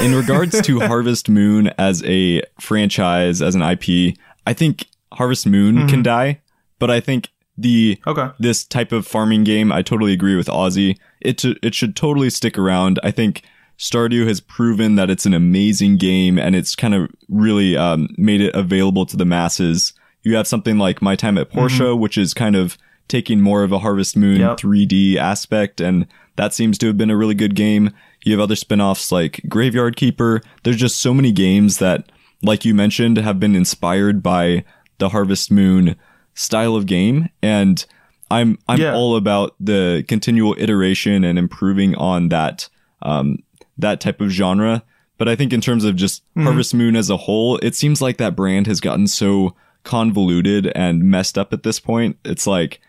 In 0.00 0.14
regards 0.14 0.60
to 0.60 0.78
Harvest 0.92 1.28
Moon 1.28 1.72
as 1.76 2.04
a 2.04 2.40
franchise, 2.60 3.42
as 3.42 3.56
an 3.56 3.62
IP, 3.62 4.16
I 4.46 4.52
think 4.52 4.86
Harvest 5.12 5.44
Moon 5.46 5.88
can 5.88 6.04
die, 6.04 6.40
but 6.78 6.88
I 6.88 7.00
think 7.00 7.30
the 7.56 7.98
Okay. 8.06 8.28
this 8.38 8.64
type 8.64 8.90
of 8.92 9.06
farming 9.06 9.44
game, 9.44 9.70
I 9.72 9.82
totally 9.82 10.12
agree 10.12 10.36
with 10.36 10.48
Ozzy. 10.48 10.96
It 11.20 11.38
t- 11.38 11.58
it 11.62 11.74
should 11.74 11.94
totally 11.96 12.30
stick 12.30 12.58
around. 12.58 12.98
I 13.02 13.10
think 13.10 13.42
Stardew 13.78 14.26
has 14.26 14.40
proven 14.40 14.94
that 14.96 15.10
it's 15.10 15.26
an 15.26 15.34
amazing 15.34 15.96
game, 15.96 16.38
and 16.38 16.54
it's 16.56 16.74
kind 16.76 16.94
of 16.94 17.10
really 17.28 17.76
um, 17.76 18.08
made 18.16 18.40
it 18.40 18.54
available 18.54 19.06
to 19.06 19.16
the 19.16 19.24
masses. 19.24 19.92
You 20.22 20.36
have 20.36 20.46
something 20.46 20.78
like 20.78 21.02
My 21.02 21.16
Time 21.16 21.36
at 21.38 21.50
Portia, 21.50 21.94
which 21.94 22.16
is 22.16 22.34
kind 22.34 22.56
of 22.56 22.78
taking 23.08 23.40
more 23.40 23.62
of 23.62 23.72
a 23.72 23.80
Harvest 23.80 24.16
Moon 24.16 24.40
Yep. 24.40 24.58
3D 24.58 25.16
aspect, 25.16 25.80
and 25.80 26.06
that 26.36 26.54
seems 26.54 26.78
to 26.78 26.86
have 26.86 26.96
been 26.96 27.10
a 27.10 27.16
really 27.16 27.34
good 27.34 27.54
game. 27.54 27.90
You 28.24 28.32
have 28.32 28.40
other 28.40 28.56
spin-offs 28.56 29.12
like 29.12 29.42
Graveyard 29.48 29.96
Keeper. 29.96 30.40
There's 30.62 30.76
just 30.78 31.00
so 31.00 31.12
many 31.12 31.30
games 31.30 31.78
that, 31.78 32.10
like 32.42 32.64
you 32.64 32.74
mentioned, 32.74 33.18
have 33.18 33.38
been 33.38 33.54
inspired 33.54 34.22
by 34.22 34.64
the 34.98 35.10
Harvest 35.10 35.50
Moon 35.50 35.96
style 36.34 36.76
of 36.76 36.86
game 36.86 37.28
and 37.42 37.84
I'm 38.30 38.58
I'm 38.68 38.80
Yeah. 38.80 38.94
all 38.94 39.16
about 39.16 39.54
the 39.60 40.04
continual 40.08 40.54
iteration 40.58 41.24
and 41.24 41.38
improving 41.38 41.94
on 41.94 42.28
that 42.30 42.68
um 43.02 43.38
that 43.78 44.00
type 44.00 44.20
of 44.20 44.30
genre. 44.30 44.82
But 45.18 45.28
I 45.28 45.36
think 45.36 45.52
in 45.52 45.60
terms 45.60 45.84
of 45.84 45.94
just 45.96 46.22
Harvest 46.36 46.74
Moon 46.74 46.96
as 46.96 47.10
a 47.10 47.16
whole 47.16 47.58
it 47.58 47.74
seems 47.74 48.02
like 48.02 48.16
that 48.16 48.34
brand 48.34 48.66
has 48.66 48.80
gotten 48.80 49.06
so 49.06 49.54
convoluted 49.84 50.66
and 50.74 51.04
messed 51.04 51.38
up 51.38 51.52
at 51.52 51.62
this 51.62 51.78
point. 51.78 52.16
It's 52.24 52.46
like 52.46 52.80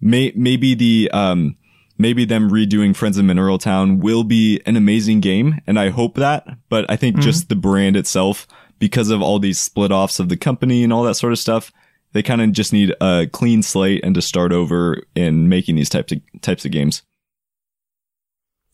may 0.00 0.32
maybe 0.36 0.74
the 0.74 1.10
um 1.12 1.56
maybe 1.98 2.24
them 2.24 2.50
redoing 2.50 2.94
Friends 2.94 3.18
of 3.18 3.24
Mineral 3.24 3.58
Town 3.58 3.98
will 3.98 4.24
be 4.24 4.60
an 4.66 4.76
amazing 4.76 5.20
game 5.20 5.60
and 5.66 5.78
I 5.78 5.88
hope 5.90 6.14
that. 6.16 6.46
But 6.68 6.88
I 6.90 6.96
think 6.96 7.18
just 7.18 7.48
the 7.48 7.56
brand 7.56 7.96
itself 7.96 8.46
because 8.78 9.10
of 9.10 9.22
all 9.22 9.38
these 9.38 9.58
split 9.58 9.90
offs 9.92 10.18
of 10.20 10.28
the 10.28 10.36
company 10.36 10.84
and 10.84 10.92
all 10.92 11.02
that 11.04 11.14
sort 11.14 11.32
of 11.32 11.38
stuff 11.38 11.72
they 12.12 12.22
kind 12.22 12.40
of 12.42 12.52
just 12.52 12.72
need 12.72 12.94
a 13.00 13.26
clean 13.32 13.62
slate 13.62 14.04
and 14.04 14.14
to 14.14 14.22
start 14.22 14.52
over 14.52 15.02
in 15.14 15.48
making 15.48 15.76
these 15.76 15.88
types 15.88 16.12
of 16.12 16.20
types 16.40 16.64
of 16.64 16.70
games. 16.72 17.02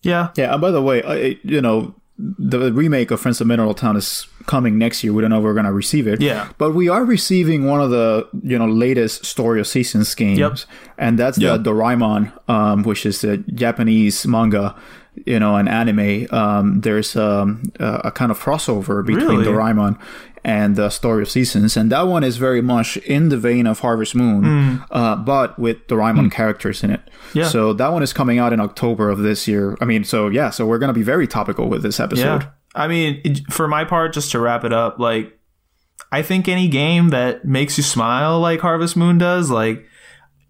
Yeah. 0.03 0.29
Yeah, 0.37 0.53
and 0.53 0.61
by 0.61 0.71
the 0.71 0.83
way, 0.83 1.03
I, 1.03 1.39
you 1.43 1.61
know, 1.61 1.95
the 2.19 2.73
remake 2.73 3.11
of 3.11 3.21
Friends 3.21 3.41
of 3.41 3.47
Mineral 3.47 3.75
Town 3.75 3.97
is 3.97 4.27
coming 4.47 4.79
next 4.79 5.05
year. 5.05 5.13
We 5.13 5.23
don't 5.23 5.31
know 5.31 5.39
if 5.39 5.45
we're 5.45 5.55
going 5.55 5.67
to 5.67 5.73
receive 5.73 6.07
it. 6.09 6.21
Yeah. 6.21 6.49
But 6.59 6.73
we 6.75 6.89
are 6.89 7.05
receiving 7.05 7.67
one 7.67 7.81
of 7.81 7.91
the, 7.91 8.29
you 8.43 8.59
know, 8.59 8.67
latest 8.67 9.25
Story 9.25 9.61
of 9.61 9.67
Seasons 9.67 10.15
games. 10.15 10.39
Yep. 10.39 10.59
And 10.99 11.19
that's 11.19 11.39
Yeah. 11.39 11.57
the 11.57 11.71
Doraemon, 11.71 12.33
um, 12.49 12.83
which 12.83 13.07
is 13.07 13.21
the 13.21 13.39
Japanese 13.55 14.27
manga, 14.27 14.75
you 15.27 15.39
know, 15.39 15.57
an 15.57 15.69
anime. 15.69 16.27
Um, 16.33 16.81
there's 16.81 17.15
um, 17.15 17.63
a, 17.79 18.01
a 18.07 18.11
kind 18.11 18.31
of 18.33 18.39
crossover 18.41 19.05
between 19.07 19.27
Really? 19.41 19.45
Doraemon 19.47 19.99
and 20.49 20.77
the 20.77 20.89
Story 20.89 21.23
of 21.23 21.29
Seasons. 21.31 21.77
And 21.77 21.93
that 21.93 22.07
one 22.09 22.25
is 22.25 22.39
very 22.39 22.63
much 22.63 22.97
in 22.99 23.29
the 23.29 23.37
vein 23.37 23.67
of 23.67 23.81
Harvest 23.81 24.15
Moon, 24.15 24.83
uh, 24.91 25.15
but 25.17 25.59
with 25.59 25.77
the 25.89 25.95
Doraemon 25.95 26.33
characters 26.33 26.83
in 26.83 26.91
it. 26.91 27.01
Yeah. 27.35 27.49
So 27.49 27.73
that 27.75 27.93
one 27.93 28.03
is 28.03 28.13
coming 28.15 28.39
out 28.39 28.53
in 28.55 28.61
October 28.61 29.11
of 29.11 29.19
this 29.19 29.47
year. 29.47 29.77
I 29.81 29.85
mean, 29.85 30.05
so 30.05 30.29
yeah, 30.29 30.51
so 30.51 30.65
we're 30.67 30.79
going 30.79 30.89
to 30.95 31.01
be 31.03 31.03
very 31.15 31.27
topical 31.27 31.69
with 31.69 31.83
this 31.83 32.01
episode. 32.01 32.43
Yeah. 32.43 32.51
I 32.75 32.89
mean, 32.89 33.21
it- 33.25 33.53
for 33.53 33.69
my 33.69 33.85
part, 33.85 34.13
just 34.15 34.31
to 34.33 34.39
wrap 34.41 34.65
it 34.65 34.73
up, 34.73 34.99
like, 34.99 35.35
I 36.11 36.23
think 36.23 36.49
any 36.49 36.69
game 36.69 37.11
that 37.11 37.45
makes 37.45 37.77
you 37.77 37.83
smile 37.85 38.41
like 38.41 38.61
Harvest 38.61 38.97
Moon 38.97 39.19
does, 39.19 39.51
like, 39.51 39.85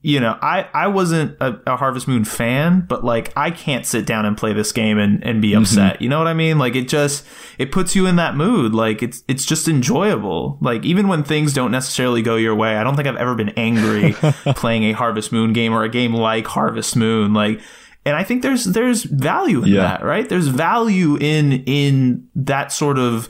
you 0.00 0.20
know, 0.20 0.38
I, 0.40 0.68
I 0.72 0.86
wasn't 0.86 1.36
a, 1.40 1.58
a 1.66 1.76
Harvest 1.76 2.06
Moon 2.06 2.24
fan, 2.24 2.84
but 2.88 3.04
like, 3.04 3.32
I 3.36 3.50
can't 3.50 3.84
sit 3.84 4.06
down 4.06 4.26
and 4.26 4.36
play 4.36 4.52
this 4.52 4.70
game 4.70 4.96
and, 4.96 5.24
and 5.24 5.42
be 5.42 5.50
mm-hmm. 5.50 5.62
upset. 5.62 6.00
You 6.00 6.08
know 6.08 6.18
what 6.18 6.28
I 6.28 6.34
mean? 6.34 6.56
Like, 6.56 6.76
it 6.76 6.88
just, 6.88 7.26
it 7.58 7.72
puts 7.72 7.96
you 7.96 8.06
in 8.06 8.14
that 8.16 8.36
mood. 8.36 8.74
Like, 8.74 9.02
it's, 9.02 9.24
it's 9.26 9.44
just 9.44 9.66
enjoyable. 9.66 10.56
Like, 10.60 10.84
even 10.84 11.08
when 11.08 11.24
things 11.24 11.52
don't 11.52 11.72
necessarily 11.72 12.22
go 12.22 12.36
your 12.36 12.54
way, 12.54 12.76
I 12.76 12.84
don't 12.84 12.94
think 12.94 13.08
I've 13.08 13.16
ever 13.16 13.34
been 13.34 13.50
angry 13.50 14.12
playing 14.54 14.84
a 14.84 14.92
Harvest 14.92 15.32
Moon 15.32 15.52
game 15.52 15.72
or 15.72 15.82
a 15.82 15.88
game 15.88 16.14
like 16.14 16.46
Harvest 16.46 16.94
Moon. 16.94 17.34
Like, 17.34 17.60
and 18.06 18.16
I 18.16 18.22
think 18.22 18.42
there's 18.42 18.64
there's 18.64 19.02
value 19.02 19.62
in 19.64 19.72
Yeah. 19.72 19.82
that, 19.82 20.04
right? 20.04 20.28
There's 20.28 20.46
value 20.46 21.16
in 21.20 21.64
in 21.64 22.28
that 22.36 22.72
sort 22.72 22.98
of 22.98 23.28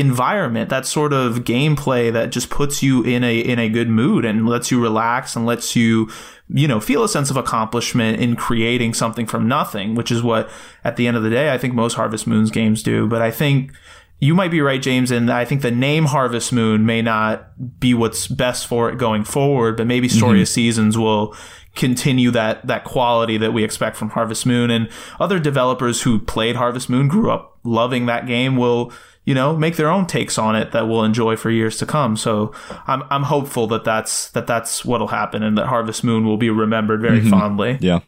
environment, 0.00 0.70
that 0.70 0.86
sort 0.86 1.12
of 1.12 1.38
gameplay 1.38 2.12
that 2.12 2.30
just 2.30 2.50
puts 2.50 2.82
you 2.82 3.02
in 3.02 3.24
a 3.24 3.38
in 3.38 3.58
a 3.58 3.68
good 3.68 3.88
mood 3.88 4.24
and 4.24 4.48
lets 4.48 4.70
you 4.70 4.80
relax 4.80 5.36
and 5.36 5.46
lets 5.46 5.76
you 5.76 6.10
you 6.48 6.66
know 6.66 6.80
feel 6.80 7.04
a 7.04 7.08
sense 7.08 7.30
of 7.30 7.36
accomplishment 7.36 8.20
in 8.20 8.36
creating 8.36 8.94
something 8.94 9.26
from 9.26 9.48
nothing, 9.48 9.94
which 9.94 10.10
is 10.10 10.22
what 10.22 10.50
at 10.84 10.96
the 10.96 11.06
end 11.06 11.16
of 11.16 11.22
the 11.22 11.30
day 11.30 11.52
I 11.52 11.58
think 11.58 11.74
most 11.74 11.94
Harvest 11.94 12.26
Moons 12.26 12.50
games 12.50 12.82
do. 12.82 13.06
But 13.06 13.22
I 13.22 13.30
think 13.30 13.72
you 14.20 14.34
might 14.34 14.50
be 14.50 14.60
right, 14.60 14.82
James, 14.82 15.10
and 15.10 15.30
I 15.30 15.44
think 15.44 15.62
the 15.62 15.70
name 15.70 16.06
Harvest 16.06 16.52
Moon 16.52 16.84
may 16.84 17.02
not 17.02 17.78
be 17.78 17.94
what's 17.94 18.26
best 18.26 18.66
for 18.66 18.90
it 18.90 18.98
going 18.98 19.22
forward, 19.22 19.76
but 19.76 19.86
maybe 19.86 20.08
Story 20.08 20.34
mm-hmm. 20.34 20.42
of 20.42 20.48
Seasons 20.48 20.98
will 20.98 21.36
continue 21.76 22.32
that 22.32 22.66
that 22.66 22.82
quality 22.82 23.38
that 23.38 23.52
we 23.52 23.62
expect 23.62 23.96
from 23.96 24.10
Harvest 24.10 24.44
Moon 24.44 24.70
and 24.70 24.88
other 25.20 25.38
developers 25.38 26.02
who 26.02 26.18
played 26.18 26.56
Harvest 26.56 26.90
Moon 26.90 27.06
grew 27.06 27.30
up 27.30 27.58
loving 27.62 28.06
that 28.06 28.26
game 28.26 28.56
will 28.56 28.92
you 29.28 29.34
know 29.34 29.56
make 29.56 29.76
their 29.76 29.90
own 29.96 30.06
takes 30.06 30.38
on 30.38 30.56
it 30.56 30.72
that 30.72 30.88
we'll 30.88 31.04
enjoy 31.04 31.36
for 31.36 31.50
years 31.50 31.76
to 31.76 31.84
come 31.86 32.16
so 32.16 32.52
i'm 32.86 33.02
i'm 33.10 33.24
hopeful 33.24 33.66
that 33.66 33.84
that's 33.84 34.30
that 34.30 34.46
that's 34.46 34.84
what'll 34.84 35.08
happen 35.20 35.42
and 35.42 35.56
that 35.58 35.66
Harvest 35.66 36.02
Moon 36.02 36.24
will 36.24 36.38
be 36.38 36.50
remembered 36.50 37.00
very 37.08 37.20
fondly 37.34 37.76
Yeah. 37.80 38.00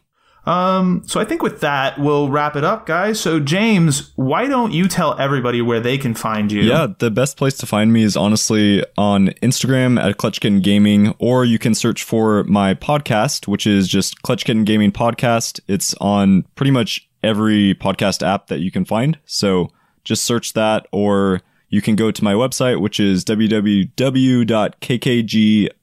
um 0.45 1.03
so 1.05 1.19
i 1.19 1.25
think 1.25 1.43
with 1.43 1.59
that 1.61 1.99
we'll 1.99 2.27
wrap 2.29 2.55
it 2.55 2.63
up 2.63 2.87
guys 2.87 3.19
so 3.19 3.39
James 3.39 4.11
why 4.15 4.47
don't 4.47 4.71
you 4.73 4.87
tell 4.87 5.11
everybody 5.19 5.61
where 5.61 5.79
they 5.79 5.97
can 5.99 6.15
find 6.15 6.51
you 6.51 6.61
Yeah, 6.63 6.87
the 6.97 7.11
best 7.11 7.37
place 7.37 7.55
to 7.59 7.65
find 7.67 7.93
me 7.93 8.01
is 8.03 8.17
honestly 8.17 8.83
on 8.97 9.27
Instagram 9.43 10.01
at 10.03 10.17
Klutch 10.17 10.39
Kitten 10.41 10.59
Gaming, 10.61 11.13
or 11.19 11.45
you 11.45 11.59
can 11.59 11.75
search 11.75 12.03
for 12.03 12.43
my 12.45 12.73
podcast, 12.73 13.47
which 13.47 13.67
is 13.67 13.87
just 13.87 14.21
Klutch 14.23 14.43
Kitten 14.45 14.63
Gaming 14.63 14.91
Podcast. 14.91 15.59
It's 15.67 15.93
on 16.01 16.43
pretty 16.55 16.71
much 16.71 17.07
every 17.23 17.75
podcast 17.75 18.25
app 18.25 18.47
that 18.47 18.59
you 18.61 18.71
can 18.71 18.85
find. 18.85 19.19
So 19.25 19.69
just 20.03 20.23
search 20.23 20.53
that, 20.53 20.87
or 20.91 21.41
you 21.69 21.81
can 21.81 21.95
go 21.95 22.11
to 22.11 22.23
my 22.23 22.33
website, 22.33 22.79
which 22.81 22.99
is 22.99 23.23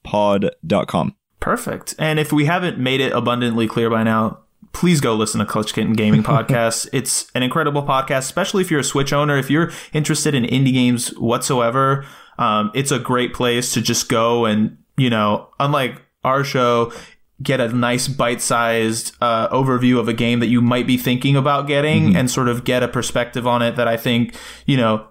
www.kkgpod.com. 0.05 1.15
Perfect. 1.39 1.95
And 1.97 2.19
if 2.19 2.31
we 2.33 2.45
haven't 2.45 2.77
made 2.77 2.99
it 3.01 3.13
abundantly 3.13 3.67
clear 3.67 3.89
by 3.89 4.03
now, 4.03 4.39
please 4.73 4.99
go 5.01 5.15
listen 5.15 5.39
to 5.39 5.45
Klutch 5.45 5.73
Kitten 5.73 5.93
Gaming 5.93 6.21
Podcast. 6.25 6.89
it's 6.93 7.31
an 7.33 7.43
incredible 7.43 7.81
podcast, 7.83 8.19
especially 8.19 8.61
if 8.61 8.69
you're 8.69 8.81
a 8.81 8.83
Switch 8.83 9.13
owner. 9.13 9.37
If 9.37 9.49
you're 9.49 9.71
interested 9.93 10.35
in 10.35 10.43
indie 10.43 10.73
games 10.73 11.09
whatsoever, 11.17 12.05
Um, 12.37 12.71
it's 12.73 12.91
a 12.91 12.99
great 12.99 13.33
place 13.33 13.73
to 13.73 13.81
just 13.81 14.07
go 14.07 14.45
and, 14.45 14.77
you 14.95 15.09
know, 15.09 15.49
unlike 15.59 16.01
our 16.23 16.45
show, 16.45 16.93
get 17.41 17.59
a 17.59 17.69
nice 17.69 18.07
bite-sized 18.07 19.15
uh, 19.21 19.47
overview 19.49 19.99
of 19.99 20.07
a 20.07 20.13
game 20.13 20.39
that 20.39 20.47
you 20.47 20.61
might 20.61 20.85
be 20.87 20.97
thinking 20.97 21.35
about 21.35 21.67
getting 21.67 22.15
and 22.15 22.29
sort 22.29 22.47
of 22.49 22.63
get 22.63 22.83
a 22.83 22.87
perspective 22.87 23.47
on 23.47 23.61
it 23.61 23.75
that 23.77 23.87
I 23.87 23.95
think, 23.97 24.35
you 24.65 24.75
know, 24.77 25.05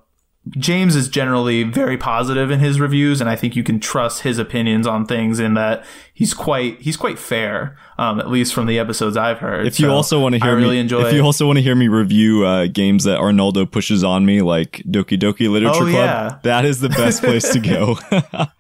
James 0.57 0.97
is 0.97 1.09
generally 1.09 1.63
very 1.63 1.99
positive 1.99 2.51
in 2.51 2.59
his 2.61 2.81
reviews, 2.81 3.21
and 3.21 3.29
I 3.29 3.37
think 3.37 3.55
you 3.55 3.63
can 3.63 3.81
trust 3.81 4.23
his 4.23 4.39
opinions 4.39 4.87
on 4.87 5.05
things 5.05 5.41
in 5.41 5.53
that 5.55 5.85
he's 6.15 6.33
quite 6.33 6.81
he's 6.81 6.97
quite 6.97 7.19
fair, 7.19 7.77
um, 7.99 8.19
at 8.19 8.31
least 8.31 8.55
from 8.55 8.65
the 8.67 8.79
episodes 8.79 9.15
I've 9.17 9.41
heard. 9.41 9.67
If 9.67 9.79
you 9.79 9.91
also 9.91 10.19
want 10.21 10.37
to 10.37 10.41
hear 10.41 10.53
I 10.53 10.55
really 10.55 10.77
me, 10.77 10.81
enjoy 10.81 11.05
if 11.07 11.13
you 11.13 11.21
also 11.23 11.47
want 11.47 11.59
to 11.59 11.63
hear 11.63 11.75
me 11.75 11.89
review 11.89 12.47
uh, 12.47 12.67
games 12.67 13.05
that 13.05 13.19
Arnaldo 13.19 13.67
pushes 13.67 14.03
on 14.03 14.25
me, 14.25 14.41
like 14.41 14.83
Doki 14.87 15.19
Doki 15.19 15.51
Literature 15.51 15.83
Oh, 15.83 15.91
Club, 15.91 15.93
yeah. 15.93 16.39
that 16.45 16.65
is 16.65 16.81
the 16.81 16.89
best 16.89 17.23
place 17.23 17.53
to 17.53 17.61
go. 17.61 17.99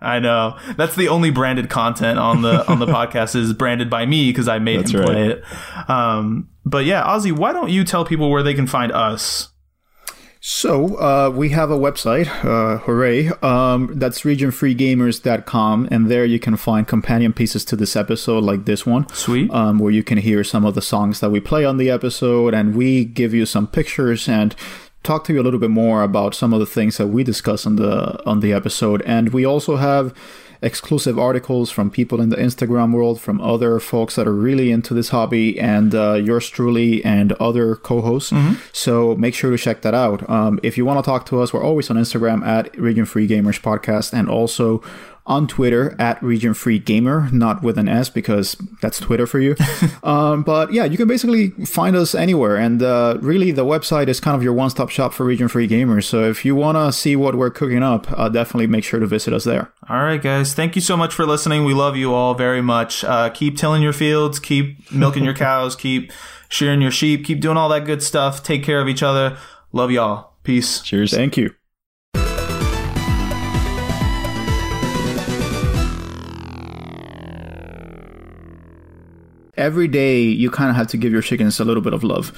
I 0.00 0.18
know 0.18 0.58
that's 0.76 0.96
the 0.96 1.08
only 1.08 1.30
branded 1.30 1.70
content 1.70 2.18
on 2.18 2.42
the 2.42 2.66
on 2.70 2.78
the 2.78 2.86
podcast 2.94 3.34
is 3.36 3.52
branded 3.52 3.88
by 3.88 4.06
me 4.06 4.30
because 4.30 4.48
I 4.48 4.58
made 4.58 4.80
That's 4.80 4.90
him 4.92 5.00
right. 5.00 5.08
play 5.08 5.28
it. 5.28 5.90
Um, 5.90 6.48
but 6.64 6.84
yeah, 6.84 7.04
Ozzy, 7.04 7.32
why 7.32 7.52
don't 7.52 7.70
you 7.70 7.84
tell 7.84 8.04
people 8.04 8.30
where 8.30 8.42
they 8.42 8.54
can 8.54 8.66
find 8.66 8.92
us? 8.92 9.50
So 10.46 10.96
uh, 10.96 11.30
we 11.30 11.48
have 11.50 11.70
a 11.70 11.78
website, 11.78 12.26
uh, 12.44 12.76
hooray! 12.80 13.28
Um, 13.40 13.92
that's 13.98 14.20
regionfreegamers.com, 14.24 15.88
and 15.90 16.10
there 16.10 16.26
you 16.26 16.38
can 16.38 16.56
find 16.58 16.86
companion 16.86 17.32
pieces 17.32 17.64
to 17.64 17.76
this 17.76 17.96
episode, 17.96 18.44
like 18.44 18.66
this 18.66 18.84
one, 18.84 19.08
Sweet. 19.08 19.50
um, 19.50 19.78
where 19.78 19.90
you 19.90 20.02
can 20.02 20.18
hear 20.18 20.44
some 20.44 20.66
of 20.66 20.74
the 20.74 20.82
songs 20.82 21.20
that 21.20 21.30
we 21.30 21.40
play 21.40 21.64
on 21.64 21.78
the 21.78 21.88
episode, 21.88 22.52
and 22.52 22.74
we 22.74 23.06
give 23.06 23.32
you 23.32 23.46
some 23.46 23.66
pictures 23.66 24.28
and 24.28 24.54
talk 25.04 25.22
to 25.24 25.32
you 25.32 25.40
a 25.40 25.44
little 25.44 25.60
bit 25.60 25.70
more 25.70 26.02
about 26.02 26.34
some 26.34 26.52
of 26.52 26.58
the 26.58 26.66
things 26.66 26.96
that 26.96 27.06
we 27.06 27.22
discuss 27.22 27.66
on 27.66 27.76
the 27.76 28.20
on 28.26 28.40
the 28.40 28.52
episode. 28.52 29.02
And 29.02 29.28
we 29.28 29.44
also 29.44 29.76
have 29.76 30.12
exclusive 30.62 31.18
articles 31.18 31.70
from 31.70 31.90
people 31.90 32.22
in 32.22 32.30
the 32.30 32.36
Instagram 32.36 32.92
world, 32.92 33.20
from 33.20 33.38
other 33.40 33.78
folks 33.78 34.14
that 34.16 34.26
are 34.26 34.32
really 34.32 34.70
into 34.70 34.94
this 34.94 35.10
hobby, 35.10 35.60
and 35.60 35.94
uh, 35.94 36.14
yours 36.14 36.48
truly 36.48 37.04
and 37.04 37.32
other 37.34 37.76
co-hosts. 37.76 38.32
So 38.72 39.14
make 39.16 39.34
sure 39.34 39.50
to 39.50 39.58
check 39.58 39.82
that 39.82 39.92
out. 39.94 40.28
Um, 40.28 40.58
if 40.62 40.78
you 40.78 40.86
want 40.86 41.04
to 41.04 41.08
talk 41.08 41.26
to 41.26 41.40
us, 41.42 41.52
we're 41.52 41.62
always 41.62 41.90
on 41.90 41.96
Instagram 41.96 42.44
at 42.46 42.74
Region 42.78 43.04
Free 43.04 43.28
Gamers 43.28 43.60
Podcast, 43.60 44.14
and 44.14 44.26
also 44.28 44.82
on 45.26 45.46
Twitter 45.46 45.96
at 45.98 46.22
Region 46.22 46.52
Free 46.52 46.78
Gamer, 46.78 47.30
not 47.32 47.62
with 47.62 47.78
an 47.78 47.88
S 47.88 48.10
because 48.10 48.56
that's 48.82 49.00
Twitter 49.00 49.26
for 49.26 49.40
you. 49.40 49.56
um, 50.02 50.42
but 50.42 50.72
yeah, 50.72 50.84
you 50.84 50.98
can 50.98 51.08
basically 51.08 51.50
find 51.64 51.96
us 51.96 52.14
anywhere. 52.14 52.56
And 52.56 52.82
uh, 52.82 53.18
really, 53.20 53.50
the 53.50 53.64
website 53.64 54.08
is 54.08 54.20
kind 54.20 54.36
of 54.36 54.42
your 54.42 54.52
one 54.52 54.68
stop 54.68 54.90
shop 54.90 55.14
for 55.14 55.24
Region 55.24 55.48
Free 55.48 55.66
Gamers. 55.66 56.04
So 56.04 56.24
if 56.24 56.44
you 56.44 56.54
want 56.54 56.76
to 56.76 56.92
see 56.92 57.16
what 57.16 57.36
we're 57.36 57.50
cooking 57.50 57.82
up, 57.82 58.06
uh, 58.12 58.28
definitely 58.28 58.66
make 58.66 58.84
sure 58.84 59.00
to 59.00 59.06
visit 59.06 59.32
us 59.32 59.44
there. 59.44 59.72
All 59.88 60.02
right, 60.02 60.20
guys. 60.20 60.52
Thank 60.52 60.76
you 60.76 60.82
so 60.82 60.96
much 60.96 61.14
for 61.14 61.24
listening. 61.24 61.64
We 61.64 61.72
love 61.72 61.96
you 61.96 62.12
all 62.12 62.34
very 62.34 62.62
much. 62.62 63.02
Uh, 63.02 63.30
keep 63.30 63.56
tilling 63.56 63.82
your 63.82 63.94
fields, 63.94 64.38
keep 64.38 64.90
milking 64.92 65.24
your 65.24 65.34
cows, 65.46 65.74
keep 65.74 66.12
shearing 66.50 66.82
your 66.82 66.90
sheep, 66.90 67.24
keep 67.24 67.40
doing 67.40 67.56
all 67.56 67.70
that 67.70 67.86
good 67.86 68.02
stuff. 68.02 68.42
Take 68.42 68.62
care 68.62 68.80
of 68.80 68.88
each 68.88 69.02
other. 69.02 69.38
Love 69.72 69.90
y'all. 69.90 70.32
Peace. 70.42 70.82
Cheers. 70.82 71.12
Thank 71.14 71.38
you. 71.38 71.54
Every 79.56 79.86
day, 79.86 80.22
you 80.22 80.50
kind 80.50 80.70
of 80.70 80.76
have 80.76 80.88
to 80.88 80.96
give 80.96 81.12
your 81.12 81.22
chickens 81.22 81.60
a 81.60 81.64
little 81.64 81.82
bit 81.82 81.92
of 81.92 82.02
love. 82.02 82.32